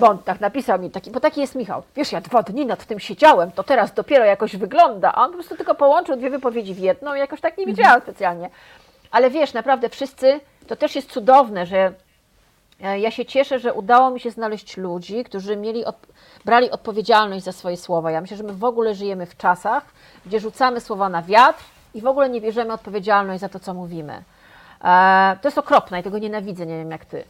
bo 0.00 0.08
on 0.08 0.18
tak 0.18 0.40
napisał 0.40 0.78
mi, 0.78 0.90
taki, 0.90 1.10
bo 1.10 1.20
taki 1.20 1.40
jest 1.40 1.54
Michał. 1.54 1.82
Wiesz, 1.96 2.12
ja 2.12 2.20
dwa 2.20 2.42
dni 2.42 2.66
nad 2.66 2.84
tym 2.84 2.98
siedziałem, 2.98 3.52
to 3.52 3.62
teraz 3.62 3.94
dopiero 3.94 4.24
jakoś 4.24 4.56
wygląda. 4.56 5.12
A 5.12 5.24
on 5.24 5.30
po 5.30 5.34
prostu 5.34 5.56
tylko 5.56 5.74
połączył 5.74 6.16
dwie 6.16 6.30
wypowiedzi 6.30 6.74
w 6.74 6.78
jedną 6.78 7.14
i 7.14 7.18
jakoś 7.18 7.40
tak 7.40 7.58
nie 7.58 7.66
widziałam 7.66 8.00
specjalnie. 8.00 8.50
Ale 9.16 9.30
wiesz, 9.30 9.52
naprawdę 9.52 9.88
wszyscy, 9.88 10.40
to 10.66 10.76
też 10.76 10.96
jest 10.96 11.10
cudowne, 11.10 11.66
że 11.66 11.92
e, 12.82 13.00
ja 13.00 13.10
się 13.10 13.24
cieszę, 13.24 13.58
że 13.58 13.74
udało 13.74 14.10
mi 14.10 14.20
się 14.20 14.30
znaleźć 14.30 14.76
ludzi, 14.76 15.24
którzy 15.24 15.56
mieli 15.56 15.84
od, 15.84 15.96
brali 16.44 16.70
odpowiedzialność 16.70 17.44
za 17.44 17.52
swoje 17.52 17.76
słowa. 17.76 18.10
Ja 18.10 18.20
myślę, 18.20 18.36
że 18.36 18.42
my 18.42 18.52
w 18.52 18.64
ogóle 18.64 18.94
żyjemy 18.94 19.26
w 19.26 19.36
czasach, 19.36 19.84
gdzie 20.26 20.40
rzucamy 20.40 20.80
słowa 20.80 21.08
na 21.08 21.22
wiatr 21.22 21.64
i 21.94 22.00
w 22.00 22.06
ogóle 22.06 22.28
nie 22.28 22.40
bierzemy 22.40 22.72
odpowiedzialność 22.72 23.40
za 23.40 23.48
to, 23.48 23.60
co 23.60 23.74
mówimy. 23.74 24.22
E, 24.84 25.36
to 25.42 25.48
jest 25.48 25.58
okropne 25.58 26.00
i 26.00 26.02
tego 26.02 26.18
nienawidzę, 26.18 26.66
nie 26.66 26.76
wiem 26.76 26.90
jak 26.90 27.04
ty. 27.04 27.24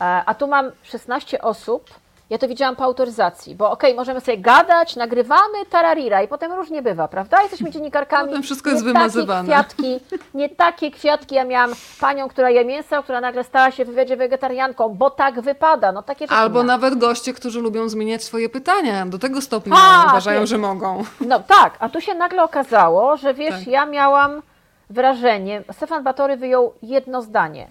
E, 0.00 0.04
A 0.26 0.34
tu 0.34 0.46
mam 0.46 0.70
16 0.82 1.42
osób. 1.42 1.90
Ja 2.30 2.38
to 2.38 2.48
widziałam 2.48 2.76
po 2.76 2.84
autoryzacji, 2.84 3.54
bo 3.54 3.70
okej, 3.70 3.94
możemy 3.94 4.20
sobie 4.20 4.38
gadać, 4.38 4.96
nagrywamy, 4.96 5.66
tararira 5.70 6.22
i 6.22 6.28
potem 6.28 6.52
różnie 6.52 6.82
bywa, 6.82 7.08
prawda? 7.08 7.42
Jesteśmy 7.42 7.70
dziennikarkami. 7.70 8.28
Potem 8.28 8.42
wszystko 8.42 8.70
jest 8.70 8.82
nie 8.82 8.92
wymazywane. 8.92 9.48
Takie 9.48 9.64
kwiatki, 9.64 10.00
nie 10.34 10.48
takie 10.48 10.90
kwiatki. 10.90 11.34
Ja 11.34 11.44
miałam 11.44 11.70
panią, 12.00 12.28
która 12.28 12.50
je 12.50 12.64
mięso, 12.64 13.02
która 13.02 13.20
nagle 13.20 13.44
stała 13.44 13.70
się 13.70 13.84
w 13.84 13.88
wywiadzie 13.88 14.16
wegetarianką, 14.16 14.88
bo 14.88 15.10
tak 15.10 15.40
wypada. 15.40 15.92
No 15.92 16.02
takie 16.02 16.30
Albo 16.30 16.62
nawet 16.62 16.98
goście, 16.98 17.32
którzy 17.32 17.60
lubią 17.60 17.88
zmieniać 17.88 18.24
swoje 18.24 18.48
pytania. 18.48 19.06
Do 19.06 19.18
tego 19.18 19.40
stopnia 19.40 19.76
A, 19.78 20.04
uważają, 20.08 20.40
wiesz. 20.40 20.50
że 20.50 20.58
mogą. 20.58 21.04
No 21.20 21.40
tak, 21.40 21.76
a 21.80 21.88
tu 21.88 22.00
się 22.00 22.14
nagle 22.14 22.42
okazało, 22.44 23.16
że 23.16 23.34
wiesz, 23.34 23.54
Tak. 23.54 23.66
ja 23.66 23.86
miałam 23.86 24.42
wrażenie, 24.90 25.62
Stefan 25.72 26.02
Batory 26.02 26.36
wyjął 26.36 26.72
jedno 26.82 27.22
zdanie. 27.22 27.68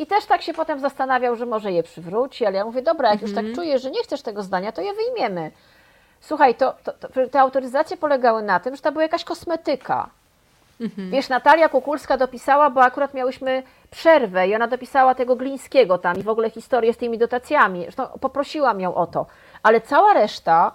I 0.00 0.06
też 0.06 0.26
tak 0.26 0.42
się 0.42 0.54
potem 0.54 0.80
zastanawiał, 0.80 1.36
że 1.36 1.46
może 1.46 1.72
je 1.72 1.82
przywróci, 1.82 2.46
ale 2.46 2.56
ja 2.56 2.64
mówię, 2.64 2.82
dobra, 2.82 3.10
jak 3.10 3.22
już 3.22 3.34
tak 3.34 3.44
czujesz, 3.54 3.82
że 3.82 3.90
nie 3.90 4.02
chcesz 4.02 4.22
tego 4.22 4.42
zdania, 4.42 4.72
to 4.72 4.82
je 4.82 4.92
wyjmiemy. 4.94 5.50
Słuchaj, 6.20 6.54
to, 6.54 6.74
to, 6.84 6.92
to, 6.92 7.08
te 7.30 7.40
autoryzacje 7.40 7.96
polegały 7.96 8.42
na 8.42 8.60
tym, 8.60 8.76
że 8.76 8.82
to 8.82 8.92
była 8.92 9.02
jakaś 9.02 9.24
kosmetyka. 9.24 10.10
Wiesz, 11.10 11.28
Natalia 11.28 11.68
Kukulska 11.68 12.16
dopisała, 12.16 12.70
bo 12.70 12.82
akurat 12.82 13.14
miałyśmy 13.14 13.62
przerwę 13.90 14.48
i 14.48 14.54
ona 14.54 14.68
dopisała 14.68 15.14
tego 15.14 15.36
Glińskiego 15.36 15.98
tam 15.98 16.16
i 16.16 16.22
w 16.22 16.28
ogóle 16.28 16.50
historię 16.50 16.94
z 16.94 16.96
tymi 16.96 17.18
dotacjami. 17.18 17.82
Zresztą 17.82 18.06
poprosiłam 18.20 18.80
ją 18.80 18.94
o 18.94 19.06
to. 19.06 19.26
Ale 19.62 19.80
cała 19.80 20.12
reszta 20.12 20.72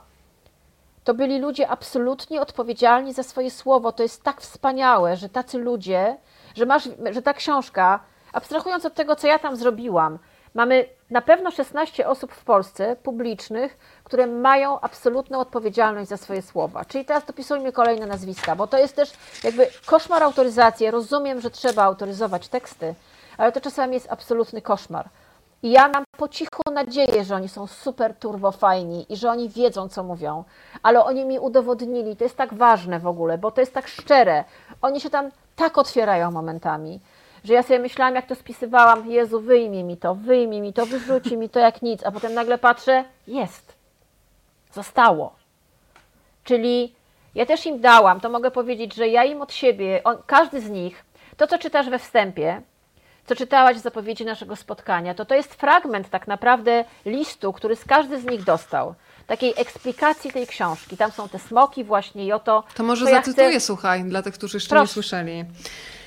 to 1.03 1.14
byli 1.14 1.39
ludzie 1.39 1.68
absolutnie 1.68 2.41
odpowiedzialni 2.41 3.14
za 3.14 3.23
swoje 3.23 3.52
słowo. 3.52 3.91
To 3.91 4.03
jest 4.03 4.23
tak 4.23 4.41
wspaniałe, 4.41 5.15
że 5.15 5.30
tacy 5.30 5.57
ludzie, 5.57 6.18
że 6.56 6.65
masz, 6.65 6.89
że 7.11 7.22
ta 7.22 7.34
książka, 7.34 7.99
abstrahując 8.36 8.86
od 8.86 8.94
tego, 8.94 9.16
co 9.16 9.28
ja 9.28 9.40
tam 9.40 9.56
zrobiłam, 9.56 10.20
mamy 10.53 10.86
na 11.10 11.22
pewno 11.22 11.52
16 11.52 12.07
osób 12.07 12.34
w 12.34 12.44
Polsce 12.44 12.95
publicznych, 12.95 13.78
które 14.03 14.28
mają 14.28 14.80
absolutną 14.80 15.40
odpowiedzialność 15.40 16.10
za 16.10 16.18
swoje 16.18 16.41
słowa. 16.41 16.86
Czyli 16.86 17.06
teraz 17.06 17.26
dopisujmy 17.26 17.72
kolejne 17.72 18.06
nazwiska, 18.06 18.56
bo 18.56 18.68
to 18.68 18.78
jest 18.78 18.95
też 18.95 19.14
jakby 19.44 19.68
koszmar 19.86 20.24
autoryzacji. 20.24 20.86
Ja 20.86 20.91
rozumiem, 20.91 21.41
że 21.41 21.52
trzeba 21.52 21.84
autoryzować 21.84 22.48
teksty, 22.48 22.95
ale 23.38 23.52
to 23.52 23.62
czasami 23.62 23.94
jest 23.94 24.12
absolutny 24.12 24.62
koszmar. 24.62 25.10
I 25.64 25.72
ja 25.72 25.88
mam 25.88 26.03
po 26.18 26.28
cichu 26.28 26.62
nadzieję, 26.74 27.24
że 27.24 27.36
oni 27.36 27.49
są 27.49 27.68
super 27.68 28.16
turbo 28.16 28.52
fajni 28.52 29.06
i 29.10 29.16
że 29.16 29.30
oni 29.30 29.49
wiedzą, 29.49 29.90
co 29.90 30.03
mówią, 30.03 30.44
ale 30.84 31.03
oni 31.03 31.26
mi 31.26 31.40
udowodnili, 31.40 32.16
to 32.16 32.24
jest 32.24 32.38
tak 32.38 32.53
ważne 32.53 32.99
w 32.99 33.07
ogóle, 33.07 33.38
bo 33.38 33.52
to 33.52 33.62
jest 33.62 33.74
tak 33.74 33.88
szczere. 33.88 34.44
Oni 34.82 35.02
się 35.02 35.10
tam 35.10 35.32
tak 35.56 35.78
otwierają 35.78 36.32
momentami, 36.32 36.99
że 37.45 37.53
ja 37.53 37.63
sobie 37.63 37.80
myślałam, 37.80 38.15
jak 38.15 38.26
to 38.26 38.35
spisywałam, 38.35 39.11
Jezu, 39.11 39.41
wyjmie 39.41 39.84
mi 39.84 39.97
to, 39.97 40.15
wyjmie 40.15 40.61
mi 40.61 40.73
to, 40.73 40.85
wyrzuci 40.85 41.38
mi 41.38 41.49
to 41.49 41.59
jak 41.59 41.81
nic, 41.81 42.03
a 42.05 42.11
potem 42.11 42.34
nagle 42.34 42.57
patrzę, 42.57 43.03
jest, 43.27 43.76
zostało. 44.73 45.35
Czyli 46.43 46.95
ja 47.35 47.45
też 47.45 47.65
im 47.65 47.80
dałam, 47.81 48.19
to 48.19 48.30
mogę 48.30 48.51
powiedzieć, 48.51 48.93
że 48.95 49.07
ja 49.07 49.23
im 49.23 49.41
od 49.41 49.53
siebie, 49.53 50.01
on, 50.03 50.17
każdy 50.26 50.61
z 50.61 50.69
nich, 50.69 51.05
to 51.38 51.47
co 51.47 51.57
czytasz 51.57 51.89
we 51.89 51.99
wstępie, 51.99 52.61
co 53.26 53.35
czytałaś 53.35 53.77
w 53.77 53.81
zapowiedzi 53.81 54.26
naszego 54.26 54.55
spotkania, 54.55 55.13
to 55.13 55.26
to 55.26 55.35
jest 55.35 55.55
fragment 55.55 56.09
tak 56.09 56.27
naprawdę 56.27 56.85
listu, 57.05 57.53
który 57.53 57.76
z 57.76 57.85
każdy 57.85 58.19
z 58.19 58.26
nich 58.26 58.43
dostał. 58.43 58.95
Takiej 59.27 59.53
eksplikacji 59.57 60.31
tej 60.31 60.47
książki. 60.47 60.97
Tam 60.97 61.11
są 61.11 61.30
te 61.30 61.39
smoki 61.39 61.84
właśnie 61.84 62.26
i 62.26 62.31
oto... 62.31 62.63
To 62.76 62.84
może 62.84 63.05
co 63.05 63.11
ja 63.11 63.17
zacytuję, 63.17 63.49
chcę- 63.49 63.59
słuchaj, 63.59 64.03
dla 64.03 64.22
tych, 64.22 64.34
którzy 64.34 64.57
jeszcze 64.57 64.76
nie 64.76 64.80
Proszę. 64.80 64.93
słyszeli. 64.93 65.45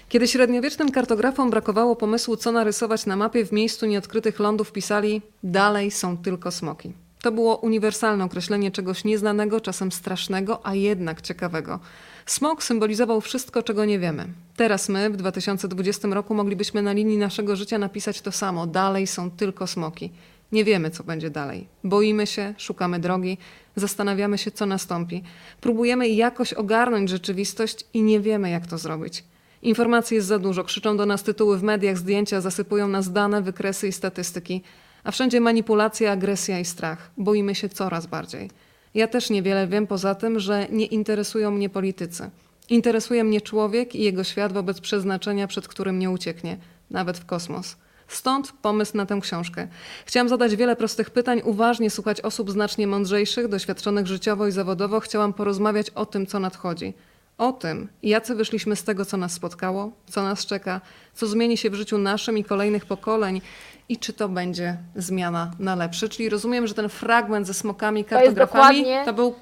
Kiedy 0.09 0.29
średniowiecznym 0.29 0.91
kartografom 0.91 1.51
brakowało 1.51 1.97
pomysłu, 1.97 2.37
co 2.37 2.53
narysować 2.53 3.07
na 3.07 3.17
mapie 3.17 3.45
w 3.45 3.53
miejscu 3.53 3.87
nieodkrytych 3.87 4.39
lądów, 4.39 4.73
pisali 4.73 5.23
dalej 5.43 5.91
są 5.91 6.17
tylko 6.17 6.51
smoki. 6.51 6.93
To 7.23 7.33
było 7.33 7.57
uniwersalne 7.57 8.25
określenie 8.25 8.71
czegoś 8.71 9.05
nieznanego, 9.05 9.61
czasem 9.61 9.93
strasznego, 9.93 10.67
a 10.67 10.75
jednak 10.75 11.23
ciekawego. 11.23 11.81
Smok 12.27 12.63
symbolizował 12.63 13.21
wszystko, 13.21 13.63
czego 13.63 13.85
nie 13.85 13.99
wiemy. 13.99 14.27
Teraz 14.57 14.89
my, 14.89 15.11
w 15.11 15.17
2020 15.17 16.09
roku, 16.09 16.35
moglibyśmy 16.35 16.83
na 16.83 16.93
linii 16.93 17.19
naszego 17.19 17.57
życia 17.57 17.79
napisać 17.79 18.21
to 18.21 18.33
samo. 18.33 18.67
Dalej 18.67 19.07
są 19.07 19.31
tylko 19.31 19.67
smoki. 19.67 20.11
Nie 20.53 20.65
wiemy, 20.65 20.91
co 20.91 21.05
będzie 21.05 21.31
dalej. 21.31 21.67
Boimy 21.85 22.27
się, 22.27 22.55
szukamy 22.59 22.99
drogi, 22.99 23.39
zastanawiamy 23.77 24.39
się, 24.39 24.51
co 24.51 24.67
nastąpi. 24.67 25.23
Próbujemy 25.61 26.09
jakoś 26.09 26.53
ogarnąć 26.53 27.11
rzeczywistość 27.11 27.85
i 27.95 28.03
nie 28.03 28.21
wiemy, 28.21 28.51
jak 28.51 28.67
to 28.67 28.79
zrobić. 28.79 29.25
Informacji 29.63 30.15
jest 30.15 30.27
za 30.27 30.39
dużo, 30.39 30.65
krzyczą 30.65 30.97
do 30.97 31.07
nas 31.07 31.23
tytuły 31.23 31.59
w 31.59 31.63
mediach, 31.63 31.99
zdjęcia, 31.99 32.41
zasypują 32.41 32.89
nas 32.89 33.13
dane, 33.13 33.43
wykresy 33.43 33.89
i 33.89 33.93
statystyki. 33.93 34.63
A 35.05 35.11
wszędzie 35.11 35.41
manipulacja, 35.41 36.13
agresja 36.13 36.61
i 36.61 36.65
strach. 36.65 37.11
Boimy 37.17 37.55
się 37.55 37.69
coraz 37.69 38.07
bardziej. 38.07 38.51
Ja 38.95 39.09
też 39.09 39.31
niewiele 39.31 39.67
wiem 39.67 39.87
poza 39.87 40.15
tym, 40.15 40.41
że 40.41 40.67
nie 40.71 40.87
interesują 40.87 41.51
mnie 41.51 41.69
politycy. 41.69 42.31
Interesuje 42.69 43.25
mnie 43.25 43.41
człowiek 43.41 43.95
i 43.95 44.03
jego 44.03 44.25
świat 44.25 44.53
wobec 44.53 44.81
przeznaczenia, 44.81 45.47
przed 45.47 45.69
którym 45.69 45.99
nie 45.99 46.11
ucieknie, 46.11 46.59
nawet 46.91 47.19
w 47.19 47.27
kosmos. 47.27 47.77
Stąd 48.09 48.53
pomysł 48.53 48.97
na 48.97 49.07
tę 49.07 49.19
książkę. 49.23 49.69
Chciałam 50.07 50.29
zadać 50.29 50.57
wiele 50.57 50.77
prostych 50.77 51.11
pytań, 51.11 51.41
uważnie 51.45 51.91
słuchać 51.91 52.21
osób 52.21 52.51
znacznie 52.51 52.87
mądrzejszych, 52.87 53.49
doświadczonych 53.49 54.07
życiowo 54.07 54.47
i 54.47 54.53
zawodowo. 54.53 55.01
Chciałam 55.01 55.33
porozmawiać 55.33 55.91
o 55.91 56.07
tym, 56.07 56.27
co 56.27 56.41
nadchodzi. 56.41 56.95
O 57.39 57.52
tym, 57.52 57.89
jacy 58.02 58.35
wyszliśmy 58.35 58.77
z 58.77 58.85
tego, 58.85 59.05
co 59.05 59.16
nas 59.16 59.32
spotkało, 59.32 59.90
co 60.10 60.23
nas 60.23 60.47
czeka, 60.47 60.81
co 61.15 61.27
zmieni 61.27 61.56
się 61.56 61.70
w 61.70 61.74
życiu 61.74 61.98
naszym 61.98 62.39
i 62.39 62.44
kolejnych 62.44 62.86
pokoleń 62.86 63.40
i 63.89 63.97
czy 63.98 64.12
to 64.12 64.28
będzie 64.28 64.77
zmiana 64.97 65.51
na 65.59 65.74
lepsze. 65.74 66.09
Czyli 66.09 66.28
rozumiem, 66.28 66.66
że 66.66 66.74
ten 66.74 66.89
fragment 66.89 67.47
ze 67.47 67.55
smokami, 67.55 68.05
kartografami 68.05 68.77
dokładnie- 68.82 69.02
to 69.05 69.12
był 69.12 69.35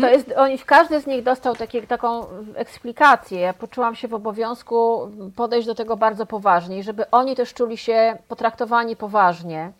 To 0.00 0.08
jest, 0.08 0.32
oni, 0.36 0.58
każdy 0.58 1.00
z 1.00 1.06
nich 1.06 1.22
dostał 1.22 1.56
takie, 1.56 1.82
taką 1.82 2.26
eksplikację. 2.54 3.40
Ja 3.40 3.52
poczułam 3.52 3.94
się 3.94 4.08
w 4.08 4.14
obowiązku 4.14 5.10
podejść 5.36 5.66
do 5.66 5.74
tego 5.74 5.96
bardzo 5.96 6.26
poważnie 6.26 6.78
i 6.78 6.82
żeby 6.82 7.10
oni 7.10 7.36
też 7.36 7.54
czuli 7.54 7.76
się 7.76 8.18
potraktowani 8.28 8.96
poważnie. 8.96 9.72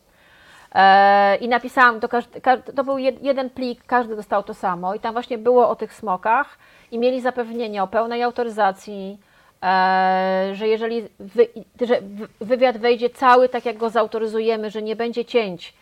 E, 0.74 1.36
I 1.36 1.48
napisałam, 1.48 2.00
do 2.00 2.08
każdy, 2.08 2.40
ka- 2.40 2.56
to 2.56 2.84
był 2.84 2.98
jed, 2.98 3.22
jeden 3.22 3.50
plik, 3.50 3.84
każdy 3.86 4.16
dostał 4.16 4.42
to 4.42 4.54
samo 4.54 4.94
i 4.94 5.00
tam 5.00 5.12
właśnie 5.12 5.38
było 5.38 5.68
o 5.68 5.76
tych 5.76 5.94
smokach 5.94 6.58
i 6.90 6.98
mieli 6.98 7.20
zapewnienie 7.20 7.82
o 7.82 7.86
pełnej 7.86 8.22
autoryzacji, 8.22 9.18
e, 9.62 10.50
że 10.52 10.68
jeżeli 10.68 11.02
wy, 11.18 11.46
że 11.80 12.00
wywiad 12.40 12.76
wejdzie 12.78 13.10
cały 13.10 13.48
tak, 13.48 13.64
jak 13.66 13.76
go 13.76 13.90
zautoryzujemy, 13.90 14.70
że 14.70 14.82
nie 14.82 14.96
będzie 14.96 15.24
cięć, 15.24 15.74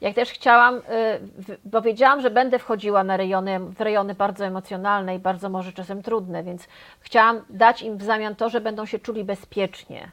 jak 0.00 0.14
też 0.14 0.30
chciałam, 0.30 0.80
w- 1.38 1.56
bo 1.64 1.82
wiedziałam, 1.82 2.20
że 2.20 2.30
będę 2.30 2.58
wchodziła 2.58 3.04
na 3.04 3.16
rejony, 3.16 3.60
w 3.60 3.80
rejony 3.80 4.14
bardzo 4.14 4.44
emocjonalne 4.46 5.16
i 5.16 5.18
bardzo 5.18 5.48
może 5.48 5.72
czasem 5.72 6.02
trudne, 6.02 6.42
więc 6.42 6.68
chciałam 7.00 7.40
dać 7.50 7.82
im 7.82 7.96
w 7.98 8.02
zamian 8.02 8.34
to, 8.36 8.48
że 8.48 8.60
będą 8.60 8.86
się 8.86 8.98
czuli 8.98 9.24
bezpiecznie, 9.24 10.08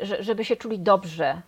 że- 0.00 0.22
żeby 0.22 0.44
się 0.44 0.56
czuli 0.56 0.78
dobrze. 0.78 1.40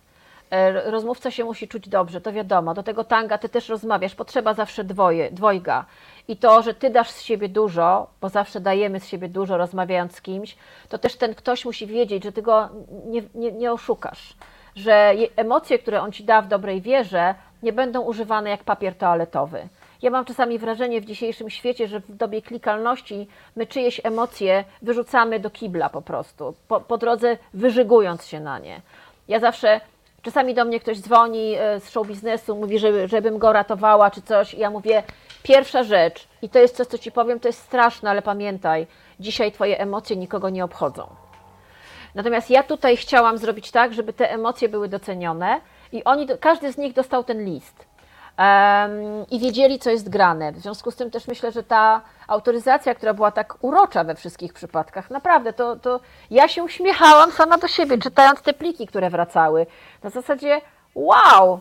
Y, 0.53 0.91
Rozmówca 0.91 1.31
się 1.31 1.43
musi 1.43 1.67
czuć 1.67 1.89
dobrze, 1.89 2.21
to 2.21 2.33
wiadomo. 2.33 2.73
Do 2.73 2.83
tego 2.83 3.03
tanga 3.03 3.37
ty 3.37 3.49
też 3.49 3.69
rozmawiasz, 3.69 4.15
potrzeba 4.15 4.53
zawsze 4.53 4.83
dwoje, 4.83 5.31
dwojga. 5.31 5.85
I 6.27 6.37
to, 6.37 6.61
że 6.61 6.73
ty 6.73 6.89
dasz 6.89 7.09
z 7.11 7.21
siebie 7.21 7.49
dużo, 7.49 8.07
bo 8.21 8.29
zawsze 8.29 8.59
dajemy 8.59 8.99
z 8.99 9.07
siebie 9.07 9.29
dużo 9.29 9.57
rozmawiając 9.57 10.15
z 10.15 10.21
kimś, 10.21 10.55
to 10.89 10.97
też 10.97 11.15
ten 11.15 11.35
ktoś 11.35 11.65
musi 11.65 11.87
wiedzieć, 11.87 12.23
że 12.23 12.31
ty 12.31 12.41
go 12.41 12.69
nie, 13.05 13.21
nie, 13.35 13.51
nie 13.51 13.71
oszukasz 13.71 14.33
że 14.75 15.13
je- 15.15 15.27
emocje, 15.35 15.79
które 15.79 16.01
on 16.01 16.11
ci 16.11 16.23
da 16.23 16.41
w 16.41 16.47
dobrej 16.47 16.81
wierze, 16.81 17.35
nie 17.63 17.73
będą 17.73 18.01
używane 18.01 18.49
jak 18.49 18.63
papier 18.63 18.95
toaletowy. 18.95 19.67
Ja 20.01 20.09
mam 20.09 20.25
czasami 20.25 20.59
wrażenie 20.59 21.01
w 21.01 21.05
dzisiejszym 21.05 21.49
świecie, 21.49 21.87
że 21.87 21.99
w 21.99 22.15
dobie 22.15 22.41
klikalności 22.41 23.27
my 23.55 23.67
czyjeś 23.67 24.01
emocje 24.03 24.63
wyrzucamy 24.81 25.39
do 25.39 25.49
kibla 25.49 25.89
po 25.89 26.01
prostu, 26.01 26.53
po, 26.67 26.81
po 26.81 26.97
drodze 26.97 27.37
wyżygując 27.53 28.25
się 28.25 28.39
na 28.39 28.59
nie. 28.59 28.81
Ja 29.27 29.39
zawsze, 29.39 29.81
czasami 30.23 30.53
do 30.53 30.65
mnie 30.65 30.79
ktoś 30.79 30.99
dzwoni 30.99 31.55
e, 31.55 31.79
z 31.79 31.89
show 31.89 32.07
biznesu, 32.07 32.55
mówi, 32.55 32.79
żeby, 32.79 33.07
żebym 33.07 33.37
go 33.37 33.53
ratowała 33.53 34.11
czy 34.11 34.21
coś 34.21 34.53
i 34.53 34.59
ja 34.59 34.69
mówię, 34.69 35.03
pierwsza 35.43 35.83
rzecz, 35.83 36.27
i 36.41 36.49
to 36.49 36.59
jest 36.59 36.75
coś, 36.75 36.87
co 36.87 36.97
ci 36.97 37.11
powiem, 37.11 37.39
to 37.39 37.47
jest 37.47 37.59
straszne, 37.59 38.09
ale 38.09 38.21
pamiętaj, 38.21 38.87
dzisiaj 39.19 39.51
twoje 39.51 39.79
emocje 39.79 40.15
nikogo 40.15 40.49
nie 40.49 40.63
obchodzą. 40.63 41.07
Natomiast 42.15 42.49
ja 42.49 42.63
tutaj 42.63 42.97
chciałam 42.97 43.37
zrobić 43.37 43.71
tak, 43.71 43.93
żeby 43.93 44.13
te 44.13 44.31
emocje 44.31 44.69
były 44.69 44.89
docenione 44.89 45.61
i 45.91 46.03
oni, 46.03 46.27
każdy 46.39 46.71
z 46.71 46.77
nich 46.77 46.93
dostał 46.93 47.23
ten 47.23 47.45
list. 47.45 47.92
I 49.31 49.39
wiedzieli, 49.39 49.79
co 49.79 49.89
jest 49.89 50.09
grane. 50.09 50.51
W 50.51 50.59
związku 50.59 50.91
z 50.91 50.95
tym 50.95 51.11
też 51.11 51.27
myślę, 51.27 51.51
że 51.51 51.63
ta 51.63 52.01
autoryzacja, 52.27 52.95
która 52.95 53.13
była 53.13 53.31
tak 53.31 53.55
urocza 53.61 54.03
we 54.03 54.15
wszystkich 54.15 54.53
przypadkach, 54.53 55.09
naprawdę, 55.09 55.53
to, 55.53 55.75
to 55.75 55.99
ja 56.31 56.47
się 56.47 56.63
uśmiechałam 56.63 57.31
sama 57.31 57.57
do 57.57 57.67
siebie, 57.67 57.97
czytając 57.97 58.41
te 58.41 58.53
pliki, 58.53 58.87
które 58.87 59.09
wracały. 59.09 59.65
Na 60.03 60.09
zasadzie, 60.09 60.61
wow, 60.95 61.59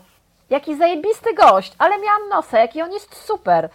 jaki 0.51 0.77
zajebisty 0.77 1.35
gość, 1.35 1.73
ale 1.79 1.99
miałam 1.99 2.29
nosa, 2.29 2.59
jaki 2.59 2.83
on 2.83 2.93
jest 2.93 3.15
super. 3.15 3.69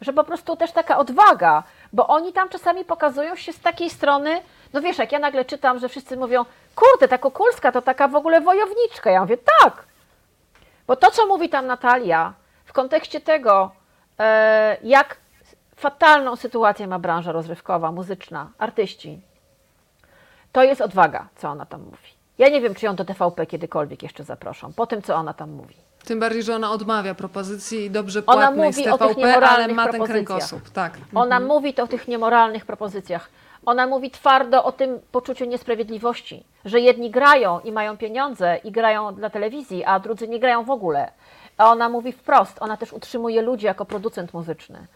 Że 0.00 0.12
po 0.12 0.24
prostu 0.24 0.56
też 0.56 0.72
taka 0.72 0.98
odwaga, 0.98 1.62
bo 1.92 2.06
oni 2.06 2.32
tam 2.32 2.48
czasami 2.48 2.84
pokazują 2.84 3.36
się 3.36 3.52
z 3.52 3.60
takiej 3.60 3.90
strony, 3.90 4.42
no 4.72 4.80
wiesz, 4.80 4.98
jak 4.98 5.12
ja 5.12 5.18
nagle 5.18 5.44
czytam, 5.44 5.78
że 5.78 5.88
wszyscy 5.88 6.16
mówią, 6.16 6.44
kurde, 6.74 7.08
ta 7.08 7.18
Kukulska 7.18 7.72
to 7.72 7.82
taka 7.82 8.08
w 8.08 8.16
ogóle 8.16 8.40
wojowniczka. 8.40 9.10
Ja 9.10 9.20
mówię, 9.20 9.36
tak, 9.60 9.84
bo 10.86 10.96
to, 10.96 11.10
co 11.10 11.26
mówi 11.26 11.48
tam 11.48 11.66
Natalia, 11.66 12.32
w 12.72 12.74
kontekście 12.74 13.20
tego, 13.20 13.70
e, 14.18 14.76
jak 14.82 15.16
fatalną 15.76 16.36
sytuację 16.36 16.86
ma 16.86 16.98
branża 16.98 17.32
rozrywkowa, 17.32 17.92
muzyczna, 17.92 18.50
artyści, 18.58 19.20
to 20.52 20.62
jest 20.62 20.80
odwaga, 20.80 21.28
co 21.36 21.48
ona 21.48 21.66
tam 21.66 21.80
mówi. 21.80 22.08
Ja 22.38 22.48
nie 22.48 22.60
wiem, 22.60 22.74
czy 22.74 22.86
ją 22.86 22.96
do 22.96 23.04
TVP 23.04 23.46
kiedykolwiek 23.46 24.02
jeszcze 24.02 24.24
zaproszą, 24.24 24.72
po 24.72 24.86
tym, 24.86 25.02
co 25.02 25.14
ona 25.14 25.32
tam 25.32 25.50
mówi. 25.50 25.74
Tym 26.04 26.20
bardziej, 26.20 26.42
że 26.42 26.54
ona 26.54 26.70
odmawia 26.70 27.14
propozycji 27.14 27.90
dobrze 27.90 28.22
Ona 28.26 28.46
płatnej 28.46 28.72
z 28.72 28.76
mówi 28.76 28.90
o 28.90 28.98
tych 28.98 29.16
TVP, 29.16 29.22
ale 29.22 29.32
niemoralnych 29.32 29.76
ma 29.76 29.88
ten 29.88 30.02
kręgosłup. 30.04 30.70
Tak. 30.70 30.92
Ona 31.14 31.40
mówi 31.40 31.74
to 31.74 31.82
o 31.82 31.86
tych 31.86 32.08
niemoralnych 32.08 32.66
propozycjach. 32.66 33.30
Ona 33.66 33.86
mówi 33.86 34.10
twardo 34.10 34.64
o 34.64 34.72
tym 34.72 35.00
poczuciu 35.12 35.44
niesprawiedliwości, 35.44 36.44
że 36.64 36.80
jedni 36.80 37.10
grają 37.10 37.60
i 37.60 37.72
mają 37.72 37.96
pieniądze 37.96 38.56
i 38.64 38.72
grają 38.72 39.14
dla 39.14 39.30
telewizji, 39.30 39.84
a 39.84 40.00
drudzy 40.00 40.28
nie 40.28 40.40
grają 40.40 40.64
w 40.64 40.70
ogóle. 40.70 41.12
A 41.62 41.70
ona 41.70 41.88
mówi 41.88 42.12
wprost, 42.12 42.62
ona 42.62 42.76
też 42.76 42.92
utrzymuje 42.92 43.42
ludzi 43.42 43.66
jako 43.66 43.84
producent 43.84 44.34
muzyczny. 44.34 44.86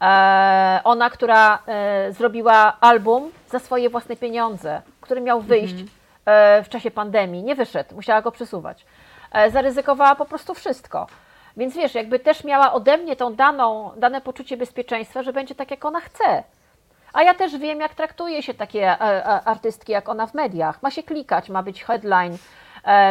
E, 0.00 0.80
ona, 0.84 1.10
która 1.10 1.58
e, 1.66 2.12
zrobiła 2.12 2.76
album 2.80 3.30
za 3.50 3.58
swoje 3.58 3.90
własne 3.90 4.16
pieniądze, 4.16 4.82
który 5.00 5.20
miał 5.20 5.40
wyjść 5.40 5.74
e, 6.24 6.62
w 6.62 6.68
czasie 6.68 6.90
pandemii, 6.90 7.42
nie 7.42 7.54
wyszedł, 7.54 7.94
musiała 7.94 8.22
go 8.22 8.32
przesuwać. 8.32 8.86
Zaryzykowała 9.52 10.14
po 10.14 10.24
prostu 10.24 10.54
wszystko. 10.54 11.06
Więc 11.56 11.74
wiesz, 11.74 11.94
jakby 11.94 12.18
też 12.18 12.44
miała 12.44 12.72
ode 12.72 12.96
mnie 12.96 13.16
tą 13.16 13.34
daną, 13.34 13.90
dane 13.96 14.20
poczucie 14.20 14.56
bezpieczeństwa, 14.56 15.22
że 15.22 15.32
będzie 15.32 15.54
tak, 15.54 15.70
jak 15.70 15.84
ona 15.84 16.00
chce. 16.00 16.44
A 17.12 17.22
ja 17.22 17.34
też 17.34 17.58
wiem, 17.58 17.80
jak 17.80 17.94
traktuje 17.94 18.42
się 18.42 18.54
takie 18.54 18.98
artystki 19.44 19.92
jak 19.92 20.08
ona 20.08 20.26
w 20.26 20.34
mediach. 20.34 20.82
Ma 20.82 20.90
się 20.90 21.02
klikać, 21.02 21.48
ma 21.48 21.62
być 21.62 21.84
headline, 21.84 22.36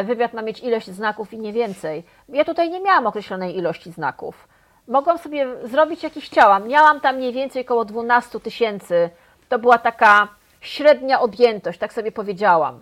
wywiad 0.03 0.33
ma 0.33 0.41
mieć 0.41 0.59
ilość 0.59 0.89
znaków 0.89 1.33
i 1.33 1.39
nie 1.39 1.53
więcej. 1.53 2.03
Ja 2.29 2.45
tutaj 2.45 2.69
nie 2.69 2.81
miałam 2.81 3.07
określonej 3.07 3.57
ilości 3.57 3.91
znaków. 3.91 4.47
Mogłam 4.87 5.17
sobie 5.17 5.47
zrobić 5.63 6.03
jakiś 6.03 6.25
chciałam. 6.25 6.67
Miałam 6.67 6.99
tam 6.99 7.15
mniej 7.15 7.33
więcej 7.33 7.61
około 7.61 7.85
12 7.85 8.39
tysięcy. 8.39 9.09
To 9.49 9.59
była 9.59 9.77
taka 9.77 10.27
średnia 10.61 11.19
odjętość, 11.19 11.79
tak 11.79 11.93
sobie 11.93 12.11
powiedziałam. 12.11 12.81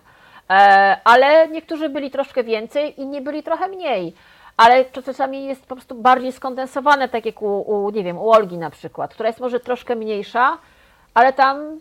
E, 0.50 1.00
ale 1.04 1.48
niektórzy 1.48 1.88
byli 1.88 2.10
troszkę 2.10 2.44
więcej, 2.44 3.00
inni 3.00 3.20
byli 3.20 3.42
trochę 3.42 3.68
mniej. 3.68 4.14
Ale 4.56 4.84
to 4.84 5.02
czasami 5.02 5.44
jest 5.44 5.66
po 5.66 5.74
prostu 5.76 5.94
bardziej 5.94 6.32
skondensowane, 6.32 7.08
tak 7.08 7.26
jak 7.26 7.42
u, 7.42 7.60
u, 7.60 7.90
nie 7.90 8.04
wiem, 8.04 8.18
u 8.18 8.30
Olgi 8.30 8.58
na 8.58 8.70
przykład, 8.70 9.14
która 9.14 9.28
jest 9.28 9.40
może 9.40 9.60
troszkę 9.60 9.96
mniejsza, 9.96 10.58
ale 11.14 11.32
tam, 11.32 11.80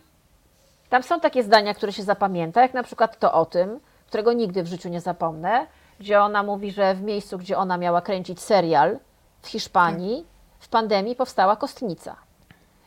tam 0.90 1.04
są 1.04 1.20
takie 1.20 1.44
zdania, 1.44 1.74
które 1.74 1.94
się 1.94 2.04
zapamięta, 2.04 2.62
jak 2.62 2.74
na 2.74 2.84
przykład 2.84 3.20
to 3.20 3.34
o 3.34 3.46
tym, 3.46 3.80
którego 4.10 4.34
nigdy 4.34 4.64
w 4.64 4.68
życiu 4.68 4.90
nie 4.90 5.02
zapomnę, 5.02 5.68
gdzie 6.00 6.22
ona 6.22 6.44
mówi, 6.44 6.72
że 6.72 6.96
w 6.96 7.02
miejscu, 7.02 7.38
gdzie 7.38 7.58
ona 7.58 7.78
miała 7.78 8.02
kręcić 8.02 8.42
serial 8.42 9.00
w 9.42 9.48
Hiszpanii, 9.48 10.26
w 10.60 10.68
pandemii 10.70 11.16
powstała 11.16 11.56
kostnica. 11.56 12.16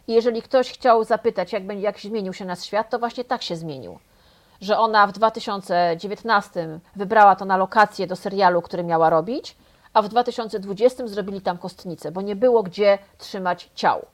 I 0.08 0.12
jeżeli 0.12 0.42
ktoś 0.42 0.72
chciał 0.72 1.04
zapytać, 1.04 1.52
jak, 1.52 1.62
jak 1.80 2.00
zmienił 2.00 2.32
się 2.32 2.44
nasz 2.44 2.62
świat, 2.62 2.90
to 2.90 2.98
właśnie 2.98 3.24
tak 3.24 3.42
się 3.42 3.56
zmienił. 3.56 3.98
Że 4.60 4.78
ona 4.78 5.06
w 5.06 5.12
2019 5.12 6.80
wybrała 6.96 7.36
to 7.36 7.44
na 7.44 7.56
lokację 7.56 8.06
do 8.06 8.16
serialu, 8.16 8.62
który 8.62 8.84
miała 8.84 9.10
robić, 9.10 9.56
a 9.92 10.02
w 10.02 10.08
2020 10.08 11.06
zrobili 11.06 11.40
tam 11.40 11.58
kostnicę, 11.58 12.12
bo 12.12 12.22
nie 12.22 12.36
było 12.36 12.62
gdzie 12.62 12.98
trzymać 13.18 13.70
ciał. 13.74 14.06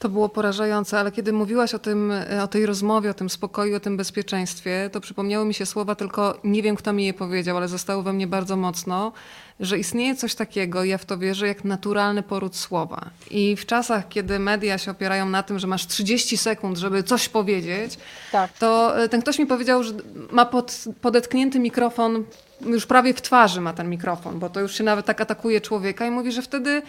To 0.00 0.08
było 0.08 0.28
porażające, 0.28 0.98
ale 1.00 1.12
kiedy 1.12 1.32
mówiłaś 1.32 1.74
o, 1.74 1.78
tym, 1.78 2.12
o 2.42 2.48
tej 2.48 2.66
rozmowie, 2.66 3.10
o 3.10 3.14
tym 3.14 3.30
spokoju, 3.30 3.76
o 3.76 3.80
tym 3.80 3.96
bezpieczeństwie, 3.96 4.90
to 4.92 5.00
przypomniały 5.00 5.44
mi 5.44 5.54
się 5.54 5.66
słowa, 5.66 5.94
tylko 5.94 6.38
nie 6.44 6.62
wiem, 6.62 6.76
kto 6.76 6.92
mi 6.92 7.04
je 7.04 7.14
powiedział, 7.14 7.56
ale 7.56 7.68
zostały 7.68 8.02
we 8.02 8.12
mnie 8.12 8.26
bardzo 8.26 8.56
mocno, 8.56 9.12
że 9.60 9.78
istnieje 9.78 10.16
coś 10.16 10.34
takiego, 10.34 10.84
ja 10.84 10.98
w 10.98 11.04
to 11.04 11.18
wierzę, 11.18 11.46
jak 11.46 11.64
naturalny 11.64 12.22
poród 12.22 12.56
słowa. 12.56 13.10
I 13.30 13.56
w 13.56 13.66
czasach, 13.66 14.08
kiedy 14.08 14.38
media 14.38 14.78
się 14.78 14.90
opierają 14.90 15.28
na 15.28 15.42
tym, 15.42 15.58
że 15.58 15.66
masz 15.66 15.86
30 15.86 16.36
sekund, 16.36 16.78
żeby 16.78 17.02
coś 17.02 17.28
powiedzieć, 17.28 17.98
Tak. 18.32 18.52
to 18.52 19.02
e, 19.02 19.08
ten 19.08 19.22
ktoś 19.22 19.38
mi 19.38 19.46
powiedział, 19.46 19.82
że 19.82 19.92
ma 20.30 20.44
pod, 20.44 20.84
podetknięty 21.00 21.58
mikrofon, 21.58 22.24
już 22.66 22.86
prawie 22.86 23.14
w 23.14 23.22
twarzy 23.22 23.60
ma 23.60 23.72
ten 23.72 23.90
mikrofon, 23.90 24.38
bo 24.38 24.50
to 24.50 24.60
już 24.60 24.74
się 24.74 24.84
nawet 24.84 25.06
tak 25.06 25.20
atakuje 25.20 25.60
człowieka 25.60 26.06
i 26.06 26.10
mówi, 26.10 26.32
że 26.32 26.42
wtedy 26.42 26.82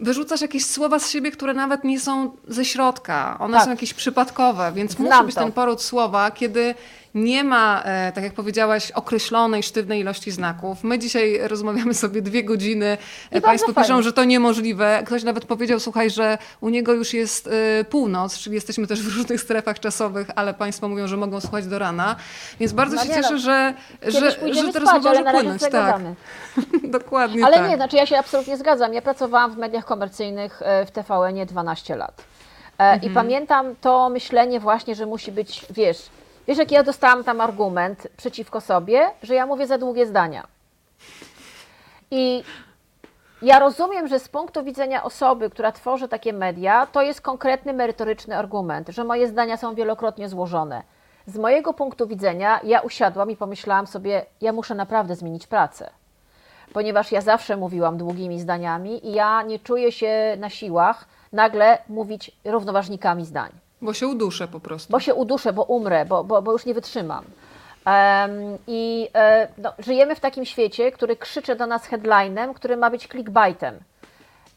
wyrzucasz 0.00 0.40
jakieś 0.40 0.66
słowa 0.66 0.98
z 0.98 1.10
siebie, 1.10 1.30
które 1.30 1.54
nawet 1.54 1.84
nie 1.84 2.00
są 2.00 2.30
ze 2.48 2.64
środka. 2.64 3.36
One 3.40 3.56
Tak. 3.56 3.64
są 3.64 3.70
jakieś 3.70 3.94
przypadkowe, 3.94 4.72
więc 4.74 4.92
Znam 4.92 5.06
musi 5.08 5.24
być 5.26 5.34
to. 5.34 5.40
ten 5.40 5.52
poród 5.52 5.82
słowa, 5.82 6.30
kiedy 6.30 6.74
nie 7.14 7.44
ma, 7.44 7.82
e, 7.84 8.12
tak 8.12 8.24
jak 8.24 8.32
powiedziałaś, 8.32 8.90
określonej, 8.90 9.62
sztywnej 9.62 10.00
ilości 10.00 10.30
znaków. 10.30 10.84
My 10.84 10.98
dzisiaj 10.98 11.40
rozmawiamy 11.48 11.94
sobie 11.94 12.22
dwie 12.22 12.44
godziny. 12.44 12.86
E, 12.86 12.96
bardzo 13.30 13.46
Państwo 13.46 13.68
piszą, 13.68 13.88
fajnie. 13.88 14.02
że 14.02 14.12
to 14.12 14.24
niemożliwe. 14.24 15.02
Ktoś 15.06 15.22
nawet 15.22 15.44
powiedział, 15.44 15.80
słuchaj, 15.80 16.10
że 16.10 16.38
u 16.60 16.68
niego 16.68 16.92
już 16.92 17.14
jest 17.14 17.46
e, 17.80 17.84
północ, 17.84 18.38
czyli 18.38 18.54
jesteśmy 18.54 18.86
też 18.86 19.02
w 19.02 19.16
różnych 19.16 19.40
strefach 19.40 19.80
czasowych, 19.80 20.26
ale 20.36 20.54
Państwo 20.54 20.88
mówią, 20.88 21.06
że 21.06 21.16
mogą 21.16 21.40
słuchać 21.40 21.66
do 21.66 21.78
rana. 21.78 22.16
Więc 22.60 22.72
bardzo 22.72 22.96
No 22.96 23.02
się 23.02 23.08
cieszę, 23.08 23.32
no, 23.32 23.38
że, 23.38 23.74
że, 24.02 24.30
że 24.54 24.72
ta 24.72 24.80
spać, 24.80 25.02
może 25.02 25.24
płynąć. 25.24 25.62
Tak, 25.70 26.00
dokładnie 26.82 27.44
Ale 27.44 27.56
tak. 27.56 27.70
nie, 27.70 27.76
znaczy 27.76 27.96
ja 27.96 28.06
się 28.06 28.18
absolutnie 28.18 28.56
zgadzam. 28.56 28.94
Ja 28.94 29.02
pracowałam 29.02 29.52
w 29.52 29.56
mediach 29.56 29.84
komercyjnych 29.84 30.60
w 30.86 30.90
TVN-ie 30.90 31.46
12 31.46 31.96
lat. 31.96 32.24
I 33.02 33.10
pamiętam 33.10 33.74
to 33.80 34.08
myślenie 34.08 34.60
właśnie, 34.60 34.94
że 34.94 35.06
musi 35.06 35.32
być, 35.32 35.66
wiesz, 35.70 36.08
wiesz, 36.48 36.58
jak 36.58 36.70
ja 36.70 36.82
dostałam 36.82 37.24
tam 37.24 37.40
argument 37.40 38.08
przeciwko 38.16 38.60
sobie, 38.60 39.10
że 39.22 39.34
ja 39.34 39.46
mówię 39.46 39.66
za 39.66 39.78
długie 39.78 40.06
zdania. 40.06 40.46
I 42.10 42.44
ja 43.42 43.58
rozumiem, 43.58 44.08
że 44.08 44.18
z 44.18 44.28
punktu 44.28 44.64
widzenia 44.64 45.02
osoby, 45.02 45.50
która 45.50 45.72
tworzy 45.72 46.08
takie 46.08 46.32
media, 46.32 46.86
to 46.86 47.02
jest 47.02 47.20
konkretny, 47.20 47.72
merytoryczny 47.72 48.36
argument, 48.36 48.88
że 48.88 49.04
moje 49.04 49.28
zdania 49.28 49.56
są 49.56 49.74
wielokrotnie 49.74 50.28
złożone. 50.28 50.82
Z 51.26 51.38
mojego 51.38 51.74
punktu 51.74 52.06
widzenia, 52.06 52.60
ja 52.64 52.80
usiadłam 52.80 53.30
i 53.30 53.36
pomyślałam 53.36 53.86
sobie, 53.86 54.26
ja 54.40 54.52
muszę 54.52 54.74
naprawdę 54.74 55.16
zmienić 55.16 55.46
pracę. 55.46 55.90
Ponieważ 56.72 57.12
ja 57.12 57.20
zawsze 57.20 57.56
mówiłam 57.56 57.96
długimi 57.96 58.40
zdaniami 58.40 59.08
i 59.08 59.12
ja 59.12 59.42
nie 59.42 59.58
czuję 59.58 59.92
się 59.92 60.36
na 60.38 60.50
siłach 60.50 61.04
nagle 61.32 61.78
mówić 61.88 62.30
równoważnikami 62.44 63.24
zdań 63.24 63.63
Bo 63.84 63.92
się 63.94 64.06
uduszę 64.06 64.48
po 64.48 64.60
prostu. 64.60 64.92
bo 64.92 65.00
się 65.00 65.14
uduszę, 65.14 65.52
bo 65.52 65.62
umrę, 65.62 66.04
bo, 66.04 66.24
bo, 66.24 66.42
bo 66.42 66.52
już 66.52 66.66
nie 66.66 66.74
wytrzymam. 66.74 67.24
Em, 67.84 68.58
I 68.66 69.08
e, 69.14 69.48
no, 69.58 69.72
żyjemy 69.78 70.14
w 70.14 70.20
takim 70.20 70.44
świecie, 70.44 70.92
który 70.92 71.16
krzyczy 71.16 71.56
do 71.56 71.66
nas 71.66 71.86
headlinem, 71.86 72.54
który 72.54 72.76
ma 72.76 72.90
być 72.90 73.08
clickbaitem. 73.08 73.78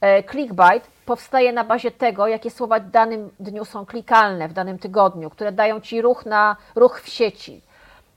E, 0.01 0.23
clickbait 0.23 0.87
powstaje 1.05 1.53
na 1.53 1.63
bazie 1.63 1.91
tego, 1.91 2.27
jakie 2.27 2.51
słowa 2.51 2.79
w 2.79 2.89
danym 2.89 3.29
dniu 3.39 3.65
są 3.65 3.85
klikalne, 3.85 4.47
w 4.47 4.53
danym 4.53 4.79
tygodniu, 4.79 5.29
które 5.29 5.51
dają 5.51 5.81
ci 5.81 6.01
ruch 6.01 6.25
na 6.25 6.55
ruch 6.75 7.01
w 7.01 7.09
sieci. 7.09 7.61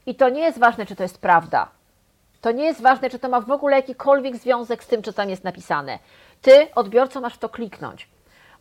I 0.07 0.15
to 0.15 0.29
nie 0.29 0.41
jest 0.41 0.59
ważne, 0.59 0.87
czy 0.87 0.97
to 0.97 1.03
jest 1.03 1.19
prawda. 1.19 1.69
To 2.41 2.53
nie 2.53 2.65
jest 2.65 2.83
ważne, 2.83 3.11
czy 3.11 3.19
to 3.19 3.29
ma 3.29 3.41
w 3.41 3.51
ogóle 3.51 3.77
jakikolwiek 3.77 4.37
związek 4.37 4.85
z 4.85 4.87
tym, 4.87 5.03
co 5.03 5.13
tam 5.13 5.31
jest 5.31 5.45
napisane. 5.45 5.99
Ty, 6.43 6.69
odbiorco, 6.75 7.21
masz 7.21 7.35
w 7.35 7.39
to 7.39 7.49
kliknąć. 7.49 8.09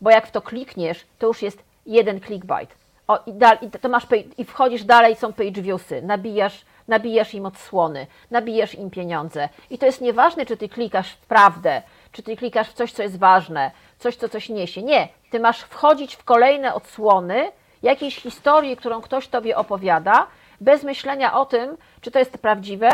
Bo 0.02 0.10
jak 0.10 0.28
w 0.28 0.32
to 0.32 0.42
klikniesz, 0.42 1.06
to 1.20 1.28
już 1.28 1.42
jest 1.42 1.69
jeden 1.86 2.22
clickbait. 2.22 2.76
O, 3.08 3.20
i, 3.26 3.32
i, 3.66 3.72
to 3.72 3.90
masz, 3.90 4.08
I 4.38 4.46
wchodzisz 4.46 4.84
dalej, 4.84 5.16
są 5.16 5.34
page 5.34 5.62
viewsy, 5.62 6.02
nabijasz, 6.02 6.66
nabijasz 6.88 7.34
im 7.34 7.46
odsłony, 7.46 8.08
nabijasz 8.32 8.76
im 8.76 8.90
pieniądze. 8.90 9.50
I 9.70 9.78
to 9.78 9.86
jest 9.86 10.02
nieważne, 10.02 10.46
czy 10.46 10.58
ty 10.58 10.70
klikasz 10.70 11.12
w 11.12 11.26
prawdę, 11.26 11.82
czy 12.12 12.24
ty 12.24 12.38
klikasz 12.38 12.70
w 12.70 12.74
coś, 12.74 12.92
co 12.92 13.04
jest 13.04 13.20
ważne, 13.20 13.72
coś, 14.00 14.16
co 14.16 14.30
coś 14.30 14.50
niesie. 14.50 14.84
Nie, 14.84 15.08
ty 15.30 15.40
masz 15.40 15.60
wchodzić 15.62 16.16
w 16.16 16.24
kolejne 16.24 16.74
odsłony 16.74 17.52
jakiejś 17.84 18.16
historii, 18.16 18.78
którą 18.78 19.02
ktoś 19.02 19.28
tobie 19.28 19.58
opowiada, 19.58 20.28
bez 20.62 20.84
myślenia 20.84 21.34
o 21.34 21.46
tym, 21.46 21.78
czy 22.02 22.12
to 22.12 22.20
jest 22.20 22.38
prawdziwe, 22.38 22.90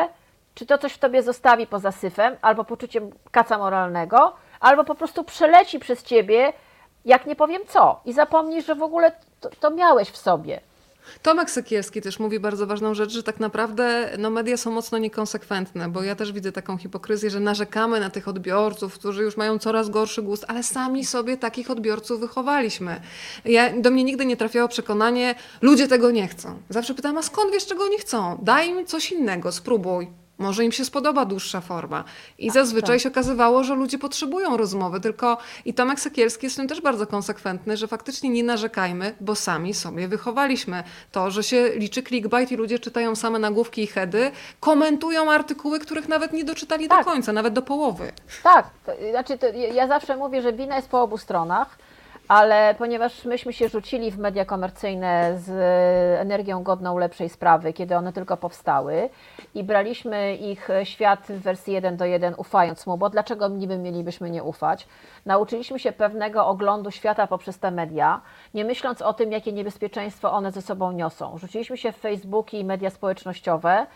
czy 0.56 0.66
to 0.66 0.78
coś 0.78 0.94
w 0.94 0.98
tobie 0.98 1.24
zostawi 1.24 1.68
poza 1.68 1.92
syfem, 1.92 2.36
albo 2.42 2.64
poczuciem 2.64 3.12
kaca 3.32 3.58
moralnego, 3.58 4.36
albo 4.60 4.84
po 4.84 4.96
prostu 4.96 5.24
przeleci 5.24 5.80
przez 5.80 6.04
ciebie, 6.04 6.54
jak 7.06 7.26
nie 7.26 7.36
powiem 7.36 7.62
co, 7.68 8.02
i 8.06 8.14
zapomnisz, 8.14 8.66
że 8.66 8.76
w 8.76 8.84
ogóle 8.84 9.12
to, 9.40 9.50
to 9.60 9.72
miałeś 9.72 10.10
w 10.10 10.18
sobie. 10.18 10.60
Tomek 11.22 11.52
Sekielski 11.52 12.02
też 12.02 12.20
mówi 12.20 12.40
bardzo 12.40 12.68
ważną 12.68 12.94
rzecz, 12.94 13.12
że 13.12 13.24
tak 13.24 13.40
naprawdę 13.40 14.10
no, 14.18 14.30
media 14.30 14.58
są 14.58 14.72
mocno 14.72 14.98
niekonsekwentne, 14.98 15.90
bo 15.90 16.04
ja 16.04 16.16
też 16.16 16.32
widzę 16.32 16.52
taką 16.52 16.78
hipokryzję, 16.78 17.30
że 17.30 17.40
narzekamy 17.40 18.00
na 18.00 18.10
tych 18.10 18.28
odbiorców, 18.28 18.94
którzy 18.94 19.24
już 19.24 19.38
mają 19.38 19.60
coraz 19.60 19.90
gorszy 19.90 20.22
gust, 20.22 20.46
ale 20.48 20.64
sami 20.64 21.06
sobie 21.06 21.38
takich 21.38 21.72
odbiorców 21.72 22.20
wychowaliśmy. 22.20 23.02
Ja, 23.46 23.82
do 23.82 23.92
mnie 23.92 24.04
nigdy 24.04 24.26
nie 24.26 24.38
trafiało 24.38 24.68
przekonanie, 24.68 25.36
ludzie 25.62 25.88
tego 25.88 26.12
nie 26.12 26.28
chcą. 26.28 26.56
Zawsze 26.70 26.94
pytam, 26.94 27.18
a 27.18 27.22
skąd 27.22 27.52
wiesz, 27.52 27.66
czego 27.66 27.84
oni 27.84 27.98
chcą? 27.98 28.40
Daj 28.42 28.70
im 28.70 28.86
coś 28.86 29.12
innego, 29.12 29.52
spróbuj. 29.52 30.25
Może 30.38 30.66
im 30.66 30.72
się 30.72 30.86
spodoba 30.86 31.26
dłuższa 31.26 31.62
forma. 31.62 32.04
I 32.38 32.50
zazwyczaj 32.50 32.96
tak. 32.96 33.04
się 33.04 33.10
okazywało, 33.10 33.64
że 33.64 33.76
ludzie 33.76 33.98
potrzebują 33.98 34.58
rozmowy, 34.58 35.02
tylko 35.02 35.38
i 35.66 35.74
Tomek 35.74 36.00
Sekielski 36.00 36.46
jest 36.46 36.56
w 36.56 36.60
tym 36.60 36.68
też 36.68 36.82
bardzo 36.82 37.08
konsekwentny, 37.08 37.78
że 37.78 37.88
faktycznie 37.88 38.30
nie 38.30 38.44
narzekajmy, 38.44 39.16
bo 39.22 39.36
sami 39.36 39.74
sobie 39.74 40.08
wychowaliśmy 40.08 40.84
to, 41.12 41.32
że 41.32 41.44
się 41.44 41.70
liczy 41.76 42.04
clickbait 42.04 42.52
i 42.52 42.56
ludzie 42.56 42.80
czytają 42.80 43.16
same 43.16 43.40
nagłówki 43.40 43.84
i 43.84 43.88
heady, 43.88 44.32
komentują 44.60 45.32
artykuły, 45.32 45.80
których 45.80 46.08
nawet 46.08 46.34
nie 46.34 46.44
doczytali 46.44 46.88
Tak. 46.88 47.06
do 47.06 47.12
końca, 47.12 47.34
nawet 47.34 47.54
do 47.54 47.62
połowy. 47.62 48.12
Tak, 48.44 48.70
to, 48.86 48.92
znaczy 49.12 49.38
to, 49.38 49.48
ja 49.74 49.88
zawsze 49.88 50.18
mówię, 50.18 50.42
że 50.42 50.54
wina 50.54 50.76
jest 50.76 50.90
po 50.90 51.02
obu 51.02 51.18
stronach, 51.18 51.78
ale 52.28 52.76
ponieważ 52.78 53.26
myśmy 53.26 53.54
się 53.54 53.70
rzucili 53.70 54.12
w 54.12 54.18
media 54.18 54.46
komercyjne 54.46 55.38
z 55.38 55.50
energią 56.22 56.64
godną 56.64 56.98
lepszej 56.98 57.30
sprawy, 57.30 57.74
kiedy 57.74 57.96
one 57.96 58.14
tylko 58.14 58.38
powstały 58.38 59.10
i 59.56 59.64
braliśmy 59.64 60.36
ich 60.36 60.68
świat 60.84 61.20
w 61.30 61.42
wersji 61.42 61.74
1 61.74 61.98
do 61.98 62.06
1, 62.06 62.34
ufając 62.38 62.88
mu, 62.88 62.98
bo 62.98 63.10
dlaczego 63.10 63.48
niby 63.48 63.78
mielibyśmy 63.78 64.30
nie 64.30 64.44
ufać? 64.44 64.88
Nauczyliśmy 65.26 65.80
się 65.80 65.92
pewnego 65.92 66.48
oglądu 66.48 66.92
świata 66.92 67.28
poprzez 67.28 67.60
te 67.60 67.72
media, 67.72 68.22
nie 68.54 68.66
myśląc 68.66 69.02
o 69.02 69.14
tym, 69.14 69.32
jakie 69.32 69.54
niebezpieczeństwo 69.54 70.32
one 70.32 70.52
ze 70.52 70.62
sobą 70.62 70.92
niosą. 70.92 71.38
Rzuciliśmy 71.38 71.78
się 71.78 71.92
w 71.92 71.98
Facebooki 71.98 72.60
i 72.60 72.66
media 72.66 72.90
społecznościowe, 72.90 73.88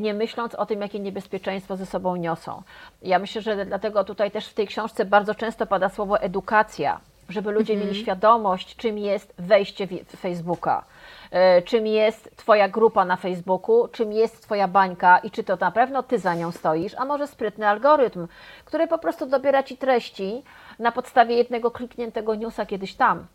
nie 0.00 0.14
myśląc 0.14 0.54
o 0.54 0.66
tym, 0.66 0.80
jakie 0.80 1.00
niebezpieczeństwo 1.00 1.76
ze 1.76 1.86
sobą 1.86 2.16
niosą. 2.16 2.62
Ja 3.02 3.18
myślę, 3.18 3.42
że 3.42 3.66
dlatego 3.66 4.04
tutaj 4.04 4.30
też 4.30 4.48
w 4.48 4.54
tej 4.54 4.66
książce 4.66 5.04
bardzo 5.04 5.34
często 5.34 5.66
pada 5.66 5.88
słowo 5.88 6.20
edukacja, 6.20 7.00
żeby 7.28 7.50
ludzie 7.50 7.76
mieli 7.76 7.94
świadomość, 7.94 8.76
czym 8.76 8.98
jest 8.98 9.34
wejście 9.38 9.86
w 9.86 10.16
Facebooka, 10.16 10.84
e, 11.30 11.62
czym 11.62 11.86
jest 11.86 12.36
Twoja 12.36 12.68
grupa 12.68 13.04
na 13.04 13.16
Facebooku, 13.16 13.88
czym 13.88 14.12
jest 14.12 14.42
Twoja 14.42 14.68
bańka 14.68 15.18
i 15.18 15.30
czy 15.30 15.44
to 15.44 15.56
na 15.56 15.70
pewno 15.70 16.02
Ty 16.02 16.18
za 16.18 16.34
nią 16.34 16.52
stoisz, 16.52 16.94
a 16.98 17.04
może 17.04 17.26
sprytny 17.26 17.68
algorytm, 17.68 18.28
który 18.64 18.86
po 18.86 18.98
prostu 18.98 19.26
dobiera 19.26 19.62
Ci 19.62 19.76
treści 19.76 20.42
na 20.78 20.92
podstawie 20.92 21.34
jednego 21.34 21.70
klikniętego 21.70 22.34
newsa 22.34 22.66
kiedyś 22.66 22.94
tam. 22.94 23.26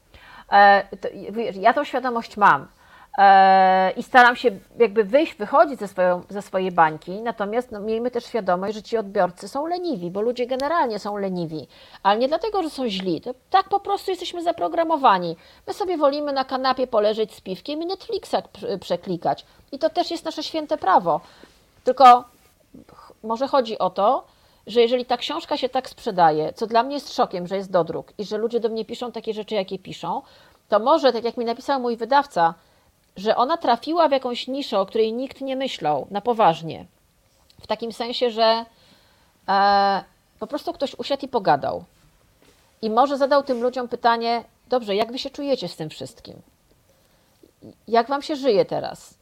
E, 0.51 0.83
ja 1.53 1.73
tą 1.73 1.83
świadomość 1.83 2.37
mam. 2.37 2.67
E, 3.17 3.91
I 3.91 4.03
staram 4.03 4.35
się 4.35 4.51
jakby 4.79 5.03
wyjść, 5.03 5.35
wychodzić 5.35 5.79
ze, 5.79 5.87
swoją, 5.87 6.21
ze 6.29 6.41
swojej 6.41 6.71
bańki, 6.71 7.11
natomiast 7.11 7.71
no, 7.71 7.79
miejmy 7.79 8.11
też 8.11 8.25
świadomość, 8.25 8.73
że 8.73 8.83
ci 8.83 8.97
odbiorcy 8.97 9.47
są 9.47 9.67
leniwi, 9.67 10.11
bo 10.11 10.21
ludzie 10.21 10.47
generalnie 10.47 10.99
są 10.99 11.17
leniwi, 11.17 11.67
ale 12.03 12.19
nie 12.19 12.27
dlatego, 12.27 12.63
że 12.63 12.69
są 12.69 12.89
źli, 12.89 13.21
to 13.21 13.33
tak 13.49 13.69
po 13.69 13.79
prostu 13.79 14.11
jesteśmy 14.11 14.43
zaprogramowani. 14.43 15.35
My 15.67 15.73
sobie 15.73 15.97
wolimy 15.97 16.33
na 16.33 16.45
kanapie 16.45 16.87
poleżeć 16.87 17.35
z 17.35 17.41
piwkiem 17.41 17.81
i 17.81 17.85
Netflixa 17.85 18.35
prze- 18.53 18.77
przeklikać 18.79 19.45
i 19.71 19.79
to 19.79 19.89
też 19.89 20.11
jest 20.11 20.25
nasze 20.25 20.43
święte 20.43 20.77
prawo. 20.77 21.21
Tylko 21.83 22.23
może 23.23 23.47
chodzi 23.47 23.79
o 23.79 23.89
to, 23.89 24.25
że 24.67 24.81
jeżeli 24.81 25.05
ta 25.05 25.17
książka 25.17 25.57
się 25.57 25.69
tak 25.69 25.89
sprzedaje, 25.89 26.53
co 26.53 26.67
dla 26.67 26.83
mnie 26.83 26.93
jest 26.95 27.13
szokiem, 27.13 27.47
że 27.47 27.55
jest 27.57 27.71
dodruk 27.71 28.13
i 28.17 28.23
że 28.23 28.37
ludzie 28.37 28.59
do 28.59 28.69
mnie 28.69 28.85
piszą 28.85 29.11
takie 29.11 29.33
rzeczy, 29.33 29.55
jakie 29.55 29.79
piszą, 29.79 30.21
to 30.69 30.79
może, 30.79 31.13
tak 31.13 31.23
jak 31.23 31.37
mi 31.37 31.45
napisał 31.45 31.79
mój 31.79 31.97
wydawca, 31.97 32.53
że 33.15 33.35
ona 33.35 33.57
trafiła 33.57 34.07
w 34.07 34.11
jakąś 34.11 34.47
niszę, 34.47 34.79
o 34.79 34.85
której 34.85 35.13
nikt 35.13 35.41
nie 35.41 35.55
myślał 35.55 36.07
na 36.11 36.21
poważnie. 36.21 36.85
W 37.61 37.67
takim 37.67 37.93
sensie, 37.93 38.31
że 38.31 38.65
e, 39.47 40.03
po 40.39 40.47
prostu 40.47 40.73
ktoś 40.73 40.95
usiadł 40.95 41.25
i 41.25 41.27
pogadał. 41.27 41.83
I 42.81 42.89
może 42.89 43.17
zadał 43.17 43.43
tym 43.43 43.61
ludziom 43.61 43.87
pytanie: 43.87 44.43
Dobrze, 44.69 44.95
jak 44.95 45.11
wy 45.11 45.19
się 45.19 45.29
czujecie 45.29 45.67
z 45.67 45.75
tym 45.75 45.89
wszystkim? 45.89 46.41
Jak 47.87 48.07
wam 48.07 48.21
się 48.21 48.35
żyje 48.35 48.65
teraz? 48.65 49.13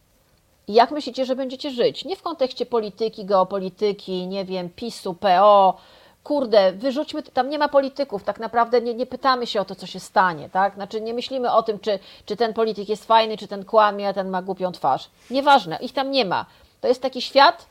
I 0.68 0.74
jak 0.74 0.92
myślicie, 0.92 1.26
że 1.26 1.36
będziecie 1.36 1.72
żyć? 1.72 2.06
Nie 2.06 2.16
w 2.16 2.22
kontekście 2.22 2.66
polityki, 2.66 3.26
geopolityki, 3.26 4.28
nie 4.28 4.46
wiem, 4.46 4.70
PiSu, 4.70 5.14
PO. 5.14 5.78
Kurde, 6.23 6.72
wyrzućmy, 6.72 7.23
tam 7.23 7.49
nie 7.49 7.60
ma 7.60 7.69
polityków, 7.69 8.23
tak 8.23 8.39
naprawdę 8.39 8.81
nie, 8.81 8.93
nie 8.93 9.06
pytamy 9.06 9.48
się 9.48 9.61
o 9.61 9.65
to, 9.65 9.76
co 9.76 9.88
się 9.88 9.99
stanie, 9.99 10.49
tak? 10.49 10.73
Znaczy 10.73 11.02
nie 11.02 11.14
myślimy 11.14 11.52
o 11.52 11.64
tym, 11.64 11.80
czy, 11.80 11.99
czy 12.26 12.35
ten 12.35 12.53
polityk 12.53 12.89
jest 12.89 13.06
fajny, 13.06 13.38
czy 13.38 13.48
ten 13.48 13.65
kłamie, 13.65 14.07
a 14.07 14.14
ten 14.14 14.30
ma 14.30 14.41
głupią 14.41 14.72
twarz. 14.72 15.10
Nieważne, 15.30 15.77
ich 15.81 15.93
tam 15.93 16.11
nie 16.11 16.26
ma. 16.26 16.45
To 16.81 16.88
jest 16.88 17.02
taki 17.02 17.22
świat, 17.22 17.68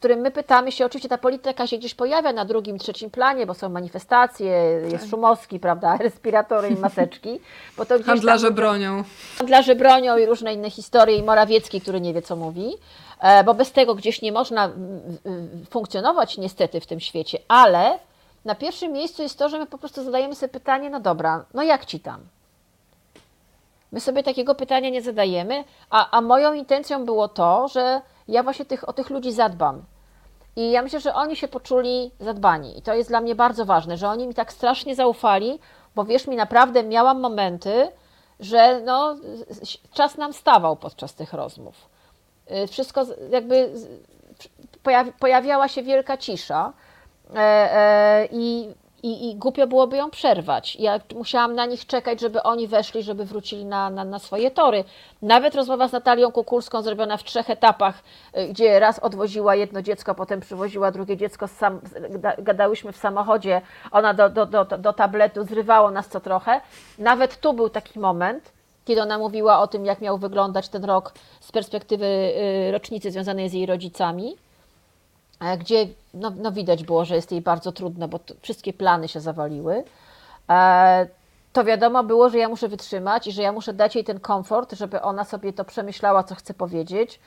którym 0.00 0.20
my 0.20 0.30
pytamy 0.30 0.72
się, 0.72 0.86
oczywiście 0.86 1.08
ta 1.08 1.18
polityka 1.18 1.66
się 1.66 1.78
gdzieś 1.78 1.94
pojawia 1.94 2.32
na 2.32 2.44
drugim, 2.44 2.78
trzecim 2.78 3.10
planie, 3.10 3.46
bo 3.46 3.54
są 3.54 3.68
manifestacje, 3.68 4.50
jest 4.92 5.10
Szumowski, 5.10 5.60
prawda, 5.60 5.96
respiratory 6.00 6.68
i 6.68 6.76
maseczki, 6.76 7.40
bo 7.76 7.84
to 7.86 7.94
gdzieś 7.94 8.06
tam 8.06 8.16
Handlarze 8.16 8.46
ludzie- 8.46 8.56
bronią. 8.56 9.04
handlarze 9.38 9.74
bronią 9.74 10.16
i 10.18 10.26
różne 10.26 10.54
inne 10.54 10.70
historie 10.70 11.16
i 11.16 11.22
Morawiecki, 11.22 11.80
który 11.80 12.00
nie 12.00 12.14
wie, 12.14 12.22
co 12.22 12.36
mówi, 12.36 12.70
e, 13.20 13.44
bo 13.44 13.54
bez 13.54 13.72
tego 13.72 13.94
gdzieś 13.94 14.22
nie 14.22 14.32
można 14.32 14.70
funkcjonować 15.70 16.38
niestety 16.38 16.80
w 16.80 16.86
tym 16.86 17.00
świecie, 17.00 17.38
ale 17.48 17.98
na 18.44 18.54
pierwszym 18.54 18.92
miejscu 18.92 19.22
jest 19.22 19.38
to, 19.38 19.48
że 19.48 19.58
my 19.58 19.66
po 19.66 19.78
prostu 19.78 20.04
zadajemy 20.04 20.34
sobie 20.34 20.52
pytanie, 20.52 20.90
no 20.90 21.00
dobra, 21.00 21.44
no 21.54 21.62
jak 21.62 21.84
ci 21.86 22.00
tam? 22.00 22.20
My 23.92 24.00
sobie 24.00 24.22
takiego 24.22 24.54
pytania 24.54 24.90
nie 24.90 25.02
zadajemy, 25.02 25.64
a, 25.90 26.10
a 26.10 26.20
moją 26.20 26.52
intencją 26.52 27.04
było 27.04 27.28
to, 27.28 27.68
że 27.68 28.00
ja 28.30 28.42
właśnie 28.42 28.64
tych, 28.64 28.88
o 28.88 28.92
tych 28.92 29.10
ludzi 29.10 29.32
zadbam. 29.32 29.82
I 30.56 30.70
ja 30.70 30.82
myślę, 30.82 31.00
że 31.00 31.14
oni 31.14 31.36
się 31.36 31.48
poczuli 31.48 32.10
zadbani. 32.20 32.78
I 32.78 32.82
to 32.82 32.94
jest 32.94 33.08
dla 33.08 33.20
mnie 33.20 33.34
bardzo 33.34 33.64
ważne, 33.64 33.96
że 33.96 34.08
oni 34.08 34.26
mi 34.26 34.34
tak 34.34 34.52
strasznie 34.52 34.94
zaufali, 34.94 35.58
bo 35.94 36.04
wierz 36.04 36.26
mi, 36.26 36.36
naprawdę 36.36 36.82
miałam 36.82 37.20
momenty, 37.20 37.88
że 38.40 38.80
no, 38.80 39.16
czas 39.92 40.16
nam 40.16 40.32
stawał 40.32 40.76
podczas 40.76 41.14
tych 41.14 41.32
rozmów. 41.32 41.74
Y, 42.50 42.66
Wszystko 42.66 43.06
jakby 43.30 43.72
pojawiała 45.18 45.68
się 45.68 45.82
wielka 45.82 46.16
cisza. 46.16 46.72
E, 47.34 47.38
e, 47.38 48.28
I 48.32 48.74
i, 49.02 49.30
i 49.30 49.36
głupio 49.36 49.66
byłoby 49.66 49.96
ją 49.96 50.10
przerwać. 50.10 50.76
Ja 50.76 51.00
musiałam 51.14 51.54
na 51.54 51.66
nich 51.66 51.86
czekać, 51.86 52.20
żeby 52.20 52.42
oni 52.42 52.68
weszli, 52.68 53.02
żeby 53.02 53.24
wrócili 53.24 53.64
na, 53.64 53.90
na, 53.90 54.04
na 54.04 54.18
swoje 54.18 54.50
tory. 54.50 54.84
Nawet 55.22 55.54
rozmowa 55.54 55.88
z 55.88 55.92
Natalią 55.92 56.32
Kukulską 56.32 56.82
zrobiona 56.82 57.16
w 57.16 57.24
trzech 57.24 57.50
etapach, 57.50 58.02
y, 58.38 58.48
gdzie 58.48 58.80
raz 58.80 58.98
odwoziła 58.98 59.54
jedno 59.54 59.82
dziecko, 59.82 60.14
potem 60.14 60.40
przywoziła 60.40 60.90
drugie 60.90 61.16
dziecko, 61.16 61.48
sam, 61.48 61.80
gadałyśmy 62.38 62.92
w 62.92 62.96
samochodzie, 62.96 63.60
ona 63.90 64.14
do, 64.14 64.28
do, 64.28 64.46
do, 64.46 64.64
do 64.64 64.92
tabletu, 64.92 65.44
zrywało 65.44 65.90
nas 65.90 66.08
co 66.08 66.20
trochę. 66.20 66.60
Nawet 66.98 67.40
tu 67.40 67.52
był 67.52 67.68
taki 67.68 67.98
moment, 67.98 68.52
kiedy 68.84 69.02
ona 69.02 69.18
mówiła 69.18 69.60
o 69.60 69.66
tym, 69.66 69.86
jak 69.86 70.00
miał 70.00 70.18
wyglądać 70.18 70.68
ten 70.68 70.84
rok 70.84 71.12
z 71.40 71.52
perspektywy 71.52 72.06
y, 72.06 72.72
rocznicy 72.72 73.10
związanej 73.10 73.48
z 73.48 73.52
jej 73.52 73.66
rodzicami, 73.66 74.36
gdzie 75.58 75.86
no, 76.14 76.30
no 76.36 76.52
widać 76.52 76.84
było, 76.84 77.04
że 77.04 77.14
jest 77.16 77.32
jej 77.32 77.40
bardzo 77.40 77.72
trudno, 77.72 78.08
bo 78.08 78.18
to, 78.18 78.34
wszystkie 78.42 78.72
plany 78.72 79.08
się 79.08 79.20
zawaliły. 79.20 79.84
E, 80.50 81.06
To 81.52 81.64
wiadomo 81.64 82.04
było, 82.04 82.30
że 82.30 82.38
ja 82.38 82.48
muszę 82.48 82.68
wytrzymać 82.68 83.26
i 83.26 83.32
że 83.32 83.42
ja 83.42 83.52
muszę 83.52 83.72
dać 83.72 83.94
jej 83.94 84.04
ten 84.04 84.20
komfort, 84.20 84.72
żeby 84.72 85.02
ona 85.02 85.24
sobie 85.24 85.52
to 85.52 85.64
przemyślała, 85.64 86.22
co 86.24 86.34
chce 86.34 86.54
powiedzieć 86.54 87.20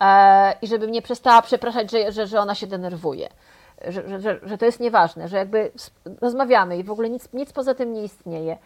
e, 0.00 0.54
i 0.62 0.66
żeby 0.66 0.88
nie 0.90 1.02
przestała 1.02 1.42
przepraszać, 1.42 1.90
że, 1.90 2.12
że, 2.12 2.26
że 2.26 2.40
ona 2.40 2.54
się 2.54 2.66
denerwuje. 2.66 3.28
Że, 3.88 4.20
że, 4.20 4.38
że, 4.42 4.58
to 4.58 4.64
jest 4.64 4.80
nieważne, 4.80 5.28
że 5.28 5.36
jakby 5.36 5.70
rozmawiamy 6.20 6.78
i 6.78 6.84
w 6.84 6.90
ogóle 6.90 7.10
nic, 7.10 7.32
nic 7.32 7.52
poza 7.52 7.74
tym 7.74 7.92
nie 7.92 8.04
istnieje. 8.04 8.58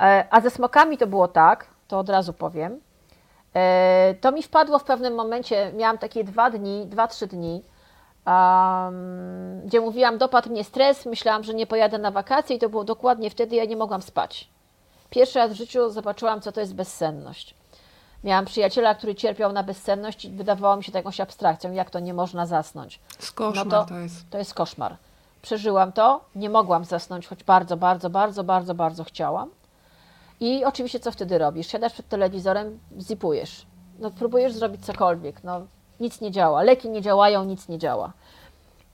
E, 0.00 0.26
A 0.30 0.40
ze 0.40 0.50
smokami 0.50 0.98
to 0.98 1.06
było 1.06 1.28
tak, 1.28 1.66
to 1.88 1.98
od 1.98 2.08
razu 2.08 2.32
powiem. 2.32 2.80
To 4.20 4.32
mi 4.32 4.42
wpadło 4.42 4.78
w 4.78 4.84
pewnym 4.84 5.14
momencie, 5.14 5.72
miałam 5.76 5.98
takie 5.98 6.24
dwa 6.24 6.50
dni, 6.50 6.86
dwa, 6.86 7.08
trzy 7.08 7.26
dni, 7.26 7.62
um, 8.26 9.60
gdzie 9.66 9.80
mówiłam, 9.80 10.18
dopadł 10.18 10.50
mnie 10.50 10.64
stres, 10.64 11.06
myślałam, 11.06 11.44
że 11.44 11.54
nie 11.54 11.66
pojadę 11.66 11.98
na 11.98 12.10
wakacje 12.10 12.56
i 12.56 12.58
to 12.58 12.68
było 12.68 12.84
dokładnie 12.84 13.30
wtedy, 13.30 13.56
ja 13.56 13.64
nie 13.64 13.76
mogłam 13.76 14.02
spać. 14.02 14.48
Pierwszy 15.10 15.38
raz 15.38 15.50
w 15.52 15.54
życiu 15.56 15.90
zobaczyłam, 15.90 16.40
co 16.40 16.52
to 16.52 16.60
jest 16.60 16.74
bezsenność. 16.74 17.54
Miałam 18.24 18.44
przyjaciela, 18.44 18.94
który 18.94 19.14
cierpiał 19.14 19.52
na 19.52 19.62
bezsenność 19.62 20.24
i 20.24 20.30
wydawało 20.30 20.76
mi 20.76 20.84
się 20.84 20.92
to 20.92 20.98
jakąś 20.98 21.20
abstrakcją, 21.20 21.72
jak 21.72 21.90
to 21.90 22.00
nie 22.00 22.14
można 22.14 22.46
zasnąć. 22.46 23.00
Z 23.18 23.32
koszmar 23.32 23.66
No 23.66 23.70
to- 23.70 23.84
to 23.88 23.98
jest. 23.98 24.30
To 24.30 24.38
jest 24.38 24.54
koszmar. 24.54 24.96
Przeżyłam 25.42 25.92
to, 25.92 26.24
nie 26.34 26.50
mogłam 26.50 26.84
zasnąć, 26.84 27.26
choć 27.26 27.44
bardzo, 27.44 27.76
bardzo, 27.76 28.10
bardzo, 28.10 28.44
bardzo, 28.44 28.74
bardzo 28.74 29.04
chciałam. 29.04 29.50
I 30.40 30.64
oczywiście 30.64 31.00
co 31.00 31.12
wtedy 31.12 31.38
robisz? 31.38 31.66
Siadasz 31.66 31.92
przed 31.92 32.08
telewizorem, 32.08 32.78
zipujesz. 33.00 33.66
No, 33.98 34.10
próbujesz 34.10 34.52
zrobić 34.52 34.84
cokolwiek. 34.86 35.44
No, 35.44 35.60
nic 36.02 36.20
nie 36.20 36.30
działa. 36.30 36.62
Leki 36.62 36.90
nie 36.90 37.02
działają, 37.02 37.44
nic 37.44 37.68
nie 37.68 37.78
działa. 37.78 38.12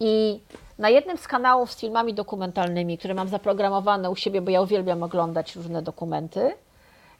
I 0.01 0.41
na 0.79 0.89
jednym 0.89 1.19
z 1.19 1.29
kanałów 1.29 1.73
z 1.73 1.81
filmami 1.81 2.15
dokumentalnymi, 2.15 2.99
które 2.99 3.15
mam 3.15 3.29
zaprogramowane 3.29 4.11
u 4.11 4.17
siebie, 4.17 4.41
bo 4.41 4.51
ja 4.51 4.61
uwielbiam 4.63 5.03
oglądać 5.03 5.57
różne 5.57 5.83
dokumenty, 5.83 6.55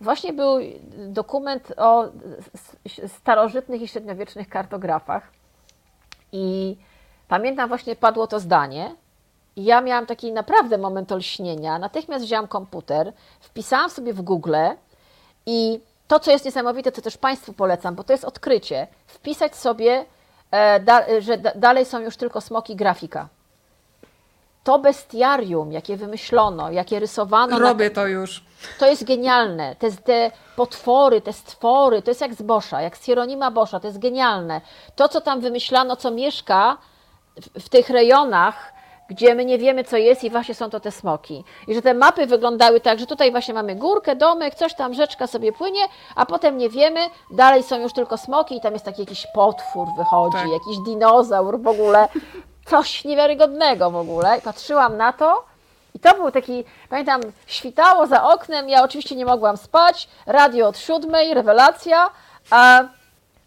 właśnie 0.01 0.33
był 0.33 0.59
dokument 1.09 1.73
o 1.77 2.05
starożytnych 3.07 3.83
i 3.83 3.89
średniowiecznych 3.89 4.49
kartografach. 4.49 5.31
I 6.33 6.77
pamiętam 7.29 7.69
właśnie 7.69 7.97
padło 7.97 8.27
to 8.27 8.41
zdanie. 8.41 8.95
Ja 9.57 9.81
miałam 9.81 10.07
taki 10.07 10.33
naprawdę 10.33 10.79
moment 10.79 11.13
olśnienia. 11.13 11.79
Natychmiast 11.79 12.25
wzięłam 12.25 12.49
komputer, 12.49 13.13
wpisałam 13.41 13.91
sobie 13.91 14.13
w 14.13 14.23
Google 14.23 14.57
i 15.47 15.81
to, 16.09 16.21
co 16.21 16.31
jest 16.31 16.45
niesamowite, 16.45 16.93
to 16.93 17.03
też 17.03 17.17
Państwu 17.17 17.53
polecam, 17.53 17.95
bo 17.95 18.05
to 18.05 18.13
jest 18.13 18.25
odkrycie. 18.25 18.87
Wpisać 19.07 19.57
sobie, 19.57 20.05
e, 20.53 21.21
że 21.21 21.39
da, 21.39 21.53
dalej 21.55 21.85
są 21.85 22.01
już 22.01 22.17
tylko 22.17 22.41
smoki 22.41 22.77
grafika. 22.77 23.29
To 24.65 24.79
bestiarium, 24.79 25.73
jakie 25.73 25.97
wymyślono, 25.97 26.71
jakie 26.71 26.99
rysowano, 26.99 27.59
na, 27.59 27.69
Robię 27.69 27.91
to 27.91 28.07
już. 28.07 28.45
to 28.79 28.87
jest 28.87 29.05
genialne. 29.05 29.77
Te, 29.77 29.93
te 29.93 30.31
potwory, 30.57 31.21
te 31.21 31.33
stwory, 31.33 32.03
to 32.03 32.11
jest 32.11 32.21
jak 32.21 32.35
z 32.35 32.43
Boscha, 32.43 32.83
jak 32.83 32.97
z 32.97 33.03
Hieronima 33.03 33.51
Boscha, 33.51 33.81
to 33.81 33.87
jest 33.87 33.99
genialne. 33.99 34.61
To, 34.97 35.09
co 35.09 35.21
tam 35.21 35.41
wymyślano, 35.41 35.97
co 35.97 36.11
mieszka 36.11 36.77
w, 37.37 37.65
w 37.65 37.69
tych 37.69 37.91
rejonach, 37.91 38.73
gdzie 39.09 39.35
my 39.35 39.45
nie 39.45 39.59
wiemy, 39.59 39.85
co 39.85 39.97
jest 39.97 40.25
i 40.25 40.31
właśnie 40.31 40.55
są 40.55 40.71
to 40.71 40.81
te 40.81 40.91
smoki. 40.91 41.45
I 41.67 41.75
że 41.75 41.83
te 41.83 41.95
mapy 41.95 42.27
wyglądały 42.27 42.81
tak, 42.81 42.99
że 42.99 43.07
tutaj 43.07 43.31
właśnie 43.31 43.55
mamy 43.55 43.75
górkę, 43.77 44.17
domek, 44.17 44.55
coś 44.55 44.75
tam, 44.75 44.95
rzeczka 44.95 45.27
sobie 45.27 45.53
płynie, 45.53 45.81
a 46.17 46.27
potem 46.27 46.59
nie 46.59 46.69
wiemy, 46.71 47.01
dalej 47.31 47.63
są 47.63 47.79
już 47.81 47.93
tylko 47.93 48.17
smoki 48.17 48.57
i 48.57 48.61
tam 48.61 48.73
jest 48.73 48.85
taki 48.85 49.03
jakiś 49.03 49.27
potwór 49.35 49.89
wychodzi, 49.99 50.37
Tak. 50.37 50.47
jakiś 50.53 50.79
dinozaur 50.85 51.61
w 51.63 51.67
ogóle. 51.69 52.09
Coś 52.67 53.05
niewiarygodnego 53.05 53.91
w 53.91 53.97
ogóle. 53.97 54.39
I 54.39 54.41
patrzyłam 54.41 54.97
na 54.97 55.13
to 55.13 55.45
i 55.95 55.99
to 56.01 56.15
był 56.15 56.31
taki, 56.31 56.65
pamiętam, 56.91 57.21
świtało 57.47 58.07
za 58.07 58.23
oknem, 58.33 58.69
ja 58.69 58.83
oczywiście 58.83 59.17
nie 59.17 59.25
mogłam 59.25 59.57
spać, 59.57 60.09
radio 60.27 60.69
od 60.69 60.79
siódmej, 60.79 61.35
rewelacja, 61.35 62.11
a, 62.51 62.81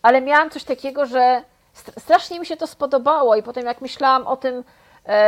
ale 0.02 0.22
miałam 0.22 0.50
coś 0.50 0.64
takiego, 0.64 1.06
że 1.06 1.44
st- 1.74 2.02
strasznie 2.02 2.40
mi 2.40 2.46
się 2.46 2.58
to 2.58 2.68
spodobało 2.68 3.36
i 3.36 3.44
potem 3.44 3.66
jak 3.66 3.82
myślałam 3.82 4.28
o 4.28 4.38
tym, 4.38 4.64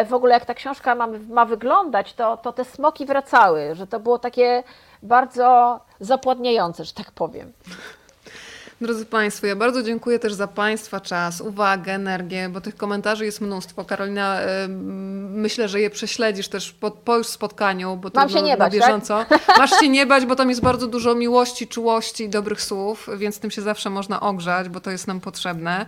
w 0.06 0.14
ogóle 0.14 0.34
jak 0.34 0.46
ta 0.46 0.54
książka 0.54 0.96
ma, 0.96 1.08
ma 1.30 1.46
wyglądać, 1.46 2.14
to, 2.14 2.38
to 2.38 2.54
te 2.54 2.66
smoki 2.66 3.06
wracały, 3.06 3.76
że 3.76 3.88
to 3.88 4.00
było 4.00 4.20
takie 4.20 4.64
bardzo 5.04 5.80
zapładniające, 6.00 6.86
że 6.86 6.94
tak 6.94 7.12
powiem. 7.12 7.54
Drodzy 8.84 9.06
Państwo, 9.06 9.48
ja 9.48 9.56
bardzo 9.56 9.84
dziękuję 9.84 10.20
też 10.20 10.34
za 10.34 10.48
Państwa 10.48 11.00
czas, 11.00 11.42
uwagę, 11.42 11.94
energię, 11.94 12.50
bo 12.50 12.62
tych 12.62 12.76
komentarzy 12.76 13.26
jest 13.26 13.42
mnóstwo. 13.42 13.86
Karolina, 13.86 14.40
myślę, 15.30 15.68
że 15.68 15.82
je 15.82 15.90
prześledzisz 15.90 16.48
też 16.48 16.72
po, 16.72 16.92
po 16.92 17.18
już 17.18 17.28
spotkaniu, 17.28 17.98
bo 17.98 18.10
to 18.10 18.20
Mam 18.20 18.30
się 18.30 18.36
na, 18.36 18.42
nie 18.42 18.58
bać, 18.58 18.74
tak? 18.74 18.82
bieżąco. 18.82 19.26
Masz 19.58 19.80
się 19.80 19.90
nie 19.90 20.06
bać, 20.06 20.26
bo 20.26 20.36
tam 20.36 20.50
jest 20.50 20.62
bardzo 20.62 20.88
dużo 20.88 21.16
miłości, 21.16 21.68
czułości 21.68 22.24
i 22.24 22.30
dobrych 22.30 22.62
słów, 22.62 23.10
więc 23.18 23.40
tym 23.40 23.52
się 23.52 23.62
zawsze 23.62 23.90
można 23.90 24.20
ogrzać, 24.20 24.70
bo 24.70 24.80
to 24.80 24.92
jest 24.92 25.08
nam 25.08 25.20
potrzebne. 25.20 25.86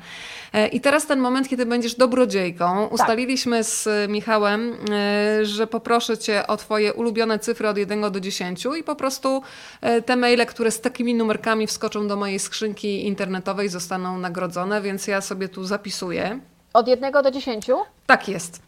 E, 0.54 0.68
I 0.68 0.82
teraz 0.82 1.06
ten 1.06 1.20
moment, 1.20 1.50
kiedy 1.50 1.66
będziesz 1.66 1.96
dobrodziejką. 1.96 2.88
Ustaliliśmy 2.88 3.64
z 3.64 3.88
Michałem, 4.10 4.78
e, 4.92 5.46
że 5.46 5.68
poproszę 5.68 6.18
Cię 6.18 6.48
o 6.48 6.58
Twoje 6.58 6.94
ulubione 6.94 7.40
cyfry 7.40 7.68
od 7.68 7.78
1 7.78 8.12
do 8.12 8.20
10 8.20 8.66
i 8.80 8.84
po 8.84 8.96
prostu 8.96 9.42
e, 9.82 10.02
te 10.02 10.16
maile, 10.16 10.46
które 10.46 10.72
z 10.72 10.82
takimi 10.82 11.16
numerkami 11.16 11.68
wskoczą 11.68 12.08
do 12.08 12.16
mojej 12.16 12.40
skrzynki 12.40 12.85
internetowej 12.86 13.70
zostaną 13.70 14.18
nagrodzone, 14.18 14.82
więc 14.82 15.08
ja 15.08 15.22
sobie 15.22 15.50
tu 15.50 15.64
zapisuję. 15.64 16.40
Od 16.74 16.88
jednego 16.88 17.22
do 17.22 17.32
dziesięciu? 17.32 17.78
Tak 18.06 18.28
jest. 18.28 18.62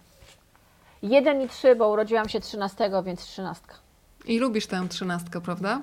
Jeden 1.03 1.41
i 1.41 1.49
trzy, 1.49 1.75
bo 1.75 1.89
urodziłam 1.89 2.29
się 2.29 2.39
trzynastego, 2.39 3.03
więc 3.03 3.21
trzynastka. 3.21 3.75
I 4.25 4.39
lubisz 4.39 4.67
tę 4.67 4.87
trzynastkę, 4.89 5.41
prawda? 5.41 5.81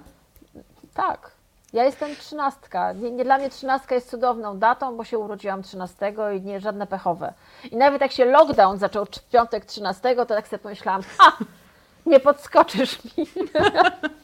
Tak. 0.95 1.31
Ja 1.73 1.85
jestem 1.85 2.17
trzynastka. 2.17 2.93
Nie, 2.93 3.11
nie, 3.11 3.25
dla 3.25 3.39
mnie 3.39 3.51
trzynastka 3.51 3.95
jest 3.95 4.11
cudowną 4.11 4.59
datą, 4.59 4.97
bo 4.97 5.05
się 5.05 5.19
urodziłam 5.19 5.63
trzynastego 5.63 6.31
i 6.31 6.43
nie 6.43 6.61
żadne 6.61 6.87
pechowe. 6.87 7.35
I 7.71 7.77
nawet 7.77 8.01
jak 8.01 8.13
się 8.13 8.25
lockdown 8.25 8.79
zaczął 8.79 9.05
w 9.05 9.11
piątek 9.11 9.65
trzynastego, 9.65 10.27
to 10.27 10.35
tak 10.35 10.49
sobie 10.49 10.59
pomyślałam, 10.59 11.03
ha, 11.19 11.37
nie 12.07 12.21
podskoczysz 12.21 13.05
mi. 13.05 13.27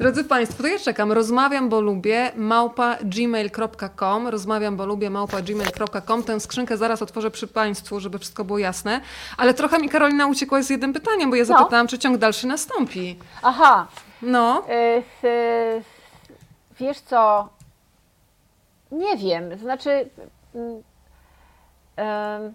Drodzy 0.00 0.24
Państwo, 0.24 0.62
to 0.62 0.68
ja 0.68 0.78
czekam. 0.78 1.12
Rozmawiam, 1.12 1.68
bo 1.68 1.80
lubię, 1.80 2.32
małpa 2.36 2.96
gmail.com. 3.04 4.28
Rozmawiam, 4.28 4.76
bo 4.76 4.86
lubię, 4.86 5.10
małpa 5.10 5.42
gmail.com. 5.42 6.22
Tę 6.22 6.40
skrzynkę 6.40 6.76
zaraz 6.76 7.02
otworzę 7.02 7.30
przy 7.30 7.46
Państwu, 7.48 8.00
żeby 8.00 8.18
wszystko 8.18 8.44
było 8.44 8.58
jasne. 8.58 9.00
Ale 9.38 9.54
trochę 9.54 9.78
mi 9.78 9.88
Karolina 9.88 10.26
uciekła 10.26 10.62
z 10.62 10.70
jednym 10.70 10.92
pytaniem, 10.92 11.30
bo 11.30 11.36
ja 11.36 11.44
No. 11.48 11.58
zapytałam, 11.58 11.86
czy 11.86 11.98
ciąg 11.98 12.18
dalszy 12.18 12.46
nastąpi. 12.46 13.18
Aha, 13.42 13.86
No, 14.22 14.62
y, 14.68 15.26
y, 15.28 15.82
wiesz 16.80 17.00
co, 17.00 17.48
nie 18.92 19.16
wiem, 19.16 19.58
znaczy 19.58 20.08
em, 21.96 22.54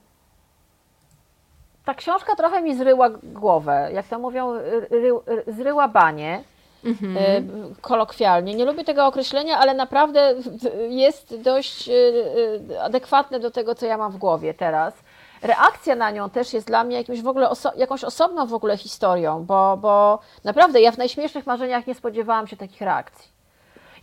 ta 1.86 1.94
książka 1.94 2.36
trochę 2.36 2.62
mi 2.62 2.76
zryła 2.76 3.10
głowę, 3.24 3.90
jak 3.94 4.08
to 4.08 4.20
mówią, 4.20 4.54
ry, 4.54 4.88
ry, 4.92 5.54
zryła 5.54 5.88
banie. 5.88 6.44
Mhm. 6.86 7.76
kolokwialnie. 7.82 8.56
Nie 8.56 8.66
lubię 8.66 8.84
tego 8.84 9.06
określenia, 9.06 9.58
ale 9.58 9.74
naprawdę 9.74 10.36
jest 10.90 11.42
dość 11.42 11.90
y, 11.90 11.92
y, 12.72 12.82
adekwatne 12.82 13.40
do 13.40 13.52
tego, 13.52 13.76
co 13.76 13.86
ja 13.86 13.98
mam 13.98 14.12
w 14.12 14.18
głowie 14.18 14.54
teraz. 14.54 14.94
Reakcja 15.42 15.96
na 15.96 16.12
nią 16.12 16.30
też 16.30 16.54
jest 16.54 16.68
dla 16.68 16.84
mnie 16.84 16.98
jakimś 16.98 17.22
w 17.22 17.28
ogóle 17.28 17.48
oso- 17.50 17.78
jakąś 17.78 18.04
osobną 18.04 18.46
w 18.46 18.54
ogóle 18.54 18.78
historią, 18.78 19.46
bo, 19.46 19.78
bo 19.78 20.20
naprawdę 20.44 20.82
ja 20.82 20.92
w 20.92 20.98
najśmiesznych 20.98 21.46
marzeniach 21.46 21.88
nie 21.88 21.96
spodziewałam 21.96 22.48
się 22.48 22.58
takich 22.58 22.82
reakcji. 22.82 23.32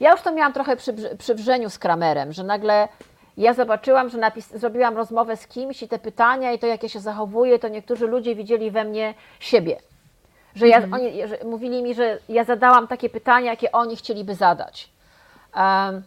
Ja 0.01 0.11
już 0.13 0.21
to 0.21 0.33
miałam 0.33 0.53
trochę 0.53 0.77
przy, 0.77 0.93
przy 1.19 1.35
Brzeniu 1.35 1.71
z 1.71 1.79
Kramerem, 1.79 2.33
że 2.33 2.45
nagle 2.45 2.89
ja 3.37 3.55
zobaczyłam, 3.55 4.09
że 4.09 4.19
zrobiłam 4.55 4.97
rozmowę 4.97 5.37
z 5.37 5.47
kimś 5.47 5.83
i 5.83 5.89
te 5.89 5.99
pytania 5.99 6.53
i 6.53 6.59
to, 6.59 6.67
jak 6.67 6.83
ja 6.83 6.89
się 6.89 7.01
zachowuję, 7.01 7.59
to 7.59 7.69
niektórzy 7.69 8.07
ludzie 8.07 8.35
widzieli 8.35 8.71
we 8.71 8.85
mnie 8.85 9.15
siebie. 9.41 9.77
Że 10.55 10.69
ja, 10.69 10.83
oni 10.93 11.29
że 11.29 11.39
mówili 11.45 11.83
mi, 11.83 11.95
że 11.95 12.19
ja 12.29 12.45
zadałam 12.45 12.89
takie 12.89 13.09
pytania, 13.11 13.51
jakie 13.51 13.73
oni 13.73 13.97
chcieliby 13.97 14.35
zadać. 14.35 14.91
Um, 15.57 16.03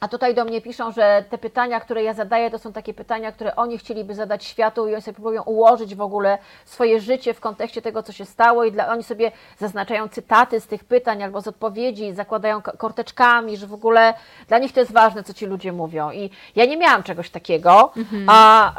A 0.00 0.08
tutaj 0.08 0.34
do 0.34 0.44
mnie 0.44 0.60
piszą, 0.60 0.92
że 0.92 1.24
te 1.30 1.38
pytania, 1.38 1.80
które 1.80 2.02
ja 2.02 2.14
zadaję, 2.14 2.50
to 2.50 2.58
są 2.58 2.72
takie 2.72 2.94
pytania, 2.94 3.32
które 3.32 3.56
oni 3.56 3.78
chcieliby 3.78 4.14
zadać 4.14 4.44
światu 4.44 4.88
i 4.88 4.92
oni 4.92 5.02
sobie 5.02 5.14
próbują 5.14 5.42
ułożyć 5.42 5.94
w 5.94 6.00
ogóle 6.00 6.38
swoje 6.64 7.00
życie 7.00 7.34
w 7.34 7.40
kontekście 7.40 7.82
tego, 7.82 8.02
co 8.02 8.12
się 8.12 8.24
stało 8.24 8.64
i 8.64 8.72
dla, 8.72 8.88
oni 8.88 9.02
sobie 9.02 9.32
zaznaczają 9.58 10.08
cytaty 10.08 10.60
z 10.60 10.66
tych 10.66 10.84
pytań 10.84 11.22
albo 11.22 11.40
z 11.40 11.48
odpowiedzi, 11.48 12.12
zakładają 12.12 12.62
ko- 12.62 12.72
korteczkami, 12.76 13.56
że 13.56 13.66
w 13.66 13.74
ogóle 13.74 14.14
dla 14.48 14.58
nich 14.58 14.72
to 14.72 14.80
jest 14.80 14.92
ważne, 14.92 15.22
co 15.24 15.34
ci 15.34 15.46
ludzie 15.46 15.72
mówią. 15.72 16.10
I 16.10 16.30
ja 16.56 16.64
nie 16.64 16.76
miałam 16.76 17.02
czegoś 17.02 17.30
takiego, 17.30 17.92
a 18.28 18.72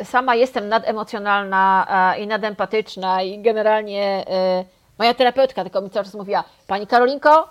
e, 0.00 0.04
sama 0.04 0.34
jestem 0.34 0.68
nademocjonalna 0.68 1.86
e, 2.16 2.20
i 2.20 2.26
nadempatyczna 2.26 3.22
i 3.22 3.42
generalnie 3.42 4.24
e, 4.28 4.64
moja 4.98 5.14
terapeutka 5.14 5.62
tylko 5.62 5.80
mi 5.80 5.90
cały 5.90 6.04
czas 6.04 6.14
mówiła, 6.14 6.44
Pani 6.66 6.86
Karolinko, 6.86 7.48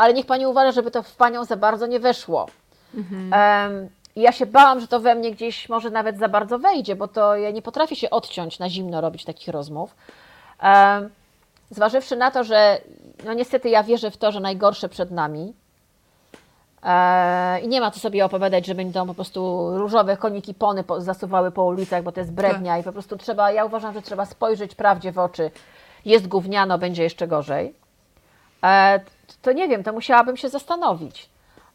ale 0.00 0.14
niech 0.14 0.26
pani 0.26 0.46
uważa, 0.46 0.72
żeby 0.72 0.90
to 0.90 1.02
w 1.02 1.16
panią 1.16 1.44
za 1.44 1.56
bardzo 1.56 1.86
nie 1.86 2.00
weszło. 2.00 2.46
Em, 3.32 3.88
i 4.16 4.20
ja 4.20 4.32
się 4.32 4.46
bałam, 4.46 4.80
że 4.80 4.88
to 4.88 5.00
we 5.00 5.14
mnie 5.14 5.30
gdzieś 5.30 5.68
może 5.68 5.90
nawet 5.90 6.18
za 6.18 6.28
bardzo 6.28 6.58
wejdzie, 6.58 6.96
bo 6.96 7.08
to 7.08 7.36
ja 7.36 7.50
nie 7.50 7.62
potrafię 7.62 7.96
się 7.96 8.10
odciąć 8.10 8.58
na 8.58 8.68
zimno 8.68 9.00
robić 9.00 9.24
takich 9.24 9.48
rozmów. 9.48 9.94
Em, 10.60 11.10
zważywszy 11.70 12.16
na 12.16 12.30
to, 12.30 12.44
że 12.44 12.80
no 13.24 13.32
niestety 13.32 13.68
ja 13.68 13.82
wierzę 13.82 14.10
w 14.10 14.16
to, 14.16 14.32
że 14.32 14.40
najgorsze 14.40 14.88
przed 14.88 15.10
nami. 15.10 15.54
E, 16.82 17.60
I 17.60 17.68
nie 17.68 17.80
ma 17.80 17.90
co 17.90 18.00
sobie 18.00 18.24
opowiadać, 18.24 18.66
że 18.66 18.74
będą 18.74 19.06
po 19.06 19.14
prostu 19.14 19.70
różowe 19.78 20.16
koniki 20.16 20.54
pony 20.54 20.84
po, 20.84 21.00
zasuwały 21.00 21.50
po 21.50 21.64
ulicach, 21.64 22.02
bo 22.02 22.12
to 22.12 22.20
jest 22.20 22.32
brednia 22.32 22.78
i 22.78 22.82
po 22.82 22.92
prostu 22.92 23.16
trzeba, 23.16 23.50
ja 23.50 23.64
uważam, 23.64 23.94
że 23.94 24.02
trzeba 24.02 24.26
spojrzeć 24.26 24.74
prawdzie 24.74 25.12
w 25.12 25.18
oczy. 25.18 25.50
Jest 26.04 26.28
gówniano, 26.28 26.78
będzie 26.78 27.02
jeszcze 27.02 27.28
gorzej. 27.28 27.74
To 29.42 29.52
nie 29.52 29.68
wiem, 29.68 29.82
to 29.84 29.92
musiałabym 29.92 30.36
się 30.36 30.48
zastanowić. 30.48 31.30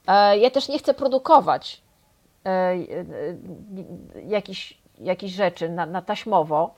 E, 0.08 0.38
ja 0.38 0.50
też 0.50 0.68
nie 0.70 0.80
chcę 0.80 0.94
produkować 0.94 1.82
e, 2.46 2.50
e, 2.50 2.78
jakichś 4.28 4.78
jakichś 5.00 5.34
rzeczy 5.34 5.70
na, 5.70 5.86
na 5.86 6.02
taśmowo, 6.02 6.76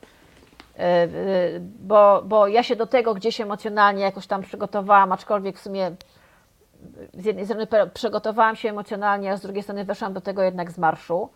bo, 1.80 2.22
bo 2.26 2.48
ja 2.48 2.64
się 2.64 2.76
do 2.76 2.88
tego 2.88 3.14
gdzieś 3.14 3.42
emocjonalnie 3.42 4.04
jakoś 4.04 4.28
tam 4.28 4.42
przygotowałam, 4.42 5.12
aczkolwiek 5.12 5.58
w 5.58 5.62
sumie 5.62 5.92
z 7.14 7.26
jednej 7.26 7.46
strony 7.46 7.68
przygotowałam 7.94 8.56
się 8.56 8.70
emocjonalnie, 8.70 9.32
a 9.32 9.38
z 9.38 9.42
drugiej 9.42 9.64
strony 9.64 9.86
weszłam 9.86 10.14
do 10.14 10.22
tego 10.22 10.42
jednak 10.42 10.72
z 10.72 10.78
marszu. 10.78 11.30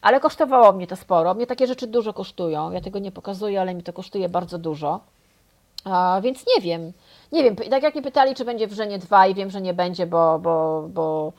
Ale 0.00 0.20
kosztowało 0.20 0.72
mnie 0.72 0.86
to 0.86 0.96
sporo. 0.96 1.34
Mnie 1.34 1.46
takie 1.46 1.66
rzeczy 1.66 1.86
dużo 1.86 2.12
kosztują. 2.12 2.70
Ja 2.72 2.80
tego 2.80 2.98
nie 2.98 3.12
pokazuję, 3.12 3.60
ale 3.60 3.74
mi 3.74 3.82
to 3.82 3.92
kosztuje 3.92 4.28
bardzo 4.28 4.58
dużo. 4.58 5.00
A, 5.84 6.20
więc 6.22 6.44
nie 6.56 6.62
wiem. 6.62 6.92
Nie 7.32 7.42
wiem. 7.44 7.56
Tak 7.56 7.82
jak 7.82 7.94
mnie 7.94 8.02
pytali, 8.02 8.34
czy 8.34 8.44
będzie 8.44 8.66
w 8.66 8.72
Żenie 8.72 8.98
2 8.98 9.26
i 9.26 9.34
wiem, 9.34 9.50
że 9.50 9.60
nie 9.60 9.74
będzie, 9.74 10.06
bo, 10.06 10.38
bo, 10.38 10.84
bo 10.88 11.32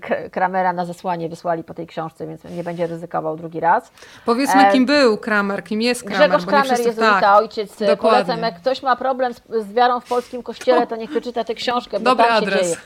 K- 0.00 0.28
Kramera 0.30 0.72
na 0.72 0.84
zesłanie 0.84 1.28
wysłali 1.28 1.64
po 1.64 1.74
tej 1.74 1.86
książce, 1.86 2.26
więc 2.26 2.44
nie 2.44 2.64
będzie 2.64 2.86
ryzykował 2.86 3.36
drugi 3.36 3.60
raz. 3.60 3.92
Powiedzmy, 4.26 4.60
E, 4.68 4.72
kim 4.72 4.86
był 4.86 5.16
Kramer, 5.18 5.64
kim 5.64 5.82
jest 5.82 6.02
Kramer. 6.04 6.18
Grzegorz 6.18 6.46
Kramer, 6.46 6.78
jezuita, 6.86 7.20
tak. 7.20 7.38
ojciec. 7.38 7.70
dokładnie. 7.78 7.96
Polecam, 8.24 8.42
jak 8.42 8.56
ktoś 8.60 8.82
ma 8.82 8.96
problem 8.96 9.34
z, 9.34 9.40
z 9.60 9.72
wiarą 9.72 10.00
w 10.00 10.08
polskim 10.08 10.42
kościele, 10.42 10.86
to 10.86 10.96
niech 10.96 11.10
przeczyta 11.10 11.44
tę 11.44 11.54
książkę, 11.54 11.98
bo 12.00 12.04
Dobry 12.04 12.24
tam 12.24 12.32
się 12.40 12.46
adres. 12.46 12.62
dzieje. 12.62 12.76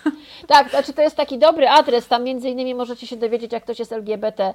Tak, 0.47 0.71
znaczy 0.71 0.93
to 0.93 1.03
jest 1.03 1.17
taki 1.17 1.39
dobry 1.39 1.69
adres, 1.69 2.09
tam 2.09 2.25
między 2.25 2.49
innymi 2.49 2.75
możecie 2.75 3.07
się 3.07 3.17
dowiedzieć, 3.17 3.53
jak 3.53 3.63
ktoś 3.63 3.79
jest 3.79 3.93
LGBT, 3.93 4.45
e, 4.45 4.55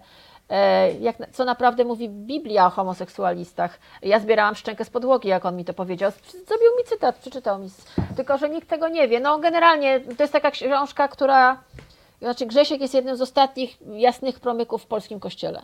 jak, 1.00 1.16
co 1.32 1.45
naprawdę 1.45 1.86
mówi 1.86 2.10
Biblia 2.10 2.66
o 2.66 2.70
homoseksualistach. 2.70 3.80
Ja 4.02 4.20
zbierałam 4.20 4.56
szczękę 4.56 4.86
z 4.86 4.90
podłogi, 4.90 5.30
jak 5.30 5.45
on 5.45 5.56
mi 5.56 5.66
to 5.66 5.74
powiedział. 5.74 6.11
Zrobił 6.48 6.78
mi 6.78 6.84
cytat, 6.86 7.16
przeczytał 7.16 7.60
mi. 7.60 7.70
Tylko, 8.16 8.38
że 8.38 8.50
nikt 8.50 8.70
tego 8.70 8.88
nie 8.88 9.08
wie. 9.08 9.20
No 9.20 9.40
generalnie 9.40 10.00
to 10.00 10.24
jest 10.24 10.34
taka 10.34 10.52
książka, 10.52 11.08
która... 11.08 11.58
Znaczy 12.22 12.45
Grzesiek 12.45 12.82
jest 12.82 12.94
jednym 12.94 13.16
z 13.16 13.22
ostatnich 13.22 13.78
jasnych 13.94 14.40
promyków 14.40 14.84
w 14.84 14.86
polskim 14.86 15.20
kościele. 15.20 15.61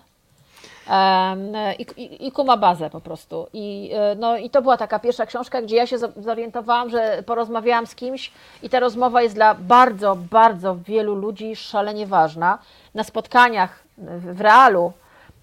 I, 1.80 1.86
i, 1.98 2.28
I 2.28 2.32
kuma 2.32 2.58
bazę 2.58 2.90
po 2.90 3.02
prostu. 3.02 3.48
I, 3.54 3.92
e, 3.94 4.16
no, 4.16 4.38
I 4.38 4.50
to 4.50 4.62
była 4.62 4.78
taka 4.78 5.00
pierwsza 5.00 5.26
książka, 5.26 5.62
gdzie 5.62 5.76
ja 5.76 5.88
się 5.88 5.98
zo- 5.98 6.22
zorientowałam, 6.22 6.90
że 6.90 7.24
porozmawiałam 7.26 7.88
z 7.88 7.96
kimś 7.96 8.32
i 8.64 8.70
ta 8.70 8.80
rozmowa 8.80 9.22
jest 9.22 9.36
dla 9.36 9.54
bardzo, 9.56 10.16
bardzo 10.16 10.76
wielu 10.76 11.16
ludzi 11.16 11.56
szalenie 11.56 12.08
ważna. 12.08 12.60
Na 12.94 13.04
spotkaniach 13.04 13.87
w, 13.98 14.42
realu, 14.42 14.94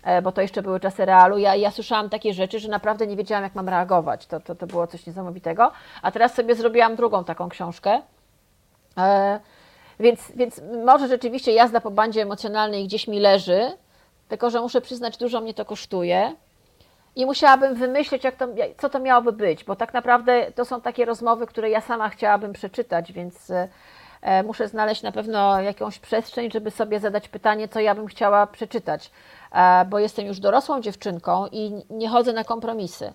e, 0.03 0.23
bo 0.23 0.33
to 0.33 0.41
jeszcze 0.41 0.63
były 0.63 0.81
czasy 0.81 1.05
realu, 1.05 1.39
ja, 1.39 1.55
ja 1.55 1.71
słyszałam 1.71 2.11
takie 2.11 2.35
rzeczy, 2.35 2.61
że 2.61 2.69
naprawdę 2.69 3.07
nie 3.07 3.17
wiedziałam, 3.17 3.45
jak 3.45 3.55
mam 3.55 3.69
reagować. 3.69 4.27
To, 4.27 4.41
to, 4.41 4.55
to 4.55 4.67
było 4.67 4.87
coś 4.87 5.07
niesamowitego. 5.07 5.73
A 6.03 6.11
teraz 6.11 6.35
sobie 6.35 6.55
zrobiłam 6.55 6.97
drugą 6.97 7.25
taką 7.25 7.49
książkę. 7.49 8.03
E, 8.99 9.41
więc, 10.01 10.33
więc 10.35 10.61
może 10.85 11.09
rzeczywiście 11.09 11.53
jazda 11.53 11.81
po 11.81 11.91
bandzie 11.91 12.23
emocjonalnej 12.23 12.85
gdzieś 12.85 13.09
mi 13.09 13.21
leży, 13.21 13.73
tylko 14.29 14.51
że 14.51 14.61
muszę 14.61 14.81
przyznać, 14.81 15.17
dużo 15.17 15.41
mnie 15.41 15.55
to 15.55 15.65
kosztuje. 15.65 16.35
I 17.17 17.27
musiałabym 17.27 17.75
wymyślić, 17.75 18.25
jak 18.25 18.37
to, 18.37 18.49
co 18.79 18.89
to 18.89 19.01
miałoby 19.01 19.33
być, 19.33 19.65
bo 19.65 19.77
tak 19.77 19.95
naprawdę 19.95 20.53
to 20.53 20.65
są 20.65 20.81
takie 20.81 21.05
rozmowy, 21.05 21.47
które 21.47 21.71
ja 21.71 21.81
sama 21.81 22.09
chciałabym 22.09 22.53
przeczytać, 22.53 23.13
więc 23.13 23.51
e, 23.51 23.69
muszę 24.45 24.69
znaleźć 24.69 25.03
na 25.03 25.13
pewno 25.13 25.61
jakąś 25.61 25.99
przestrzeń, 25.99 26.51
żeby 26.51 26.71
sobie 26.71 27.01
zadać 27.01 27.29
pytanie, 27.29 27.69
co 27.69 27.81
ja 27.81 27.95
bym 27.95 28.07
chciała 28.07 28.47
przeczytać, 28.47 29.11
e, 29.53 29.85
bo 29.85 29.99
jestem 29.99 30.27
już 30.27 30.41
dorosłą 30.41 30.81
dziewczynką 30.81 31.47
i 31.53 31.83
nie 31.91 32.09
chodzę 32.09 32.33
na 32.33 32.45
kompromisy. 32.45 33.13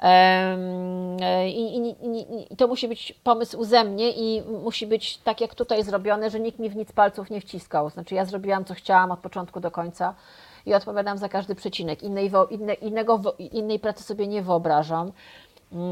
E, 0.00 1.48
I, 1.48 1.76
i, 1.76 1.88
i, 1.88 2.52
I 2.52 2.56
to 2.56 2.68
musi 2.68 2.88
być 2.88 3.12
pomysł 3.24 3.64
ze 3.64 3.84
mnie 3.84 4.10
i 4.10 4.42
musi 4.42 4.86
być 4.86 5.18
tak 5.18 5.40
jak 5.40 5.54
tutaj 5.54 5.82
zrobione, 5.82 6.30
że 6.30 6.40
nikt 6.40 6.58
mi 6.58 6.70
w 6.70 6.76
nic 6.76 6.92
palców 6.92 7.30
nie 7.30 7.40
wciskał. 7.40 7.90
Znaczy 7.90 8.14
ja 8.14 8.24
zrobiłam 8.24 8.64
co 8.64 8.74
chciałam 8.74 9.10
od 9.10 9.20
początku 9.20 9.60
do 9.60 9.70
końca 9.70 10.14
i 10.66 10.74
odpowiadam 10.74 11.18
za 11.18 11.28
każdy 11.28 11.54
przecinek. 11.54 12.02
Innej, 12.02 12.30
inne, 12.50 12.74
innego, 12.74 13.20
innej 13.38 13.78
pracy 13.78 14.04
sobie 14.04 14.26
nie 14.26 14.42
wyobrażam. 14.42 15.12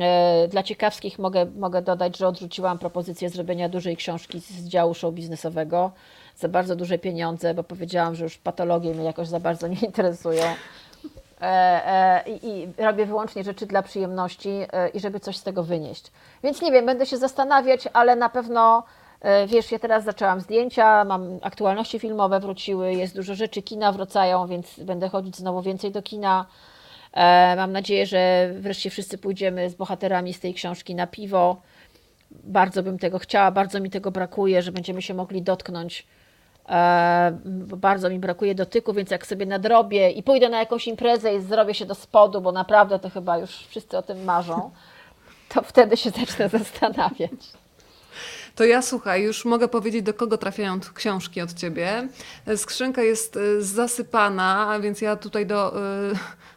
E, 0.01 0.49
Dla 0.49 0.63
ciekawskich 0.63 1.19
mogę, 1.19 1.47
mogę 1.47 1.83
dodać, 1.83 2.19
że 2.19 2.29
odrzuciłam 2.29 2.79
propozycję 2.79 3.29
zrobienia 3.31 3.69
dużej 3.69 3.97
książki 3.97 4.41
z 4.41 4.65
działu 4.69 4.95
show 4.95 5.15
biznesowego 5.15 5.91
za 6.37 6.49
bardzo 6.49 6.77
duże 6.77 6.99
pieniądze, 6.99 7.55
bo 7.55 7.63
powiedziałam, 7.63 8.15
że 8.15 8.25
już 8.25 8.39
patologie 8.39 8.95
mnie 8.95 9.05
jakoś 9.05 9.29
za 9.29 9.41
bardzo 9.41 9.69
nie 9.75 9.81
interesują. 9.81 10.45
E, 11.41 11.45
e, 11.47 12.31
i, 12.31 12.47
i 12.49 12.83
robię 12.83 13.07
wyłącznie 13.07 13.45
rzeczy 13.45 13.67
dla 13.67 13.83
przyjemności 13.83 14.51
i 14.95 15.01
żeby 15.01 15.21
coś 15.21 15.37
z 15.37 15.43
tego 15.43 15.63
wynieść. 15.63 16.13
Więc 16.43 16.63
nie 16.63 16.73
wiem, 16.73 16.87
będę 16.87 17.07
się 17.07 17.17
zastanawiać, 17.17 17.89
ale 17.93 18.17
na 18.17 18.29
pewno 18.29 18.83
wiesz, 19.47 19.73
ja 19.73 19.79
teraz 19.79 20.05
zaczęłam 20.05 20.41
zdjęcia, 20.41 21.05
mam 21.05 21.39
aktualności 21.43 21.99
filmowe 21.99 22.41
wróciły, 22.41 22.93
jest 22.95 23.15
dużo 23.15 23.35
rzeczy, 23.35 23.63
kina 23.63 23.93
wracają, 23.93 24.47
więc 24.47 24.81
będę 24.81 25.09
chodzić 25.09 25.37
znowu 25.37 25.63
więcej 25.63 25.91
do 25.91 26.03
kina. 26.03 26.47
E, 27.13 27.57
Mam 27.57 27.73
nadzieję, 27.73 28.07
że 28.07 28.51
wreszcie 28.61 28.91
wszyscy 28.91 29.19
pójdziemy 29.19 29.71
z 29.71 29.75
bohaterami 29.75 30.35
z 30.35 30.41
tej 30.41 30.55
książki 30.55 30.95
na 30.95 31.07
piwo. 31.07 31.63
Bardzo 32.31 32.83
bym 32.83 32.99
tego 32.99 33.19
chciała, 33.19 33.51
bardzo 33.51 33.81
mi 33.81 33.91
tego 33.91 34.11
brakuje, 34.11 34.63
że 34.63 34.73
będziemy 34.73 35.03
się 35.03 35.15
mogli 35.15 35.43
dotknąć. 35.43 36.07
E, 36.69 37.39
bardzo 37.77 38.11
mi 38.11 38.19
brakuje 38.19 38.55
dotyku, 38.55 38.93
więc 38.93 39.11
jak 39.11 39.27
sobie 39.27 39.47
nadrobię 39.47 40.11
i 40.11 40.23
pójdę 40.23 40.49
na 40.49 40.59
jakąś 40.59 40.87
imprezę 40.89 41.35
i 41.35 41.41
zrobię 41.41 41.75
się 41.75 41.87
do 41.87 41.95
spodu, 41.95 42.41
bo 42.41 42.53
naprawdę 42.53 42.99
to 42.99 43.11
chyba 43.11 43.39
już 43.39 43.51
wszyscy 43.51 43.99
o 43.99 44.03
tym 44.03 44.25
marzą, 44.25 44.71
to 45.49 45.63
wtedy 45.63 45.97
się 45.97 46.11
zacznę 46.11 46.49
zastanawiać. 46.59 47.31
To 48.55 48.65
ja 48.65 48.83
słuchaj, 48.83 49.23
już 49.23 49.45
mogę 49.45 49.69
powiedzieć, 49.69 50.03
do 50.03 50.15
kogo 50.15 50.39
trafiają 50.39 50.81
książki 50.95 51.41
od 51.41 51.55
ciebie. 51.55 52.09
E, 52.47 52.57
Skrzynka 52.57 53.03
jest 53.03 53.39
zasypana, 53.59 54.81
więc 54.81 55.01
ja 55.01 55.17
tutaj 55.17 55.47
do, 55.47 55.75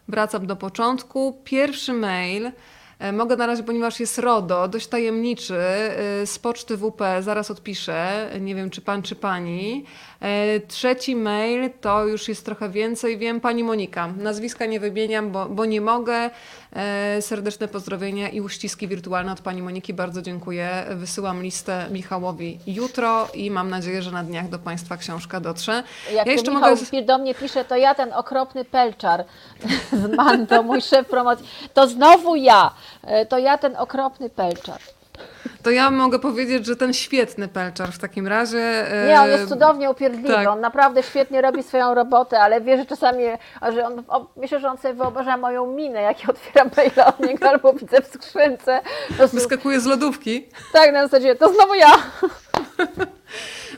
wracam 0.08 0.48
do 0.48 0.56
początku. 0.56 1.38
Pierwszy 1.44 1.94
mail. 1.94 2.52
e, 3.00 3.12
Mogę 3.12 3.36
na 3.36 3.46
razie, 3.48 3.64
ponieważ 3.64 4.00
jest 4.00 4.18
RODO, 4.18 4.68
dość 4.68 4.88
tajemniczy, 4.88 5.56
e, 5.58 6.26
z 6.26 6.40
poczty 6.40 6.78
WP, 6.78 7.02
zaraz 7.22 7.52
odpiszę, 7.52 8.30
nie 8.42 8.56
wiem 8.56 8.70
czy 8.70 8.82
pan, 8.82 9.02
czy 9.02 9.16
pani. 9.16 9.86
E, 10.22 10.60
Trzeci 10.60 11.16
mail 11.16 11.70
to 11.82 12.06
już 12.06 12.28
jest 12.28 12.46
trochę 12.46 12.70
więcej, 12.70 13.18
wiem, 13.18 13.42
pani 13.42 13.64
Monika. 13.64 14.08
Nazwiska 14.18 14.66
nie 14.66 14.80
wymieniam, 14.80 15.32
bo, 15.32 15.46
bo 15.50 15.66
nie 15.66 15.82
mogę. 15.82 16.30
E, 16.76 17.22
Serdeczne 17.22 17.68
pozdrowienia 17.68 18.30
i 18.30 18.42
uściski 18.42 18.88
wirtualne 18.88 19.32
od 19.32 19.42
pani 19.42 19.62
Moniki. 19.62 19.94
Bardzo 19.94 20.22
dziękuję. 20.22 20.86
Wysyłam 20.90 21.44
listę 21.44 21.86
Michałowi 21.92 22.60
jutro 22.68 23.28
i 23.34 23.52
mam 23.52 23.70
nadzieję, 23.70 24.02
że 24.02 24.12
na 24.12 24.24
dniach 24.24 24.50
do 24.50 24.60
państwa 24.60 24.98
książka 24.98 25.40
dotrze. 25.40 25.84
Jak 26.14 26.28
ja 26.28 26.34
jeszcze 26.34 26.52
Michał 26.52 26.76
mogę... 26.76 27.02
do 27.02 27.18
mnie 27.18 27.36
pisze, 27.36 27.66
to 27.66 27.76
ja 27.76 27.96
ten 27.96 28.14
okropny 28.14 28.66
pelczar 28.66 29.26
z 29.92 30.16
Mando, 30.16 30.64
mój 30.64 30.82
szef 30.82 31.08
promocji, 31.08 31.48
to 31.74 31.88
znowu 31.88 32.36
ja, 32.36 32.72
E, 33.06 33.26
to 33.26 33.38
ja 33.38 33.58
ten 33.58 33.76
okropny 33.76 34.30
pelczar. 34.30 34.80
To 35.64 35.72
ja 35.72 35.92
mogę 35.92 36.20
powiedzieć, 36.20 36.66
że 36.66 36.76
ten 36.76 36.94
świetny 36.94 37.48
pelczar 37.48 37.92
w 37.92 37.98
takim 38.00 38.28
razie. 38.28 38.92
e, 39.04 39.08
Nie, 39.08 39.22
on 39.22 39.28
jest 39.30 39.50
cudownie 39.50 39.90
upierdliwy, 39.92 40.34
tak. 40.34 40.48
on 40.48 40.60
naprawdę 40.62 41.04
świetnie 41.04 41.42
robi 41.42 41.64
swoją 41.64 41.94
robotę, 41.94 42.40
ale 42.40 42.62
wie, 42.62 42.78
że 42.78 42.86
czasami, 42.86 43.24
że 43.74 43.86
on, 43.88 44.04
o, 44.08 44.28
myślę, 44.38 44.60
że 44.60 44.70
on 44.70 44.78
sobie 44.78 44.94
wyobraża 44.94 45.38
moją 45.38 45.68
minę, 45.68 46.02
jak 46.02 46.24
ja 46.24 46.30
otwieram 46.30 46.70
maila 46.78 47.06
od 47.06 47.20
niego 47.20 47.50
albo 47.52 47.74
widzę 47.74 48.02
w 48.02 48.08
skrzynce. 48.08 48.82
Prostu, 49.18 49.38
Wyskakuje 49.38 49.80
z 49.80 49.86
lodówki. 49.86 50.48
tak, 50.74 50.94
na 50.94 51.04
zasadzie, 51.08 51.36
to 51.36 51.54
znowu 51.54 51.74
ja. 51.76 51.92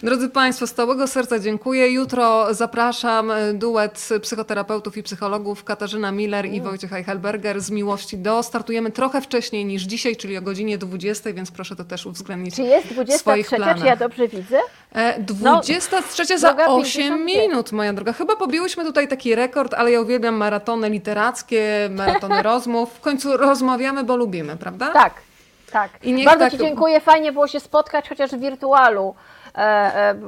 Drodzy 0.03 0.29
Państwo, 0.29 0.67
z 0.67 0.73
całego 0.73 1.07
serca 1.07 1.39
dziękuję. 1.39 1.91
Jutro 1.91 2.53
zapraszam 2.53 3.31
duet 3.53 4.09
psychoterapeutów 4.21 4.97
i 4.97 5.03
psychologów 5.03 5.63
Katarzyna 5.63 6.11
Miller 6.11 6.45
i 6.45 6.61
Wojciech 6.61 6.93
Eichelberger 6.93 7.61
z 7.61 7.69
Miłości 7.69 8.17
do. 8.17 8.43
Startujemy 8.43 8.91
trochę 8.91 9.21
wcześniej 9.21 9.65
niż 9.65 9.83
dzisiaj, 9.83 10.15
czyli 10.15 10.37
o 10.37 10.41
godzinie 10.41 10.77
20, 10.77 11.33
więc 11.33 11.51
proszę 11.51 11.75
to 11.75 11.83
też 11.83 12.05
uwzględnić 12.05 12.55
Czy 12.55 12.61
jest 12.61 12.87
w 12.87 12.93
23, 12.93 13.19
swoich 13.19 13.49
czy 13.49 13.85
ja 13.85 13.95
dobrze 13.95 14.27
widzę? 14.27 14.59
E, 14.95 15.19
23 15.19 16.37
za 16.39 16.47
droga 16.47 16.65
8 16.65 16.83
55. 16.83 17.25
minut, 17.25 17.71
moja 17.71 17.93
droga. 17.93 18.13
Chyba 18.13 18.35
pobiłyśmy 18.35 18.83
tutaj 18.83 19.07
taki 19.07 19.35
rekord, 19.35 19.73
ale 19.73 19.91
ja 19.91 20.01
uwielbiam 20.01 20.35
maratony 20.35 20.89
literackie, 20.89 21.89
maratony 21.91 22.43
rozmów. 22.51 22.93
W 22.93 22.99
końcu 22.99 23.37
rozmawiamy, 23.37 24.03
bo 24.03 24.15
lubimy, 24.15 24.57
prawda? 24.57 24.93
Tak, 24.93 25.13
tak. 25.71 25.91
Bardzo 26.25 26.39
tak- 26.39 26.51
Ci 26.51 26.57
dziękuję, 26.57 26.99
fajnie 26.99 27.31
było 27.31 27.47
się 27.47 27.59
spotkać, 27.59 28.09
chociaż 28.09 28.31
w 28.31 28.39
wirtualu, 28.39 29.15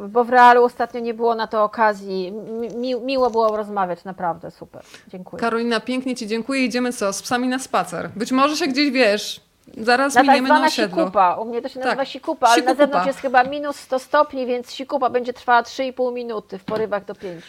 bo 0.10 0.24
w 0.24 0.30
realu 0.30 0.64
ostatnio 0.64 1.00
nie 1.00 1.14
było 1.14 1.36
na 1.36 1.48
to 1.48 1.64
okazji. 1.64 2.32
Mi, 2.76 2.96
miło 2.96 3.30
było 3.30 3.58
rozmawiać, 3.58 4.04
naprawdę 4.04 4.52
super. 4.52 4.82
Dziękuję. 5.08 5.42
Karolina, 5.42 5.80
pięknie 5.80 6.16
Ci 6.16 6.28
dziękuję. 6.28 6.64
Idziemy 6.66 6.94
co? 6.94 7.14
Z 7.14 7.22
psami 7.22 7.48
na 7.48 7.60
spacer. 7.60 8.10
Być 8.16 8.32
może 8.32 8.56
się 8.58 8.68
gdzieś 8.68 8.92
wiesz. 8.92 9.42
Zaraz 9.78 10.16
Na 10.16 10.22
tak 10.22 10.28
miniemy 10.28 10.50
na 10.50 10.56
zwana 10.56 10.68
osiedlu. 10.68 10.98
sikupa. 11.00 11.36
U 11.36 11.46
mnie 11.46 11.62
to 11.62 11.70
się 11.70 11.80
nazywa 11.80 11.96
Tak, 11.96 12.08
sikupa, 12.08 12.48
ale 12.48 12.56
na 12.62 12.62
sikupa. 12.72 12.84
zewnątrz 12.86 13.08
jest 13.08 13.20
chyba 13.20 13.44
minus 13.44 13.76
100 13.76 14.00
stopni, 14.00 14.46
więc 14.46 14.72
sikupa 14.72 15.10
będzie 15.10 15.34
trwała 15.34 15.62
3,5 15.62 16.14
minuty 16.14 16.58
w 16.58 16.64
porywach 16.64 17.06
do 17.06 17.16
5. 17.16 17.44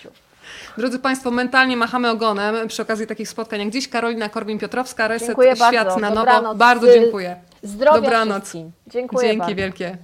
Drodzy 0.79 0.99
Państwo, 0.99 1.31
mentalnie 1.31 1.77
machamy 1.77 2.11
ogonem 2.11 2.69
przy 2.69 2.83
okazji 2.83 3.07
takich 3.07 3.29
spotkań 3.29 3.61
jak 3.61 3.71
dziś. 3.71 3.89
Karolina 3.89 4.29
Korwin-Piotrowska, 4.29 5.09
Reset 5.09 5.27
Dziękuję 5.29 5.57
Świat 5.57 5.75
bardzo. 5.75 5.97
na 6.01 6.11
nowo. 6.11 6.21
Dobranoc. 6.21 6.59
Bardzo 6.59 6.87
Zy- 6.87 6.93
dziękuję. 7.01 7.37
Zdrowia 7.63 8.01
Dobranoc. 8.01 8.43
wszystkim. 8.43 8.73
Dziękuję 8.87 9.27
Dzięki 9.29 9.39
bardzo. 9.41 9.55
wielkie. 9.55 9.97